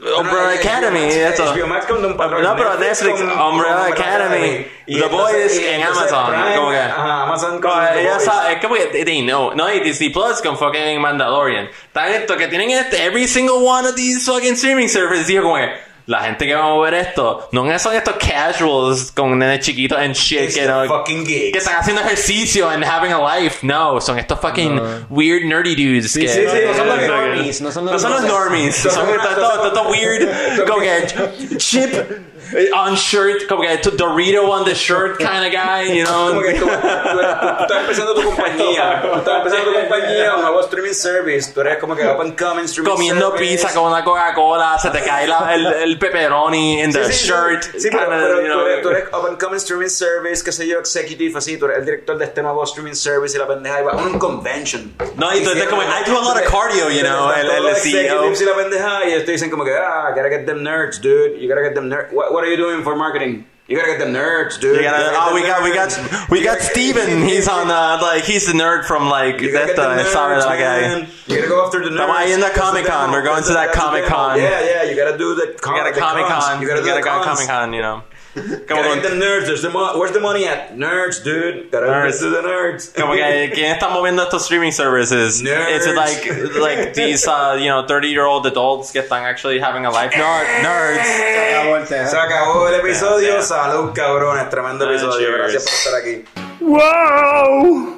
Umbrella 0.00 0.50
Academy, 0.60 1.04
eso. 1.06 1.44
HBO 1.52 1.66
Max 1.66 1.86
con 1.86 2.16
Patrol. 2.16 2.42
No, 2.42 2.54
pero 2.56 2.74
Netflix, 2.78 3.20
con- 3.20 3.30
Umbrella 3.40 3.86
Academy, 3.86 4.66
Y 4.86 5.00
The 5.00 5.06
Boys 5.08 5.58
en 5.58 5.82
Amazon, 5.82 6.26
Prime, 6.30 6.56
como 6.56 6.70
que- 6.70 6.76
Ajá, 6.78 7.22
Amazon 7.24 7.60
con 7.60 7.70
ya 8.02 8.20
sabes, 8.20 8.56
es 8.56 8.62
como 8.62 8.74
que 8.76 9.04
they 9.04 9.22
know, 9.22 9.52
no, 9.54 9.72
y 9.72 9.80
Disney 9.80 10.10
Plus 10.10 10.40
con 10.40 10.56
fucking 10.56 11.00
Mandalorian. 11.00 11.68
Tan 11.92 12.12
esto 12.12 12.36
que 12.36 12.46
tienen 12.46 12.70
este, 12.70 13.04
every 13.04 13.26
single 13.26 13.56
one 13.56 13.88
of 13.88 13.96
these 13.96 14.24
fucking 14.24 14.54
streaming 14.54 14.88
services. 14.88 15.26
Digo, 15.26 15.42
como 15.42 15.56
que 15.56 15.87
la 16.08 16.22
gente 16.22 16.46
que 16.46 16.54
va 16.54 16.72
a 16.72 16.78
ver 16.78 16.94
esto, 16.94 17.50
no 17.52 17.78
son 17.78 17.94
estos 17.94 18.14
casuals 18.14 19.12
con 19.12 19.38
nenes 19.38 19.60
chiquitos 19.60 19.98
and 19.98 20.14
shit 20.14 20.40
It's 20.40 20.54
que, 20.54 20.66
no, 20.66 20.86
fucking 20.86 21.22
geeks. 21.22 21.52
que 21.52 21.58
están 21.58 21.76
haciendo 21.76 22.00
ejercicio 22.00 22.66
and 22.70 22.82
having 22.82 23.12
a 23.12 23.18
life. 23.18 23.58
No, 23.60 24.00
son 24.00 24.18
estos 24.18 24.40
fucking 24.40 24.80
weird 25.10 25.44
nerdy 25.44 25.74
dudes. 25.74 26.14
que, 26.14 26.26
sí, 26.26 26.40
sí, 26.50 26.58
no 26.66 26.74
son 26.74 26.88
los 26.88 27.06
normies, 27.06 27.60
no 27.60 27.70
son 27.70 27.84
los 27.84 27.92
no 27.92 27.98
son 27.98 28.12
los 28.12 28.22
normies, 28.22 28.74
Son 28.74 29.06
estos 29.10 29.86
weird, 29.86 30.66
como 30.66 30.80
que 30.80 31.06
chip 31.58 31.92
on 32.74 32.94
shirt, 32.96 33.46
como 33.48 33.62
que 33.62 33.76
Dorito 33.96 34.42
on 34.50 34.64
the 34.64 34.74
shirt 34.74 35.18
kind 35.18 35.44
of 35.44 35.52
guy, 35.52 35.92
you 35.92 36.04
know. 36.04 36.28
Como 36.28 36.42
que 36.42 36.54
tú, 36.54 36.66
tú- 36.66 36.70
tú 36.70 37.20
estás 37.62 37.80
empezando 37.80 38.14
tu 38.14 38.22
compañía, 38.24 39.02
tú 39.02 39.18
estás 39.18 39.36
empezando 39.38 39.72
tu 39.72 39.78
compañía, 39.80 40.34
un 40.36 40.42
nuevo 40.42 40.60
streaming 40.60 40.94
service, 40.94 41.52
tú 41.52 41.60
eres 41.60 41.78
como 41.78 41.94
que 41.96 42.06
up 42.06 42.20
and 42.20 42.38
coming 42.38 42.64
streaming 42.64 42.90
comiendo 42.92 43.30
service. 43.32 43.50
pizza 43.56 43.74
con 43.74 43.90
una 43.92 44.02
Coca-Cola, 44.04 44.78
se 44.78 44.90
te 44.90 45.02
cae 45.02 45.26
la- 45.26 45.54
el, 45.54 45.66
el 45.66 45.98
pepperoni 45.98 46.80
in 46.82 46.92
the 46.92 47.04
Sí, 47.04 47.12
sí, 47.12 47.26
shirt. 47.26 47.62
Sí, 47.78 47.88
pero, 47.90 48.04
kinda, 48.04 48.16
pero 48.18 48.40
you 48.42 48.52
tú, 48.52 48.60
eres, 48.60 48.82
tú 48.82 48.88
eres 48.90 49.04
up 49.12 49.26
and 49.26 49.38
coming 49.40 49.56
streaming 49.58 49.88
service, 49.90 50.42
qué 50.44 50.52
sé 50.52 50.66
yo, 50.66 50.78
executive, 50.78 51.36
así, 51.38 51.56
tú 51.58 51.66
eres 51.66 51.78
el 51.78 51.84
director 51.84 52.16
de 52.18 52.24
este 52.24 52.42
nuevo 52.42 52.62
streaming 52.64 52.94
service 52.94 53.36
y 53.36 53.38
la 53.38 53.46
pendeja, 53.46 53.80
y 53.80 53.84
va 53.84 53.92
a 53.92 53.96
un 53.96 54.18
convention. 54.18 54.94
No, 55.16 55.34
y 55.34 55.42
tú 55.42 55.50
estás 55.50 55.68
como, 55.68 55.82
I 55.82 56.04
do 56.06 56.16
a 56.18 56.22
lot 56.22 56.36
of 56.36 56.42
cardio, 56.44 56.90
you 56.90 57.02
know, 57.02 57.30
el- 57.32 57.50
el 57.50 57.76
CEO. 57.76 58.32
y 58.32 58.44
la 58.44 58.54
pendeja, 58.54 59.04
y 59.06 59.12
ellos 59.12 59.24
te 59.24 59.32
dicen 59.32 59.50
como 59.50 59.64
que, 59.64 59.74
ah, 59.76 60.10
gotta 60.14 60.28
get 60.28 60.46
them 60.46 60.62
nerds, 60.62 61.00
dude, 61.00 61.38
you 61.38 61.48
gotta 61.48 61.62
get 61.62 61.74
them 61.74 61.88
nerds. 61.88 62.08
What, 62.12 62.37
what 62.38 62.46
are 62.46 62.50
you 62.50 62.56
doing 62.56 62.84
for 62.84 62.94
marketing? 62.94 63.44
You 63.66 63.76
gotta 63.76 63.88
get 63.90 63.98
them 63.98 64.14
nerds, 64.14 64.60
dude. 64.60 64.76
You 64.76 64.82
gotta- 64.82 65.02
You 65.04 65.10
gotta 65.10 65.18
oh, 65.18 65.26
get 65.26 65.34
we 65.34 65.42
them 65.42 65.50
got, 65.50 65.62
we 65.64 65.74
got, 65.74 65.88
nerds. 65.90 66.30
we 66.30 66.38
You 66.38 66.44
got 66.44 66.58
gotta- 66.58 66.70
Steven. 66.70 67.22
He's 67.26 67.48
on, 67.48 67.68
uh, 67.68 67.98
like, 68.00 68.22
he's 68.24 68.46
the 68.46 68.52
nerd 68.52 68.84
from, 68.86 69.10
like, 69.10 69.40
You 69.40 69.50
gotta 69.52 69.66
get 69.66 69.76
them 69.76 69.98
esta, 69.98 70.12
sabe 70.12 70.34
nerds, 70.36 70.46
la 70.46 70.56
guy. 70.56 70.80
man. 70.80 71.08
You 71.26 71.36
gotta 71.36 71.48
go 71.48 71.66
after 71.66 71.80
the 71.82 71.90
nerds. 71.90 71.98
Estamos 71.98 72.16
ahí 72.16 72.32
en 72.32 72.40
la 72.40 72.46
That's 72.46 72.54
the 72.54 72.60
Comic-Con. 72.62 73.00
demo. 73.00 73.12
We're 73.12 73.22
going 73.22 73.34
That's 73.42 73.48
to 73.48 73.52
the- 73.52 73.58
that 73.58 73.72
that's 73.74 73.76
the 73.76 73.90
demo. 74.00 74.06
Comic-Con. 74.06 74.38
Yeah, 74.38 74.60
yeah, 74.64 74.82
you 74.84 74.94
gotta 74.96 75.18
do 75.18 75.34
the 75.34 75.46
We 75.48 75.52
con, 75.58 75.74
got 75.76 75.86
a 75.88 75.92
the 75.92 76.00
Comic 76.00 76.26
cons. 76.26 76.44
Con. 76.46 76.62
You 76.62 76.68
gotta 76.68 76.80
do 76.80 76.86
the 76.94 77.02
got 77.02 77.20
a 77.20 77.24
cons. 77.24 77.26
Comic 77.26 77.48
Con, 77.48 77.72
you 77.74 77.82
know. 77.82 78.02
Como, 78.66 78.82
Gotta 78.82 79.00
get 79.00 79.12
nerds. 79.12 79.46
There's 79.46 79.62
the 79.62 79.70
mo- 79.70 79.98
Where's 79.98 80.12
the 80.12 80.20
money 80.20 80.46
at? 80.46 80.74
Nerds, 80.76 81.22
dude. 81.22 81.70
Gotta 81.70 81.86
Nerds. 81.86 82.18
to 82.20 82.30
the 82.30 82.42
nerds. 82.42 82.94
como 82.94 83.14
que, 83.14 83.50
¿quién 83.54 83.72
está 83.72 83.88
moviendo 83.88 84.22
estos 84.22 84.42
streaming 84.42 84.72
services? 84.72 85.42
Nerds. 85.42 85.70
Is 85.80 85.86
it 85.86 85.94
like, 85.96 86.24
like 86.60 86.94
these, 86.94 87.26
uh, 87.26 87.56
you 87.58 87.68
know, 87.68 87.86
30 87.86 88.08
year 88.08 88.24
old 88.26 88.46
adults 88.46 88.90
que 88.92 89.00
están 89.02 89.24
actually 89.24 89.58
having 89.58 89.84
a 89.86 89.90
life? 89.90 90.16
No, 90.16 90.24
nerds. 90.62 91.04
Se 91.04 91.54
acabó 91.54 91.76
el 91.76 91.86
tema. 91.86 92.08
Se 92.08 92.16
acabó 92.18 92.68
el 92.68 92.74
episodio. 92.74 93.26
Yeah, 93.28 93.34
yeah. 93.36 93.42
Salud, 93.42 93.92
cabrones. 93.94 94.48
Tremendo 94.50 94.86
Ah, 94.86 94.90
episodio. 94.92 95.32
Gracias 95.32 95.64
por 95.64 95.72
estar 95.72 95.94
aquí. 96.00 96.24
Wow! 96.60 97.97